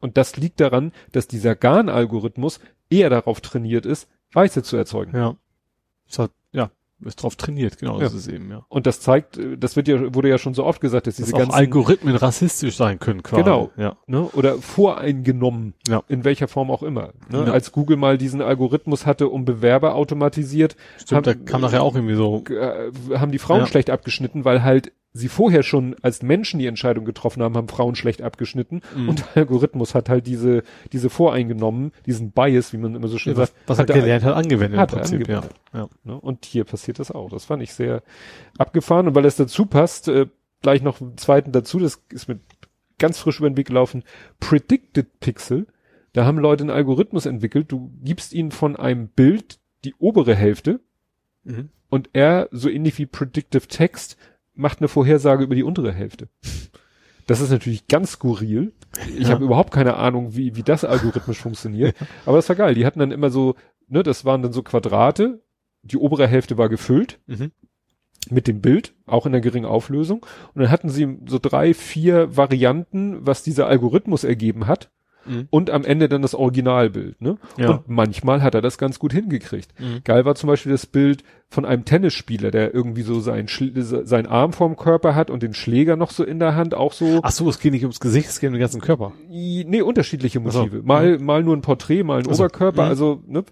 Und 0.00 0.16
das 0.16 0.36
liegt 0.36 0.60
daran, 0.60 0.92
dass 1.12 1.26
dieser 1.26 1.56
GAN-Algorithmus 1.56 2.60
eher 2.88 3.10
darauf 3.10 3.40
trainiert 3.40 3.84
ist, 3.84 4.08
Weiße 4.32 4.62
zu 4.62 4.76
erzeugen. 4.76 5.16
Ja. 5.16 5.36
Das 6.06 6.18
hat, 6.20 6.30
ja, 6.30 6.37
ist 7.04 7.22
drauf 7.22 7.36
trainiert, 7.36 7.78
genau, 7.78 7.94
Ja. 7.98 8.00
das 8.04 8.14
ist 8.14 8.26
eben, 8.28 8.50
ja. 8.50 8.64
Und 8.68 8.86
das 8.86 9.00
zeigt, 9.00 9.38
äh, 9.38 9.56
das 9.56 9.76
wird 9.76 9.86
ja, 9.88 10.14
wurde 10.14 10.28
ja 10.28 10.38
schon 10.38 10.54
so 10.54 10.64
oft 10.64 10.80
gesagt, 10.80 11.06
dass 11.06 11.16
Dass 11.16 11.26
diese 11.26 11.36
ganzen, 11.36 11.54
Algorithmen 11.54 12.16
rassistisch 12.16 12.76
sein 12.76 12.98
können, 12.98 13.22
quasi. 13.22 13.42
Genau. 13.44 13.70
Ja. 13.76 13.96
ne, 14.06 14.22
oder 14.34 14.58
voreingenommen, 14.58 15.74
Ja. 15.88 16.02
in 16.08 16.24
welcher 16.24 16.48
Form 16.48 16.70
auch 16.70 16.82
immer. 16.82 17.12
Ne? 17.30 17.44
Ja. 17.46 17.52
Als 17.52 17.72
Google 17.72 17.96
mal 17.96 18.18
diesen 18.18 18.42
Algorithmus 18.42 19.06
hatte, 19.06 19.28
um 19.28 19.44
Bewerber 19.44 19.94
automatisiert, 19.94 20.76
Stimmt, 20.98 21.26
Haben- 21.26 21.44
da 21.44 21.50
kam 21.52 21.60
nachher 21.60 21.82
auch 21.82 21.94
irgendwie 21.94 22.14
so, 22.16 22.42
äh, 22.48 22.90
haben 23.16 23.32
die 23.32 23.38
Frauen 23.38 23.66
schlecht 23.66 23.90
abgeschnitten, 23.90 24.44
weil 24.44 24.62
halt 24.64 24.92
sie 25.12 25.28
vorher 25.28 25.62
schon 25.62 25.96
als 26.02 26.22
Menschen 26.22 26.60
die 26.60 26.66
Entscheidung 26.66 27.04
getroffen 27.04 27.42
haben, 27.42 27.56
haben 27.56 27.68
Frauen 27.68 27.94
schlecht 27.94 28.22
abgeschnitten 28.22 28.82
Mhm. 28.94 29.08
und 29.08 29.18
der 29.20 29.36
Algorithmus 29.42 29.94
hat 29.94 30.08
halt 30.08 30.26
diese, 30.26 30.62
diese 30.92 31.10
voreingenommen, 31.10 31.92
diesen 32.06 32.30
Bias, 32.32 32.72
wie 32.72 32.76
man 32.76 32.94
immer 32.94 33.08
so 33.08 33.18
schön 33.18 33.36
was, 33.36 33.48
sagt, 33.48 33.58
was 33.66 33.78
er 33.78 33.82
hat 33.82 33.90
er 33.90 34.00
gelernt 34.00 34.24
hat, 34.24 34.34
angewendet 34.34 34.78
hat 34.78 34.92
im 34.92 34.98
Prinzip, 34.98 35.28
ja. 35.28 35.38
angewendet. 35.38 35.60
ja. 35.74 35.88
Ne? 36.04 36.20
Und 36.20 36.44
hier 36.44 36.64
passiert 36.64 36.98
das 36.98 37.10
auch. 37.10 37.30
Das 37.30 37.46
fand 37.46 37.62
ich 37.62 37.72
sehr 37.72 38.02
abgefahren. 38.58 39.08
Und 39.08 39.14
weil 39.14 39.24
es 39.24 39.36
dazu 39.36 39.66
passt, 39.66 40.08
äh, 40.08 40.26
gleich 40.62 40.82
noch 40.82 41.00
einen 41.00 41.16
zweiten 41.16 41.52
dazu, 41.52 41.78
das 41.78 42.02
ist 42.12 42.28
mir 42.28 42.38
ganz 42.98 43.18
frisch 43.18 43.38
über 43.38 43.48
den 43.48 43.56
Weg 43.56 43.68
gelaufen, 43.68 44.02
Predicted 44.40 45.20
Pixel. 45.20 45.66
Da 46.12 46.24
haben 46.24 46.38
Leute 46.38 46.62
einen 46.64 46.70
Algorithmus 46.70 47.26
entwickelt. 47.26 47.70
Du 47.70 47.92
gibst 48.02 48.32
ihnen 48.32 48.50
von 48.50 48.76
einem 48.76 49.08
Bild 49.08 49.58
die 49.84 49.94
obere 49.98 50.34
Hälfte 50.34 50.80
Mhm. 51.44 51.68
und 51.88 52.10
er, 52.12 52.48
so 52.50 52.68
ähnlich 52.68 52.98
wie 52.98 53.06
Predictive 53.06 53.68
Text, 53.68 54.16
macht 54.58 54.80
eine 54.80 54.88
Vorhersage 54.88 55.44
über 55.44 55.54
die 55.54 55.62
untere 55.62 55.92
Hälfte. 55.92 56.28
Das 57.26 57.40
ist 57.40 57.50
natürlich 57.50 57.86
ganz 57.88 58.12
skurril. 58.12 58.72
Ich 59.16 59.28
Ja. 59.28 59.34
habe 59.34 59.44
überhaupt 59.44 59.72
keine 59.72 59.96
Ahnung, 59.96 60.34
wie, 60.36 60.56
wie 60.56 60.62
das 60.62 60.84
algorithmisch 60.84 61.38
funktioniert. 61.38 61.94
Aber 62.26 62.36
das 62.36 62.48
war 62.48 62.56
geil. 62.56 62.74
Die 62.74 62.84
hatten 62.86 62.98
dann 63.00 63.10
immer 63.12 63.30
so, 63.30 63.54
ne, 63.86 64.02
das 64.02 64.24
waren 64.24 64.42
dann 64.42 64.52
so 64.52 64.62
Quadrate. 64.62 65.42
Die 65.82 65.96
obere 65.96 66.26
Hälfte 66.26 66.58
war 66.58 66.68
gefüllt 66.68 67.20
Mhm. 67.26 67.52
mit 68.30 68.46
dem 68.48 68.60
Bild, 68.60 68.94
auch 69.06 69.26
in 69.26 69.32
der 69.32 69.40
geringen 69.40 69.64
Auflösung. 69.66 70.26
Und 70.54 70.62
dann 70.62 70.70
hatten 70.70 70.88
sie 70.88 71.18
so 71.26 71.38
drei, 71.38 71.72
vier 71.74 72.36
Varianten, 72.36 73.26
was 73.26 73.42
dieser 73.42 73.66
Algorithmus 73.68 74.24
ergeben 74.24 74.66
hat. 74.66 74.90
Mhm. 75.26 75.46
Und 75.50 75.70
am 75.70 75.84
Ende 75.84 76.08
dann 76.08 76.22
das 76.22 76.34
Originalbild, 76.34 77.20
ne? 77.20 77.36
Ja. 77.56 77.70
Und 77.70 77.88
manchmal 77.88 78.42
hat 78.42 78.54
er 78.54 78.60
das 78.62 78.78
ganz 78.78 78.98
gut 78.98 79.12
hingekriegt. 79.12 79.68
Mhm. 79.78 80.00
Geil 80.04 80.24
war 80.24 80.34
zum 80.34 80.46
Beispiel 80.48 80.72
das 80.72 80.86
Bild 80.86 81.22
von 81.50 81.64
einem 81.64 81.84
Tennisspieler, 81.84 82.50
der 82.50 82.72
irgendwie 82.74 83.02
so 83.02 83.20
seinen, 83.20 83.48
seinen 83.48 84.26
Arm 84.26 84.52
vorm 84.52 84.76
Körper 84.76 85.14
hat 85.14 85.30
und 85.30 85.42
den 85.42 85.54
Schläger 85.54 85.96
noch 85.96 86.10
so 86.10 86.24
in 86.24 86.38
der 86.38 86.54
Hand, 86.54 86.74
auch 86.74 86.92
so. 86.92 87.20
Ach 87.22 87.30
so, 87.30 87.48
es 87.48 87.58
geht 87.58 87.72
nicht 87.72 87.82
ums 87.84 88.00
Gesicht, 88.00 88.28
es 88.28 88.40
geht 88.40 88.48
um 88.48 88.54
den 88.54 88.60
ganzen 88.60 88.80
Körper. 88.80 89.12
Nee, 89.28 89.82
unterschiedliche 89.82 90.40
Ach 90.46 90.50
so. 90.52 90.58
Motive. 90.60 90.82
Mal, 90.82 91.18
mal 91.18 91.42
nur 91.42 91.56
ein 91.56 91.62
Porträt, 91.62 92.02
mal 92.04 92.18
ein 92.20 92.26
Ach 92.28 92.34
so. 92.34 92.42
Oberkörper, 92.44 92.84
Mhm. 92.84 92.88
also, 92.90 93.22
ne? 93.26 93.44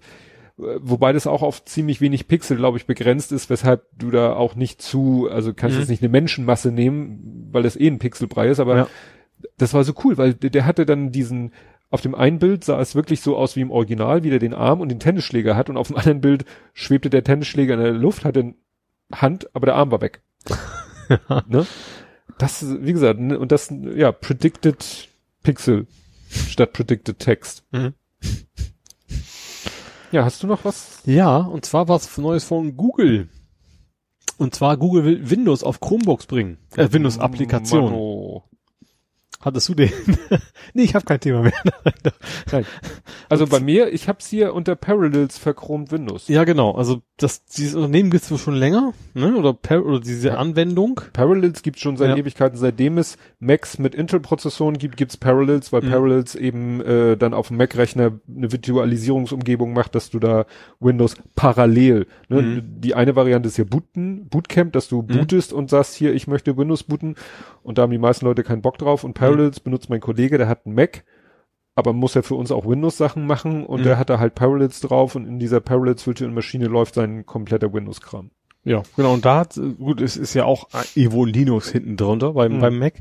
Wobei 0.79 1.13
das 1.13 1.27
auch 1.27 1.43
auf 1.43 1.63
ziemlich 1.65 2.01
wenig 2.01 2.27
Pixel, 2.27 2.57
glaube 2.57 2.79
ich, 2.79 2.87
begrenzt 2.87 3.31
ist, 3.31 3.51
weshalb 3.51 3.83
du 3.95 4.09
da 4.09 4.33
auch 4.33 4.55
nicht 4.55 4.81
zu, 4.81 5.27
also 5.31 5.53
kannst 5.53 5.75
Mhm. 5.75 5.81
jetzt 5.81 5.89
nicht 5.89 6.01
eine 6.01 6.09
Menschenmasse 6.09 6.71
nehmen, 6.71 7.49
weil 7.51 7.61
das 7.61 7.75
eh 7.79 7.85
ein 7.87 7.99
Pixelbrei 7.99 8.47
ist, 8.47 8.59
aber 8.59 8.75
Ja. 8.75 8.87
Das 9.57 9.73
war 9.73 9.83
so 9.83 9.93
cool, 10.03 10.17
weil 10.17 10.33
der, 10.33 10.49
der 10.49 10.65
hatte 10.65 10.85
dann 10.85 11.11
diesen, 11.11 11.51
auf 11.89 12.01
dem 12.01 12.15
einen 12.15 12.39
Bild 12.39 12.63
sah 12.63 12.79
es 12.79 12.95
wirklich 12.95 13.21
so 13.21 13.37
aus 13.37 13.55
wie 13.55 13.61
im 13.61 13.71
Original, 13.71 14.23
wie 14.23 14.29
der 14.29 14.39
den 14.39 14.53
Arm 14.53 14.81
und 14.81 14.89
den 14.89 14.99
Tennisschläger 14.99 15.55
hat 15.55 15.69
und 15.69 15.77
auf 15.77 15.87
dem 15.87 15.95
anderen 15.97 16.21
Bild 16.21 16.45
schwebte 16.73 17.09
der 17.09 17.23
Tennisschläger 17.23 17.75
in 17.75 17.79
der 17.81 17.93
Luft, 17.93 18.25
hatte 18.25 18.55
Hand, 19.11 19.49
aber 19.55 19.67
der 19.67 19.75
Arm 19.75 19.91
war 19.91 20.01
weg. 20.01 20.21
ne? 21.47 21.65
Das, 22.37 22.65
wie 22.81 22.93
gesagt, 22.93 23.19
ne, 23.19 23.39
und 23.39 23.51
das, 23.51 23.73
ja, 23.95 24.11
predicted 24.11 25.09
Pixel 25.43 25.87
statt 26.29 26.73
predicted 26.73 27.19
Text. 27.19 27.63
Mhm. 27.71 27.93
Ja, 30.11 30.23
hast 30.23 30.43
du 30.43 30.47
noch 30.47 30.65
was? 30.65 31.01
Ja, 31.05 31.37
und 31.37 31.65
zwar 31.65 31.87
was 31.87 32.17
Neues 32.17 32.43
von 32.43 32.77
Google. 32.77 33.29
Und 34.37 34.55
zwar 34.55 34.77
Google 34.77 35.03
will 35.03 35.29
Windows 35.29 35.63
auf 35.63 35.79
Chromebooks 35.79 36.27
bringen. 36.27 36.57
Äh, 36.75 36.91
Windows-Applikation. 36.91 38.43
Hattest 39.39 39.69
du 39.69 39.75
den? 39.75 39.91
nee, 40.73 40.83
ich 40.83 40.95
habe 40.95 41.05
kein 41.05 41.19
Thema 41.19 41.41
mehr. 41.43 41.53
Nein. 42.51 42.65
Also 43.29 43.45
bei 43.47 43.59
mir, 43.59 43.93
ich 43.93 44.07
hab's 44.09 44.27
hier 44.27 44.53
unter 44.53 44.75
Parallels 44.75 45.37
verchromt 45.37 45.91
Windows. 45.91 46.27
ja, 46.27 46.43
genau. 46.43 46.71
Also 46.71 47.01
das, 47.17 47.45
dieses 47.45 47.75
Unternehmen 47.75 48.09
gibt's 48.11 48.29
wohl 48.31 48.37
schon 48.37 48.55
länger, 48.55 48.93
ne? 49.13 49.35
Oder, 49.35 49.53
per, 49.53 49.85
oder 49.85 49.99
diese 49.99 50.37
Anwendung. 50.37 51.01
Parallels 51.13 51.61
gibt's 51.61 51.81
schon 51.81 51.97
seit 51.97 52.09
Ja. 52.09 52.15
Ewigkeiten, 52.17 52.57
seitdem 52.57 52.97
es 52.97 53.17
Macs 53.39 53.79
mit 53.79 53.95
Intel-Prozessoren 53.95 54.77
gibt, 54.77 54.97
gibt's 54.97 55.17
Parallels, 55.17 55.71
weil 55.71 55.81
Mhm. 55.83 55.89
Parallels 55.91 56.35
eben 56.35 56.81
äh, 56.81 57.15
dann 57.17 57.33
auf 57.33 57.47
dem 57.49 57.57
Mac-Rechner 57.57 58.13
eine 58.27 58.51
Virtualisierungsumgebung 58.51 59.73
macht, 59.73 59.95
dass 59.95 60.09
du 60.09 60.19
da 60.19 60.45
Windows 60.79 61.15
parallel, 61.35 62.07
ne? 62.29 62.41
Mhm. 62.41 62.81
die 62.81 62.95
eine 62.95 63.15
Variante 63.15 63.47
ist 63.47 63.57
ja 63.57 63.63
Booten, 63.63 64.27
Bootcamp, 64.29 64.73
dass 64.73 64.87
du 64.87 65.01
bootest 65.03 65.53
und 65.53 65.69
sagst 65.69 65.95
hier, 65.95 66.13
ich 66.13 66.27
möchte 66.27 66.57
Windows 66.57 66.83
booten 66.83 67.15
und 67.63 67.77
da 67.77 67.83
haben 67.83 67.91
die 67.91 67.97
meisten 67.97 68.25
Leute 68.25 68.43
keinen 68.43 68.61
Bock 68.61 68.77
drauf 68.77 69.03
und 69.03 69.09
Mhm. 69.09 69.13
Parallels 69.29 69.59
benutzt 69.59 69.89
mein 69.89 70.01
Kollege, 70.01 70.37
der 70.37 70.47
hat 70.47 70.65
einen 70.65 70.75
Mac, 70.75 71.03
aber 71.75 71.93
muss 71.93 72.13
ja 72.15 72.21
für 72.21 72.35
uns 72.35 72.51
auch 72.51 72.65
Windows-Sachen 72.67 73.25
machen 73.27 73.65
und 73.65 73.81
Mhm. 73.81 73.83
der 73.85 73.97
hat 73.99 74.09
da 74.09 74.19
halt 74.19 74.35
Parallels 74.35 74.79
drauf 74.81 75.15
und 75.15 75.25
in 75.27 75.39
dieser 75.39 75.59
Parallels 75.59 76.05
Virtual 76.07 76.31
Maschine 76.31 76.65
läuft 76.67 76.95
sein 76.95 77.25
kompletter 77.25 77.71
Windows-Kram. 77.73 78.31
Ja, 78.63 78.83
genau. 78.97 79.13
Und 79.13 79.23
da 79.23 79.37
hat, 79.39 79.57
gut, 79.77 80.01
es 80.01 80.17
ist 80.17 80.33
ja 80.33 80.43
auch 80.43 80.67
Evo 80.95 81.23
Linux 81.23 81.69
hinten 81.71 81.95
drunter 81.95 82.33
beim, 82.33 82.57
Mhm. 82.57 82.59
beim 82.59 82.79
Mac. 82.79 82.95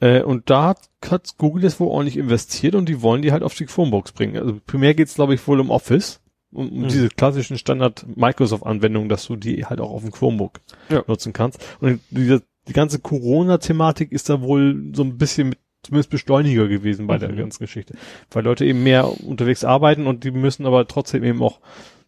Äh, 0.00 0.22
und 0.22 0.50
da 0.50 0.64
hat, 0.68 0.80
hat 1.08 1.34
Google 1.38 1.62
jetzt 1.62 1.78
wohl 1.78 1.88
ordentlich 1.88 2.16
investiert 2.16 2.74
und 2.74 2.88
die 2.88 3.02
wollen 3.02 3.22
die 3.22 3.30
halt 3.30 3.44
auf 3.44 3.54
die 3.54 3.66
Chromebooks 3.66 4.10
bringen. 4.12 4.36
Also 4.36 4.58
primär 4.66 4.94
geht's 4.94 5.14
glaube 5.14 5.34
ich, 5.34 5.46
wohl 5.46 5.60
um 5.60 5.70
Office. 5.70 6.20
Um, 6.52 6.70
um 6.70 6.80
Mhm. 6.82 6.88
diese 6.88 7.08
klassischen 7.08 7.58
Standard-Microsoft-Anwendungen, 7.58 9.08
dass 9.08 9.26
du 9.26 9.36
die 9.36 9.66
halt 9.66 9.80
auch 9.80 9.90
auf 9.90 10.02
dem 10.02 10.12
Chromebook 10.12 10.60
Ja. 10.88 11.02
nutzen 11.06 11.32
kannst. 11.32 11.64
Und 11.80 12.00
die, 12.10 12.38
die 12.68 12.72
ganze 12.72 12.98
Corona-Thematik 12.98 14.12
ist 14.12 14.28
da 14.28 14.40
wohl 14.42 14.90
so 14.94 15.02
ein 15.04 15.18
bisschen 15.18 15.50
mit, 15.50 15.58
zumindest 15.82 16.10
Beschleuniger 16.10 16.66
gewesen 16.68 17.06
bei 17.06 17.16
der 17.18 17.30
Mhm. 17.30 17.36
ganzen 17.36 17.60
Geschichte. 17.64 17.94
Weil 18.30 18.44
Leute 18.44 18.64
eben 18.64 18.82
mehr 18.82 19.08
unterwegs 19.24 19.64
arbeiten 19.64 20.06
und 20.06 20.24
die 20.24 20.30
müssen 20.32 20.66
aber 20.66 20.86
trotzdem 20.88 21.22
eben 21.24 21.42
auch 21.42 21.60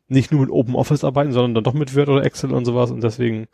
nicht 0.09 0.33
nur 0.33 0.41
mit 0.41 0.51
Open 0.51 0.75
Office 0.75 1.05
arbeiten, 1.05 1.33
sondern 1.33 1.55
dann 1.55 1.65
doch 1.65 1.75
mit 1.79 1.95
Word 1.95 2.09
oder 2.09 2.25
Excel 2.25 2.53
und 2.53 2.65
sowas 2.65 2.91
und 2.91 3.03
deswegen 3.05 3.47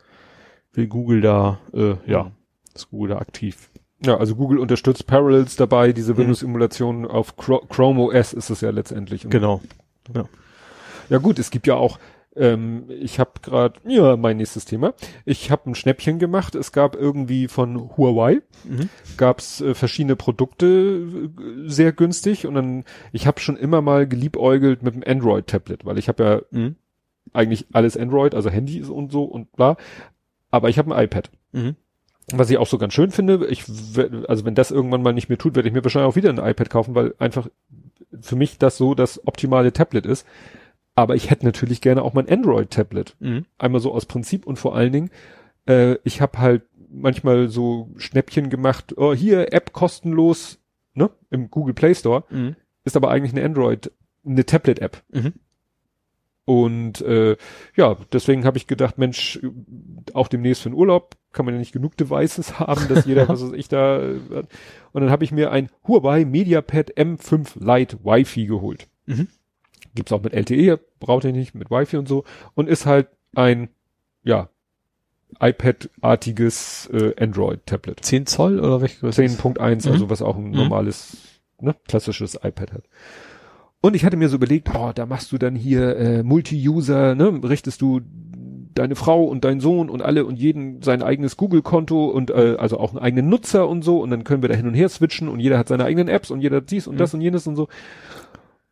will 0.73 0.87
Google 0.87 1.21
da, 1.21 1.59
äh, 1.73 1.95
ja, 2.09 2.31
ist 2.73 2.89
Google 2.89 3.09
da 3.15 3.17
aktiv. 3.19 3.69
Ja, 4.05 4.17
also 4.17 4.35
Google 4.35 4.59
unterstützt 4.59 5.05
Parallels 5.07 5.55
dabei, 5.55 5.93
diese 5.93 6.13
Mhm. 6.13 6.17
Windows-Emulation 6.19 7.05
auf 7.05 7.37
Chro 7.37 7.59
Chrome 7.69 8.01
OS 8.01 8.33
ist 8.33 8.49
es 8.49 8.61
ja 8.61 8.69
letztendlich. 8.71 9.27
Genau. 9.29 9.61
Ja 11.09 11.17
gut, 11.19 11.39
es 11.39 11.51
gibt 11.51 11.67
ja 11.67 11.75
auch, 11.75 11.99
ähm, 12.35 12.85
ich 12.89 13.19
habe 13.19 13.31
gerade, 13.41 13.79
ja, 13.85 14.17
mein 14.17 14.37
nächstes 14.37 14.65
Thema. 14.65 14.93
Ich 15.25 15.51
habe 15.51 15.69
ein 15.69 15.75
Schnäppchen 15.75 16.19
gemacht. 16.19 16.55
Es 16.55 16.71
gab 16.71 16.95
irgendwie 16.95 17.47
von 17.47 17.95
Huawei, 17.97 18.41
Mhm. 18.63 18.89
gab's 19.17 19.61
äh, 19.61 19.73
verschiedene 19.73 20.15
Produkte 20.15 20.65
äh, 20.67 21.69
sehr 21.69 21.91
günstig 21.91 22.45
und 22.47 22.55
dann, 22.55 22.83
ich 23.11 23.27
habe 23.27 23.39
schon 23.39 23.57
immer 23.57 23.81
mal 23.81 24.07
geliebäugelt 24.07 24.83
mit 24.83 24.95
dem 24.95 25.03
Android-Tablet, 25.05 25.85
weil 25.85 25.97
ich 25.97 26.07
habe 26.07 26.23
ja 26.23 26.41
Mhm. 26.51 26.75
eigentlich 27.33 27.65
alles 27.73 27.97
Android, 27.97 28.35
also 28.35 28.49
Handys 28.49 28.89
und 28.89 29.11
so 29.11 29.23
und 29.23 29.51
bla. 29.53 29.77
Aber 30.51 30.69
ich 30.69 30.77
habe 30.77 30.95
ein 30.95 31.03
iPad. 31.05 31.29
Mhm. 31.51 31.75
Was 32.33 32.49
ich 32.49 32.57
auch 32.57 32.65
so 32.67 32.77
ganz 32.79 32.93
schön 32.93 33.11
finde, 33.11 33.45
ich, 33.47 33.65
also 34.27 34.45
wenn 34.45 34.55
das 34.55 34.71
irgendwann 34.71 35.03
mal 35.03 35.13
nicht 35.13 35.29
mehr 35.29 35.37
tut, 35.37 35.55
werde 35.55 35.69
ich 35.69 35.75
mir 35.75 35.83
wahrscheinlich 35.83 36.11
auch 36.11 36.15
wieder 36.15 36.29
ein 36.31 36.39
iPad 36.39 36.69
kaufen, 36.71 36.95
weil 36.95 37.13
einfach 37.19 37.47
für 38.19 38.35
mich 38.35 38.57
das 38.57 38.77
so 38.77 38.95
das 38.95 39.27
optimale 39.27 39.73
Tablet 39.73 40.05
ist. 40.07 40.25
Aber 40.95 41.15
ich 41.15 41.29
hätte 41.29 41.45
natürlich 41.45 41.81
gerne 41.81 42.01
auch 42.03 42.13
mein 42.13 42.29
Android-Tablet. 42.29 43.15
Mhm. 43.19 43.45
Einmal 43.57 43.81
so 43.81 43.93
aus 43.93 44.05
Prinzip 44.05 44.47
und 44.47 44.57
vor 44.57 44.75
allen 44.75 44.93
Dingen, 44.93 45.09
äh, 45.67 45.95
ich 46.03 46.21
habe 46.21 46.39
halt 46.39 46.63
manchmal 46.89 47.49
so 47.49 47.91
Schnäppchen 47.97 48.49
gemacht, 48.49 48.93
oh, 48.97 49.13
hier 49.13 49.51
App 49.53 49.73
kostenlos, 49.73 50.59
ne, 50.93 51.09
im 51.29 51.51
Google 51.51 51.73
Play 51.73 51.93
Store, 51.95 52.23
Mhm. 52.29 52.55
ist 52.85 52.95
aber 52.95 53.09
eigentlich 53.11 53.33
eine 53.33 53.43
Android, 53.43 53.91
eine 54.25 54.45
Tablet-App. 54.45 55.03
Mhm. 55.11 55.33
Und 56.45 57.01
äh, 57.01 57.35
ja, 57.75 57.97
deswegen 58.13 58.45
habe 58.45 58.57
ich 58.57 58.67
gedacht, 58.67 58.99
Mensch, 58.99 59.39
auch 60.13 60.27
demnächst 60.27 60.61
für 60.61 60.69
den 60.69 60.75
Urlaub 60.77 61.15
kann 61.33 61.43
man 61.45 61.55
ja 61.55 61.59
nicht 61.59 61.71
genug 61.73 61.97
Devices 61.97 62.59
haben, 62.59 62.87
dass 62.87 63.05
jeder, 63.05 63.27
was 63.27 63.41
weiß 63.41 63.53
ich 63.53 63.67
da. 63.67 63.99
äh. 64.01 64.19
Und 64.93 65.01
dann 65.01 65.09
habe 65.09 65.23
ich 65.23 65.31
mir 65.31 65.51
ein 65.51 65.69
Huawei 65.87 66.23
MediaPad 66.23 66.93
M5 66.97 67.59
Lite 67.59 67.97
Wi-Fi 68.05 68.45
geholt. 68.45 68.87
Mhm. 69.07 69.27
Gibt's 69.95 70.11
auch 70.11 70.21
mit 70.21 70.33
LTE, 70.33 70.79
braucht 70.99 71.23
ihr 71.23 71.31
nicht, 71.31 71.55
mit 71.55 71.71
Wi-Fi 71.71 71.97
und 71.97 72.07
so. 72.07 72.23
Und 72.53 72.67
ist 72.69 72.85
halt 72.85 73.07
ein, 73.35 73.69
ja, 74.23 74.49
iPad-artiges 75.39 76.89
äh, 76.93 77.13
Android-Tablet. 77.21 78.03
10 78.03 78.25
Zoll 78.25 78.59
oder 78.59 78.81
welche 78.81 78.99
Größe? 78.99 79.21
10.1, 79.23 79.85
Mhm. 79.87 79.91
also 79.93 80.09
was 80.09 80.21
auch 80.21 80.37
ein 80.37 80.45
Mhm. 80.49 80.55
normales, 80.55 81.17
ne, 81.59 81.75
klassisches 81.87 82.35
iPad 82.35 82.71
hat. 82.73 82.83
Und 83.81 83.95
ich 83.95 84.05
hatte 84.05 84.17
mir 84.17 84.29
so 84.29 84.35
überlegt, 84.37 84.69
oh, 84.73 84.91
da 84.95 85.05
machst 85.05 85.31
du 85.31 85.37
dann 85.37 85.55
hier 85.55 85.95
äh, 85.97 86.23
Multi-User, 86.23 87.15
ne, 87.15 87.39
richtest 87.43 87.81
du 87.81 88.01
deine 88.73 88.95
Frau 88.95 89.23
und 89.23 89.45
dein 89.45 89.59
Sohn 89.61 89.89
und 89.89 90.01
alle 90.01 90.25
und 90.25 90.35
jeden 90.37 90.81
sein 90.81 91.01
eigenes 91.01 91.37
Google-Konto 91.37 92.05
und 92.07 92.29
äh, 92.29 92.55
also 92.59 92.77
auch 92.77 92.91
einen 92.91 92.99
eigenen 92.99 93.29
Nutzer 93.29 93.69
und 93.69 93.83
so 93.83 94.01
und 94.01 94.09
dann 94.09 94.23
können 94.25 94.41
wir 94.41 94.49
da 94.49 94.55
hin 94.55 94.67
und 94.67 94.73
her 94.73 94.89
switchen 94.89 95.29
und 95.29 95.39
jeder 95.39 95.57
hat 95.57 95.69
seine 95.69 95.85
eigenen 95.85 96.09
Apps 96.09 96.29
und 96.29 96.41
jeder 96.41 96.57
hat 96.57 96.71
dies 96.71 96.87
und 96.87 96.95
mhm. 96.95 96.99
das 96.99 97.13
und 97.13 97.21
jenes 97.21 97.47
und 97.47 97.55
so. 97.55 97.67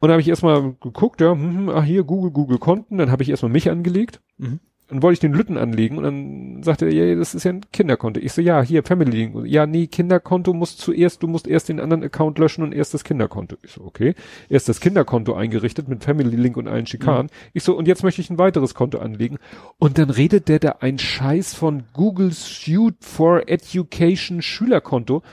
Und 0.03 0.09
da 0.09 0.15
habe 0.15 0.22
ich 0.22 0.27
erstmal 0.27 0.75
geguckt, 0.82 1.22
ja, 1.22 1.32
hm, 1.32 1.59
hm, 1.59 1.69
ach 1.69 1.85
hier, 1.85 2.03
Google, 2.03 2.32
Google 2.32 2.57
Konten, 2.57 2.98
dann 2.98 3.09
habe 3.09 3.23
ich 3.23 3.30
erstmal 3.30 3.53
mich 3.53 3.69
angelegt. 3.69 4.19
Mhm. 4.38 4.59
Dann 4.90 5.01
wollte 5.01 5.14
ich 5.14 5.19
den 5.22 5.32
Lütten 5.32 5.57
anlegen 5.57 5.98
und 5.98 6.03
dann 6.03 6.61
sagte 6.61 6.88
er, 6.88 6.91
ja, 6.91 7.15
das 7.15 7.33
ist 7.33 7.45
ja 7.45 7.53
ein 7.53 7.61
Kinderkonto. 7.72 8.19
Ich 8.19 8.33
so, 8.33 8.41
ja, 8.41 8.61
hier, 8.61 8.83
Family 8.83 9.11
Link. 9.11 9.45
Ja, 9.45 9.65
nee, 9.65 9.88
Kinderkonto 9.88 10.51
muss 10.51 10.75
zuerst, 10.75 11.23
du 11.23 11.27
musst 11.27 11.48
erst 11.48 11.69
den 11.69 11.80
anderen 11.80 12.03
Account 12.03 12.38
löschen 12.38 12.65
und 12.65 12.73
erst 12.73 12.93
das 12.93 13.06
Kinderkonto. 13.06 13.56
Ich 13.64 13.72
so, 13.72 13.85
okay. 13.85 14.14
Erst 14.49 14.67
das 14.67 14.82
Kinderkonto 14.82 15.35
eingerichtet 15.35 15.88
mit 15.88 16.03
Family 16.03 16.35
Link 16.35 16.57
und 16.57 16.67
allen 16.67 16.85
Schikanen. 16.85 17.27
Mhm. 17.27 17.49
Ich 17.53 17.64
so, 17.64 17.73
und 17.73 17.88
jetzt 17.88 18.03
möchte 18.03 18.19
ich 18.19 18.30
ein 18.30 18.38
weiteres 18.38 18.73
Konto 18.73 18.99
anlegen. 18.99 19.38
Und 19.80 19.98
dann 19.99 20.09
redet 20.09 20.49
der 20.49 20.59
da 20.59 20.75
ein 20.82 20.99
Scheiß 20.99 21.53
von 21.53 21.83
Google 21.93 22.33
Suite 22.33 22.98
for 22.99 23.48
Education 23.48 24.41
Schülerkonto 24.41 25.23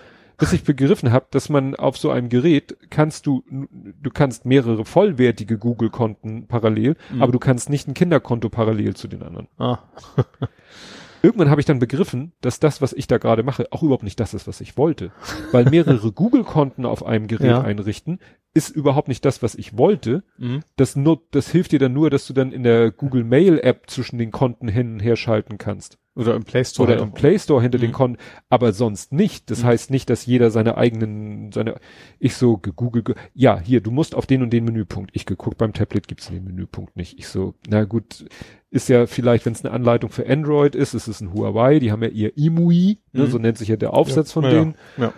bis 0.41 0.52
ich 0.52 0.65
begriffen 0.65 1.12
habe, 1.12 1.27
dass 1.31 1.49
man 1.49 1.77
auf 1.77 1.97
so 1.97 2.10
einem 2.10 2.28
Gerät 2.28 2.77
kannst 2.91 3.27
du, 3.27 3.44
du 3.51 4.10
kannst 4.10 4.47
mehrere 4.47 4.85
vollwertige 4.85 5.59
Google-Konten 5.59 6.49
parallel, 6.49 6.97
mhm. 7.12 7.23
aber 7.23 7.31
du 7.31 7.39
kannst 7.39 7.70
nicht 7.70 7.86
ein 7.86 7.94
Kinderkonto 7.94 8.49
parallel 8.49 8.97
zu 8.97 9.07
den 9.07 9.23
anderen. 9.23 9.47
Ah. 9.59 9.78
Irgendwann 11.23 11.51
habe 11.51 11.60
ich 11.60 11.67
dann 11.67 11.78
begriffen, 11.78 12.33
dass 12.41 12.60
das, 12.60 12.81
was 12.81 12.94
ich 12.94 13.07
da 13.07 13.19
gerade 13.19 13.43
mache, 13.43 13.69
auch 13.73 13.83
überhaupt 13.83 14.05
nicht 14.05 14.19
das 14.19 14.33
ist, 14.33 14.49
was 14.49 14.62
ich 14.62 14.78
wollte. 14.78 15.12
Weil 15.52 15.67
mehrere 15.67 16.12
Google-Konten 16.12 16.86
auf 16.86 17.05
einem 17.05 17.27
Gerät 17.27 17.51
ja. 17.51 17.60
einrichten, 17.60 18.20
ist 18.55 18.70
überhaupt 18.70 19.09
nicht 19.09 19.25
das, 19.25 19.43
was 19.43 19.55
ich 19.55 19.77
wollte. 19.77 20.25
Mhm. 20.39 20.62
Das, 20.77 20.97
nur, 20.97 21.23
das 21.31 21.51
hilft 21.51 21.73
dir 21.73 21.78
dann 21.78 21.93
nur, 21.93 22.09
dass 22.09 22.27
du 22.27 22.33
dann 22.33 22.52
in 22.52 22.62
der 22.62 22.91
Google 22.91 23.25
Mail 23.25 23.59
App 23.59 23.91
zwischen 23.91 24.19
den 24.19 24.31
Konten 24.31 24.67
hin 24.67 24.94
und 24.94 25.01
her 25.01 25.17
schalten 25.17 25.59
kannst. 25.59 25.99
Oder 26.16 26.34
im 26.34 26.42
Play 26.42 26.64
Store. 26.64 26.90
Oder 26.90 27.02
im 27.02 27.12
Play 27.12 27.39
Store 27.39 27.62
hinter 27.62 27.78
mhm. 27.78 27.82
den 27.82 27.92
Konten, 27.92 28.18
aber 28.48 28.72
sonst 28.72 29.12
nicht. 29.12 29.50
Das 29.50 29.62
mhm. 29.62 29.68
heißt 29.68 29.90
nicht, 29.90 30.10
dass 30.10 30.26
jeder 30.26 30.50
seine 30.50 30.76
eigenen, 30.76 31.52
seine, 31.52 31.76
ich 32.18 32.34
so 32.34 32.56
gegoogelt, 32.56 33.14
ja, 33.32 33.60
hier, 33.60 33.80
du 33.80 33.90
musst 33.90 34.14
auf 34.14 34.26
den 34.26 34.42
und 34.42 34.52
den 34.52 34.64
Menüpunkt. 34.64 35.10
Ich 35.14 35.24
geguckt, 35.24 35.58
beim 35.58 35.72
Tablet 35.72 36.08
gibt's 36.08 36.28
den 36.28 36.44
Menüpunkt 36.44 36.97
nicht. 36.97 37.18
Ich 37.18 37.28
so, 37.28 37.55
na 37.68 37.84
gut, 37.84 38.24
ist 38.70 38.89
ja 38.89 39.06
vielleicht, 39.06 39.47
wenn 39.47 39.52
es 39.52 39.64
eine 39.64 39.72
Anleitung 39.72 40.10
für 40.10 40.28
Android 40.28 40.74
ist, 40.74 40.94
ist 40.94 41.06
es 41.08 41.20
ein 41.20 41.32
Huawei, 41.32 41.78
die 41.78 41.92
haben 41.92 42.02
ja 42.02 42.08
ihr 42.08 42.36
IMUI, 42.36 42.98
ne, 43.12 43.22
mhm. 43.22 43.30
so 43.30 43.39
nennt 43.39 43.58
sich 43.58 43.68
ja 43.68 43.76
der 43.76 43.94
Aufsatz 43.94 44.30
ja, 44.30 44.32
von 44.34 44.44
denen. 44.44 44.74
Ja. 44.97 45.05
ja 45.05 45.12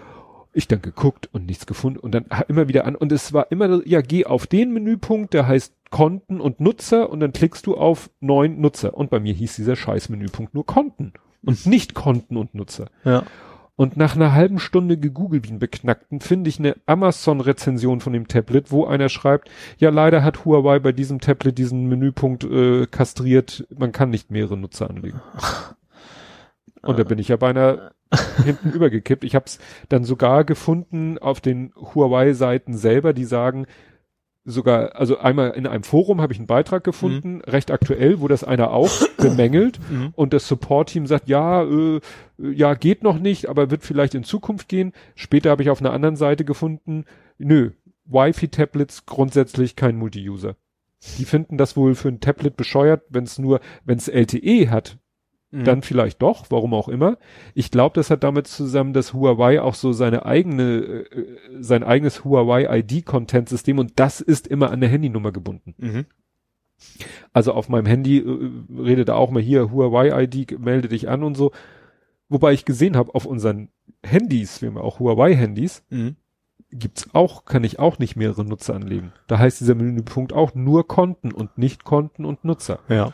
ich 0.52 0.68
dann 0.68 0.82
geguckt 0.82 1.28
und 1.32 1.46
nichts 1.46 1.66
gefunden 1.66 1.98
und 1.98 2.12
dann 2.12 2.26
immer 2.48 2.68
wieder 2.68 2.84
an 2.84 2.94
und 2.94 3.12
es 3.12 3.32
war 3.32 3.50
immer, 3.50 3.86
ja, 3.86 4.00
geh 4.00 4.26
auf 4.26 4.46
den 4.46 4.72
Menüpunkt, 4.72 5.34
der 5.34 5.46
heißt 5.46 5.74
Konten 5.90 6.40
und 6.40 6.60
Nutzer 6.60 7.10
und 7.10 7.20
dann 7.20 7.32
klickst 7.32 7.66
du 7.66 7.76
auf 7.76 8.10
neun 8.20 8.60
Nutzer 8.60 8.94
und 8.94 9.10
bei 9.10 9.20
mir 9.20 9.34
hieß 9.34 9.56
dieser 9.56 9.76
scheiß 9.76 10.08
Menüpunkt 10.08 10.54
nur 10.54 10.66
Konten 10.66 11.12
und 11.44 11.66
nicht 11.66 11.94
Konten 11.94 12.36
und 12.36 12.54
Nutzer. 12.54 12.86
Ja. 13.04 13.24
Und 13.74 13.96
nach 13.96 14.14
einer 14.14 14.32
halben 14.32 14.58
Stunde 14.58 14.98
gegoogelt 14.98 15.48
wie 15.48 15.54
ein 15.54 15.58
Beknackten 15.58 16.20
finde 16.20 16.50
ich 16.50 16.58
eine 16.58 16.76
Amazon-Rezension 16.86 18.00
von 18.00 18.12
dem 18.12 18.28
Tablet, 18.28 18.70
wo 18.70 18.84
einer 18.84 19.08
schreibt, 19.08 19.50
ja 19.78 19.90
leider 19.90 20.22
hat 20.22 20.44
Huawei 20.44 20.78
bei 20.78 20.92
diesem 20.92 21.20
Tablet 21.20 21.56
diesen 21.56 21.88
Menüpunkt 21.88 22.44
äh, 22.44 22.86
kastriert, 22.86 23.66
man 23.76 23.92
kann 23.92 24.10
nicht 24.10 24.30
mehrere 24.30 24.58
Nutzer 24.58 24.90
anlegen. 24.90 25.20
Und 26.82 26.98
da 26.98 27.04
bin 27.04 27.18
ich 27.18 27.28
ja 27.28 27.36
beinahe 27.36 27.92
hinten 28.44 28.70
übergekippt. 28.70 29.24
Ich 29.24 29.34
habe 29.34 29.46
es 29.46 29.58
dann 29.88 30.04
sogar 30.04 30.44
gefunden 30.44 31.18
auf 31.18 31.40
den 31.40 31.72
Huawei-Seiten 31.76 32.74
selber, 32.74 33.12
die 33.12 33.24
sagen, 33.24 33.66
sogar, 34.44 34.96
also 34.96 35.18
einmal 35.18 35.50
in 35.50 35.66
einem 35.66 35.84
Forum 35.84 36.20
habe 36.20 36.32
ich 36.32 36.38
einen 36.38 36.48
Beitrag 36.48 36.82
gefunden, 36.82 37.34
mhm. 37.34 37.40
recht 37.42 37.70
aktuell, 37.70 38.20
wo 38.20 38.28
das 38.28 38.44
einer 38.44 38.72
auch 38.72 38.90
bemängelt 39.16 39.78
mhm. 39.90 40.12
und 40.16 40.32
das 40.32 40.48
Support-Team 40.48 41.06
sagt, 41.06 41.28
ja, 41.28 41.62
äh, 41.62 42.00
ja, 42.38 42.74
geht 42.74 43.02
noch 43.02 43.18
nicht, 43.18 43.48
aber 43.48 43.70
wird 43.70 43.84
vielleicht 43.84 44.14
in 44.14 44.24
Zukunft 44.24 44.68
gehen. 44.68 44.92
Später 45.14 45.50
habe 45.50 45.62
ich 45.62 45.70
auf 45.70 45.80
einer 45.80 45.92
anderen 45.92 46.16
Seite 46.16 46.44
gefunden, 46.44 47.04
nö, 47.38 47.70
Wi-Fi-Tablets 48.06 49.06
grundsätzlich 49.06 49.76
kein 49.76 49.96
Multi-User. 49.96 50.56
Die 51.18 51.24
finden 51.24 51.58
das 51.58 51.76
wohl 51.76 51.94
für 51.94 52.08
ein 52.08 52.20
Tablet 52.20 52.56
bescheuert, 52.56 53.02
wenn 53.08 53.24
es 53.24 53.38
nur, 53.38 53.60
wenn 53.84 53.98
es 53.98 54.08
LTE 54.08 54.70
hat, 54.70 54.98
Mhm. 55.52 55.64
Dann 55.64 55.82
vielleicht 55.82 56.22
doch, 56.22 56.46
warum 56.48 56.72
auch 56.72 56.88
immer. 56.88 57.18
Ich 57.54 57.70
glaube, 57.70 57.94
das 57.94 58.10
hat 58.10 58.24
damit 58.24 58.46
zusammen, 58.46 58.94
dass 58.94 59.12
Huawei 59.12 59.60
auch 59.60 59.74
so 59.74 59.92
seine 59.92 60.24
eigene, 60.24 60.62
äh, 60.72 61.04
sein 61.60 61.84
eigenes 61.84 62.24
Huawei 62.24 62.78
ID-Content-System 62.78 63.78
und 63.78 63.92
das 63.96 64.20
ist 64.22 64.46
immer 64.46 64.70
an 64.70 64.80
der 64.80 64.88
Handynummer 64.88 65.30
gebunden. 65.30 65.74
Mhm. 65.76 66.06
Also 67.34 67.52
auf 67.52 67.68
meinem 67.68 67.86
Handy 67.86 68.18
äh, 68.18 68.50
redet 68.80 69.10
er 69.10 69.16
auch 69.16 69.30
mal 69.30 69.42
hier 69.42 69.70
Huawei 69.70 70.24
ID, 70.24 70.58
melde 70.58 70.88
dich 70.88 71.10
an 71.10 71.22
und 71.22 71.36
so. 71.36 71.52
Wobei 72.30 72.54
ich 72.54 72.64
gesehen 72.64 72.96
habe, 72.96 73.14
auf 73.14 73.26
unseren 73.26 73.68
Handys, 74.02 74.62
wir 74.62 74.70
haben 74.70 74.78
auch 74.78 75.00
Huawei-Handys, 75.00 75.84
mhm. 75.90 76.16
gibt's 76.70 77.10
auch, 77.12 77.44
kann 77.44 77.62
ich 77.62 77.78
auch 77.78 77.98
nicht 77.98 78.16
mehrere 78.16 78.42
Nutzer 78.46 78.74
anlegen. 78.74 79.12
Da 79.26 79.38
heißt 79.38 79.60
dieser 79.60 79.74
Menüpunkt 79.74 80.32
auch 80.32 80.54
nur 80.54 80.88
Konten 80.88 81.30
und 81.30 81.58
nicht 81.58 81.84
Konten 81.84 82.24
und 82.24 82.42
Nutzer. 82.42 82.78
Ja. 82.88 83.12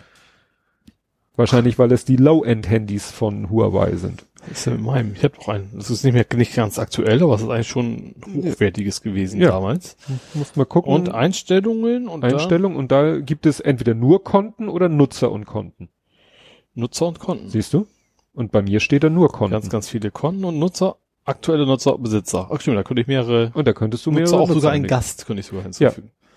Wahrscheinlich, 1.39 1.79
weil 1.79 1.93
es 1.93 2.05
die 2.05 2.17
Low-End-Handys 2.17 3.13
von 3.13 3.49
Huawei 3.49 3.95
sind. 3.95 4.27
Das 4.49 4.59
ist 4.59 4.65
ja 4.65 4.73
mit 4.73 4.81
meinem. 4.81 5.13
Ich 5.15 5.23
habe 5.23 5.37
doch 5.37 5.47
einen. 5.47 5.71
Das 5.73 5.89
ist 5.89 6.03
nicht 6.03 6.15
mehr 6.15 6.27
nicht 6.35 6.53
ganz 6.57 6.81
aktuell, 6.81 7.23
aber 7.23 7.37
es 7.37 7.43
ist 7.43 7.49
eigentlich 7.49 7.69
schon 7.69 8.17
hochwertiges 8.35 9.03
gewesen 9.03 9.41
ja. 9.41 9.51
damals. 9.51 9.97
Muss 10.35 10.57
mal 10.57 10.65
gucken. 10.65 10.93
Und 10.93 11.15
Einstellungen 11.15 12.09
und 12.09 12.25
Einstellungen 12.25 12.77
und 12.77 12.91
da 12.91 13.21
gibt 13.21 13.47
es 13.47 13.61
entweder 13.61 13.95
nur 13.95 14.25
Konten 14.25 14.69
oder 14.69 14.89
Nutzer 14.89 15.31
und 15.31 15.45
Konten. 15.45 15.91
Nutzer 16.75 17.07
und 17.07 17.21
Konten. 17.21 17.51
Siehst 17.51 17.73
du? 17.73 17.87
Und 18.35 18.51
bei 18.51 18.61
mir 18.61 18.81
steht 18.81 19.05
da 19.05 19.09
nur 19.09 19.31
Konten. 19.31 19.53
Ganz, 19.53 19.71
ganz 19.71 19.89
viele 19.89 20.11
Konten 20.11 20.45
und 20.45 20.59
Nutzer, 20.59 20.97
aktuelle 21.25 21.67
Nutzer, 21.67 21.97
Besitzer. 21.99 22.49
Ach 22.51 22.61
stimmt, 22.61 22.79
da 22.79 22.83
könnte 22.83 23.03
ich 23.03 23.07
mehrere. 23.07 23.53
Und 23.55 23.69
da 23.69 23.73
könntest 23.73 24.05
du 24.07 24.11
mehrere 24.11 24.25
Nutzer 24.25 24.41
auch 24.41 24.49
Nutzer 24.49 24.61
sogar 24.61 24.73
einen 24.73 24.89
Gast 24.89 25.25
könnte 25.25 25.39
ich 25.39 25.47
sogar 25.47 25.63
hinzufügen. 25.63 26.11
Ja. 26.13 26.28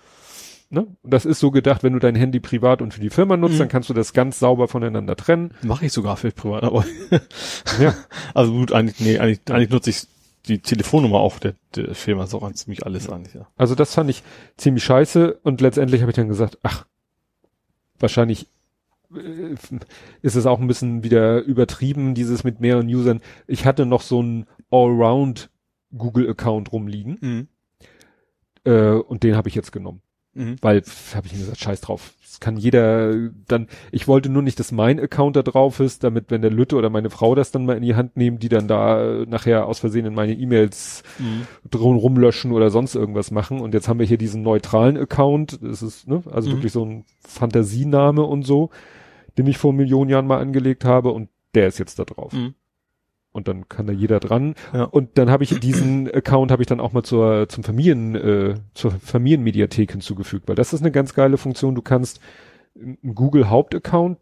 Ne? 0.72 0.86
Das 1.02 1.26
ist 1.26 1.38
so 1.38 1.50
gedacht, 1.50 1.82
wenn 1.82 1.92
du 1.92 1.98
dein 1.98 2.14
Handy 2.14 2.40
privat 2.40 2.80
und 2.80 2.94
für 2.94 3.00
die 3.02 3.10
Firma 3.10 3.36
nutzt, 3.36 3.56
mhm. 3.56 3.58
dann 3.58 3.68
kannst 3.68 3.90
du 3.90 3.94
das 3.94 4.14
ganz 4.14 4.38
sauber 4.38 4.68
voneinander 4.68 5.16
trennen. 5.16 5.52
Mache 5.60 5.84
ich 5.84 5.92
sogar 5.92 6.16
für 6.16 6.30
privat, 6.30 6.64
aber 6.64 6.86
ja. 7.78 7.94
Also 8.32 8.52
gut, 8.52 8.72
eigentlich, 8.72 8.98
nee, 8.98 9.18
eigentlich, 9.18 9.40
eigentlich 9.50 9.68
nutze 9.68 9.90
ich 9.90 10.06
die 10.46 10.60
Telefonnummer 10.60 11.18
auch 11.18 11.38
der, 11.38 11.56
der 11.76 11.94
Firma 11.94 12.24
ist 12.24 12.32
auch 12.32 12.42
an 12.42 12.54
ziemlich 12.54 12.86
alles 12.86 13.10
eigentlich, 13.10 13.34
ja. 13.34 13.46
Also 13.58 13.74
das 13.74 13.94
fand 13.94 14.08
ich 14.08 14.22
ziemlich 14.56 14.82
scheiße 14.82 15.40
und 15.42 15.60
letztendlich 15.60 16.00
habe 16.00 16.10
ich 16.10 16.16
dann 16.16 16.28
gesagt, 16.28 16.58
ach, 16.62 16.86
wahrscheinlich 17.98 18.46
äh, 19.14 19.54
ist 20.22 20.36
es 20.36 20.46
auch 20.46 20.58
ein 20.58 20.68
bisschen 20.68 21.04
wieder 21.04 21.42
übertrieben, 21.42 22.14
dieses 22.14 22.44
mit 22.44 22.60
mehreren 22.60 22.86
Usern. 22.86 23.20
Ich 23.46 23.66
hatte 23.66 23.84
noch 23.84 24.00
so 24.00 24.22
ein 24.22 24.46
Allround 24.70 25.50
Google-Account 25.94 26.72
rumliegen. 26.72 27.18
Mhm. 27.20 27.48
Äh, 28.64 28.92
und 28.92 29.22
den 29.22 29.36
habe 29.36 29.50
ich 29.50 29.54
jetzt 29.54 29.70
genommen. 29.70 30.00
Mhm. 30.34 30.56
Weil, 30.60 30.82
habe 31.14 31.26
ich 31.26 31.32
mir 31.32 31.40
gesagt, 31.40 31.60
scheiß 31.60 31.80
drauf. 31.82 32.12
Das 32.22 32.40
kann 32.40 32.56
jeder 32.56 33.28
dann, 33.46 33.68
ich 33.90 34.08
wollte 34.08 34.30
nur 34.30 34.42
nicht, 34.42 34.58
dass 34.58 34.72
mein 34.72 34.98
Account 34.98 35.36
da 35.36 35.42
drauf 35.42 35.80
ist, 35.80 36.02
damit, 36.02 36.30
wenn 36.30 36.40
der 36.40 36.50
Lütte 36.50 36.76
oder 36.76 36.88
meine 36.88 37.10
Frau 37.10 37.34
das 37.34 37.50
dann 37.50 37.66
mal 37.66 37.76
in 37.76 37.82
die 37.82 37.94
Hand 37.94 38.16
nehmen, 38.16 38.38
die 38.38 38.48
dann 38.48 38.66
da 38.66 39.02
äh, 39.02 39.26
nachher 39.26 39.66
aus 39.66 39.80
Versehen 39.80 40.06
in 40.06 40.14
meine 40.14 40.32
E-Mails 40.32 41.02
mhm. 41.18 41.46
drum 41.70 41.96
rumlöschen 41.96 42.52
oder 42.52 42.70
sonst 42.70 42.94
irgendwas 42.94 43.30
machen. 43.30 43.60
Und 43.60 43.74
jetzt 43.74 43.88
haben 43.88 43.98
wir 43.98 44.06
hier 44.06 44.18
diesen 44.18 44.42
neutralen 44.42 44.96
Account. 44.96 45.58
Das 45.62 45.82
ist, 45.82 46.08
ne, 46.08 46.22
also 46.30 46.48
mhm. 46.48 46.54
wirklich 46.54 46.72
so 46.72 46.84
ein 46.84 47.04
Fantasiename 47.20 48.22
und 48.22 48.44
so, 48.44 48.70
den 49.36 49.46
ich 49.46 49.58
vor 49.58 49.74
Millionen 49.74 50.10
Jahren 50.10 50.26
mal 50.26 50.40
angelegt 50.40 50.86
habe 50.86 51.10
und 51.12 51.28
der 51.54 51.68
ist 51.68 51.78
jetzt 51.78 51.98
da 51.98 52.04
drauf. 52.04 52.32
Mhm 52.32 52.54
und 53.32 53.48
dann 53.48 53.68
kann 53.68 53.86
da 53.86 53.92
jeder 53.92 54.20
dran. 54.20 54.54
Ja. 54.72 54.84
Und 54.84 55.18
dann 55.18 55.30
habe 55.30 55.44
ich 55.44 55.58
diesen 55.60 56.10
Account 56.10 56.50
habe 56.50 56.62
ich 56.62 56.66
dann 56.66 56.80
auch 56.80 56.92
mal 56.92 57.02
zur 57.02 57.48
zum 57.48 57.64
Familien 57.64 58.14
äh, 58.14 58.54
zur 58.74 58.92
Familienmediathek 58.92 59.90
hinzugefügt, 59.90 60.48
weil 60.48 60.56
das 60.56 60.72
ist 60.72 60.80
eine 60.80 60.92
ganz 60.92 61.14
geile 61.14 61.38
Funktion. 61.38 61.74
Du 61.74 61.82
kannst 61.82 62.20
einen 62.74 63.14
Google 63.14 63.48
Hauptaccount 63.50 64.18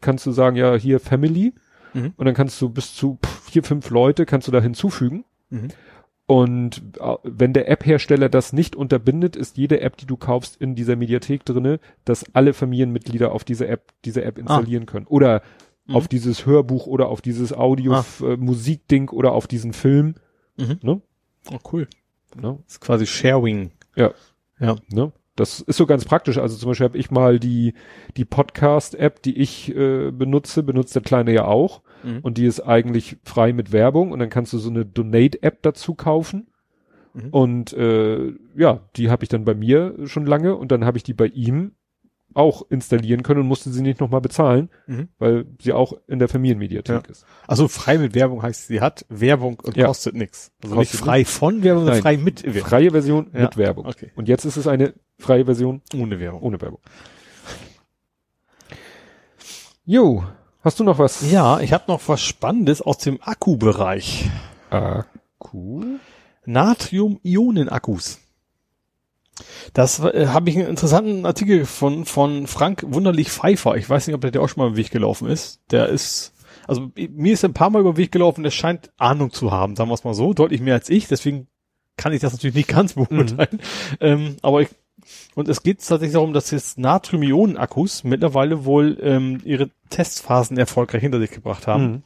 kannst 0.00 0.26
du 0.26 0.32
sagen 0.32 0.56
ja 0.56 0.76
hier 0.76 1.00
Family 1.00 1.54
mhm. 1.92 2.14
und 2.16 2.24
dann 2.24 2.34
kannst 2.34 2.60
du 2.60 2.68
bis 2.68 2.94
zu 2.94 3.18
vier 3.44 3.62
fünf 3.62 3.90
Leute 3.90 4.26
kannst 4.26 4.48
du 4.48 4.52
da 4.52 4.60
hinzufügen. 4.60 5.24
Mhm. 5.50 5.68
Und 6.26 6.82
äh, 7.00 7.16
wenn 7.24 7.52
der 7.52 7.68
App-Hersteller 7.68 8.28
das 8.28 8.52
nicht 8.52 8.76
unterbindet, 8.76 9.34
ist 9.34 9.56
jede 9.56 9.80
App, 9.80 9.96
die 9.96 10.06
du 10.06 10.16
kaufst, 10.16 10.60
in 10.60 10.76
dieser 10.76 10.94
Mediathek 10.94 11.44
drinne, 11.44 11.80
dass 12.04 12.24
alle 12.34 12.52
Familienmitglieder 12.52 13.32
auf 13.32 13.42
diese 13.42 13.66
App, 13.66 13.92
diese 14.04 14.22
App 14.22 14.36
ah. 14.36 14.40
installieren 14.42 14.84
ah. 14.86 14.92
können. 14.92 15.06
Oder 15.08 15.42
mhm. 15.90 15.96
auf 15.96 16.08
dieses 16.08 16.46
Hörbuch 16.46 16.86
oder 16.86 17.08
auf 17.08 17.20
dieses 17.20 17.52
Audio-Musikding 17.52 19.08
ah. 19.08 19.12
äh, 19.12 19.16
oder 19.16 19.32
auf 19.32 19.46
diesen 19.46 19.72
Film. 19.72 20.14
Mhm. 20.56 20.78
Ne? 20.82 21.00
Oh, 21.50 21.58
cool. 21.72 21.88
Ne? 22.40 22.58
Das 22.64 22.74
ist 22.74 22.80
quasi 22.80 23.06
Sharing. 23.06 23.72
Ja. 23.96 24.12
Ja. 24.58 24.76
Ne? 24.88 25.12
Das 25.36 25.60
ist 25.60 25.76
so 25.76 25.86
ganz 25.86 26.04
praktisch. 26.04 26.38
Also 26.38 26.56
zum 26.56 26.70
Beispiel 26.70 26.84
habe 26.84 26.98
ich 26.98 27.10
mal 27.10 27.38
die, 27.38 27.74
die 28.16 28.24
Podcast-App, 28.24 29.22
die 29.22 29.38
ich 29.38 29.74
äh, 29.74 30.10
benutze, 30.10 30.62
benutzt 30.62 30.94
der 30.94 31.02
Kleine 31.02 31.32
ja 31.32 31.44
auch. 31.46 31.82
Mhm. 32.02 32.18
Und 32.22 32.38
die 32.38 32.46
ist 32.46 32.60
eigentlich 32.60 33.16
frei 33.24 33.52
mit 33.52 33.72
Werbung. 33.72 34.12
Und 34.12 34.18
dann 34.18 34.30
kannst 34.30 34.52
du 34.52 34.58
so 34.58 34.70
eine 34.70 34.84
Donate-App 34.84 35.62
dazu 35.62 35.94
kaufen. 35.94 36.48
Mhm. 37.14 37.28
Und 37.30 37.72
äh, 37.72 38.32
ja, 38.56 38.80
die 38.96 39.10
habe 39.10 39.24
ich 39.24 39.28
dann 39.28 39.44
bei 39.44 39.54
mir 39.54 39.94
schon 40.04 40.26
lange 40.26 40.56
und 40.56 40.70
dann 40.72 40.84
habe 40.84 40.96
ich 40.96 41.02
die 41.02 41.14
bei 41.14 41.26
ihm 41.26 41.72
auch 42.34 42.62
installieren 42.70 43.22
können 43.22 43.40
und 43.40 43.46
musste 43.46 43.70
sie 43.70 43.82
nicht 43.82 44.00
nochmal 44.00 44.20
bezahlen, 44.20 44.70
mhm. 44.86 45.08
weil 45.18 45.46
sie 45.60 45.72
auch 45.72 45.94
in 46.06 46.18
der 46.18 46.28
Familienmediathek 46.28 47.06
ja. 47.06 47.10
ist. 47.10 47.24
Also 47.46 47.68
frei 47.68 47.98
mit 47.98 48.14
Werbung 48.14 48.42
heißt, 48.42 48.68
sie 48.68 48.80
hat 48.80 49.04
Werbung 49.08 49.58
und 49.60 49.76
ja. 49.76 49.86
kostet 49.86 50.14
nichts. 50.14 50.52
Also 50.62 50.76
kostet 50.76 50.94
nicht 50.94 51.04
frei 51.04 51.18
nicht. 51.18 51.30
von 51.30 51.62
Werbung, 51.62 51.84
sondern 51.84 52.02
frei 52.02 52.16
mit 52.16 52.44
Werbung. 52.44 52.68
Freie 52.68 52.90
Version 52.90 53.30
ja. 53.32 53.40
mit 53.40 53.56
Werbung. 53.56 53.86
Okay. 53.86 54.12
Und 54.14 54.28
jetzt 54.28 54.44
ist 54.44 54.56
es 54.56 54.66
eine 54.66 54.94
freie 55.18 55.44
Version 55.44 55.82
ohne 55.94 56.20
Werbung. 56.20 56.42
Ohne 56.42 56.60
Werbung. 56.60 56.80
Jo, 59.84 60.24
hast 60.62 60.78
du 60.78 60.84
noch 60.84 60.98
was? 60.98 61.30
Ja, 61.30 61.60
ich 61.60 61.72
habe 61.72 61.84
noch 61.88 62.00
was 62.06 62.22
Spannendes 62.22 62.80
aus 62.80 62.98
dem 62.98 63.18
Akkubereich. 63.20 64.30
Akku? 64.70 65.84
Natrium-Ionen-Akkus. 66.44 68.20
Das 69.72 70.00
äh, 70.00 70.28
habe 70.28 70.50
ich 70.50 70.56
einen 70.56 70.68
interessanten 70.68 71.26
Artikel 71.26 71.66
von, 71.66 72.04
von 72.04 72.46
Frank 72.46 72.84
Wunderlich 72.86 73.30
Pfeiffer. 73.30 73.76
Ich 73.76 73.88
weiß 73.88 74.06
nicht, 74.06 74.14
ob 74.14 74.20
der 74.20 74.30
dir 74.30 74.42
auch 74.42 74.48
schon 74.48 74.62
mal 74.62 74.70
im 74.70 74.76
Weg 74.76 74.90
gelaufen 74.90 75.28
ist. 75.28 75.60
Der 75.70 75.88
ist, 75.88 76.32
also 76.66 76.90
mir 76.96 77.32
ist 77.32 77.44
ein 77.44 77.54
paar 77.54 77.70
Mal 77.70 77.80
über 77.80 77.92
den 77.92 77.98
Weg 77.98 78.12
gelaufen, 78.12 78.42
der 78.42 78.50
scheint 78.50 78.90
Ahnung 78.96 79.32
zu 79.32 79.50
haben, 79.50 79.76
sagen 79.76 79.90
wir 79.90 79.94
es 79.94 80.04
mal 80.04 80.14
so, 80.14 80.34
deutlich 80.34 80.60
mehr 80.60 80.74
als 80.74 80.88
ich, 80.88 81.08
deswegen 81.08 81.48
kann 81.96 82.12
ich 82.12 82.20
das 82.20 82.32
natürlich 82.32 82.56
nicht 82.56 82.68
ganz 82.68 82.94
beurteilen. 82.94 83.48
Mhm. 83.52 83.58
Ähm, 84.00 84.36
aber 84.42 84.62
ich, 84.62 84.68
und 85.34 85.48
es 85.48 85.62
geht 85.62 85.78
tatsächlich 85.78 86.12
darum, 86.12 86.32
dass 86.32 86.50
jetzt 86.50 86.78
Natrium-Ionen-Akkus 86.78 88.04
mittlerweile 88.04 88.64
wohl 88.64 88.98
ähm, 89.00 89.40
ihre 89.44 89.70
Testphasen 89.90 90.58
erfolgreich 90.58 91.02
hinter 91.02 91.18
sich 91.18 91.30
gebracht 91.30 91.66
haben. 91.66 91.84
Mhm. 91.84 92.02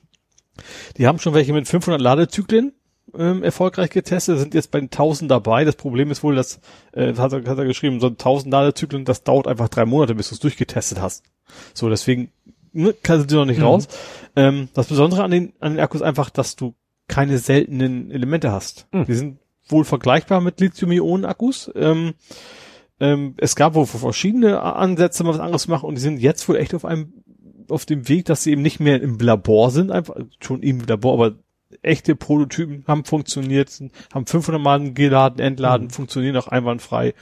Die 0.97 1.07
haben 1.07 1.19
schon 1.19 1.35
welche 1.35 1.53
mit 1.53 1.67
500 1.67 2.01
Ladezyklen 2.01 2.73
ähm, 3.19 3.43
erfolgreich 3.43 3.91
getestet, 3.91 4.39
sind 4.39 4.55
jetzt 4.55 4.71
bei 4.71 4.81
1000 4.81 5.31
dabei. 5.31 5.65
Das 5.65 5.77
Problem 5.77 6.11
ist 6.11 6.23
wohl, 6.23 6.35
dass, 6.35 6.61
äh, 6.93 7.15
hat, 7.15 7.33
er, 7.33 7.45
hat 7.45 7.59
er 7.59 7.65
geschrieben, 7.65 8.01
so 8.01 8.09
1000 8.09 8.53
Ladezyklen, 8.53 9.05
das 9.05 9.23
dauert 9.23 9.47
einfach 9.47 9.69
drei 9.69 9.85
Monate, 9.85 10.15
bis 10.15 10.29
du 10.29 10.35
es 10.35 10.41
durchgetestet 10.41 11.01
hast. 11.01 11.25
So, 11.73 11.89
deswegen 11.89 12.31
ne, 12.73 12.95
kannst 13.03 13.31
du 13.31 13.37
noch 13.37 13.45
nicht 13.45 13.59
mhm. 13.59 13.65
raus. 13.65 13.89
Ähm, 14.37 14.69
das 14.75 14.87
Besondere 14.87 15.25
an 15.25 15.31
den, 15.31 15.53
an 15.61 15.75
den 15.75 15.81
Akkus 15.81 16.03
einfach, 16.03 16.31
dass 16.31 16.57
du 16.57 16.75
keine 17.09 17.39
seltenen 17.39 18.11
Elemente 18.11 18.53
hast. 18.53 18.87
Mhm. 18.93 19.05
Die 19.07 19.15
sind 19.15 19.39
wohl 19.69 19.85
vergleichbar 19.85 20.41
mit 20.41 20.61
Lithium-Ionen-Akkus. 20.61 21.71
Ähm, 21.75 22.15
ähm, 23.01 23.35
es 23.39 23.57
gab 23.57 23.75
wohl 23.75 23.87
verschiedene 23.87 24.61
Ansätze, 24.61 25.25
mal 25.25 25.35
was 25.35 25.41
anderes 25.41 25.63
zu 25.63 25.71
machen 25.71 25.87
und 25.87 25.97
die 25.97 26.01
sind 26.03 26.21
jetzt 26.21 26.49
wohl 26.49 26.57
echt 26.57 26.75
auf 26.75 26.85
einem 26.85 27.13
auf 27.69 27.87
dem 27.87 28.09
Weg, 28.09 28.27
dass 28.27 28.43
sie 28.43 28.53
eben 28.53 28.63
nicht 28.63 28.81
mehr 28.81 29.01
im 29.01 29.19
Labor 29.19 29.71
sind, 29.71 29.91
einfach 29.91 30.17
schon 30.41 30.63
im 30.63 30.81
Labor, 30.81 31.15
aber 31.15 31.37
echte 31.83 32.17
Prototypen 32.17 32.85
haben 32.87 33.05
funktioniert, 33.05 33.71
haben 34.13 34.27
500 34.27 34.61
Mal 34.61 34.93
geladen, 34.93 35.41
entladen, 35.41 35.87
mhm. 35.87 35.91
funktionieren 35.91 36.37
auch 36.37 36.49
einwandfrei 36.49 37.15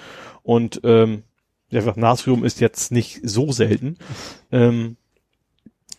und 0.42 0.80
ähm, 0.84 1.22
einfach 1.72 1.96
Natrium 1.96 2.44
ist 2.44 2.60
jetzt 2.60 2.92
nicht 2.92 3.20
so 3.22 3.52
selten. 3.52 3.96
Ähm, 4.50 4.96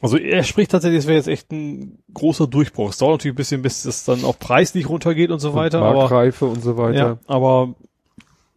also 0.02 0.18
er 0.18 0.44
spricht 0.44 0.72
tatsächlich, 0.72 1.00
es 1.00 1.08
wäre 1.08 1.18
jetzt 1.18 1.30
echt 1.30 1.52
ein 1.52 1.98
großer 2.14 2.46
Durchbruch. 2.46 2.90
Es 2.90 2.98
dauert 2.98 3.14
natürlich 3.14 3.36
ein 3.36 3.38
bisschen, 3.38 3.62
bis 3.62 3.86
es 3.86 4.04
dann 4.04 4.26
auch 4.26 4.38
preislich 4.38 4.90
runtergeht 4.90 5.32
und 5.32 5.40
so 5.40 5.54
weiter. 5.54 5.78
Und 5.78 5.96
Marktreife 5.96 6.46
aber, 6.46 6.54
und 6.54 6.62
so 6.62 6.76
weiter. 6.76 6.98
Ja, 6.98 7.18
aber 7.26 7.76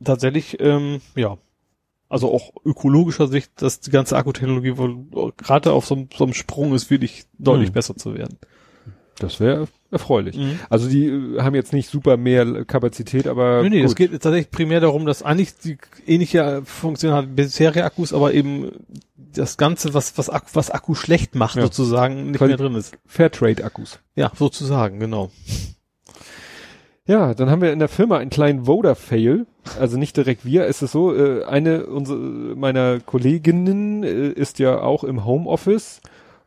tatsächlich, 0.02 0.58
ähm, 0.60 1.00
ja, 1.15 1.39
also 2.08 2.33
auch 2.33 2.52
ökologischer 2.65 3.28
Sicht, 3.28 3.50
dass 3.62 3.78
die 3.78 3.91
ganze 3.91 4.16
Akkutechnologie 4.16 4.75
gerade 5.36 5.73
auf 5.73 5.86
so, 5.86 6.07
so 6.16 6.25
einem 6.25 6.34
Sprung 6.34 6.75
ist, 6.75 6.91
wirklich 6.91 7.25
deutlich 7.39 7.70
mhm. 7.70 7.75
besser 7.75 7.97
zu 7.97 8.15
werden. 8.15 8.39
Das 9.19 9.41
wäre 9.41 9.69
erfreulich. 9.91 10.36
Mhm. 10.36 10.59
Also 10.69 10.89
die 10.89 11.07
äh, 11.07 11.41
haben 11.41 11.55
jetzt 11.55 11.73
nicht 11.73 11.91
super 11.91 12.17
mehr 12.17 12.65
Kapazität, 12.65 13.27
aber. 13.27 13.62
Nee, 13.62 13.70
nee, 13.70 13.83
es 13.83 13.95
geht 13.95 14.11
tatsächlich 14.12 14.51
primär 14.51 14.81
darum, 14.81 15.07
dass 15.07 15.23
eigentlich 15.23 15.57
die 15.57 15.78
ähnliche 16.07 16.62
Funktion 16.65 17.12
hat 17.12 17.35
bisherige 17.35 17.85
Akkus, 17.85 18.12
aber 18.12 18.35
eben 18.35 18.73
das 19.17 19.57
Ganze, 19.57 19.95
was, 19.95 20.17
was, 20.19 20.31
Akku, 20.31 20.49
was 20.55 20.70
Akku 20.70 20.95
schlecht 20.95 21.35
macht, 21.35 21.57
ja. 21.57 21.62
sozusagen, 21.62 22.27
nicht 22.27 22.39
Quali 22.39 22.51
mehr 22.51 22.57
drin 22.57 22.75
ist. 22.75 22.97
Fairtrade-Akkus. 23.07 24.01
Ja, 24.15 24.33
sozusagen, 24.35 24.99
genau. 24.99 25.31
Ja, 27.07 27.35
dann 27.35 27.51
haben 27.51 27.62
wir 27.62 27.73
in 27.73 27.78
der 27.78 27.89
Firma 27.89 28.19
einen 28.19 28.31
kleinen 28.31 28.67
Voda-Fail. 28.67 29.47
Also 29.78 29.97
nicht 29.97 30.17
direkt 30.17 30.45
wir. 30.45 30.67
Es 30.67 30.83
ist 30.83 30.93
so, 30.93 31.15
äh, 31.15 31.45
eine 31.45 31.86
unserer 31.86 32.19
meiner 32.19 32.99
Kolleginnen 33.01 34.03
äh, 34.03 34.28
ist 34.28 34.59
ja 34.59 34.81
auch 34.81 35.05
im 35.05 35.25
Homeoffice 35.25 36.01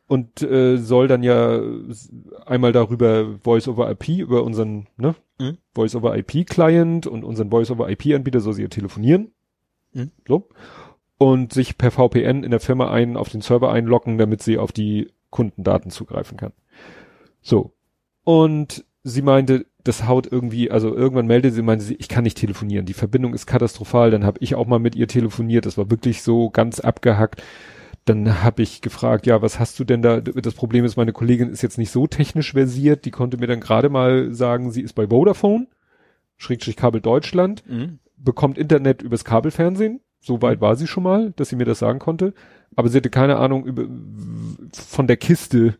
und 0.10 0.42
äh, 0.42 0.78
soll 0.78 1.08
dann 1.08 1.22
ja 1.22 1.62
einmal 2.44 2.72
darüber 2.72 3.38
Voice 3.44 3.68
over 3.68 3.92
IP 3.92 4.10
über 4.10 4.44
unseren 4.44 4.88
ne, 4.98 5.14
mhm. 5.40 5.60
Voice 5.76 5.96
over 5.96 6.18
IP 6.18 6.48
Client 6.48 7.06
und 7.06 7.24
unseren 7.24 7.52
Voice 7.52 7.70
over 7.70 7.88
IP 7.92 8.08
Anbieter 8.16 8.40
soll 8.40 8.54
sie 8.54 8.64
ja 8.64 8.70
telefonieren. 8.70 9.32
Mhm. 9.94 10.10
So. 10.28 10.50
Und 11.20 11.54
sich 11.54 11.78
per 11.78 11.92
VPN 11.92 12.44
in 12.44 12.50
der 12.50 12.60
Firma 12.60 12.90
ein 12.90 13.18
auf 13.18 13.30
den 13.30 13.42
Server 13.42 13.72
einloggen, 13.72 14.18
damit 14.18 14.42
sie 14.42 14.58
auf 14.58 14.72
die 14.72 15.12
Kundendaten 15.30 15.92
zugreifen 15.92 16.38
kann. 16.38 16.54
So. 17.44 17.76
Und 18.24 18.86
sie 19.04 19.22
meinte, 19.22 19.68
das 19.84 20.08
haut 20.08 20.26
irgendwie, 20.32 20.72
also 20.72 20.96
irgendwann 20.96 21.28
meldete 21.28 21.54
sie, 21.54 21.62
meinte 21.62 21.86
sie, 21.86 21.96
ich 21.96 22.10
kann 22.10 22.24
nicht 22.24 22.38
telefonieren, 22.38 22.88
die 22.88 22.94
Verbindung 22.94 23.36
ist 23.36 23.46
katastrophal, 23.46 24.10
dann 24.10 24.26
habe 24.26 24.40
ich 24.42 24.56
auch 24.56 24.66
mal 24.66 24.80
mit 24.80 24.96
ihr 24.96 25.08
telefoniert, 25.08 25.68
das 25.68 25.78
war 25.78 25.92
wirklich 25.92 26.24
so 26.24 26.50
ganz 26.50 26.80
abgehackt 26.80 27.44
dann 28.06 28.44
habe 28.44 28.61
ich 28.61 28.82
gefragt, 28.82 29.28
ja, 29.28 29.42
was 29.42 29.60
hast 29.60 29.80
du 29.80 29.84
denn 29.84 30.02
da? 30.02 30.22
Das 30.22 30.53
Problem 30.53 30.86
ist, 30.86 30.98
meine 30.98 31.14
Kollegin 31.14 31.50
ist 31.50 31.61
jetzt 31.61 31.78
nicht 31.78 31.92
so 31.92 32.08
technisch 32.08 32.53
versiert, 32.53 33.06
die 33.06 33.11
konnte 33.11 33.38
mir 33.38 33.48
dann 33.48 33.60
gerade 33.60 33.90
mal 33.90 34.34
sagen, 34.34 34.72
sie 34.72 34.82
ist 34.82 34.94
bei 34.94 35.08
Vodafone, 35.08 35.68
Schrägstrich 36.38 36.76
Kabel 36.76 37.02
Deutschland, 37.02 37.64
mhm. 37.68 38.00
bekommt 38.18 38.58
Internet 38.58 39.02
übers 39.02 39.26
Kabelfernsehen. 39.26 40.02
So 40.22 40.42
weit 40.42 40.60
mhm. 40.60 40.61
war 40.61 40.76
sie 40.76 40.88
schon 40.88 41.03
mal, 41.03 41.32
dass 41.36 41.50
sie 41.50 41.56
mir 41.56 41.66
das 41.66 41.80
sagen 41.80 42.00
konnte. 42.00 42.34
Aber 42.76 42.90
sie 42.90 42.98
hatte 42.98 43.10
keine 43.10 43.38
Ahnung 43.38 43.66
über, 43.66 43.86
von 44.72 45.08
der 45.08 45.18
Kiste, 45.18 45.76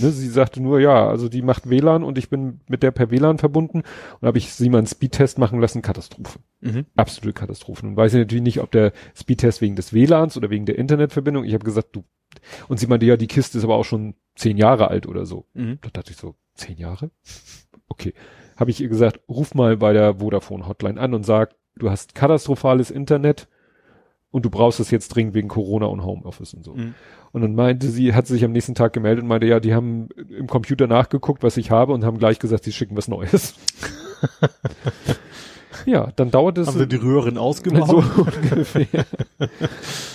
Ne, 0.00 0.10
sie 0.10 0.28
sagte 0.28 0.62
nur, 0.62 0.80
ja, 0.80 1.08
also 1.08 1.28
die 1.28 1.42
macht 1.42 1.68
WLAN 1.68 2.04
und 2.04 2.18
ich 2.18 2.30
bin 2.30 2.60
mit 2.68 2.82
der 2.82 2.92
per 2.92 3.10
WLAN 3.10 3.38
verbunden 3.38 3.82
und 4.20 4.26
habe 4.26 4.38
ich 4.38 4.52
sie 4.54 4.68
mal 4.68 4.78
einen 4.78 4.86
Speedtest 4.86 5.38
machen 5.38 5.60
lassen, 5.60 5.82
Katastrophe. 5.82 6.38
Mhm. 6.60 6.86
Absolute 6.94 7.32
Katastrophe. 7.32 7.86
Und 7.86 7.96
weiß 7.96 8.14
ich 8.14 8.20
natürlich 8.20 8.44
nicht, 8.44 8.60
ob 8.60 8.70
der 8.70 8.92
Speedtest 9.14 9.60
wegen 9.60 9.76
des 9.76 9.92
WLANs 9.92 10.36
oder 10.36 10.50
wegen 10.50 10.66
der 10.66 10.78
Internetverbindung. 10.78 11.44
Ich 11.44 11.54
habe 11.54 11.64
gesagt, 11.64 11.96
du. 11.96 12.04
Und 12.68 12.78
sie 12.78 12.86
meinte, 12.86 13.06
ja, 13.06 13.16
die 13.16 13.26
Kiste 13.26 13.58
ist 13.58 13.64
aber 13.64 13.74
auch 13.74 13.84
schon 13.84 14.14
zehn 14.36 14.56
Jahre 14.56 14.88
alt 14.88 15.06
oder 15.06 15.26
so. 15.26 15.46
Mhm. 15.54 15.78
Da 15.82 15.88
dachte 15.92 16.12
ich 16.12 16.16
so, 16.16 16.36
zehn 16.54 16.78
Jahre? 16.78 17.10
Okay. 17.88 18.14
Habe 18.56 18.70
ich 18.70 18.80
ihr 18.80 18.88
gesagt, 18.88 19.20
ruf 19.28 19.54
mal 19.54 19.76
bei 19.76 19.92
der 19.92 20.16
Vodafone 20.16 20.66
Hotline 20.68 21.00
an 21.00 21.14
und 21.14 21.24
sag, 21.24 21.54
du 21.76 21.90
hast 21.90 22.14
katastrophales 22.14 22.90
Internet 22.90 23.48
und 24.30 24.44
du 24.44 24.50
brauchst 24.50 24.80
es 24.80 24.90
jetzt 24.90 25.08
dringend 25.08 25.34
wegen 25.34 25.48
Corona 25.48 25.86
und 25.86 26.04
Homeoffice 26.04 26.54
und 26.54 26.64
so. 26.64 26.74
Mhm. 26.74 26.94
Und 27.32 27.42
dann 27.42 27.54
meinte 27.54 27.88
sie, 27.88 28.14
hat 28.14 28.26
sie 28.26 28.34
sich 28.34 28.44
am 28.44 28.52
nächsten 28.52 28.74
Tag 28.74 28.92
gemeldet 28.92 29.22
und 29.22 29.28
meinte, 29.28 29.46
ja, 29.46 29.60
die 29.60 29.74
haben 29.74 30.08
im 30.28 30.46
Computer 30.46 30.86
nachgeguckt, 30.86 31.42
was 31.42 31.56
ich 31.56 31.70
habe 31.70 31.92
und 31.92 32.04
haben 32.04 32.18
gleich 32.18 32.38
gesagt, 32.38 32.64
sie 32.64 32.72
schicken 32.72 32.96
was 32.96 33.08
Neues. 33.08 33.54
ja, 35.86 36.12
dann 36.16 36.30
dauert 36.30 36.58
es. 36.58 36.68
Haben 36.68 36.78
sie 36.78 36.88
die 36.88 36.96
Röhren 36.96 37.38
ausgemacht? 37.38 37.90
So 37.90 37.98
ungefähr. 38.16 39.06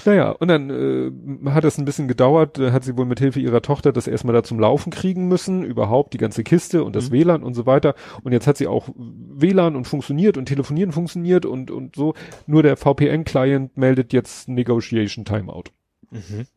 naja, 0.06 0.32
und 0.32 0.48
dann 0.48 0.70
äh, 0.70 1.50
hat 1.52 1.64
es 1.64 1.78
ein 1.78 1.86
bisschen 1.86 2.08
gedauert, 2.08 2.60
äh, 2.60 2.72
hat 2.72 2.84
sie 2.84 2.98
wohl 2.98 3.06
mit 3.06 3.20
Hilfe 3.20 3.40
ihrer 3.40 3.62
Tochter 3.62 3.92
das 3.92 4.08
erstmal 4.08 4.34
da 4.34 4.44
zum 4.44 4.60
Laufen 4.60 4.92
kriegen 4.92 5.28
müssen, 5.28 5.64
überhaupt 5.64 6.14
die 6.14 6.18
ganze 6.18 6.44
Kiste 6.44 6.84
und 6.84 6.96
das 6.96 7.10
mhm. 7.10 7.14
WLAN 7.14 7.44
und 7.44 7.54
so 7.54 7.66
weiter. 7.66 7.96
Und 8.24 8.32
jetzt 8.32 8.48
hat 8.48 8.58
sie 8.58 8.68
auch 8.68 8.90
WLAN 8.96 9.76
und 9.76 9.86
funktioniert 9.86 10.38
und 10.38 10.46
telefonieren 10.46 10.92
funktioniert 10.92 11.46
und, 11.46 11.72
und 11.72 11.96
so. 11.96 12.14
Nur 12.48 12.64
der 12.64 12.78
VPN-Client 12.78 13.78
meldet 13.78 14.14
jetzt 14.14 14.50
Negotiation 14.50 15.26
Timeout. 15.26 15.66
Mhm. 16.12 16.48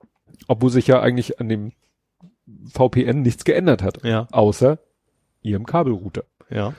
Obwohl 0.49 0.70
sich 0.70 0.86
ja 0.86 1.00
eigentlich 1.00 1.41
an 1.41 1.49
dem 1.49 1.73
VPN 2.73 3.23
nichts 3.23 3.44
geändert 3.44 3.83
hat. 3.83 4.05
Ja. 4.05 4.28
Außer 4.31 4.78
ihrem 5.42 5.66
Kabelrouter. 5.66 6.25
Ja. 6.50 6.75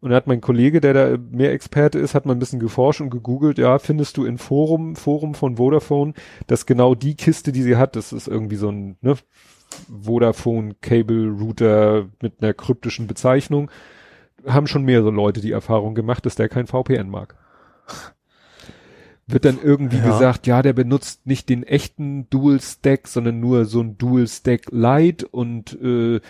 Und 0.00 0.10
da 0.10 0.16
hat 0.16 0.26
mein 0.26 0.40
Kollege, 0.40 0.80
der 0.80 0.94
da 0.94 1.18
mehr 1.30 1.52
Experte 1.52 1.98
ist, 1.98 2.14
hat 2.14 2.24
mal 2.24 2.32
ein 2.32 2.38
bisschen 2.38 2.60
geforscht 2.60 3.02
und 3.02 3.10
gegoogelt, 3.10 3.58
ja, 3.58 3.78
findest 3.78 4.16
du 4.16 4.24
in 4.24 4.38
Forum, 4.38 4.96
Forum 4.96 5.34
von 5.34 5.56
Vodafone, 5.56 6.14
dass 6.46 6.64
genau 6.64 6.94
die 6.94 7.16
Kiste, 7.16 7.52
die 7.52 7.62
sie 7.62 7.76
hat, 7.76 7.96
das 7.96 8.12
ist 8.12 8.26
irgendwie 8.26 8.56
so 8.56 8.70
ein, 8.70 8.96
ne, 9.02 9.16
Vodafone 10.02 10.74
Cable 10.80 11.28
Router 11.28 12.08
mit 12.22 12.42
einer 12.42 12.54
kryptischen 12.54 13.06
Bezeichnung, 13.06 13.70
haben 14.46 14.66
schon 14.66 14.84
mehrere 14.84 15.10
Leute 15.10 15.42
die 15.42 15.52
Erfahrung 15.52 15.94
gemacht, 15.94 16.24
dass 16.24 16.34
der 16.34 16.48
kein 16.48 16.66
VPN 16.66 17.10
mag 17.10 17.36
wird 19.32 19.44
dann 19.44 19.58
irgendwie 19.62 19.98
ja. 19.98 20.06
gesagt, 20.06 20.46
ja, 20.46 20.62
der 20.62 20.72
benutzt 20.72 21.26
nicht 21.26 21.48
den 21.48 21.62
echten 21.62 22.28
Dual 22.30 22.60
Stack, 22.60 23.08
sondern 23.08 23.40
nur 23.40 23.64
so 23.64 23.80
ein 23.80 23.96
Dual 23.96 24.26
Stack 24.26 24.66
Lite 24.70 25.26
und 25.28 25.80
äh, 25.80 26.20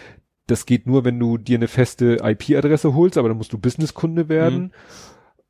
das 0.51 0.67
geht 0.67 0.87
nur, 0.87 1.05
wenn 1.05 1.19
du 1.19 1.39
dir 1.39 1.59
eine 1.59 1.69
feste 1.69 2.19
IP-Adresse 2.23 2.95
holst, 2.95 3.19
aber 3.19 3.29
dann 3.29 3.39
musst 3.39 3.53
du 3.53 3.59
Businesskunde 3.59 4.29
werden. 4.29 4.63
Mhm. 4.63 4.71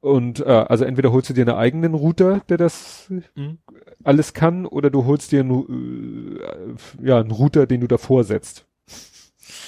Und 0.01 0.41
äh, 0.41 0.45
also 0.45 0.85
entweder 0.85 1.13
holst 1.13 1.29
du 1.29 1.35
dir 1.35 1.43
einen 1.43 1.57
eigenen 1.57 1.95
Router, 1.95 2.41
der 2.49 2.57
das 2.57 3.11
mhm. 3.35 3.59
alles 4.03 4.33
kann, 4.33 4.65
oder 4.65 4.91
du 4.91 5.05
holst 5.05 5.33
dir 5.33 5.41
einen, 5.41 6.39
äh, 6.41 7.07
ja, 7.07 7.21
einen 7.21 7.31
Router, 7.31 7.67
den 7.67 7.83
du 7.83 7.87
davor 7.87 8.25
setzt. 8.25 8.67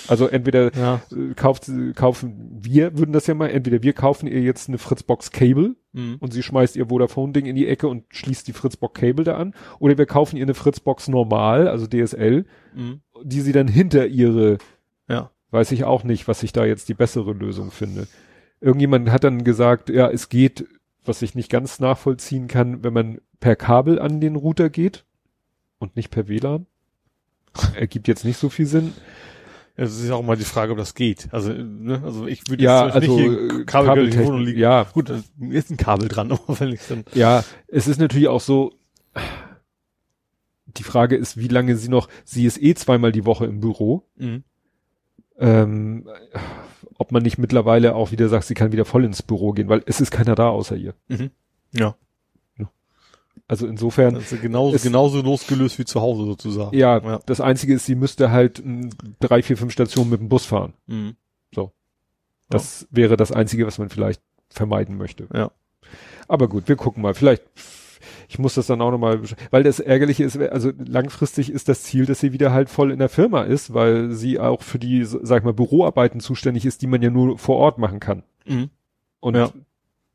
Also 0.09 0.27
entweder 0.27 0.75
ja. 0.77 1.01
Äh, 1.13 1.35
kauft, 1.35 1.71
kaufen 1.95 2.59
wir, 2.61 2.97
würden 2.99 3.13
das 3.13 3.27
ja 3.27 3.35
mal, 3.35 3.49
entweder 3.49 3.83
wir 3.83 3.93
kaufen 3.93 4.27
ihr 4.27 4.41
jetzt 4.41 4.69
eine 4.69 4.79
Fritzbox 4.79 5.31
Cable 5.31 5.77
mhm. 5.93 6.17
und 6.19 6.33
sie 6.33 6.43
schmeißt 6.43 6.77
ihr 6.77 6.87
Vodafone-Ding 6.87 7.47
in 7.47 7.57
die 7.57 7.69
Ecke 7.69 7.89
und 7.89 8.05
schließt 8.11 8.47
die 8.49 8.53
Fritzbox 8.53 8.99
Cable 8.99 9.25
da 9.25 9.37
an. 9.37 9.55
Oder 9.79 9.99
wir 9.99 10.07
kaufen 10.07 10.37
ihr 10.37 10.45
eine 10.45 10.55
Fritzbox 10.55 11.09
normal, 11.09 11.69
also 11.69 11.87
DSL, 11.87 12.47
mhm. 12.75 13.01
die 13.23 13.41
sie 13.41 13.53
dann 13.53 13.69
hinter 13.69 14.07
ihre. 14.07 14.59
Weiß 15.53 15.71
ich 15.73 15.85
auch 15.85 16.03
nicht, 16.03 16.27
was 16.27 16.43
ich 16.43 16.53
da 16.53 16.65
jetzt 16.65 16.89
die 16.89 16.95
bessere 16.95 17.33
Lösung 17.33 17.71
finde. 17.71 18.09
Irgendjemand 18.61 19.11
hat 19.11 19.25
dann 19.25 19.45
gesagt, 19.45 19.91
ja, 19.91 20.11
es 20.11 20.29
geht, 20.29 20.67
was 21.05 21.23
ich 21.23 21.35
nicht 21.35 21.51
ganz 21.51 21.79
nachvollziehen 21.79 22.49
kann, 22.49 22.83
wenn 22.83 22.93
man 22.93 23.21
per 23.39 23.55
Kabel 23.55 23.99
an 24.01 24.21
den 24.21 24.37
Router 24.37 24.71
geht 24.71 25.05
und 25.79 25.95
nicht 25.97 26.11
per 26.11 26.29
WLAN. 26.29 26.67
Ergibt 27.77 28.09
jetzt 28.09 28.25
nicht 28.25 28.39
so 28.39 28.49
viel 28.49 28.67
Sinn. 28.67 28.93
Es 29.75 29.99
ist 30.01 30.11
auch 30.11 30.23
mal 30.23 30.37
die 30.37 30.45
Frage, 30.45 30.73
ob 30.73 30.79
das 30.79 30.95
geht. 30.95 31.29
Also, 31.33 31.53
ne, 31.53 32.03
also 32.05 32.27
ich 32.27 32.49
würde 32.49 32.63
ja, 32.63 32.87
jetzt 32.87 32.95
also, 32.95 33.17
nicht 33.17 33.25
hier 33.25 33.67
Kabel 33.67 34.17
Wohnung 34.25 34.43
liegen. 34.43 34.59
Ja, 34.59 34.85
gut, 34.85 35.09
da 35.09 35.23
ist 35.51 35.71
ein 35.71 35.77
Kabel 35.77 36.09
dran, 36.09 36.31
aber 36.33 36.61
wenn 36.61 36.73
ich 36.73 36.87
dann. 36.87 37.05
Ja, 37.15 37.45
es 37.69 37.89
ist 37.89 37.99
natürlich 37.99 38.29
auch 38.29 38.41
so. 38.41 38.73
Die 40.67 40.85
Frage 40.85 41.17
ist, 41.17 41.37
wie 41.37 41.49
lange 41.49 41.77
sie 41.77 41.89
noch. 41.89 42.09
Sie 42.25 42.47
ist 42.47 42.63
eh 42.63 42.75
zweimal 42.75 43.13
die 43.13 43.27
Woche 43.27 43.47
im 43.47 43.61
Büro. 43.61 44.09
Mhm. 44.17 44.45
Ähm, 45.39 46.09
ob 46.99 47.13
man 47.13 47.23
nicht 47.23 47.39
mittlerweile 47.39 47.95
auch 47.95 48.13
wieder 48.13 48.29
sagt, 48.29 48.45
sie 48.45 48.55
kann 48.55 48.73
wieder 48.73 48.85
voll 48.85 49.05
ins 49.05 49.23
Büro 49.23 49.53
gehen, 49.53 49.69
weil 49.69 49.83
es 49.87 50.01
ist 50.01 50.11
keiner 50.11 50.35
da 50.35 50.49
außer 50.49 50.77
ihr. 50.77 50.95
Mhm. 51.09 51.31
Ja. 51.73 51.97
Also 53.49 53.67
insofern. 53.67 54.17
Also 54.17 54.37
genauso, 54.37 54.75
ist, 54.75 54.83
genauso 54.83 55.21
losgelöst 55.21 55.79
wie 55.79 55.85
zu 55.85 56.01
Hause 56.01 56.25
sozusagen. 56.25 56.75
Ja, 56.75 56.99
ja, 56.99 57.21
das 57.27 57.41
einzige 57.41 57.75
ist, 57.75 57.85
sie 57.85 57.95
müsste 57.95 58.31
halt 58.31 58.63
drei, 59.21 59.43
vier, 59.43 59.59
fünf 59.59 59.73
Stationen 59.73 60.09
mit 60.09 60.21
dem 60.21 60.31
Bus 60.31 60.47
fahren. 60.47 60.73
Mhm. 60.87 61.17
So. 61.55 61.71
Das 62.49 62.83
ja. 62.83 62.87
wäre 62.93 63.17
das 63.19 63.31
einzige, 63.31 63.67
was 63.67 63.77
man 63.77 63.91
vielleicht 63.91 64.23
vermeiden 64.49 64.97
möchte. 64.97 65.29
Ja. 65.35 65.51
Aber 66.29 66.49
gut, 66.49 66.67
wir 66.67 66.77
gucken 66.77 67.03
mal. 67.03 67.13
Vielleicht, 67.13 67.43
ich 68.29 68.39
muss 68.39 68.55
das 68.55 68.67
dann 68.67 68.81
auch 68.81 68.91
nochmal, 68.91 69.21
weil 69.51 69.63
das 69.63 69.81
Ärgerliche 69.81 70.25
ist, 70.25 70.39
also 70.39 70.73
langfristig 70.79 71.51
ist 71.51 71.69
das 71.69 71.83
Ziel, 71.83 72.07
dass 72.07 72.21
sie 72.21 72.33
wieder 72.33 72.53
halt 72.53 72.71
voll 72.71 72.91
in 72.91 72.99
der 72.99 73.09
Firma 73.09 73.43
ist, 73.43 73.75
weil 73.75 74.13
sie 74.13 74.39
auch 74.39 74.63
für 74.63 74.79
die, 74.79 75.05
sag 75.05 75.39
ich 75.39 75.45
mal, 75.45 75.53
Büroarbeiten 75.53 76.21
zuständig 76.21 76.67
ist, 76.67 76.83
die 76.83 76.87
man 76.87 77.03
ja 77.03 77.11
nur 77.11 77.39
vor 77.39 77.57
Ort 77.57 77.79
machen 77.79 78.01
kann. 78.01 78.23
Mhm. 78.47 78.71
Und 79.21 79.37
ja 79.37 79.51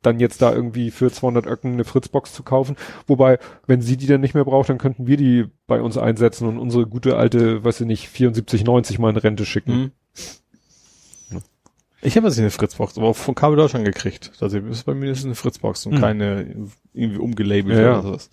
dann 0.01 0.19
jetzt 0.19 0.41
da 0.41 0.53
irgendwie 0.53 0.91
für 0.91 1.11
200 1.11 1.45
Öcken 1.45 1.73
eine 1.73 1.83
Fritzbox 1.83 2.33
zu 2.33 2.43
kaufen. 2.43 2.75
Wobei, 3.07 3.39
wenn 3.65 3.81
sie 3.81 3.97
die 3.97 4.07
dann 4.07 4.21
nicht 4.21 4.33
mehr 4.33 4.45
braucht, 4.45 4.69
dann 4.69 4.77
könnten 4.77 5.07
wir 5.07 5.17
die 5.17 5.45
bei 5.65 5.81
uns 5.81 5.97
einsetzen 5.97 6.47
und 6.47 6.57
unsere 6.57 6.87
gute 6.87 7.17
alte, 7.17 7.63
weiß 7.63 7.81
ich 7.81 7.87
nicht, 7.87 8.07
74,90 8.07 9.01
mal 9.01 9.09
in 9.09 9.17
Rente 9.17 9.45
schicken. 9.45 9.73
Mhm. 9.73 9.91
Ich 12.07 12.15
habe 12.15 12.27
jetzt 12.27 12.39
eine 12.39 12.51
Fritzbox, 12.51 12.97
aber 12.97 13.13
von 13.13 13.35
Kabel 13.35 13.57
Deutschland 13.57 13.83
gekriegt. 13.83 14.31
Also 14.39 14.57
ist 14.59 14.85
bei 14.85 14.93
mir 14.93 15.11
ist 15.11 15.25
eine 15.25 15.35
Fritzbox 15.35 15.85
und 15.87 15.95
mhm. 15.95 15.99
keine 15.99 16.55
irgendwie 16.93 17.19
umgelabelt 17.19 17.77
ja, 17.77 17.99
oder 17.99 18.01
sowas. 18.01 18.29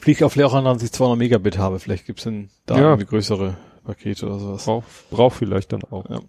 Fliegt 0.00 0.22
auch 0.22 0.30
vielleicht 0.30 0.50
auch 0.50 0.54
an, 0.54 0.64
dass 0.64 0.82
ich 0.82 0.90
200 0.90 1.18
Megabit 1.18 1.58
habe. 1.58 1.78
Vielleicht 1.78 2.06
gibt's 2.06 2.24
denn 2.24 2.48
da 2.64 2.76
ja. 2.76 2.82
irgendwie 2.84 3.04
größere 3.04 3.58
Pakete 3.84 4.24
oder 4.24 4.38
sowas. 4.38 4.64
Braucht 4.64 4.86
brauch 5.10 5.32
vielleicht 5.34 5.74
dann 5.74 5.84
auch. 5.84 6.08
Ja. 6.08 6.22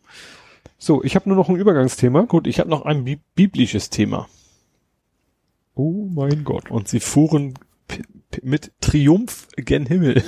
So, 0.77 1.01
ich 1.01 1.15
habe 1.15 1.29
nur 1.29 1.37
noch 1.37 1.47
ein 1.47 1.55
Übergangsthema. 1.55 2.23
Gut, 2.23 2.45
ich 2.45 2.59
habe 2.59 2.69
noch 2.69 2.81
ein 2.81 3.05
bi 3.05 3.17
biblisches 3.33 3.89
Thema. 3.89 4.27
Oh 5.75 6.09
mein 6.13 6.43
Gott. 6.43 6.69
Und 6.69 6.89
sie 6.89 6.99
fuhren 6.99 7.53
mit 8.41 8.73
Triumph 8.81 9.47
gen 9.55 9.85
Himmel. 9.85 10.25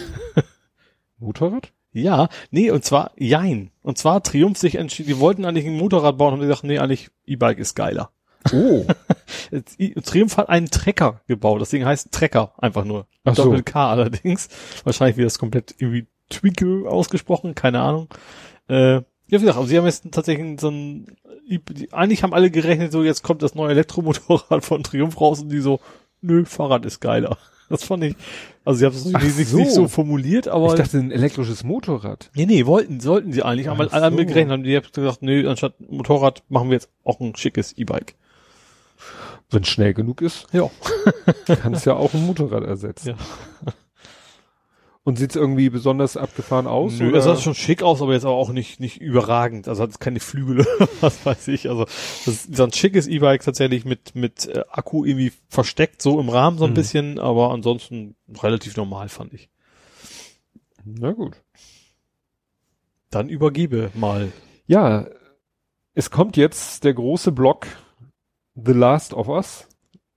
Motorrad? 1.19 1.73
Ja, 1.93 2.27
nee, 2.51 2.71
und 2.71 2.83
zwar 2.83 3.11
Jein. 3.17 3.71
Und 3.81 3.97
zwar 3.97 4.23
Triumph 4.23 4.57
sich 4.57 4.75
entschieden, 4.75 5.09
die 5.09 5.19
wollten 5.19 5.45
eigentlich 5.45 5.65
ein 5.65 5.77
Motorrad 5.77 6.17
bauen 6.17 6.33
und 6.33 6.39
die 6.39 6.47
gesagt, 6.47 6.63
nee, 6.63 6.79
eigentlich 6.79 7.09
E-Bike 7.25 7.59
ist 7.59 7.75
geiler. 7.75 8.11
Oh. 8.51 8.85
Triumph 10.03 10.37
hat 10.37 10.49
einen 10.49 10.69
Trecker 10.69 11.21
gebaut. 11.27 11.61
Das 11.61 11.69
Ding 11.69 11.85
heißt 11.85 12.11
Trecker, 12.11 12.53
einfach 12.57 12.83
nur. 12.83 13.07
Ach 13.23 13.35
Doppel 13.35 13.59
so. 13.59 13.63
K 13.63 13.91
allerdings. 13.91 14.49
Wahrscheinlich 14.83 15.17
wird 15.17 15.27
das 15.27 15.39
komplett 15.39 15.75
irgendwie 15.77 16.07
Twinkle 16.29 16.89
ausgesprochen, 16.89 17.55
keine 17.55 17.81
Ahnung. 17.81 18.09
Äh, 18.67 18.95
ja, 18.95 19.39
wie 19.39 19.45
gesagt, 19.45 19.57
aber 19.57 19.67
sie 19.67 19.77
haben 19.77 19.85
jetzt 19.85 20.11
tatsächlich 20.11 20.59
so 20.59 20.69
ein, 20.69 21.15
eigentlich 21.91 22.23
haben 22.23 22.33
alle 22.33 22.51
gerechnet, 22.51 22.91
so 22.91 23.03
jetzt 23.03 23.23
kommt 23.23 23.41
das 23.41 23.55
neue 23.55 23.71
Elektromotorrad 23.71 24.63
von 24.65 24.83
Triumph 24.83 25.19
raus 25.19 25.41
und 25.41 25.49
die 25.49 25.59
so, 25.59 25.79
nö, 26.21 26.45
Fahrrad 26.45 26.85
ist 26.85 26.99
geiler. 26.99 27.37
Das 27.69 27.85
fand 27.85 28.03
ich, 28.03 28.15
also 28.65 28.79
sie 28.79 28.85
haben 28.85 28.95
es 28.95 29.05
nicht, 29.05 29.47
so. 29.49 29.57
nicht 29.57 29.71
so 29.71 29.87
formuliert, 29.87 30.47
aber. 30.47 30.67
Ich 30.67 30.73
dachte, 30.73 30.97
ein 30.97 31.11
elektrisches 31.11 31.63
Motorrad. 31.63 32.29
Nee, 32.33 32.45
nee, 32.45 32.65
wollten, 32.65 32.99
sollten 32.99 33.33
sie 33.33 33.43
eigentlich, 33.43 33.69
aber 33.69 33.91
alle 33.93 34.05
haben 34.05 34.15
mir 34.15 34.25
gerechnet, 34.25 34.51
haben 34.51 34.63
die 34.63 34.75
haben 34.75 34.87
gesagt, 34.91 35.21
nö, 35.21 35.49
anstatt 35.49 35.79
Motorrad 35.79 36.43
machen 36.49 36.69
wir 36.69 36.75
jetzt 36.75 36.89
auch 37.03 37.19
ein 37.19 37.35
schickes 37.35 37.73
E-Bike. 37.73 38.15
Wenn 39.49 39.65
schnell 39.65 39.93
genug 39.93 40.21
ist. 40.21 40.47
Ja. 40.51 40.69
Kann 41.45 41.73
es 41.73 41.85
ja 41.85 41.93
auch 41.93 42.13
ein 42.13 42.25
Motorrad 42.25 42.63
ersetzen. 42.63 43.09
Ja. 43.09 43.73
Und 45.05 45.17
sieht's 45.17 45.35
irgendwie 45.35 45.69
besonders 45.69 46.15
abgefahren 46.15 46.65
aus? 46.65 46.99
Nö, 46.99 47.09
oder? 47.09 47.17
es 47.17 47.25
sah 47.25 47.35
schon 47.35 47.55
schick 47.55 47.83
aus, 47.83 48.01
aber 48.01 48.13
jetzt 48.13 48.25
auch 48.25 48.51
nicht, 48.51 48.79
nicht 48.79 49.01
überragend. 49.01 49.67
Also 49.67 49.83
hat 49.83 49.89
es 49.89 49.99
keine 49.99 50.21
Flügel 50.21 50.61
oder 50.77 50.87
was 51.01 51.25
weiß 51.25 51.49
ich. 51.49 51.69
Also 51.69 51.83
das 51.83 52.27
ist 52.27 52.55
so 52.55 52.63
ein 52.63 52.71
schickes 52.71 53.07
E-Bike 53.07 53.43
tatsächlich 53.43 53.83
mit, 53.83 54.15
mit 54.15 54.47
äh, 54.47 54.63
Akku 54.69 55.03
irgendwie 55.03 55.33
versteckt, 55.49 56.01
so 56.01 56.21
im 56.21 56.29
Rahmen 56.29 56.57
so 56.57 56.63
ein 56.63 56.71
mhm. 56.71 56.75
bisschen, 56.75 57.19
aber 57.19 57.51
ansonsten 57.51 58.15
relativ 58.41 58.77
normal, 58.77 59.09
fand 59.09 59.33
ich. 59.33 59.49
Na 60.85 61.11
gut. 61.11 61.41
Dann 63.09 63.27
übergebe 63.27 63.91
mal. 63.93 64.31
Ja, 64.67 65.07
es 65.93 66.11
kommt 66.11 66.37
jetzt 66.37 66.85
der 66.85 66.93
große 66.93 67.33
Block 67.33 67.67
The 68.55 68.71
Last 68.71 69.13
of 69.13 69.27
Us. 69.27 69.67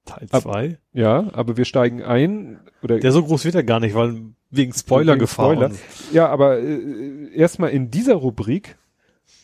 Teil 0.06 0.28
2. 0.28 0.78
Ja, 0.92 1.28
aber 1.32 1.56
wir 1.56 1.64
steigen 1.64 2.02
ein. 2.02 2.60
Oder 2.82 2.98
der 2.98 3.12
so 3.12 3.22
groß 3.22 3.44
wird 3.44 3.54
er 3.54 3.64
gar 3.64 3.80
nicht, 3.80 3.94
weil 3.94 4.22
wegen. 4.50 4.72
Spoiler. 4.72 5.70
Ja, 6.12 6.28
aber 6.28 6.58
äh, 6.58 7.34
erstmal 7.34 7.70
in 7.70 7.90
dieser 7.90 8.14
Rubrik 8.14 8.76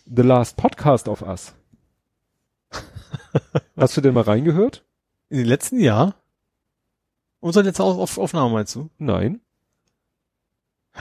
The 0.06 0.22
Last 0.22 0.56
Podcast 0.56 1.08
of 1.08 1.22
Us. 1.22 1.54
Hast 3.76 3.96
du 3.96 4.00
denn 4.00 4.14
mal 4.14 4.22
reingehört? 4.22 4.84
In 5.28 5.38
den 5.38 5.46
letzten 5.46 5.78
Jahr? 5.78 6.14
Unser 7.40 7.62
letzter 7.62 7.84
Auf 7.84 8.18
Aufnahme 8.18 8.52
meinst 8.52 8.74
du? 8.76 8.88
Nein. 8.98 9.40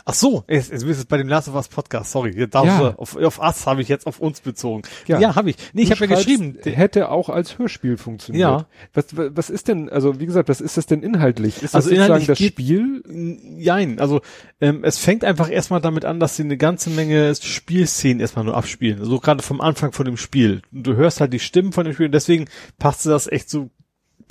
Ach 0.05 0.13
so, 0.13 0.45
es, 0.47 0.69
ist 0.69 1.09
bei 1.09 1.17
dem 1.17 1.27
Last 1.27 1.49
of 1.49 1.55
Us 1.55 1.67
Podcast, 1.67 2.11
sorry. 2.11 2.33
Ja. 2.37 2.95
Auf, 2.95 3.17
auf 3.17 3.39
Us 3.39 3.67
habe 3.67 3.81
ich 3.81 3.89
jetzt 3.89 4.07
auf 4.07 4.19
uns 4.19 4.39
bezogen. 4.39 4.83
Ja, 5.05 5.19
ja 5.19 5.35
habe 5.35 5.49
ich. 5.49 5.57
Nee, 5.73 5.83
ich 5.83 5.91
habe 5.91 6.05
ja 6.05 6.15
geschrieben. 6.15 6.57
Hätte 6.63 7.09
auch 7.09 7.27
als 7.27 7.59
Hörspiel 7.59 7.97
funktioniert. 7.97 8.41
Ja. 8.41 8.65
Was, 8.93 9.07
was 9.11 9.49
ist 9.49 9.67
denn, 9.67 9.89
also 9.89 10.19
wie 10.19 10.25
gesagt, 10.25 10.47
was 10.47 10.61
ist 10.61 10.77
das 10.77 10.85
denn 10.85 11.03
inhaltlich? 11.03 11.61
Ist 11.61 11.75
also 11.75 11.89
das 11.89 11.97
sozusagen 11.97 12.25
das 12.25 12.37
Spiel? 12.37 13.03
Nein, 13.05 13.99
also 13.99 14.21
ähm, 14.61 14.85
es 14.85 14.97
fängt 14.97 15.25
einfach 15.25 15.49
erstmal 15.49 15.81
damit 15.81 16.05
an, 16.05 16.21
dass 16.21 16.37
sie 16.37 16.43
eine 16.43 16.57
ganze 16.57 16.89
Menge 16.89 17.35
Spielszenen 17.35 18.21
erstmal 18.21 18.45
nur 18.45 18.55
abspielen. 18.55 18.97
So 18.99 19.03
also 19.03 19.19
gerade 19.19 19.43
vom 19.43 19.59
Anfang 19.59 19.91
von 19.91 20.05
dem 20.05 20.17
Spiel. 20.17 20.61
Du 20.71 20.95
hörst 20.95 21.19
halt 21.19 21.33
die 21.33 21.39
Stimmen 21.39 21.73
von 21.73 21.83
dem 21.83 21.93
Spiel, 21.93 22.09
deswegen 22.09 22.45
passte 22.79 23.09
das 23.09 23.27
echt 23.27 23.49
so 23.49 23.69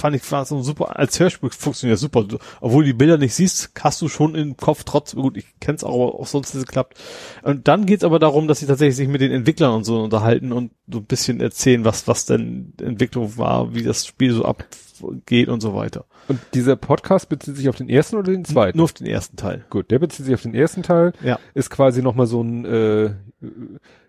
fand 0.01 0.17
ich 0.17 0.33
war 0.33 0.45
so 0.45 0.63
super, 0.63 0.99
als 0.99 1.21
Hörspiel 1.21 1.51
funktioniert 1.51 1.99
super. 1.99 2.27
Obwohl 2.61 2.85
die 2.85 2.93
Bilder 2.93 3.19
nicht 3.19 3.35
siehst, 3.35 3.71
hast 3.81 4.01
du 4.01 4.09
schon 4.09 4.35
im 4.35 4.57
Kopf 4.57 4.85
trotzdem, 4.85 5.23
gut, 5.23 5.37
ich 5.37 5.47
kenn's 5.61 5.85
auch, 5.85 5.95
aber 5.95 6.19
auch 6.19 6.27
sonst 6.27 6.55
nicht 6.55 6.67
geklappt. 6.67 6.99
Und 7.43 7.69
dann 7.69 7.87
geht's 7.87 8.05
aber 8.05 8.19
darum, 8.19 8.49
dass 8.49 8.61
sie 8.61 8.67
tatsächlich 8.67 8.97
sich 8.97 9.09
mit 9.09 9.21
den 9.21 9.31
Entwicklern 9.31 9.75
und 9.75 9.85
so 9.85 10.03
unterhalten 10.03 10.53
und 10.53 10.73
so 10.91 10.99
ein 10.99 11.05
bisschen 11.05 11.41
erzählen, 11.41 11.85
was, 11.85 12.09
was 12.09 12.25
denn 12.25 12.73
Entwicklung 12.81 13.37
war, 13.37 13.75
wie 13.75 13.83
das 13.83 14.07
Spiel 14.07 14.33
so 14.33 14.45
abgeht 14.45 15.49
und 15.49 15.61
so 15.61 15.75
weiter. 15.75 16.07
Und 16.29 16.41
dieser 16.55 16.77
Podcast 16.77 17.29
bezieht 17.29 17.57
sich 17.57 17.69
auf 17.69 17.77
den 17.77 17.89
ersten 17.89 18.17
oder 18.17 18.33
den 18.33 18.45
zweiten? 18.45 18.79
Nur 18.79 18.85
auf 18.85 18.93
den 18.93 19.07
ersten 19.07 19.37
Teil. 19.37 19.65
Gut, 19.69 19.91
der 19.91 19.99
bezieht 19.99 20.27
sich 20.27 20.35
auf 20.35 20.43
den 20.43 20.55
ersten 20.55 20.83
Teil. 20.83 21.13
Ja. 21.23 21.39
Ist 21.55 21.71
quasi 21.71 22.03
nochmal 22.03 22.27
so 22.27 22.43
ein, 22.43 22.65
äh, 22.65 23.11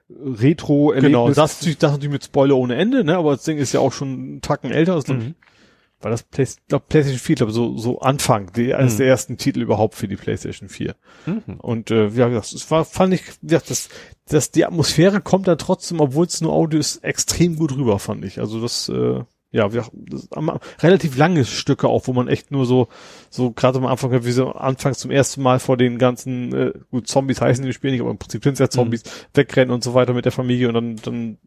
Retro-Erlebnis. 0.09 1.09
Genau, 1.09 1.27
das, 1.29 1.59
das 1.59 1.91
natürlich 1.91 2.11
mit 2.11 2.23
Spoiler 2.23 2.57
ohne 2.57 2.75
Ende, 2.75 3.03
ne? 3.03 3.17
Aber 3.17 3.31
das 3.31 3.43
Ding 3.43 3.57
ist 3.57 3.71
ja 3.71 3.79
auch 3.79 3.93
schon 3.93 4.09
einen 4.09 4.41
Tacken 4.41 4.71
älter. 4.71 4.95
Das 4.95 5.07
mhm 5.07 5.35
war 6.01 6.11
das 6.11 6.23
Play 6.23 6.47
glaub, 6.67 6.87
PlayStation 6.87 7.19
4, 7.19 7.35
glaube 7.35 7.51
so 7.51 7.77
so 7.77 7.99
Anfang, 7.99 8.51
die, 8.53 8.73
eines 8.73 8.93
mhm. 8.93 8.97
der 8.97 9.07
ersten 9.07 9.37
Titel 9.37 9.61
überhaupt 9.61 9.95
für 9.95 10.07
die 10.07 10.15
PlayStation 10.15 10.69
4. 10.69 10.95
Mhm. 11.25 11.59
Und 11.59 11.91
äh, 11.91 12.07
ja, 12.09 12.29
das 12.29 12.69
war 12.71 12.85
fand 12.85 13.13
ich, 13.13 13.23
ja, 13.41 13.59
das, 13.65 13.89
das 14.27 14.51
die 14.51 14.65
Atmosphäre 14.65 15.21
kommt 15.21 15.47
dann 15.47 15.57
trotzdem, 15.57 15.99
obwohl 15.99 16.25
es 16.25 16.41
nur 16.41 16.53
Audio 16.53 16.79
ist, 16.79 17.03
extrem 17.03 17.55
gut 17.55 17.75
rüber, 17.75 17.99
fand 17.99 18.25
ich. 18.25 18.39
Also 18.39 18.61
das 18.61 18.89
äh, 18.89 19.23
ja, 19.51 19.73
wir, 19.73 19.85
das, 19.91 20.29
relativ 20.79 21.17
lange 21.17 21.43
Stücke 21.43 21.89
auch, 21.89 22.07
wo 22.07 22.13
man 22.13 22.29
echt 22.29 22.51
nur 22.51 22.65
so, 22.65 22.87
so 23.29 23.51
gerade 23.51 23.79
am 23.79 23.85
Anfang, 23.85 24.23
wie 24.23 24.31
so 24.31 24.53
anfangs 24.53 24.99
zum 24.99 25.11
ersten 25.11 25.41
Mal 25.41 25.59
vor 25.59 25.75
den 25.75 25.97
ganzen, 25.97 26.53
äh, 26.53 26.73
gut, 26.89 27.07
Zombies 27.07 27.41
heißen 27.41 27.65
die 27.65 27.73
Spiele 27.73 27.91
nicht, 27.91 28.01
aber 28.01 28.11
im 28.11 28.17
Prinzip 28.17 28.43
sind 28.43 28.53
es 28.53 28.59
ja 28.59 28.69
Zombies, 28.69 29.03
mhm. 29.03 29.09
wegrennen 29.33 29.73
und 29.73 29.83
so 29.83 29.93
weiter 29.93 30.13
mit 30.13 30.23
der 30.23 30.31
Familie 30.31 30.69
und 30.69 30.75
dann, 30.75 30.95
dann 30.95 31.37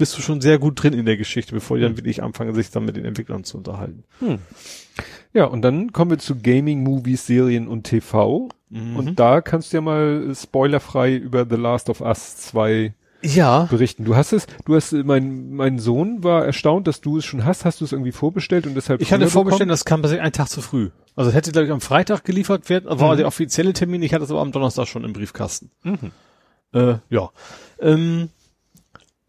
bist 0.00 0.16
du 0.16 0.22
schon 0.22 0.40
sehr 0.40 0.58
gut 0.58 0.82
drin 0.82 0.94
in 0.94 1.04
der 1.04 1.18
Geschichte, 1.18 1.52
bevor 1.52 1.76
die 1.76 1.82
dann 1.82 1.96
wirklich 1.98 2.22
anfangen, 2.22 2.54
sich 2.54 2.70
dann 2.70 2.86
mit 2.86 2.96
den 2.96 3.04
Entwicklern 3.04 3.44
zu 3.44 3.58
unterhalten. 3.58 4.02
Hm. 4.18 4.38
Ja, 5.34 5.44
und 5.44 5.60
dann 5.62 5.92
kommen 5.92 6.10
wir 6.10 6.18
zu 6.18 6.36
Gaming, 6.36 6.82
Movies, 6.82 7.26
Serien 7.26 7.68
und 7.68 7.84
TV. 7.84 8.48
Mhm. 8.70 8.96
Und 8.96 9.20
da 9.20 9.42
kannst 9.42 9.72
du 9.72 9.76
ja 9.76 9.80
mal 9.82 10.32
spoilerfrei 10.34 11.14
über 11.14 11.46
The 11.48 11.56
Last 11.56 11.90
of 11.90 12.00
Us 12.00 12.36
2 12.38 12.94
ja. 13.20 13.64
berichten. 13.64 14.04
Du 14.04 14.16
hast 14.16 14.32
es, 14.32 14.46
du 14.64 14.74
hast, 14.74 14.92
mein, 14.92 15.52
mein 15.52 15.78
Sohn 15.78 16.24
war 16.24 16.46
erstaunt, 16.46 16.88
dass 16.88 17.02
du 17.02 17.18
es 17.18 17.26
schon 17.26 17.44
hast. 17.44 17.66
Hast 17.66 17.82
du 17.82 17.84
es 17.84 17.92
irgendwie 17.92 18.12
vorbestellt 18.12 18.66
und 18.66 18.74
deshalb 18.74 19.02
Ich 19.02 19.12
hatte 19.12 19.28
vorbestellt, 19.28 19.68
das 19.68 19.84
kam 19.84 20.00
tatsächlich 20.00 20.24
einen 20.24 20.32
Tag 20.32 20.48
zu 20.48 20.62
früh. 20.62 20.88
Also 21.14 21.28
es 21.28 21.36
hätte, 21.36 21.52
glaube 21.52 21.66
ich, 21.66 21.72
am 21.72 21.82
Freitag 21.82 22.24
geliefert 22.24 22.70
werden, 22.70 22.88
war 22.88 23.12
mhm. 23.12 23.18
der 23.18 23.26
offizielle 23.26 23.74
Termin, 23.74 24.02
ich 24.02 24.14
hatte 24.14 24.24
es 24.24 24.30
aber 24.30 24.40
am 24.40 24.50
Donnerstag 24.50 24.88
schon 24.88 25.04
im 25.04 25.12
Briefkasten. 25.12 25.70
Mhm. 25.82 26.12
Äh, 26.72 26.94
ja. 27.10 27.30
Ähm, 27.80 28.30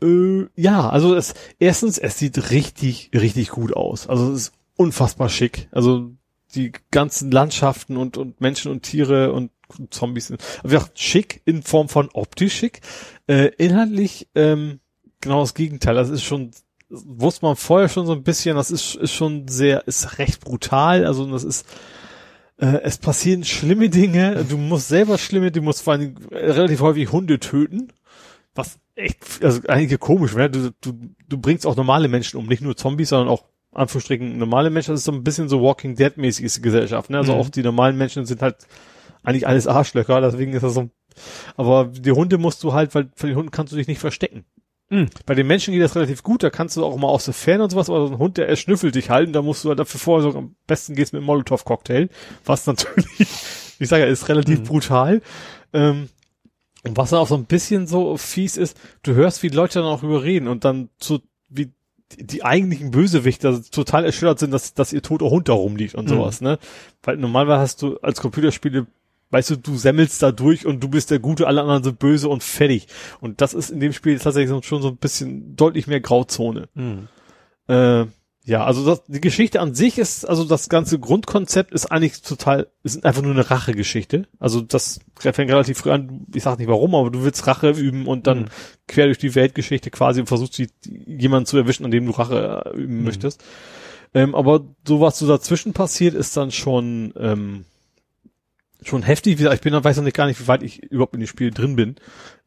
äh, 0.01 0.47
ja, 0.55 0.89
also 0.89 1.15
es, 1.15 1.33
erstens, 1.59 1.97
es 1.97 2.17
sieht 2.17 2.51
richtig, 2.51 3.11
richtig 3.13 3.49
gut 3.49 3.73
aus. 3.75 4.07
Also 4.07 4.31
es 4.31 4.47
ist 4.47 4.53
unfassbar 4.75 5.30
schick. 5.30 5.67
Also 5.71 6.11
die 6.55 6.71
ganzen 6.91 7.31
Landschaften 7.31 7.97
und, 7.97 8.17
und 8.17 8.41
Menschen 8.41 8.71
und 8.71 8.83
Tiere 8.83 9.31
und 9.33 9.51
Zombies 9.89 10.27
sind 10.27 10.43
also 10.63 10.80
schick 10.95 11.41
in 11.45 11.63
Form 11.63 11.88
von 11.88 12.09
optisch 12.13 12.55
schick. 12.55 12.81
Äh, 13.27 13.51
inhaltlich 13.57 14.27
ähm, 14.35 14.80
genau 15.21 15.41
das 15.41 15.53
Gegenteil. 15.53 15.95
Das 15.95 16.09
ist 16.09 16.23
schon, 16.23 16.51
wusste 16.89 17.45
man 17.45 17.55
vorher 17.55 17.88
schon 17.88 18.05
so 18.05 18.13
ein 18.13 18.23
bisschen, 18.23 18.55
das 18.55 18.71
ist, 18.71 18.95
ist 18.95 19.13
schon 19.13 19.47
sehr, 19.47 19.88
ist 19.88 20.17
recht 20.19 20.41
brutal. 20.41 21.05
Also 21.05 21.25
das 21.31 21.43
ist, 21.43 21.65
äh, 22.57 22.81
es 22.83 22.97
passieren 22.97 23.45
schlimme 23.45 23.89
Dinge. 23.89 24.45
Du 24.47 24.57
musst 24.57 24.89
selber 24.89 25.17
schlimme, 25.17 25.51
du 25.51 25.61
musst 25.61 25.81
vor 25.81 25.93
allem 25.93 26.17
relativ 26.31 26.81
häufig 26.81 27.11
Hunde 27.11 27.39
töten. 27.39 27.93
Was 28.53 28.80
echt, 29.01 29.43
also 29.43 29.61
einige 29.67 29.97
komisch 29.97 30.35
wäre. 30.35 30.49
Du, 30.49 30.71
du, 30.81 30.93
du 31.27 31.38
bringst 31.38 31.65
auch 31.65 31.75
normale 31.75 32.07
Menschen 32.07 32.38
um, 32.38 32.47
nicht 32.47 32.61
nur 32.61 32.77
Zombies, 32.77 33.09
sondern 33.09 33.30
auch 33.30 33.45
Anführungsstrichen 33.73 34.38
normale 34.38 34.69
Menschen, 34.69 34.91
das 34.91 35.01
ist 35.01 35.05
so 35.05 35.11
ein 35.11 35.23
bisschen 35.23 35.47
so 35.47 35.61
Walking 35.61 35.95
Dead 35.95 36.17
mäßiges 36.17 36.61
Gesellschaft, 36.61 37.09
ne? 37.09 37.17
Also 37.17 37.33
mhm. 37.33 37.39
auch 37.39 37.49
die 37.49 37.63
normalen 37.63 37.97
Menschen 37.97 38.25
sind 38.25 38.41
halt 38.41 38.57
eigentlich 39.23 39.47
alles 39.47 39.67
Arschlöcher, 39.67 40.19
deswegen 40.19 40.53
ist 40.53 40.63
das 40.63 40.73
so. 40.73 40.89
Aber 41.55 41.85
die 41.85 42.11
Hunde 42.11 42.38
musst 42.38 42.63
du 42.63 42.73
halt, 42.73 42.93
weil 42.95 43.09
von 43.15 43.30
den 43.30 43.38
Hunden 43.38 43.51
kannst 43.51 43.71
du 43.71 43.77
dich 43.77 43.88
nicht 43.88 43.99
verstecken. 43.99 44.45
Mhm. 44.89 45.09
Bei 45.25 45.35
den 45.35 45.47
Menschen 45.47 45.73
geht 45.73 45.81
das 45.81 45.95
relativ 45.95 46.21
gut, 46.21 46.43
da 46.43 46.49
kannst 46.49 46.75
du 46.75 46.83
auch 46.83 46.97
mal 46.97 47.07
aus 47.07 47.25
der 47.25 47.33
Ferne 47.33 47.63
und 47.63 47.69
sowas, 47.69 47.89
aber 47.89 48.07
so 48.07 48.13
ein 48.13 48.19
Hund, 48.19 48.38
der 48.38 48.49
erschnüffelt 48.49 48.93
dich 48.93 49.09
halten, 49.09 49.31
da 49.31 49.41
musst 49.41 49.63
du 49.63 49.69
halt 49.69 49.80
dafür 49.80 50.01
vorher 50.01 50.31
so, 50.31 50.38
am 50.38 50.55
besten 50.67 50.95
geht's 50.95 51.13
mit 51.13 51.19
einem 51.19 51.27
Molotow-Cocktail, 51.27 52.09
was 52.43 52.67
natürlich, 52.67 53.07
ich 53.80 53.88
sage 53.88 54.03
ja, 54.03 54.09
ist 54.09 54.27
relativ 54.27 54.59
mhm. 54.59 54.63
brutal. 54.65 55.21
Ähm, 55.71 56.09
und 56.84 56.98
was 56.98 57.11
dann 57.11 57.19
auch 57.19 57.27
so 57.27 57.35
ein 57.35 57.45
bisschen 57.45 57.88
so 57.88 58.18
fies 58.18 58.58
ist, 58.58 58.77
du 59.03 59.14
hörst, 59.14 59.43
wie 59.43 59.50
Leute 59.50 59.80
dann 59.80 59.88
auch 59.88 60.03
überreden 60.03 60.48
und 60.48 60.66
dann 60.66 60.90
zu, 60.98 61.19
wie 61.50 61.72
die 62.18 62.43
eigentlichen 62.43 62.92
Bösewichter 62.92 63.61
total 63.72 64.06
erschüttert 64.06 64.40
sind, 64.40 64.51
dass, 64.51 64.74
dass 64.74 64.92
ihr 64.92 65.01
toter 65.01 65.30
Hund 65.30 65.48
da 65.48 65.53
rumliegt 65.53 65.95
und 65.95 66.06
mhm. 66.06 66.10
sowas, 66.10 66.42
ne? 66.42 66.60
Weil 67.03 67.18
normalerweise 67.18 67.61
hast 67.61 67.82
du 67.82 67.98
als 68.00 68.19
Computerspiele, 68.19 68.88
weißt 69.30 69.51
du, 69.51 69.56
du 69.58 69.77
semmelst 69.77 70.22
da 70.22 70.32
durch 70.32 70.66
und 70.66 70.82
du 70.82 70.90
bist 70.90 71.11
der 71.11 71.19
Gute, 71.19 71.48
alle 71.48 71.61
anderen 71.61 71.84
sind 71.84 72.00
böse 72.00 72.27
und 72.27 72.43
fertig. 72.43 72.88
Und 73.22 73.42
das 73.42 73.53
ist 73.53 73.69
in 73.69 73.80
dem 73.80 73.93
Spiel 73.93 74.19
tatsächlich 74.19 74.66
schon 74.66 74.82
so 74.82 74.90
ein 74.90 74.98
bisschen 74.98 75.56
deutlich 75.56 75.88
mehr 75.88 76.01
Grauzone. 76.01 76.68
Mhm. 76.74 77.08
Äh, 77.68 78.06
ja, 78.44 78.66
also 78.66 78.84
das, 78.84 79.03
die 79.08 79.22
Geschichte 79.22 79.60
an 79.60 79.76
sich 79.76 80.00
ist, 80.00 80.28
also 80.28 80.44
das 80.44 80.68
ganze 80.68 80.98
Grundkonzept 80.98 81.74
ist 81.74 81.92
eigentlich 81.92 82.24
total, 82.24 82.68
ist 82.82 83.06
einfach 83.06 83.22
nur 83.22 83.34
eine 83.34 83.50
Rachegeschichte. 83.50 84.28
Also 84.40 84.61
das 84.61 85.00
fängt 85.20 85.52
relativ 85.52 85.78
früh 85.78 85.92
an, 85.92 86.26
ich 86.34 86.42
sag 86.42 86.58
nicht 86.58 86.68
warum, 86.68 86.95
aber 86.95 87.11
du 87.11 87.24
willst 87.24 87.45
Rache 87.45 87.70
üben 87.70 88.08
und 88.08 88.26
dann 88.26 88.40
mhm. 88.40 88.48
quer 88.88 89.06
durch 89.06 89.20
die 89.20 89.36
Weltgeschichte 89.36 89.92
quasi 89.92 90.22
und 90.22 90.26
versuchst 90.26 90.58
die, 90.58 90.70
jemanden 90.86 91.45
zu 91.45 91.58
erwischen, 91.58 91.86
an 91.86 91.92
dem 91.92 92.08
du 92.08 92.14
Rache 92.14 92.64
äh, 92.66 92.78
üben 92.78 92.98
mhm. 92.98 93.03
möchtest. 93.03 93.44
Ähm, 94.16 94.34
aber 94.34 94.66
so 94.88 95.00
was 95.00 95.20
so 95.20 95.28
dazwischen 95.28 95.74
passiert, 95.74 96.16
ist 96.16 96.36
dann 96.36 96.52
schon, 96.52 97.14
ähm, 97.18 97.66
schon 98.84 99.03
heftig. 99.03 99.40
Ich 99.40 99.61
bin, 99.61 99.74
weiß 99.74 99.98
noch 99.98 100.03
nicht 100.03 100.16
gar 100.16 100.26
nicht, 100.26 100.40
wie 100.40 100.48
weit 100.48 100.64
ich 100.64 100.84
überhaupt 100.84 101.14
in 101.14 101.19
dem 101.19 101.27
Spiel 101.27 101.51
drin 101.51 101.76
bin. 101.76 101.95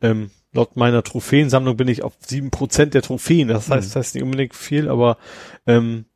Ähm, 0.00 0.30
laut 0.52 0.76
meiner 0.76 1.02
Trophäensammlung 1.02 1.76
bin 1.76 1.88
ich 1.88 2.02
auf 2.02 2.14
sieben 2.20 2.50
Prozent 2.50 2.94
der 2.94 3.02
Trophäen. 3.02 3.48
Das 3.48 3.70
heißt, 3.70 3.88
mhm. 3.88 3.92
das 3.92 3.96
heißt 3.96 4.14
nicht 4.14 4.24
unbedingt 4.24 4.54
viel, 4.54 4.88
aber 4.88 5.18
ähm, 5.66 6.06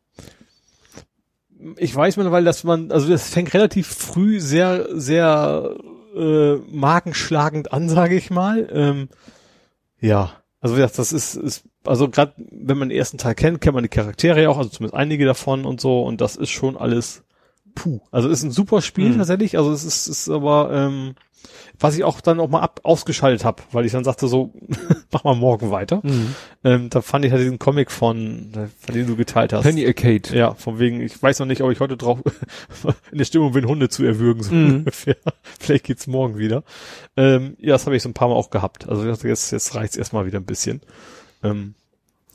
ich 1.76 1.94
weiß 1.94 2.16
mittlerweile, 2.16 2.44
dass 2.44 2.64
man, 2.64 2.90
also 2.92 3.08
das 3.08 3.30
fängt 3.30 3.52
relativ 3.54 3.88
früh 3.88 4.40
sehr, 4.40 4.86
sehr 4.92 5.76
äh, 6.16 6.56
magenschlagend 6.70 7.72
an, 7.72 7.88
sage 7.88 8.16
ich 8.16 8.30
mal. 8.30 8.68
Ähm, 8.72 9.08
ja, 10.00 10.32
also 10.60 10.76
wie 10.76 10.80
gesagt, 10.80 10.98
das 10.98 11.12
ist, 11.12 11.34
ist 11.34 11.64
also 11.84 12.08
gerade 12.08 12.34
wenn 12.36 12.78
man 12.78 12.88
den 12.88 12.98
ersten 12.98 13.18
Teil 13.18 13.34
kennt, 13.34 13.60
kennt 13.60 13.74
man 13.74 13.82
die 13.82 13.88
Charaktere 13.88 14.42
ja 14.42 14.48
auch, 14.50 14.58
also 14.58 14.70
zumindest 14.70 14.94
einige 14.94 15.24
davon 15.24 15.64
und 15.64 15.80
so, 15.80 16.02
und 16.02 16.20
das 16.20 16.36
ist 16.36 16.50
schon 16.50 16.76
alles 16.76 17.24
puh. 17.78 18.00
Also 18.10 18.28
ist 18.28 18.42
ein 18.42 18.50
super 18.50 18.82
Spiel 18.82 19.10
mhm. 19.10 19.18
tatsächlich, 19.18 19.56
also 19.56 19.70
es 19.70 19.84
ist, 19.84 20.08
ist 20.08 20.28
aber 20.28 20.70
ähm, 20.72 21.14
was 21.78 21.96
ich 21.96 22.02
auch 22.02 22.20
dann 22.20 22.40
auch 22.40 22.48
mal 22.48 22.60
ab 22.60 22.80
ausgeschaltet 22.82 23.44
habe, 23.44 23.62
weil 23.70 23.86
ich 23.86 23.92
dann 23.92 24.02
sagte 24.02 24.26
so, 24.26 24.52
mach 25.12 25.22
mal 25.22 25.36
morgen 25.36 25.70
weiter. 25.70 26.00
Mhm. 26.02 26.34
Ähm, 26.64 26.90
da 26.90 27.02
fand 27.02 27.24
ich 27.24 27.30
halt 27.30 27.42
diesen 27.42 27.60
Comic 27.60 27.92
von, 27.92 28.50
von 28.80 28.94
dem 28.94 29.06
du 29.06 29.14
geteilt 29.14 29.52
hast. 29.52 29.62
Penny 29.62 29.86
Arcade. 29.86 30.36
Ja, 30.36 30.54
von 30.54 30.80
wegen, 30.80 31.00
ich 31.00 31.22
weiß 31.22 31.38
noch 31.38 31.46
nicht, 31.46 31.62
ob 31.62 31.70
ich 31.70 31.78
heute 31.78 31.96
drauf 31.96 32.18
in 33.12 33.18
der 33.18 33.24
Stimmung 33.24 33.52
bin, 33.52 33.66
Hunde 33.66 33.88
zu 33.88 34.04
erwürgen, 34.04 34.42
so 34.42 34.52
mhm. 34.52 34.74
ungefähr. 34.76 35.16
Vielleicht 35.60 35.84
geht's 35.84 36.08
morgen 36.08 36.36
wieder. 36.36 36.64
Ähm, 37.16 37.56
ja, 37.60 37.74
das 37.74 37.86
habe 37.86 37.94
ich 37.94 38.02
so 38.02 38.08
ein 38.08 38.14
paar 38.14 38.28
Mal 38.28 38.34
auch 38.34 38.50
gehabt. 38.50 38.88
Also 38.88 39.06
jetzt, 39.06 39.52
jetzt 39.52 39.74
reicht's 39.76 39.96
erstmal 39.96 40.26
wieder 40.26 40.40
ein 40.40 40.46
bisschen. 40.46 40.80
Ähm, 41.44 41.74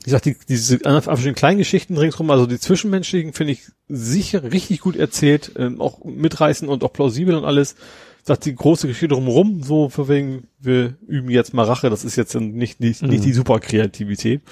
wie 0.04 0.10
gesagt, 0.10 0.26
die, 0.26 0.36
diese 0.48 0.78
verschiedenen 0.78 1.34
kleinen 1.34 1.58
Geschichten 1.58 1.96
ringsrum, 1.96 2.30
also 2.30 2.44
die 2.44 2.60
zwischenmenschlichen 2.60 3.32
finde 3.32 3.54
ich 3.54 3.62
sicher 3.88 4.42
richtig 4.52 4.80
gut 4.80 4.96
erzählt, 4.96 5.52
ähm, 5.56 5.80
auch 5.80 6.04
mitreißend 6.04 6.70
und 6.70 6.84
auch 6.84 6.92
plausibel 6.92 7.34
und 7.34 7.46
alles 7.46 7.74
sagt 8.22 8.44
die 8.44 8.54
große 8.54 8.86
Geschichte 8.86 9.14
drumherum, 9.14 9.62
so 9.62 9.88
für 9.88 10.08
wegen, 10.08 10.48
wir 10.58 10.94
üben 11.06 11.30
jetzt 11.30 11.54
mal 11.54 11.64
Rache, 11.64 11.88
das 11.88 12.04
ist 12.04 12.16
jetzt 12.16 12.34
nicht, 12.34 12.80
nicht, 12.80 13.02
mhm. 13.02 13.08
nicht 13.08 13.24
die 13.24 13.32
super 13.32 13.60
Kreativität. 13.60 14.42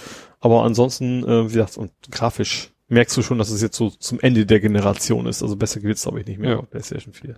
Aber 0.40 0.62
ansonsten, 0.62 1.22
äh, 1.22 1.44
wie 1.50 1.55
gesagt, 1.55 1.76
und 1.76 1.92
grafisch 2.10 2.70
merkst 2.89 3.16
du 3.16 3.22
schon, 3.22 3.39
dass 3.39 3.50
es 3.50 3.60
jetzt 3.60 3.76
so 3.76 3.90
zum 3.90 4.20
Ende 4.20 4.47
der 4.47 4.60
Generation 4.60 5.26
ist. 5.26 5.42
Also 5.42 5.56
besser 5.56 5.81
geht's, 5.81 6.02
glaube 6.02 6.20
ich, 6.20 6.26
nicht 6.26 6.39
mehr 6.39 6.52
ja. 6.52 6.56
auf 6.58 6.70
PlayStation 6.70 7.12
4. 7.12 7.36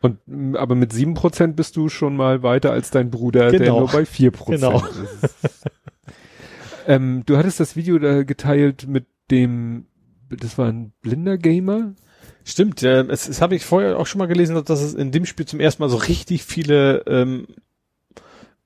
Und 0.00 0.18
aber 0.56 0.76
mit 0.76 0.92
sieben 0.92 1.14
Prozent 1.14 1.56
bist 1.56 1.76
du 1.76 1.88
schon 1.88 2.16
mal 2.16 2.44
weiter 2.44 2.70
als 2.70 2.90
dein 2.90 3.10
Bruder, 3.10 3.50
genau. 3.50 3.64
der 3.64 3.72
nur 3.72 3.88
bei 3.88 4.04
vier 4.04 4.30
Prozent 4.32 4.60
genau. 4.60 4.84
ist. 5.22 5.64
Ähm, 6.88 7.22
du 7.24 7.36
hattest 7.36 7.60
das 7.60 7.76
Video 7.76 7.98
da 8.00 8.24
geteilt 8.24 8.88
mit 8.88 9.06
dem, 9.30 9.86
das 10.28 10.58
war 10.58 10.66
ein 10.66 10.92
blinder 11.00 11.38
Gamer, 11.38 11.94
Stimmt, 12.48 12.82
äh, 12.82 13.02
es, 13.02 13.28
es 13.28 13.42
habe 13.42 13.54
ich 13.56 13.64
vorher 13.66 13.98
auch 13.98 14.06
schon 14.06 14.20
mal 14.20 14.26
gelesen, 14.26 14.54
dass 14.64 14.80
es 14.80 14.94
in 14.94 15.12
dem 15.12 15.26
Spiel 15.26 15.44
zum 15.44 15.60
ersten 15.60 15.82
Mal 15.82 15.90
so 15.90 15.98
richtig 15.98 16.44
viele 16.44 17.04
ähm, 17.06 17.46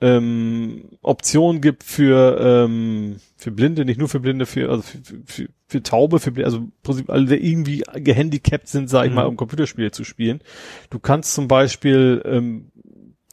ähm, 0.01 0.85
Optionen 1.03 1.61
gibt 1.61 1.83
für 1.83 2.39
ähm, 2.41 3.17
für 3.37 3.51
Blinde, 3.51 3.85
nicht 3.85 3.99
nur 3.99 4.09
für 4.09 4.21
Blinde, 4.21 4.47
für 4.47 4.71
also 4.71 4.83
für, 4.83 4.99
für, 4.99 5.23
für, 5.25 5.49
für 5.67 5.83
Taube, 5.83 6.21
für 6.21 6.31
Blinde, 6.31 6.47
also 6.47 6.69
alle, 7.09 7.27
die 7.27 7.51
irgendwie 7.51 7.83
gehandicapt 7.97 8.69
sind, 8.69 8.89
sag 8.89 9.05
ich 9.05 9.11
mhm. 9.11 9.17
mal, 9.17 9.27
um 9.27 9.37
Computerspiele 9.37 9.91
zu 9.91 10.05
spielen. 10.05 10.43
Du 10.91 11.01
kannst 11.01 11.35
zum 11.35 11.49
Beispiel 11.49 12.23
ähm, 12.25 12.71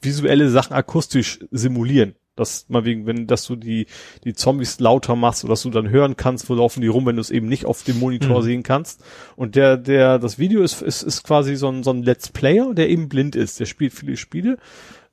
visuelle 0.01 0.49
Sachen 0.49 0.73
akustisch 0.73 1.45
simulieren. 1.51 2.15
Das 2.39 2.65
mal 2.69 2.85
wegen, 2.85 3.05
wenn, 3.05 3.27
dass 3.27 3.45
du 3.45 3.55
die, 3.55 3.87
die 4.23 4.33
Zombies 4.33 4.79
lauter 4.79 5.15
machst 5.15 5.43
oder 5.43 5.53
dass 5.53 5.63
du 5.63 5.69
dann 5.69 5.89
hören 5.89 6.15
kannst, 6.17 6.49
wo 6.49 6.55
laufen 6.55 6.81
die 6.81 6.87
rum, 6.87 7.05
wenn 7.05 7.15
du 7.15 7.21
es 7.21 7.31
eben 7.31 7.47
nicht 7.47 7.65
auf 7.65 7.83
dem 7.83 7.99
Monitor 7.99 8.39
mhm. 8.39 8.45
sehen 8.45 8.63
kannst. 8.63 9.03
Und 9.35 9.55
der, 9.55 9.77
der, 9.77 10.19
das 10.19 10.39
Video 10.39 10.61
ist, 10.63 10.81
ist, 10.81 11.03
ist 11.03 11.23
quasi 11.23 11.55
so 11.55 11.69
ein, 11.69 11.83
so 11.83 11.91
ein 11.91 12.03
Let's 12.03 12.29
Player, 12.29 12.73
der 12.73 12.89
eben 12.89 13.09
blind 13.09 13.35
ist. 13.35 13.59
Der 13.59 13.65
spielt 13.65 13.93
viele 13.93 14.17
Spiele. 14.17 14.57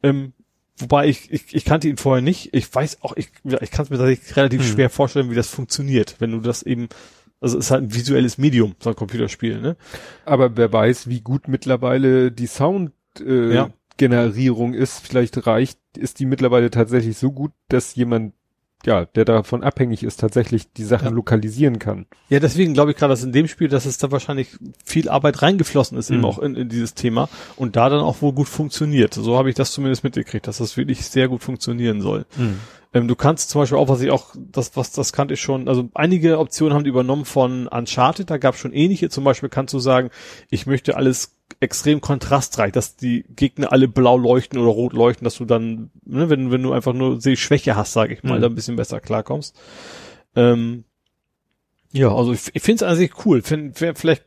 Ähm, 0.03 0.33
wobei 0.79 1.09
ich, 1.09 1.31
ich, 1.33 1.55
ich 1.55 1.65
kannte 1.65 1.89
ihn 1.89 1.97
vorher 1.97 2.23
nicht. 2.23 2.55
Ich 2.55 2.73
weiß 2.75 3.03
auch, 3.03 3.17
ich, 3.17 3.31
ich 3.61 3.71
kann 3.71 3.85
es 3.85 3.91
mir 3.91 3.99
tatsächlich 3.99 4.37
relativ 4.37 4.61
mhm. 4.63 4.73
schwer 4.73 4.91
vorstellen, 4.91 5.31
wie 5.31 5.35
das 5.35 5.49
funktioniert, 5.49 6.17
wenn 6.19 6.33
du 6.33 6.41
das 6.41 6.63
eben 6.63 6.89
also 7.41 7.59
es 7.59 7.67
ist 7.67 7.71
halt 7.71 7.85
ein 7.85 7.95
visuelles 7.95 8.39
Medium, 8.39 8.75
so 8.81 8.91
ein 8.91 8.97
Computerspiel, 8.97 9.61
ne? 9.61 9.77
Aber 10.25 10.57
wer 10.57 10.73
weiß, 10.73 11.09
wie 11.09 11.21
gut 11.21 11.49
mittlerweile 11.49 12.33
die 12.33 12.47
Sound 12.47 12.93
äh, 13.21 13.55
ja. 13.55 13.71
Generierung 13.97 14.75
ist, 14.75 15.07
vielleicht 15.07 15.47
reicht, 15.47 15.79
ist 15.97 16.21
die 16.21 16.27
mittlerweile 16.27 16.71
tatsächlich 16.71 17.17
so 17.19 17.33
gut, 17.33 17.53
dass 17.69 17.95
jemand, 17.95 18.35
ja, 18.85 19.07
der 19.07 19.25
davon 19.25 19.63
abhängig 19.63 20.03
ist, 20.03 20.21
tatsächlich 20.21 20.73
die 20.73 20.85
Sachen 20.85 21.09
ja. 21.09 21.15
lokalisieren 21.15 21.79
kann. 21.79 22.07
Ja, 22.29 22.41
deswegen 22.41 22.75
glaube 22.75 22.91
ich 22.91 22.97
gerade, 22.97 23.13
dass 23.13 23.25
in 23.25 23.33
dem 23.33 23.49
Spiel, 23.49 23.69
dass 23.69 23.87
es 23.87 23.99
da 23.99 24.13
wahrscheinlich 24.13 24.57
viel 24.85 25.09
Arbeit 25.09 25.43
reingeflossen 25.43 25.97
ist, 25.99 26.11
mhm. 26.11 26.17
eben 26.17 26.25
auch 26.25 26.39
in, 26.39 26.55
in 26.55 26.69
dieses 26.69 26.95
Thema 26.95 27.29
und 27.57 27.77
da 27.77 27.89
dann 27.89 28.01
auch 28.01 28.23
wohl 28.23 28.33
gut 28.33 28.49
funktioniert. 28.49 29.15
So 29.15 29.39
habe 29.39 29.49
ich 29.49 29.55
das 29.55 29.73
zumindest 29.73 30.05
mitgekriegt, 30.05 30.47
dass 30.47 30.59
das 30.59 30.77
wirklich 30.77 31.07
sehr 31.07 31.29
gut 31.29 31.43
funktionieren 31.43 32.01
soll. 32.01 32.27
Mhm. 32.37 32.61
Ähm, 32.97 33.09
du 33.09 33.15
kannst 33.15 33.51
zum 33.51 33.61
Beispiel 33.61 33.77
auch, 33.77 33.89
was 33.89 34.01
ich 34.01 34.11
auch, 34.11 34.35
das, 34.37 34.75
was, 34.75 34.91
das 34.91 35.13
kannte 35.13 35.35
ich 35.35 35.41
schon, 35.41 35.69
also 35.69 35.91
einige 35.93 36.39
Optionen 36.39 36.75
haben 36.75 36.85
die 36.85 36.91
übernommen 36.91 37.27
von 37.27 37.67
Uncharted, 37.67 38.31
da 38.31 38.39
gab 38.39 38.55
es 38.55 38.61
schon 38.61 38.73
ähnliche. 38.73 39.11
Zum 39.11 39.23
Beispiel 39.23 39.51
kannst 39.51 39.75
du 39.75 39.79
sagen, 39.79 40.11
ich 40.49 40.67
möchte 40.67 40.97
alles 40.97 41.37
extrem 41.61 42.01
kontrastreich, 42.01 42.73
dass 42.73 42.97
die 42.97 43.27
Gegner 43.29 43.71
alle 43.73 43.87
blau 43.87 44.17
leuchten 44.17 44.59
oder 44.59 44.71
rot 44.71 44.95
leuchten, 44.95 45.25
dass 45.25 45.37
du 45.37 45.45
dann, 45.45 45.91
ne, 46.07 46.31
wenn, 46.31 46.51
wenn 46.51 46.63
du 46.63 46.73
einfach 46.73 46.95
nur 46.95 47.21
Sehschwäche 47.21 47.77
hast, 47.77 47.93
sage 47.93 48.15
ich 48.15 48.23
mal, 48.23 48.39
mhm. 48.39 48.43
da 48.43 48.49
ein 48.49 48.55
bisschen 48.55 48.77
besser 48.77 49.01
klarkommst. 49.01 49.55
Ähm, 50.35 50.85
ja, 51.93 52.15
also 52.15 52.33
ich, 52.33 52.51
ich 52.55 52.63
finde 52.63 52.85
es 52.85 52.91
an 52.91 52.97
sich 52.97 53.27
cool. 53.27 53.43
Find, 53.43 53.79
wär 53.81 53.95
vielleicht 53.95 54.25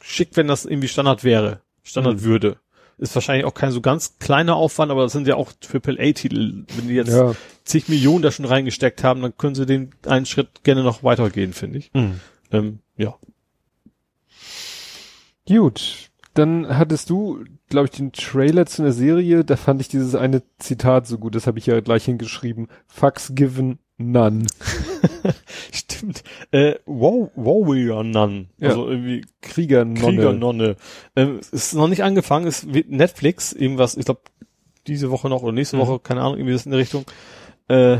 schick, 0.00 0.30
wenn 0.34 0.48
das 0.48 0.64
irgendwie 0.64 0.88
Standard 0.88 1.24
wäre, 1.24 1.60
Standard 1.82 2.16
mhm. 2.16 2.24
würde. 2.24 2.56
Ist 3.02 3.16
wahrscheinlich 3.16 3.44
auch 3.46 3.54
kein 3.54 3.72
so 3.72 3.80
ganz 3.80 4.18
kleiner 4.20 4.54
Aufwand, 4.54 4.92
aber 4.92 5.02
das 5.02 5.10
sind 5.10 5.26
ja 5.26 5.34
auch 5.34 5.50
Triple-A-Titel. 5.60 6.66
Wenn 6.76 6.86
die 6.86 6.94
jetzt 6.94 7.10
ja. 7.10 7.34
zig 7.64 7.88
Millionen 7.88 8.22
da 8.22 8.30
schon 8.30 8.44
reingesteckt 8.44 9.02
haben, 9.02 9.22
dann 9.22 9.36
können 9.36 9.56
sie 9.56 9.66
den 9.66 9.90
einen 10.06 10.24
Schritt 10.24 10.62
gerne 10.62 10.84
noch 10.84 11.02
weitergehen, 11.02 11.52
finde 11.52 11.78
ich. 11.78 11.90
Mhm. 11.94 12.20
Ähm, 12.52 12.78
ja. 12.96 13.16
Gut. 15.48 16.10
Dann 16.34 16.78
hattest 16.78 17.10
du, 17.10 17.44
glaube 17.68 17.86
ich, 17.86 17.90
den 17.90 18.12
Trailer 18.12 18.66
zu 18.66 18.82
einer 18.82 18.92
Serie, 18.92 19.44
da 19.44 19.56
fand 19.56 19.80
ich 19.80 19.88
dieses 19.88 20.14
eine 20.14 20.44
Zitat 20.60 21.08
so 21.08 21.18
gut, 21.18 21.34
das 21.34 21.48
habe 21.48 21.58
ich 21.58 21.66
ja 21.66 21.80
gleich 21.80 22.04
hingeschrieben. 22.04 22.68
Fucks 22.86 23.32
given 23.34 23.80
none. 24.10 24.46
Stimmt. 25.72 26.22
Äh, 26.50 26.74
wow, 26.86 27.30
Warrior 27.36 28.04
Nun. 28.04 28.48
Ja. 28.58 28.70
Also 28.70 28.88
irgendwie 28.88 29.24
Kriegernonne. 29.40 30.00
Kriegernonne. 30.00 30.76
Ähm, 31.16 31.40
ist 31.50 31.74
noch 31.74 31.88
nicht 31.88 32.02
angefangen, 32.02 32.46
ist 32.46 32.66
Netflix, 32.66 33.52
irgendwas, 33.52 33.96
ich 33.96 34.04
glaube, 34.04 34.20
diese 34.86 35.10
Woche 35.10 35.28
noch 35.28 35.42
oder 35.42 35.52
nächste 35.52 35.76
mhm. 35.76 35.80
Woche, 35.80 35.98
keine 36.00 36.22
Ahnung, 36.22 36.36
irgendwie 36.36 36.52
das 36.52 36.66
in 36.66 36.72
der 36.72 36.80
Richtung. 36.80 37.04
Äh, 37.68 37.98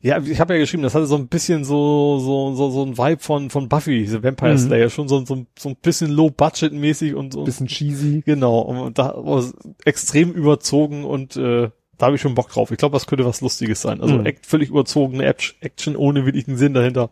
ja, 0.00 0.22
ich 0.22 0.38
habe 0.38 0.54
ja 0.54 0.60
geschrieben, 0.60 0.84
das 0.84 0.94
hatte 0.94 1.06
so 1.06 1.16
ein 1.16 1.26
bisschen 1.26 1.64
so 1.64 2.20
so 2.20 2.54
so 2.54 2.70
so 2.70 2.84
ein 2.84 2.96
Vibe 2.96 3.20
von 3.20 3.50
von 3.50 3.68
Buffy, 3.68 3.98
diese 3.98 4.22
Vampire 4.22 4.52
mhm. 4.52 4.58
Slayer, 4.58 4.90
schon 4.90 5.08
so 5.08 5.24
so, 5.24 5.44
so 5.58 5.68
ein 5.70 5.76
bisschen 5.82 6.10
low 6.10 6.30
budget 6.30 6.72
mäßig 6.72 7.14
und 7.14 7.32
so 7.32 7.42
bisschen 7.42 7.66
cheesy. 7.66 8.22
Genau, 8.24 8.60
und 8.60 8.96
da 8.98 9.14
war 9.16 9.44
extrem 9.84 10.32
überzogen 10.32 11.04
und 11.04 11.36
äh, 11.36 11.70
da 11.98 12.06
habe 12.06 12.16
ich 12.16 12.22
schon 12.22 12.34
Bock 12.34 12.48
drauf. 12.48 12.70
Ich 12.70 12.78
glaube, 12.78 12.94
das 12.94 13.06
könnte 13.06 13.24
was 13.24 13.40
Lustiges 13.40 13.82
sein. 13.82 14.00
Also 14.00 14.16
mhm. 14.16 14.32
völlig 14.42 14.70
überzogene 14.70 15.24
Action 15.26 15.96
ohne 15.96 16.24
wirklichen 16.24 16.56
Sinn 16.56 16.74
dahinter. 16.74 17.10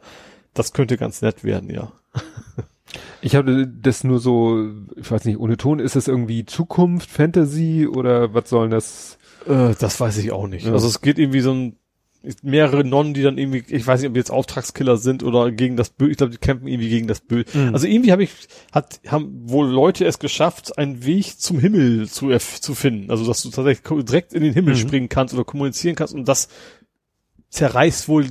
Das 0.55 0.73
könnte 0.73 0.97
ganz 0.97 1.23
nett 1.23 1.45
werden, 1.45 1.71
ja. 1.71 1.93
Ich 3.21 3.35
habe 3.35 3.67
das 3.67 4.05
nur 4.05 4.21
so, 4.21 4.71
ich 4.97 5.11
weiß 5.11 5.25
nicht, 5.25 5.39
ohne 5.39 5.57
Ton, 5.57 5.81
ist 5.81 5.97
das 5.97 6.07
irgendwie 6.07 6.47
Zukunft, 6.47 7.11
Fantasy 7.11 7.87
oder 7.87 8.33
was 8.33 8.49
sollen 8.49 8.71
das? 8.71 9.19
Äh, 9.47 9.75
das 9.79 10.01
weiß 10.01 10.17
ich 10.19 10.33
auch 10.33 10.47
nicht. 10.47 10.67
Ja. 10.67 10.73
Also 10.73 10.87
es 10.87 11.01
geht 11.01 11.19
irgendwie 11.19 11.41
so 11.41 11.53
ein 11.53 11.77
mehrere 12.43 12.85
Nonnen, 12.85 13.15
die 13.15 13.23
dann 13.23 13.39
irgendwie, 13.39 13.65
ich 13.69 13.87
weiß 13.87 14.01
nicht, 14.01 14.09
ob 14.09 14.15
die 14.15 14.21
jetzt 14.21 14.31
Auftragskiller 14.31 14.97
sind 14.97 15.23
oder 15.23 15.51
gegen 15.53 15.77
das 15.77 15.91
Böse, 15.91 16.11
ich 16.11 16.17
glaube, 16.17 16.33
die 16.33 16.39
kämpfen 16.39 16.67
irgendwie 16.67 16.89
gegen 16.89 17.07
das 17.07 17.21
Böse. 17.21 17.47
Mhm. 17.57 17.75
Also 17.75 17.87
irgendwie 17.87 18.13
habe 18.13 18.25
ich, 18.25 18.31
hat, 18.73 19.01
haben 19.07 19.49
wohl 19.49 19.69
Leute 19.69 20.05
es 20.05 20.19
geschafft, 20.19 20.79
einen 20.79 21.05
Weg 21.05 21.39
zum 21.41 21.59
Himmel 21.59 22.09
zu, 22.09 22.37
zu 22.39 22.75
finden. 22.75 23.11
Also, 23.11 23.27
dass 23.27 23.43
du 23.43 23.51
tatsächlich 23.51 24.05
direkt 24.05 24.33
in 24.33 24.43
den 24.43 24.53
Himmel 24.53 24.75
mhm. 24.75 24.79
springen 24.79 25.09
kannst 25.09 25.35
oder 25.35 25.45
kommunizieren 25.45 25.95
kannst 25.95 26.15
und 26.15 26.27
das 26.27 26.49
zerreißt 27.51 28.09
wohl 28.09 28.29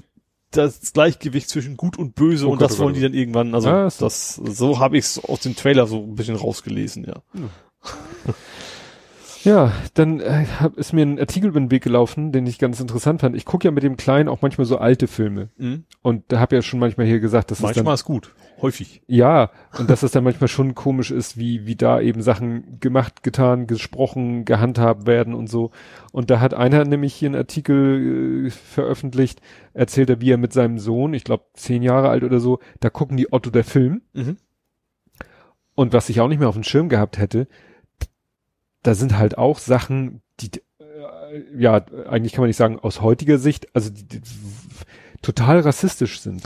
das 0.52 0.94
Gleichgewicht 0.94 1.50
zwischen 1.50 1.78
Gut 1.78 1.98
und 1.98 2.16
Böse 2.16 2.48
oh 2.48 2.52
und 2.52 2.60
Gott, 2.60 2.70
das 2.70 2.80
oh 2.80 2.84
wollen 2.84 2.94
die 2.94 3.02
dann 3.02 3.14
irgendwann, 3.14 3.54
also 3.54 3.68
ja, 3.68 3.90
das, 3.90 4.36
so 4.36 4.80
habe 4.80 4.98
ich 4.98 5.06
es 5.06 5.24
aus 5.24 5.42
dem 5.42 5.56
Trailer 5.56 5.88
so 5.88 6.04
ein 6.04 6.16
bisschen 6.16 6.36
rausgelesen, 6.36 7.06
ja. 7.06 7.22
Mhm. 7.34 7.50
Ja, 9.46 9.72
dann 9.94 10.22
äh, 10.22 10.46
hab, 10.60 10.76
ist 10.76 10.92
mir 10.92 11.06
ein 11.06 11.20
Artikel 11.20 11.50
über 11.50 11.60
den 11.60 11.70
Weg 11.70 11.84
gelaufen, 11.84 12.32
den 12.32 12.48
ich 12.48 12.58
ganz 12.58 12.80
interessant 12.80 13.22
fand. 13.22 13.36
Ich 13.36 13.46
gucke 13.46 13.68
ja 13.68 13.72
mit 13.72 13.84
dem 13.84 13.96
Kleinen 13.96 14.28
auch 14.28 14.42
manchmal 14.42 14.66
so 14.66 14.80
alte 14.80 15.06
Filme. 15.06 15.50
Mhm. 15.58 15.84
Und 16.02 16.24
da 16.30 16.40
habe 16.40 16.56
ja 16.56 16.64
schon 16.64 16.80
manchmal 16.80 17.06
hier 17.06 17.20
gesagt, 17.20 17.52
dass 17.52 17.60
manchmal 17.60 17.82
ist, 17.82 17.86
dann, 17.86 17.94
ist 17.94 18.06
gut, 18.06 18.34
häufig. 18.60 19.04
Ja, 19.06 19.52
und 19.78 19.88
dass 19.92 20.02
es 20.02 20.12
dann 20.12 20.24
manchmal 20.24 20.48
schon 20.48 20.74
komisch 20.74 21.12
ist, 21.12 21.38
wie 21.38 21.68
wie 21.68 21.76
da 21.76 22.02
eben 22.02 22.24
Sachen 22.24 22.80
gemacht, 22.80 23.22
getan, 23.22 23.68
gesprochen, 23.68 24.46
gehandhabt 24.46 25.06
werden 25.06 25.36
und 25.36 25.48
so. 25.48 25.70
Und 26.12 26.32
da 26.32 26.40
hat 26.40 26.56
einer 26.56 26.84
nämlich 26.84 27.14
hier 27.14 27.30
einen 27.30 27.36
Artikel 27.36 28.48
äh, 28.48 28.50
veröffentlicht, 28.50 29.42
erzählt 29.76 30.10
er, 30.10 30.22
wie 30.22 30.32
er 30.32 30.38
mit 30.38 30.54
seinem 30.54 30.80
Sohn, 30.80 31.14
ich 31.14 31.24
glaube 31.24 31.46
zehn 31.54 31.84
Jahre 31.84 32.10
alt 32.10 32.24
oder 32.24 32.40
so, 32.40 32.58
da 32.80 32.90
gucken 32.90 33.16
die 33.16 33.32
Otto 33.32 33.52
der 33.52 33.64
Film. 33.64 34.02
Mhm. 34.14 34.38
Und 35.76 35.94
was 35.94 36.10
ich 36.10 36.20
auch 36.20 36.30
nicht 36.30 36.40
mehr 36.40 36.50
auf 36.50 36.56
dem 36.56 36.64
Schirm 36.64 36.90
gehabt 36.90 37.20
hätte, 37.20 37.48
da 38.86 38.94
sind 38.94 39.18
halt 39.18 39.38
auch 39.38 39.58
Sachen, 39.60 40.22
die, 40.40 40.52
äh, 40.80 41.42
ja, 41.58 41.84
eigentlich 42.08 42.34
kann 42.34 42.42
man 42.42 42.50
nicht 42.50 42.58
sagen 42.58 42.80
aus 42.80 43.02
heutiger 43.02 43.38
Sicht, 43.38 43.68
also 43.74 43.90
die, 43.90 44.06
die 44.06 44.22
total 45.22 45.62
rassistisch 45.62 46.20
sind. 46.20 46.44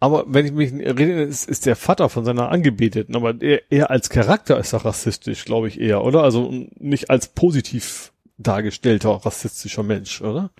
Aber 0.00 0.24
wenn 0.26 0.44
ich 0.44 0.52
mich 0.52 0.72
erinnere, 0.72 1.22
ist, 1.22 1.48
ist 1.48 1.64
der 1.64 1.76
Vater 1.76 2.08
von 2.08 2.24
seiner 2.24 2.50
Angebeteten, 2.50 3.16
aber 3.16 3.40
er, 3.40 3.62
er 3.70 3.90
als 3.90 4.10
Charakter 4.10 4.58
ist 4.58 4.72
doch 4.72 4.84
rassistisch, 4.84 5.44
glaube 5.44 5.68
ich 5.68 5.80
eher, 5.80 6.04
oder? 6.04 6.22
Also 6.22 6.52
nicht 6.78 7.08
als 7.08 7.28
positiv 7.28 8.12
dargestellter 8.36 9.10
rassistischer 9.10 9.82
Mensch, 9.82 10.20
oder? 10.20 10.50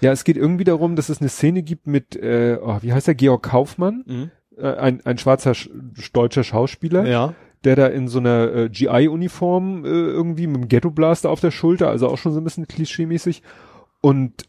Ja, 0.00 0.12
es 0.12 0.24
geht 0.24 0.38
irgendwie 0.38 0.64
darum, 0.64 0.96
dass 0.96 1.10
es 1.10 1.20
eine 1.20 1.28
Szene 1.28 1.62
gibt 1.62 1.86
mit, 1.86 2.16
äh, 2.16 2.56
oh, 2.62 2.78
wie 2.80 2.92
heißt 2.92 3.08
der, 3.08 3.14
Georg 3.14 3.42
Kaufmann, 3.42 4.04
mhm. 4.06 4.30
äh, 4.56 4.74
ein, 4.74 5.04
ein 5.04 5.18
schwarzer 5.18 5.54
deutscher 6.12 6.44
Schauspieler, 6.44 7.04
ja 7.04 7.34
der 7.64 7.76
da 7.76 7.86
in 7.86 8.08
so 8.08 8.18
einer 8.18 8.52
äh, 8.54 8.68
GI-Uniform 8.68 9.84
äh, 9.84 9.88
irgendwie 9.88 10.46
mit 10.46 10.56
dem 10.56 10.68
Ghetto-Blaster 10.68 11.30
auf 11.30 11.40
der 11.40 11.50
Schulter, 11.50 11.88
also 11.88 12.08
auch 12.08 12.18
schon 12.18 12.32
so 12.32 12.40
ein 12.40 12.44
bisschen 12.44 12.66
klischee-mäßig. 12.66 13.42
Und 14.00 14.48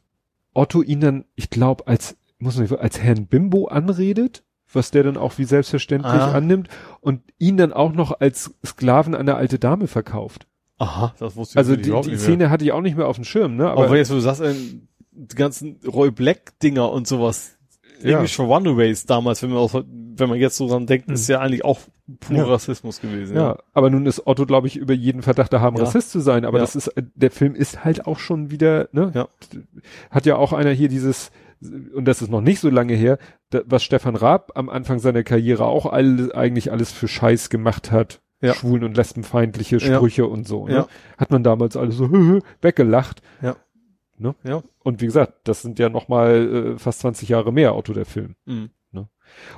Otto 0.54 0.82
ihn 0.82 1.00
dann, 1.00 1.26
ich 1.36 1.50
glaube, 1.50 1.88
als, 1.88 2.18
muss 2.38 2.56
man 2.56 2.64
nicht, 2.64 2.80
als 2.80 3.00
Herrn 3.00 3.28
Bimbo 3.28 3.68
anredet, 3.68 4.44
was 4.72 4.92
der 4.92 5.04
dann 5.04 5.18
auch 5.18 5.38
wie 5.38 5.46
selbstverständlich 5.46 6.14
ah. 6.14 6.32
annimmt 6.32 6.70
und 7.02 7.22
ihn 7.40 7.58
dann 7.58 7.74
auch 7.74 7.94
noch 7.94 8.20
als 8.20 8.54
Sklaven 8.66 9.16
an 9.16 9.22
eine 9.22 9.36
alte 9.36 9.58
Dame 9.58 9.88
verkauft. 9.88 10.46
Aha, 10.78 11.14
das 11.20 11.36
wusste 11.36 11.54
ich 11.54 11.58
Also 11.58 11.76
die, 11.76 12.10
die 12.10 12.18
Szene 12.18 12.50
hatte 12.50 12.64
ich 12.64 12.72
auch 12.72 12.82
nicht 12.82 12.96
mehr 12.96 13.08
auf 13.08 13.16
dem 13.16 13.26
Schirm, 13.26 13.58
ne? 13.58 13.70
Aber, 13.70 13.86
Aber 13.86 13.98
jetzt, 13.98 14.12
wo 14.12 14.16
du 14.16 14.22
sagst, 14.22 14.42
äh, 14.42 14.54
die 15.12 15.36
ganzen 15.36 15.80
Roy 15.86 16.12
Black 16.12 16.58
Dinger 16.60 16.92
und 16.92 17.08
sowas, 17.08 17.58
ja. 18.02 18.10
irgendwie 18.10 18.28
schon 18.28 18.46
Runaways 18.48 19.06
damals, 19.06 19.42
wenn 19.44 19.52
man 19.52 19.60
auch, 19.60 19.74
wenn 19.74 20.30
man 20.30 20.38
jetzt 20.38 20.58
so 20.58 20.68
dran 20.68 20.86
denkt, 20.86 21.08
mhm. 21.08 21.14
ist 21.16 21.28
ja 21.28 21.40
eigentlich 21.40 21.66
auch 21.66 21.80
pur 22.20 22.38
ja. 22.38 22.46
Rassismus 22.46 23.02
gewesen. 23.02 23.36
Ja. 23.36 23.42
ja. 23.42 23.58
aber 23.74 23.90
nun 23.90 24.06
ist 24.06 24.26
Otto, 24.26 24.46
glaube 24.46 24.68
ich, 24.68 24.78
über 24.78 24.94
jeden 24.94 25.22
Verdacht 25.22 25.54
da 25.54 25.62
haben, 25.62 25.78
ja. 25.78 25.84
Rassist 25.84 26.12
zu 26.12 26.20
sein. 26.20 26.46
Aber 26.46 26.60
das 26.60 26.76
ist, 26.76 26.92
der 27.16 27.32
Film 27.32 27.56
ist 27.56 27.84
halt 27.84 28.08
auch 28.08 28.20
schon 28.20 28.52
wieder, 28.52 28.90
ne? 28.92 29.12
Ja. 29.14 29.28
Hat 30.10 30.26
ja 30.26 30.36
auch 30.36 30.54
einer 30.54 30.72
hier 30.72 30.90
dieses, 30.90 31.32
und 31.62 32.06
das 32.06 32.22
ist 32.22 32.30
noch 32.30 32.42
nicht 32.42 32.60
so 32.60 32.70
lange 32.70 32.94
her, 32.94 33.18
was 33.66 33.84
Stefan 33.84 34.16
Raab 34.16 34.52
am 34.56 34.70
Anfang 34.70 35.00
seiner 35.00 35.24
Karriere 35.24 35.66
auch 35.66 35.86
all, 35.86 36.32
eigentlich 36.34 36.72
alles 36.72 36.92
für 36.92 37.08
Scheiß 37.08 37.50
gemacht 37.50 37.92
hat. 37.92 38.22
Ja. 38.42 38.54
Schwulen- 38.54 38.86
und 38.86 38.96
lesbenfeindliche 38.96 39.82
Sprüche 39.82 40.26
und 40.26 40.48
so. 40.48 40.66
Ne? 40.66 40.74
Ja. 40.74 40.88
Hat 41.18 41.30
man 41.30 41.44
damals 41.44 41.76
alles 41.76 41.98
so 41.98 42.10
weggelacht. 42.62 43.22
Ja. 43.42 43.58
Ne? 44.20 44.36
Ja. 44.44 44.62
Und 44.84 45.02
wie 45.02 45.06
gesagt, 45.06 45.34
das 45.46 45.62
sind 45.62 45.80
ja 45.80 45.90
noch 45.90 46.08
mal 46.10 46.74
äh, 46.76 46.78
fast 46.78 47.00
20 47.00 47.30
Jahre 47.30 47.54
mehr 47.54 47.74
Auto 47.74 47.94
der 47.94 48.06
Film. 48.06 48.36
Mhm. 48.46 48.70
Ne? 48.92 49.08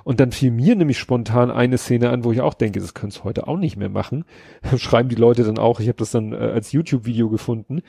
Und 0.04 0.20
dann 0.20 0.32
fiel 0.32 0.52
mir 0.52 0.76
nämlich 0.76 1.00
spontan 1.00 1.50
eine 1.50 1.78
Szene 1.78 2.12
an, 2.12 2.24
wo 2.24 2.32
ich 2.32 2.42
auch 2.42 2.54
denke, 2.54 2.80
das 2.80 2.94
können 2.94 3.12
es 3.12 3.24
heute 3.24 3.48
auch 3.48 3.58
nicht 3.58 3.76
mehr 3.76 3.90
machen. 3.90 4.26
Schreiben 4.78 5.10
die 5.10 5.16
Leute 5.16 5.44
dann 5.44 5.58
auch, 5.58 5.80
ich 5.80 5.88
habe 5.88 5.98
das 5.98 6.12
dann 6.12 6.32
äh, 6.34 6.38
als 6.38 6.72
YouTube-Video 6.72 7.30
gefunden. 7.30 7.82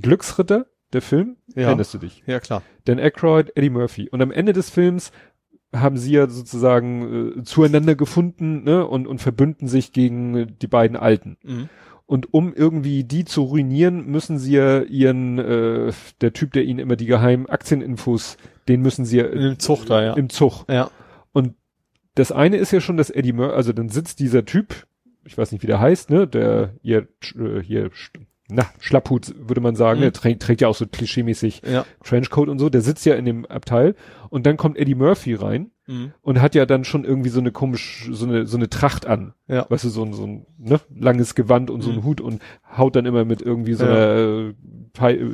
Glücksritter, 0.00 0.66
der 0.92 1.02
Film, 1.02 1.36
ja. 1.54 1.64
erinnerst 1.64 1.94
du 1.94 1.98
dich? 1.98 2.22
Ja, 2.26 2.40
klar. 2.40 2.62
Dan 2.84 2.98
Aykroyd, 2.98 3.52
Eddie 3.54 3.70
Murphy. 3.70 4.08
Und 4.08 4.22
am 4.22 4.30
Ende 4.30 4.52
des 4.52 4.70
Films 4.70 5.12
haben 5.74 5.98
sie 5.98 6.12
ja 6.12 6.28
sozusagen 6.28 7.38
äh, 7.40 7.42
zueinander 7.42 7.94
gefunden 7.94 8.64
ne, 8.64 8.86
und, 8.86 9.06
und 9.06 9.20
verbünden 9.20 9.68
sich 9.68 9.92
gegen 9.92 10.56
die 10.58 10.66
beiden 10.66 10.96
Alten. 10.96 11.36
Mhm. 11.42 11.68
Und 12.06 12.32
um 12.32 12.54
irgendwie 12.54 13.02
die 13.02 13.24
zu 13.24 13.42
ruinieren, 13.42 14.06
müssen 14.06 14.38
sie 14.38 14.52
ja 14.52 14.82
ihren, 14.82 15.38
äh, 15.38 15.92
der 16.20 16.32
Typ, 16.32 16.52
der 16.52 16.62
ihnen 16.62 16.78
immer 16.78 16.94
die 16.94 17.06
geheimen 17.06 17.46
Aktieninfos, 17.46 18.36
den 18.68 18.80
müssen 18.80 19.04
sie 19.04 19.18
ja 19.18 19.26
im 19.26 19.58
Zug 19.58 19.86
da, 19.86 20.02
ja. 20.02 20.12
Im 20.14 20.28
Zug. 20.28 20.64
Ja. 20.68 20.90
Und 21.32 21.54
das 22.14 22.30
eine 22.30 22.58
ist 22.58 22.70
ja 22.70 22.80
schon, 22.80 22.96
dass 22.96 23.10
Eddie 23.10 23.32
Murphy, 23.32 23.54
also 23.54 23.72
dann 23.72 23.88
sitzt 23.88 24.20
dieser 24.20 24.44
Typ, 24.44 24.86
ich 25.24 25.36
weiß 25.36 25.50
nicht, 25.50 25.62
wie 25.62 25.66
der 25.66 25.80
heißt, 25.80 26.10
ne, 26.10 26.28
der 26.28 26.74
ihr 26.82 27.08
äh, 27.36 27.60
hier 27.60 27.90
na, 28.48 28.66
Schlapphut, 28.78 29.34
würde 29.36 29.60
man 29.60 29.74
sagen. 29.74 29.98
Mhm. 29.98 30.02
Der 30.02 30.12
trägt, 30.12 30.42
trägt 30.42 30.60
ja 30.60 30.68
auch 30.68 30.76
so 30.76 30.86
klischeemäßig 30.86 31.62
ja. 31.68 31.84
Trenchcoat 32.04 32.48
und 32.48 32.60
so. 32.60 32.68
Der 32.68 32.80
sitzt 32.80 33.04
ja 33.04 33.16
in 33.16 33.24
dem 33.24 33.44
Abteil 33.46 33.96
und 34.30 34.46
dann 34.46 34.56
kommt 34.56 34.76
Eddie 34.76 34.94
Murphy 34.94 35.34
rein 35.34 35.72
mhm. 35.86 36.12
und 36.22 36.40
hat 36.40 36.54
ja 36.54 36.66
dann 36.66 36.84
schon 36.84 37.04
irgendwie 37.04 37.28
so 37.28 37.40
eine 37.40 37.52
komisch, 37.52 38.08
so 38.10 38.26
eine, 38.26 38.46
so 38.46 38.56
eine 38.56 38.68
Tracht 38.68 39.06
an. 39.06 39.34
Ja. 39.48 39.66
Weißt 39.68 39.84
du, 39.84 39.88
so 39.88 40.04
ein, 40.04 40.12
so 40.12 40.26
ein 40.26 40.46
ne, 40.58 40.80
langes 40.94 41.34
Gewand 41.34 41.70
und 41.70 41.78
mhm. 41.78 41.82
so 41.82 41.90
ein 41.90 42.04
Hut 42.04 42.20
und 42.20 42.42
haut 42.76 42.96
dann 42.96 43.06
immer 43.06 43.24
mit 43.24 43.42
irgendwie 43.42 43.74
so 43.74 43.84
ja. 43.84 43.92
einer, 43.92 44.54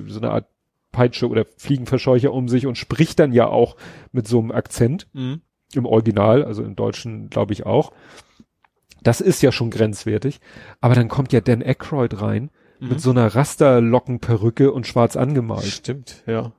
so 0.09 0.21
einer 0.21 0.31
Art 0.33 0.47
Peitsche 0.93 1.29
oder 1.29 1.47
Fliegenverscheucher 1.57 2.33
um 2.33 2.49
sich 2.49 2.67
und 2.67 2.77
spricht 2.77 3.19
dann 3.19 3.33
ja 3.33 3.47
auch 3.47 3.77
mit 4.13 4.29
so 4.29 4.39
einem 4.39 4.53
Akzent. 4.53 5.09
Mhm. 5.13 5.41
Im 5.75 5.87
Original, 5.87 6.45
also 6.45 6.63
im 6.63 6.77
Deutschen 6.77 7.31
glaube 7.31 7.55
ich 7.55 7.65
auch. 7.65 7.93
Das 9.03 9.23
ist 9.23 9.43
ja 9.43 9.51
schon 9.53 9.71
grenzwertig. 9.71 10.39
Aber 10.83 10.95
dann 10.95 11.09
kommt 11.09 11.33
ja 11.33 11.41
Dan 11.41 11.63
Aykroyd 11.63 12.21
rein 12.21 12.51
mit 12.79 12.93
mhm. 12.93 12.99
so 12.99 13.11
einer 13.11 13.35
Rasterlockenperücke 13.35 14.71
und 14.71 14.87
schwarz 14.87 15.17
angemalt. 15.17 15.65
Stimmt, 15.65 16.25
ja. 16.27 16.53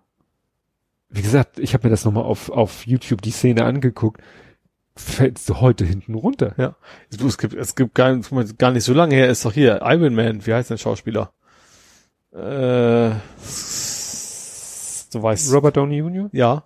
Wie 1.13 1.21
gesagt, 1.21 1.59
ich 1.59 1.73
habe 1.73 1.87
mir 1.87 1.91
das 1.91 2.05
nochmal 2.05 2.23
auf, 2.23 2.49
auf 2.49 2.87
YouTube 2.87 3.21
die 3.21 3.31
Szene 3.31 3.63
angeguckt, 3.65 4.21
fällst 4.95 5.47
du 5.47 5.61
heute 5.61 5.85
hinten 5.85 6.15
runter. 6.15 6.55
Ja. 6.57 6.75
Du, 7.15 7.27
es 7.27 7.37
gibt, 7.37 7.53
es 7.53 7.75
gibt 7.75 7.93
gar, 7.93 8.19
gar 8.57 8.71
nicht 8.71 8.83
so 8.83 8.93
lange 8.93 9.15
her, 9.15 9.29
ist 9.29 9.45
doch 9.45 9.53
hier 9.53 9.81
Iron 9.83 10.15
Man, 10.15 10.45
wie 10.45 10.53
heißt 10.53 10.71
der 10.71 10.77
Schauspieler? 10.77 11.31
Äh, 12.31 13.11
du 15.11 15.21
weißt. 15.21 15.53
Robert 15.53 15.77
Downey 15.77 15.97
Jr.? 15.97 16.29
Ja. 16.31 16.63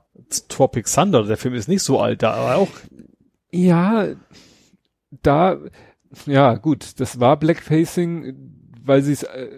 Tropic 0.48 0.88
Thunder, 0.88 1.24
der 1.24 1.38
Film 1.38 1.54
ist 1.54 1.68
nicht 1.68 1.84
so 1.84 2.00
alt, 2.00 2.24
da 2.24 2.34
aber 2.34 2.56
auch. 2.56 2.70
Ja, 3.52 4.08
da, 5.22 5.58
ja, 6.26 6.56
gut, 6.56 7.02
das 7.02 7.20
war 7.20 7.38
Blackfacing, 7.38 8.34
weil 8.82 9.02
sie 9.02 9.12
es, 9.12 9.24
äh, 9.24 9.50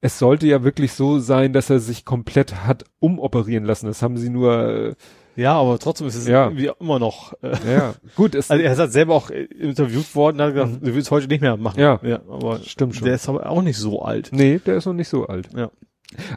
es 0.00 0.18
sollte 0.18 0.46
ja 0.46 0.62
wirklich 0.62 0.92
so 0.92 1.18
sein, 1.18 1.52
dass 1.52 1.70
er 1.70 1.80
sich 1.80 2.04
komplett 2.04 2.66
hat 2.66 2.84
umoperieren 2.98 3.64
lassen. 3.64 3.86
Das 3.86 4.02
haben 4.02 4.16
sie 4.16 4.28
nur, 4.28 4.68
äh, 4.68 4.94
ja, 5.36 5.54
aber 5.54 5.78
trotzdem 5.78 6.06
ist 6.06 6.14
es 6.16 6.26
ja. 6.26 6.44
irgendwie 6.44 6.70
immer 6.80 6.98
noch. 6.98 7.34
Äh, 7.42 7.56
ja, 7.70 7.94
gut. 8.14 8.34
Es 8.34 8.50
also 8.50 8.62
er 8.62 8.72
ist 8.72 8.78
halt 8.78 8.92
selber 8.92 9.14
auch 9.14 9.30
interviewt 9.30 10.14
worden, 10.14 10.40
hat 10.40 10.54
gesagt, 10.54 10.80
mhm. 10.80 10.86
er 10.86 10.94
will 10.94 11.02
es 11.02 11.10
heute 11.10 11.28
nicht 11.28 11.42
mehr 11.42 11.56
machen. 11.56 11.80
Ja, 11.80 12.00
ja, 12.02 12.20
aber 12.28 12.60
stimmt 12.60 12.96
schon. 12.96 13.04
Der 13.04 13.14
ist 13.14 13.28
aber 13.28 13.48
auch 13.48 13.62
nicht 13.62 13.78
so 13.78 14.02
alt. 14.02 14.30
Nee, 14.32 14.60
der 14.64 14.76
ist 14.76 14.86
noch 14.86 14.94
nicht 14.94 15.08
so 15.08 15.26
alt. 15.26 15.48
Ja. 15.54 15.70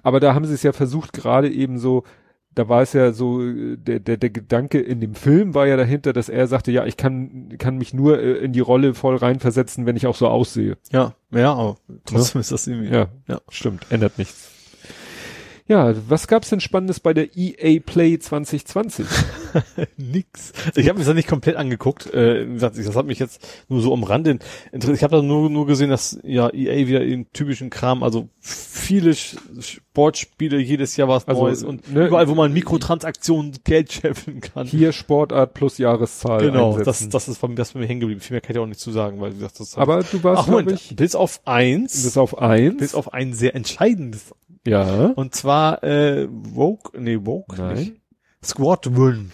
Aber 0.03 0.19
da 0.19 0.33
haben 0.33 0.45
sie 0.45 0.53
es 0.53 0.63
ja 0.63 0.73
versucht, 0.73 1.13
gerade 1.13 1.49
eben 1.49 1.79
so, 1.79 2.03
da 2.59 2.67
war 2.67 2.81
es 2.81 2.91
ja 2.91 3.13
so, 3.13 3.39
der, 3.41 4.01
der, 4.01 4.17
der 4.17 4.29
Gedanke 4.29 4.81
in 4.81 4.99
dem 4.99 5.15
Film 5.15 5.53
war 5.53 5.65
ja 5.65 5.77
dahinter, 5.77 6.11
dass 6.11 6.27
er 6.27 6.45
sagte, 6.45 6.73
ja, 6.73 6.85
ich 6.85 6.97
kann, 6.97 7.55
kann 7.57 7.77
mich 7.77 7.93
nur 7.93 8.19
äh, 8.19 8.33
in 8.33 8.51
die 8.51 8.59
Rolle 8.59 8.93
voll 8.93 9.15
reinversetzen, 9.15 9.85
wenn 9.85 9.95
ich 9.95 10.07
auch 10.07 10.15
so 10.15 10.27
aussehe. 10.27 10.77
Ja, 10.91 11.15
ja, 11.31 11.53
aber 11.53 11.77
trotzdem 12.03 12.39
ja? 12.39 12.41
ist 12.41 12.51
das 12.51 12.67
irgendwie. 12.67 12.93
Ja, 12.93 13.07
ja, 13.29 13.39
stimmt, 13.47 13.85
ändert 13.89 14.17
nichts. 14.17 14.51
Ja, 15.69 15.93
was 16.09 16.27
gab's 16.27 16.49
denn 16.49 16.61
Spannendes 16.61 16.99
bei 16.99 17.13
der 17.13 17.37
EA 17.37 17.79
Play 17.79 18.17
2020? 18.17 19.05
Nix. 19.97 20.51
Ich 20.75 20.89
habe 20.89 20.97
mir 20.97 21.05
das 21.05 21.13
nicht 21.13 21.27
komplett 21.27 21.57
angeguckt. 21.57 22.11
Äh, 22.11 22.47
das 22.57 22.95
hat 22.95 23.05
mich 23.05 23.19
jetzt 23.19 23.47
nur 23.69 23.79
so 23.79 23.93
am 23.93 24.01
Rande 24.01 24.39
interessiert. 24.71 24.97
Ich 24.97 25.03
habe 25.03 25.17
da 25.17 25.21
nur, 25.21 25.47
nur 25.51 25.67
gesehen, 25.67 25.91
dass 25.91 26.17
ja 26.23 26.49
EA 26.51 26.87
wieder 26.87 27.03
im 27.05 27.31
typischen 27.33 27.69
Kram, 27.69 28.01
also 28.01 28.29
viele 28.39 29.13
Sportspiele 29.13 30.57
jedes 30.57 30.97
Jahr 30.97 31.07
was 31.07 31.27
also, 31.27 31.43
Neues 31.43 31.61
und 31.61 31.93
ne, 31.93 32.07
überall, 32.07 32.27
wo 32.27 32.33
man 32.33 32.51
Mikrotransaktionen 32.51 33.53
Geld 33.63 33.93
scheffeln 33.93 34.41
kann. 34.41 34.65
Hier 34.65 34.91
Sportart 34.91 35.53
plus 35.53 35.77
Jahreszahl. 35.77 36.41
Genau, 36.41 36.71
einsetzen. 36.71 37.11
das, 37.11 37.27
das 37.27 37.27
ist 37.27 37.43
das 37.43 37.71
bei 37.73 37.79
mir 37.79 37.85
hängen 37.85 37.99
geblieben. 37.99 38.21
Viel 38.21 38.33
mehr 38.33 38.41
kann 38.41 38.55
ich 38.55 38.59
auch 38.59 38.65
nicht 38.65 38.79
zu 38.79 38.89
sagen, 38.89 39.21
weil 39.21 39.33
wie 39.33 39.35
gesagt, 39.35 39.59
das 39.59 39.77
Aber 39.77 40.01
du 40.01 40.23
warst, 40.23 40.43
Ach, 40.43 40.47
Moment, 40.47 40.71
ich, 40.71 40.95
bis 40.95 41.13
auf 41.13 41.41
eins. 41.45 42.01
Bis 42.01 42.17
auf 42.17 42.39
eins. 42.39 42.77
Bis 42.77 42.95
auf 42.95 43.13
ein 43.13 43.33
sehr 43.33 43.53
entscheidendes 43.53 44.33
ja. 44.65 45.07
Und 45.15 45.35
zwar 45.35 45.83
äh, 45.83 46.27
Vogue, 46.27 46.91
nee, 46.99 47.17
Vogue 47.17 47.57
Nein. 47.57 47.75
nicht. 47.75 47.93
Squadron. 48.43 49.31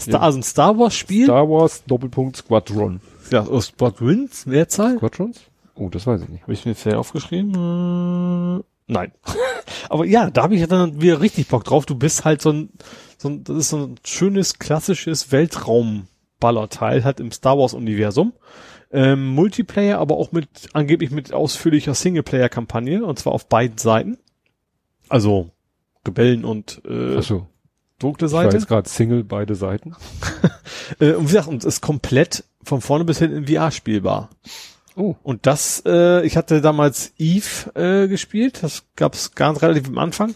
Star, 0.00 0.14
ja. 0.14 0.20
Also 0.20 0.38
ein 0.38 0.42
Star 0.42 0.78
Wars 0.78 0.94
Spiel. 0.94 1.24
Star 1.24 1.48
Wars 1.48 1.84
Doppelpunkt 1.84 2.36
Squadron. 2.36 3.00
Ja, 3.30 3.46
oh, 3.48 3.60
Squadrons, 3.60 4.46
Mehrzahl. 4.46 4.96
Squadrons? 4.96 5.40
Oh, 5.74 5.88
das 5.88 6.06
weiß 6.06 6.22
ich 6.22 6.28
nicht. 6.28 6.42
Habe 6.42 6.52
ich 6.52 6.64
mir 6.64 6.74
fair 6.74 6.98
aufgeschrieben? 6.98 7.54
Äh, 7.54 8.62
nein. 8.86 9.12
Aber 9.88 10.04
ja, 10.04 10.30
da 10.30 10.42
habe 10.42 10.54
ich 10.54 10.66
dann 10.66 11.00
wieder 11.00 11.20
richtig 11.20 11.48
Bock 11.48 11.64
drauf. 11.64 11.86
Du 11.86 11.94
bist 11.94 12.24
halt 12.24 12.40
so 12.42 12.50
ein, 12.50 12.70
so 13.16 13.28
ein 13.28 13.44
das 13.44 13.56
ist 13.56 13.68
so 13.70 13.78
ein 13.78 13.94
schönes, 14.04 14.58
klassisches 14.58 15.30
Weltraumballerteil, 15.30 17.04
halt 17.04 17.20
im 17.20 17.30
Star 17.32 17.58
Wars 17.58 17.74
Universum. 17.74 18.32
Ähm, 18.90 19.28
Multiplayer, 19.28 19.98
aber 19.98 20.16
auch 20.16 20.32
mit, 20.32 20.48
angeblich 20.72 21.10
mit 21.10 21.32
ausführlicher 21.34 21.94
Singleplayer-Kampagne, 21.94 23.04
und 23.04 23.18
zwar 23.18 23.34
auf 23.34 23.46
beiden 23.46 23.76
Seiten. 23.76 24.18
Also 25.08 25.50
Rebellen 26.06 26.44
und 26.44 26.82
äh, 26.84 27.20
so. 27.22 27.46
dunkle 27.98 28.28
Seite. 28.28 28.48
Ich 28.48 28.52
war 28.52 28.60
jetzt 28.60 28.68
gerade 28.68 28.88
Single 28.88 29.24
beide 29.24 29.54
Seiten. 29.54 29.94
äh, 31.00 31.12
und 31.12 31.24
wie 31.24 31.32
gesagt, 31.32 31.48
und 31.48 31.64
ist 31.64 31.80
komplett 31.80 32.44
von 32.62 32.80
vorne 32.80 33.04
bis 33.04 33.18
hin 33.18 33.32
in 33.32 33.46
VR 33.46 33.70
spielbar. 33.70 34.30
Oh. 34.96 35.14
Und 35.22 35.46
das, 35.46 35.82
äh, 35.86 36.24
ich 36.26 36.36
hatte 36.36 36.60
damals 36.60 37.12
Eve 37.18 37.70
äh, 37.74 38.08
gespielt, 38.08 38.62
das 38.62 38.84
gab's 38.96 39.34
ganz 39.34 39.62
relativ 39.62 39.88
am 39.88 39.98
Anfang. 39.98 40.34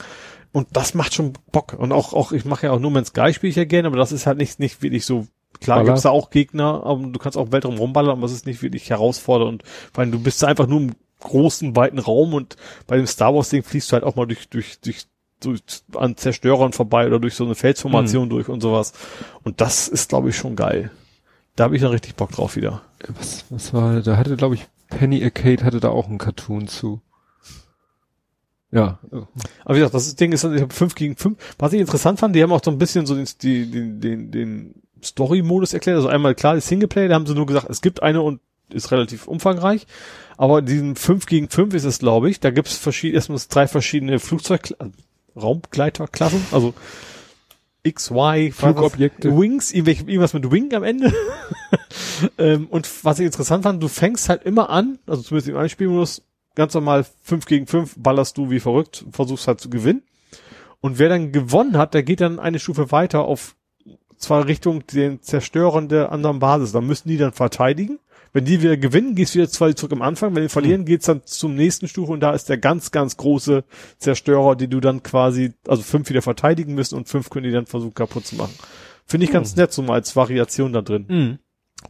Und 0.52 0.68
das 0.72 0.94
macht 0.94 1.14
schon 1.14 1.32
Bock. 1.50 1.72
Und 1.72 1.92
auch, 1.92 2.12
auch 2.12 2.32
ich 2.32 2.44
mache 2.44 2.66
ja 2.66 2.72
auch 2.72 2.78
nur 2.78 2.90
Man's 2.90 3.08
Sky 3.08 3.32
spiele 3.32 3.50
ich 3.50 3.56
ja 3.56 3.64
gerne, 3.64 3.88
aber 3.88 3.96
das 3.96 4.12
ist 4.12 4.26
halt 4.26 4.38
nicht, 4.38 4.60
nicht 4.60 4.82
wirklich 4.82 5.06
so 5.06 5.26
Klar 5.60 5.78
Baller. 5.78 5.88
gibt's 5.90 6.02
da 6.02 6.10
auch 6.10 6.30
Gegner, 6.30 6.82
aber 6.84 7.06
du 7.06 7.18
kannst 7.18 7.38
auch 7.38 7.52
Weltraum 7.52 7.78
rumballern, 7.78 8.18
aber 8.18 8.26
es 8.26 8.32
ist 8.32 8.46
nicht 8.46 8.62
wirklich 8.62 8.90
herausfordernd, 8.90 9.62
weil 9.94 10.10
du 10.10 10.18
bist 10.18 10.42
einfach 10.44 10.66
nur 10.66 10.80
im 10.80 10.92
großen, 11.22 11.76
weiten 11.76 11.98
Raum 11.98 12.34
und 12.34 12.56
bei 12.86 12.96
dem 12.96 13.06
Star 13.06 13.34
Wars 13.34 13.48
Ding 13.48 13.62
fließt 13.62 13.90
du 13.90 13.94
halt 13.94 14.04
auch 14.04 14.16
mal 14.16 14.26
durch, 14.26 14.48
durch, 14.48 14.80
durch, 14.80 15.06
durch 15.40 15.62
an 15.94 16.16
Zerstörern 16.16 16.72
vorbei 16.72 17.06
oder 17.06 17.18
durch 17.18 17.34
so 17.34 17.44
eine 17.44 17.54
Felsformation 17.54 18.26
mhm. 18.26 18.30
durch 18.30 18.48
und 18.48 18.60
sowas. 18.60 18.92
Und 19.42 19.60
das 19.60 19.88
ist, 19.88 20.08
glaube 20.08 20.30
ich, 20.30 20.36
schon 20.36 20.56
geil. 20.56 20.90
Da 21.56 21.64
habe 21.64 21.76
ich 21.76 21.82
dann 21.82 21.90
richtig 21.90 22.14
Bock 22.14 22.32
drauf 22.32 22.56
wieder. 22.56 22.82
Was, 23.18 23.44
was 23.50 23.74
war, 23.74 24.00
da 24.00 24.16
hatte, 24.16 24.36
glaube 24.36 24.54
ich, 24.54 24.66
Penny 24.88 25.22
Arcade 25.22 25.64
hatte 25.64 25.80
da 25.80 25.88
auch 25.88 26.08
einen 26.08 26.18
Cartoon 26.18 26.68
zu. 26.68 27.00
Ja. 28.70 28.98
Aber 29.64 29.74
wie 29.74 29.78
gesagt, 29.78 29.94
das 29.94 30.14
Ding 30.16 30.32
ist, 30.32 30.44
ich 30.44 30.62
habe 30.62 30.72
5 30.72 30.94
gegen 30.94 31.16
5. 31.16 31.38
Was 31.58 31.72
ich 31.74 31.80
interessant 31.80 32.18
fand, 32.18 32.34
die 32.34 32.42
haben 32.42 32.52
auch 32.52 32.64
so 32.64 32.70
ein 32.70 32.78
bisschen 32.78 33.04
so 33.04 33.14
den, 33.14 33.26
den, 33.42 34.00
den, 34.00 34.30
den 34.30 34.74
Story-Modus 35.04 35.74
erklärt. 35.74 35.96
Also 35.96 36.08
einmal 36.08 36.34
klar, 36.34 36.54
die 36.54 36.62
Singleplayer, 36.62 37.08
da 37.08 37.14
haben 37.14 37.26
sie 37.26 37.34
nur 37.34 37.46
gesagt, 37.46 37.68
es 37.68 37.82
gibt 37.82 38.02
eine 38.02 38.22
und 38.22 38.40
ist 38.70 38.90
relativ 38.90 39.28
umfangreich. 39.28 39.86
Aber 40.42 40.58
in 40.58 40.66
diesem 40.66 40.96
5 40.96 41.26
gegen 41.26 41.48
5 41.48 41.72
ist 41.72 41.84
es, 41.84 42.00
glaube 42.00 42.28
ich, 42.28 42.40
da 42.40 42.50
gibt 42.50 42.66
es 42.66 42.76
verschiedene, 42.76 43.14
erstmal 43.14 43.38
drei 43.48 43.68
verschiedene 43.68 44.18
Flugzeug, 44.18 44.74
Raumgleiterklassen, 45.36 46.44
also 46.50 46.74
X, 47.84 48.10
Y, 48.10 48.50
Flugobjekte. 48.50 49.38
Wings, 49.38 49.70
irgendwas 49.70 50.34
mit 50.34 50.50
Wing 50.50 50.74
am 50.74 50.82
Ende. 50.82 51.14
ähm, 52.38 52.66
und 52.70 52.90
was 53.04 53.20
ich 53.20 53.26
interessant 53.26 53.62
fand, 53.62 53.80
du 53.80 53.86
fängst 53.86 54.28
halt 54.28 54.42
immer 54.42 54.68
an, 54.68 54.98
also 55.06 55.22
zumindest 55.22 55.48
im 55.48 55.56
Einspielmodus, 55.58 56.22
ganz 56.56 56.74
normal 56.74 57.06
5 57.20 57.46
gegen 57.46 57.68
5 57.68 57.94
ballerst 57.98 58.36
du 58.36 58.50
wie 58.50 58.58
verrückt, 58.58 59.04
versuchst 59.12 59.46
halt 59.46 59.60
zu 59.60 59.70
gewinnen. 59.70 60.02
Und 60.80 60.98
wer 60.98 61.08
dann 61.08 61.30
gewonnen 61.30 61.78
hat, 61.78 61.94
der 61.94 62.02
geht 62.02 62.20
dann 62.20 62.40
eine 62.40 62.58
Stufe 62.58 62.90
weiter 62.90 63.20
auf 63.20 63.54
zwar 64.16 64.48
Richtung 64.48 64.84
den 64.88 65.22
Zerstörern 65.22 65.88
der 65.88 66.10
anderen 66.10 66.40
Basis. 66.40 66.72
Da 66.72 66.80
müssen 66.80 67.08
die 67.08 67.16
dann 67.16 67.30
verteidigen. 67.30 68.00
Wenn 68.32 68.44
die 68.46 68.62
wieder 68.62 68.76
gewinnen, 68.76 69.14
gehst 69.14 69.34
du 69.34 69.40
wieder 69.40 69.50
zwei 69.50 69.72
zurück 69.72 69.92
am 69.92 70.02
Anfang. 70.02 70.34
Wenn 70.34 70.42
die 70.42 70.48
verlieren, 70.48 70.82
mhm. 70.82 70.86
geht's 70.86 71.06
dann 71.06 71.22
zum 71.24 71.54
nächsten 71.54 71.88
Stufe 71.88 72.12
und 72.12 72.20
da 72.20 72.32
ist 72.32 72.48
der 72.48 72.58
ganz, 72.58 72.90
ganz 72.90 73.16
große 73.16 73.64
Zerstörer, 73.98 74.56
die 74.56 74.68
du 74.68 74.80
dann 74.80 75.02
quasi, 75.02 75.52
also 75.68 75.82
fünf 75.82 76.08
wieder 76.08 76.22
verteidigen 76.22 76.74
müssen 76.74 76.96
und 76.96 77.08
fünf 77.08 77.30
können 77.30 77.44
die 77.44 77.52
dann 77.52 77.66
versuchen 77.66 77.94
kaputt 77.94 78.26
zu 78.26 78.36
machen. 78.36 78.54
Finde 79.04 79.26
ich 79.26 79.32
ganz 79.32 79.54
mhm. 79.54 79.62
nett, 79.62 79.72
so 79.72 79.82
mal 79.82 79.94
als 79.94 80.16
Variation 80.16 80.72
da 80.72 80.80
drin. 80.80 81.06
Mhm. 81.08 81.38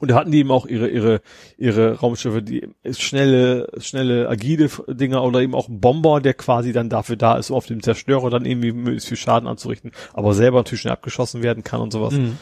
Und 0.00 0.10
da 0.10 0.14
hatten 0.14 0.32
die 0.32 0.38
eben 0.38 0.50
auch 0.50 0.66
ihre, 0.66 0.88
ihre, 0.88 1.20
ihre 1.58 2.00
Raumschiffe, 2.00 2.42
die 2.42 2.66
schnelle, 2.90 3.68
schnelle, 3.78 4.28
agile 4.28 4.70
Dinger 4.88 5.22
oder 5.22 5.40
eben 5.40 5.54
auch 5.54 5.68
ein 5.68 5.80
Bomber, 5.80 6.20
der 6.20 6.34
quasi 6.34 6.72
dann 6.72 6.88
dafür 6.88 7.16
da 7.16 7.36
ist, 7.36 7.50
um 7.50 7.56
auf 7.56 7.66
dem 7.66 7.82
Zerstörer 7.82 8.30
dann 8.30 8.46
irgendwie 8.46 8.72
möglichst 8.72 9.08
viel 9.08 9.18
Schaden 9.18 9.46
anzurichten, 9.46 9.92
aber 10.14 10.34
selber 10.34 10.58
natürlich 10.58 10.80
schnell 10.80 10.94
abgeschossen 10.94 11.42
werden 11.42 11.62
kann 11.62 11.80
und 11.80 11.92
sowas. 11.92 12.14
Mhm. 12.14 12.38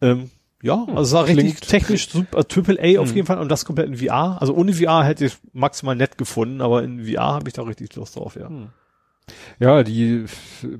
Ähm, 0.00 0.30
ja, 0.62 0.86
hm, 0.86 0.96
also 0.96 1.02
es 1.02 1.12
war 1.12 1.26
richtig 1.26 1.60
technisch 1.60 2.08
super, 2.10 2.46
Triple 2.46 2.78
A 2.80 3.00
auf 3.00 3.10
hm. 3.10 3.16
jeden 3.16 3.26
Fall 3.26 3.38
und 3.38 3.48
das 3.48 3.64
komplett 3.64 3.88
in 3.88 3.96
VR. 3.96 4.40
Also 4.40 4.54
ohne 4.54 4.72
VR 4.72 5.04
hätte 5.04 5.26
ich 5.26 5.36
maximal 5.52 5.94
nett 5.94 6.18
gefunden, 6.18 6.60
aber 6.60 6.82
in 6.82 7.04
VR 7.04 7.34
habe 7.34 7.48
ich 7.48 7.54
da 7.54 7.62
richtig 7.62 7.94
Lust 7.96 8.16
drauf, 8.16 8.36
ja. 8.36 8.48
Hm. 8.48 8.68
Ja, 9.60 9.82
die 9.82 10.24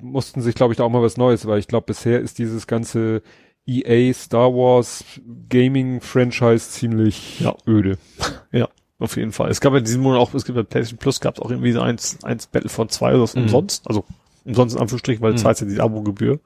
mussten 0.01 0.41
sich, 0.41 0.55
glaube 0.55 0.73
ich, 0.73 0.79
da 0.79 0.85
auch 0.85 0.91
mal 0.91 1.03
was 1.03 1.17
Neues, 1.17 1.47
weil 1.47 1.59
ich 1.59 1.69
glaube, 1.69 1.87
bisher 1.87 2.19
ist 2.19 2.39
dieses 2.39 2.67
ganze 2.67 3.23
EA 3.67 4.13
Star 4.15 4.55
Wars 4.55 5.05
Gaming 5.51 6.01
Franchise 6.01 6.71
ziemlich 6.71 7.41
ja. 7.41 7.55
öde. 7.67 7.99
Ja, 8.51 8.67
auf 8.99 9.19
jeden 9.19 9.33
Fall. 9.33 9.51
Es 9.51 9.61
gab 9.61 9.75
ja 9.75 9.81
diesen 9.81 10.01
Monat 10.01 10.21
auch, 10.21 10.33
es 10.33 10.47
gibt 10.47 10.57
bei 10.57 10.63
PlayStation 10.63 10.99
Plus 10.99 11.21
gab 11.21 11.35
es 11.35 11.43
auch 11.43 11.51
irgendwie 11.51 11.73
so 11.73 11.83
eins, 11.83 12.19
eins 12.25 12.47
Battlefront 12.47 12.91
2 12.91 13.11
oder 13.11 13.23
was 13.23 13.35
mhm. 13.35 13.43
umsonst. 13.43 13.87
Also 13.87 14.07
umsonst 14.47 14.75
in 14.75 14.81
Anführungsstrichen, 14.81 15.23
weil 15.23 15.33
mhm. 15.33 15.37
zahlt 15.37 15.61
ja 15.61 15.67
die 15.67 15.81
Abo-Gebühr. 15.81 16.41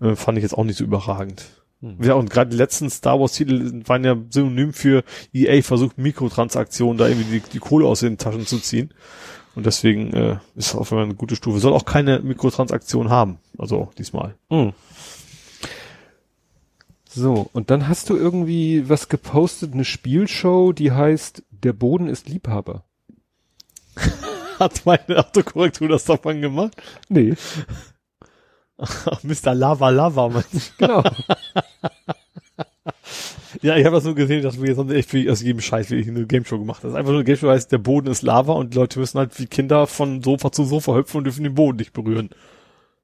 Äh, 0.00 0.14
fand 0.14 0.38
ich 0.38 0.42
jetzt 0.42 0.56
auch 0.56 0.62
nicht 0.62 0.78
so 0.78 0.84
überragend. 0.84 1.44
Ja, 2.00 2.14
und 2.14 2.30
gerade 2.30 2.50
die 2.50 2.56
letzten 2.56 2.88
Star 2.88 3.20
Wars-Titel 3.20 3.82
waren 3.86 4.04
ja 4.04 4.16
synonym 4.30 4.72
für 4.72 5.04
EA 5.32 5.62
versucht, 5.62 5.98
Mikrotransaktionen 5.98 6.96
da 6.96 7.08
irgendwie 7.08 7.40
die, 7.40 7.50
die 7.52 7.58
Kohle 7.58 7.86
aus 7.86 8.00
den 8.00 8.16
Taschen 8.16 8.46
zu 8.46 8.58
ziehen. 8.58 8.92
Und 9.54 9.66
deswegen 9.66 10.12
äh, 10.12 10.32
ist 10.56 10.68
es 10.68 10.74
auf 10.74 10.90
jeden 10.90 10.98
Fall 11.00 11.04
eine 11.04 11.14
gute 11.14 11.36
Stufe. 11.36 11.60
Soll 11.60 11.72
auch 11.72 11.84
keine 11.84 12.20
Mikrotransaktion 12.20 13.10
haben. 13.10 13.38
Also 13.58 13.90
diesmal. 13.98 14.34
Mhm. 14.50 14.72
So, 17.06 17.48
und 17.52 17.70
dann 17.70 17.86
hast 17.86 18.10
du 18.10 18.16
irgendwie 18.16 18.88
was 18.88 19.08
gepostet, 19.08 19.72
eine 19.72 19.84
Spielshow, 19.84 20.72
die 20.72 20.90
heißt 20.90 21.44
Der 21.50 21.72
Boden 21.72 22.08
ist 22.08 22.28
Liebhaber. 22.28 22.84
Hat 24.58 24.82
meine 24.84 25.18
Autokorrektur 25.18 25.88
das 25.88 26.04
davon 26.04 26.40
gemacht? 26.40 26.74
Nee. 27.08 27.34
Mr. 29.22 29.54
Lava 29.54 29.90
Lava, 29.90 30.28
man. 30.28 30.44
Genau. 30.78 31.02
ja, 33.62 33.76
ich 33.76 33.84
habe 33.84 33.96
das 33.96 34.04
nur 34.04 34.14
gesehen, 34.14 34.42
dass 34.42 34.60
wir 34.60 34.74
sonst 34.74 34.92
echt 34.92 35.12
wie 35.12 35.30
aus 35.30 35.42
jedem 35.42 35.60
Scheiß 35.60 35.90
wie 35.90 36.06
eine 36.06 36.26
Game 36.26 36.44
Show 36.44 36.58
gemacht 36.58 36.82
hast. 36.84 36.94
Einfach 36.94 37.10
nur 37.10 37.20
eine 37.20 37.24
Game 37.24 37.36
Show 37.36 37.48
heißt, 37.48 37.72
der 37.72 37.78
Boden 37.78 38.08
ist 38.08 38.22
Lava 38.22 38.52
und 38.52 38.74
Leute 38.74 38.98
müssen 38.98 39.18
halt 39.18 39.38
wie 39.38 39.46
Kinder 39.46 39.86
von 39.86 40.22
Sofa 40.22 40.52
zu 40.52 40.64
Sofa 40.64 40.94
hüpfen 40.94 41.18
und 41.18 41.24
dürfen 41.24 41.44
den 41.44 41.54
Boden 41.54 41.78
nicht 41.78 41.92
berühren. 41.92 42.30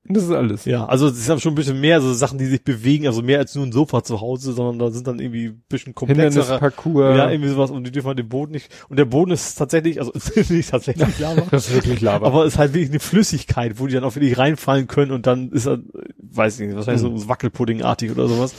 Das 0.05 0.25
ist 0.25 0.31
alles. 0.31 0.65
Ja, 0.65 0.87
also 0.87 1.09
es 1.09 1.29
ist 1.29 1.43
schon 1.43 1.53
ein 1.53 1.57
bisschen 1.57 1.81
mehr 1.81 2.01
so 2.01 2.13
Sachen, 2.15 2.39
die 2.39 2.47
sich 2.47 2.65
bewegen, 2.65 3.07
also 3.07 3.23
mehr 3.23 3.39
als 3.39 3.55
nur 3.55 3.67
ein 3.67 3.73
Sofa 3.73 4.03
zu 4.03 4.21
Hause, 4.21 4.53
sondern 4.55 4.79
da 4.79 4.91
sind 4.91 5.07
dann 5.07 5.21
irgendwie 5.21 5.49
ein 5.49 5.63
bisschen 5.69 5.95
komplexere. 5.95 6.59
Parcours. 6.59 7.17
Ja, 7.17 7.31
irgendwie 7.31 7.51
sowas 7.51 7.71
und 7.71 7.85
die 7.85 7.93
dürfen 7.93 8.09
halt 8.09 8.19
den 8.19 8.29
Boden 8.29 8.53
nicht. 8.53 8.71
Und 8.89 8.99
der 8.99 9.05
Boden 9.05 9.31
ist 9.31 9.55
tatsächlich, 9.57 10.01
also 10.01 10.13
ist 10.35 10.51
nicht 10.51 10.71
tatsächlich 10.71 11.19
Lava. 11.19 11.43
das 11.51 11.69
ist 11.69 11.75
wirklich 11.75 12.01
Lava. 12.01 12.27
Aber 12.27 12.47
ist 12.47 12.59
halt 12.59 12.73
wirklich 12.73 12.91
eine 12.91 13.01
Flüssigkeit, 13.01 13.79
wo 13.79 13.87
die 13.87 13.95
dann 13.95 14.05
auch 14.05 14.15
wirklich 14.15 14.39
reinfallen 14.39 14.87
können 14.87 15.13
und 15.13 15.27
dann 15.27 15.51
ist 15.51 15.67
er, 15.67 15.79
weiß 16.19 16.59
ich 16.59 16.67
nicht, 16.67 16.77
wahrscheinlich 16.77 17.05
hm. 17.05 17.19
so 17.19 17.29
Wackelpuddingartig 17.29 18.11
oder 18.11 18.27
sowas. 18.27 18.55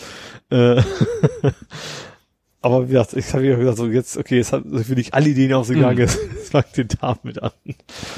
Äh, 0.52 0.82
aber 2.62 2.88
wie 2.88 2.94
gesagt, 2.94 3.14
ich 3.14 3.34
habe 3.34 3.46
ja 3.46 3.56
gesagt, 3.56 3.78
so 3.78 3.88
jetzt, 3.88 4.18
okay, 4.18 4.38
jetzt 4.38 4.54
hat 4.54 4.64
will 4.66 5.00
ich 5.00 5.14
alle 5.14 5.30
Ideen 5.30 5.54
ausgegangen, 5.54 5.96
mhm. 5.96 6.02
jetzt 6.02 6.20
fangt 6.52 6.78
den 6.78 6.90
Tag 6.90 7.26
mit 7.26 7.42
an. 7.42 7.52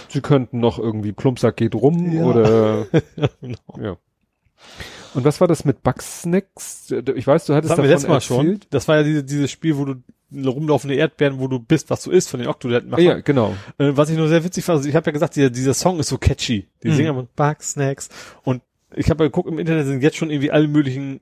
Sie 0.10 0.22
könnten 0.22 0.60
noch 0.60 0.80
irgendwie 0.80 1.14
Plumpsack 1.14 1.58
geht 1.58 1.76
rum 1.76 2.12
ja. 2.12 2.24
oder 2.26 2.88
ja, 3.16 3.30
genau. 3.42 3.58
ja. 3.82 3.98
Und 5.14 5.26
was 5.26 5.40
war 5.40 5.48
das 5.48 5.64
mit 5.64 5.84
Bugsnacks? 5.84 6.92
Ich 7.16 7.28
weiß, 7.28 7.46
du 7.46 7.54
hattest 7.54 7.72
das 7.72 7.78
davon 7.78 7.86
letztes 7.86 8.10
Mal 8.10 8.22
schon. 8.22 8.60
Das 8.72 8.88
war 8.88 8.98
ja 8.98 9.04
diese, 9.04 9.24
dieses 9.24 9.52
Spiel, 9.52 9.78
wo 9.78 9.86
du 9.86 9.96
rumlaufende 10.34 10.96
Erdbeeren, 10.96 11.40
wo 11.40 11.48
du 11.48 11.60
bist, 11.60 11.90
was 11.90 12.04
du 12.04 12.12
isst, 12.12 12.30
von 12.30 12.40
den 12.40 12.50
Octodetten 12.50 12.90
machen. 12.90 13.04
Ja, 13.04 13.20
genau. 13.20 13.56
Äh, 13.78 13.92
was 13.96 14.10
ich 14.10 14.18
nur 14.18 14.28
sehr 14.28 14.44
witzig 14.44 14.66
fand, 14.66 14.78
also 14.78 14.90
ich 14.90 14.96
habe 14.96 15.06
ja 15.06 15.12
gesagt, 15.12 15.36
dieser, 15.36 15.52
dieser 15.52 15.74
Song 15.74 16.00
ist 16.00 16.10
so 16.10 16.18
catchy. 16.18 16.68
Die 16.82 16.90
mhm. 16.90 16.96
singen 16.96 17.28
Bugsnacks. 17.36 18.10
Und 18.44 18.62
ich 18.96 19.10
habe 19.10 19.24
ja 19.24 19.28
geguckt, 19.28 19.48
im 19.48 19.60
Internet 19.60 19.86
sind 19.86 20.02
jetzt 20.02 20.18
schon 20.18 20.32
irgendwie 20.32 20.52
alle 20.52 20.68
möglichen 20.68 21.22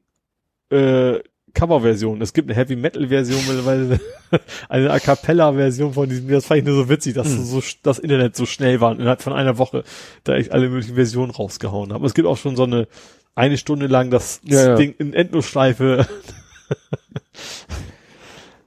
äh, 0.70 1.20
Coverversion. 1.54 2.22
Es 2.22 2.34
gibt 2.34 2.50
eine 2.50 2.58
Heavy 2.58 2.76
Metal 2.76 3.08
Version 3.08 3.40
mittlerweile, 3.48 4.00
eine 4.70 4.92
A 4.92 5.00
cappella 5.00 5.54
Version 5.54 5.94
von 5.94 6.10
diesem, 6.10 6.28
das 6.28 6.46
fand 6.46 6.60
ich 6.60 6.66
nur 6.66 6.76
so 6.76 6.90
witzig, 6.90 7.14
dass 7.14 7.28
hm. 7.28 7.44
so 7.44 7.62
das 7.84 8.00
Internet 8.00 8.36
so 8.36 8.46
schnell 8.46 8.82
war 8.82 8.92
und 8.92 9.00
innerhalb 9.00 9.22
von 9.22 9.34
einer 9.34 9.58
Woche 9.58 9.84
da 10.24 10.36
ich 10.36 10.54
alle 10.54 10.70
möglichen 10.70 10.96
Versionen 10.96 11.32
rausgehauen 11.32 11.94
habe. 11.94 12.06
Es 12.06 12.14
gibt 12.14 12.28
auch 12.28 12.38
schon 12.38 12.56
so 12.56 12.64
eine 12.64 12.88
eine 13.36 13.58
Stunde 13.58 13.88
lang 13.88 14.10
das 14.10 14.42
ja. 14.44 14.76
Ding 14.76 14.96
in 14.98 15.14
Endlosschleife. 15.14 16.08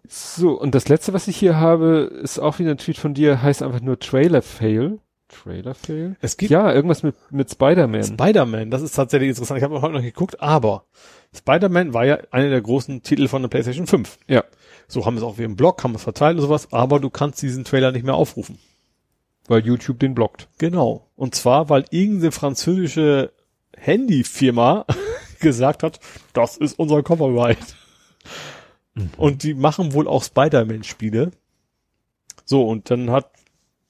so, 0.08 0.52
und 0.52 0.74
das 0.74 0.88
letzte, 0.88 1.12
was 1.12 1.28
ich 1.28 1.36
hier 1.36 1.56
habe, 1.56 2.10
ist 2.22 2.38
auch 2.38 2.58
wieder 2.58 2.70
ein 2.70 2.78
Tweet 2.78 2.98
von 2.98 3.14
dir, 3.14 3.42
heißt 3.42 3.62
einfach 3.62 3.80
nur 3.80 3.98
Trailer 3.98 4.42
Fail. 4.42 4.98
Trailer 5.28 5.74
Fail? 5.74 6.16
Es 6.20 6.36
gibt 6.36 6.50
ja 6.50 6.72
irgendwas 6.72 7.02
mit 7.02 7.14
mit 7.30 7.50
Spider-Man. 7.50 8.04
Spider-Man, 8.04 8.70
das 8.70 8.82
ist 8.82 8.92
tatsächlich 8.92 9.30
interessant. 9.30 9.58
Ich 9.58 9.64
habe 9.64 9.80
heute 9.82 9.94
noch 9.94 10.02
geguckt, 10.02 10.40
aber 10.40 10.84
Spider-Man 11.34 11.92
war 11.94 12.04
ja 12.04 12.18
einer 12.30 12.50
der 12.50 12.60
großen 12.60 13.02
Titel 13.02 13.28
von 13.28 13.42
der 13.42 13.48
PlayStation 13.48 13.86
5. 13.86 14.18
Ja. 14.28 14.44
So 14.86 15.04
haben 15.04 15.14
wir 15.14 15.18
es 15.18 15.24
auch 15.24 15.38
wie 15.38 15.44
im 15.44 15.56
Blog, 15.56 15.82
haben 15.82 15.92
wir 15.92 15.96
es 15.96 16.04
verteilt 16.04 16.36
und 16.36 16.42
sowas, 16.42 16.72
aber 16.72 17.00
du 17.00 17.10
kannst 17.10 17.42
diesen 17.42 17.64
Trailer 17.64 17.92
nicht 17.92 18.04
mehr 18.04 18.14
aufrufen. 18.14 18.58
Weil 19.46 19.66
YouTube 19.66 19.98
den 19.98 20.14
blockt. 20.14 20.48
Genau. 20.58 21.10
Und 21.16 21.34
zwar, 21.34 21.68
weil 21.68 21.84
irgendeine 21.90 22.32
französische 22.32 23.32
Handyfirma 23.76 24.86
gesagt 25.40 25.82
hat, 25.82 26.00
das 26.32 26.56
ist 26.56 26.78
unser 26.78 27.02
Copyright. 27.02 27.76
Mhm. 28.94 29.10
Und 29.16 29.42
die 29.42 29.54
machen 29.54 29.92
wohl 29.92 30.08
auch 30.08 30.22
Spider-Man-Spiele. 30.22 31.32
So, 32.44 32.66
und 32.66 32.90
dann 32.90 33.10
hat 33.10 33.30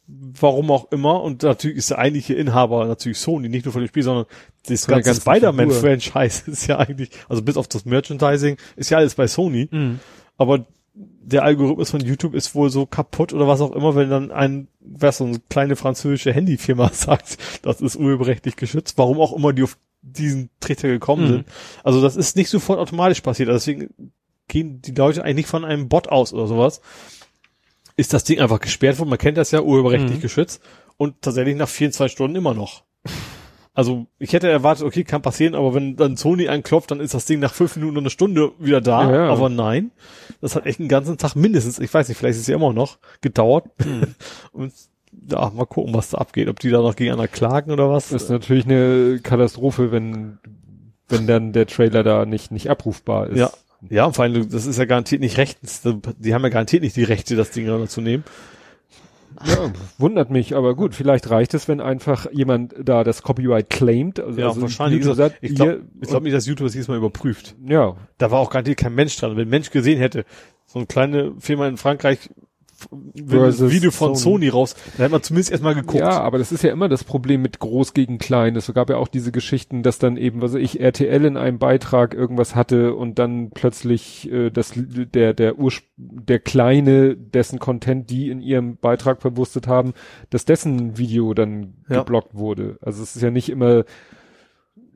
warum 0.06 0.70
auch 0.70 0.92
immer, 0.92 1.22
und 1.22 1.42
natürlich 1.42 1.78
ist 1.78 1.90
der 1.90 1.98
eigentliche 1.98 2.34
Inhaber 2.34 2.86
natürlich 2.86 3.18
Sony, 3.18 3.48
nicht 3.48 3.64
nur 3.64 3.72
von 3.72 3.82
dem 3.82 3.88
Spiel, 3.88 4.02
sondern 4.02 4.26
das 4.66 4.86
ganze 4.86 5.14
Spider-Man-Franchise 5.14 6.42
ist 6.50 6.66
ja 6.66 6.78
eigentlich, 6.78 7.10
also 7.28 7.42
bis 7.42 7.56
auf 7.56 7.68
das 7.68 7.84
Merchandising, 7.84 8.56
ist 8.76 8.90
ja 8.90 8.98
alles 8.98 9.14
bei 9.14 9.26
Sony. 9.26 9.68
Mhm. 9.70 10.00
Aber 10.36 10.66
der 10.94 11.42
Algorithmus 11.42 11.90
von 11.90 12.00
YouTube 12.00 12.34
ist 12.34 12.54
wohl 12.54 12.70
so 12.70 12.86
kaputt 12.86 13.32
oder 13.32 13.48
was 13.48 13.60
auch 13.60 13.72
immer, 13.72 13.94
wenn 13.94 14.10
dann 14.10 14.30
ein, 14.30 14.68
was 14.80 15.18
so 15.18 15.24
eine 15.24 15.40
kleine 15.48 15.76
französische 15.76 16.32
Handyfirma 16.32 16.88
sagt, 16.92 17.38
das 17.62 17.80
ist 17.80 17.96
urheberrechtlich 17.96 18.56
geschützt, 18.56 18.98
warum 18.98 19.20
auch 19.20 19.34
immer 19.34 19.52
die 19.52 19.62
auf 19.62 19.78
diesen 20.02 20.50
Trichter 20.60 20.88
gekommen 20.88 21.24
mhm. 21.24 21.28
sind. 21.28 21.48
Also 21.82 22.02
das 22.02 22.16
ist 22.16 22.36
nicht 22.36 22.50
sofort 22.50 22.78
automatisch 22.78 23.22
passiert. 23.22 23.48
Also 23.48 23.70
deswegen 23.70 24.12
gehen 24.48 24.82
die 24.82 24.92
Leute 24.92 25.24
eigentlich 25.24 25.36
nicht 25.36 25.48
von 25.48 25.64
einem 25.64 25.88
Bot 25.88 26.08
aus 26.08 26.34
oder 26.34 26.46
sowas, 26.46 26.82
ist 27.96 28.12
das 28.12 28.24
Ding 28.24 28.40
einfach 28.40 28.60
gesperrt 28.60 28.98
worden. 28.98 29.10
Man 29.10 29.18
kennt 29.18 29.38
das 29.38 29.50
ja, 29.50 29.62
urheberrechtlich 29.62 30.18
mhm. 30.18 30.22
geschützt. 30.22 30.62
Und 30.96 31.22
tatsächlich 31.22 31.56
nach 31.56 31.68
24 31.68 32.12
Stunden 32.12 32.36
immer 32.36 32.54
noch. 32.54 32.84
Also 33.76 34.06
ich 34.20 34.32
hätte 34.32 34.48
erwartet, 34.48 34.86
okay, 34.86 35.02
kann 35.02 35.20
passieren, 35.20 35.56
aber 35.56 35.74
wenn 35.74 35.96
dann 35.96 36.16
Sony 36.16 36.46
anklopft, 36.46 36.92
dann 36.92 37.00
ist 37.00 37.12
das 37.12 37.26
Ding 37.26 37.40
nach 37.40 37.52
fünf 37.52 37.74
Minuten 37.74 37.96
oder 37.96 38.02
eine 38.02 38.10
Stunde 38.10 38.52
wieder 38.60 38.80
da. 38.80 39.10
Ja, 39.10 39.16
ja. 39.24 39.28
Aber 39.30 39.48
nein, 39.48 39.90
das 40.40 40.54
hat 40.54 40.66
echt 40.66 40.78
einen 40.78 40.88
ganzen 40.88 41.18
Tag 41.18 41.34
mindestens, 41.34 41.80
ich 41.80 41.92
weiß 41.92 42.08
nicht, 42.08 42.16
vielleicht 42.16 42.36
ist 42.36 42.42
es 42.42 42.46
ja 42.46 42.54
immer 42.54 42.72
noch, 42.72 42.98
gedauert. 43.20 43.66
Mhm. 43.84 44.14
Und 44.52 44.72
ja, 45.28 45.50
mal 45.50 45.66
gucken, 45.66 45.92
was 45.92 46.10
da 46.10 46.18
abgeht. 46.18 46.48
Ob 46.48 46.60
die 46.60 46.70
da 46.70 46.82
noch 46.82 46.94
gegeneinander 46.94 47.28
klagen 47.28 47.72
oder 47.72 47.90
was. 47.90 48.10
Das 48.10 48.24
ist 48.24 48.30
natürlich 48.30 48.64
eine 48.64 49.18
Katastrophe, 49.20 49.90
wenn, 49.90 50.38
wenn 51.08 51.26
dann 51.26 51.52
der 51.52 51.66
Trailer 51.66 52.04
da 52.04 52.26
nicht, 52.26 52.52
nicht 52.52 52.70
abrufbar 52.70 53.28
ist. 53.28 53.38
Ja, 53.38 53.50
ja, 53.90 54.10
vor 54.12 54.24
allem, 54.24 54.48
das 54.50 54.66
ist 54.66 54.78
ja 54.78 54.84
garantiert 54.84 55.20
nicht 55.20 55.38
rechtens. 55.38 55.82
Die 56.18 56.34
haben 56.34 56.42
ja 56.42 56.48
garantiert 56.48 56.82
nicht 56.82 56.96
die 56.96 57.04
Rechte, 57.04 57.36
das 57.36 57.50
Ding 57.50 57.88
zu 57.88 58.00
nehmen. 58.00 58.24
Ja, 59.44 59.72
wundert 59.98 60.30
mich, 60.30 60.54
aber 60.54 60.76
gut, 60.76 60.94
vielleicht 60.94 61.28
reicht 61.28 61.54
es, 61.54 61.66
wenn 61.66 61.80
einfach 61.80 62.26
jemand 62.32 62.74
da 62.82 63.02
das 63.02 63.22
Copyright 63.22 63.68
claimt. 63.68 64.20
Also, 64.20 64.40
ja, 64.40 64.48
also 64.48 64.62
wahrscheinlich. 64.62 65.00
YouTube 65.00 65.16
sagt, 65.16 65.36
ich 65.40 65.54
glaube 65.54 65.82
glaub 66.00 66.22
nicht, 66.22 66.34
dass 66.34 66.46
YouTube 66.46 66.66
das 66.66 66.74
jedes 66.74 66.88
Mal 66.88 66.96
überprüft. 66.96 67.56
Ja. 67.66 67.96
Da 68.18 68.30
war 68.30 68.38
auch 68.38 68.50
garantiert 68.50 68.78
kein 68.78 68.94
Mensch 68.94 69.16
dran. 69.16 69.36
Wenn 69.36 69.48
ein 69.48 69.50
Mensch 69.50 69.70
gesehen 69.70 69.98
hätte, 69.98 70.24
so 70.66 70.78
eine 70.78 70.86
kleine 70.86 71.32
Firma 71.40 71.66
in 71.66 71.76
Frankreich 71.76 72.30
versus 73.26 73.70
Video 73.70 73.90
von 73.90 74.14
Sony. 74.14 74.46
Sony 74.46 74.48
raus, 74.48 74.74
dann 74.74 75.02
hätte 75.02 75.10
man 75.12 75.22
zumindest 75.22 75.52
erstmal 75.52 75.74
geguckt. 75.74 76.00
Ja, 76.00 76.20
aber 76.20 76.38
das 76.38 76.52
ist 76.52 76.62
ja 76.62 76.72
immer 76.72 76.88
das 76.88 77.04
Problem 77.04 77.42
mit 77.42 77.58
groß 77.58 77.94
gegen 77.94 78.18
klein. 78.18 78.56
Es 78.56 78.72
gab 78.72 78.90
ja 78.90 78.96
auch 78.96 79.08
diese 79.08 79.32
Geschichten, 79.32 79.82
dass 79.82 79.98
dann 79.98 80.16
eben, 80.16 80.42
was 80.42 80.54
ich, 80.54 80.80
RTL 80.80 81.24
in 81.24 81.36
einem 81.36 81.58
Beitrag 81.58 82.14
irgendwas 82.14 82.54
hatte 82.54 82.94
und 82.94 83.18
dann 83.18 83.50
plötzlich 83.50 84.30
äh, 84.30 84.50
das 84.50 84.72
der 84.76 85.34
der 85.34 85.58
Urspr 85.58 85.84
der 85.96 86.40
kleine, 86.40 87.16
dessen 87.16 87.58
Content 87.58 88.10
die 88.10 88.28
in 88.28 88.40
ihrem 88.40 88.76
Beitrag 88.76 89.22
verwurstet 89.22 89.68
haben, 89.68 89.94
dass 90.30 90.44
dessen 90.44 90.98
Video 90.98 91.34
dann 91.34 91.74
ja. 91.88 91.98
geblockt 91.98 92.34
wurde. 92.34 92.78
Also 92.80 93.02
es 93.02 93.14
ist 93.14 93.22
ja 93.22 93.30
nicht 93.30 93.48
immer 93.48 93.84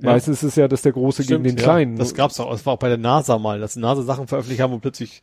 ja. 0.00 0.12
Meistens 0.12 0.42
ist 0.44 0.50
es 0.50 0.56
ja, 0.56 0.68
dass 0.68 0.82
der 0.82 0.92
Große 0.92 1.24
Stimmt, 1.24 1.44
gegen 1.44 1.56
den 1.56 1.62
Kleinen. 1.62 1.92
Ja, 1.94 1.98
das 1.98 2.14
gab's 2.14 2.38
auch. 2.38 2.52
Es 2.52 2.64
war 2.64 2.74
auch 2.74 2.78
bei 2.78 2.88
der 2.88 2.98
NASA 2.98 3.36
mal, 3.38 3.58
dass 3.58 3.74
NASA 3.74 4.02
Sachen 4.02 4.28
veröffentlicht 4.28 4.60
haben 4.60 4.72
und 4.72 4.80
plötzlich 4.80 5.22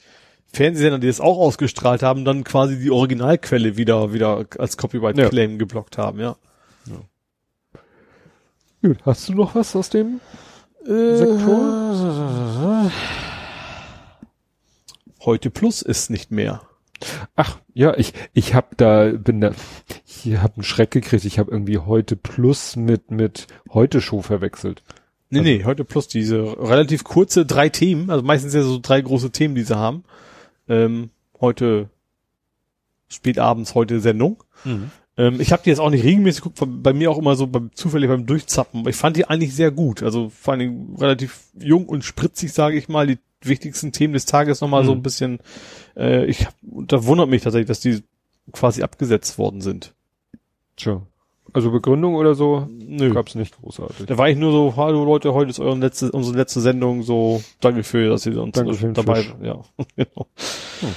Fernsehsender, 0.54 1.00
die 1.00 1.08
es 1.08 1.20
auch 1.20 1.38
ausgestrahlt 1.38 2.02
haben, 2.02 2.26
dann 2.26 2.44
quasi 2.44 2.80
die 2.80 2.92
Originalquelle 2.92 3.78
wieder, 3.78 4.14
wieder 4.14 4.46
als 4.58 4.78
Copyright-Claim 4.78 5.52
ja. 5.52 5.58
geblockt 5.58 5.98
haben, 5.98 6.20
ja. 6.20 6.38
ja. 6.86 7.80
Gut, 8.82 9.00
hast 9.06 9.30
du 9.30 9.34
noch 9.34 9.56
was 9.56 9.76
aus 9.76 9.90
dem 9.90 10.22
äh, 10.86 11.16
Sektor? 11.16 12.92
Heute 15.26 15.50
Plus 15.50 15.82
ist 15.82 16.10
nicht 16.10 16.32
mehr. 16.32 16.62
Ach, 17.36 17.58
ja, 17.74 17.96
ich, 17.98 18.14
ich 18.34 18.54
hab 18.54 18.78
da, 18.78 19.12
bin 19.12 19.42
da, 19.42 19.52
ich 20.06 20.38
hab 20.38 20.56
einen 20.56 20.64
Schreck 20.64 20.92
gekriegt. 20.92 21.26
Ich 21.26 21.40
habe 21.40 21.52
irgendwie 21.52 21.80
heute 21.80 22.16
Plus 22.16 22.76
mit, 22.76 23.12
mit 23.12 23.48
heute 23.72 24.02
Show 24.02 24.22
verwechselt. 24.22 24.84
Nee, 25.30 25.40
also, 25.40 25.50
nee, 25.50 25.64
heute 25.66 25.84
Plus 25.84 26.08
diese 26.08 26.42
relativ 26.60 27.04
kurze 27.04 27.46
drei 27.46 27.70
Themen, 27.70 28.10
also 28.10 28.24
meistens 28.24 28.54
ja 28.54 28.62
so 28.62 28.80
drei 28.82 29.02
große 29.02 29.32
Themen, 29.32 29.56
die 29.56 29.64
sie 29.64 29.76
haben. 29.76 30.04
Ähm, 30.68 31.10
heute 31.40 31.90
spät 33.08 33.40
abends 33.40 33.76
heute 33.76 34.00
Sendung. 34.00 34.44
Mhm. 34.64 34.92
Ähm, 35.18 35.40
ich 35.40 35.52
habe 35.52 35.64
die 35.64 35.70
jetzt 35.70 35.80
auch 35.80 35.90
nicht 35.90 36.04
regelmäßig 36.04 36.44
geguckt, 36.44 36.84
bei 36.84 36.94
mir 36.94 37.12
auch 37.12 37.18
immer 37.18 37.36
so 37.36 37.48
beim, 37.48 37.72
zufällig 37.74 38.10
beim 38.10 38.26
Durchzappen. 38.26 38.82
Aber 38.82 38.90
ich 38.90 38.96
fand 38.96 39.18
die 39.18 39.26
eigentlich 39.26 39.56
sehr 39.56 39.72
gut. 39.72 40.04
Also 40.04 40.30
vor 40.30 40.54
allen 40.54 40.60
Dingen 40.60 40.96
relativ 40.98 41.46
jung 41.58 41.86
und 41.88 42.04
spritzig, 42.04 42.54
sage 42.54 42.78
ich 42.78 42.90
mal. 42.90 43.08
Die 43.08 43.20
wichtigsten 43.42 43.92
Themen 43.92 44.14
des 44.14 44.26
Tages 44.26 44.62
nochmal 44.62 44.84
mhm. 44.84 44.88
so 44.88 44.92
ein 44.94 45.04
bisschen. 45.04 45.40
Äh, 45.96 46.26
ich 46.26 46.48
da 46.62 47.06
wundert 47.06 47.30
mich 47.30 47.44
tatsächlich, 47.44 47.68
dass 47.68 47.80
die 47.80 48.04
quasi 48.52 48.84
abgesetzt 48.84 49.38
worden 49.38 49.62
sind. 49.62 49.94
Tja. 50.76 51.02
Also 51.54 51.72
Begründung 51.72 52.16
oder 52.16 52.36
so? 52.36 52.68
Nö. 52.70 53.14
Gab's 53.14 53.36
nicht 53.36 53.58
großartig. 53.62 54.08
Da 54.08 54.18
war 54.18 54.28
ich 54.30 54.38
nur 54.38 54.52
so, 54.52 54.76
hallo 54.76 55.06
Leute, 55.06 55.34
heute 55.34 55.52
ist 55.52 55.60
eure 55.60 55.78
letzte, 55.78 56.12
unsere 56.12 56.36
letzte 56.38 56.60
Sendung, 56.60 57.04
so, 57.04 57.42
danke 57.62 57.84
für, 57.84 58.10
dass 58.10 58.26
ihr 58.26 58.42
uns 58.42 58.56
danke 58.56 58.74
für 58.74 58.92
dabei, 58.92 59.24
Fisch. 59.24 59.36
ja, 59.42 59.62
genau. 59.96 60.28
Hm. 60.82 60.90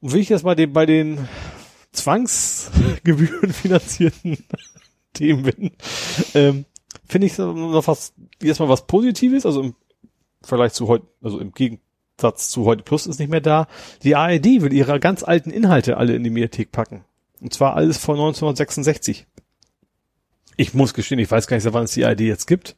Und 0.00 0.12
will 0.12 0.20
ich 0.20 0.28
jetzt 0.28 0.44
mal 0.44 0.54
den, 0.54 0.72
bei 0.72 0.86
den 0.86 1.26
zwangsgebührenfinanzierten 1.92 4.38
Themen 5.14 5.42
bin, 5.42 5.72
ähm, 6.34 6.64
finde 7.06 7.26
ich 7.26 7.36
noch 7.38 7.88
was, 7.88 8.12
erstmal 8.42 8.68
was 8.68 8.86
Positives, 8.86 9.46
also 9.46 9.62
im 9.62 9.74
Vergleich 10.42 10.74
zu 10.74 10.86
heute, 10.86 11.06
also 11.22 11.40
im 11.40 11.52
Gegensatz 11.52 12.50
zu 12.50 12.64
heute 12.64 12.84
Plus 12.84 13.06
ist 13.06 13.18
nicht 13.18 13.30
mehr 13.30 13.40
da. 13.40 13.66
Die 14.04 14.14
ARD 14.14 14.62
will 14.62 14.72
ihre 14.72 15.00
ganz 15.00 15.24
alten 15.24 15.50
Inhalte 15.50 15.96
alle 15.96 16.14
in 16.14 16.22
die 16.22 16.30
Mediathek 16.30 16.70
packen. 16.70 17.04
Und 17.40 17.52
zwar 17.52 17.76
alles 17.76 17.98
von 17.98 18.16
1966. 18.16 19.26
Ich 20.56 20.74
muss 20.74 20.94
gestehen, 20.94 21.18
ich 21.18 21.30
weiß 21.30 21.46
gar 21.46 21.56
nicht, 21.56 21.72
wann 21.72 21.84
es 21.84 21.92
die 21.92 22.02
ID 22.02 22.20
jetzt 22.20 22.46
gibt, 22.46 22.76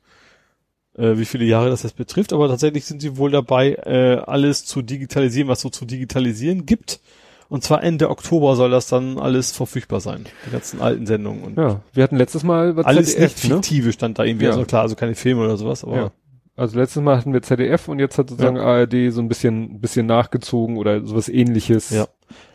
äh, 0.97 1.17
wie 1.17 1.25
viele 1.25 1.45
Jahre 1.45 1.71
das 1.71 1.83
jetzt 1.83 1.97
betrifft, 1.97 2.33
aber 2.33 2.49
tatsächlich 2.49 2.85
sind 2.85 3.01
sie 3.01 3.17
wohl 3.17 3.31
dabei, 3.31 3.73
äh, 3.87 4.19
alles 4.27 4.65
zu 4.65 4.83
digitalisieren, 4.83 5.49
was 5.49 5.61
so 5.61 5.71
zu 5.71 5.87
digitalisieren 5.87 6.67
gibt. 6.67 7.01
Und 7.49 7.65
zwar 7.65 7.83
Ende 7.83 8.11
Oktober 8.11 8.55
soll 8.55 8.71
das 8.71 8.87
dann 8.87 9.19
alles 9.19 9.51
verfügbar 9.51 10.01
sein. 10.01 10.27
Die 10.47 10.51
ganzen 10.53 10.81
alten 10.81 11.07
Sendungen. 11.07 11.43
Und 11.43 11.57
ja, 11.59 11.81
wir 11.93 12.05
hatten 12.05 12.17
letztes 12.17 12.45
Mal 12.45 12.77
was 12.77 12.87
alles 12.87 13.15
ZDF, 13.15 13.35
nicht 13.35 13.49
ne? 13.49 13.55
fiktive 13.57 13.87
ne? 13.87 13.93
stand 13.93 14.19
da 14.21 14.25
irgendwie. 14.25 14.45
Ja. 14.45 14.53
Also 14.53 14.65
klar, 14.65 14.83
also 14.83 14.95
keine 14.95 15.17
Filme 15.17 15.43
oder 15.43 15.57
sowas, 15.57 15.83
aber. 15.83 15.97
Ja. 15.97 16.13
Also 16.61 16.79
letztes 16.79 17.03
Mal 17.03 17.17
hatten 17.17 17.33
wir 17.33 17.41
ZDF 17.41 17.89
und 17.89 18.01
jetzt 18.01 18.19
hat 18.19 18.29
sozusagen 18.29 18.57
ja. 18.57 18.65
ARD 18.65 19.11
so 19.11 19.23
ein 19.23 19.29
bisschen, 19.29 19.81
bisschen 19.81 20.05
nachgezogen 20.05 20.77
oder 20.77 21.07
sowas 21.07 21.31
ähnliches. 21.31 21.89
Ja. 21.89 22.07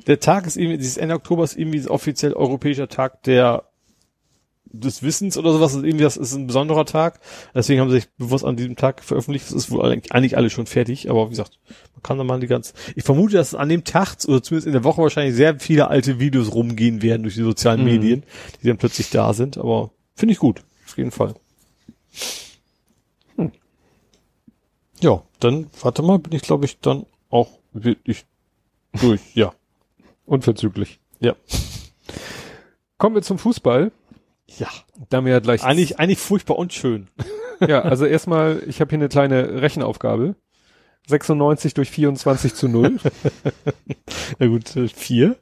Der 0.06 0.20
Tag 0.20 0.46
ist 0.46 0.58
irgendwie, 0.58 0.78
dieses 0.78 0.98
Ende 0.98 1.16
Oktober 1.16 1.44
ist 1.44 1.58
irgendwie 1.58 1.88
offiziell 1.88 2.34
europäischer 2.34 2.88
Tag 2.88 3.24
der 3.24 3.64
des 4.66 5.02
Wissens 5.02 5.40
oder 5.40 5.54
sowas. 5.54 5.74
Irgendwie 5.74 6.04
das 6.04 6.18
ist 6.18 6.36
ein 6.36 6.46
besonderer 6.46 6.86
Tag. 6.86 7.20
Deswegen 7.56 7.82
haben 7.82 7.90
sie 7.90 7.96
sich 7.96 8.10
bewusst 8.16 8.46
an 8.46 8.58
diesem 8.58 8.76
Tag 8.76 9.04
veröffentlicht. 9.04 9.48
Das 9.48 9.54
ist 9.54 9.72
wohl 9.72 9.84
eigentlich 9.84 10.38
alle 10.38 10.52
schon 10.52 10.68
fertig. 10.68 11.10
Aber 11.10 11.26
wie 11.26 11.32
gesagt, 11.32 11.60
man 11.96 12.04
kann 12.04 12.20
da 12.20 12.24
mal 12.24 12.40
die 12.40 12.46
ganze. 12.46 12.74
Ich 12.96 13.06
vermute, 13.06 13.38
dass 13.38 13.56
an 13.56 13.70
dem 13.70 13.86
Tag 13.86 14.18
oder 14.28 14.44
zumindest 14.44 14.68
in 14.68 14.74
der 14.74 14.84
Woche 14.84 15.02
wahrscheinlich 15.02 15.34
sehr 15.34 15.60
viele 15.60 15.88
alte 15.88 16.20
Videos 16.20 16.54
rumgehen 16.54 17.02
werden 17.02 17.24
durch 17.24 17.36
die 17.36 17.42
sozialen 17.42 17.80
mhm. 17.80 17.86
Medien, 17.86 18.24
die 18.62 18.68
dann 18.68 18.78
plötzlich 18.78 19.10
da 19.10 19.34
sind. 19.34 19.58
Aber 19.58 19.90
finde 20.14 20.34
ich 20.34 20.38
gut. 20.38 20.62
Auf 20.86 20.96
jeden 20.96 21.12
Fall. 21.12 21.34
Ja, 25.06 25.22
dann, 25.40 25.68
warte 25.84 26.02
mal, 26.02 26.18
bin 26.18 26.34
ich 26.34 26.42
glaube 26.42 26.66
ich 26.66 26.80
dann 26.80 27.06
auch 27.30 27.60
wirklich 27.74 28.26
durch. 29.00 29.22
Ja. 29.36 29.54
Unverzüglich. 30.26 31.00
Ja. 31.20 31.36
Kommen 32.98 33.14
wir 33.14 33.22
zum 33.22 33.38
Fußball. 33.38 33.92
Ja. 34.48 34.68
Da 35.12 35.22
mir 35.22 35.30
ja 35.30 35.40
gleich. 35.42 35.64
Eigentlich, 35.64 36.00
eigentlich 36.00 36.18
furchtbar 36.18 36.58
unschön. 36.58 37.08
ja, 37.60 37.84
also 37.84 38.08
erstmal, 38.08 38.64
ich 38.66 38.82
habe 38.82 38.90
hier 38.90 38.98
eine 38.98 39.08
kleine 39.08 39.62
Rechenaufgabe. 39.62 40.34
96 41.06 41.76
durch 41.76 41.92
24 41.92 42.56
zu 42.56 42.68
0. 42.68 42.98
Na 44.40 44.48
gut, 44.48 44.76
äh, 44.76 44.88
vier. 44.88 45.36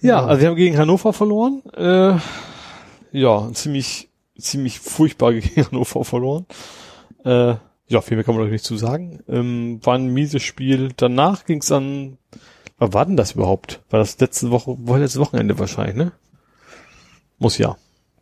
ja, 0.00 0.26
also 0.26 0.40
wir 0.40 0.48
haben 0.48 0.56
gegen 0.56 0.76
Hannover 0.76 1.12
verloren. 1.12 1.62
Äh, 1.74 2.18
ja, 3.12 3.52
ziemlich, 3.52 4.08
ziemlich 4.36 4.80
furchtbar 4.80 5.34
gegen 5.34 5.64
Hannover 5.64 6.04
verloren. 6.04 6.44
Äh, 7.24 7.56
ja, 7.88 8.00
viel 8.02 8.16
mehr 8.16 8.24
kann 8.24 8.34
man 8.34 8.44
doch 8.44 8.50
nicht 8.50 8.64
zu 8.64 8.76
sagen. 8.76 9.20
Ähm, 9.28 9.80
war 9.82 9.94
ein 9.94 10.08
mieses 10.08 10.42
Spiel. 10.42 10.90
Danach 10.96 11.46
ging 11.46 11.60
es 11.60 11.68
dann, 11.68 12.18
was 12.78 12.92
war 12.92 13.06
denn 13.06 13.16
das 13.16 13.32
überhaupt? 13.32 13.80
War 13.90 13.98
das 13.98 14.18
letzte 14.20 14.50
Woche, 14.50 14.76
war 14.80 14.98
letzte 14.98 15.20
Wochenende 15.20 15.58
wahrscheinlich, 15.58 15.96
ne? 15.96 16.12
Muss 17.38 17.58
ja. 17.58 17.76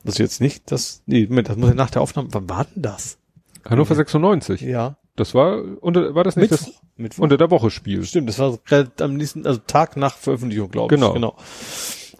Das 0.04 0.14
ist 0.14 0.18
jetzt 0.18 0.40
nicht 0.40 0.70
das, 0.70 1.02
nee, 1.06 1.26
Moment, 1.26 1.48
das 1.48 1.56
muss 1.56 1.70
ja 1.70 1.74
nach 1.74 1.90
der 1.90 2.02
Aufnahme, 2.02 2.28
wann 2.30 2.48
war 2.48 2.64
denn 2.64 2.82
das? 2.82 3.18
Hannover 3.64 3.96
96. 3.96 4.60
Ja. 4.60 4.96
Das 5.16 5.34
war, 5.34 5.62
unter, 5.80 6.14
war 6.14 6.22
das 6.22 6.36
nicht 6.36 6.50
Mittwoch, 6.50 6.66
das 6.66 6.82
Mittwoch. 6.96 7.22
unter 7.24 7.36
der 7.36 7.50
Woche 7.50 7.70
Spiel? 7.70 8.04
Stimmt, 8.04 8.28
das 8.28 8.38
war 8.38 8.56
am 9.00 9.16
nächsten, 9.16 9.46
also 9.46 9.60
Tag 9.66 9.96
nach 9.96 10.16
Veröffentlichung, 10.16 10.70
glaube 10.70 10.94
genau. 10.94 11.08
ich. 11.08 11.14
Genau. 11.14 11.36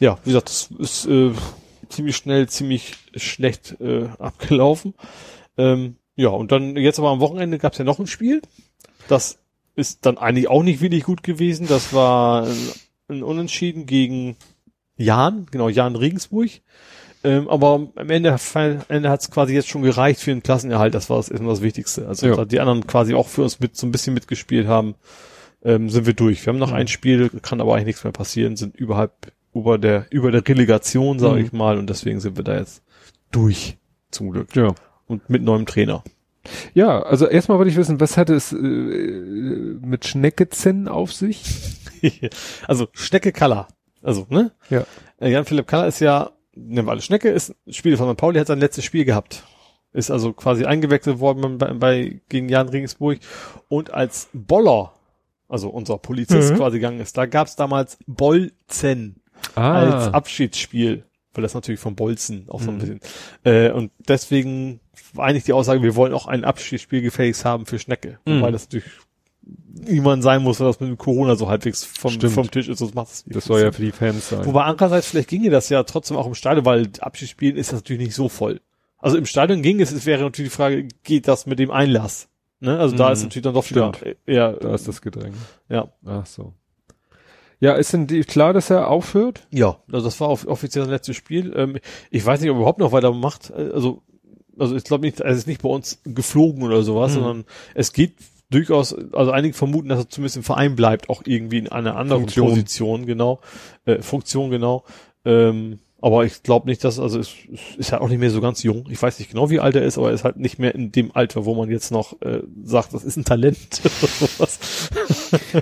Ja, 0.00 0.18
wie 0.24 0.30
gesagt, 0.30 0.48
das 0.48 0.70
ist 0.78 1.06
äh, 1.06 1.32
ziemlich 1.88 2.16
schnell, 2.16 2.48
ziemlich 2.48 2.94
schlecht 3.14 3.80
äh, 3.80 4.08
abgelaufen. 4.18 4.94
Ähm, 5.56 5.96
ja, 6.16 6.30
und 6.30 6.50
dann 6.50 6.76
jetzt 6.76 6.98
aber 6.98 7.10
am 7.10 7.20
Wochenende 7.20 7.58
gab 7.58 7.72
es 7.72 7.78
ja 7.78 7.84
noch 7.84 7.98
ein 7.98 8.06
Spiel. 8.06 8.42
Das 9.08 9.38
ist 9.76 10.06
dann 10.06 10.18
eigentlich 10.18 10.48
auch 10.48 10.62
nicht 10.62 10.80
wirklich 10.80 11.04
gut 11.04 11.22
gewesen. 11.22 11.66
Das 11.68 11.92
war 11.92 12.46
ein, 12.46 12.56
ein 13.08 13.22
Unentschieden 13.22 13.86
gegen 13.86 14.36
Jan, 14.96 15.46
genau, 15.50 15.68
Jan 15.68 15.94
Regensburg. 15.94 16.50
Ähm, 17.22 17.48
aber 17.48 17.88
am 17.96 18.10
Ende, 18.10 18.36
Ende 18.88 19.10
hat 19.10 19.20
es 19.20 19.30
quasi 19.30 19.52
jetzt 19.52 19.68
schon 19.68 19.82
gereicht 19.82 20.20
für 20.20 20.30
den 20.30 20.42
Klassenerhalt. 20.42 20.94
Das 20.94 21.10
war 21.10 21.18
das 21.18 21.28
erstmal 21.28 21.52
das 21.52 21.62
Wichtigste. 21.62 22.08
Also 22.08 22.26
ja. 22.28 22.44
die 22.44 22.60
anderen 22.60 22.86
quasi 22.86 23.14
auch 23.14 23.28
für 23.28 23.42
uns 23.42 23.60
mit 23.60 23.76
so 23.76 23.86
ein 23.86 23.92
bisschen 23.92 24.14
mitgespielt 24.14 24.66
haben, 24.66 24.94
ähm, 25.62 25.90
sind 25.90 26.06
wir 26.06 26.14
durch. 26.14 26.46
Wir 26.46 26.52
haben 26.52 26.58
noch 26.58 26.70
mhm. 26.70 26.76
ein 26.76 26.88
Spiel, 26.88 27.28
kann 27.42 27.60
aber 27.60 27.74
eigentlich 27.74 27.86
nichts 27.86 28.04
mehr 28.04 28.12
passieren, 28.12 28.56
sind 28.56 28.76
überhalb 28.76 29.32
über 29.52 29.76
der 29.78 30.06
über 30.10 30.30
der 30.30 30.46
Relegation, 30.46 31.18
sage 31.18 31.40
mhm. 31.40 31.46
ich 31.46 31.52
mal, 31.52 31.78
und 31.78 31.90
deswegen 31.90 32.20
sind 32.20 32.36
wir 32.36 32.44
da 32.44 32.58
jetzt 32.58 32.82
durch. 33.32 33.76
Zum 34.10 34.30
Glück. 34.30 34.54
Ja. 34.54 34.74
Und 35.06 35.30
mit 35.30 35.42
neuem 35.42 35.66
Trainer. 35.66 36.02
Ja, 36.74 37.02
also 37.02 37.26
erstmal 37.26 37.58
wollte 37.58 37.70
ich 37.70 37.76
wissen, 37.76 38.00
was 38.00 38.16
hat 38.16 38.30
es 38.30 38.52
äh, 38.52 38.56
mit 38.56 40.06
Schneckezen 40.06 40.88
auf 40.88 41.12
sich? 41.12 41.42
also 42.66 42.88
Schnecke 42.92 43.32
Kaller. 43.32 43.68
Also, 44.02 44.26
ne? 44.28 44.52
Ja. 44.70 44.84
Äh, 45.18 45.30
Jan-Philipp 45.30 45.66
Kaller 45.66 45.88
ist 45.88 46.00
ja, 46.00 46.30
nehmen 46.54 46.86
wir 46.86 46.92
alle 46.92 47.02
Schnecke, 47.02 47.28
ist 47.28 47.54
Spieler 47.68 47.96
von 47.96 48.14
Pauli, 48.16 48.38
hat 48.38 48.46
sein 48.46 48.60
letztes 48.60 48.84
Spiel 48.84 49.04
gehabt. 49.04 49.44
Ist 49.92 50.10
also 50.10 50.32
quasi 50.32 50.66
eingewechselt 50.66 51.20
worden 51.20 51.58
bei, 51.58 51.72
bei 51.72 52.20
gegen 52.28 52.48
Jan 52.48 52.68
Regensburg. 52.68 53.18
Und 53.68 53.94
als 53.94 54.28
Boller, 54.32 54.92
also 55.48 55.70
unser 55.70 55.98
Polizist 55.98 56.52
mhm. 56.52 56.56
quasi 56.56 56.76
gegangen 56.78 57.00
ist, 57.00 57.16
da 57.16 57.26
gab's 57.26 57.56
damals 57.56 57.98
Bolzen 58.06 59.22
ah. 59.54 59.72
als 59.72 60.14
Abschiedsspiel. 60.14 61.04
Weil 61.32 61.42
das 61.42 61.54
natürlich 61.54 61.80
vom 61.80 61.96
Bolzen 61.96 62.46
auch 62.48 62.60
so 62.60 62.70
ein 62.70 62.76
mhm. 62.76 62.80
bisschen. 62.80 63.00
Äh, 63.44 63.70
und 63.70 63.90
deswegen 64.06 64.80
war 65.14 65.26
eigentlich 65.26 65.44
die 65.44 65.52
Aussage, 65.52 65.82
wir 65.82 65.96
wollen 65.96 66.12
auch 66.12 66.26
ein 66.26 66.44
Abschiedsspiel 66.44 67.02
gefälligst 67.02 67.44
haben 67.44 67.66
für 67.66 67.78
Schnecke. 67.78 68.18
Mhm. 68.24 68.42
Weil 68.42 68.52
das 68.52 68.64
natürlich 68.64 68.90
niemand 69.88 70.22
sein 70.22 70.42
muss, 70.42 70.60
was 70.60 70.80
mit 70.80 70.88
dem 70.88 70.98
Corona 70.98 71.36
so 71.36 71.48
halbwegs 71.48 71.84
vom, 71.84 72.20
vom 72.20 72.50
Tisch 72.50 72.68
ist, 72.68 72.78
sonst 72.78 72.94
macht 72.94 73.08
es 73.08 73.24
Das 73.26 73.44
soll 73.44 73.60
ja 73.60 73.72
für 73.72 73.82
die 73.82 73.92
Fans 73.92 74.28
sein. 74.28 74.44
Wobei 74.44 74.64
andererseits, 74.64 75.08
vielleicht 75.08 75.28
ginge 75.28 75.50
das 75.50 75.68
ja 75.68 75.82
trotzdem 75.84 76.16
auch 76.16 76.26
im 76.26 76.34
Stadion, 76.34 76.64
weil 76.64 76.88
Abschiedsspielen 77.00 77.56
ist 77.56 77.72
das 77.72 77.80
natürlich 77.80 78.06
nicht 78.06 78.14
so 78.14 78.28
voll. 78.28 78.60
Also 78.98 79.18
im 79.18 79.26
Stadion 79.26 79.62
ging 79.62 79.80
es, 79.80 79.92
es 79.92 80.06
wäre 80.06 80.22
natürlich 80.22 80.50
die 80.50 80.56
Frage, 80.56 80.88
geht 81.04 81.28
das 81.28 81.46
mit 81.46 81.58
dem 81.58 81.70
Einlass? 81.70 82.28
Ne? 82.60 82.78
Also 82.78 82.94
mhm. 82.94 82.98
da 82.98 83.12
ist 83.12 83.22
natürlich 83.22 83.44
dann 83.44 83.54
doch 83.54 83.68
wieder 83.68 83.92
eher. 84.24 84.52
Da 84.54 84.74
ist 84.74 84.88
das 84.88 85.02
Gedränge. 85.02 85.36
Ja. 85.68 85.88
Ach 86.04 86.26
so. 86.26 86.54
Ja, 87.58 87.74
ist 87.74 87.92
denn 87.92 88.06
die, 88.06 88.20
klar, 88.22 88.52
dass 88.52 88.68
er 88.68 88.88
aufhört? 88.88 89.46
Ja, 89.50 89.78
also 89.90 90.06
das 90.06 90.20
war 90.20 90.28
offiziell 90.28 90.84
das 90.84 90.90
letzte 90.90 91.14
Spiel. 91.14 91.54
Ähm, 91.56 91.78
ich 92.10 92.24
weiß 92.24 92.40
nicht, 92.40 92.50
ob 92.50 92.56
er 92.56 92.60
überhaupt 92.60 92.80
noch 92.80 92.92
weitermacht. 92.92 93.50
Also, 93.50 94.02
also 94.58 94.76
ich 94.76 94.84
glaube 94.84 95.04
nicht, 95.04 95.20
er 95.20 95.32
ist 95.32 95.46
nicht 95.46 95.62
bei 95.62 95.68
uns 95.68 96.00
geflogen 96.04 96.62
oder 96.62 96.82
sowas, 96.82 97.12
mhm. 97.12 97.14
sondern 97.14 97.44
es 97.74 97.92
geht 97.92 98.14
durchaus, 98.50 98.94
also 99.12 99.30
einige 99.30 99.54
vermuten, 99.54 99.88
dass 99.88 100.00
er 100.00 100.08
zumindest 100.08 100.36
im 100.36 100.42
Verein 100.42 100.76
bleibt, 100.76 101.08
auch 101.08 101.22
irgendwie 101.24 101.58
in 101.58 101.68
einer 101.68 101.96
anderen 101.96 102.22
Funktion. 102.22 102.48
Position, 102.50 103.06
genau, 103.06 103.40
äh, 103.84 104.00
Funktion, 104.02 104.50
genau. 104.50 104.84
Ähm, 105.24 105.80
aber 106.00 106.24
ich 106.24 106.42
glaube 106.42 106.68
nicht, 106.68 106.84
dass, 106.84 107.00
also 107.00 107.18
es 107.18 107.34
ist 107.78 107.90
ja 107.90 108.00
auch 108.00 108.08
nicht 108.08 108.18
mehr 108.18 108.30
so 108.30 108.40
ganz 108.40 108.62
jung. 108.62 108.86
Ich 108.90 109.00
weiß 109.02 109.18
nicht 109.18 109.30
genau, 109.30 109.50
wie 109.50 109.60
alt 109.60 109.74
er 109.74 109.82
ist, 109.82 109.98
aber 109.98 110.08
er 110.08 110.14
ist 110.14 110.24
halt 110.24 110.36
nicht 110.36 110.58
mehr 110.58 110.74
in 110.74 110.92
dem 110.92 111.10
Alter, 111.14 111.46
wo 111.46 111.54
man 111.54 111.70
jetzt 111.70 111.90
noch 111.90 112.20
äh, 112.20 112.42
sagt, 112.62 112.94
das 112.94 113.02
ist 113.02 113.16
ein 113.16 113.24
Talent 113.24 113.80
oder 113.80 114.08
sowas. 114.08 114.90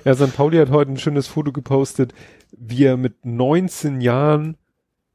ja, 0.04 0.14
St. 0.14 0.36
Pauli 0.36 0.58
hat 0.58 0.70
heute 0.70 0.90
ein 0.90 0.98
schönes 0.98 1.28
Foto 1.28 1.52
gepostet, 1.52 2.12
wie 2.50 2.84
er 2.84 2.96
mit 2.96 3.24
19 3.24 4.00
Jahren 4.00 4.56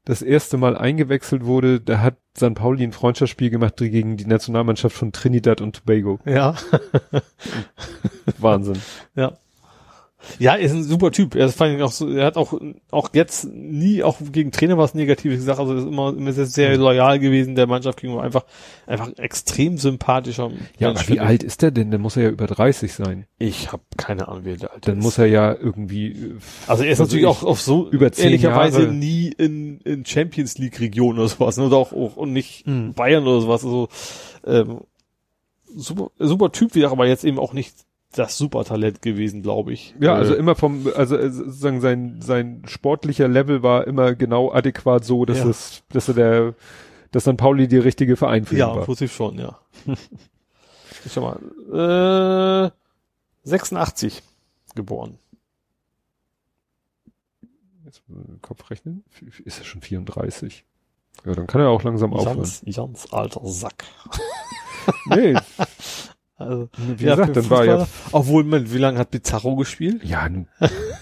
das 0.04 0.22
erste 0.22 0.56
Mal 0.56 0.76
eingewechselt 0.76 1.44
wurde, 1.44 1.80
da 1.80 2.00
hat 2.00 2.16
St. 2.36 2.54
Pauli 2.54 2.84
ein 2.84 2.92
Freundschaftsspiel 2.92 3.50
gemacht 3.50 3.76
gegen 3.76 4.16
die 4.16 4.26
Nationalmannschaft 4.26 4.96
von 4.96 5.12
Trinidad 5.12 5.60
und 5.60 5.76
Tobago. 5.76 6.18
Ja. 6.24 6.54
Wahnsinn. 8.38 8.80
Ja. 9.14 9.36
Ja, 10.38 10.54
er 10.54 10.60
ist 10.60 10.72
ein 10.72 10.82
super 10.82 11.10
Typ. 11.10 11.34
Er, 11.34 11.46
ist 11.46 11.60
auch 11.60 11.92
so, 11.92 12.08
er 12.08 12.26
hat 12.26 12.36
auch, 12.36 12.58
auch 12.90 13.10
jetzt 13.12 13.44
nie, 13.44 14.02
auch 14.02 14.18
gegen 14.32 14.52
Trainer 14.52 14.78
was 14.78 14.94
Negatives 14.94 15.38
gesagt. 15.38 15.58
Also 15.58 15.72
er 15.72 15.78
ist 15.80 15.86
immer, 15.86 16.10
immer 16.10 16.32
sehr, 16.32 16.46
sehr 16.46 16.76
loyal 16.76 17.18
gewesen 17.18 17.54
der 17.54 17.66
Mannschaft 17.66 18.00
gegenüber. 18.00 18.22
Einfach, 18.22 18.44
einfach 18.86 19.10
extrem 19.18 19.78
sympathischer. 19.78 20.50
Ja, 20.78 20.90
aber 20.90 21.08
wie 21.08 21.20
alt 21.20 21.42
ist 21.42 21.62
der 21.62 21.70
denn? 21.70 21.90
Der 21.90 21.98
muss 21.98 22.16
er 22.16 22.24
ja 22.24 22.28
über 22.30 22.46
30 22.46 22.92
sein. 22.92 23.26
Ich 23.38 23.72
habe 23.72 23.82
keine 23.96 24.28
Ahnung, 24.28 24.44
wie 24.44 24.50
alt 24.50 24.86
Dann 24.86 24.98
ist. 24.98 25.04
muss 25.04 25.18
er 25.18 25.26
ja 25.26 25.54
irgendwie. 25.54 26.34
Also 26.66 26.84
er 26.84 26.92
ist 26.92 26.98
natürlich 26.98 27.26
auch 27.26 27.42
auf 27.42 27.60
so 27.60 27.88
über 27.90 28.10
ehrlicherweise 28.16 28.82
Jahre. 28.82 28.92
nie 28.92 29.28
in, 29.36 29.80
in 29.80 30.04
Champions 30.04 30.58
League 30.58 30.80
Region 30.80 31.18
oder 31.18 31.28
sowas. 31.28 31.56
Ne? 31.56 31.66
Oder 31.66 31.76
auch, 31.76 31.92
auch 31.92 32.16
und 32.16 32.32
nicht 32.32 32.66
hm. 32.66 32.94
Bayern 32.94 33.26
oder 33.26 33.40
sowas. 33.40 33.64
Also 33.64 33.88
ähm, 34.46 34.80
super, 35.74 36.10
super 36.18 36.52
Typ, 36.52 36.74
wie 36.74 36.84
aber 36.84 37.06
jetzt 37.06 37.24
eben 37.24 37.38
auch 37.38 37.52
nicht 37.52 37.74
das 38.12 38.36
Supertalent 38.36 39.02
gewesen, 39.02 39.42
glaube 39.42 39.72
ich. 39.72 39.94
Ja, 40.00 40.14
also 40.14 40.34
äh, 40.34 40.38
immer 40.38 40.54
vom, 40.54 40.88
also 40.96 41.16
äh, 41.16 41.30
sozusagen 41.30 41.80
sein 41.80 42.20
sein 42.20 42.62
sportlicher 42.66 43.28
Level 43.28 43.62
war 43.62 43.86
immer 43.86 44.14
genau 44.14 44.52
adäquat 44.52 45.04
so, 45.04 45.24
dass 45.24 45.38
ja. 45.38 45.48
es, 45.48 45.82
dass 45.90 46.08
er 46.08 46.14
der, 46.14 46.54
dass 47.12 47.24
dann 47.24 47.36
Pauli 47.36 47.68
die 47.68 47.78
richtige 47.78 48.16
Verein 48.16 48.44
für 48.44 48.56
ja, 48.56 48.68
war. 48.68 48.78
Ja, 48.78 48.84
positiv 48.84 49.12
schon, 49.12 49.38
ja. 49.38 49.58
ich 51.04 51.12
schau 51.12 51.38
mal, 51.70 52.66
äh, 52.66 53.48
86 53.48 54.22
geboren. 54.74 55.18
Jetzt 57.84 58.02
Kopf 58.42 58.70
rechnen, 58.70 59.04
ist 59.44 59.58
er 59.58 59.64
schon 59.64 59.82
34? 59.82 60.64
Ja, 61.24 61.34
dann 61.34 61.46
kann 61.46 61.60
er 61.60 61.68
auch 61.68 61.82
langsam 61.82 62.12
Jans, 62.12 62.26
aufhören. 62.26 62.50
Jans 62.64 63.12
alter 63.12 63.40
Sack. 63.44 63.84
nee, 65.06 65.34
Also, 66.40 66.68
wie 66.96 67.04
ja, 67.04 67.14
gesagt, 67.14 67.36
dann 67.36 67.50
war 67.50 67.64
ja. 67.64 67.86
Obwohl, 68.12 68.44
man, 68.44 68.72
wie 68.72 68.78
lange 68.78 68.98
hat 68.98 69.10
Bizarro 69.10 69.56
gespielt? 69.56 70.02
Ja, 70.04 70.28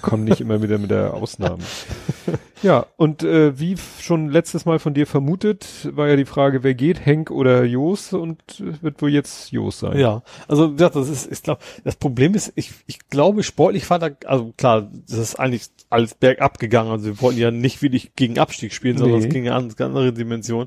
komm 0.03 0.25
nicht 0.25 0.41
immer 0.41 0.63
wieder 0.63 0.79
mit 0.79 0.91
der 0.91 1.15
Ausnahme. 1.15 1.63
Ja, 2.63 2.87
und 2.97 3.23
äh, 3.23 3.59
wie 3.59 3.77
schon 4.01 4.31
letztes 4.31 4.65
Mal 4.65 4.79
von 4.79 4.95
dir 4.95 5.07
vermutet, 5.07 5.89
war 5.95 6.09
ja 6.09 6.17
die 6.17 6.25
Frage, 6.25 6.63
wer 6.65 6.75
geht, 6.75 7.05
Henk 7.05 7.31
oder 7.31 7.65
Jos 7.65 8.13
und 8.13 8.41
äh, 8.61 8.83
wird 8.83 9.01
wohl 9.01 9.11
jetzt 9.11 9.53
Jos 9.53 9.79
sein. 9.79 9.99
Ja, 9.99 10.23
also 10.49 10.75
ja, 10.77 10.89
das 10.89 11.09
ist, 11.09 11.31
ich 11.31 11.43
glaube, 11.43 11.61
das 11.85 11.97
Problem 11.97 12.35
ist, 12.35 12.53
ich, 12.57 12.73
ich 12.87 13.09
glaube, 13.09 13.43
sportlich 13.43 13.89
war 13.91 13.99
da, 13.99 14.11
also 14.25 14.53
klar, 14.57 14.91
das 15.09 15.19
ist 15.19 15.37
eigentlich 15.37 15.69
alles 15.89 16.15
bergab 16.15 16.59
gegangen. 16.59 16.91
Also 16.91 17.07
wir 17.07 17.21
wollten 17.21 17.39
ja 17.39 17.51
nicht 17.51 17.81
wirklich 17.83 18.15
gegen 18.17 18.39
Abstieg 18.39 18.73
spielen, 18.73 18.99
sondern 18.99 19.21
es 19.21 19.29
ging 19.29 19.45
ja 19.45 19.57
an 19.57 19.69
ganz 19.69 19.81
andere 19.81 20.13
Dimension. 20.13 20.67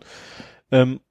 Ähm, 0.72 1.01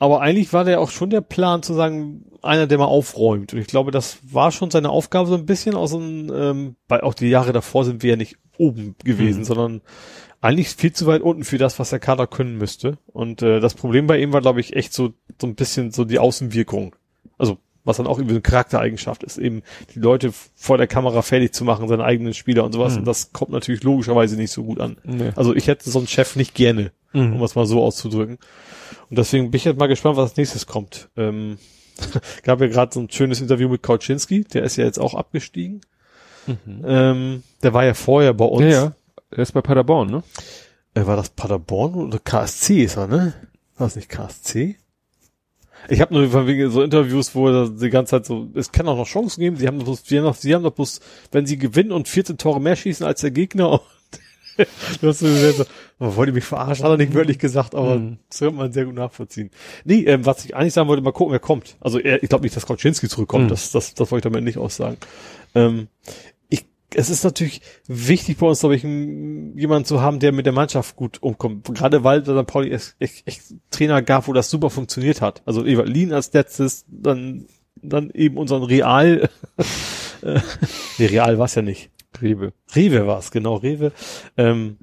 aber 0.00 0.22
eigentlich 0.22 0.52
war 0.54 0.64
der 0.64 0.80
auch 0.80 0.90
schon 0.90 1.10
der 1.10 1.20
Plan 1.20 1.62
zu 1.62 1.74
sagen, 1.74 2.24
einer, 2.42 2.66
der 2.66 2.78
mal 2.78 2.86
aufräumt. 2.86 3.52
Und 3.52 3.60
ich 3.60 3.66
glaube, 3.66 3.90
das 3.90 4.18
war 4.22 4.50
schon 4.50 4.70
seine 4.70 4.88
Aufgabe 4.88 5.28
so 5.28 5.34
ein 5.34 5.44
bisschen 5.44 5.76
aus 5.76 5.94
einem, 5.94 6.32
ähm, 6.34 6.76
weil 6.88 7.02
auch 7.02 7.12
die 7.12 7.28
Jahre 7.28 7.52
davor 7.52 7.84
sind 7.84 8.02
wir 8.02 8.10
ja 8.10 8.16
nicht 8.16 8.38
oben 8.56 8.96
gewesen, 9.04 9.40
mhm. 9.40 9.44
sondern 9.44 9.80
eigentlich 10.40 10.70
viel 10.70 10.94
zu 10.94 11.06
weit 11.06 11.20
unten 11.20 11.44
für 11.44 11.58
das, 11.58 11.78
was 11.78 11.90
der 11.90 11.98
Kader 11.98 12.26
können 12.26 12.56
müsste. 12.56 12.96
Und 13.08 13.42
äh, 13.42 13.60
das 13.60 13.74
Problem 13.74 14.06
bei 14.06 14.18
ihm 14.18 14.32
war, 14.32 14.40
glaube 14.40 14.60
ich, 14.60 14.74
echt 14.74 14.94
so, 14.94 15.12
so 15.38 15.46
ein 15.46 15.54
bisschen 15.54 15.90
so 15.90 16.06
die 16.06 16.18
Außenwirkung. 16.18 16.96
Also 17.36 17.58
was 17.84 17.96
dann 17.96 18.06
auch 18.06 18.18
irgendwie 18.18 18.34
eine 18.34 18.42
Charaktereigenschaft 18.42 19.22
ist, 19.22 19.38
eben 19.38 19.62
die 19.94 19.98
Leute 19.98 20.32
vor 20.54 20.78
der 20.78 20.86
Kamera 20.86 21.22
fertig 21.22 21.54
zu 21.54 21.64
machen, 21.64 21.88
seine 21.88 22.04
eigenen 22.04 22.34
Spieler 22.34 22.64
und 22.64 22.72
sowas. 22.72 22.92
Mhm. 22.92 23.00
Und 23.00 23.04
das 23.06 23.32
kommt 23.32 23.50
natürlich 23.50 23.82
logischerweise 23.82 24.36
nicht 24.36 24.50
so 24.50 24.64
gut 24.64 24.80
an. 24.80 24.98
Nee. 25.04 25.30
Also 25.36 25.54
ich 25.54 25.66
hätte 25.66 25.88
so 25.88 25.98
einen 25.98 26.08
Chef 26.08 26.36
nicht 26.36 26.54
gerne, 26.54 26.92
mhm. 27.12 27.34
um 27.34 27.42
es 27.42 27.54
mal 27.54 27.66
so 27.66 27.82
auszudrücken. 27.82 28.38
Und 29.08 29.18
deswegen 29.18 29.50
bin 29.50 29.56
ich 29.56 29.64
jetzt 29.64 29.78
mal 29.78 29.86
gespannt, 29.86 30.16
was 30.16 30.30
als 30.30 30.36
nächstes 30.36 30.66
kommt. 30.66 31.08
Ähm, 31.16 31.58
gab 32.42 32.60
ja 32.60 32.66
gerade 32.66 32.92
so 32.92 33.00
ein 33.00 33.10
schönes 33.10 33.40
Interview 33.40 33.68
mit 33.68 33.82
Kauczynski, 33.82 34.44
der 34.44 34.62
ist 34.64 34.76
ja 34.76 34.84
jetzt 34.84 34.98
auch 34.98 35.14
abgestiegen. 35.14 35.80
Mhm. 36.46 36.84
Ähm, 36.84 37.42
der 37.62 37.74
war 37.74 37.84
ja 37.84 37.94
vorher 37.94 38.34
bei 38.34 38.44
uns. 38.44 38.64
Ja, 38.64 38.70
ja. 38.70 38.92
Er 39.30 39.38
ist 39.38 39.52
bei 39.52 39.60
Paderborn, 39.60 40.10
ne? 40.10 40.22
Äh, 40.94 41.06
war 41.06 41.16
das 41.16 41.30
Paderborn 41.30 41.94
oder 41.94 42.18
KSC 42.18 42.82
ist 42.82 42.96
er, 42.96 43.06
ne? 43.06 43.34
War 43.76 43.86
das 43.86 43.96
nicht 43.96 44.08
KSC? 44.08 44.76
Ich 45.88 46.00
habe 46.00 46.14
nur 46.14 46.28
von 46.28 46.46
wegen 46.46 46.70
so 46.70 46.82
Interviews, 46.82 47.34
wo 47.34 47.48
er 47.48 47.68
die 47.68 47.90
ganze 47.90 48.10
Zeit 48.10 48.26
so, 48.26 48.48
es 48.54 48.70
kann 48.70 48.88
auch 48.88 48.96
noch 48.96 49.06
Chancen 49.06 49.40
geben, 49.40 49.56
sie 49.56 49.66
haben 49.66 49.78
doch 49.78 49.86
bloß, 49.86 50.04
sie 50.04 50.18
haben 50.18 50.24
doch, 50.24 50.34
sie 50.34 50.54
haben 50.54 50.62
doch 50.62 50.72
bloß, 50.72 51.00
wenn 51.32 51.46
sie 51.46 51.58
gewinnen 51.58 51.92
und 51.92 52.08
14 52.08 52.38
Tore 52.38 52.60
mehr 52.60 52.76
schießen 52.76 53.06
als 53.06 53.20
der 53.22 53.30
Gegner. 53.30 53.80
du 55.00 55.08
hast 55.08 55.20
so 55.20 55.64
man 55.98 56.16
wollte 56.16 56.32
mich 56.32 56.44
verarschen, 56.44 56.84
hat 56.84 56.92
er 56.92 56.96
nicht 56.96 57.14
wörtlich 57.14 57.38
gesagt, 57.38 57.74
aber 57.74 57.96
mhm. 57.96 58.18
das 58.28 58.40
kann 58.40 58.54
man 58.54 58.72
sehr 58.72 58.84
gut 58.84 58.94
nachvollziehen. 58.94 59.50
Nee, 59.84 60.04
ähm, 60.04 60.24
was 60.26 60.44
ich 60.44 60.54
eigentlich 60.54 60.74
sagen 60.74 60.88
wollte, 60.88 61.02
mal 61.02 61.12
gucken, 61.12 61.32
wer 61.32 61.40
kommt. 61.40 61.76
Also 61.80 61.98
er, 61.98 62.22
ich 62.22 62.28
glaube 62.28 62.44
nicht, 62.44 62.56
dass 62.56 62.66
Kaczynski 62.66 63.08
zurückkommt, 63.08 63.44
mhm. 63.44 63.48
das, 63.48 63.70
das, 63.70 63.94
das 63.94 64.10
wollte 64.10 64.28
ich 64.28 64.32
damit 64.32 64.44
nicht 64.44 64.58
aussagen. 64.58 64.96
Ähm, 65.54 65.88
es 66.94 67.10
ist 67.10 67.24
natürlich 67.24 67.60
wichtig 67.86 68.38
bei 68.38 68.46
uns, 68.46 68.60
glaube 68.60 68.76
ich, 68.76 68.82
jemanden 68.82 69.84
zu 69.84 70.00
haben, 70.00 70.18
der 70.18 70.32
mit 70.32 70.46
der 70.46 70.52
Mannschaft 70.52 70.96
gut 70.96 71.22
umkommt. 71.22 71.66
Gerade 71.74 72.04
weil 72.04 72.24
St. 72.24 72.46
Pauli 72.46 72.70
echt, 72.70 72.96
echt, 72.98 73.26
echt 73.26 73.42
Trainer 73.70 74.02
gab, 74.02 74.28
wo 74.28 74.32
das 74.32 74.50
super 74.50 74.70
funktioniert 74.70 75.20
hat. 75.20 75.42
Also 75.46 75.64
Eva 75.64 75.82
Lien 75.82 76.12
als 76.12 76.32
letztes, 76.32 76.84
dann, 76.88 77.46
dann 77.76 78.10
eben 78.10 78.36
unseren 78.36 78.62
Real, 78.62 79.28
äh, 80.22 80.40
nee, 80.98 81.06
Real 81.06 81.38
war 81.38 81.46
es 81.46 81.54
ja 81.54 81.62
nicht. 81.62 81.90
Rewe. 82.20 82.52
Rewe 82.74 83.06
war 83.06 83.18
es, 83.18 83.30
genau, 83.30 83.56
Rewe. 83.56 83.92
Ähm, 84.36 84.78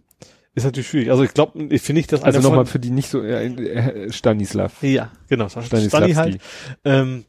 ist 0.55 0.63
natürlich 0.63 0.87
schwierig. 0.87 1.11
Also 1.11 1.23
ich 1.23 1.33
glaube, 1.33 1.67
ich 1.69 1.81
finde 1.81 1.99
nicht, 1.99 2.11
dass 2.11 2.23
also 2.23 2.39
nochmal 2.39 2.65
für 2.65 2.79
die 2.79 2.89
nicht 2.89 3.09
so 3.09 3.21
äh, 3.21 4.11
Stanislav. 4.11 4.81
Ja, 4.81 5.11
genau, 5.27 5.49
Stanislav. 5.49 6.15
halt. 6.15 6.41
Ähm, 6.83 7.25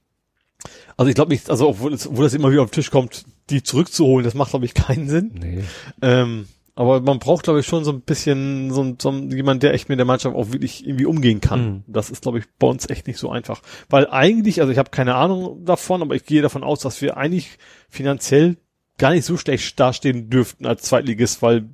also 0.97 1.10
ich 1.10 1.15
glaube 1.15 1.31
nicht, 1.31 1.50
also 1.50 1.68
obwohl, 1.68 1.92
es, 1.92 2.07
obwohl 2.07 2.24
das 2.24 2.32
immer 2.32 2.50
wieder 2.50 2.62
auf 2.62 2.70
den 2.70 2.74
Tisch 2.74 2.90
kommt, 2.90 3.24
die 3.51 3.62
zurückzuholen, 3.62 4.25
das 4.25 4.35
macht, 4.35 4.51
glaube 4.51 4.65
ich, 4.65 4.75
keinen 4.75 5.09
Sinn. 5.09 5.33
Nee. 5.35 5.65
Ähm, 6.02 6.47
aber 6.78 7.01
man 7.01 7.18
braucht, 7.18 7.43
glaube 7.43 7.59
ich, 7.59 7.67
schon 7.67 7.83
so 7.83 7.91
ein 7.91 8.02
bisschen 8.02 8.70
so, 8.70 8.94
so 9.01 9.10
jemand, 9.10 9.65
der 9.65 9.75
echt 9.75 9.89
mit 9.89 9.99
der 9.99 10.07
Mannschaft 10.07 10.36
auch 10.36 10.52
wirklich 10.52 10.86
irgendwie 10.86 11.07
umgehen 11.07 11.41
kann. 11.41 11.60
Mhm. 11.60 11.85
Das 11.89 12.09
ist, 12.09 12.23
glaube 12.23 12.39
ich, 12.39 12.44
bei 12.60 12.68
uns 12.68 12.89
echt 12.89 13.09
nicht 13.09 13.18
so 13.18 13.31
einfach. 13.31 13.62
Weil 13.91 14.09
eigentlich, 14.09 14.60
also 14.60 14.70
ich 14.70 14.78
habe 14.78 14.91
keine 14.91 15.17
Ahnung 15.17 15.65
davon, 15.65 16.02
aber 16.02 16.15
ich 16.15 16.25
gehe 16.25 16.41
davon 16.41 16.62
aus, 16.62 16.78
dass 16.78 17.02
wir 17.02 17.17
eigentlich 17.17 17.59
finanziell 17.89 18.59
gar 18.97 19.10
nicht 19.10 19.25
so 19.25 19.36
schlecht 19.36 19.81
dastehen 19.81 20.31
dürften 20.31 20.67
als 20.67 20.83
Zweitligist, 20.83 21.43
weil 21.43 21.68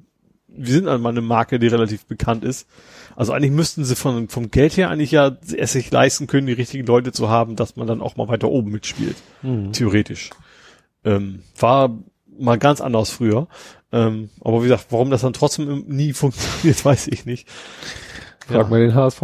wir 0.49 0.73
sind 0.73 0.89
einmal 0.89 1.13
eine 1.13 1.21
Marke, 1.21 1.59
die 1.59 1.67
relativ 1.67 2.07
bekannt 2.07 2.43
ist. 2.43 2.67
Also 3.15 3.33
eigentlich 3.33 3.53
müssten 3.53 3.85
sie 3.85 3.97
von, 3.97 4.29
vom 4.29 4.51
Geld 4.51 4.77
her 4.79 4.89
eigentlich 4.89 5.11
ja 5.11 5.37
es 5.55 5.73
sich 5.73 5.91
leisten 5.91 6.27
können, 6.27 6.47
die 6.47 6.53
richtigen 6.55 6.87
Leute 6.87 7.13
zu 7.13 7.29
haben, 7.29 7.57
dass 7.57 7.77
man 7.77 7.87
dann 7.87 8.01
auch 8.01 8.17
mal 8.17 8.29
weiter 8.29 8.49
oben 8.49 8.71
mitspielt. 8.71 9.17
Mhm. 9.43 9.73
Theoretisch. 9.73 10.31
Ähm, 11.05 11.43
war 11.59 11.91
mal 12.39 12.59
ganz 12.59 12.81
anders 12.81 13.11
früher. 13.11 13.49
Ähm, 13.93 14.31
aber 14.41 14.61
wie 14.61 14.69
gesagt, 14.69 14.87
warum 14.91 15.11
das 15.11 15.23
dann 15.23 15.33
trotzdem 15.33 15.85
nie 15.87 16.13
funktioniert, 16.15 16.85
weiß 16.85 17.09
ich 17.09 17.27
nicht. 17.27 17.49
Frag 18.47 18.65
ja. 18.65 18.69
mal 18.69 18.81
den 18.81 18.95
HSV. 18.95 19.23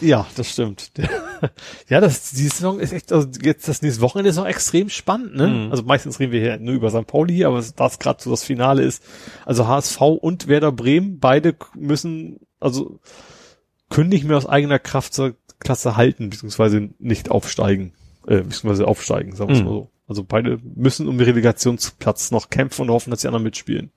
Ja, 0.00 0.26
das 0.36 0.50
stimmt. 0.50 0.90
ja, 1.88 2.00
das, 2.00 2.30
die 2.30 2.48
Saison 2.48 2.80
ist 2.80 2.92
echt, 2.92 3.12
also 3.12 3.28
jetzt 3.40 3.68
das 3.68 3.82
nächste 3.82 4.00
Wochenende 4.00 4.30
ist 4.30 4.36
noch 4.36 4.46
extrem 4.46 4.88
spannend, 4.88 5.36
ne? 5.36 5.46
Mhm. 5.46 5.70
Also 5.70 5.84
meistens 5.84 6.18
reden 6.18 6.32
wir 6.32 6.40
hier 6.40 6.58
nur 6.58 6.74
über 6.74 6.90
St. 6.90 7.06
Pauli, 7.06 7.44
aber 7.44 7.62
was 7.76 7.98
gerade 8.00 8.20
so 8.20 8.30
das 8.30 8.42
Finale 8.42 8.82
ist, 8.82 9.04
also 9.46 9.68
HSV 9.68 10.00
und 10.00 10.48
Werder 10.48 10.72
Bremen, 10.72 11.20
beide 11.20 11.54
müssen, 11.76 12.40
also 12.58 12.98
können 13.90 14.08
nicht 14.08 14.24
mehr 14.24 14.36
aus 14.36 14.46
eigener 14.46 14.80
Kraft 14.80 15.14
zur 15.14 15.36
Klasse 15.60 15.96
halten, 15.96 16.30
beziehungsweise 16.30 16.90
nicht 16.98 17.30
aufsteigen, 17.30 17.92
äh, 18.26 18.42
beziehungsweise 18.42 18.88
aufsteigen, 18.88 19.36
sagen 19.36 19.50
wir 19.50 19.60
mhm. 19.60 19.64
mal 19.64 19.70
so. 19.70 19.90
Also 20.08 20.24
beide 20.24 20.58
müssen 20.74 21.06
um 21.06 21.18
den 21.18 21.26
Relegationsplatz 21.26 22.30
noch 22.30 22.48
kämpfen 22.50 22.82
und 22.82 22.90
hoffen, 22.90 23.10
dass 23.10 23.20
die 23.20 23.28
anderen 23.28 23.44
mitspielen. 23.44 23.92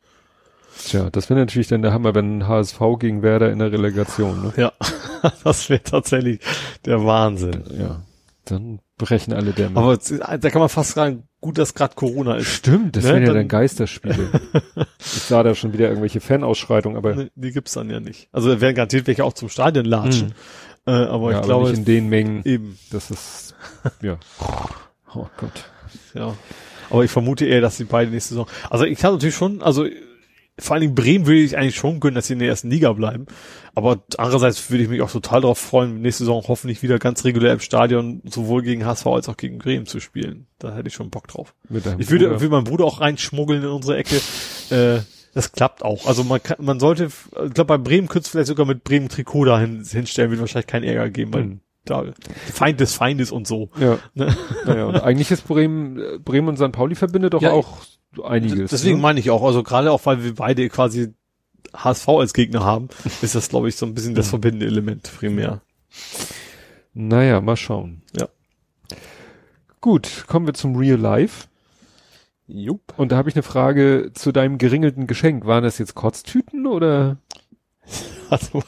Tja, 0.78 1.10
das 1.10 1.30
wäre 1.30 1.40
natürlich 1.40 1.68
dann 1.68 1.82
der 1.82 1.94
Hammer, 1.94 2.16
wenn 2.16 2.48
HSV 2.48 2.80
gegen 3.00 3.24
Werder 3.24 3.52
in 3.52 3.60
der 3.60 3.72
Relegation. 3.72 4.44
Ne? 4.44 4.54
Ja, 4.58 4.74
das 5.44 5.70
wäre 5.70 5.84
tatsächlich 5.84 6.40
der 6.86 7.06
Wahnsinn. 7.06 7.64
Ja, 7.78 8.02
dann 8.46 8.80
brechen 8.98 9.34
alle 9.34 9.52
Dämme. 9.52 9.78
Aber 9.78 9.98
da 9.98 10.50
kann 10.50 10.60
man 10.60 10.70
fast 10.70 10.92
sagen, 10.92 11.24
gut, 11.40 11.58
dass 11.58 11.74
gerade 11.74 11.96
Corona 11.96 12.36
ist. 12.36 12.48
Stimmt, 12.48 12.96
das 12.96 13.04
ne? 13.04 13.12
wären 13.12 13.26
ja 13.26 13.34
dann 13.34 13.48
Geisterspiele. 13.48 14.30
ich 15.00 15.06
sah 15.06 15.44
da 15.44 15.56
schon 15.56 15.74
wieder 15.74 15.88
irgendwelche 15.88 16.20
Fanausschreitungen, 16.20 16.98
aber 16.98 17.16
nee, 17.16 17.32
die 17.36 17.52
gibt's 17.52 17.74
dann 17.74 17.90
ja 17.90 18.00
nicht. 18.00 18.30
Also 18.32 18.54
da 18.54 18.62
werden 18.62 18.76
garantiert 18.76 19.08
welche 19.08 19.24
auch 19.24 19.34
zum 19.34 19.50
Stadion 19.50 19.86
latschen. 19.86 20.34
Hm. 20.86 20.94
Äh, 20.94 21.06
aber 21.06 21.32
ja, 21.32 21.40
ich 21.40 21.46
glaube, 21.46 21.70
nicht 21.70 21.80
in 21.80 21.86
den 21.86 22.10
Mengen. 22.10 22.42
Eben, 22.44 22.78
das 22.92 23.12
ist 23.12 23.56
ja. 24.02 24.18
Oh 25.14 25.28
Gott. 25.38 25.66
Ja. 26.14 26.36
Aber 26.90 27.04
ich 27.04 27.12
vermute 27.12 27.46
eher, 27.46 27.62
dass 27.62 27.78
die 27.78 27.86
beide 27.86 28.12
nächste 28.12 28.34
Saison. 28.34 28.48
Also 28.70 28.86
ich 28.86 29.04
habe 29.04 29.16
natürlich 29.16 29.36
schon, 29.36 29.62
also 29.62 29.86
vor 30.60 30.76
allen 30.76 30.82
Dingen 30.82 30.96
Bremen 30.96 31.26
würde 31.26 31.40
ich 31.40 31.58
eigentlich 31.58 31.76
schon 31.76 32.00
gönnen, 32.00 32.16
dass 32.16 32.28
sie 32.28 32.34
in 32.34 32.40
der 32.40 32.50
ersten 32.50 32.70
Liga 32.70 32.92
bleiben. 32.94 33.26
Aber 33.74 34.04
andererseits 34.18 34.70
würde 34.70 34.84
ich 34.84 34.90
mich 34.90 35.02
auch 35.02 35.12
total 35.12 35.42
darauf 35.42 35.58
freuen, 35.58 36.02
nächste 36.02 36.24
Saison 36.24 36.44
hoffentlich 36.48 36.84
wieder 36.84 37.00
ganz 37.00 37.24
regulär 37.24 37.54
im 37.54 37.60
Stadion 37.60 38.22
sowohl 38.26 38.62
gegen 38.62 38.86
HSV 38.86 39.08
als 39.08 39.30
auch 39.30 39.38
gegen 39.38 39.58
Bremen 39.58 39.86
zu 39.86 40.00
spielen. 40.00 40.48
Da 40.60 40.76
hätte 40.76 40.90
ich 40.90 40.94
schon 40.94 41.10
Bock 41.10 41.28
drauf. 41.28 41.56
ich 41.70 42.10
würde, 42.12 42.30
würde 42.30 42.50
meinen 42.50 42.66
Bruder 42.66 42.86
auch 42.86 43.00
reinschmuggeln 43.00 43.64
in 43.64 43.70
unsere 43.70 43.98
Ecke. 43.98 44.18
Äh, 44.70 45.00
das 45.34 45.54
klappt 45.54 45.84
auch. 45.84 46.06
Also 46.06 46.24
man 46.24 46.44
kann, 46.44 46.58
man 46.60 46.80
sollte, 46.80 47.06
ich 47.06 47.54
glaube 47.54 47.66
bei 47.66 47.78
Bremen 47.78 48.08
könntest 48.08 48.28
du 48.28 48.38
vielleicht 48.38 48.50
sogar 48.50 48.66
mit 48.66 48.84
Bremen 48.84 49.10
Trikot 49.10 49.46
da 49.46 49.60
hinstellen, 49.60 50.30
wird 50.30 50.42
wahrscheinlich 50.42 50.68
keinen 50.68 50.84
Ärger 50.84 51.10
geben, 51.10 51.34
weil 51.34 51.44
mhm. 51.44 51.60
Da 51.86 52.06
Feind 52.54 52.80
des 52.80 52.94
Feindes 52.94 53.32
und 53.32 53.48
so. 53.48 53.70
Ja. 53.80 53.98
Ne? 54.14 54.36
ja, 54.66 54.86
und 54.86 55.02
eigentlich 55.02 55.32
ist 55.32 55.48
Bremen, 55.48 56.22
Bremen 56.24 56.48
und 56.48 56.58
St. 56.58 56.72
Pauli 56.72 56.96
verbindet 56.96 57.34
doch 57.34 57.42
ja, 57.42 57.52
auch 57.52 57.80
einiges. 58.24 58.72
Deswegen 58.72 58.98
ne? 58.98 59.02
meine 59.02 59.20
ich 59.20 59.30
auch, 59.30 59.44
also 59.44 59.64
gerade 59.64 59.92
auch, 59.92 60.06
weil 60.06 60.24
wir 60.24 60.36
beide 60.36 60.70
quasi 60.70 61.14
HSV 61.74 62.08
als 62.10 62.34
Gegner 62.34 62.64
haben, 62.64 62.90
ist 63.22 63.36
das, 63.36 63.50
glaube 63.50 63.70
ich, 63.70 63.76
so 63.76 63.86
ein 63.86 63.94
bisschen 63.94 64.16
das 64.16 64.30
verbindende 64.30 64.66
Element 64.66 65.12
primär. 65.18 65.62
Naja, 66.94 67.42
mal 67.42 67.58
schauen. 67.58 68.02
Ja. 68.16 68.28
Gut, 69.80 70.26
kommen 70.28 70.46
wir 70.46 70.54
zum 70.54 70.76
Real 70.76 71.00
Life. 71.00 71.48
Jupp. 72.48 72.94
Und 72.98 73.12
da 73.12 73.18
habe 73.18 73.30
ich 73.30 73.36
eine 73.36 73.44
Frage 73.44 74.12
zu 74.14 74.32
deinem 74.32 74.58
geringelten 74.58 75.08
Geschenk. 75.08 75.46
Waren 75.46 75.64
das 75.64 75.78
jetzt 75.78 75.96
Kotztüten 75.96 76.68
oder? 76.68 77.18
Also, 78.30 78.64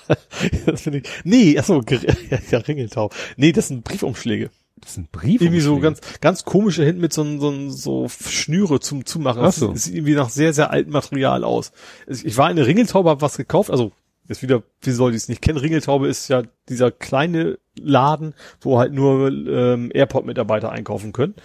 das 0.66 0.82
finde 0.82 1.00
ich. 1.00 1.10
Nee, 1.24 1.58
achso, 1.58 1.82
ja, 2.52 2.58
Ringeltau. 2.58 3.12
Nee, 3.38 3.54
das 3.54 3.70
sind 3.70 3.86
Briefumschläge. 3.86 4.50
Das 4.82 4.96
sind 4.96 5.12
Briefe. 5.14 5.46
Irgendwie 5.46 5.62
so 5.62 5.80
ganz, 5.80 6.02
ganz 6.20 6.44
komische 6.44 6.84
hinten 6.84 7.00
mit 7.00 7.14
so, 7.14 7.24
so, 7.40 7.70
so 7.70 8.10
Schnüre 8.10 8.82
zum 8.82 9.06
Zumachen. 9.06 9.42
Das 9.42 9.56
so. 9.56 9.74
sieht 9.74 9.96
irgendwie 9.96 10.16
nach 10.16 10.30
sehr, 10.30 10.52
sehr 10.52 10.72
altem 10.72 10.92
Material 10.92 11.46
aus. 11.46 11.72
Ich 12.08 12.38
war 12.38 12.50
in 12.50 12.58
der 12.58 12.68
Ringeltaube, 12.68 13.10
hab 13.10 13.22
was 13.22 13.38
gekauft, 13.38 13.72
also 13.72 13.94
jetzt 14.28 14.42
wieder, 14.42 14.64
wie 14.82 14.92
soll 14.92 15.12
ich 15.12 15.18
es 15.18 15.30
nicht 15.30 15.42
kennen? 15.42 15.58
Ringeltaube 15.58 16.08
ist 16.08 16.28
ja 16.28 16.44
dieser 16.68 16.92
kleine 16.92 17.58
Laden, 17.80 18.34
wo 18.62 18.80
halt 18.80 18.94
nur 18.94 19.30
ähm, 19.30 19.92
Airport-Mitarbeiter 19.94 20.72
einkaufen 20.72 21.14
können. 21.14 21.36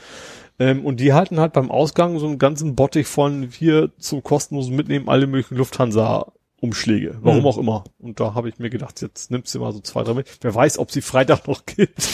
Ähm, 0.59 0.85
und 0.85 0.99
die 0.99 1.13
halten 1.13 1.39
halt 1.39 1.53
beim 1.53 1.71
Ausgang 1.71 2.19
so 2.19 2.27
einen 2.27 2.39
ganzen 2.39 2.75
Bottich 2.75 3.07
von 3.07 3.49
hier 3.51 3.93
zum 3.99 4.23
kostenlosen 4.23 4.75
Mitnehmen 4.75 5.09
alle 5.09 5.27
möglichen 5.27 5.57
Lufthansa 5.57 6.33
Umschläge, 6.61 7.17
warum 7.21 7.41
mhm. 7.41 7.47
auch 7.47 7.59
immer. 7.59 7.85
Und 7.99 8.19
da 8.21 8.35
habe 8.35 8.49
ich 8.49 8.59
mir 8.59 8.71
gedacht, 8.71 9.01
jetzt 9.01 9.31
nimmst 9.31 9.55
du 9.55 9.61
mal 9.61 9.73
so 9.73 9.81
zwei, 9.81 10.03
drei 10.03 10.15
mit. 10.15 10.27
Wer 10.41 10.55
weiß, 10.55 10.79
ob 10.79 10.91
sie 10.91 11.03
Freitag 11.03 11.47
noch 11.47 11.67
gibt. 11.67 11.97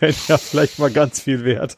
Wäre 0.00 0.14
ja 0.28 0.36
vielleicht 0.38 0.78
mal 0.78 0.90
ganz 0.90 1.20
viel 1.20 1.44
wert. 1.44 1.76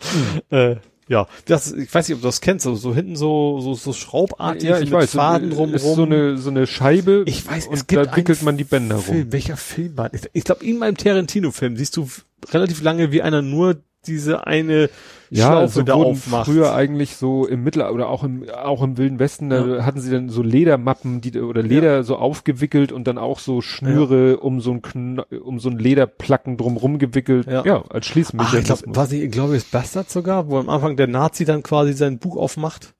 Mhm. 0.50 0.56
Äh, 0.56 0.76
Ja, 1.08 1.26
das, 1.46 1.72
ich 1.72 1.92
weiß 1.92 2.08
nicht, 2.08 2.16
ob 2.16 2.22
du 2.22 2.28
das 2.28 2.40
kennst, 2.40 2.64
so, 2.64 2.74
so 2.74 2.94
hinten 2.94 3.16
so, 3.16 3.60
so, 3.60 3.74
so 3.74 3.92
schraubartig 3.92 4.68
ja, 4.68 4.78
ich 4.78 4.84
mit 4.84 4.94
weiß, 4.94 5.10
Faden 5.12 5.50
so, 5.50 5.56
drumherum. 5.56 5.74
ist 5.74 5.94
so 5.96 6.04
eine, 6.04 6.38
so 6.38 6.50
eine 6.50 6.66
Scheibe. 6.66 7.24
ich 7.26 7.46
weiß, 7.46 7.66
und 7.66 7.92
da 7.92 8.16
wickelt 8.16 8.42
man 8.42 8.56
die 8.56 8.64
Bänder 8.64 8.98
Film, 8.98 9.22
rum. 9.22 9.32
welcher 9.32 9.56
Film 9.56 9.96
war 9.96 10.08
das? 10.08 10.22
Ich 10.32 10.44
glaube, 10.44 10.64
in 10.64 10.78
meinem 10.78 10.96
Tarantino-Film 10.96 11.76
siehst 11.76 11.96
du 11.96 12.08
relativ 12.50 12.82
lange, 12.82 13.12
wie 13.12 13.20
einer 13.20 13.42
nur 13.42 13.82
diese 14.06 14.46
eine 14.46 14.90
Ja, 15.34 15.46
Schlaufe 15.46 15.72
so 15.72 15.82
da 15.82 15.94
wurden 15.96 16.10
aufmacht. 16.10 16.44
früher 16.46 16.74
eigentlich 16.74 17.16
so 17.16 17.46
im 17.46 17.64
Mittelalter 17.64 17.94
oder 17.94 18.08
auch 18.08 18.22
im, 18.22 18.48
auch 18.50 18.82
im 18.82 18.98
Wilden 18.98 19.18
Westen, 19.18 19.48
da 19.48 19.82
hatten 19.84 19.98
sie 20.00 20.10
dann 20.10 20.28
so 20.28 20.42
Ledermappen, 20.42 21.22
die, 21.22 21.40
oder 21.40 21.62
Leder 21.62 22.04
so 22.04 22.16
aufgewickelt 22.16 22.92
und 22.92 23.06
dann 23.06 23.16
auch 23.16 23.38
so 23.38 23.62
Schnüre 23.62 24.36
um 24.40 24.60
so 24.60 24.72
ein, 24.72 24.82
Kn 24.82 25.20
um 25.42 25.58
so 25.58 25.70
ein 25.70 25.78
Lederplacken 25.78 26.58
drumrum 26.58 26.98
gewickelt. 26.98 27.46
Ja. 27.46 27.64
Ja, 27.64 27.76
als 27.76 27.88
Ach, 27.90 27.96
ich 28.00 28.04
Schließmechanismus. 28.08 28.82
glaube, 28.82 28.96
war 28.96 29.06
sie, 29.06 29.26
glaube 29.28 29.56
ich, 29.56 29.64
Bastard 29.70 30.10
sogar, 30.10 30.50
wo 30.50 30.58
am 30.58 30.68
Anfang 30.68 30.96
der 30.96 31.06
Nazi 31.06 31.46
dann 31.46 31.62
quasi 31.62 31.94
sein 31.94 32.18
Buch 32.18 32.36
aufmacht. 32.36 32.92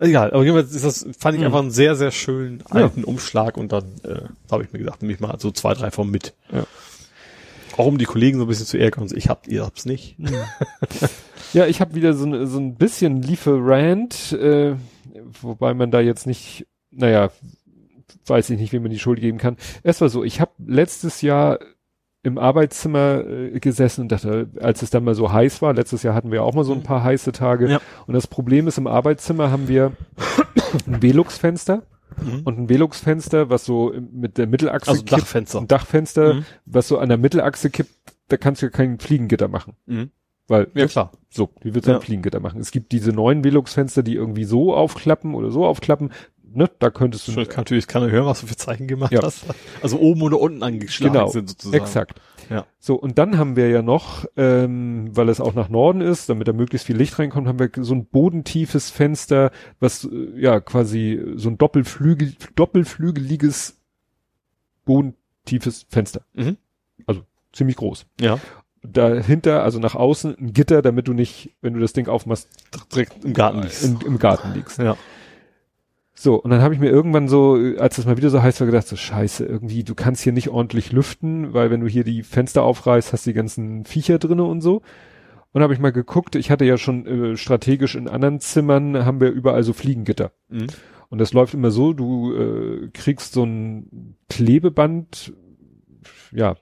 Egal, 0.00 0.32
aber 0.32 0.42
jedenfalls 0.42 0.74
ist 0.74 0.84
das, 0.84 1.06
fand 1.16 1.34
ich 1.36 1.40
Mhm. 1.42 1.46
einfach 1.46 1.60
einen 1.60 1.70
sehr, 1.70 1.94
sehr 1.94 2.10
schönen 2.10 2.58
Ja. 2.74 2.82
alten 2.86 3.04
Umschlag 3.04 3.56
und 3.56 3.70
dann 3.70 3.84
äh, 4.02 4.22
habe 4.50 4.64
ich 4.64 4.72
mir 4.72 4.80
gedacht, 4.80 5.00
nehme 5.00 5.14
ich 5.14 5.20
mal 5.20 5.36
so 5.38 5.52
zwei, 5.52 5.74
drei 5.74 5.92
von 5.92 6.10
mit. 6.10 6.34
Ja. 6.52 6.64
Auch 7.76 7.86
um 7.86 7.98
die 7.98 8.04
Kollegen 8.04 8.38
so 8.38 8.44
ein 8.46 8.48
bisschen 8.48 8.66
zu 8.66 8.78
ärgern. 8.78 9.08
Ich 9.14 9.28
hab, 9.28 9.46
ihr 9.46 9.64
habt's 9.64 9.84
nicht. 9.84 10.16
Ja, 11.52 11.66
ich 11.66 11.80
habe 11.80 11.94
wieder 11.94 12.14
so, 12.14 12.26
ein- 12.26 12.46
so 12.46 12.58
ein 12.58 12.74
bisschen 12.76 13.20
Lieferant, 13.22 14.32
äh, 14.32 14.74
wobei 15.40 15.74
man 15.74 15.90
da 15.90 16.00
jetzt 16.00 16.26
nicht, 16.26 16.66
naja, 16.90 17.30
weiß 18.26 18.50
ich 18.50 18.58
nicht, 18.58 18.72
wem 18.72 18.82
man 18.82 18.90
die 18.92 18.98
Schuld 18.98 19.20
geben 19.20 19.38
kann. 19.38 19.56
Es 19.82 20.00
war 20.00 20.08
so, 20.08 20.22
ich 20.24 20.40
habe 20.40 20.52
letztes 20.64 21.22
Jahr 21.22 21.58
im 22.22 22.38
Arbeitszimmer 22.38 23.24
äh, 23.26 23.58
gesessen 23.60 24.02
und 24.02 24.12
dachte, 24.12 24.48
als 24.60 24.82
es 24.82 24.90
dann 24.90 25.02
mal 25.04 25.14
so 25.16 25.32
heiß 25.32 25.60
war, 25.60 25.74
letztes 25.74 26.02
Jahr 26.04 26.14
hatten 26.14 26.30
wir 26.30 26.44
auch 26.44 26.54
mal 26.54 26.64
so 26.64 26.72
ein 26.72 26.84
paar 26.84 27.02
heiße 27.02 27.32
Tage. 27.32 27.68
Ja. 27.68 27.80
Und 28.06 28.14
das 28.14 28.28
Problem 28.28 28.68
ist, 28.68 28.78
im 28.78 28.86
Arbeitszimmer 28.86 29.50
haben 29.50 29.66
wir 29.66 29.92
ein 30.86 31.02
Velux-Fenster 31.02 31.82
Mhm. 32.22 32.42
und 32.44 32.58
ein 32.58 32.68
Velux-Fenster, 32.68 33.50
was 33.50 33.64
so 33.64 33.92
mit 34.12 34.38
der 34.38 34.46
Mittelachse 34.46 34.90
Also 34.90 35.02
kippt, 35.02 35.12
Dachfenster. 35.22 35.58
ein 35.60 35.66
Dachfenster, 35.68 36.34
Mhm. 36.34 36.44
was 36.66 36.86
so 36.86 36.98
an 36.98 37.08
der 37.08 37.18
Mittelachse 37.18 37.70
kippt, 37.70 37.90
da 38.28 38.36
kannst 38.36 38.62
du 38.62 38.66
ja 38.66 38.70
kein 38.70 38.98
Fliegengitter 39.00 39.48
machen. 39.48 39.74
Mhm. 39.86 40.10
Weil 40.46 40.68
Ja, 40.74 40.86
klar. 40.86 41.10
So, 41.32 41.50
wie 41.62 41.74
willst 41.74 41.88
du 41.88 41.92
Ja. 41.92 41.98
ein 41.98 42.02
Fliegengitter 42.02 42.40
machen? 42.40 42.60
Es 42.60 42.70
gibt 42.70 42.92
diese 42.92 43.12
neuen 43.12 43.42
Velux-Fenster, 43.44 44.02
die 44.02 44.14
irgendwie 44.14 44.44
so 44.44 44.74
aufklappen 44.74 45.34
oder 45.34 45.50
so 45.50 45.64
aufklappen. 45.66 46.10
Ne, 46.54 46.70
da 46.80 46.90
könntest 46.90 47.26
du 47.26 47.32
Schon, 47.32 47.48
kann 47.48 47.62
natürlich 47.62 47.86
keiner 47.86 48.10
hören, 48.10 48.26
was 48.26 48.42
du 48.42 48.46
für 48.46 48.56
Zeichen 48.56 48.86
gemacht 48.86 49.10
Ja. 49.12 49.22
hast. 49.22 49.44
Also 49.82 49.98
oben 49.98 50.20
oder 50.20 50.38
unten 50.38 50.62
angeschlagen 50.62 51.14
genau, 51.14 51.28
sind 51.28 51.48
sozusagen. 51.48 51.82
exakt. 51.82 52.20
Ja. 52.50 52.66
So, 52.78 52.96
und 52.96 53.16
dann 53.16 53.38
haben 53.38 53.56
wir 53.56 53.70
ja 53.70 53.80
noch, 53.80 54.26
ähm, 54.36 55.08
weil 55.16 55.30
es 55.30 55.40
auch 55.40 55.54
nach 55.54 55.70
Norden 55.70 56.02
ist, 56.02 56.28
damit 56.28 56.48
da 56.48 56.52
möglichst 56.52 56.86
viel 56.86 56.96
Licht 56.98 57.18
reinkommt, 57.18 57.48
haben 57.48 57.58
wir 57.58 57.70
so 57.82 57.94
ein 57.94 58.04
bodentiefes 58.04 58.90
Fenster, 58.90 59.50
was 59.80 60.04
äh, 60.04 60.38
ja 60.38 60.60
quasi 60.60 61.22
so 61.36 61.48
ein 61.48 61.56
Doppelflügel, 61.56 62.34
doppelflügeliges 62.54 63.80
bodentiefes 64.84 65.86
Fenster. 65.88 66.22
Mhm. 66.34 66.56
Also 67.06 67.22
ziemlich 67.52 67.76
groß. 67.76 68.06
Ja. 68.20 68.38
Dahinter, 68.84 69.62
also 69.62 69.78
nach 69.78 69.94
außen, 69.94 70.36
ein 70.38 70.52
Gitter, 70.52 70.82
damit 70.82 71.06
du 71.06 71.12
nicht, 71.12 71.54
wenn 71.60 71.74
du 71.74 71.80
das 71.80 71.92
Ding 71.92 72.08
aufmachst, 72.08 72.48
Direkt 72.92 73.24
im 73.24 73.32
Garten 73.32 73.62
liegst. 73.62 73.84
in, 73.84 74.00
im 74.00 74.18
Garten 74.18 74.52
liegst. 74.54 74.78
Ja. 74.78 74.96
So, 76.14 76.36
und 76.36 76.50
dann 76.50 76.62
habe 76.62 76.74
ich 76.74 76.80
mir 76.80 76.90
irgendwann 76.90 77.26
so, 77.26 77.54
als 77.78 77.98
es 77.98 78.06
mal 78.06 78.16
wieder 78.16 78.30
so 78.30 78.42
heiß 78.42 78.60
war, 78.60 78.66
gedacht, 78.66 78.86
so 78.86 78.96
scheiße, 78.96 79.44
irgendwie, 79.44 79.82
du 79.82 79.94
kannst 79.94 80.22
hier 80.22 80.32
nicht 80.32 80.50
ordentlich 80.50 80.92
lüften, 80.92 81.52
weil 81.54 81.70
wenn 81.70 81.80
du 81.80 81.88
hier 81.88 82.04
die 82.04 82.22
Fenster 82.22 82.62
aufreißt, 82.62 83.12
hast 83.12 83.26
du 83.26 83.30
die 83.30 83.34
ganzen 83.34 83.84
Viecher 83.84 84.18
drinne 84.18 84.44
und 84.44 84.60
so. 84.60 84.82
Und 85.52 85.62
habe 85.62 85.74
ich 85.74 85.80
mal 85.80 85.92
geguckt, 85.92 86.34
ich 86.34 86.50
hatte 86.50 86.64
ja 86.64 86.78
schon 86.78 87.06
äh, 87.06 87.36
strategisch 87.36 87.94
in 87.94 88.08
anderen 88.08 88.40
Zimmern, 88.40 89.04
haben 89.04 89.20
wir 89.20 89.30
überall 89.30 89.64
so 89.64 89.72
Fliegengitter. 89.72 90.32
Mhm. 90.48 90.66
Und 91.08 91.18
das 91.18 91.32
läuft 91.32 91.54
immer 91.54 91.70
so, 91.70 91.92
du 91.92 92.34
äh, 92.34 92.88
kriegst 92.94 93.34
so 93.34 93.44
ein 93.44 94.16
Klebeband, 94.28 95.34
ja, 96.30 96.56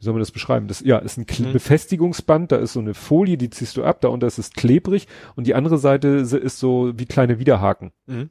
wie 0.00 0.04
soll 0.04 0.14
man 0.14 0.20
das 0.20 0.30
beschreiben? 0.32 0.66
Das, 0.66 0.80
ja, 0.80 0.98
ist 0.98 1.18
ein 1.18 1.26
Kle 1.26 1.48
Mhm. 1.48 1.52
Befestigungsband, 1.52 2.50
da 2.52 2.56
ist 2.56 2.72
so 2.72 2.80
eine 2.80 2.94
Folie, 2.94 3.36
die 3.36 3.50
ziehst 3.50 3.76
du 3.76 3.84
ab, 3.84 4.00
da 4.00 4.08
unter 4.08 4.26
ist 4.26 4.38
es 4.38 4.50
klebrig 4.52 5.06
und 5.36 5.46
die 5.46 5.54
andere 5.54 5.78
Seite 5.78 6.08
ist 6.08 6.58
so 6.58 6.92
wie 6.96 7.04
kleine 7.06 7.38
Widerhaken. 7.38 7.92
Mhm. 8.06 8.30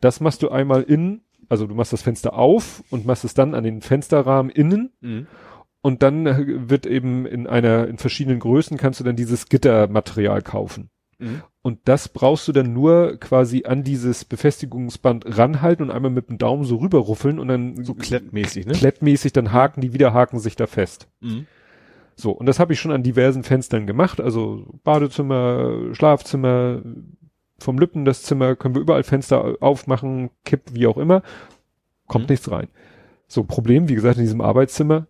Das 0.00 0.20
machst 0.20 0.42
du 0.42 0.50
einmal 0.50 0.82
innen, 0.82 1.22
also 1.48 1.66
du 1.66 1.74
machst 1.74 1.92
das 1.92 2.02
Fenster 2.02 2.34
auf 2.34 2.82
und 2.90 3.06
machst 3.06 3.24
es 3.24 3.34
dann 3.34 3.54
an 3.54 3.64
den 3.64 3.80
Fensterrahmen 3.80 4.50
innen 4.50 4.90
Mhm. 5.00 5.26
und 5.80 6.02
dann 6.02 6.26
äh, 6.26 6.68
wird 6.68 6.86
eben 6.86 7.24
in 7.24 7.46
einer, 7.46 7.86
in 7.86 7.98
verschiedenen 7.98 8.40
Größen 8.40 8.76
kannst 8.76 8.98
du 9.00 9.04
dann 9.04 9.16
dieses 9.16 9.48
Gittermaterial 9.48 10.42
kaufen. 10.42 10.90
Mhm. 11.18 11.42
Und 11.62 11.80
das 11.84 12.08
brauchst 12.08 12.46
du 12.46 12.52
dann 12.52 12.72
nur 12.72 13.16
quasi 13.18 13.64
an 13.64 13.82
dieses 13.82 14.24
Befestigungsband 14.24 15.38
ranhalten 15.38 15.82
und 15.84 15.90
einmal 15.90 16.10
mit 16.10 16.28
dem 16.28 16.38
Daumen 16.38 16.64
so 16.64 16.76
rüberruffeln 16.76 17.38
und 17.38 17.48
dann 17.48 17.82
So 17.84 17.94
klettmäßig, 17.94 18.66
ne? 18.66 18.72
klettmäßig, 18.72 19.32
dann 19.32 19.52
haken 19.52 19.80
die 19.80 19.92
Widerhaken 19.92 20.38
sich 20.38 20.56
da 20.56 20.66
fest. 20.66 21.08
Mhm. 21.20 21.46
So, 22.14 22.30
und 22.30 22.46
das 22.46 22.58
habe 22.58 22.72
ich 22.72 22.80
schon 22.80 22.92
an 22.92 23.02
diversen 23.02 23.42
Fenstern 23.42 23.86
gemacht, 23.86 24.20
also 24.20 24.66
Badezimmer, 24.84 25.92
Schlafzimmer, 25.92 26.80
vom 27.58 27.78
Lippen 27.78 28.04
das 28.04 28.22
Zimmer, 28.22 28.54
können 28.56 28.74
wir 28.74 28.82
überall 28.82 29.02
Fenster 29.02 29.56
aufmachen, 29.60 30.30
Kipp, 30.44 30.62
wie 30.72 30.86
auch 30.86 30.98
immer, 30.98 31.22
kommt 32.06 32.26
Mhm. 32.26 32.32
nichts 32.32 32.50
rein. 32.50 32.68
So, 33.28 33.44
Problem, 33.44 33.88
wie 33.88 33.94
gesagt, 33.94 34.18
in 34.18 34.24
diesem 34.24 34.40
Arbeitszimmer, 34.40 35.08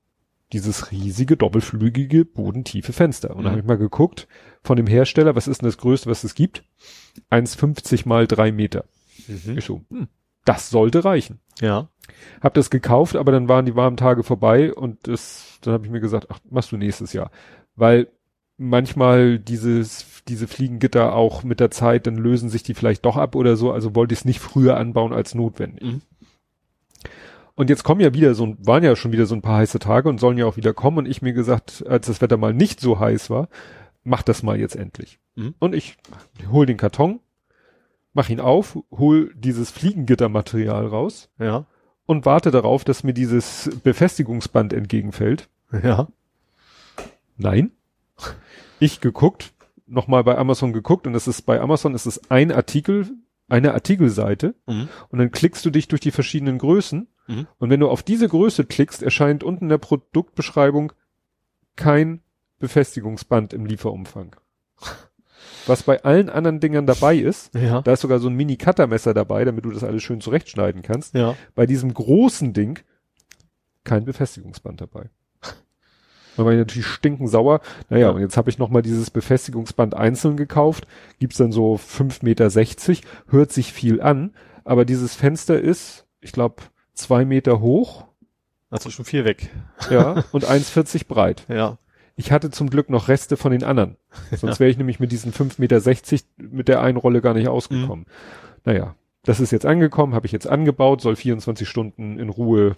dieses 0.53 0.91
riesige, 0.93 1.37
doppelflügige, 1.37 2.25
bodentiefe 2.25 2.93
Fenster. 2.93 3.31
Und 3.35 3.43
da 3.43 3.49
Mhm. 3.49 3.53
habe 3.53 3.61
ich 3.61 3.67
mal 3.67 3.79
geguckt, 3.79 4.29
von 4.63 4.77
dem 4.77 4.87
Hersteller, 4.87 5.35
was 5.35 5.49
ist 5.49 5.61
denn 5.63 5.69
das 5.69 5.79
Größte, 5.79 6.09
was 6.09 6.25
es 6.25 6.35
gibt? 6.35 6.65
1,50 7.31 8.07
mal 8.07 8.27
drei 8.27 8.53
Meter. 8.53 8.85
Mhm. 9.27 9.59
Ich 9.59 9.65
so, 9.65 9.83
hm, 9.91 10.09
das 10.45 10.71
sollte 10.71 11.05
reichen. 11.05 11.41
Ja. 11.61 11.89
Hab 12.41 12.55
das 12.55 12.71
gekauft, 12.71 13.17
aber 13.17 13.33
dann 13.33 13.49
waren 13.49 13.67
die 13.67 13.75
warmen 13.75 13.97
Tage 13.97 14.23
vorbei 14.23 14.73
und 14.73 15.09
das, 15.09 15.59
dann 15.63 15.75
habe 15.75 15.87
ich 15.87 15.91
mir 15.91 16.01
gesagt, 16.01 16.27
ach, 16.31 16.39
machst 16.49 16.71
du 16.71 16.77
nächstes 16.77 17.13
Jahr. 17.13 17.31
Weil 17.75 18.09
manchmal 18.57 19.39
dieses, 19.39 20.23
diese 20.29 20.47
Fliegengitter 20.47 21.15
auch 21.15 21.43
mit 21.45 21.61
der 21.61 21.71
Zeit, 21.71 22.07
dann 22.07 22.17
lösen 22.17 22.49
sich 22.49 22.63
die 22.63 22.75
vielleicht 22.75 23.05
doch 23.05 23.17
ab 23.17 23.35
oder 23.35 23.57
so, 23.57 23.73
also 23.73 23.95
wollte 23.95 24.13
ich 24.15 24.21
es 24.21 24.25
nicht 24.25 24.41
früher 24.41 24.77
anbauen 24.77 25.13
als 25.13 25.35
notwendig. 25.35 25.83
Mhm. 25.85 26.03
Und 27.57 27.71
jetzt 27.71 27.85
kommen 27.85 28.01
ja 28.03 28.13
wieder 28.15 28.35
so, 28.35 28.55
waren 28.59 28.85
ja 28.85 28.95
schon 28.97 29.13
wieder 29.13 29.27
so 29.27 29.35
ein 29.35 29.43
paar 29.43 29.59
heiße 29.59 29.79
Tage 29.79 30.09
und 30.09 30.21
sollen 30.21 30.37
ja 30.39 30.45
auch 30.47 30.57
wieder 30.57 30.75
kommen 30.75 30.99
und 30.99 31.09
ich 31.09 31.23
mir 31.23 31.33
gesagt, 31.33 31.85
als 31.89 32.07
das 32.07 32.21
Wetter 32.21 32.37
mal 32.37 32.53
nicht 32.55 32.81
so 32.81 33.01
heiß 33.01 33.31
war, 33.31 33.49
mach 34.05 34.23
das 34.23 34.43
mal 34.43 34.61
jetzt 34.61 34.77
endlich. 34.77 35.19
Mhm. 35.35 35.55
Und 35.59 35.75
ich 35.75 35.97
hol 36.51 36.67
den 36.67 36.77
Karton, 36.77 37.19
mach 38.13 38.29
ihn 38.29 38.41
auf, 38.41 38.79
hol 38.91 39.33
dieses 39.35 39.71
Fliegengittermaterial 39.71 40.87
raus 40.87 41.31
Ja. 41.39 41.65
und 42.05 42.27
warte 42.27 42.51
darauf, 42.51 42.85
dass 42.85 43.05
mir 43.05 43.15
dieses 43.15 43.71
Befestigungsband 43.83 44.75
entgegenfällt. 44.75 45.49
Ja. 45.83 46.09
Nein. 47.39 47.73
Ich 48.81 49.01
geguckt, 49.01 49.55
nochmal 49.87 50.25
bei 50.25 50.37
Amazon 50.37 50.75
geguckt 50.75 51.07
und 51.07 51.15
es 51.15 51.27
ist 51.27 51.43
bei 51.43 51.59
Amazon 51.61 51.95
ist 51.95 52.05
es 52.07 52.31
ein 52.31 52.53
Artikel, 52.53 53.09
eine 53.49 53.75
Artikelseite 53.75 54.55
Mhm. 54.67 54.89
und 55.09 55.19
dann 55.19 55.31
klickst 55.31 55.65
du 55.65 55.71
dich 55.71 55.89
durch 55.89 56.01
die 56.01 56.11
verschiedenen 56.11 56.59
Größen 56.59 57.09
Mhm. 57.29 57.47
und 57.59 57.71
wenn 57.71 57.81
du 57.81 57.89
auf 57.89 58.03
diese 58.03 58.29
Größe 58.29 58.65
klickst, 58.65 59.03
erscheint 59.03 59.45
unten 59.45 59.65
in 59.65 59.69
der 59.71 59.79
Produktbeschreibung 59.79 60.93
kein 61.77 62.21
Befestigungsband 62.59 63.53
im 63.53 63.67
Lieferumfang. 63.67 64.37
Was 65.67 65.83
bei 65.83 66.03
allen 66.05 66.29
anderen 66.31 66.61
Dingern 66.61 66.87
dabei 66.87 67.17
ist, 67.17 67.55
Ja. 67.55 67.83
da 67.83 67.93
ist 67.93 68.01
sogar 68.01 68.19
so 68.21 68.29
ein 68.29 68.35
Mini-Cuttermesser 68.35 69.15
dabei, 69.15 69.45
damit 69.45 69.65
du 69.65 69.71
das 69.71 69.85
alles 69.85 70.03
schön 70.03 70.21
zurechtschneiden 70.21 70.83
kannst. 70.83 71.15
Ja. 71.15 71.35
Bei 71.55 71.67
diesem 71.67 71.93
großen 71.93 72.53
Ding 72.53 72.79
kein 73.85 74.05
Befestigungsband 74.05 74.81
dabei. 74.81 75.11
Da 76.37 76.45
war 76.45 76.53
ich 76.53 76.59
natürlich 76.59 76.87
stinkend 76.87 77.31
sauer. 77.31 77.61
Naja, 77.89 78.09
Ja. 78.09 78.13
und 78.13 78.21
jetzt 78.21 78.37
habe 78.37 78.51
ich 78.51 78.59
nochmal 78.59 78.83
dieses 78.83 79.11
Befestigungsband 79.11 79.95
einzeln 79.95 80.37
gekauft. 80.37 80.87
Gibt's 81.19 81.39
dann 81.39 81.53
so 81.53 81.77
5,60 81.77 82.23
Meter, 82.25 82.51
hört 83.29 83.53
sich 83.53 83.73
viel 83.73 84.01
an, 84.01 84.35
aber 84.65 84.85
dieses 84.85 85.15
Fenster 85.15 85.59
ist, 85.61 86.07
ich 86.21 86.33
glaube, 86.33 86.57
zwei 86.93 87.25
Meter 87.25 87.61
hoch, 87.61 88.05
Also 88.71 88.91
schon 88.91 89.05
viel 89.05 89.25
weg. 89.25 89.51
ja, 89.91 90.25
und 90.33 90.45
1,40 90.45 91.07
breit. 91.09 91.45
Ja. 91.49 91.79
Ich 92.19 92.33
hatte 92.33 92.51
zum 92.51 92.71
Glück 92.71 92.89
noch 92.89 93.09
Reste 93.09 93.37
von 93.37 93.53
den 93.53 93.63
anderen. 93.63 93.97
Sonst 94.37 94.59
wäre 94.61 94.71
ich 94.71 94.79
nämlich 94.79 95.01
mit 95.01 95.13
diesen 95.13 95.33
5,60 95.33 95.59
Meter 95.59 96.25
mit 96.55 96.69
der 96.69 96.81
einen 96.81 96.97
Rolle 96.97 97.21
gar 97.21 97.35
nicht 97.35 97.49
ausgekommen. 97.49 98.07
Naja, 98.65 98.95
das 99.25 99.39
ist 99.41 99.51
jetzt 99.51 99.67
angekommen, 99.67 100.15
habe 100.15 100.25
ich 100.27 100.33
jetzt 100.33 100.47
angebaut, 100.49 101.01
soll 101.03 101.17
24 101.17 101.69
Stunden 101.69 102.19
in 102.19 102.29
Ruhe 102.31 102.75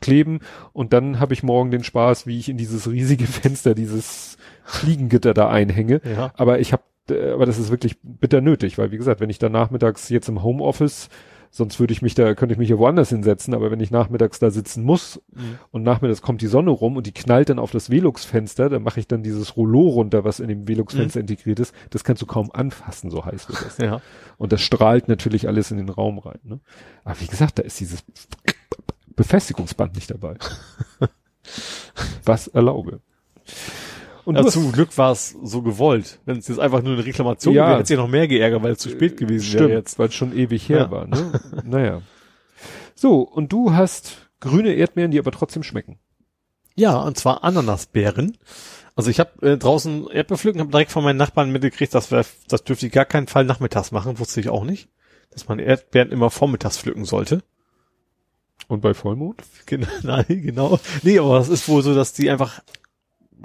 kleben 0.00 0.40
und 0.72 0.92
dann 0.92 1.20
habe 1.20 1.34
ich 1.34 1.42
morgen 1.42 1.70
den 1.70 1.84
Spaß, 1.84 2.26
wie 2.26 2.38
ich 2.38 2.48
in 2.48 2.56
dieses 2.56 2.90
riesige 2.90 3.26
Fenster, 3.26 3.74
dieses 3.74 4.36
Fliegengitter 4.64 5.34
da 5.34 5.48
einhänge. 5.48 6.00
Ja. 6.04 6.32
Aber 6.36 6.60
ich 6.60 6.72
habe, 6.72 6.82
aber 7.32 7.46
das 7.46 7.58
ist 7.58 7.70
wirklich 7.70 7.96
bitter 8.02 8.40
nötig, 8.40 8.78
weil 8.78 8.90
wie 8.90 8.98
gesagt, 8.98 9.20
wenn 9.20 9.30
ich 9.30 9.38
da 9.38 9.48
nachmittags 9.48 10.08
jetzt 10.08 10.28
im 10.28 10.42
Homeoffice 10.42 11.08
Sonst 11.50 11.80
würde 11.80 11.92
ich 11.92 12.02
mich 12.02 12.14
da, 12.14 12.34
könnte 12.34 12.52
ich 12.52 12.58
mich 12.58 12.68
ja 12.68 12.78
woanders 12.78 13.08
hinsetzen, 13.08 13.54
aber 13.54 13.70
wenn 13.70 13.80
ich 13.80 13.90
nachmittags 13.90 14.38
da 14.38 14.50
sitzen 14.50 14.84
muss 14.84 15.22
mhm. 15.34 15.58
und 15.70 15.82
nachmittags 15.82 16.20
kommt 16.20 16.42
die 16.42 16.46
Sonne 16.46 16.70
rum 16.70 16.96
und 16.96 17.06
die 17.06 17.12
knallt 17.12 17.48
dann 17.48 17.58
auf 17.58 17.70
das 17.70 17.90
Velux-Fenster, 17.90 18.68
dann 18.68 18.82
mache 18.82 19.00
ich 19.00 19.08
dann 19.08 19.22
dieses 19.22 19.56
Rollo 19.56 19.80
runter, 19.80 20.24
was 20.24 20.40
in 20.40 20.48
dem 20.48 20.68
Velux-Fenster 20.68 21.20
mhm. 21.20 21.22
integriert 21.22 21.58
ist. 21.60 21.74
Das 21.90 22.04
kannst 22.04 22.20
du 22.20 22.26
kaum 22.26 22.50
anfassen, 22.52 23.10
so 23.10 23.24
heiß 23.24 23.48
wird 23.48 23.64
das. 23.64 23.78
Ja. 23.78 24.00
Und 24.36 24.52
das 24.52 24.60
strahlt 24.60 25.08
natürlich 25.08 25.48
alles 25.48 25.70
in 25.70 25.78
den 25.78 25.88
Raum 25.88 26.18
rein. 26.18 26.38
Ne? 26.44 26.60
Aber 27.04 27.18
wie 27.20 27.26
gesagt, 27.26 27.58
da 27.58 27.62
ist 27.62 27.80
dieses 27.80 28.04
Befestigungsband 29.18 29.96
nicht 29.96 30.10
dabei. 30.10 30.36
was 32.24 32.46
erlaube. 32.48 33.00
Und 34.24 34.36
ja, 34.36 34.46
zum 34.46 34.72
Glück 34.72 34.96
war 34.96 35.10
es 35.10 35.36
so 35.42 35.62
gewollt. 35.62 36.20
Wenn 36.24 36.38
es 36.38 36.48
jetzt 36.48 36.60
einfach 36.60 36.82
nur 36.82 36.94
eine 36.94 37.04
Reklamation 37.04 37.54
ja. 37.54 37.62
wäre, 37.62 37.72
hätte 37.72 37.82
es 37.82 37.88
ja 37.88 37.96
noch 37.96 38.08
mehr 38.08 38.28
geärgert, 38.28 38.62
weil 38.62 38.72
es 38.72 38.78
zu 38.78 38.90
spät 38.90 39.16
gewesen 39.16 39.44
Stimmt, 39.44 39.60
wäre 39.60 39.78
jetzt. 39.78 39.98
Weil 39.98 40.08
es 40.08 40.14
schon 40.14 40.36
ewig 40.36 40.68
her 40.68 40.78
ja. 40.78 40.90
war. 40.90 41.06
Ne? 41.06 41.40
naja. 41.64 42.02
So, 42.94 43.22
und 43.22 43.52
du 43.52 43.72
hast 43.72 44.28
grüne 44.40 44.74
Erdbeeren, 44.74 45.10
die 45.10 45.18
aber 45.18 45.32
trotzdem 45.32 45.62
schmecken. 45.62 45.98
Ja, 46.76 46.98
und 47.00 47.18
zwar 47.18 47.42
Ananasbeeren. 47.42 48.36
Also 48.94 49.10
ich 49.10 49.18
habe 49.18 49.46
äh, 49.46 49.56
draußen 49.56 50.08
Erdbeerpflücken, 50.08 50.60
habe 50.60 50.70
direkt 50.70 50.92
von 50.92 51.02
meinen 51.02 51.16
Nachbarn 51.16 51.50
mitgekriegt, 51.50 51.94
dass 51.94 52.10
wir, 52.10 52.24
das 52.48 52.64
dürfte 52.64 52.86
ich 52.86 52.92
gar 52.92 53.04
keinen 53.04 53.28
Fall 53.28 53.44
nachmittags 53.44 53.90
machen, 53.90 54.18
wusste 54.18 54.40
ich 54.40 54.48
auch 54.48 54.64
nicht. 54.64 54.88
Dass 55.30 55.48
man 55.48 55.58
Erdbeeren 55.58 56.12
immer 56.12 56.30
vormittags 56.30 56.78
pflücken 56.78 57.04
sollte. 57.04 57.42
Und 58.66 58.80
bei 58.80 58.94
Vollmond? 58.94 59.42
Genau, 59.66 59.86
nein, 60.02 60.24
genau. 60.28 60.80
Nee, 61.02 61.18
aber 61.18 61.38
das 61.38 61.50
ist 61.50 61.68
wohl 61.68 61.82
so, 61.82 61.94
dass 61.94 62.14
die 62.14 62.30
einfach 62.30 62.62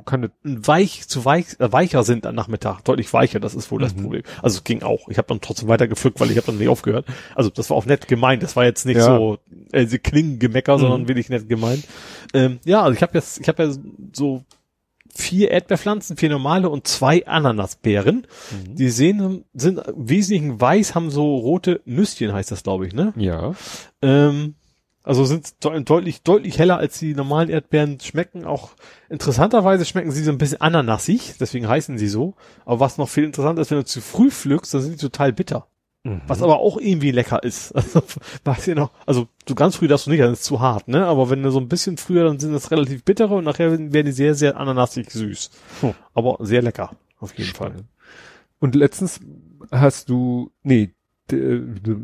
kann 0.06 0.32
weich 0.44 1.08
zu 1.08 1.24
weich 1.26 1.60
äh, 1.60 1.72
weicher 1.72 2.04
sind 2.04 2.26
am 2.26 2.36
Nachmittag, 2.36 2.82
deutlich 2.84 3.12
weicher, 3.14 3.40
das 3.40 3.56
ist 3.56 3.72
wohl 3.72 3.80
mhm. 3.80 3.84
das 3.84 3.94
Problem. 3.94 4.24
Also 4.42 4.58
es 4.58 4.64
ging 4.64 4.84
auch. 4.84 5.08
Ich 5.10 5.18
habe 5.18 5.28
dann 5.28 5.42
trotzdem 5.42 5.68
weiter 5.68 5.88
gepflückt, 5.88 6.20
weil 6.20 6.32
ich 6.32 6.38
habe 6.38 6.48
dann 6.48 6.58
nicht 6.58 6.70
aufgehört. 6.70 7.06
Also 7.36 7.50
das 7.50 7.70
war 7.70 7.78
auch 7.78 7.86
nett 7.86 8.08
gemeint, 8.08 8.42
das 8.42 8.56
war 8.56 8.66
jetzt 8.66 8.86
nicht 8.86 8.98
ja. 8.98 9.06
so 9.06 9.38
äh, 9.72 9.86
sie 9.86 10.00
klingen 10.00 10.40
gemecker, 10.40 10.78
mhm. 10.78 10.82
sondern 10.82 11.08
wirklich 11.08 11.30
nett 11.30 11.48
gemeint. 11.48 11.86
Ähm, 12.34 12.60
ja, 12.66 12.82
also 12.82 12.96
ich 12.96 13.02
habe 13.02 13.14
jetzt 13.16 13.40
ich 13.40 13.48
habe 13.48 13.64
ja 13.64 13.74
so 14.14 14.44
vier 15.14 15.52
Erdbeerpflanzen, 15.52 16.18
vier 16.18 16.30
normale 16.30 16.70
und 16.70 16.88
zwei 16.88 17.26
Ananasbeeren. 17.28 18.26
Mhm. 18.52 18.76
Die 18.76 18.90
sehen 18.90 19.46
sind 19.54 19.80
im 19.80 20.10
Wesentlichen 20.10 20.60
weiß, 20.60 20.96
haben 20.96 21.12
so 21.12 21.36
rote 21.36 21.82
Nüsschen 21.86 22.34
heißt 22.34 22.52
das, 22.52 22.64
glaube 22.64 22.88
ich, 22.88 22.94
ne? 22.94 23.14
Ja. 23.16 23.54
Ähm, 24.02 24.56
also 25.04 25.26
sind 25.26 25.56
deutlich, 25.62 26.24
deutlich 26.24 26.58
heller 26.58 26.78
als 26.78 26.98
die 26.98 27.14
normalen 27.14 27.50
Erdbeeren, 27.50 28.00
schmecken 28.00 28.46
auch, 28.46 28.72
interessanterweise 29.10 29.86
schmecken 29.86 30.12
sie 30.12 30.24
so 30.24 30.32
ein 30.32 30.38
bisschen 30.38 30.62
ananasig, 30.62 31.36
deswegen 31.40 31.68
heißen 31.68 31.98
sie 31.98 32.08
so. 32.08 32.36
Aber 32.66 32.80
was 32.80 32.98
noch 32.98 33.10
viel 33.10 33.26
interessanter 33.26 33.62
ist, 33.62 33.72
wenn 33.72 33.80
du 33.80 33.86
zu 33.86 34.02
früh 34.02 34.32
pflückst, 34.32 34.74
dann 34.74 34.82
sind 34.82 34.94
die 34.94 35.06
total 35.06 35.34
bitter. 35.34 35.68
Mhm. 36.06 36.22
Was 36.28 36.42
aber 36.42 36.60
auch 36.60 36.78
irgendwie 36.78 37.12
lecker 37.12 37.44
ist. 37.44 37.74
Also, 37.84 38.02
was 38.44 38.68
ihr 38.68 38.76
noch, 38.76 38.92
also 39.06 39.28
du 39.46 39.56
ganz 39.56 39.76
früh 39.76 39.88
darfst 39.88 40.08
du 40.08 40.12
nicht, 40.12 40.22
dann 40.22 40.34
ist 40.34 40.40
es 40.40 40.46
zu 40.46 40.62
hart, 40.62 40.88
ne? 40.88 41.06
Aber 41.06 41.30
wenn 41.30 41.44
du 41.44 41.52
so 41.52 41.60
ein 41.60 41.68
bisschen 41.68 41.98
früher, 41.98 42.24
dann 42.24 42.40
sind 42.40 42.54
das 42.54 42.72
relativ 42.72 43.04
bittere 43.04 43.36
und 43.36 43.44
nachher 43.44 43.72
werden 43.72 44.06
die 44.06 44.12
sehr, 44.12 44.36
sehr 44.36 44.58
ananasig 44.58 45.12
süß. 45.12 45.52
Hm. 45.82 45.94
Aber 46.14 46.38
sehr 46.42 46.62
lecker, 46.62 46.92
auf 47.20 47.38
jeden 47.38 47.54
Fall. 47.54 47.76
Und 48.60 48.76
letztens 48.76 49.20
hast 49.72 50.10
du, 50.10 50.52
nee, 50.64 50.94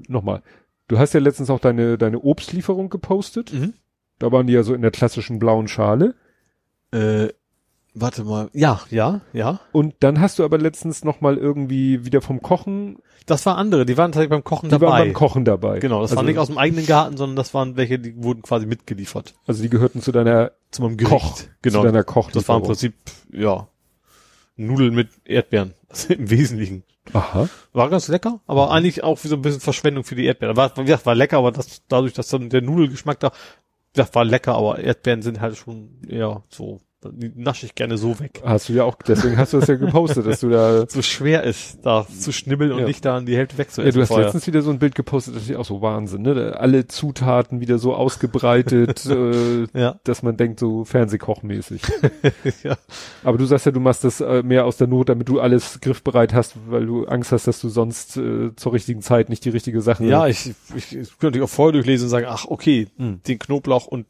nochmal, 0.08 0.44
Du 0.90 0.98
hast 0.98 1.14
ja 1.14 1.20
letztens 1.20 1.50
auch 1.52 1.60
deine, 1.60 1.98
deine 1.98 2.20
Obstlieferung 2.20 2.90
gepostet. 2.90 3.54
Mhm. 3.54 3.74
Da 4.18 4.32
waren 4.32 4.48
die 4.48 4.54
ja 4.54 4.64
so 4.64 4.74
in 4.74 4.82
der 4.82 4.92
klassischen 4.92 5.38
blauen 5.38 5.68
Schale. 5.68 6.16
Äh, 6.92 7.28
warte 7.94 8.24
mal. 8.24 8.50
Ja, 8.54 8.82
ja, 8.90 9.22
ja. 9.32 9.60
Und 9.72 9.94
dann 10.00 10.20
hast 10.20 10.40
du 10.40 10.44
aber 10.44 10.58
letztens 10.58 11.06
noch 11.06 11.22
mal 11.22 11.38
irgendwie 11.38 12.06
wieder 12.06 12.22
vom 12.22 12.42
Kochen. 12.42 12.98
Das 13.28 13.46
war 13.46 13.56
andere, 13.56 13.86
die 13.86 13.98
waren 13.98 14.12
tatsächlich 14.12 14.32
beim 14.32 14.44
Kochen 14.44 14.70
die 14.70 14.72
dabei. 14.72 14.86
Die 14.86 14.92
waren 14.92 15.08
beim 15.10 15.14
Kochen 15.14 15.46
dabei. 15.46 15.80
Genau, 15.80 16.02
das 16.02 16.10
also, 16.10 16.18
waren 16.18 16.26
nicht 16.26 16.40
aus 16.40 16.48
dem 16.48 16.58
eigenen 16.58 16.88
Garten, 16.88 17.18
sondern 17.18 17.36
das 17.36 17.54
waren 17.54 17.78
welche, 17.78 18.00
die 18.00 18.22
wurden 18.24 18.42
quasi 18.42 18.66
mitgeliefert. 18.66 19.36
Also 19.46 19.62
die 19.62 19.70
gehörten 19.70 20.02
zu 20.02 20.12
deiner 20.12 20.54
zu 20.72 20.82
meinem 20.82 20.98
Gericht. 20.98 21.22
Koch, 21.22 21.42
genau. 21.62 21.82
Zu 21.82 21.86
deiner 21.86 22.04
Koch. 22.04 22.32
Das 22.32 22.50
war 22.50 22.58
im 22.58 22.64
Prinzip, 22.64 22.96
ja, 23.32 23.68
Nudeln 24.60 24.94
mit 24.94 25.10
Erdbeeren. 25.26 25.74
im 26.10 26.30
Wesentlichen. 26.30 26.84
Aha. 27.14 27.50
War 27.74 27.90
ganz 27.90 28.08
lecker, 28.08 28.40
aber 28.46 28.68
mhm. 28.68 28.72
eigentlich 28.72 29.04
auch 29.04 29.24
wie 29.24 29.28
so 29.28 29.36
ein 29.36 29.42
bisschen 29.42 29.62
Verschwendung 29.62 30.04
für 30.04 30.16
die 30.16 30.26
Erdbeeren. 30.26 30.56
War, 30.56 30.76
wie 30.78 30.86
gesagt, 30.86 31.06
war 31.06 31.16
lecker, 31.16 31.38
aber 31.38 31.52
das, 31.52 31.84
dadurch, 31.88 32.14
dass 32.14 32.30
dann 32.30 32.50
der 32.50 32.62
Nudelgeschmack 32.62 33.20
da, 33.20 33.32
wie 33.32 33.98
gesagt, 33.98 34.16
war 34.16 34.26
lecker, 34.26 34.56
aber 34.56 34.80
Erdbeeren 34.80 35.22
sind 35.22 35.42
halt 35.42 35.58
schon 35.58 36.02
eher 36.08 36.44
so 36.50 36.82
die 37.02 37.32
nasche 37.36 37.66
ich 37.66 37.76
gerne 37.76 37.98
so 37.98 38.20
weg. 38.20 38.42
Hast 38.44 38.68
du 38.68 38.74
ja 38.74 38.84
auch, 38.84 38.96
deswegen 38.96 39.38
hast 39.38 39.54
du 39.54 39.60
das 39.60 39.70
ja 39.70 39.76
gepostet, 39.76 40.26
dass 40.28 40.42
du 40.42 40.50
da 40.50 40.86
so 40.90 41.02
schwer 41.02 41.44
ist, 41.44 41.80
da 41.84 42.06
zu 42.08 42.34
schnibbeln 42.34 42.74
und 42.74 42.80
ja. 42.80 42.86
nicht 42.86 43.06
da 43.06 43.18
an 43.18 43.26
die 43.26 43.38
Hälfte 43.38 43.58
wegzuessen. 43.58 43.86
Ja, 43.86 43.92
du 43.92 44.02
hast 44.02 44.10
vorher. 44.10 44.26
letztens 44.26 44.48
wieder 44.48 44.62
so 44.62 44.70
ein 44.70 44.80
Bild 44.80 44.96
gepostet, 44.96 45.36
das 45.36 45.44
ist 45.44 45.56
auch 45.56 45.66
so 45.66 45.82
Wahnsinn, 45.82 46.24
ne? 46.24 46.58
Alle 46.60 46.88
Zutaten 46.88 47.62
wieder 47.62 47.78
so 47.80 47.94
ausgebreitet, 47.96 49.06
äh, 49.10 49.68
ja. 49.74 50.00
dass 50.04 50.24
man 50.24 50.36
denkt, 50.36 50.60
so 50.60 50.84
Fernsehkochmäßig. 50.84 51.82
ja. 52.64 52.78
Aber 53.24 53.38
du 53.38 53.46
sagst 53.46 53.66
ja, 53.66 53.72
du 53.72 53.80
machst 53.80 54.04
das 54.04 54.20
äh, 54.20 54.44
mehr 54.44 54.66
aus 54.66 54.76
der 54.76 54.88
Not, 54.88 55.08
damit 55.08 55.30
du 55.30 55.40
alles 55.40 55.80
griffbereit 55.80 56.34
hast, 56.34 56.56
weil 56.68 56.86
du 56.86 57.06
Angst 57.06 57.32
hast, 57.32 57.48
dass 57.48 57.62
du 57.62 57.70
sonst 57.70 58.18
äh, 58.18 58.54
zur 58.56 58.74
richtigen 58.74 59.02
Zeit 59.02 59.30
nicht 59.30 59.46
die 59.46 59.50
richtige 59.50 59.82
Sache. 59.82 60.06
Ja, 60.06 60.28
ich, 60.28 60.54
ich, 60.76 60.96
ich 60.96 61.18
könnte 61.18 61.42
auch 61.42 61.50
vorher 61.50 61.72
durchlesen 61.74 62.06
und 62.06 62.10
sagen, 62.10 62.26
ach 62.30 62.46
okay, 62.46 62.88
hm. 62.98 63.22
den 63.26 63.40
Knoblauch 63.40 63.88
und 63.88 64.06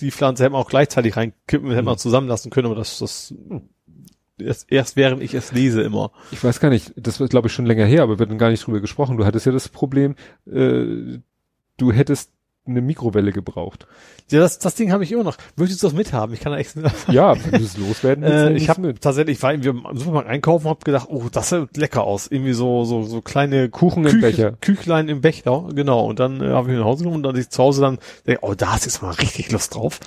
die 0.00 0.10
Pflanze 0.10 0.44
hätte 0.44 0.52
man 0.52 0.62
auch 0.62 0.68
gleichzeitig 0.68 1.16
reinkippen, 1.16 1.70
hätte 1.70 1.82
man 1.82 1.94
mhm. 1.94 1.98
zusammenlassen 1.98 2.50
können, 2.50 2.66
aber 2.66 2.76
das, 2.76 2.98
das 2.98 3.34
erst, 4.38 4.70
erst 4.70 4.96
während 4.96 5.22
ich 5.22 5.34
es 5.34 5.52
lese 5.52 5.82
immer. 5.82 6.12
Ich 6.32 6.42
weiß 6.42 6.60
gar 6.60 6.70
nicht, 6.70 6.92
das 6.96 7.20
wird 7.20 7.30
glaube 7.30 7.48
ich 7.48 7.52
schon 7.52 7.66
länger 7.66 7.86
her, 7.86 8.02
aber 8.02 8.18
wir 8.18 8.26
hatten 8.26 8.38
gar 8.38 8.50
nicht 8.50 8.66
drüber 8.66 8.80
gesprochen. 8.80 9.16
Du 9.16 9.24
hattest 9.24 9.46
ja 9.46 9.52
das 9.52 9.68
Problem, 9.68 10.16
äh, 10.46 11.18
du 11.76 11.92
hättest 11.92 12.32
eine 12.66 12.80
Mikrowelle 12.80 13.32
gebraucht. 13.32 13.86
Ja, 14.30 14.40
das, 14.40 14.58
das 14.58 14.74
Ding 14.74 14.90
habe 14.90 15.04
ich 15.04 15.12
immer 15.12 15.22
noch. 15.22 15.36
Möchtest 15.56 15.82
du 15.82 15.86
das 15.86 15.94
mithaben? 15.94 16.32
Ich 16.32 16.40
kann 16.40 16.52
da 16.52 16.58
echt. 16.58 16.74
ja, 17.08 17.36
wenn 17.44 17.60
du 17.60 17.64
es 17.66 17.76
loswerden 17.76 18.24
willst, 18.24 18.36
äh, 18.36 18.52
Ich 18.54 18.70
habe 18.70 18.94
tatsächlich, 18.98 19.36
ich 19.36 19.42
war 19.42 19.52
irgendwie 19.52 19.68
im 19.68 19.84
Supermarkt 19.92 20.30
einkaufen, 20.30 20.68
habe 20.68 20.82
gedacht, 20.82 21.08
oh, 21.10 21.24
das 21.30 21.50
sieht 21.50 21.76
lecker 21.76 22.04
aus. 22.04 22.26
Irgendwie 22.28 22.54
so 22.54 22.84
so 22.84 23.02
so 23.02 23.20
kleine 23.20 23.68
Kuchen 23.68 24.06
im 24.06 24.22
Becher, 24.22 24.52
Küchlein 24.62 25.08
im 25.08 25.20
Becher, 25.20 25.68
genau. 25.74 26.06
Und 26.06 26.20
dann 26.20 26.40
äh, 26.40 26.48
habe 26.48 26.72
ich 26.72 26.78
nach 26.78 26.86
Hause 26.86 27.04
genommen 27.04 27.16
und 27.16 27.22
dann 27.24 27.36
ich 27.36 27.50
zu 27.50 27.62
Hause 27.62 27.82
dann, 27.82 27.98
denke, 28.26 28.40
oh, 28.42 28.54
da 28.54 28.72
hast 28.72 28.86
du 28.86 28.88
jetzt 28.88 29.02
mal 29.02 29.10
richtig 29.10 29.52
Lust 29.52 29.74
drauf. 29.74 30.00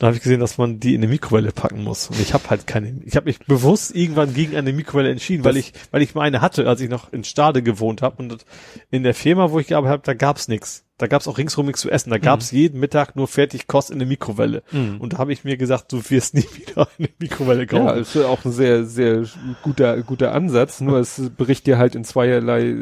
Dann 0.00 0.08
habe 0.08 0.16
ich 0.16 0.22
gesehen, 0.22 0.40
dass 0.40 0.58
man 0.58 0.80
die 0.80 0.94
in 0.94 1.02
eine 1.02 1.12
Mikrowelle 1.12 1.52
packen 1.52 1.84
muss. 1.84 2.08
Und 2.08 2.20
ich 2.20 2.34
habe 2.34 2.50
halt 2.50 2.66
keine. 2.66 3.00
Ich 3.04 3.14
habe 3.14 3.26
mich 3.26 3.38
bewusst 3.38 3.94
irgendwann 3.94 4.34
gegen 4.34 4.56
eine 4.56 4.72
Mikrowelle 4.72 5.10
entschieden, 5.10 5.44
das 5.44 5.52
weil 5.52 5.58
ich 5.58 5.72
weil 5.92 6.02
ich 6.02 6.16
meine 6.16 6.40
hatte, 6.40 6.66
als 6.66 6.80
ich 6.80 6.90
noch 6.90 7.12
in 7.12 7.22
Stade 7.22 7.62
gewohnt 7.62 8.02
habe 8.02 8.20
und 8.20 8.44
in 8.90 9.04
der 9.04 9.14
Firma, 9.14 9.52
wo 9.52 9.60
ich 9.60 9.68
gearbeitet 9.68 9.92
habe, 9.92 10.02
da 10.04 10.14
gab's 10.14 10.48
nichts. 10.48 10.84
Da 11.00 11.06
gab's 11.06 11.26
auch 11.26 11.38
ringsrum 11.38 11.64
nichts 11.64 11.80
zu 11.80 11.90
essen. 11.90 12.10
Da 12.10 12.18
gab's 12.18 12.52
mhm. 12.52 12.58
jeden 12.58 12.80
Mittag 12.80 13.16
nur 13.16 13.26
Fertigkost 13.26 13.90
in 13.90 13.98
der 13.98 14.06
Mikrowelle. 14.06 14.62
Mhm. 14.70 14.98
Und 14.98 15.14
da 15.14 15.18
habe 15.18 15.32
ich 15.32 15.44
mir 15.44 15.56
gesagt, 15.56 15.92
du 15.92 16.02
wirst 16.10 16.34
nie 16.34 16.44
wieder 16.56 16.88
eine 16.98 17.08
Mikrowelle 17.18 17.66
kaufen. 17.66 17.86
Ja, 17.86 17.94
ist 17.94 18.16
auch 18.18 18.44
ein 18.44 18.52
sehr, 18.52 18.84
sehr 18.84 19.24
guter, 19.62 20.02
guter 20.02 20.32
Ansatz. 20.32 20.82
Nur 20.82 20.98
es 20.98 21.30
bricht 21.38 21.66
dir 21.66 21.78
halt 21.78 21.94
in 21.94 22.04
zweierlei 22.04 22.76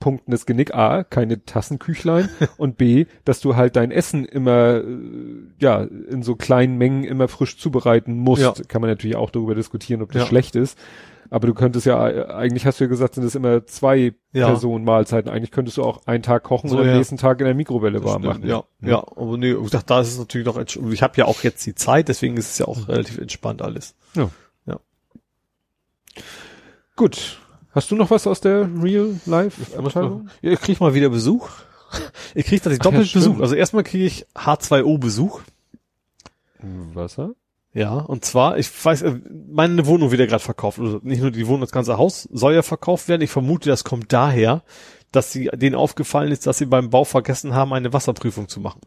Punkten 0.00 0.32
das 0.32 0.44
Genick. 0.44 0.74
A, 0.74 1.04
keine 1.04 1.44
Tassenküchlein. 1.44 2.28
und 2.56 2.78
B, 2.78 3.06
dass 3.24 3.38
du 3.38 3.54
halt 3.54 3.76
dein 3.76 3.92
Essen 3.92 4.24
immer, 4.24 4.78
äh, 4.78 4.84
ja, 5.60 5.82
in 5.82 6.24
so 6.24 6.34
kleinen 6.34 6.78
Mengen 6.78 7.04
immer 7.04 7.28
frisch 7.28 7.58
zubereiten 7.58 8.14
musst. 8.14 8.42
Ja. 8.42 8.54
Kann 8.66 8.80
man 8.80 8.90
natürlich 8.90 9.14
auch 9.14 9.30
darüber 9.30 9.54
diskutieren, 9.54 10.02
ob 10.02 10.10
das 10.10 10.22
ja. 10.22 10.26
schlecht 10.26 10.56
ist. 10.56 10.76
Aber 11.32 11.46
du 11.46 11.54
könntest 11.54 11.86
ja, 11.86 11.98
eigentlich 12.28 12.66
hast 12.66 12.78
du 12.78 12.84
ja 12.84 12.88
gesagt, 12.88 13.14
sind 13.14 13.24
es 13.24 13.34
immer 13.34 13.64
zwei 13.64 14.12
ja. 14.34 14.48
Personen 14.48 14.84
Mahlzeiten. 14.84 15.30
Eigentlich 15.30 15.50
könntest 15.50 15.78
du 15.78 15.82
auch 15.82 16.06
einen 16.06 16.22
Tag 16.22 16.42
kochen 16.42 16.68
so, 16.68 16.76
und 16.76 16.86
am 16.86 16.94
nächsten 16.94 17.16
Tag 17.16 17.40
in 17.40 17.46
der 17.46 17.54
Mikrowelle 17.54 18.00
das 18.00 18.04
warm 18.04 18.20
stimmt, 18.20 18.40
machen. 18.40 18.46
Ja, 18.46 18.64
ja, 18.82 18.88
ja. 18.88 18.98
aber 18.98 19.38
nee, 19.38 19.52
ich 19.52 19.70
dachte, 19.70 19.86
da 19.86 20.02
ist 20.02 20.08
es 20.08 20.18
natürlich 20.18 20.46
noch, 20.46 20.58
ich 20.58 21.02
habe 21.02 21.14
ja 21.16 21.24
auch 21.24 21.42
jetzt 21.42 21.64
die 21.64 21.74
Zeit, 21.74 22.08
deswegen 22.08 22.36
ist 22.36 22.50
es 22.50 22.58
ja 22.58 22.66
auch 22.68 22.76
mhm. 22.76 22.84
relativ 22.84 23.16
entspannt 23.16 23.62
alles. 23.62 23.94
Ja. 24.14 24.28
Ja. 24.66 24.78
Gut. 26.96 27.38
Hast 27.70 27.90
du 27.90 27.96
noch 27.96 28.10
was 28.10 28.26
aus 28.26 28.42
der 28.42 28.68
Real 28.82 29.18
Life 29.24 29.74
Abteilung? 29.78 30.28
Ja, 30.42 30.50
ich 30.50 30.60
krieg 30.60 30.80
mal 30.80 30.92
wieder 30.92 31.08
Besuch. 31.08 31.48
Ich 32.34 32.44
krieg 32.44 32.62
tatsächlich 32.62 32.80
doppelt 32.80 33.06
ja, 33.06 33.20
Besuch. 33.20 33.40
Also 33.40 33.54
erstmal 33.54 33.84
kriege 33.84 34.04
ich 34.04 34.26
H2O 34.34 34.98
Besuch. 34.98 35.40
Wasser? 36.92 37.34
Ja, 37.74 37.94
und 37.94 38.24
zwar, 38.24 38.58
ich 38.58 38.68
weiß, 38.84 39.02
äh, 39.02 39.20
meine 39.50 39.86
Wohnung 39.86 40.10
wird 40.10 40.20
ja 40.20 40.26
gerade 40.26 40.44
verkauft. 40.44 40.78
Also 40.78 41.00
nicht 41.02 41.22
nur 41.22 41.30
die 41.30 41.46
Wohnung, 41.46 41.62
das 41.62 41.72
ganze 41.72 41.96
Haus 41.96 42.28
soll 42.30 42.54
ja 42.54 42.62
verkauft 42.62 43.08
werden. 43.08 43.22
Ich 43.22 43.30
vermute, 43.30 43.70
das 43.70 43.84
kommt 43.84 44.12
daher, 44.12 44.62
dass 45.10 45.32
sie 45.32 45.50
denen 45.54 45.74
aufgefallen 45.74 46.32
ist, 46.32 46.46
dass 46.46 46.58
sie 46.58 46.66
beim 46.66 46.90
Bau 46.90 47.04
vergessen 47.04 47.54
haben, 47.54 47.72
eine 47.72 47.92
Wasserprüfung 47.92 48.48
zu 48.48 48.60
machen. 48.60 48.80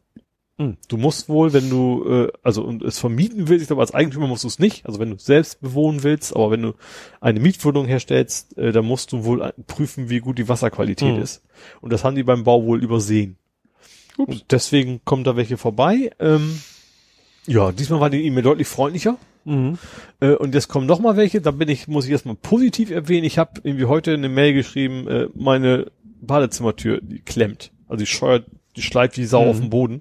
Mhm. 0.58 0.78
Du 0.88 0.98
musst 0.98 1.30
wohl, 1.30 1.52
wenn 1.54 1.70
du, 1.70 2.06
äh, 2.08 2.32
also 2.44 2.64
und 2.64 2.84
es 2.84 3.00
vermieten 3.00 3.48
willst, 3.48 3.72
aber 3.72 3.82
als 3.82 3.94
Eigentümer 3.94 4.28
musst 4.28 4.44
du 4.44 4.48
es 4.48 4.60
nicht. 4.60 4.86
Also 4.86 5.00
wenn 5.00 5.10
du 5.10 5.18
selbst 5.18 5.62
bewohnen 5.62 6.04
willst, 6.04 6.36
aber 6.36 6.52
wenn 6.52 6.62
du 6.62 6.74
eine 7.20 7.40
Mietwohnung 7.40 7.86
herstellst, 7.88 8.56
äh, 8.58 8.72
dann 8.72 8.86
musst 8.86 9.12
du 9.12 9.26
wohl 9.26 9.52
prüfen, 9.68 10.10
wie 10.10 10.20
gut 10.20 10.38
die 10.38 10.48
Wasserqualität 10.48 11.16
mhm. 11.16 11.22
ist. 11.22 11.44
Und 11.82 11.92
das 11.92 12.04
haben 12.04 12.16
die 12.16 12.24
beim 12.24 12.44
Bau 12.44 12.64
wohl 12.66 12.84
übersehen. 12.84 13.38
Ups. 14.18 14.32
Und 14.32 14.46
deswegen 14.52 15.02
kommen 15.04 15.24
da 15.24 15.36
welche 15.36 15.58
vorbei. 15.58 16.12
Ähm, 16.20 16.62
ja, 17.48 17.72
diesmal 17.72 18.00
war 18.00 18.10
die 18.10 18.26
E-Mail 18.26 18.44
deutlich 18.44 18.68
freundlicher. 18.68 19.18
Mhm. 19.46 19.78
Äh, 20.20 20.32
und 20.32 20.54
jetzt 20.54 20.68
kommen 20.68 20.88
noch 20.88 21.00
mal 21.00 21.18
welche. 21.18 21.42
Da 21.42 21.52
bin 21.52 21.70
ich, 21.70 21.88
muss 21.88 22.06
ich 22.06 22.12
erstmal 22.12 22.36
positiv 22.36 22.92
erwähnen. 22.92 23.26
Ich 23.26 23.38
habe 23.38 23.62
irgendwie 23.64 23.86
heute 23.86 24.14
eine 24.14 24.30
Mail 24.30 24.54
geschrieben, 24.54 25.08
äh, 25.08 25.28
meine 25.34 25.92
Badezimmertür, 26.22 27.00
die 27.02 27.20
klemmt. 27.20 27.72
Also 27.88 28.00
die 28.00 28.08
scheuert, 28.08 28.46
die 28.76 28.82
schleift 28.82 29.18
die 29.18 29.26
Sau 29.26 29.44
mhm. 29.44 29.50
auf 29.50 29.60
den 29.60 29.70
Boden. 29.70 30.00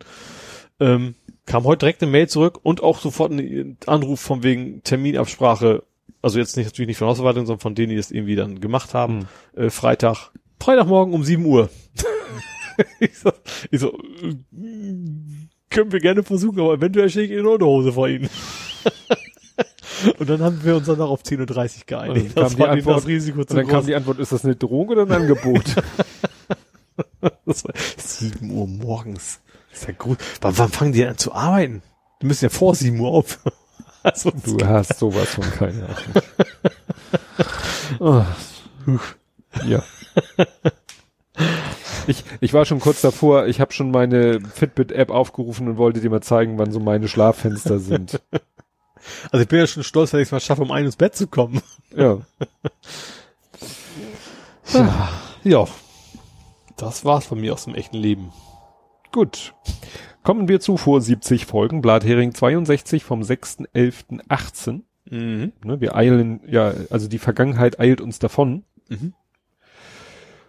Ähm, 0.80 1.14
kam 1.46 1.64
heute 1.64 1.80
direkt 1.80 2.02
eine 2.02 2.10
Mail 2.10 2.28
zurück 2.28 2.58
und 2.62 2.82
auch 2.82 2.98
sofort 2.98 3.32
ein 3.32 3.76
Anruf 3.86 4.20
von 4.20 4.42
wegen 4.42 4.82
Terminabsprache. 4.82 5.82
Also 6.22 6.38
jetzt 6.38 6.56
nicht 6.56 6.66
natürlich 6.66 6.88
nicht 6.88 6.98
von 6.98 7.08
Hausverwaltung, 7.08 7.44
sondern 7.44 7.60
von 7.60 7.74
denen, 7.74 7.90
die 7.90 7.96
das 7.96 8.10
irgendwie 8.10 8.36
dann 8.36 8.60
gemacht 8.60 8.94
haben. 8.94 9.26
Mhm. 9.54 9.64
Äh, 9.64 9.70
Freitag, 9.70 10.30
Freitagmorgen 10.58 11.12
um 11.12 11.22
7 11.22 11.44
Uhr. 11.44 11.68
ich 13.00 13.18
so, 13.18 13.30
ich 13.70 13.80
so 13.80 13.92
äh, 13.92 14.34
können 15.74 15.92
wir 15.92 16.00
gerne 16.00 16.22
versuchen, 16.22 16.60
aber 16.60 16.74
eventuell 16.74 17.10
stehe 17.10 17.26
ich 17.26 17.32
in 17.32 17.46
Unterhose 17.46 17.92
vor 17.92 18.08
Ihnen. 18.08 18.30
und 20.18 20.30
dann 20.30 20.40
haben 20.40 20.64
wir 20.64 20.76
uns 20.76 20.86
dann 20.86 20.98
noch 20.98 21.10
auf 21.10 21.22
10.30 21.22 21.40
Uhr 21.40 21.82
geeinigt. 21.86 22.26
Und 22.26 22.36
dann, 22.36 22.48
kam 22.48 22.56
die, 22.56 22.64
Antwort, 22.64 22.96
das 22.98 23.06
Risiko 23.06 23.44
zu 23.44 23.50
und 23.50 23.56
dann 23.56 23.66
kam 23.66 23.86
die 23.86 23.94
Antwort, 23.94 24.18
ist 24.20 24.32
das 24.32 24.44
eine 24.44 24.56
Drohung 24.56 24.88
oder 24.88 25.02
ein 25.02 25.12
Angebot? 25.12 25.64
das 27.44 27.64
war 27.64 27.74
7 27.96 28.50
Uhr 28.50 28.66
morgens. 28.66 29.40
Das 29.70 29.80
ist 29.80 29.88
ja 29.88 29.94
gut. 29.94 30.18
Wann, 30.40 30.56
wann 30.56 30.68
fangen 30.70 30.92
die 30.92 31.04
an 31.04 31.18
zu 31.18 31.32
arbeiten? 31.34 31.82
Die 32.22 32.26
müssen 32.26 32.44
ja 32.44 32.50
vor 32.50 32.74
7 32.74 32.98
Uhr 32.98 33.10
auf. 33.10 33.40
Also, 34.06 34.30
du 34.32 34.58
hast 34.66 34.98
sowas 34.98 35.30
von 35.30 35.44
keine 35.44 35.88
Ahnung. 35.88 36.22
oh. 38.00 38.22
Ja. 39.66 39.82
Ich, 42.06 42.24
ich 42.40 42.52
war 42.52 42.64
schon 42.64 42.80
kurz 42.80 43.00
davor, 43.00 43.46
ich 43.46 43.60
habe 43.60 43.72
schon 43.72 43.90
meine 43.90 44.40
Fitbit-App 44.40 45.10
aufgerufen 45.10 45.68
und 45.68 45.76
wollte 45.76 46.00
dir 46.00 46.10
mal 46.10 46.20
zeigen, 46.22 46.58
wann 46.58 46.72
so 46.72 46.80
meine 46.80 47.08
Schlaffenster 47.08 47.78
sind. 47.78 48.20
Also 49.30 49.42
ich 49.42 49.48
bin 49.48 49.58
ja 49.58 49.66
schon 49.66 49.82
stolz, 49.82 50.14
wenn 50.14 50.20
ich 50.20 50.28
es 50.28 50.32
mal 50.32 50.40
schaffe, 50.40 50.62
um 50.62 50.70
ein 50.70 50.86
ins 50.86 50.96
Bett 50.96 51.14
zu 51.14 51.26
kommen. 51.26 51.60
Ja. 51.94 52.20
ja. 54.72 55.08
ja. 55.42 55.68
Das 56.78 57.04
war's 57.04 57.26
von 57.26 57.38
mir 57.38 57.52
aus 57.52 57.64
dem 57.64 57.74
echten 57.74 57.98
Leben. 57.98 58.32
Gut. 59.12 59.52
Kommen 60.22 60.48
wir 60.48 60.58
zu 60.60 60.78
vor 60.78 61.02
70 61.02 61.44
Folgen, 61.44 61.82
Blathering 61.82 62.32
62 62.32 63.04
vom 63.04 63.20
6.11.18. 63.20 64.80
Mhm. 65.10 65.52
Ne, 65.62 65.80
wir 65.80 65.94
eilen, 65.94 66.40
ja, 66.48 66.72
also 66.88 67.06
die 67.06 67.18
Vergangenheit 67.18 67.78
eilt 67.78 68.00
uns 68.00 68.18
davon. 68.18 68.64
Mhm. 68.88 69.12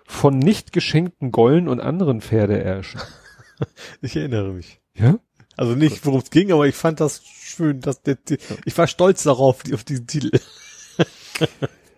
Von 0.06 0.38
nicht 0.38 0.72
geschenkten 0.72 1.32
Gollen 1.32 1.68
und 1.68 1.80
anderen 1.80 2.22
Pferdeärschen. 2.22 3.02
ich 4.02 4.16
erinnere 4.16 4.54
mich. 4.54 4.80
Ja? 4.94 5.20
Also 5.58 5.76
nicht, 5.76 6.06
worum 6.06 6.20
es 6.20 6.30
ging, 6.30 6.52
aber 6.52 6.68
ich 6.68 6.76
fand 6.76 7.00
das 7.00 7.24
schön, 7.26 7.82
dass 7.82 8.02
der, 8.02 8.16
die, 8.16 8.38
ich 8.66 8.78
war 8.78 8.88
stolz 8.88 9.24
darauf, 9.24 9.64
auf 9.74 9.84
diesen 9.84 10.08
Titel. 10.08 10.32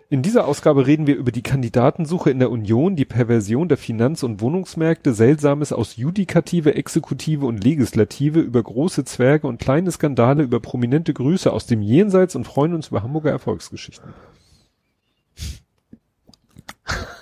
In 0.09 0.21
dieser 0.21 0.47
Ausgabe 0.47 0.87
reden 0.87 1.05
wir 1.05 1.17
über 1.17 1.33
die 1.33 1.41
Kandidatensuche 1.41 2.29
in 2.29 2.39
der 2.39 2.49
Union, 2.49 2.95
die 2.95 3.03
Perversion 3.03 3.67
der 3.67 3.77
Finanz- 3.77 4.23
und 4.23 4.39
Wohnungsmärkte, 4.39 5.13
Seltsames 5.13 5.73
aus 5.73 5.97
Judikative, 5.97 6.75
Exekutive 6.75 7.45
und 7.45 7.61
Legislative, 7.61 8.39
über 8.39 8.63
große 8.63 9.03
Zwerge 9.03 9.47
und 9.47 9.59
kleine 9.59 9.91
Skandale, 9.91 10.43
über 10.43 10.61
prominente 10.61 11.13
Grüße 11.13 11.51
aus 11.51 11.65
dem 11.65 11.81
Jenseits 11.81 12.37
und 12.37 12.45
freuen 12.45 12.73
uns 12.73 12.87
über 12.87 13.03
Hamburger 13.03 13.31
Erfolgsgeschichten. 13.31 14.13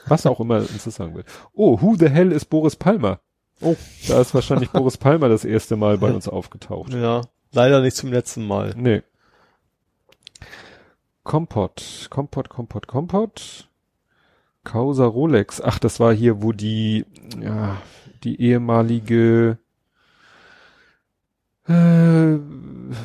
Was 0.07 0.25
auch 0.25 0.39
immer 0.39 0.57
uns 0.57 0.83
das 0.83 0.95
sagen 0.95 1.15
will. 1.15 1.25
Oh, 1.53 1.81
who 1.81 1.95
the 1.95 2.09
hell 2.09 2.31
ist 2.31 2.45
Boris 2.45 2.75
Palmer? 2.75 3.19
Oh, 3.61 3.75
da 4.07 4.21
ist 4.21 4.33
wahrscheinlich 4.33 4.69
Boris 4.69 4.97
Palmer 4.97 5.29
das 5.29 5.45
erste 5.45 5.75
Mal 5.75 5.97
bei 5.97 6.11
uns 6.11 6.27
aufgetaucht. 6.27 6.93
Ja, 6.93 7.21
leider 7.51 7.81
nicht 7.81 7.95
zum 7.95 8.11
letzten 8.11 8.45
Mal. 8.45 8.73
Nee. 8.75 9.01
Kompott, 11.23 12.07
Kompott, 12.09 12.49
Kompott, 12.49 12.87
Kompott. 12.87 13.69
Causa 14.63 15.05
Rolex. 15.05 15.61
Ach, 15.61 15.79
das 15.79 15.99
war 15.99 16.13
hier, 16.13 16.41
wo 16.41 16.51
die, 16.51 17.05
ja, 17.41 17.77
die 18.23 18.41
ehemalige, 18.41 19.59
äh, 21.67 21.71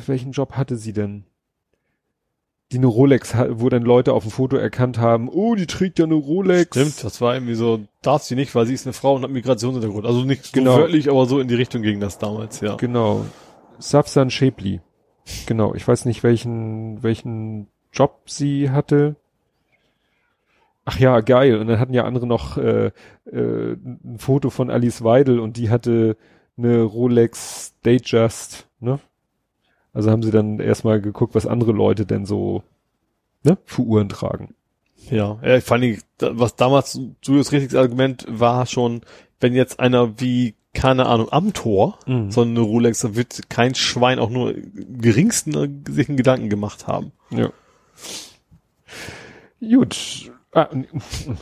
welchen 0.05 0.31
Job 0.33 0.53
hatte 0.53 0.75
sie 0.75 0.93
denn? 0.93 1.25
Die 2.71 2.77
eine 2.77 2.87
Rolex, 2.87 3.35
wo 3.49 3.67
dann 3.67 3.83
Leute 3.83 4.13
auf 4.13 4.23
dem 4.23 4.31
Foto 4.31 4.55
erkannt 4.55 4.97
haben, 4.97 5.27
oh, 5.27 5.55
die 5.55 5.67
trägt 5.67 5.99
ja 5.99 6.05
eine 6.05 6.13
Rolex. 6.15 6.77
Stimmt, 6.77 7.03
das 7.03 7.19
war 7.19 7.33
irgendwie 7.33 7.55
so, 7.55 7.81
darf 8.01 8.23
sie 8.23 8.35
nicht, 8.35 8.55
weil 8.55 8.65
sie 8.65 8.73
ist 8.73 8.87
eine 8.87 8.93
Frau 8.93 9.15
und 9.15 9.23
hat 9.23 9.31
Migrationshintergrund. 9.31 10.05
Also 10.05 10.23
nicht 10.23 10.45
so 10.45 10.51
genau. 10.53 10.77
wörtlich, 10.77 11.09
aber 11.09 11.25
so 11.25 11.39
in 11.39 11.49
die 11.49 11.55
Richtung 11.55 11.81
ging 11.81 11.99
das 11.99 12.17
damals, 12.17 12.61
ja. 12.61 12.75
Genau. 12.75 13.25
Safsan 13.77 14.29
Shapely. 14.29 14.79
Genau, 15.45 15.73
ich 15.75 15.87
weiß 15.87 16.05
nicht, 16.05 16.23
welchen, 16.23 17.03
welchen 17.03 17.67
Job 17.91 18.21
sie 18.25 18.69
hatte. 18.69 19.15
Ach 20.85 20.97
ja, 20.99 21.19
geil. 21.21 21.57
Und 21.57 21.67
dann 21.67 21.79
hatten 21.79 21.93
ja 21.93 22.05
andere 22.05 22.25
noch 22.25 22.57
äh, 22.57 22.91
äh, 23.25 23.73
ein 23.73 24.17
Foto 24.17 24.49
von 24.49 24.69
Alice 24.69 25.03
Weidel 25.03 25.39
und 25.39 25.57
die 25.57 25.69
hatte 25.69 26.17
eine 26.57 26.81
Rolex 26.81 27.75
Datejust, 27.83 28.67
ne? 28.79 28.99
Also 29.93 30.09
haben 30.09 30.23
sie 30.23 30.31
dann 30.31 30.59
erstmal 30.59 31.01
geguckt, 31.01 31.35
was 31.35 31.45
andere 31.45 31.71
Leute 31.71 32.05
denn 32.05 32.25
so 32.25 32.63
ne, 33.43 33.57
für 33.65 33.81
Uhren 33.81 34.09
tragen. 34.09 34.55
Ja, 35.09 35.39
ja 35.43 35.59
vor 35.61 35.77
allem, 35.77 35.97
was 36.19 36.55
damals 36.55 36.99
Julius 37.23 37.51
richtiges 37.51 37.75
Argument 37.75 38.25
war 38.29 38.65
schon, 38.65 39.01
wenn 39.39 39.53
jetzt 39.53 39.79
einer 39.79 40.19
wie, 40.19 40.55
keine 40.73 41.07
Ahnung, 41.07 41.29
am 41.31 41.53
Tor, 41.53 41.97
mhm. 42.05 42.31
so 42.31 42.41
eine 42.41 42.59
Rolex, 42.59 43.01
da 43.01 43.15
wird 43.15 43.49
kein 43.49 43.75
Schwein 43.75 44.19
auch 44.19 44.29
nur 44.29 44.53
geringsten 44.53 45.83
sich 45.87 46.07
einen 46.07 46.17
Gedanken 46.17 46.49
gemacht 46.49 46.87
haben. 46.87 47.11
Ja. 47.31 47.51
Gut. 49.59 50.31
Ah, 50.53 50.69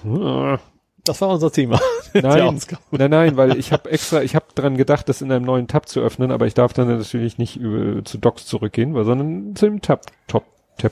das 1.10 1.22
war 1.22 1.30
unser 1.30 1.52
Thema. 1.52 1.80
Nein, 2.14 2.60
nein, 2.92 3.12
nein, 3.12 3.38
weil 3.38 3.58
ich 3.60 3.72
habe 3.72 3.92
extra, 3.92 4.24
ich 4.24 4.36
habe 4.36 4.46
dran 4.56 4.78
gedacht, 4.78 5.10
das 5.10 5.22
in 5.22 5.32
einem 5.32 5.46
neuen 5.46 5.68
Tab 5.68 5.88
zu 5.88 6.02
öffnen, 6.02 6.32
aber 6.32 6.48
ich 6.48 6.56
darf 6.56 6.74
dann 6.74 6.88
natürlich 6.88 7.38
nicht 7.38 7.56
über, 7.58 8.04
zu 8.04 8.18
Docs 8.18 8.48
zurückgehen, 8.48 8.94
sondern 9.04 9.56
zu 9.56 9.66
dem 9.66 9.82
Tab, 9.82 10.08
Top, 10.28 10.46
Tab. 10.78 10.92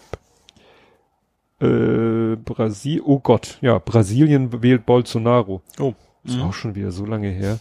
Äh, 1.59 2.35
Brasil, 2.35 3.01
oh 3.03 3.19
Gott, 3.19 3.57
ja, 3.61 3.79
Brasilien 3.79 4.61
wählt 4.61 4.85
Bolsonaro. 4.85 5.61
Oh. 5.79 5.93
Ist 6.23 6.37
mhm. 6.37 6.43
auch 6.43 6.53
schon 6.53 6.75
wieder 6.75 6.91
so 6.91 7.05
lange 7.05 7.29
her. 7.29 7.59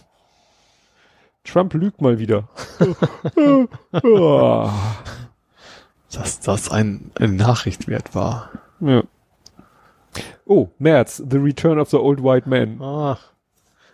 Trump 1.43 1.73
lügt 1.73 2.01
mal 2.01 2.19
wieder. 2.19 2.47
dass 6.11 6.39
das 6.39 6.69
ein, 6.69 7.11
eine 7.15 7.33
Nachricht 7.33 7.87
wert 7.87 8.13
war. 8.13 8.51
Ja. 8.81 9.03
Oh, 10.45 10.69
März, 10.79 11.17
The 11.17 11.37
Return 11.37 11.79
of 11.79 11.89
the 11.89 11.97
Old 11.97 12.23
White 12.23 12.47
Man. 12.47 12.81
Ach. 12.81 13.33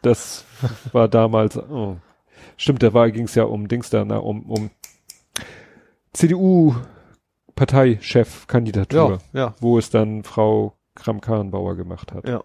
Das 0.01 0.45
war 0.91 1.07
damals, 1.07 1.57
oh. 1.57 1.97
Stimmt, 2.57 2.83
da 2.83 2.93
war, 2.93 3.09
ging's 3.11 3.35
ja 3.35 3.43
um 3.43 3.67
Dings 3.67 3.89
da, 3.89 4.05
na, 4.05 4.17
um, 4.17 4.49
um 4.49 4.69
CDU 6.13 6.75
Parteichefkandidatur. 7.55 9.21
Ja, 9.33 9.39
ja. 9.39 9.55
Wo 9.59 9.77
es 9.77 9.89
dann 9.89 10.23
Frau 10.23 10.77
Kram-Karrenbauer 10.95 11.75
gemacht 11.75 12.11
hat. 12.11 12.27
Ja. 12.27 12.43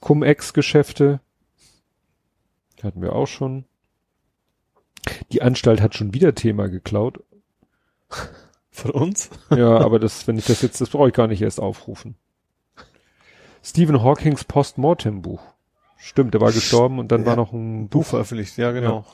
Cum-Ex-Geschäfte. 0.00 1.20
Hatten 2.82 3.02
wir 3.02 3.14
auch 3.14 3.26
schon. 3.26 3.64
Die 5.32 5.42
Anstalt 5.42 5.80
hat 5.80 5.94
schon 5.94 6.14
wieder 6.14 6.34
Thema 6.34 6.68
geklaut. 6.68 7.22
Von 8.70 8.90
uns? 8.92 9.30
Ja, 9.50 9.78
aber 9.78 9.98
das, 9.98 10.26
wenn 10.28 10.38
ich 10.38 10.46
das 10.46 10.62
jetzt, 10.62 10.80
das 10.80 10.90
brauche 10.90 11.08
ich 11.08 11.14
gar 11.14 11.26
nicht 11.26 11.42
erst 11.42 11.60
aufrufen. 11.60 12.14
Stephen 13.62 14.02
Hawkings 14.02 14.44
Postmortem-Buch. 14.44 15.40
Stimmt, 15.96 16.34
der 16.34 16.40
war 16.40 16.52
gestorben 16.52 16.98
und 16.98 17.10
dann 17.10 17.22
ja, 17.22 17.26
war 17.26 17.36
noch 17.36 17.52
ein 17.52 17.88
Buch, 17.88 18.00
Buch 18.00 18.06
veröffentlicht, 18.06 18.56
ja 18.56 18.70
genau. 18.72 19.04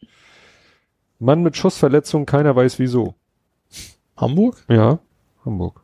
Ja. 0.00 0.08
Mann 1.18 1.42
mit 1.42 1.56
Schussverletzung, 1.56 2.26
keiner 2.26 2.54
weiß 2.54 2.78
wieso. 2.78 3.14
Hamburg? 4.16 4.64
Ja, 4.68 4.98
Hamburg. 5.44 5.82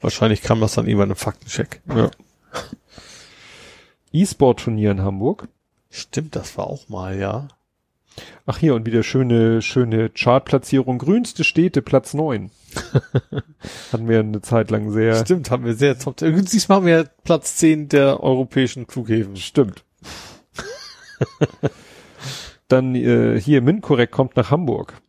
Wahrscheinlich 0.00 0.42
kam 0.42 0.60
das 0.60 0.74
dann 0.74 0.86
irgendwann 0.86 1.10
im 1.10 1.16
Faktencheck. 1.16 1.80
Ja. 1.94 2.10
E-Sport-Turnier 4.12 4.92
in 4.92 5.02
Hamburg. 5.02 5.48
Stimmt, 5.90 6.36
das 6.36 6.56
war 6.58 6.66
auch 6.66 6.88
mal, 6.88 7.18
ja. 7.18 7.48
Ach 8.46 8.58
hier, 8.58 8.74
und 8.74 8.86
wieder 8.86 9.02
schöne, 9.02 9.62
schöne 9.62 10.10
Chartplatzierung. 10.10 10.98
Grünste 10.98 11.44
Städte, 11.44 11.82
Platz 11.82 12.14
neun. 12.14 12.50
Hatten 13.92 14.08
wir 14.08 14.20
eine 14.20 14.42
Zeit 14.42 14.70
lang 14.70 14.90
sehr. 14.90 15.24
Stimmt, 15.24 15.50
haben 15.50 15.64
wir 15.64 15.74
sehr 15.74 15.98
top. 15.98 16.16
Diesmal 16.16 16.76
haben 16.76 16.86
wir 16.86 17.04
Platz 17.24 17.56
zehn 17.56 17.88
der 17.88 18.22
europäischen 18.22 18.86
Flughäfen. 18.86 19.36
Stimmt. 19.36 19.84
Dann 22.68 22.94
äh, 22.94 23.40
hier 23.40 23.62
MINT-Korrekt 23.62 24.12
kommt 24.12 24.36
nach 24.36 24.50
Hamburg. 24.50 25.00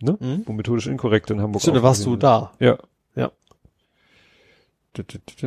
Ne? 0.00 0.16
Mhm. 0.20 0.42
Wo 0.46 0.52
methodisch 0.52 0.86
inkorrekt 0.86 1.30
in 1.30 1.40
Hamburg. 1.40 1.62
Stimmt, 1.62 1.78
da 1.78 1.82
warst 1.82 2.04
du 2.04 2.16
da. 2.16 2.52
Ja. 2.58 2.78
Ja. 3.14 3.32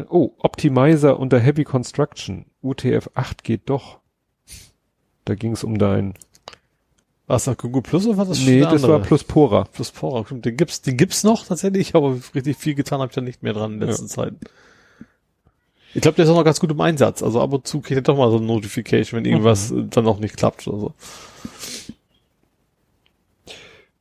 Oh, 0.09 0.31
Optimizer 0.39 1.17
unter 1.17 1.39
Heavy 1.39 1.63
Construction. 1.63 2.47
UTF 2.61 3.09
8 3.13 3.45
geht 3.45 3.69
doch. 3.69 3.99
Da 5.23 5.35
ging 5.35 5.53
es 5.53 5.63
um 5.63 5.77
dein 5.77 6.15
war 7.27 7.35
es 7.35 7.45
noch 7.45 7.57
Google 7.57 7.81
Plus 7.81 8.07
oder 8.07 8.17
war 8.17 8.25
das 8.25 8.39
Nee, 8.39 8.61
das 8.61 8.83
war 8.83 8.99
Plus 8.99 9.23
Pora. 9.23 9.65
Plus 9.65 9.91
Pora, 9.91 10.25
stimmt. 10.25 10.45
Den 10.45 10.55
gibt's, 10.55 10.81
den 10.81 10.95
gibt's 10.95 11.23
noch 11.23 11.45
tatsächlich, 11.45 11.93
aber 11.93 12.17
richtig 12.33 12.57
viel 12.57 12.73
getan 12.73 12.99
habe 13.01 13.09
ich 13.09 13.15
da 13.15 13.21
nicht 13.21 13.43
mehr 13.43 13.53
dran 13.53 13.73
in 13.73 13.79
letzter 13.81 14.03
ja. 14.03 14.09
Zeit. 14.09 14.33
Ich 15.93 16.01
glaube, 16.01 16.15
der 16.15 16.25
ist 16.25 16.31
auch 16.31 16.35
noch 16.35 16.45
ganz 16.45 16.59
gut 16.59 16.71
im 16.71 16.79
Einsatz. 16.79 17.21
Also 17.21 17.41
ab 17.41 17.51
und 17.51 17.67
zu 17.67 17.81
kriegt 17.81 17.97
er 17.97 18.01
doch 18.01 18.17
mal 18.17 18.31
so 18.31 18.37
eine 18.37 18.45
Notification, 18.45 19.17
wenn 19.17 19.25
irgendwas 19.25 19.71
mhm. 19.71 19.89
dann 19.89 20.05
noch 20.05 20.19
nicht 20.19 20.37
klappt 20.37 20.67
oder 20.67 20.79
so. 20.79 20.93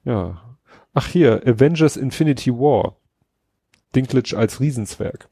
Ja. 0.04 0.42
Ach 0.94 1.08
hier, 1.08 1.42
Avengers 1.46 1.96
Infinity 1.96 2.52
War. 2.52 2.96
Dinklage 3.94 4.36
als 4.36 4.60
Riesenzwerg. 4.60 5.28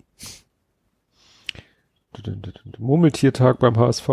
Murmeltiertag 2.78 3.58
beim 3.58 3.76
HSV. 3.76 4.08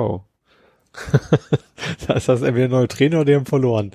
da 2.07 2.13
ist 2.13 2.27
das 2.29 2.41
entweder 2.41 2.67
neue 2.67 2.87
Trainer 2.87 3.17
oder 3.17 3.25
die 3.25 3.35
haben 3.35 3.45
verloren. 3.45 3.91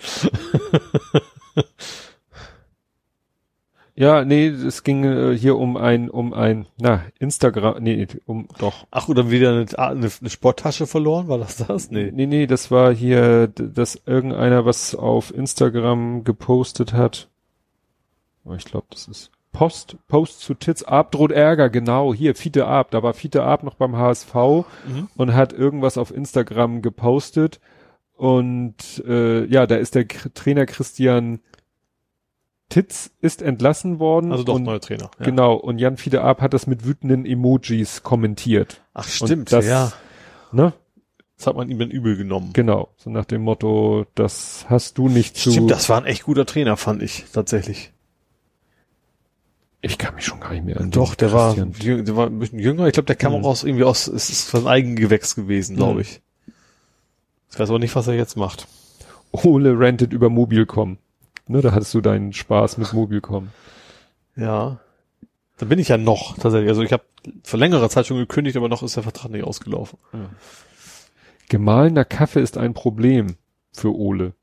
ja, 3.94 4.24
nee, 4.24 4.46
es 4.48 4.82
ging 4.82 5.04
äh, 5.04 5.36
hier 5.36 5.56
um 5.56 5.76
ein, 5.76 6.10
um 6.10 6.32
ein, 6.32 6.66
na, 6.78 7.04
Instagram, 7.18 7.82
nee, 7.82 8.06
um, 8.26 8.48
doch. 8.58 8.86
Ach, 8.90 9.08
oder 9.08 9.30
wieder 9.30 9.50
eine, 9.50 9.66
eine, 9.78 10.10
eine 10.20 10.30
Sporttasche 10.30 10.86
verloren? 10.86 11.28
War 11.28 11.38
das 11.38 11.56
das? 11.56 11.90
Nee. 11.90 12.10
Nee, 12.12 12.26
nee, 12.26 12.46
das 12.46 12.70
war 12.70 12.94
hier, 12.94 13.48
dass 13.48 14.00
irgendeiner 14.06 14.64
was 14.64 14.94
auf 14.94 15.34
Instagram 15.34 16.24
gepostet 16.24 16.92
hat. 16.92 17.28
Ich 18.56 18.64
glaube, 18.64 18.86
das 18.90 19.08
ist 19.08 19.30
Post, 19.56 19.96
Post 20.06 20.40
zu 20.40 20.52
Titz, 20.52 20.82
Arp 20.82 21.12
droht 21.12 21.32
Ärger, 21.32 21.70
genau, 21.70 22.12
hier, 22.12 22.34
Fiete 22.34 22.66
Arp, 22.66 22.90
da 22.90 23.02
war 23.02 23.14
Fiete 23.14 23.42
Arp 23.42 23.62
noch 23.62 23.74
beim 23.74 23.96
HSV 23.96 24.34
mhm. 24.34 25.08
und 25.16 25.32
hat 25.32 25.54
irgendwas 25.54 25.96
auf 25.96 26.14
Instagram 26.14 26.82
gepostet 26.82 27.58
und 28.16 29.02
äh, 29.06 29.46
ja, 29.46 29.66
da 29.66 29.76
ist 29.76 29.94
der 29.94 30.04
K 30.04 30.28
Trainer 30.34 30.66
Christian 30.66 31.40
Titz 32.68 33.10
ist 33.22 33.40
entlassen 33.40 33.98
worden. 33.98 34.30
Also 34.32 34.44
doch 34.44 34.56
und, 34.56 34.64
neuer 34.64 34.80
Trainer. 34.80 35.10
Ja. 35.18 35.24
Genau, 35.24 35.54
und 35.54 35.78
Jan 35.78 35.96
Fiete 35.96 36.22
Arp 36.22 36.42
hat 36.42 36.52
das 36.52 36.66
mit 36.66 36.84
wütenden 36.84 37.24
Emojis 37.24 38.02
kommentiert. 38.02 38.82
Ach 38.92 39.08
stimmt, 39.08 39.52
das, 39.52 39.66
ja. 39.66 39.92
Ne? 40.52 40.74
Das 41.38 41.46
hat 41.46 41.56
man 41.56 41.70
ihm 41.70 41.78
dann 41.78 41.90
übel 41.90 42.16
genommen. 42.16 42.50
Genau, 42.52 42.90
so 42.96 43.08
nach 43.08 43.24
dem 43.24 43.42
Motto, 43.42 44.04
das 44.14 44.66
hast 44.68 44.98
du 44.98 45.08
nicht 45.08 45.36
zu. 45.36 45.50
Stimmt, 45.50 45.70
das 45.70 45.88
war 45.88 45.98
ein 45.98 46.06
echt 46.06 46.24
guter 46.24 46.44
Trainer, 46.44 46.76
fand 46.76 47.02
ich, 47.02 47.24
tatsächlich. 47.32 47.92
Ich 49.86 49.98
kann 49.98 50.14
mich 50.14 50.24
schon 50.24 50.40
gar 50.40 50.52
nicht 50.52 50.64
mehr 50.64 50.80
an. 50.80 50.90
Doch, 50.90 51.14
der 51.14 51.32
war, 51.32 51.54
der 51.54 52.16
war 52.16 52.26
ein 52.26 52.38
bisschen 52.38 52.58
jünger. 52.58 52.86
Ich 52.86 52.94
glaube, 52.94 53.06
der 53.06 53.16
kam 53.16 53.32
mhm. 53.32 53.38
auch 53.44 53.48
aus, 53.50 53.64
irgendwie 53.64 53.84
aus, 53.84 54.08
es 54.08 54.30
ist 54.30 54.50
von 54.50 54.66
Eigengewächs 54.66 55.34
gewesen, 55.34 55.76
glaube 55.76 55.94
mhm. 55.94 56.00
ich. 56.00 56.20
Ich 57.52 57.58
weiß 57.58 57.70
aber 57.70 57.78
nicht, 57.78 57.94
was 57.94 58.08
er 58.08 58.14
jetzt 58.14 58.36
macht. 58.36 58.66
Ole 59.32 59.78
rentet 59.78 60.12
über 60.12 60.28
Mobilcom. 60.28 60.98
Ne, 61.48 61.60
da 61.60 61.72
hattest 61.72 61.94
du 61.94 62.00
deinen 62.00 62.32
Spaß 62.32 62.78
mit 62.78 62.92
Mobilcom. 62.92 63.48
Ja. 64.34 64.80
Da 65.58 65.66
bin 65.66 65.78
ich 65.78 65.88
ja 65.88 65.96
noch, 65.96 66.36
tatsächlich. 66.36 66.68
Also 66.68 66.82
ich 66.82 66.92
habe 66.92 67.04
vor 67.44 67.58
längerer 67.58 67.88
Zeit 67.88 68.06
schon 68.06 68.18
gekündigt, 68.18 68.56
aber 68.56 68.68
noch 68.68 68.82
ist 68.82 68.96
der 68.96 69.04
Vertrag 69.04 69.30
nicht 69.30 69.44
ausgelaufen. 69.44 69.98
Ja. 70.12 70.28
Gemahlener 71.48 72.04
Kaffee 72.04 72.42
ist 72.42 72.58
ein 72.58 72.74
Problem 72.74 73.36
für 73.72 73.94
Ole. 73.94 74.34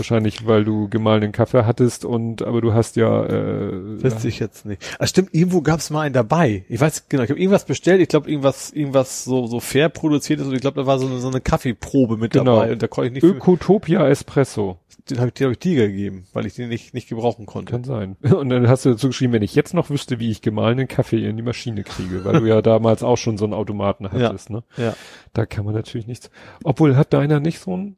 Wahrscheinlich, 0.00 0.46
weil 0.46 0.64
du 0.64 0.88
gemahlenen 0.88 1.30
Kaffee 1.30 1.66
hattest 1.66 2.06
und 2.06 2.42
aber 2.42 2.60
du 2.62 2.72
hast 2.72 2.96
ja. 2.96 3.24
Äh, 3.26 4.02
Wüsste 4.02 4.28
ich 4.28 4.38
jetzt 4.38 4.64
nicht. 4.64 4.82
Ah, 4.98 5.06
stimmt, 5.06 5.34
irgendwo 5.34 5.60
gab 5.60 5.80
es 5.80 5.90
mal 5.90 6.00
einen 6.00 6.14
dabei. 6.14 6.64
Ich 6.68 6.80
weiß 6.80 7.08
genau, 7.08 7.22
ich 7.22 7.30
habe 7.30 7.38
irgendwas 7.38 7.66
bestellt, 7.66 8.00
ich 8.00 8.08
glaube 8.08 8.30
irgendwas, 8.30 8.70
irgendwas 8.72 9.24
so 9.24 9.46
so 9.46 9.60
fair 9.60 9.90
produziert 9.90 10.40
ist 10.40 10.46
und 10.46 10.54
ich 10.54 10.62
glaube, 10.62 10.80
da 10.80 10.86
war 10.86 10.98
so 10.98 11.06
eine, 11.06 11.18
so 11.18 11.28
eine 11.28 11.42
Kaffeeprobe 11.42 12.16
mit 12.16 12.32
genau. 12.32 12.56
dabei 12.56 12.72
und 12.72 12.82
da 12.82 12.88
konnte 12.88 13.08
ich 13.08 13.22
nicht. 13.22 13.24
Ökotopia 13.24 14.08
Espresso. 14.08 14.78
Den 15.08 15.18
habe 15.18 15.28
ich 15.28 15.34
dir, 15.34 15.46
hab 15.46 15.52
ich 15.52 15.58
dir 15.58 15.86
gegeben, 15.88 16.24
weil 16.32 16.46
ich 16.46 16.54
den 16.54 16.68
nicht, 16.68 16.94
nicht 16.94 17.08
gebrauchen 17.08 17.46
konnte. 17.46 17.72
Kann 17.72 17.84
sein. 17.84 18.16
Und 18.22 18.48
dann 18.48 18.68
hast 18.68 18.84
du 18.84 18.90
dazu 18.90 19.08
geschrieben, 19.08 19.32
wenn 19.32 19.42
ich 19.42 19.54
jetzt 19.54 19.74
noch 19.74 19.90
wüsste, 19.90 20.20
wie 20.20 20.30
ich 20.30 20.42
gemahlenen 20.42 20.88
Kaffee 20.88 21.26
in 21.26 21.36
die 21.36 21.42
Maschine 21.42 21.82
kriege, 21.82 22.24
weil 22.24 22.40
du 22.40 22.46
ja 22.46 22.62
damals 22.62 23.02
auch 23.02 23.16
schon 23.16 23.38
so 23.38 23.44
einen 23.44 23.54
Automaten 23.54 24.10
hattest, 24.12 24.50
ja. 24.50 24.56
ne? 24.56 24.64
Ja. 24.76 24.94
Da 25.32 25.46
kann 25.46 25.64
man 25.64 25.74
natürlich 25.74 26.06
nichts. 26.06 26.30
Obwohl 26.64 26.96
hat 26.96 27.12
deiner 27.12 27.40
nicht 27.40 27.60
so 27.60 27.76
ein 27.76 27.96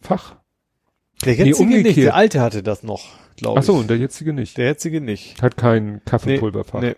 Fach? 0.00 0.36
Der 1.24 1.34
jetzige 1.34 1.68
nee, 1.68 1.82
nicht, 1.82 1.96
der 1.96 2.14
alte 2.14 2.40
hatte 2.40 2.62
das 2.62 2.82
noch, 2.82 3.04
glaube 3.36 3.58
ich. 3.58 3.64
Ach 3.64 3.66
so, 3.66 3.74
und 3.74 3.90
der 3.90 3.98
jetzige 3.98 4.32
nicht. 4.32 4.56
Der 4.56 4.66
jetzige 4.66 5.00
nicht. 5.00 5.42
Hat 5.42 5.56
kein 5.56 6.00
Kaffeepulverfach. 6.04 6.80
Nee, 6.80 6.90
nee. 6.90 6.96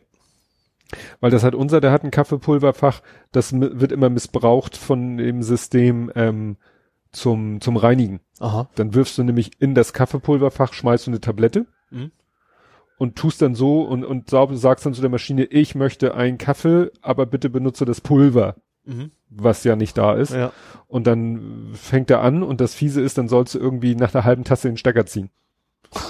Weil 1.20 1.30
das 1.30 1.44
hat 1.44 1.54
unser, 1.54 1.80
der 1.80 1.92
hat 1.92 2.04
ein 2.04 2.10
Kaffeepulverfach, 2.10 3.02
das 3.32 3.52
wird 3.52 3.92
immer 3.92 4.10
missbraucht 4.10 4.76
von 4.76 5.16
dem 5.16 5.42
System 5.42 6.10
ähm, 6.14 6.56
zum, 7.12 7.60
zum 7.60 7.76
Reinigen. 7.76 8.20
Aha. 8.40 8.68
Dann 8.74 8.94
wirfst 8.94 9.18
du 9.18 9.22
nämlich 9.22 9.52
in 9.60 9.74
das 9.74 9.92
Kaffeepulverfach, 9.92 10.72
schmeißt 10.72 11.06
du 11.06 11.12
eine 11.12 11.20
Tablette 11.20 11.66
mhm. 11.90 12.10
und 12.98 13.16
tust 13.16 13.42
dann 13.42 13.54
so 13.54 13.82
und, 13.82 14.04
und 14.04 14.30
sagst 14.30 14.86
dann 14.86 14.94
zu 14.94 15.00
der 15.00 15.10
Maschine, 15.10 15.44
ich 15.44 15.74
möchte 15.74 16.14
einen 16.14 16.38
Kaffee, 16.38 16.90
aber 17.02 17.26
bitte 17.26 17.50
benutze 17.50 17.84
das 17.84 18.00
Pulver 18.00 18.56
mhm. 18.84 19.12
Was 19.30 19.64
ja 19.64 19.76
nicht 19.76 19.96
da 19.96 20.14
ist. 20.14 20.32
Ja. 20.32 20.52
Und 20.86 21.06
dann 21.06 21.70
fängt 21.74 22.10
er 22.10 22.20
an 22.20 22.42
und 22.42 22.60
das 22.60 22.74
Fiese 22.74 23.00
ist, 23.00 23.16
dann 23.16 23.28
sollst 23.28 23.54
du 23.54 23.58
irgendwie 23.58 23.94
nach 23.94 24.14
einer 24.14 24.24
halben 24.24 24.44
Tasse 24.44 24.68
den 24.68 24.76
Stecker 24.76 25.06
ziehen. 25.06 25.30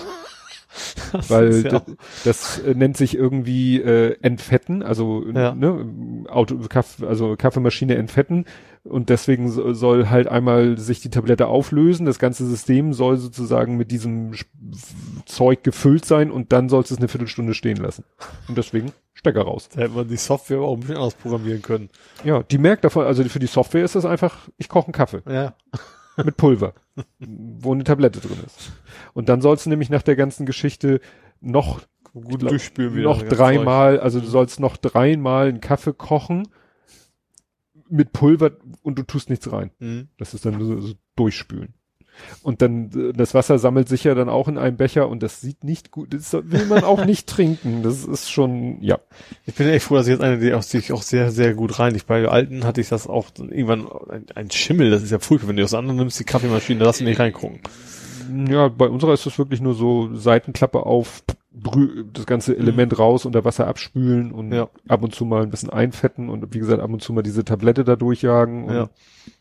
Das 1.13 1.29
Weil 1.29 1.65
ja 1.65 1.71
das, 1.71 1.83
das 2.25 2.63
nennt 2.75 2.97
sich 2.97 3.17
irgendwie 3.17 3.81
äh, 3.81 4.17
entfetten, 4.23 4.83
also 4.83 5.25
ja. 5.27 5.55
ne, 5.55 6.25
Auto, 6.29 6.57
Kaff, 6.69 7.03
also 7.03 7.37
Kaffeemaschine 7.37 7.97
entfetten 7.97 8.45
und 8.83 9.11
deswegen 9.11 9.51
soll 9.75 10.09
halt 10.09 10.27
einmal 10.29 10.79
sich 10.79 11.01
die 11.01 11.11
Tablette 11.11 11.47
auflösen. 11.49 12.07
Das 12.07 12.19
ganze 12.19 12.47
System 12.47 12.95
soll 12.95 13.19
sozusagen 13.19 13.77
mit 13.77 13.91
diesem 13.91 14.33
Zeug 15.27 15.63
gefüllt 15.63 16.07
sein 16.07 16.31
und 16.31 16.53
dann 16.53 16.69
sollst 16.71 16.91
du 16.91 16.95
es 16.95 16.99
eine 16.99 17.09
Viertelstunde 17.09 17.53
stehen 17.53 17.77
lassen. 17.77 18.05
Und 18.49 18.57
deswegen 18.57 18.93
Stecker 19.13 19.43
raus. 19.43 19.69
Da 19.69 19.83
hätte 19.83 19.95
man 19.95 20.09
die 20.09 20.17
Software 20.17 20.61
auch 20.61 20.75
ein 20.75 20.81
bisschen 20.81 20.97
anders 20.97 21.15
programmieren 21.15 21.61
können. 21.61 21.91
Ja, 22.25 22.43
die 22.43 22.57
merkt 22.57 22.85
davon, 22.85 23.05
also 23.05 23.23
für 23.25 23.39
die 23.39 23.47
Software 23.47 23.85
ist 23.85 23.95
das 23.95 24.07
einfach, 24.07 24.49
ich 24.57 24.71
koche 24.71 24.87
einen 24.87 24.93
Kaffee. 24.95 25.21
Ja. 25.29 25.55
Mit 26.25 26.37
Pulver, 26.37 26.75
wo 27.19 27.73
eine 27.73 27.85
Tablette 27.85 28.21
drin 28.21 28.39
ist. 28.45 28.73
Und 29.15 29.29
dann 29.29 29.41
sollst 29.41 29.67
du 29.67 29.71
nämlich 29.71 29.91
nach 29.91 30.03
der 30.03 30.17
ganzen 30.17 30.45
Geschichte 30.47 31.01
noch 31.41 31.81
gut 32.13 32.41
glaub, 32.41 32.51
durchspülen 32.51 32.95
wieder. 32.95 33.05
Noch 33.05 33.23
dreimal, 33.23 34.01
also 34.01 34.21
du 34.21 34.27
sollst 34.27 34.59
noch 34.59 34.77
dreimal 34.77 35.49
einen 35.49 35.61
Kaffee 35.61 35.93
kochen 35.93 36.49
mit 37.91 38.13
Pulver 38.13 38.53
und 38.83 38.99
du 38.99 39.03
tust 39.03 39.31
nichts 39.31 39.51
rein. 39.53 39.71
Mhm. 39.79 40.09
Das 40.19 40.35
ist 40.35 40.47
dann 40.47 40.61
so, 40.63 40.81
so 40.81 40.95
durchspülen. 41.17 41.75
Und 42.43 42.63
dann, 42.63 42.91
äh, 42.95 43.13
das 43.13 43.35
Wasser 43.35 43.59
sammelt 43.59 43.89
sich 43.89 44.05
ja 44.05 44.15
dann 44.15 44.29
auch 44.29 44.49
in 44.49 44.59
einem 44.59 44.77
Becher 44.77 45.09
und 45.09 45.23
das 45.23 45.41
sieht 45.41 45.65
nicht 45.65 45.91
gut, 45.91 46.13
das 46.13 46.33
will 46.33 46.67
man 46.67 46.85
auch 46.85 47.05
nicht 47.05 47.27
trinken. 47.29 47.83
Das 47.83 48.05
ist 48.05 48.31
schon, 48.31 48.83
ja. 48.83 48.99
Ich 49.47 49.55
bin 49.55 49.69
echt 49.69 49.87
froh, 49.87 49.97
dass 49.97 50.07
ich 50.07 50.13
jetzt 50.13 50.23
eine, 50.23 50.39
die 50.39 50.55
auch 50.55 50.63
sich 50.63 50.93
auch 50.93 51.03
sehr, 51.03 51.31
sehr 51.31 51.55
gut 51.55 51.79
reinigt. 51.79 52.07
Bei 52.07 52.27
alten 52.29 52.65
hatte 52.65 52.81
ich 52.81 52.89
das 52.89 53.07
auch 53.07 53.27
irgendwann 53.39 53.87
ein, 54.09 54.27
ein 54.35 54.51
Schimmel, 54.51 54.91
das 54.91 55.03
ist 55.03 55.11
ja 55.11 55.19
furchtbar, 55.19 55.49
wenn 55.49 55.57
du 55.57 55.63
das 55.63 55.75
andere 55.75 55.97
nimmst, 55.97 56.21
die 56.21 56.25
Kaffeemaschine, 56.25 56.81
da 56.81 56.87
lass 56.87 56.99
du 56.99 57.05
nicht 57.05 57.21
reingucken. 57.21 57.61
Ja, 58.49 58.69
bei 58.69 58.89
unserer 58.89 59.13
ist 59.13 59.27
das 59.27 59.39
wirklich 59.39 59.61
nur 59.61 59.75
so 59.75 60.15
Seitenklappe 60.15 60.87
auf, 60.87 61.23
das 61.53 62.27
ganze 62.27 62.57
Element 62.57 62.93
mhm. 62.93 62.99
raus 62.99 63.27
unter 63.27 63.45
Wasser 63.45 63.67
abspülen 63.67 64.33
und 64.33 64.53
ja. 64.53 64.69
ab 64.87 65.03
und 65.03 65.15
zu 65.15 65.25
mal 65.25 65.43
ein 65.43 65.51
bisschen 65.51 65.71
einfetten 65.71 66.29
und 66.29 66.55
wie 66.55 66.61
gesagt 66.61 66.81
ab 66.81 66.91
und 66.91 67.03
zu 67.03 67.13
mal 67.13 67.23
diese 67.23 67.45
Tablette 67.45 67.85
da 67.85 67.97
durchjagen. 67.97 68.69
ja. 68.69 68.91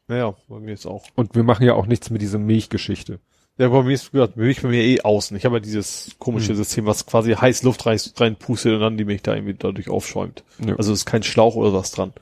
Ja, 0.10 0.34
bei 0.48 0.60
mir 0.60 0.74
ist 0.74 0.88
auch. 0.88 1.06
Und 1.16 1.36
wir 1.36 1.44
machen 1.44 1.66
ja 1.68 1.76
auch 1.76 1.86
nichts 1.86 2.10
mit 2.10 2.22
dieser 2.22 2.40
Milchgeschichte. 2.40 3.20
Ja, 3.60 3.68
bei 3.68 3.84
mir 3.84 3.94
ist 3.94 4.12
gesagt, 4.12 4.38
Milch 4.38 4.62
bei 4.62 4.70
mir 4.70 4.82
eh 4.82 5.02
außen. 5.02 5.38
Ich 5.38 5.46
habe 5.46 5.58
ja 5.58 5.60
dieses 5.60 6.16
komische 6.18 6.50
hm. 6.50 6.56
System, 6.56 6.86
was 6.86 7.06
quasi 7.06 7.34
heiß 7.34 7.64
Luft 7.64 7.86
rein, 7.86 8.00
reinpustet 8.16 8.74
und 8.74 8.80
dann 8.80 8.98
die 8.98 9.06
Milch 9.06 9.22
da 9.22 9.36
irgendwie 9.36 9.54
dadurch 9.54 9.90
aufschäumt. 9.90 10.44
Ja. 10.66 10.76
Also 10.78 10.94
ist 10.94 11.06
kein 11.06 11.24
Schlauch 11.24 11.56
oder 11.56 11.74
was 11.74 11.92
dran. 11.92 12.14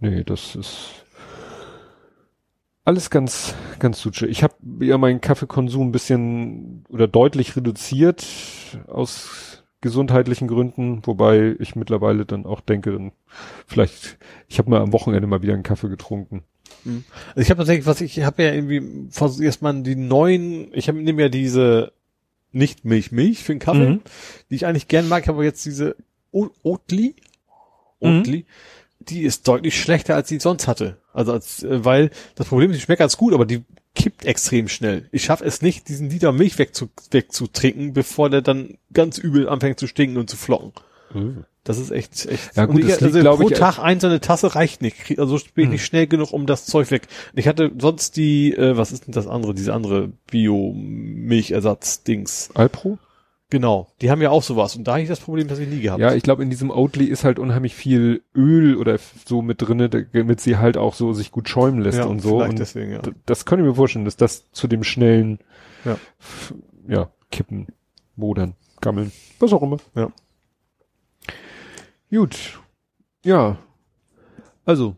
Nee, 0.00 0.24
das 0.24 0.56
ist 0.56 1.04
alles 2.88 3.10
ganz, 3.10 3.54
ganz 3.80 4.00
suche. 4.00 4.26
Ich 4.26 4.42
habe 4.42 4.54
ja 4.80 4.96
meinen 4.96 5.20
Kaffeekonsum 5.20 5.88
ein 5.88 5.92
bisschen 5.92 6.86
oder 6.88 7.06
deutlich 7.06 7.54
reduziert 7.54 8.26
aus 8.86 9.62
gesundheitlichen 9.82 10.48
Gründen, 10.48 11.02
wobei 11.04 11.54
ich 11.58 11.76
mittlerweile 11.76 12.24
dann 12.24 12.46
auch 12.46 12.62
denke, 12.62 12.92
dann 12.92 13.12
vielleicht, 13.66 14.16
ich 14.48 14.58
habe 14.58 14.70
mal 14.70 14.80
am 14.80 14.94
Wochenende 14.94 15.26
mal 15.26 15.42
wieder 15.42 15.52
einen 15.52 15.64
Kaffee 15.64 15.90
getrunken. 15.90 16.44
Mhm. 16.84 17.04
Also 17.28 17.40
ich 17.42 17.50
habe 17.50 17.58
tatsächlich, 17.58 17.84
was 17.84 18.00
ich, 18.00 18.16
ich 18.16 18.24
habe 18.24 18.42
ja 18.42 18.54
irgendwie 18.54 19.10
versucht 19.10 19.42
erstmal 19.42 19.82
die 19.82 19.94
neuen, 19.94 20.72
ich 20.72 20.88
habe 20.88 20.96
nehme 20.98 21.20
ja 21.20 21.28
diese 21.28 21.92
nicht 22.52 22.86
Milch 22.86 23.12
Milch 23.12 23.44
für 23.44 23.52
den 23.52 23.58
Kaffee, 23.58 23.90
mhm. 23.90 24.00
die 24.48 24.54
ich 24.54 24.64
eigentlich 24.64 24.88
gern 24.88 25.10
mag, 25.10 25.28
aber 25.28 25.44
jetzt 25.44 25.66
diese 25.66 25.94
Oatly, 26.32 27.16
Oatly, 28.00 28.38
mhm. 28.38 29.04
die 29.04 29.24
ist 29.24 29.46
deutlich 29.46 29.78
schlechter 29.78 30.14
als 30.14 30.28
die 30.28 30.36
ich 30.36 30.42
sonst 30.42 30.66
hatte. 30.66 30.96
Also 31.18 31.32
als, 31.32 31.64
äh, 31.64 31.84
weil 31.84 32.10
das 32.36 32.46
Problem 32.46 32.70
ist, 32.70 32.76
die 32.76 32.82
schmeckt 32.82 33.00
ganz 33.00 33.16
gut, 33.16 33.34
aber 33.34 33.44
die 33.44 33.64
kippt 33.96 34.24
extrem 34.24 34.68
schnell. 34.68 35.08
Ich 35.10 35.24
schaffe 35.24 35.44
es 35.44 35.62
nicht, 35.62 35.88
diesen 35.88 36.08
Liter 36.08 36.30
Milch 36.30 36.56
wegzu, 36.58 36.90
wegzutrinken, 37.10 37.92
bevor 37.92 38.30
der 38.30 38.40
dann 38.40 38.78
ganz 38.92 39.18
übel 39.18 39.48
anfängt 39.48 39.80
zu 39.80 39.88
stinken 39.88 40.16
und 40.16 40.30
zu 40.30 40.36
flocken. 40.36 40.70
Mhm. 41.12 41.42
Das 41.64 41.78
ist 41.78 41.90
echt, 41.90 42.26
echt. 42.26 42.56
Ja 42.56 42.66
gut, 42.66 42.78
ich, 42.78 42.86
das 42.86 43.00
liegt, 43.00 43.16
also 43.26 43.36
pro 43.36 43.50
ich, 43.50 43.58
Tag 43.58 43.80
einzelne 43.80 44.20
Tasse 44.20 44.54
reicht 44.54 44.80
nicht. 44.80 45.18
Also 45.18 45.40
bin 45.54 45.64
ich 45.64 45.70
nicht 45.70 45.84
schnell 45.84 46.06
genug, 46.06 46.32
um 46.32 46.46
das 46.46 46.66
Zeug 46.66 46.92
weg. 46.92 47.08
Ich 47.34 47.48
hatte 47.48 47.72
sonst 47.76 48.16
die, 48.16 48.54
äh, 48.54 48.76
was 48.76 48.92
ist 48.92 49.08
denn 49.08 49.12
das 49.12 49.26
andere, 49.26 49.54
diese 49.54 49.74
andere 49.74 50.12
Bio-Milchersatz-Dings. 50.30 52.50
Alpro? 52.54 52.96
Genau, 53.50 53.88
die 54.02 54.10
haben 54.10 54.20
ja 54.20 54.28
auch 54.28 54.42
sowas 54.42 54.76
und 54.76 54.84
da 54.84 54.92
habe 54.92 55.02
ich 55.02 55.08
das 55.08 55.20
Problem, 55.20 55.48
dass 55.48 55.58
ich 55.58 55.68
nie 55.68 55.80
gehabt. 55.80 56.00
Ja, 56.00 56.12
ich 56.12 56.22
glaube, 56.22 56.42
in 56.42 56.50
diesem 56.50 56.70
Oatly 56.70 57.06
ist 57.06 57.24
halt 57.24 57.38
unheimlich 57.38 57.74
viel 57.74 58.22
Öl 58.34 58.76
oder 58.76 58.98
so 59.24 59.40
mit 59.40 59.62
drinne, 59.62 59.88
damit 59.88 60.40
sie 60.40 60.58
halt 60.58 60.76
auch 60.76 60.92
so 60.92 61.14
sich 61.14 61.32
gut 61.32 61.48
schäumen 61.48 61.80
lässt 61.80 61.98
ja, 61.98 62.04
und 62.04 62.20
so. 62.20 62.42
Und 62.42 62.58
deswegen, 62.58 62.92
ja. 62.92 63.00
das 63.24 63.46
kann 63.46 63.58
ich 63.58 63.64
mir 63.64 63.74
vorstellen, 63.74 64.04
dass 64.04 64.16
das 64.16 64.52
zu 64.52 64.68
dem 64.68 64.84
schnellen, 64.84 65.38
ja, 65.86 65.96
ja 66.86 67.10
kippen, 67.30 67.68
modern, 68.16 68.54
gammeln, 68.82 69.12
was 69.38 69.54
auch 69.54 69.62
immer. 69.62 69.78
Ja. 69.94 70.12
Gut. 72.10 72.60
Ja. 73.24 73.56
Also, 74.66 74.96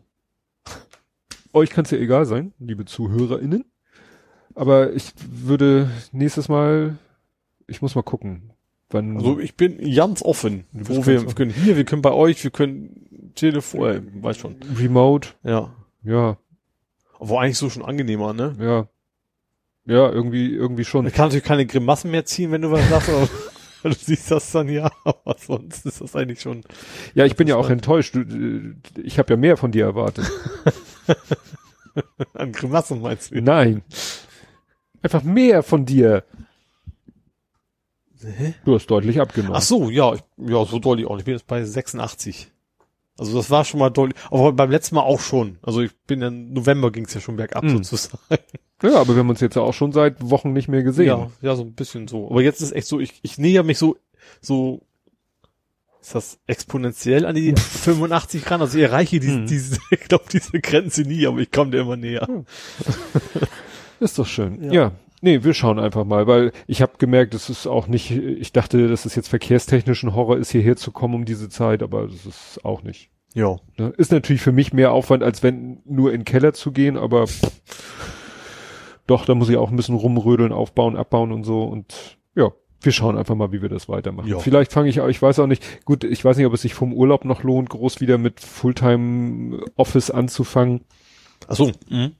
euch 1.53 1.69
kann 1.69 1.85
es 1.85 1.91
ja 1.91 1.99
egal 1.99 2.25
sein, 2.25 2.53
liebe 2.59 2.83
ZuhörerInnen. 2.83 3.63
Aber 4.55 4.91
ich 4.91 5.13
würde 5.25 5.89
nächstes 6.11 6.49
Mal 6.49 6.97
ich 7.67 7.81
muss 7.81 7.95
mal 7.95 8.03
gucken. 8.03 8.53
Wann 8.89 9.17
also 9.17 9.39
ich 9.39 9.55
bin 9.55 9.77
ganz 9.95 10.21
offen. 10.21 10.65
Wo 10.71 11.05
wir, 11.05 11.25
wir 11.25 11.33
können 11.33 11.51
hier, 11.51 11.77
wir 11.77 11.85
können 11.85 12.01
bei 12.01 12.11
euch, 12.11 12.43
wir 12.43 12.51
können 12.51 13.31
Telefon, 13.35 13.89
äh, 13.89 14.23
weiß 14.23 14.37
schon. 14.37 14.57
Remote. 14.77 15.29
Ja. 15.43 15.73
Ja. 16.03 16.37
Aber 17.19 17.39
eigentlich 17.39 17.57
so 17.57 17.69
schon 17.69 17.85
angenehmer, 17.85 18.33
ne? 18.33 18.55
Ja. 18.59 18.87
Ja, 19.85 20.09
irgendwie, 20.11 20.53
irgendwie 20.53 20.85
schon. 20.85 21.07
Ich 21.07 21.13
kann 21.13 21.25
natürlich 21.25 21.43
keine 21.43 21.65
Grimassen 21.65 22.11
mehr 22.11 22.25
ziehen, 22.25 22.51
wenn 22.51 22.61
du 22.61 22.71
was 22.71 22.87
sagst, 22.89 23.09
aber 23.09 23.29
du 23.83 23.93
siehst 23.93 24.29
das 24.29 24.51
dann 24.51 24.69
ja, 24.69 24.91
aber 25.03 25.35
sonst 25.39 25.85
ist 25.85 26.01
das 26.01 26.15
eigentlich 26.15 26.41
schon. 26.41 26.63
Ja, 27.13 27.25
ich 27.25 27.35
bin 27.35 27.47
ja 27.47 27.55
auch 27.55 27.69
enttäuscht. 27.69 28.15
Ich 29.01 29.19
habe 29.19 29.33
ja 29.33 29.37
mehr 29.37 29.57
von 29.57 29.71
dir 29.71 29.85
erwartet. 29.85 30.29
An 32.33 32.51
Grimassen 32.51 33.01
meinst 33.01 33.31
du? 33.31 33.41
Nein. 33.41 33.83
Einfach 35.01 35.23
mehr 35.23 35.63
von 35.63 35.85
dir. 35.85 36.23
Hä? 38.23 38.53
Du 38.65 38.75
hast 38.75 38.87
deutlich 38.87 39.19
abgenommen. 39.19 39.55
Ach 39.55 39.61
so, 39.61 39.89
ja, 39.89 40.13
ich, 40.13 40.21
ja, 40.37 40.63
so 40.65 40.79
deutlich 40.79 41.07
auch. 41.07 41.17
Ich 41.17 41.25
bin 41.25 41.33
jetzt 41.33 41.47
bei 41.47 41.63
86. 41.63 42.51
Also 43.17 43.35
das 43.37 43.49
war 43.51 43.65
schon 43.65 43.79
mal 43.79 43.89
deutlich, 43.89 44.17
aber 44.31 44.51
beim 44.53 44.71
letzten 44.71 44.95
Mal 44.95 45.01
auch 45.01 45.19
schon. 45.19 45.57
Also 45.61 45.81
ich 45.81 45.91
bin 46.07 46.21
ja, 46.21 46.29
November 46.31 46.91
ging 46.91 47.05
es 47.05 47.13
ja 47.13 47.21
schon 47.21 47.35
bergab 47.35 47.63
Mhm. 47.63 47.83
sozusagen. 47.83 48.17
Ja, 48.81 48.95
aber 48.95 49.13
wir 49.13 49.19
haben 49.19 49.29
uns 49.29 49.41
jetzt 49.41 49.55
ja 49.55 49.61
auch 49.61 49.73
schon 49.73 49.91
seit 49.91 50.15
Wochen 50.31 50.53
nicht 50.53 50.67
mehr 50.67 50.81
gesehen. 50.81 51.05
Ja, 51.07 51.29
ja, 51.41 51.55
so 51.55 51.61
ein 51.63 51.73
bisschen 51.73 52.07
so. 52.07 52.29
Aber 52.31 52.41
jetzt 52.41 52.61
ist 52.61 52.71
echt 52.71 52.87
so, 52.87 52.99
ich, 52.99 53.19
ich 53.21 53.37
näher 53.37 53.61
mich 53.63 53.77
so, 53.77 53.97
so, 54.41 54.81
ist 56.01 56.15
das 56.15 56.39
exponentiell 56.47 57.27
an 57.27 57.35
die 57.35 57.53
85 57.57 58.49
ran? 58.49 58.61
Also 58.61 58.77
ich 58.79 58.83
erreiche 58.85 59.19
diese, 59.19 59.39
Mhm. 59.39 59.45
diese, 59.47 59.77
ich 59.91 59.99
glaube, 59.99 60.25
diese 60.33 60.59
Grenze 60.59 61.01
nie, 61.03 61.27
aber 61.27 61.39
ich 61.39 61.51
komme 61.51 61.69
dir 61.71 61.81
immer 61.81 61.97
näher. 61.97 62.27
Ist 63.99 64.17
doch 64.17 64.25
schön. 64.25 64.63
Ja. 64.63 64.71
Ja. 64.73 64.91
Nee, 65.21 65.43
wir 65.43 65.53
schauen 65.53 65.77
einfach 65.79 66.03
mal, 66.03 66.25
weil 66.27 66.51
ich 66.67 66.81
habe 66.81 66.93
gemerkt, 66.97 67.33
es 67.35 67.49
ist 67.49 67.67
auch 67.67 67.87
nicht, 67.87 68.09
ich 68.11 68.51
dachte, 68.53 68.87
dass 68.87 69.05
es 69.05 69.13
jetzt 69.15 69.27
verkehrstechnisch 69.29 70.01
ein 70.03 70.15
Horror 70.15 70.37
ist, 70.37 70.51
hierher 70.51 70.75
zu 70.75 70.91
kommen 70.91 71.13
um 71.13 71.25
diese 71.25 71.47
Zeit, 71.47 71.83
aber 71.83 72.07
das 72.07 72.25
ist 72.25 72.65
auch 72.65 72.81
nicht. 72.83 73.11
Ja. 73.35 73.57
Ne? 73.77 73.93
Ist 73.97 74.11
natürlich 74.11 74.41
für 74.41 74.51
mich 74.51 74.73
mehr 74.73 74.91
Aufwand, 74.91 75.21
als 75.23 75.43
wenn 75.43 75.81
nur 75.85 76.11
in 76.11 76.21
den 76.21 76.25
Keller 76.25 76.53
zu 76.53 76.71
gehen, 76.71 76.97
aber 76.97 77.25
doch, 79.07 79.25
da 79.25 79.35
muss 79.35 79.49
ich 79.49 79.57
auch 79.57 79.69
ein 79.69 79.75
bisschen 79.75 79.95
rumrödeln, 79.95 80.51
aufbauen, 80.51 80.95
abbauen 80.95 81.31
und 81.31 81.43
so 81.43 81.63
und 81.63 82.17
ja, 82.35 82.49
wir 82.81 82.91
schauen 82.91 83.17
einfach 83.17 83.35
mal, 83.35 83.51
wie 83.51 83.61
wir 83.61 83.69
das 83.69 83.89
weitermachen. 83.89 84.27
Ja. 84.29 84.39
Vielleicht 84.39 84.71
fange 84.71 84.89
ich, 84.89 85.01
auch- 85.01 85.07
ich 85.07 85.21
weiß 85.21 85.39
auch 85.39 85.47
nicht, 85.47 85.85
gut, 85.85 86.03
ich 86.03 86.23
weiß 86.23 86.37
nicht, 86.37 86.45
ob 86.47 86.53
es 86.53 86.61
sich 86.61 86.73
vom 86.73 86.93
Urlaub 86.93 87.25
noch 87.25 87.43
lohnt, 87.43 87.69
groß 87.69 88.01
wieder 88.01 88.17
mit 88.17 88.39
Fulltime 88.39 89.63
Office 89.75 90.09
anzufangen. 90.09 90.81
Ach 91.47 91.55
so. 91.55 91.71
Mhm. 91.89 92.13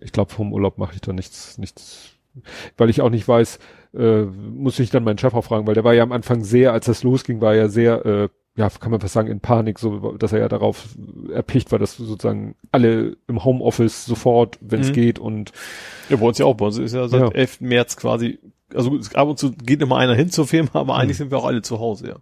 Ich 0.00 0.12
glaube, 0.12 0.32
vom 0.32 0.52
Urlaub 0.52 0.78
mache 0.78 0.94
ich 0.94 1.00
da 1.00 1.12
nichts, 1.12 1.58
nichts, 1.58 2.10
weil 2.76 2.90
ich 2.90 3.00
auch 3.02 3.10
nicht 3.10 3.26
weiß, 3.28 3.58
äh, 3.94 4.22
muss 4.22 4.78
ich 4.78 4.90
dann 4.90 5.04
meinen 5.04 5.18
Chef 5.18 5.34
auch 5.34 5.44
fragen, 5.44 5.66
weil 5.66 5.74
der 5.74 5.84
war 5.84 5.94
ja 5.94 6.02
am 6.02 6.12
Anfang 6.12 6.42
sehr, 6.44 6.72
als 6.72 6.86
das 6.86 7.02
losging, 7.02 7.40
war 7.40 7.54
er 7.54 7.68
sehr, 7.68 8.04
äh, 8.06 8.28
ja, 8.56 8.68
kann 8.68 8.90
man 8.90 9.00
fast 9.00 9.14
sagen, 9.14 9.28
in 9.28 9.40
Panik, 9.40 9.78
so, 9.78 10.12
dass 10.12 10.32
er 10.32 10.40
ja 10.40 10.48
darauf 10.48 10.88
erpicht 11.32 11.70
war, 11.72 11.78
dass 11.78 11.96
sozusagen 11.96 12.56
alle 12.72 13.16
im 13.28 13.44
Homeoffice 13.44 14.04
sofort, 14.06 14.58
wenn 14.60 14.80
es 14.80 14.88
Mhm. 14.88 14.92
geht 14.94 15.18
und 15.18 15.52
Ja, 16.08 16.16
bei 16.16 16.26
uns 16.26 16.38
ja 16.38 16.46
auch. 16.46 16.54
Bei 16.54 16.66
uns 16.66 16.78
ist 16.78 16.94
ja 16.94 17.06
seit 17.08 17.20
Ja. 17.20 17.28
11. 17.28 17.60
März 17.60 17.96
quasi, 17.96 18.38
also 18.74 18.98
ab 19.14 19.28
und 19.28 19.38
zu 19.38 19.52
geht 19.52 19.80
immer 19.82 19.96
einer 19.98 20.14
hin 20.14 20.30
zur 20.30 20.46
Firma, 20.46 20.70
aber 20.74 20.96
eigentlich 20.96 21.16
Mhm. 21.18 21.24
sind 21.24 21.30
wir 21.30 21.38
auch 21.38 21.44
alle 21.46 21.62
zu 21.62 21.78
Hause, 21.78 22.08
ja. 22.08 22.16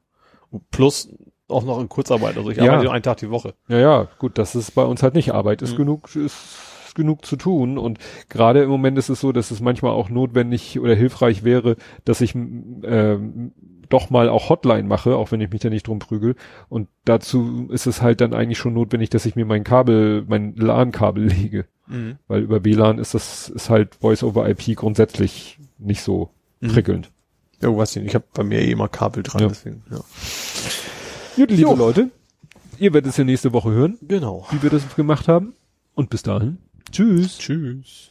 Und 0.51 0.71
Plus 0.71 1.09
auch 1.49 1.65
noch 1.65 1.81
in 1.81 1.89
Kurzarbeit. 1.89 2.37
Also 2.37 2.51
ich 2.51 2.59
Ja. 2.59 2.65
arbeite 2.65 2.85
nur 2.85 2.93
einen 2.93 3.03
Tag 3.03 3.17
die 3.19 3.31
Woche. 3.31 3.55
Ja, 3.69 3.79
ja, 3.79 4.09
gut, 4.19 4.37
das 4.39 4.55
ist 4.55 4.73
bei 4.73 4.85
uns 4.85 5.03
halt 5.03 5.15
nicht 5.15 5.33
Arbeit, 5.33 5.63
ist 5.63 5.73
Mhm. 5.73 5.77
genug, 5.79 6.15
ist 6.15 6.37
genug 6.99 7.25
zu 7.25 7.37
tun 7.37 7.79
und 7.79 7.99
gerade 8.29 8.63
im 8.63 8.69
Moment 8.69 8.99
ist 8.99 9.09
es 9.09 9.21
so, 9.23 9.33
dass 9.33 9.51
es 9.51 9.61
manchmal 9.63 9.93
auch 9.93 10.11
notwendig 10.11 10.79
oder 10.79 10.95
hilfreich 10.95 11.43
wäre, 11.45 11.77
dass 12.05 12.21
ich 12.21 12.35
ähm, 12.35 13.53
doch 13.89 14.11
mal 14.11 14.29
auch 14.29 14.51
Hotline 14.51 14.83
mache, 14.87 15.17
auch 15.17 15.33
wenn 15.33 15.41
ich 15.41 15.51
mich 15.51 15.63
da 15.63 15.71
nicht 15.71 15.87
drum 15.87 15.99
prügel 15.99 16.35
und 16.69 16.89
dazu 17.07 17.69
ist 17.71 17.87
es 17.87 18.03
halt 18.03 18.21
dann 18.21 18.35
eigentlich 18.35 18.59
schon 18.59 18.75
notwendig, 18.75 19.09
dass 19.09 19.25
ich 19.25 19.35
mir 19.35 19.47
mein 19.47 19.65
Kabel, 19.65 20.25
mein 20.29 20.55
LAN-Kabel 20.57 21.25
lege, 21.29 21.65
weil 22.27 22.43
über 22.43 22.63
WLAN 22.65 22.99
ist 22.99 23.15
das, 23.15 23.49
ist 23.49 23.71
halt 23.71 23.95
Voice 23.95 24.23
over 24.23 24.47
IP 24.47 24.77
grundsätzlich 24.77 25.59
nicht 25.79 26.03
so 26.03 26.29
Mhm. 26.61 26.69
prickelnd. 26.69 27.11
Ja, 27.63 27.75
weiß 27.77 27.97
nicht. 27.97 28.07
Ich 28.09 28.15
habe 28.17 28.25
bei 28.35 28.43
mir 28.45 28.61
eh 28.61 28.73
immer 28.73 28.89
Kabel 28.89 29.23
dran, 29.23 29.43
Ja. 29.43 29.49
deswegen, 29.49 29.83
ja. 29.91 29.99
Gut, 31.37 31.51
liebe 31.51 31.63
Jo. 31.63 31.75
Leute, 31.77 32.11
ihr 32.79 32.93
werdet 32.93 33.11
es 33.11 33.17
ja 33.17 33.25
nächste 33.25 33.53
Woche 33.53 33.71
hören, 33.71 33.97
Genau. 34.03 34.47
wie 34.51 34.63
wir 34.63 34.71
das 34.71 34.95
gemacht 34.97 35.29
haben 35.29 35.55
und 35.95 36.11
bis 36.11 36.23
dahin, 36.23 36.59
tschüss. 36.91 37.39
Tschüss. 37.39 38.11